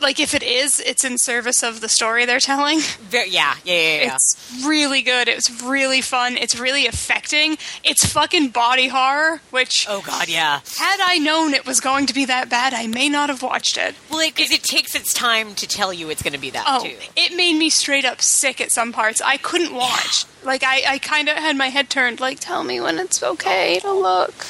like 0.00 0.20
if 0.20 0.34
it 0.34 0.42
is, 0.42 0.80
it's 0.80 1.04
in 1.04 1.18
service 1.18 1.62
of 1.62 1.80
the 1.80 1.88
story 1.88 2.24
they're 2.24 2.38
telling. 2.40 2.80
Yeah, 3.10 3.24
yeah, 3.26 3.54
yeah, 3.64 3.74
yeah. 4.04 4.14
It's 4.14 4.62
really 4.66 5.02
good. 5.02 5.28
It's 5.28 5.62
really 5.62 6.00
fun. 6.00 6.36
It's 6.36 6.58
really 6.58 6.86
affecting. 6.86 7.56
It's 7.84 8.04
fucking 8.06 8.48
body 8.50 8.88
horror, 8.88 9.40
which 9.50 9.86
oh 9.88 10.02
God, 10.04 10.28
yeah. 10.28 10.60
had 10.78 10.98
I 11.02 11.18
known 11.18 11.54
it 11.54 11.66
was 11.66 11.80
going 11.80 12.06
to 12.06 12.14
be 12.14 12.24
that 12.26 12.48
bad, 12.48 12.74
I 12.74 12.86
may 12.86 13.08
not 13.08 13.28
have 13.28 13.42
watched 13.42 13.76
it. 13.76 13.94
Well, 14.10 14.26
because 14.26 14.50
it, 14.50 14.62
takes 14.62 14.94
its 14.94 15.14
time 15.14 15.54
to 15.54 15.66
tell 15.66 15.92
you 15.92 16.10
it's 16.10 16.22
going 16.22 16.34
to 16.34 16.38
be 16.38 16.50
that 16.50 16.64
Oh, 16.66 16.84
too. 16.84 16.94
it 17.16 17.34
made 17.36 17.56
me 17.56 17.70
straight 17.70 18.04
up 18.04 18.20
sick 18.20 18.60
at 18.60 18.70
some 18.70 18.92
parts. 18.92 19.20
I 19.22 19.36
couldn't 19.38 19.74
watch. 19.74 20.24
Like 20.48 20.64
I, 20.64 20.82
I 20.94 20.98
kind 20.98 21.28
of 21.28 21.36
had 21.36 21.58
my 21.58 21.66
head 21.66 21.90
turned. 21.90 22.20
Like, 22.20 22.40
tell 22.40 22.64
me 22.64 22.80
when 22.80 22.98
it's 22.98 23.22
okay 23.22 23.80
to 23.80 23.92
look. 23.92 24.46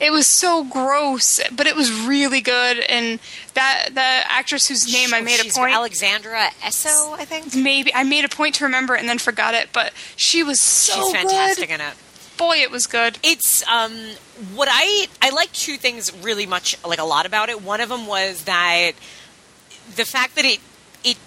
It 0.00 0.10
was 0.10 0.26
so 0.26 0.64
gross, 0.64 1.40
but 1.54 1.66
it 1.66 1.76
was 1.76 1.92
really 1.92 2.40
good. 2.40 2.78
And 2.78 3.20
that 3.52 3.90
the 3.92 4.00
actress 4.00 4.66
whose 4.68 4.90
name 4.90 5.12
I 5.12 5.20
made 5.20 5.40
a 5.40 5.52
point. 5.52 5.74
Alexandra 5.74 6.48
Essoe, 6.64 7.12
I 7.12 7.26
think. 7.26 7.54
maybe 7.54 7.94
I 7.94 8.02
made 8.02 8.24
a 8.24 8.30
point 8.30 8.54
to 8.56 8.64
remember 8.64 8.94
it 8.96 9.00
and 9.00 9.08
then 9.10 9.18
forgot 9.18 9.52
it. 9.52 9.68
But 9.74 9.92
she 10.16 10.42
was 10.42 10.58
so 10.58 10.94
She's 10.94 11.12
fantastic 11.12 11.68
good. 11.68 11.74
in 11.74 11.80
it. 11.82 11.94
Boy, 12.38 12.56
it 12.56 12.70
was 12.70 12.86
good. 12.86 13.18
It's 13.22 13.62
um 13.68 13.92
what 14.54 14.68
I 14.72 15.06
I 15.20 15.30
like 15.30 15.52
two 15.52 15.76
things 15.76 16.10
really 16.22 16.46
much 16.46 16.82
like 16.82 16.98
a 16.98 17.04
lot 17.04 17.26
about 17.26 17.50
it. 17.50 17.60
One 17.62 17.82
of 17.82 17.90
them 17.90 18.06
was 18.06 18.44
that 18.44 18.92
the 19.96 20.06
fact 20.06 20.34
that 20.36 20.46
it 20.46 20.60
it 21.04 21.18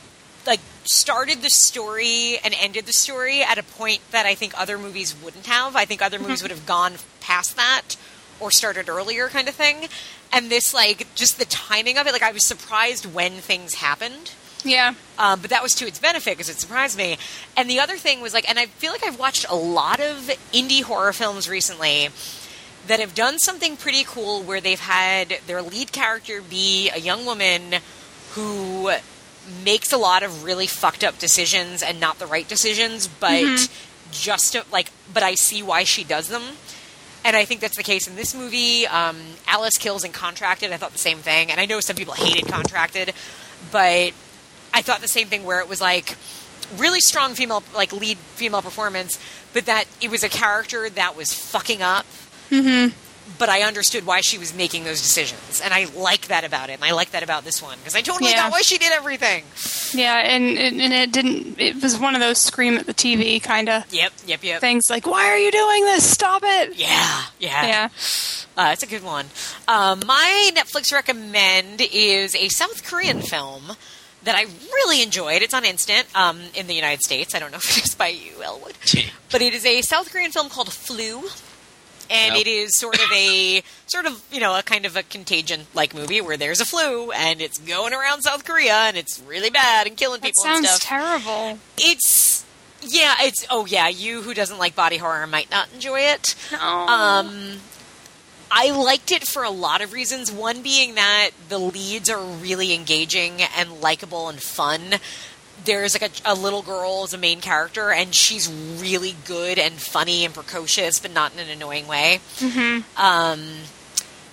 like 0.47 0.61
started 0.87 1.41
the 1.41 1.49
story 1.49 2.37
and 2.43 2.53
ended 2.59 2.85
the 2.85 2.93
story 2.93 3.41
at 3.41 3.57
a 3.57 3.63
point 3.63 3.99
that 4.11 4.25
I 4.25 4.35
think 4.35 4.53
other 4.59 4.77
movies 4.77 5.15
wouldn't 5.23 5.45
have. 5.47 5.75
I 5.75 5.85
think 5.85 6.01
other 6.01 6.19
movies 6.19 6.41
would 6.41 6.51
have 6.51 6.65
gone 6.65 6.93
past 7.21 7.55
that 7.55 7.95
or 8.39 8.51
started 8.51 8.89
earlier 8.89 9.27
kind 9.29 9.47
of 9.47 9.55
thing. 9.55 9.87
And 10.31 10.49
this 10.49 10.73
like 10.73 11.13
just 11.15 11.39
the 11.39 11.45
timing 11.45 11.97
of 11.97 12.07
it 12.07 12.13
like 12.13 12.23
I 12.23 12.31
was 12.31 12.45
surprised 12.45 13.05
when 13.05 13.33
things 13.33 13.75
happened. 13.75 14.31
Yeah. 14.63 14.95
Um, 15.19 15.41
but 15.41 15.51
that 15.51 15.61
was 15.61 15.73
to 15.75 15.85
its 15.85 15.99
benefit 15.99 16.33
because 16.33 16.49
it 16.49 16.59
surprised 16.59 16.97
me. 16.97 17.17
And 17.55 17.69
the 17.69 17.79
other 17.79 17.97
thing 17.97 18.21
was 18.21 18.33
like, 18.33 18.49
and 18.49 18.57
I 18.57 18.65
feel 18.65 18.91
like 18.91 19.03
I've 19.03 19.19
watched 19.19 19.45
a 19.49 19.55
lot 19.55 19.99
of 19.99 20.31
indie 20.51 20.81
horror 20.81 21.13
films 21.13 21.47
recently 21.47 22.09
that 22.87 22.99
have 22.99 23.15
done 23.15 23.39
something 23.39 23.77
pretty 23.77 24.03
cool 24.03 24.43
where 24.43 24.61
they've 24.61 24.79
had 24.79 25.39
their 25.47 25.61
lead 25.61 25.91
character 25.91 26.41
be 26.41 26.89
a 26.89 26.99
young 26.99 27.25
woman 27.25 27.75
who 28.31 28.91
makes 29.63 29.91
a 29.91 29.97
lot 29.97 30.23
of 30.23 30.43
really 30.43 30.67
fucked 30.67 31.03
up 31.03 31.19
decisions 31.19 31.83
and 31.83 31.99
not 31.99 32.19
the 32.19 32.25
right 32.25 32.47
decisions, 32.47 33.07
but 33.07 33.69
just 34.11 34.53
to, 34.53 34.63
like, 34.71 34.91
but 35.13 35.23
I 35.23 35.35
see 35.35 35.61
why 35.61 35.83
she 35.83 36.03
does 36.03 36.29
them. 36.29 36.43
And 37.23 37.35
I 37.35 37.43
think 37.45 37.59
that's 37.59 37.77
the 37.77 37.83
case 37.83 38.07
in 38.07 38.15
this 38.15 38.35
movie. 38.35 38.85
Um, 38.85 39.17
Alice 39.47 39.77
kills 39.77 40.03
in 40.03 40.11
Contracted. 40.11 40.71
I 40.71 40.77
thought 40.77 40.91
the 40.91 40.99
same 40.99 41.17
thing. 41.17 41.49
And 41.49 41.59
I 41.59 41.65
know 41.65 41.79
some 41.79 41.95
people 41.95 42.13
hated 42.13 42.47
Contracted, 42.47 43.13
but 43.71 44.13
I 44.73 44.81
thought 44.81 45.01
the 45.01 45.07
same 45.07 45.27
thing 45.27 45.43
where 45.43 45.59
it 45.59 45.67
was 45.67 45.81
like 45.81 46.17
really 46.77 46.99
strong 46.99 47.33
female, 47.33 47.63
like 47.73 47.91
lead 47.93 48.17
female 48.17 48.61
performance, 48.61 49.19
but 49.53 49.65
that 49.65 49.85
it 50.01 50.11
was 50.11 50.23
a 50.23 50.29
character 50.29 50.89
that 50.89 51.17
was 51.17 51.33
fucking 51.33 51.81
up. 51.81 52.05
Mm-hmm. 52.51 52.95
But 53.39 53.49
I 53.49 53.63
understood 53.63 54.05
why 54.05 54.21
she 54.21 54.37
was 54.37 54.53
making 54.53 54.83
those 54.83 55.01
decisions, 55.01 55.59
and 55.63 55.73
I 55.73 55.85
like 55.97 56.27
that 56.27 56.43
about 56.43 56.69
it. 56.69 56.73
And 56.73 56.83
I 56.85 56.91
like 56.91 57.11
that 57.11 57.23
about 57.23 57.43
this 57.43 57.61
one 57.61 57.77
because 57.79 57.95
I 57.95 58.01
totally 58.01 58.29
Yeah. 58.29 58.43
got 58.43 58.51
why 58.51 58.61
she 58.61 58.77
did 58.77 58.91
everything. 58.93 59.43
Yeah, 59.93 60.17
and, 60.19 60.57
and 60.57 60.79
and 60.79 60.93
it 60.93 61.11
didn't. 61.11 61.59
It 61.59 61.81
was 61.81 61.97
one 61.97 62.13
of 62.15 62.21
those 62.21 62.37
scream 62.37 62.77
at 62.77 62.85
the 62.85 62.93
TV 62.93 63.41
kind 63.41 63.67
of 63.67 63.83
Yep, 63.91 64.13
yep, 64.27 64.43
yep. 64.43 64.61
things. 64.61 64.89
Like, 64.89 65.07
why 65.07 65.25
are 65.27 65.37
you 65.37 65.51
doing 65.51 65.83
this? 65.85 66.07
Stop 66.09 66.43
it. 66.45 66.75
Yeah, 66.75 67.23
yeah, 67.39 67.65
Yeah. 67.65 67.89
Uh, 68.57 68.69
it's 68.71 68.83
a 68.83 68.87
good 68.87 69.03
one. 69.03 69.25
Um, 69.67 70.01
my 70.05 70.51
Netflix 70.55 70.93
recommend 70.93 71.81
is 71.91 72.35
a 72.35 72.47
South 72.49 72.83
Korean 72.85 73.21
film 73.21 73.73
that 74.23 74.35
I 74.35 74.43
really 74.73 75.01
enjoyed. 75.03 75.41
It's 75.41 75.53
on 75.53 75.65
Instant 75.65 76.07
um, 76.15 76.39
in 76.53 76.67
the 76.67 76.73
United 76.73 77.01
States. 77.03 77.35
I 77.35 77.39
don't 77.39 77.51
know 77.51 77.57
if 77.57 77.77
it 77.77 77.85
is 77.85 77.95
by 77.95 78.07
you, 78.07 78.41
Elwood, 78.43 78.75
but 79.31 79.41
it 79.41 79.53
is 79.53 79.65
a 79.65 79.81
South 79.81 80.11
Korean 80.11 80.31
film 80.31 80.49
called 80.49 80.71
Flu, 80.71 81.23
and 82.09 82.35
Yep. 82.35 82.41
it 82.45 82.47
is 82.49 82.77
sort 82.77 82.95
of 82.95 83.11
a 83.11 83.61
sort 83.87 84.05
of 84.05 84.21
you 84.31 84.39
know 84.39 84.57
a 84.57 84.63
kind 84.63 84.85
of 84.85 84.95
a 84.95 85.03
contagion 85.03 85.61
like 85.73 85.93
movie 85.93 86.21
where 86.21 86.37
there's 86.37 86.61
a 86.61 86.65
flu 86.65 87.11
and 87.11 87.41
it's 87.41 87.57
going 87.59 87.93
around 87.93 88.21
South 88.21 88.45
Korea 88.45 88.73
and 88.73 88.97
it's 88.97 89.21
really 89.27 89.49
bad 89.49 89.87
and 89.87 89.95
killing 89.97 90.21
That 90.21 90.27
people 90.33 90.43
and 90.45 90.65
sounds 90.65 90.75
stuff. 90.77 90.89
terrible. 90.89 91.59
it's 91.77 92.43
yeah, 92.87 93.15
it's 93.21 93.45
oh 93.49 93.65
yeah, 93.65 93.87
you 93.87 94.21
who 94.21 94.33
doesn't 94.33 94.59
like 94.59 94.75
body 94.75 94.97
horror 94.97 95.25
might 95.25 95.49
not 95.49 95.67
enjoy 95.73 96.01
it. 96.01 96.35
No. 96.51 96.59
Um, 96.59 97.53
I 98.51 98.69
liked 98.69 99.11
it 99.11 99.23
for 99.25 99.43
a 99.43 99.49
lot 99.49 99.81
of 99.81 99.91
reasons. 99.91 100.31
One 100.31 100.61
being 100.61 100.93
that 100.95 101.31
the 101.49 101.57
leads 101.57 102.09
are 102.11 102.21
really 102.23 102.73
engaging 102.73 103.41
and 103.57 103.81
likable 103.81 104.29
and 104.29 104.39
fun. 104.41 104.95
There's 105.65 105.99
like 105.99 106.09
a, 106.25 106.31
a 106.31 106.35
little 106.35 106.61
girl 106.61 107.03
as 107.03 107.13
a 107.13 107.17
main 107.17 107.41
character, 107.41 107.91
and 107.91 108.13
she's 108.13 108.47
really 108.49 109.15
good 109.25 109.57
and 109.59 109.73
funny 109.73 110.23
and 110.23 110.33
precocious, 110.33 110.99
but 110.99 111.11
not 111.13 111.33
in 111.33 111.39
an 111.39 111.49
annoying 111.49 111.87
way. 111.87 112.19
Um, 112.97 113.39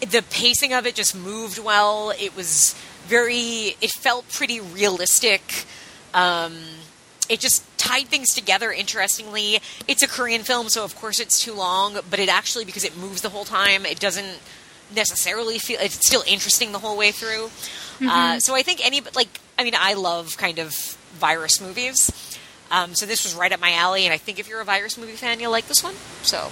the 0.00 0.22
pacing 0.30 0.72
of 0.74 0.86
it 0.86 0.94
just 0.94 1.16
moved 1.16 1.58
well. 1.58 2.12
It 2.18 2.36
was 2.36 2.74
very. 3.06 3.76
It 3.80 3.90
felt 3.90 4.28
pretty 4.28 4.60
realistic. 4.60 5.64
Um, 6.12 6.54
it 7.28 7.40
just 7.40 7.64
tied 7.78 8.08
things 8.08 8.34
together 8.34 8.70
interestingly. 8.70 9.60
It's 9.88 10.02
a 10.02 10.08
Korean 10.08 10.42
film, 10.42 10.68
so 10.68 10.84
of 10.84 10.94
course 10.96 11.18
it's 11.18 11.40
too 11.40 11.54
long, 11.54 11.98
but 12.10 12.18
it 12.18 12.28
actually, 12.28 12.64
because 12.64 12.84
it 12.84 12.96
moves 12.96 13.22
the 13.22 13.30
whole 13.30 13.44
time, 13.44 13.86
it 13.86 13.98
doesn't 13.98 14.38
necessarily 14.94 15.58
feel. 15.58 15.78
It's 15.80 16.06
still 16.06 16.22
interesting 16.26 16.72
the 16.72 16.78
whole 16.80 16.96
way 16.96 17.12
through. 17.12 17.50
Uh, 18.04 18.38
so 18.40 18.54
I 18.54 18.62
think 18.62 18.84
any, 18.84 19.00
like, 19.14 19.40
I 19.58 19.64
mean, 19.64 19.74
I 19.78 19.94
love 19.94 20.36
kind 20.36 20.58
of 20.58 20.74
virus 21.12 21.60
movies. 21.60 22.10
Um, 22.70 22.94
so 22.94 23.04
this 23.06 23.24
was 23.24 23.34
right 23.34 23.52
up 23.52 23.60
my 23.60 23.72
alley, 23.72 24.04
and 24.04 24.12
I 24.14 24.18
think 24.18 24.38
if 24.38 24.48
you're 24.48 24.60
a 24.60 24.64
virus 24.64 24.96
movie 24.96 25.12
fan, 25.12 25.40
you'll 25.40 25.50
like 25.52 25.66
this 25.68 25.84
one. 25.84 25.94
So 26.22 26.50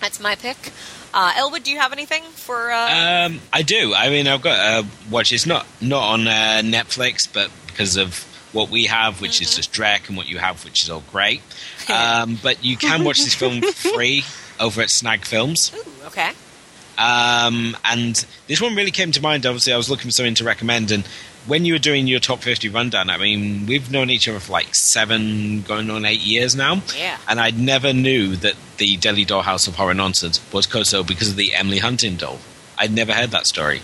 that's 0.00 0.20
my 0.20 0.34
pick. 0.34 0.72
Uh, 1.14 1.32
Elwood, 1.36 1.62
do 1.62 1.70
you 1.70 1.78
have 1.78 1.92
anything 1.92 2.22
for? 2.22 2.70
Uh, 2.70 3.26
Um, 3.26 3.40
I 3.52 3.62
do. 3.62 3.94
I 3.94 4.08
mean, 4.10 4.26
I've 4.26 4.42
got 4.42 4.58
a 4.84 4.86
watch. 5.10 5.32
It's 5.32 5.46
not 5.46 5.66
not 5.80 6.02
on 6.02 6.26
uh, 6.28 6.60
Netflix, 6.64 7.26
but 7.32 7.50
because 7.66 7.96
of 7.96 8.26
what 8.52 8.68
we 8.68 8.84
have, 8.86 9.20
which 9.22 9.40
is 9.40 9.54
just 9.56 9.72
Drek, 9.72 10.08
and 10.08 10.16
what 10.16 10.28
you 10.28 10.36
have, 10.38 10.64
which 10.64 10.82
is 10.82 10.90
all 10.90 11.02
great. 11.10 11.40
Um, 11.88 12.38
but 12.40 12.64
you 12.64 12.76
can 12.76 13.02
watch 13.02 13.18
this 13.18 13.34
film 13.34 13.60
free 13.60 14.22
over 14.60 14.82
at 14.82 14.88
Snag 14.88 15.24
Films. 15.24 15.72
ooh, 15.74 16.06
okay. 16.06 16.30
Um, 16.96 17.76
and 17.84 18.24
this 18.46 18.60
one 18.60 18.76
really 18.76 18.92
came 18.92 19.10
to 19.12 19.20
mind. 19.20 19.46
Obviously, 19.46 19.72
I 19.72 19.76
was 19.76 19.90
looking 19.90 20.04
for 20.06 20.12
something 20.12 20.36
to 20.36 20.44
recommend, 20.44 20.92
and 20.92 21.04
when 21.46 21.64
you 21.64 21.72
were 21.74 21.78
doing 21.78 22.06
your 22.06 22.20
top 22.20 22.40
fifty 22.40 22.68
rundown, 22.68 23.10
I 23.10 23.18
mean, 23.18 23.66
we've 23.66 23.90
known 23.90 24.10
each 24.10 24.28
other 24.28 24.38
for 24.40 24.52
like 24.52 24.74
seven, 24.74 25.62
going 25.62 25.90
on 25.90 26.04
eight 26.04 26.20
years 26.20 26.54
now. 26.54 26.82
Yeah. 26.96 27.18
And 27.28 27.40
I 27.40 27.50
never 27.50 27.92
knew 27.92 28.36
that 28.36 28.54
the 28.78 28.96
Delhi 28.96 29.24
Dollhouse 29.26 29.66
of 29.68 29.76
Horror 29.76 29.94
Nonsense 29.94 30.40
was 30.52 30.66
Koso 30.66 31.02
because 31.02 31.30
of 31.30 31.36
the 31.36 31.54
Emily 31.54 31.78
Hunting 31.78 32.16
doll. 32.16 32.38
I'd 32.78 32.92
never 32.92 33.12
heard 33.12 33.30
that 33.30 33.46
story. 33.46 33.80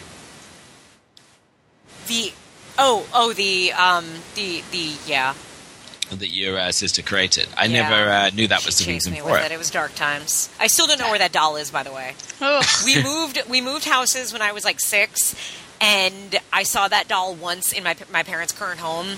The 2.06 2.32
oh 2.78 3.06
oh 3.12 3.32
the 3.32 3.72
um 3.72 4.06
the 4.34 4.62
the 4.70 4.92
yeah. 5.06 5.34
that 6.10 6.28
your 6.30 6.58
uh, 6.58 6.72
sister 6.72 7.02
created. 7.02 7.48
I 7.56 7.66
Yeah. 7.66 7.82
never 7.88 8.10
uh, 8.10 8.30
knew 8.30 8.48
that 8.48 8.60
She 8.60 8.66
was 8.66 8.78
the 8.78 8.84
chased 8.84 9.06
reason 9.06 9.12
me 9.12 9.18
for 9.20 9.26
with 9.32 9.42
it. 9.42 9.46
it. 9.46 9.52
It 9.52 9.58
was 9.58 9.70
dark 9.70 9.94
times. 9.94 10.48
I 10.58 10.68
still 10.68 10.86
don't 10.86 10.98
know 10.98 11.10
where 11.10 11.18
that 11.18 11.32
doll 11.32 11.56
is, 11.56 11.70
by 11.70 11.82
the 11.82 11.92
way. 11.92 12.14
We 12.84 13.02
moved 13.02 13.42
we 13.48 13.60
moved 13.60 13.84
houses 13.84 14.32
when 14.32 14.40
I 14.42 14.52
was 14.52 14.64
like 14.64 14.80
six, 14.80 15.34
and 15.81 16.39
I 16.52 16.62
saw 16.62 16.89
that 16.89 17.08
doll 17.08 17.34
once 17.34 17.73
in 17.73 17.84
my 17.84 17.97
my 18.12 18.23
parents' 18.23 18.52
current 18.52 18.81
home. 18.81 19.16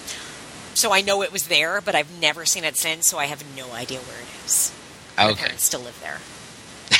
So 0.74 0.92
I 0.92 1.00
know 1.00 1.22
it 1.22 1.32
was 1.32 1.48
there, 1.48 1.80
but 1.80 1.94
I've 1.94 2.20
never 2.20 2.46
seen 2.46 2.64
it 2.64 2.76
since. 2.76 3.08
So 3.08 3.18
I 3.18 3.26
have 3.26 3.44
no 3.56 3.72
idea 3.72 3.98
where 4.00 4.20
it 4.20 4.46
is. 4.46 4.72
My 5.16 5.32
parents 5.34 5.64
still 5.64 5.80
live 5.80 5.98
there. 6.00 6.18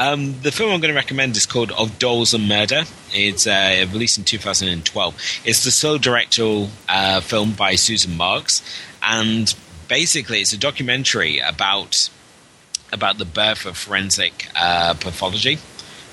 Um, 0.00 0.40
the 0.42 0.52
film 0.52 0.72
I'm 0.72 0.80
going 0.80 0.94
to 0.94 0.96
recommend 0.96 1.36
is 1.36 1.44
called 1.44 1.72
Of 1.72 1.98
Dolls 1.98 2.32
and 2.32 2.46
Murder. 2.46 2.84
It's 3.12 3.48
uh, 3.48 3.84
released 3.92 4.16
in 4.16 4.22
2012. 4.22 5.40
It's 5.44 5.64
the 5.64 5.72
sole 5.72 5.98
directorial 5.98 6.70
uh, 6.88 7.20
film 7.20 7.50
by 7.50 7.74
Susan 7.74 8.16
Marks, 8.16 8.62
and 9.02 9.52
basically 9.88 10.40
it's 10.40 10.52
a 10.52 10.56
documentary 10.56 11.40
about 11.40 12.10
about 12.92 13.18
the 13.18 13.24
birth 13.24 13.66
of 13.66 13.76
forensic 13.76 14.46
uh, 14.54 14.94
pathology 14.94 15.58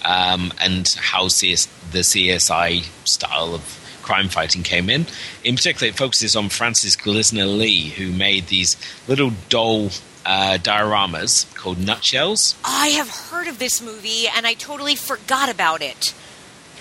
um, 0.03 0.51
and 0.59 0.87
how 0.99 1.27
CS, 1.27 1.67
the 1.91 1.99
CSI 1.99 2.83
style 3.07 3.53
of 3.55 3.81
crime 4.01 4.29
fighting 4.29 4.63
came 4.63 4.89
in. 4.89 5.05
In 5.43 5.55
particular, 5.55 5.87
it 5.89 5.95
focuses 5.95 6.35
on 6.35 6.49
Frances 6.49 6.95
Glessner 6.95 7.45
Lee, 7.57 7.89
who 7.89 8.11
made 8.11 8.47
these 8.47 8.77
little 9.07 9.31
doll 9.49 9.87
uh, 10.25 10.57
dioramas 10.61 11.53
called 11.55 11.79
nutshells. 11.79 12.55
I 12.63 12.87
have 12.89 13.09
heard 13.09 13.47
of 13.47 13.59
this 13.59 13.81
movie, 13.81 14.27
and 14.27 14.45
I 14.45 14.53
totally 14.53 14.95
forgot 14.95 15.49
about 15.49 15.81
it 15.81 16.13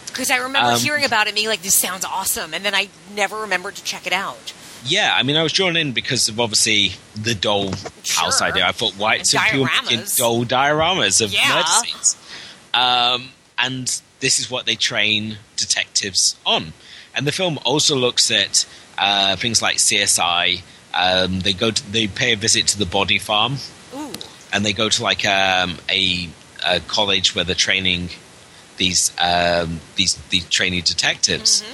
because 0.07 0.31
I 0.31 0.37
remember 0.37 0.73
Um, 0.73 0.81
hearing 0.81 1.05
about 1.05 1.27
it, 1.27 1.31
and 1.31 1.37
being 1.37 1.49
like, 1.49 1.63
"This 1.63 1.75
sounds 1.77 2.05
awesome," 2.05 2.55
and 2.55 2.65
then 2.65 2.75
I 2.75 2.89
never 3.15 3.37
remembered 3.41 3.75
to 3.77 3.83
check 3.85 4.07
it 4.07 4.13
out. 4.13 4.53
Yeah, 4.87 5.15
I 5.19 5.23
mean, 5.23 5.37
I 5.37 5.43
was 5.43 5.53
drawn 5.53 5.77
in 5.79 5.93
because 5.93 6.29
of 6.29 6.39
obviously 6.39 6.93
the 7.17 7.35
doll 7.35 7.73
house 8.15 8.43
idea. 8.43 8.67
I 8.67 8.73
thought, 8.73 8.93
why 8.99 9.15
And 9.17 9.27
so 9.27 9.39
people 9.39 9.65
making 9.65 10.01
dioramas. 10.01 10.17
doll 10.19 10.45
dioramas 10.45 11.21
of 11.23 11.33
Yeah. 11.33 11.49
murder 11.55 11.67
scenes? 11.87 12.17
Um, 12.75 13.31
and 13.59 14.01
this 14.21 14.41
is 14.41 14.51
what 14.51 14.67
they 14.67 14.75
train 14.75 15.39
detectives 15.57 16.37
on. 16.45 16.73
And 17.15 17.27
the 17.27 17.33
film 17.33 17.59
also 17.65 17.95
looks 17.95 18.31
at 18.31 18.67
uh, 18.99 19.37
things 19.37 19.63
like 19.63 19.77
CSI. 19.77 20.63
Um, 20.93 21.41
they 21.41 21.53
go, 21.53 21.71
to, 21.71 21.93
they 21.93 22.07
pay 22.07 22.33
a 22.33 22.37
visit 22.37 22.67
to 22.69 22.79
the 22.79 22.87
body 22.87 23.19
farm, 23.19 23.57
Ooh, 23.95 24.13
and 24.53 24.65
they 24.65 24.73
go 24.73 24.89
to 24.89 25.03
like 25.03 25.25
um, 25.27 25.79
a, 25.91 26.29
a 26.67 26.81
college 26.81 27.35
where 27.35 27.45
they're 27.45 27.55
training 27.55 28.11
these 28.77 29.13
um, 29.21 29.81
these 29.97 30.15
these 30.31 30.49
trainee 30.49 30.81
detectives, 30.81 31.65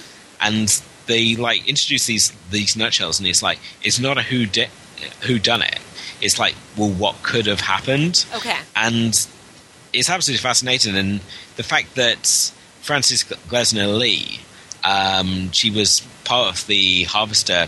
and 0.41 0.83
they 1.07 1.37
like 1.37 1.69
introduce 1.69 2.07
these 2.07 2.33
these 2.51 2.77
nutshells, 2.77 3.19
and 3.19 3.29
it's 3.29 3.43
like 3.43 3.59
it's 3.83 3.99
not 3.99 4.19
a 4.19 4.23
who 4.23 4.47
di- 4.47 4.71
who 5.23 5.39
done 5.39 5.63
it. 5.63 5.79
It's 6.21 6.39
like, 6.39 6.55
well, 6.77 6.91
what 6.91 7.23
could 7.23 7.47
have 7.47 7.61
happened? 7.61 8.27
okay. 8.37 8.57
and 8.77 9.15
it's 9.93 10.11
absolutely 10.11 10.43
fascinating. 10.43 10.97
And 10.97 11.21
the 11.57 11.63
fact 11.63 11.95
that 11.97 12.53
Frances 12.81 13.25
Glessner 13.25 13.99
Lee, 13.99 14.41
um, 14.85 15.51
she 15.53 15.71
was 15.71 16.01
part 16.25 16.55
of 16.55 16.67
the 16.67 17.05
Harvester 17.05 17.67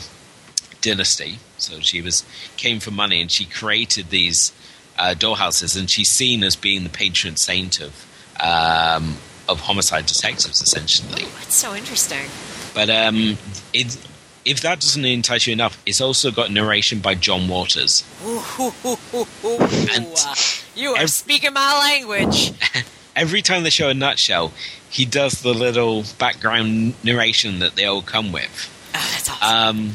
dynasty, 0.80 1.38
so 1.58 1.80
she 1.80 2.00
was 2.02 2.24
came 2.56 2.80
for 2.80 2.90
money, 2.90 3.20
and 3.20 3.30
she 3.30 3.44
created 3.44 4.10
these 4.10 4.52
uh, 4.98 5.14
dollhouses, 5.16 5.78
and 5.78 5.90
she's 5.90 6.10
seen 6.10 6.42
as 6.44 6.56
being 6.56 6.82
the 6.82 6.90
patron 6.90 7.36
saint 7.36 7.80
of 7.80 8.06
um, 8.40 9.16
of 9.48 9.60
homicide 9.60 10.06
detectives, 10.06 10.60
essentially. 10.60 11.24
That's 11.24 11.54
so 11.54 11.74
interesting. 11.74 12.28
But 12.74 12.88
um, 12.88 13.36
it, 13.72 13.96
if 14.44 14.60
that 14.62 14.80
doesn't 14.80 15.04
entice 15.04 15.46
you 15.46 15.52
enough, 15.52 15.80
it's 15.86 16.00
also 16.00 16.30
got 16.30 16.50
narration 16.50 16.98
by 17.00 17.14
John 17.14 17.48
Waters. 17.48 18.04
Ooh, 18.24 18.42
ooh, 18.60 18.72
ooh, 19.14 19.26
Uh, 19.44 20.34
you 20.74 20.90
are 20.90 20.98
ev- 21.02 21.10
speaking 21.10 21.52
my 21.52 21.78
language. 21.78 22.52
every 23.16 23.42
time 23.42 23.62
they 23.62 23.70
show 23.70 23.88
a 23.88 23.94
nutshell, 23.94 24.52
he 24.90 25.04
does 25.04 25.42
the 25.42 25.52
little 25.54 26.04
background 26.18 26.94
narration 27.04 27.58
that 27.60 27.76
they 27.76 27.84
all 27.84 28.02
come 28.02 28.32
with. 28.32 28.68
Oh, 28.94 29.08
that's 29.12 29.28
awesome. 29.30 29.78
Um, 29.78 29.92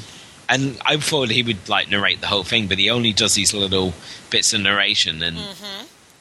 and 0.49 0.79
I 0.85 0.97
thought 0.97 1.29
he 1.29 1.43
would 1.43 1.67
like 1.67 1.89
narrate 1.89 2.21
the 2.21 2.27
whole 2.27 2.43
thing, 2.43 2.67
but 2.67 2.77
he 2.77 2.89
only 2.89 3.11
does 3.13 3.33
these 3.35 3.53
little 3.53 3.93
bits 4.29 4.53
of 4.53 4.61
narration, 4.61 5.21
and 5.21 5.37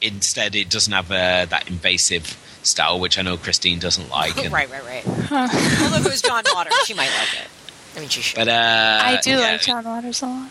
instead 0.02 0.54
it 0.56 0.68
doesn't 0.68 0.92
have 0.92 1.10
uh, 1.10 1.44
that 1.46 1.68
invasive 1.68 2.36
style, 2.62 2.98
which 2.98 3.18
I 3.18 3.22
know 3.22 3.36
Christine 3.36 3.78
doesn't 3.78 4.10
like. 4.10 4.36
and- 4.44 4.52
right, 4.52 4.68
right, 4.70 4.84
right. 4.84 5.06
Although 5.06 5.96
if 5.98 6.06
it 6.06 6.10
was 6.10 6.22
John 6.22 6.42
Waters, 6.54 6.74
she 6.84 6.94
might 6.94 7.10
like 7.18 7.40
it. 7.40 7.48
I 7.96 8.00
mean, 8.00 8.08
she 8.08 8.20
should. 8.20 8.36
But 8.36 8.48
uh, 8.48 9.00
I 9.02 9.18
do 9.22 9.30
yeah, 9.30 9.52
like 9.52 9.62
John 9.62 9.84
Waters 9.84 10.22
a 10.22 10.26
lot. 10.26 10.50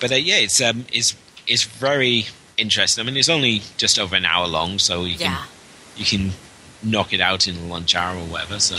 But 0.00 0.12
uh, 0.12 0.16
yeah, 0.16 0.36
it's 0.36 0.60
um, 0.60 0.86
it's 0.92 1.14
it's 1.46 1.64
very 1.64 2.26
interesting. 2.56 3.02
I 3.02 3.06
mean, 3.06 3.16
it's 3.16 3.28
only 3.28 3.62
just 3.76 3.98
over 3.98 4.16
an 4.16 4.24
hour 4.24 4.46
long, 4.46 4.78
so 4.78 5.04
you 5.04 5.18
can 5.18 5.38
you 5.96 6.04
can 6.04 6.30
knock 6.82 7.12
it 7.12 7.20
out 7.20 7.46
in 7.46 7.56
a 7.56 7.66
lunch 7.66 7.94
hour 7.94 8.16
or 8.16 8.24
whatever. 8.24 8.58
So. 8.58 8.76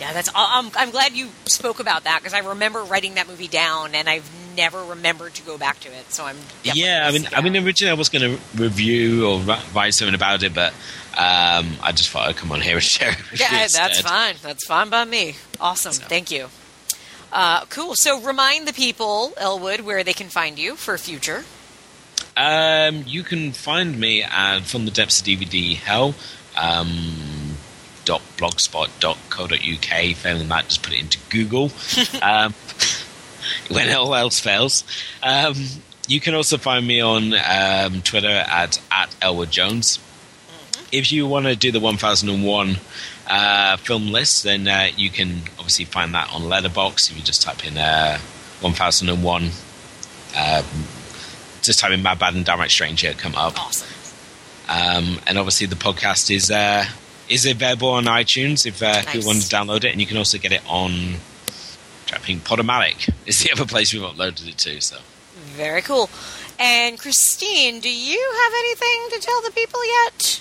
yeah. 0.00 0.12
That's. 0.12 0.30
I'm, 0.34 0.70
I'm 0.76 0.90
glad 0.90 1.12
you 1.12 1.28
spoke 1.46 1.80
about 1.80 2.04
that 2.04 2.20
because 2.20 2.32
I 2.34 2.38
remember 2.48 2.82
writing 2.82 3.14
that 3.14 3.28
movie 3.28 3.48
down, 3.48 3.94
and 3.94 4.08
I've 4.08 4.28
never 4.56 4.82
remembered 4.82 5.34
to 5.34 5.42
go 5.42 5.58
back 5.58 5.80
to 5.80 5.88
it. 5.88 6.10
So 6.12 6.24
I'm. 6.24 6.36
Yeah, 6.62 7.06
I 7.06 7.12
mean, 7.12 7.28
I 7.34 7.40
mean, 7.42 7.56
originally 7.56 7.90
I 7.90 7.94
was 7.94 8.08
going 8.08 8.36
to 8.36 8.42
review 8.54 9.26
or 9.26 9.40
write 9.74 9.94
something 9.94 10.14
about 10.14 10.42
it, 10.42 10.54
but 10.54 10.72
um, 11.12 11.76
I 11.82 11.92
just 11.94 12.10
thought 12.10 12.28
I'd 12.28 12.36
come 12.36 12.52
on 12.52 12.60
here 12.60 12.76
and 12.76 12.82
share 12.82 13.10
it 13.10 13.30
with 13.30 13.40
you 13.40 13.46
Yeah, 13.46 13.66
that's 13.66 13.78
instead. 13.78 14.04
fine. 14.04 14.34
That's 14.42 14.66
fine 14.66 14.88
by 14.90 15.04
me. 15.04 15.34
Awesome. 15.60 15.92
So. 15.92 16.04
Thank 16.04 16.30
you. 16.30 16.48
Uh, 17.32 17.64
cool. 17.66 17.94
So 17.94 18.20
remind 18.20 18.66
the 18.66 18.72
people, 18.72 19.32
Elwood, 19.36 19.80
where 19.80 20.04
they 20.04 20.12
can 20.12 20.28
find 20.28 20.58
you 20.58 20.76
for 20.76 20.96
future. 20.98 21.44
Um, 22.36 23.04
you 23.06 23.22
can 23.22 23.52
find 23.52 23.98
me 23.98 24.22
at 24.22 24.60
From 24.60 24.84
the 24.84 24.90
Depths 24.90 25.20
of 25.20 25.26
DVD 25.26 25.76
Hell. 25.76 26.14
Um, 26.56 27.56
elwood.blogspot.co.uk. 28.06 30.16
Failing 30.16 30.48
that, 30.48 30.68
just 30.68 30.82
put 30.82 30.92
it 30.92 31.00
into 31.00 31.18
Google 31.30 31.70
um, 32.22 32.54
when 33.70 33.94
all 33.94 34.14
else 34.14 34.40
fails. 34.40 34.84
Um, 35.22 35.54
you 36.08 36.20
can 36.20 36.34
also 36.34 36.58
find 36.58 36.86
me 36.86 37.00
on 37.00 37.34
um, 37.34 38.02
Twitter 38.02 38.28
at, 38.28 38.80
at 38.90 39.14
Elwood 39.20 39.50
Jones. 39.50 39.98
If 40.92 41.10
you 41.10 41.26
want 41.26 41.46
to 41.46 41.56
do 41.56 41.72
the 41.72 41.80
1001 41.80 42.76
uh, 43.28 43.76
film 43.78 44.08
list, 44.12 44.44
then 44.44 44.66
uh, 44.68 44.88
you 44.96 45.10
can 45.10 45.42
obviously 45.58 45.84
find 45.84 46.14
that 46.14 46.32
on 46.32 46.42
Letterboxd. 46.42 47.10
If 47.10 47.16
you 47.16 47.22
just 47.22 47.42
type 47.42 47.66
in 47.66 47.76
uh, 47.78 48.18
1001, 48.60 49.42
um, 49.44 50.64
just 51.62 51.78
type 51.80 51.92
in 51.92 52.02
Mad 52.02 52.18
Bad 52.18 52.34
and 52.34 52.44
Downright 52.44 52.70
Stranger, 52.70 53.12
come 53.12 53.34
up. 53.34 53.58
Awesome. 53.58 53.88
Um, 54.68 55.20
and 55.26 55.38
obviously, 55.38 55.66
the 55.66 55.76
podcast 55.76 56.34
is 56.34 56.50
uh, 56.50 56.84
is 57.28 57.46
available 57.46 57.90
on 57.90 58.04
iTunes 58.04 58.66
if 58.66 58.82
uh, 58.82 59.02
Nice. 59.02 59.14
you 59.14 59.26
want 59.26 59.40
to 59.42 59.48
download 59.48 59.84
it, 59.84 59.92
and 59.92 60.00
you 60.00 60.06
can 60.06 60.16
also 60.16 60.38
get 60.38 60.52
it 60.52 60.62
on. 60.68 61.14
I 62.12 62.18
think 62.18 62.44
Podomatic 62.44 63.12
is 63.26 63.42
the 63.42 63.50
other 63.52 63.64
place 63.66 63.92
we've 63.92 64.02
uploaded 64.02 64.48
it 64.48 64.58
to. 64.58 64.80
So 64.80 64.98
Very 65.56 65.82
cool. 65.82 66.08
And 66.58 66.98
Christine, 66.98 67.80
do 67.80 67.90
you 67.90 68.32
have 68.44 68.52
anything 68.58 69.18
to 69.18 69.26
tell 69.26 69.42
the 69.42 69.50
people 69.50 69.80
yet? 69.86 70.40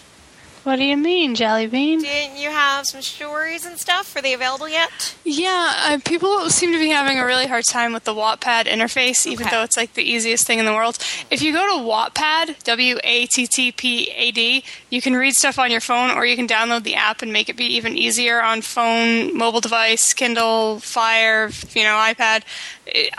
What 0.66 0.77
do 0.77 0.84
you 0.84 0.98
mean, 0.98 1.35
Jelly 1.35 1.68
Bean? 1.68 2.02
Didn't 2.02 2.38
you 2.38 2.50
have 2.50 2.88
some 2.88 3.03
stories 3.03 3.68
and 3.68 3.77
stuff? 3.77 4.16
Are 4.16 4.22
they 4.24 4.34
available 4.34 4.68
yet? 4.68 5.16
Yeah, 5.24 5.72
uh, 5.77 6.00
people 6.03 6.50
seem 6.50 6.72
to 6.72 6.80
be 6.80 6.90
having 6.90 7.19
a 7.19 7.26
really 7.26 7.45
hard 7.45 7.66
time 7.66 7.94
with 7.94 8.03
the 8.06 8.16
Wattpad 8.16 8.66
interface, 8.66 9.27
even 9.27 9.45
Okay. 9.45 9.56
though 9.56 9.61
it's 9.61 9.77
like 9.77 9.94
the 9.94 10.02
easiest 10.02 10.48
thing 10.48 10.58
in 10.58 10.66
the 10.66 10.74
world. 10.74 10.98
If 11.30 11.44
you 11.44 11.53
go 11.53 11.68
to 11.68 11.84
Wattpad, 11.88 12.64
W 12.64 12.98
A 13.03 13.27
T 13.27 13.45
T 13.45 13.72
P 13.74 14.10
A 14.16 14.32
D, 14.32 14.64
you 14.90 15.03
can 15.03 15.16
read 15.16 15.35
stuff 15.35 15.60
on 15.60 15.69
your 15.69 15.82
phone, 15.82 16.10
or 16.10 16.26
you 16.26 16.35
can 16.35 16.48
download 16.48 16.82
the 16.82 16.95
app 16.95 17.22
and 17.22 17.32
make 17.32 17.48
it 17.48 17.56
be 17.56 17.66
even 17.66 17.95
easier 17.95 18.42
on 18.42 18.64
phone, 18.64 19.38
mobile 19.38 19.61
device, 19.61 20.16
Kindle, 20.16 20.80
Fire, 20.80 21.52
you 21.76 21.84
know, 21.84 21.94
iPad. 21.95 22.42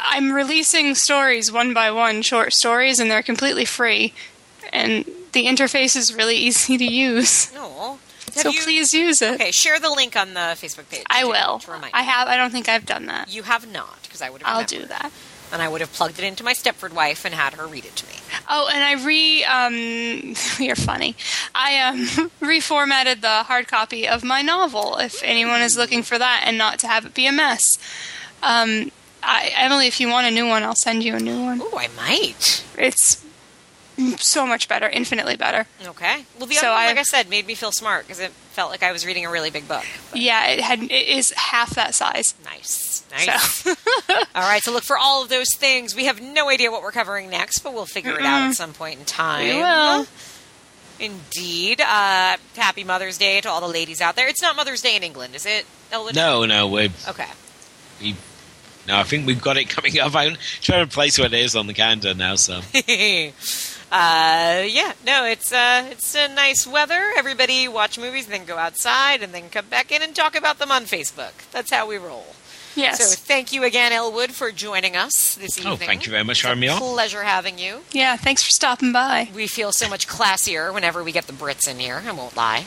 I'm 0.01 0.33
releasing 0.33 0.97
stories 0.97 1.53
one 1.53 1.73
by 1.73 1.93
one, 1.93 2.23
short 2.23 2.55
stories, 2.55 2.99
and 2.99 3.09
they're 3.09 3.23
completely 3.23 3.65
free. 3.65 4.15
And 4.73 5.05
the 5.37 5.47
interface 5.47 5.95
is 5.97 6.15
really 6.15 6.37
easy 6.49 6.77
to 6.79 6.85
use. 6.85 7.53
No. 7.67 7.99
So 8.33 8.53
please 8.53 8.93
use 8.93 9.23
it. 9.23 9.35
Okay, 9.37 9.51
share 9.51 9.79
the 9.81 9.89
link 9.89 10.15
on 10.15 10.35
the 10.35 10.41
Facebook 10.61 10.91
page. 10.91 11.05
I 11.09 11.23
to- 11.23 11.29
will. 11.29 11.59
To 11.61 11.71
remind 11.71 11.95
I 11.95 12.03
have. 12.03 12.29
I 12.29 12.37
don't 12.37 12.51
think 12.51 12.69
I've 12.69 12.85
done 12.85 13.07
that. 13.07 13.33
You 13.33 13.45
have 13.45 13.71
not, 13.73 14.03
because 14.03 14.21
I 14.21 14.29
would 14.29 14.43
have. 14.43 14.57
I'll 14.59 14.65
do 14.65 14.85
that. 14.85 15.11
And 15.53 15.63
I 15.63 15.69
would 15.69 15.81
have 15.81 15.91
plugged 15.93 16.19
it 16.19 16.25
into 16.25 16.45
my 16.45 16.53
Stepford 16.53 16.93
wife 16.93 17.25
and 17.25 17.33
had 17.35 17.55
her 17.55 17.67
read 17.67 17.87
it 17.87 17.97
to 17.97 18.07
me. 18.07 18.13
Oh, 18.51 18.69
and 18.71 18.83
I 18.85 19.03
re 19.03 19.43
um 19.45 19.75
you're 20.59 20.77
funny. 20.77 21.17
I 21.55 21.79
um 21.81 22.07
reformatted 22.43 23.21
the 23.23 23.45
hard 23.45 23.69
copy 23.69 24.07
of 24.07 24.23
my 24.25 24.43
novel 24.43 24.99
if 24.99 25.23
anyone 25.23 25.63
is 25.63 25.77
looking 25.79 26.03
for 26.03 26.19
that 26.19 26.43
and 26.45 26.59
not 26.59 26.79
to 26.81 26.89
have 26.89 27.07
it 27.07 27.15
be 27.15 27.27
a 27.27 27.33
mess. 27.33 27.79
Um 28.43 28.91
I, 29.23 29.51
Emily, 29.57 29.87
if 29.87 29.99
you 29.99 30.09
want 30.09 30.27
a 30.27 30.31
new 30.31 30.47
one, 30.47 30.63
I'll 30.63 30.75
send 30.77 31.03
you 31.05 31.15
a 31.17 31.21
new 31.21 31.43
one. 31.43 31.61
Ooh, 31.63 31.73
I 31.77 31.89
might. 31.97 32.65
It's 32.77 33.25
so 34.19 34.47
much 34.47 34.69
better, 34.69 34.89
infinitely 34.89 35.37
better. 35.37 35.67
Okay. 35.85 36.25
Well, 36.39 36.47
the 36.47 36.55
So 36.55 36.67
other 36.69 36.77
one, 36.77 36.87
like 36.87 36.99
I 36.99 37.03
said, 37.03 37.29
made 37.31 37.47
me 37.47 37.55
feel 37.55 37.73
smart 37.73 38.07
because 38.07 38.21
it 38.21 38.31
felt 38.31 38.71
like 38.71 38.83
I 38.83 38.93
was 38.93 39.05
reading 39.07 39.25
a 39.27 39.31
really 39.31 39.51
big 39.51 39.67
book. 39.69 39.85
Yeah, 40.15 40.47
it 40.49 40.61
had 40.61 40.83
it 40.83 40.91
is 40.93 41.31
half 41.33 41.75
that 41.77 41.95
size. 41.95 42.35
Nice. 42.45 43.05
Nice. 43.11 43.43
So 43.63 43.75
All 44.35 44.43
right, 44.43 44.63
so 44.63 44.73
look 44.73 44.83
for 44.85 44.99
all 44.99 45.23
of 45.23 45.29
those 45.29 45.49
things. 45.57 45.95
We 45.95 46.07
have 46.07 46.21
no 46.21 46.49
idea 46.51 46.71
what 46.71 46.83
we're 46.83 46.93
covering 46.93 47.31
next, 47.31 47.61
but 47.61 47.73
we'll 47.75 47.87
figure 47.87 48.13
it 48.19 48.23
out 48.25 48.49
at 48.51 48.55
some 48.55 48.73
point 48.73 48.99
in 48.99 49.05
time. 49.07 49.47
we 49.47 49.55
will. 49.63 50.07
Indeed. 50.99 51.81
Uh, 51.81 52.37
happy 52.57 52.83
Mother's 52.85 53.19
Day 53.19 53.41
to 53.43 53.49
all 53.49 53.61
the 53.61 53.69
ladies 53.69 54.01
out 54.01 54.17
there. 54.17 54.29
It's 54.29 54.41
not 54.43 54.57
Mother's 54.57 54.81
Day 54.83 54.97
in 54.97 55.03
England, 55.03 55.35
is 55.35 55.45
it? 55.47 55.67
Elwood? 55.93 56.15
no, 56.17 56.45
no, 56.47 56.67
we're 56.69 56.89
Okay. 57.09 57.27
we, 58.01 58.17
no. 58.89 58.97
I 58.99 59.03
think 59.03 59.27
we've 59.27 59.41
got 59.43 59.57
it 59.59 59.69
coming 59.69 59.99
up. 60.01 60.15
I'm 60.17 60.37
trying 60.63 60.87
to 60.87 60.93
place 60.93 61.19
where 61.19 61.27
it 61.27 61.35
is 61.35 61.55
on 61.55 61.67
the 61.67 61.75
calendar 61.75 62.15
now. 62.15 62.35
So 62.37 62.61
uh, 63.93 64.63
yeah, 64.67 64.93
no, 65.05 65.25
it's 65.25 65.53
uh, 65.53 65.87
it's 65.91 66.15
a 66.15 66.29
nice 66.29 66.67
weather. 66.67 67.13
Everybody 67.17 67.69
watch 67.69 67.99
movies, 67.99 68.25
and 68.25 68.35
then 68.35 68.45
go 68.45 68.57
outside, 68.59 69.23
and 69.23 69.33
then 69.33 69.49
come 69.51 69.67
back 69.67 69.93
in 69.93 70.03
and 70.03 70.15
talk 70.15 70.35
about 70.37 70.59
them 70.59 70.71
on 70.73 70.85
Facebook. 70.85 71.33
That's 71.53 71.71
how 71.73 71.87
we 71.87 71.97
roll. 71.97 72.27
yes. 72.75 72.99
So 72.99 73.17
thank 73.17 73.53
you 73.53 73.63
again, 73.65 73.93
Elwood, 73.93 74.33
for 74.33 74.51
joining 74.53 74.97
us 74.97 75.37
this 75.37 75.57
evening. 75.59 75.73
Oh, 75.75 75.77
thank 75.77 76.05
you 76.05 76.11
very 76.11 76.25
much 76.25 76.39
It's 76.39 76.41
for 76.43 76.49
having 76.49 76.65
a 76.65 76.67
me 76.67 76.69
on. 76.69 76.79
Pleasure 76.81 77.23
having 77.23 77.59
you. 77.59 77.81
yeah, 77.93 78.17
thanks 78.17 78.43
for 78.43 78.51
stopping 78.51 78.93
by. 78.93 79.31
We 79.35 79.47
feel 79.47 79.71
so 79.73 79.89
much 79.89 80.09
classier 80.09 80.75
whenever 80.75 81.03
we 81.05 81.13
get 81.13 81.27
the 81.29 81.33
Brits 81.33 81.69
in 81.69 81.79
here. 81.79 82.03
I 82.07 82.13
won't 82.13 82.37
lie. 82.37 82.67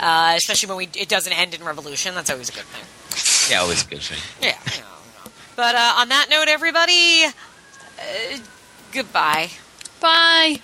Uh, 0.00 0.34
especially 0.36 0.68
when 0.68 0.78
we 0.78 0.88
it 1.00 1.08
doesn't 1.08 1.32
end 1.32 1.54
in 1.54 1.62
revolution. 1.64 2.14
That's 2.14 2.30
always 2.30 2.48
a 2.48 2.52
good 2.52 2.64
thing. 2.64 3.50
yeah, 3.52 3.60
always 3.62 3.84
a 3.84 3.88
good 3.88 4.00
thing. 4.00 4.18
Yeah. 4.40 4.56
you 4.74 4.80
know, 4.80 4.86
you 5.04 5.24
know. 5.24 5.30
But 5.54 5.74
uh, 5.74 5.94
on 5.98 6.08
that 6.08 6.26
note, 6.30 6.48
everybody, 6.48 7.24
uh, 7.26 8.38
goodbye. 8.92 9.50
Bye. 10.02 10.60